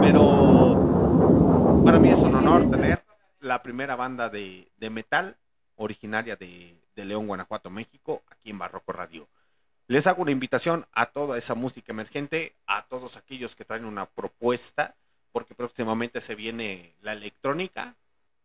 pero 0.00 1.82
para 1.84 1.98
mí 1.98 2.10
es 2.10 2.22
un 2.22 2.34
honor 2.34 2.70
tener 2.70 3.02
la 3.40 3.62
primera 3.62 3.96
banda 3.96 4.28
de, 4.28 4.70
de 4.76 4.90
metal 4.90 5.38
originaria 5.76 6.36
de, 6.36 6.73
de 6.94 7.04
León, 7.04 7.26
Guanajuato, 7.26 7.70
México, 7.70 8.22
aquí 8.30 8.50
en 8.50 8.58
Barroco 8.58 8.92
Radio. 8.92 9.28
Les 9.86 10.06
hago 10.06 10.22
una 10.22 10.30
invitación 10.30 10.86
a 10.92 11.06
toda 11.06 11.36
esa 11.36 11.54
música 11.54 11.92
emergente, 11.92 12.54
a 12.66 12.82
todos 12.86 13.16
aquellos 13.16 13.54
que 13.54 13.64
traen 13.64 13.84
una 13.84 14.06
propuesta, 14.06 14.94
porque 15.32 15.54
próximamente 15.54 16.20
se 16.20 16.34
viene 16.34 16.94
la 17.02 17.12
electrónica. 17.12 17.94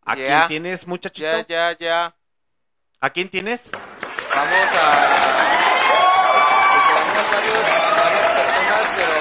¿A 0.03 0.15
Ya. 0.15 0.25
quién 0.25 0.47
tienes, 0.47 0.87
muchachito? 0.87 1.27
Ya, 1.27 1.45
ya, 1.47 1.77
ya. 1.77 2.15
¿A 2.99 3.09
quién 3.11 3.29
tienes? 3.29 3.71
Vamos 3.71 4.69
a. 4.73 5.89
Tenemos 6.89 7.31
varios, 7.31 7.63
varias 7.95 8.27
personas, 8.39 8.87
pero 8.97 9.15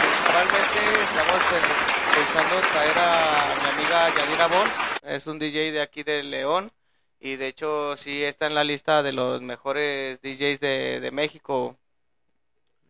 principalmente 0.00 0.80
estamos 1.02 1.40
pen- 1.50 2.14
pensando 2.14 2.54
traer 2.72 2.98
a 2.98 3.54
mi 3.62 3.68
amiga 3.82 4.14
Yadira 4.16 4.46
Bons. 4.46 4.74
Es 5.02 5.26
un 5.26 5.38
DJ 5.38 5.72
de 5.72 5.82
aquí 5.82 6.02
de 6.02 6.22
León. 6.22 6.72
Y 7.24 7.36
de 7.36 7.48
hecho, 7.48 7.96
sí 7.96 8.22
está 8.22 8.46
en 8.48 8.54
la 8.54 8.64
lista 8.64 9.02
de 9.02 9.12
los 9.12 9.40
mejores 9.40 10.20
DJs 10.20 10.60
de, 10.60 11.00
de 11.00 11.10
México. 11.10 11.78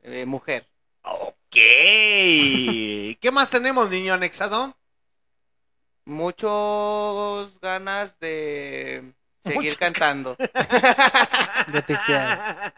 Eh, 0.02 0.26
mujer. 0.26 0.68
Ok. 1.02 1.34
¿Qué 1.54 3.30
más 3.32 3.48
tenemos, 3.50 3.88
niño 3.90 4.12
anexado? 4.12 4.76
Muchos 6.04 7.60
ganas 7.60 8.18
de 8.18 9.14
seguir 9.38 9.60
Muchas 9.60 9.76
cantando. 9.76 10.36
De 11.68 11.82
pistear. 11.86 12.74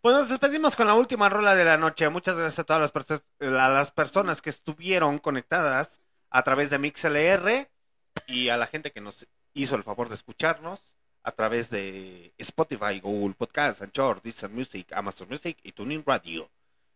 Pues 0.00 0.14
nos 0.14 0.28
despedimos 0.28 0.76
con 0.76 0.86
la 0.86 0.94
última 0.94 1.28
rola 1.28 1.56
de 1.56 1.64
la 1.64 1.78
noche. 1.78 2.08
Muchas 2.10 2.38
gracias 2.38 2.60
a 2.60 2.64
todas 2.64 2.80
las, 2.80 2.94
perso- 2.94 3.24
a 3.40 3.68
las 3.68 3.90
personas 3.90 4.40
que 4.40 4.50
estuvieron 4.50 5.18
conectadas 5.18 6.00
a 6.30 6.44
través 6.44 6.70
de 6.70 6.78
MixLR 6.78 7.68
y 8.28 8.50
a 8.50 8.56
la 8.56 8.68
gente 8.68 8.92
que 8.92 9.00
nos 9.00 9.26
hizo 9.56 9.74
el 9.76 9.82
favor 9.84 10.08
de 10.08 10.14
escucharnos 10.14 10.80
a 11.22 11.32
través 11.32 11.70
de 11.70 12.32
Spotify, 12.38 13.00
Google 13.00 13.34
Podcast, 13.34 13.82
Anchor, 13.82 14.22
Disney 14.22 14.52
Music, 14.52 14.92
Amazon 14.92 15.28
Music 15.28 15.58
y 15.62 15.72
Tuning 15.72 16.04
Radio. 16.06 16.50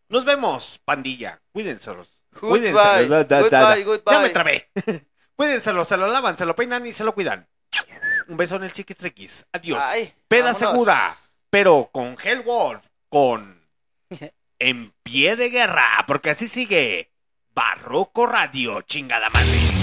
Nos 0.08 0.24
vemos, 0.24 0.80
pandilla. 0.84 1.40
Cuídenselos. 1.52 2.08
Goodbye, 2.32 2.70
Cuídenselos. 2.72 3.08
Da, 3.08 3.24
da, 3.24 3.24
da, 3.24 3.48
da. 3.48 3.60
goodbye, 3.68 3.84
goodbye. 3.84 4.12
Ya 4.14 4.20
me 4.20 4.30
trabé. 4.30 4.70
Cuídenselos, 5.36 5.88
se 5.88 5.96
lo 5.96 6.06
lavan, 6.06 6.36
se 6.38 6.46
lo 6.46 6.54
peinan 6.54 6.86
y 6.86 6.92
se 6.92 7.02
lo 7.04 7.14
cuidan. 7.14 7.48
Un 8.28 8.36
beso 8.36 8.56
en 8.56 8.64
el 8.64 8.72
chiquistriquis. 8.72 9.46
Adiós. 9.52 9.82
Ay, 9.82 10.14
Peda 10.28 10.52
vámonos. 10.52 10.58
segura, 10.70 11.14
pero 11.48 11.88
con 11.92 12.16
Hellwolf, 12.22 12.84
con 13.08 13.60
En 14.60 14.92
pie 15.02 15.36
de 15.36 15.48
guerra, 15.48 16.04
porque 16.06 16.30
así 16.30 16.46
sigue 16.46 17.10
Barroco 17.54 18.26
Radio, 18.26 18.82
chingada 18.82 19.30
madre. 19.30 19.79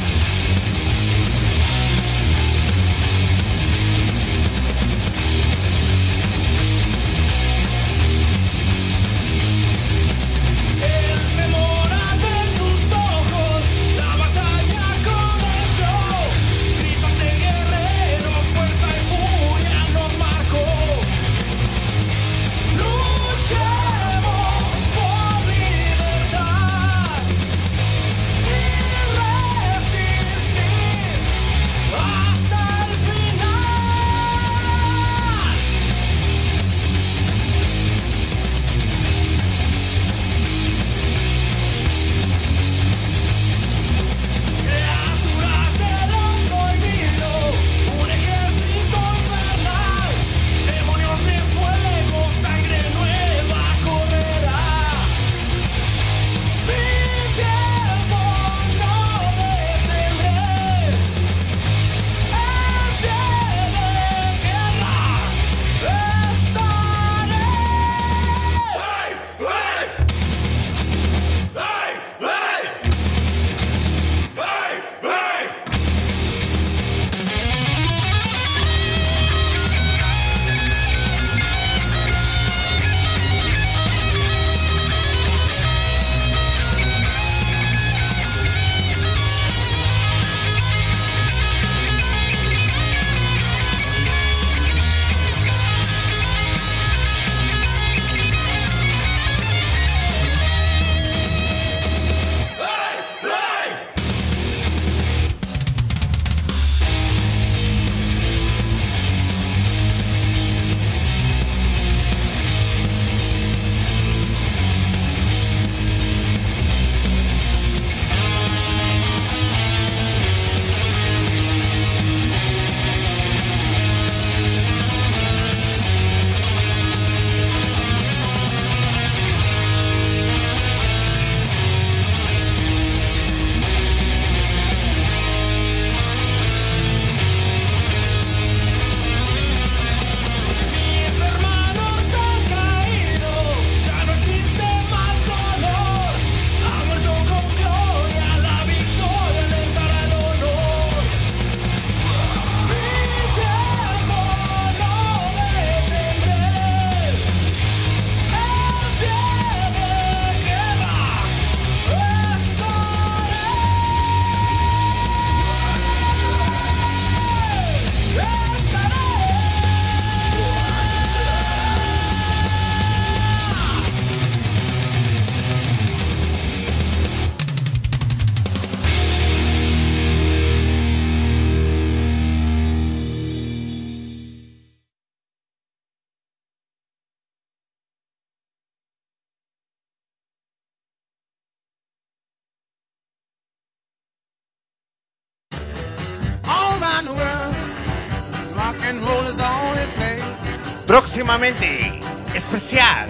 Próximamente, 200.86 202.00
especial, 202.34 203.08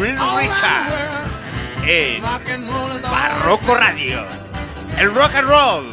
Little 0.00 0.18
Richard 0.38 0.92
en 1.86 2.22
Barroco 3.02 3.74
Radio. 3.74 4.24
El 4.98 5.14
rock 5.14 5.34
and 5.34 5.48
roll 5.48 5.92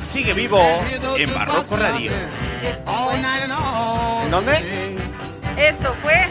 sigue 0.00 0.32
vivo 0.32 0.60
en 1.18 1.32
Barroco 1.34 1.76
Radio. 1.76 2.10
All 2.86 3.16
night 3.20 3.42
and 3.44 3.52
all 3.52 4.24
¿En 4.24 4.30
dónde? 4.30 4.54
Esto 5.56 5.94
fue 6.02 6.26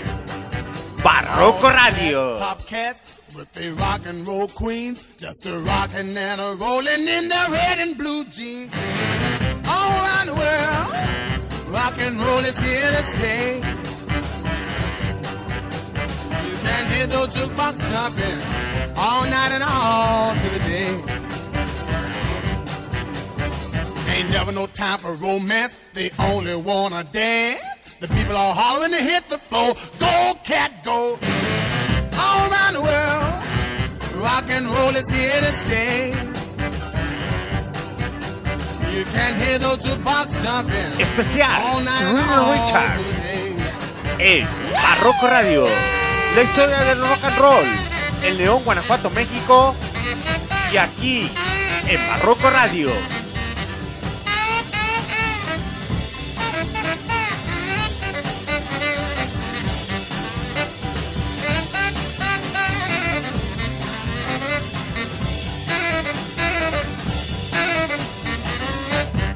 Barroco 1.03 1.69
Radio. 1.69 2.37
Top 2.37 2.65
cats 2.65 3.19
with 3.35 3.51
the 3.53 3.71
rock 3.71 4.05
and 4.07 4.25
roll 4.25 4.47
queens, 4.47 5.15
just 5.17 5.45
a 5.45 5.57
rockin' 5.59 6.17
and 6.17 6.41
a 6.41 6.55
rollin' 6.55 7.07
in 7.07 7.27
their 7.29 7.49
red 7.49 7.79
and 7.79 7.97
blue 7.97 8.25
jeans. 8.25 8.71
All 9.67 9.91
around 9.91 10.27
the 10.27 10.33
world, 10.33 10.95
rock 11.67 11.95
and 11.99 12.17
roll 12.19 12.39
is 12.39 12.57
here 12.57 12.91
to 12.97 13.03
stay. 13.17 13.55
You 16.47 16.57
can 16.65 16.87
hear 16.93 17.07
those 17.07 17.29
jukebox 17.35 17.73
jumping 17.91 18.39
all 18.95 19.23
night 19.23 19.51
and 19.51 19.63
all 19.63 20.33
through 20.35 20.59
the 20.59 20.65
day. 20.69 20.91
Ain't 24.13 24.29
never 24.29 24.51
no 24.51 24.67
time 24.67 24.99
for 24.99 25.13
romance, 25.13 25.77
they 25.93 26.09
only 26.19 26.55
wanna 26.55 27.03
dance. 27.11 27.61
The 27.99 28.07
people 28.09 28.35
are 28.35 28.53
hollering 28.53 28.91
to 28.91 29.01
hit 29.01 29.27
the 29.29 29.37
floor. 29.37 29.73
Go, 29.99 30.33
cat, 30.43 30.71
go. 30.83 31.17
All 32.17 32.51
around 32.51 32.73
the 32.73 32.81
world, 32.81 34.23
rock 34.23 34.45
and 34.49 34.65
roll 34.67 34.95
is 34.95 35.09
here 35.09 35.41
to 35.41 35.65
stay. 35.65 36.34
Especial, 40.99 41.61
Little 42.13 42.53
Richard. 42.53 42.99
En 44.19 44.47
Barroco 44.71 45.27
Radio. 45.27 45.67
La 46.35 46.41
historia 46.41 46.81
del 46.83 47.01
rock 47.01 47.23
and 47.23 47.37
roll. 47.37 47.65
En 48.23 48.37
León, 48.37 48.61
Guanajuato, 48.63 49.09
México. 49.09 49.75
Y 50.71 50.77
aquí 50.77 51.29
en 51.87 52.07
Barroco 52.07 52.49
Radio. 52.49 52.89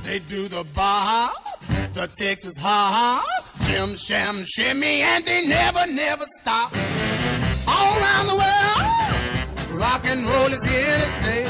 They 0.09 0.17
do 0.17 0.47
the 0.47 0.65
bar, 0.73 1.29
the 1.93 2.07
Texas 2.07 2.57
ha 2.57 2.81
ha, 2.97 3.43
shim 3.59 3.95
sham 3.95 4.43
shimmy, 4.43 5.01
and 5.03 5.23
they 5.23 5.45
never 5.45 5.85
never 5.85 6.25
stop. 6.41 6.73
All 7.67 7.93
around 8.01 8.25
the 8.25 8.37
world, 8.41 9.79
rock 9.79 10.01
and 10.05 10.25
roll 10.25 10.47
is 10.47 10.63
here 10.63 10.97
to 11.03 11.09
stay. 11.21 11.43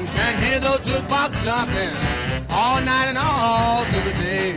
You 0.00 0.06
can 0.16 0.34
hear 0.42 0.58
those 0.60 0.80
jukebox 0.88 1.44
jumping 1.44 1.94
all 2.48 2.80
night 2.80 3.08
and 3.10 3.18
all 3.18 3.84
through 3.84 4.10
the 4.10 4.16
day. 4.24 4.52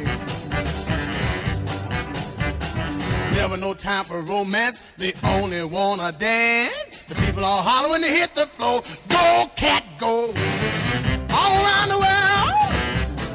Never 3.36 3.58
no 3.58 3.74
time 3.74 4.06
for 4.06 4.22
romance, 4.22 4.80
they 4.96 5.12
only 5.26 5.62
wanna 5.66 6.14
dance. 6.14 7.04
The 7.10 7.16
people 7.16 7.44
are 7.44 7.62
hollering 7.62 8.02
to 8.02 8.08
hit 8.08 8.34
the 8.34 8.48
floor. 8.48 8.82
Go, 9.10 9.46
cat, 9.58 9.84
go. 10.00 10.34
All 11.46 11.56
around 11.64 11.90
the 11.94 12.00
world, 12.06 12.52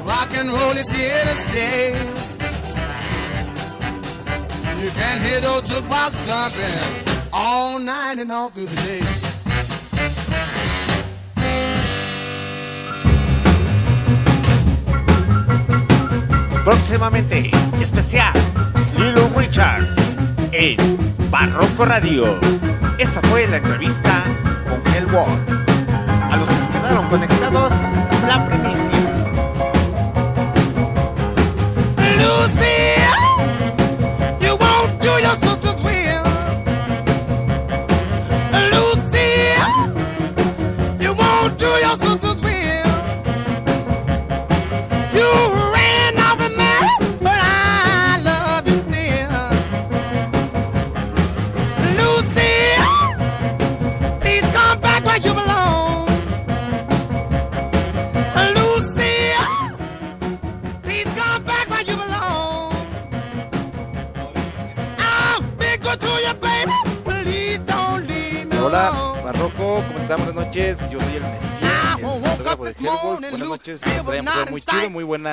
rock 0.05 0.31
and 0.35 0.49
roll 0.49 0.75
is 0.75 0.89
here 0.89 1.23
to 1.29 1.35
stay. 1.47 1.93
You 4.83 4.89
can 4.91 5.21
hear 5.21 5.39
those 5.41 5.63
jukebox 5.69 6.11
jumping 6.27 7.11
all 7.31 7.79
night 7.79 8.19
and 8.19 8.31
all 8.31 8.49
through 8.49 8.65
the 8.65 8.75
day. 8.81 9.01
Próximamente, 16.65 17.51
especial 17.81 18.33
Little 18.97 19.29
Richards 19.35 19.91
en 20.51 20.77
Barroco 21.29 21.85
Radio. 21.85 22.39
Esta 22.97 23.21
fue 23.29 23.47
la 23.47 23.57
entrevista 23.57 24.23
con 24.69 24.81
Hell 24.93 25.07
Wall. 25.13 25.70
A 26.31 26.37
los 26.37 26.49
que 26.49 26.55
se 26.55 26.69
quedaron 26.69 27.09
conectados, 27.09 27.73
la 28.25 28.45
primicia. 28.45 28.90
Noches, 73.61 73.81
fue 74.03 74.21
muy 74.49 74.61
chido, 74.61 74.89
muy 74.89 75.03
buena 75.03 75.31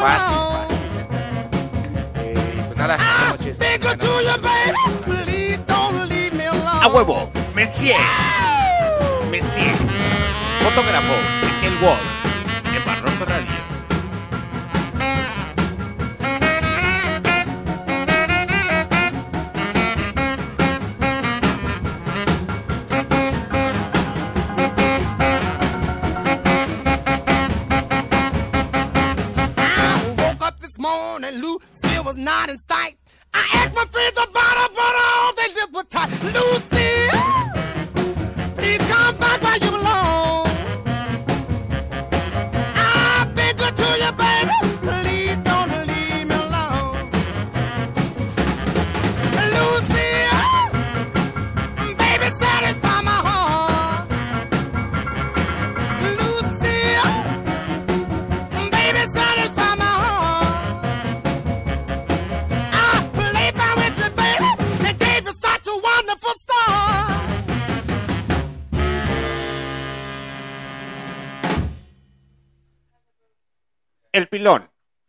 fácil. 0.00 0.36
Eh, 2.16 2.64
pues 2.66 2.76
nada, 2.76 2.96
buenas 2.96 3.30
noches. 3.30 3.58
A 6.82 6.88
huevo, 6.88 7.30
Messier. 7.54 7.96
Messier. 9.30 9.74
Fotógrafo 10.64 11.12
de 11.12 11.66
Hell 11.66 11.82
Wall 11.82 12.13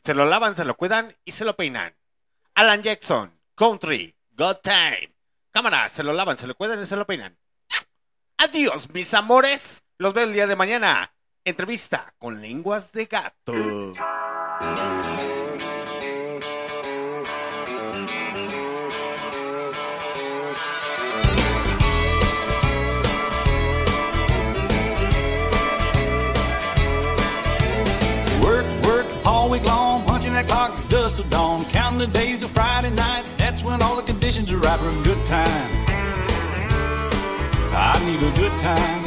Se 0.03 0.14
lo 0.14 0.26
lavan, 0.26 0.56
se 0.56 0.64
lo 0.64 0.78
cuidan 0.78 1.14
y 1.26 1.32
se 1.32 1.44
lo 1.44 1.58
peinan. 1.58 1.94
Alan 2.53 2.82
Jackson, 2.82 3.38
Country, 3.56 4.16
God 4.32 4.58
Time. 4.64 5.14
Cámara, 5.51 5.90
se 5.90 6.03
lo 6.03 6.14
lavan, 6.14 6.38
se 6.38 6.48
lo 6.48 6.56
cuidan 6.56 6.82
y 6.82 6.85
se 6.85 6.96
lo 6.96 7.06
peinan. 7.06 7.38
Adiós, 8.38 8.94
mis 8.94 9.14
amores. 9.14 9.84
Los 9.98 10.14
veo 10.14 10.24
el 10.24 10.34
día 10.34 10.48
de 10.48 10.56
mañana. 10.56 11.14
Entrevista 11.44 12.14
con 12.18 12.42
lenguas 12.42 12.94
de 12.94 13.06
gato. 13.08 13.53
All 29.25 29.49
week 29.49 29.63
long, 29.63 30.03
punching 30.06 30.33
that 30.33 30.47
clock 30.47 30.72
dust 30.88 31.15
till 31.15 31.25
dawn. 31.29 31.65
Counting 31.65 31.97
the 31.99 32.08
days 32.08 32.40
till 32.40 32.47
Friday 32.47 32.91
night. 32.91 33.25
That's 33.38 33.63
when 33.63 33.81
all 33.81 33.95
the 33.95 34.03
conditions 34.03 34.51
are 34.51 34.58
right 34.58 34.79
for 34.79 34.90
a 34.90 35.03
good 35.03 35.25
time. 35.25 35.69
I 37.74 37.97
need 38.06 38.22
a 38.22 38.31
good 38.38 38.53
time. 38.59 39.03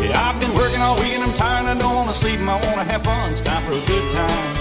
Yeah, 0.00 0.14
I've 0.14 0.38
been 0.38 0.54
working 0.54 0.80
all 0.80 0.94
week 1.00 1.14
and 1.14 1.24
I'm 1.24 1.34
tired. 1.34 1.66
I 1.66 1.74
don't 1.76 1.94
want 1.94 2.08
to 2.08 2.14
sleep 2.14 2.38
and 2.38 2.48
I 2.48 2.54
want 2.54 2.76
to 2.76 2.84
have 2.84 3.02
fun. 3.02 3.32
It's 3.32 3.40
time 3.40 3.64
for 3.64 3.72
a 3.72 3.84
good 3.84 4.10
time. 4.12 4.54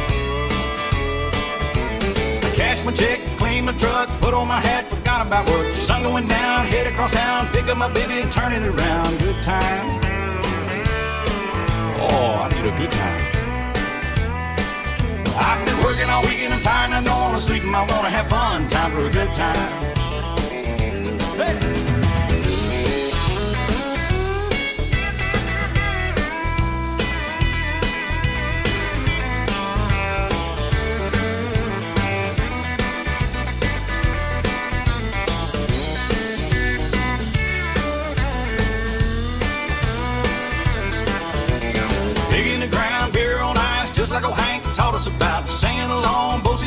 Cash 2.55 2.83
my 2.83 2.91
check, 2.91 3.19
clean 3.37 3.65
my 3.65 3.73
truck, 3.73 4.09
put 4.19 4.33
on 4.33 4.47
my 4.47 4.61
hat, 4.61 4.85
forgot 4.85 5.25
about 5.25 5.47
work. 5.49 5.75
Sun 5.75 6.01
going 6.01 6.27
down, 6.27 6.65
head 6.65 6.87
across 6.87 7.11
town, 7.11 7.47
pick 7.49 7.67
up 7.67 7.77
my 7.77 7.91
baby 7.91 8.21
and 8.21 8.31
turn 8.31 8.51
it 8.51 8.65
around. 8.65 9.19
Good 9.19 9.43
time. 9.43 10.01
Oh, 11.99 12.49
I 12.49 12.49
need 12.55 12.65
a 12.73 12.77
good 12.77 12.91
time. 12.91 13.42
I've 15.35 15.65
been 15.65 15.83
working 15.83 16.09
all 16.09 16.21
week 16.23 16.39
and 16.41 16.53
I'm 16.53 16.61
tired 16.61 16.91
and 16.91 16.95
I 16.95 17.03
don't 17.03 17.19
want 17.19 17.35
to 17.37 17.41
sleep 17.41 17.63
and 17.63 17.75
I 17.75 17.79
want 17.79 18.03
to 18.03 18.09
have 18.09 18.27
fun. 18.29 18.67
Time 18.67 18.91
for 18.91 19.05
a 19.07 19.11
good 19.11 19.33
time. 19.33 19.93
Hey. 21.35 21.92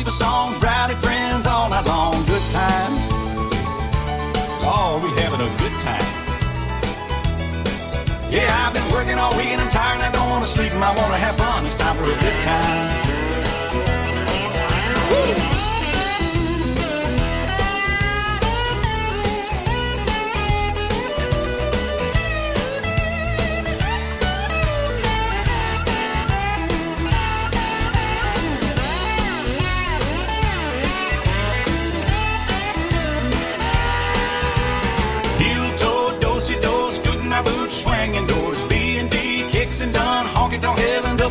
Both 0.07 0.13
songs, 0.13 0.61
rowdy 0.61 0.95
friends 0.95 1.45
all 1.45 1.69
night 1.69 1.85
long. 1.85 2.13
Good 2.25 2.41
time. 2.51 2.93
Oh, 4.63 5.01
we 5.03 5.09
having 5.21 5.41
a 5.41 5.57
good 5.57 5.73
time. 5.81 6.01
Yeah, 8.31 8.47
I've 8.65 8.73
been 8.73 8.89
working 8.91 9.17
all 9.17 9.35
week 9.37 9.47
and 9.47 9.61
I'm 9.61 9.69
tired 9.69 10.01
I 10.01 10.11
don't 10.11 10.29
want 10.29 10.45
to 10.45 10.49
sleep 10.49 10.71
and 10.71 10.83
I 10.83 10.95
want 10.95 11.11
to 11.11 11.17
have 11.17 11.35
fun. 11.37 11.65
It's 11.65 11.77
time 11.77 11.95
for 11.97 12.03
a 12.03 12.19
good 12.19 12.41
time. 12.41 13.06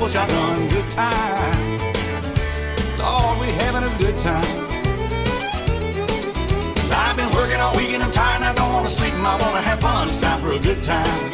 Double 0.06 0.28
shotgun, 0.28 0.68
good 0.68 0.90
time. 0.90 1.78
Lord, 2.98 3.40
we 3.40 3.46
having 3.48 3.82
a 3.82 3.98
good 3.98 4.18
time. 4.18 4.44
i 6.92 7.10
I've 7.10 7.16
been 7.16 7.32
working 7.34 7.56
all 7.60 7.76
week 7.76 7.90
and 7.90 8.02
I'm 8.02 8.10
tired 8.10 8.36
and 8.36 8.44
I 8.44 8.54
don't 8.54 8.72
want 8.72 8.86
to 8.86 8.92
sleep 8.92 9.12
and 9.14 9.26
I 9.26 9.36
want 9.36 9.54
to 9.54 9.62
have 9.62 9.80
fun. 9.80 10.08
It's 10.08 10.20
time 10.20 10.40
for 10.40 10.52
a 10.52 10.58
good 10.58 10.82
time. 10.84 11.30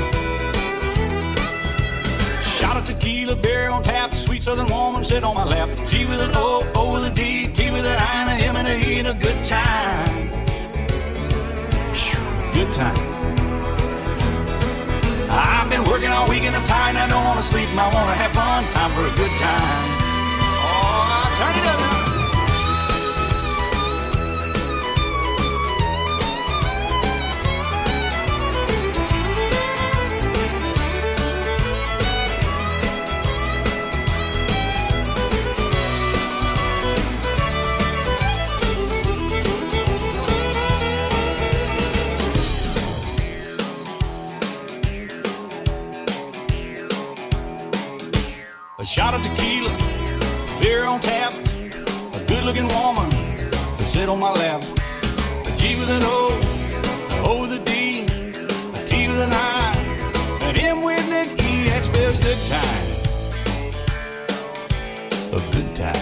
Shot 2.42 2.76
of 2.76 2.85
tequila, 2.87 3.37
beer 3.37 3.69
on 3.69 3.83
tap, 3.83 4.15
sweet 4.15 4.42
southern 4.42 4.69
woman 4.69 5.05
sit 5.05 5.24
on 5.24 5.35
my 5.35 5.44
lap. 5.44 5.69
G 5.87 6.05
with 6.06 6.21
an 6.21 6.31
O, 6.35 6.71
O 6.74 6.92
with 6.92 7.05
a 7.05 7.15
D, 7.15 7.49
T 7.53 7.71
with 7.71 7.85
an 7.85 7.99
I, 7.99 8.22
and 8.22 8.42
a 8.42 8.47
M 8.47 8.56
and 8.56 8.69
a 8.69 8.76
E, 8.76 8.99
and 8.99 9.08
a 9.08 9.15
good 9.15 9.44
time. 9.44 10.31
Good 12.55 12.72
time. 12.72 13.12
I've 15.33 15.71
been 15.71 15.85
working 15.85 16.11
all 16.11 16.29
week 16.29 16.45
and 16.45 16.55
I'm 16.55 16.65
tired 16.65 16.97
I 16.97 17.09
don't 17.09 17.25
want 17.25 17.41
to 17.41 17.45
sleep 17.45 17.69
I 17.73 17.89
want 17.89 18.09
to 18.13 18.17
have 18.21 18.33
fun. 18.33 18.65
Time 18.77 18.91
for 18.93 19.05
a 19.09 19.15
good 19.17 19.33
time. 19.41 19.89
Oh, 20.61 21.35
turn 21.39 21.57
it 21.57 21.67
up 21.67 22.02
A 48.83 48.85
shot 48.85 49.15
of 49.15 49.23
tequila, 49.23 49.71
beer 50.61 50.87
on 50.87 50.99
tap, 50.99 51.33
a 51.33 52.25
good 52.27 52.43
looking 52.43 52.67
woman 52.67 53.09
to 53.79 53.85
sit 53.85 54.09
on 54.09 54.19
my 54.19 54.33
lap. 54.33 54.61
A 54.61 55.57
G 55.57 55.77
with 55.79 55.89
an 55.89 56.03
O, 56.03 56.31
an 57.11 57.25
O 57.25 57.43
with 57.43 57.53
a 57.53 57.61
D, 57.61 58.03
a 58.03 58.85
T 58.89 59.07
with 59.07 59.21
an 59.21 59.33
I, 59.33 59.73
an 60.41 60.57
M 60.57 60.83
with 60.83 60.99
an 61.13 61.29
E, 61.29 61.69
that 61.69 61.85
spells 61.85 62.19
good 62.19 62.37
time. 62.51 62.87
A 65.31 65.41
good 65.53 65.77
time. 65.77 65.95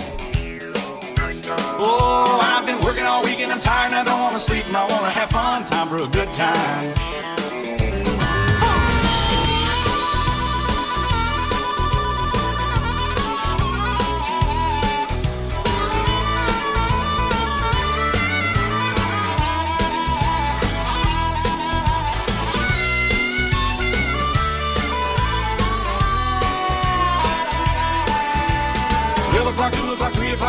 Oh, 1.79 2.41
I've 2.41 2.65
been 2.65 2.83
working 2.83 3.05
all 3.05 3.23
week 3.23 3.41
and 3.41 3.53
I'm 3.53 3.61
tired 3.61 3.93
I 3.93 4.05
don't 4.05 4.21
want 4.21 4.37
to 4.37 4.41
sleep 4.41 4.67
and 4.67 4.75
I 4.75 4.87
want 4.87 5.03
to 5.05 5.11
have 5.11 5.29
fun. 5.29 5.67
Time 5.67 5.87
for 5.87 5.99
a 5.99 6.07
good 6.07 6.33
time. 6.33 7.40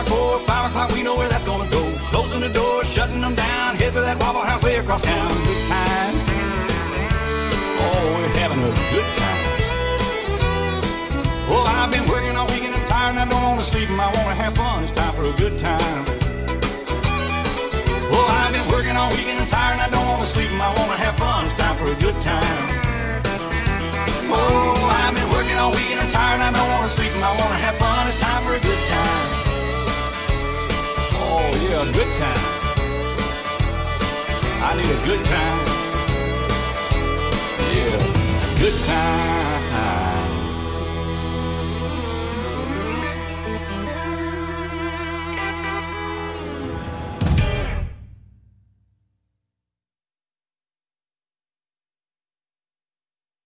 O'clock, 0.02 0.20
four, 0.20 0.40
five 0.48 0.72
o'clock, 0.72 0.92
we 0.92 1.04
know 1.04 1.16
where 1.16 1.30
that's 1.30 1.46
gonna 1.46 1.70
go. 1.70 1.82
Closing 2.10 2.42
the 2.42 2.50
door, 2.50 2.84
shutting 2.84 3.22
them 3.22 3.36
down, 3.36 3.76
head 3.76 3.94
for 3.94 4.02
that 4.02 4.20
Waffle 4.20 4.42
House 4.42 4.64
way 4.64 4.78
across 4.78 5.02
town. 5.02 5.30
Good 5.30 5.68
time. 5.68 6.16
Oh, 7.84 8.04
we're 8.16 8.34
having 8.40 8.60
a 8.60 8.72
good 8.94 9.10
time. 9.22 9.40
Well, 11.50 11.66
I've 11.68 11.92
been 11.92 12.08
working 12.08 12.36
all 12.38 12.48
week 12.48 12.64
and 12.64 12.76
I'm 12.76 12.86
tired 12.86 13.10
and 13.12 13.20
I 13.20 13.26
don't 13.26 13.44
wanna 13.44 13.64
sleep 13.64 13.90
and 13.90 14.00
I 14.00 14.08
wanna 14.08 14.36
have 14.36 14.56
fun. 14.56 14.84
It's 14.84 14.92
time 14.92 15.14
for 15.14 15.24
a 15.24 15.34
good 15.34 15.58
time. 15.58 16.06
Well, 18.12 18.28
I've 18.40 18.54
been 18.54 18.68
working 18.70 18.96
all 18.96 19.10
week 19.12 19.28
and 19.28 19.40
I'm 19.40 19.48
tired 19.48 19.74
and 19.74 19.82
I 19.82 19.90
don't 19.90 20.08
wanna 20.08 20.26
sleep 20.26 20.50
and 20.52 20.62
I 20.62 20.70
wanna 20.78 20.98
have 20.98 21.16
fun. 21.18 21.46
It's 21.46 21.56
time 21.56 21.76
for 21.78 21.88
a 21.92 21.96
good 21.96 22.20
time. 22.22 22.92
Oh, 24.34 24.88
I've 25.04 25.14
been 25.14 25.30
working 25.32 25.58
all 25.58 25.72
week 25.72 25.92
and 25.92 26.00
I'm 26.00 26.10
tired 26.10 26.40
and 26.40 26.56
I 26.56 26.60
don't 26.60 26.70
want 26.72 26.84
to 26.84 26.90
sleep 26.90 27.12
and 27.16 27.24
I 27.24 27.32
want 27.36 27.52
to 27.52 27.60
have 27.66 27.76
fun. 27.76 28.08
It's 28.08 28.20
time 28.22 28.42
for 28.44 28.56
a 28.56 28.60
good 28.60 28.82
time. 28.88 29.51
Oh, 31.44 31.54
yeah, 31.68 31.82
a 31.82 31.92
good 31.92 32.14
time. 32.14 32.44
I 34.64 34.76
need 34.78 34.86
a 34.86 35.02
good 35.10 35.26
time. 35.26 35.60
Yeah, 37.74 37.98
a 38.46 38.60
good 38.60 38.78
time. 38.86 40.31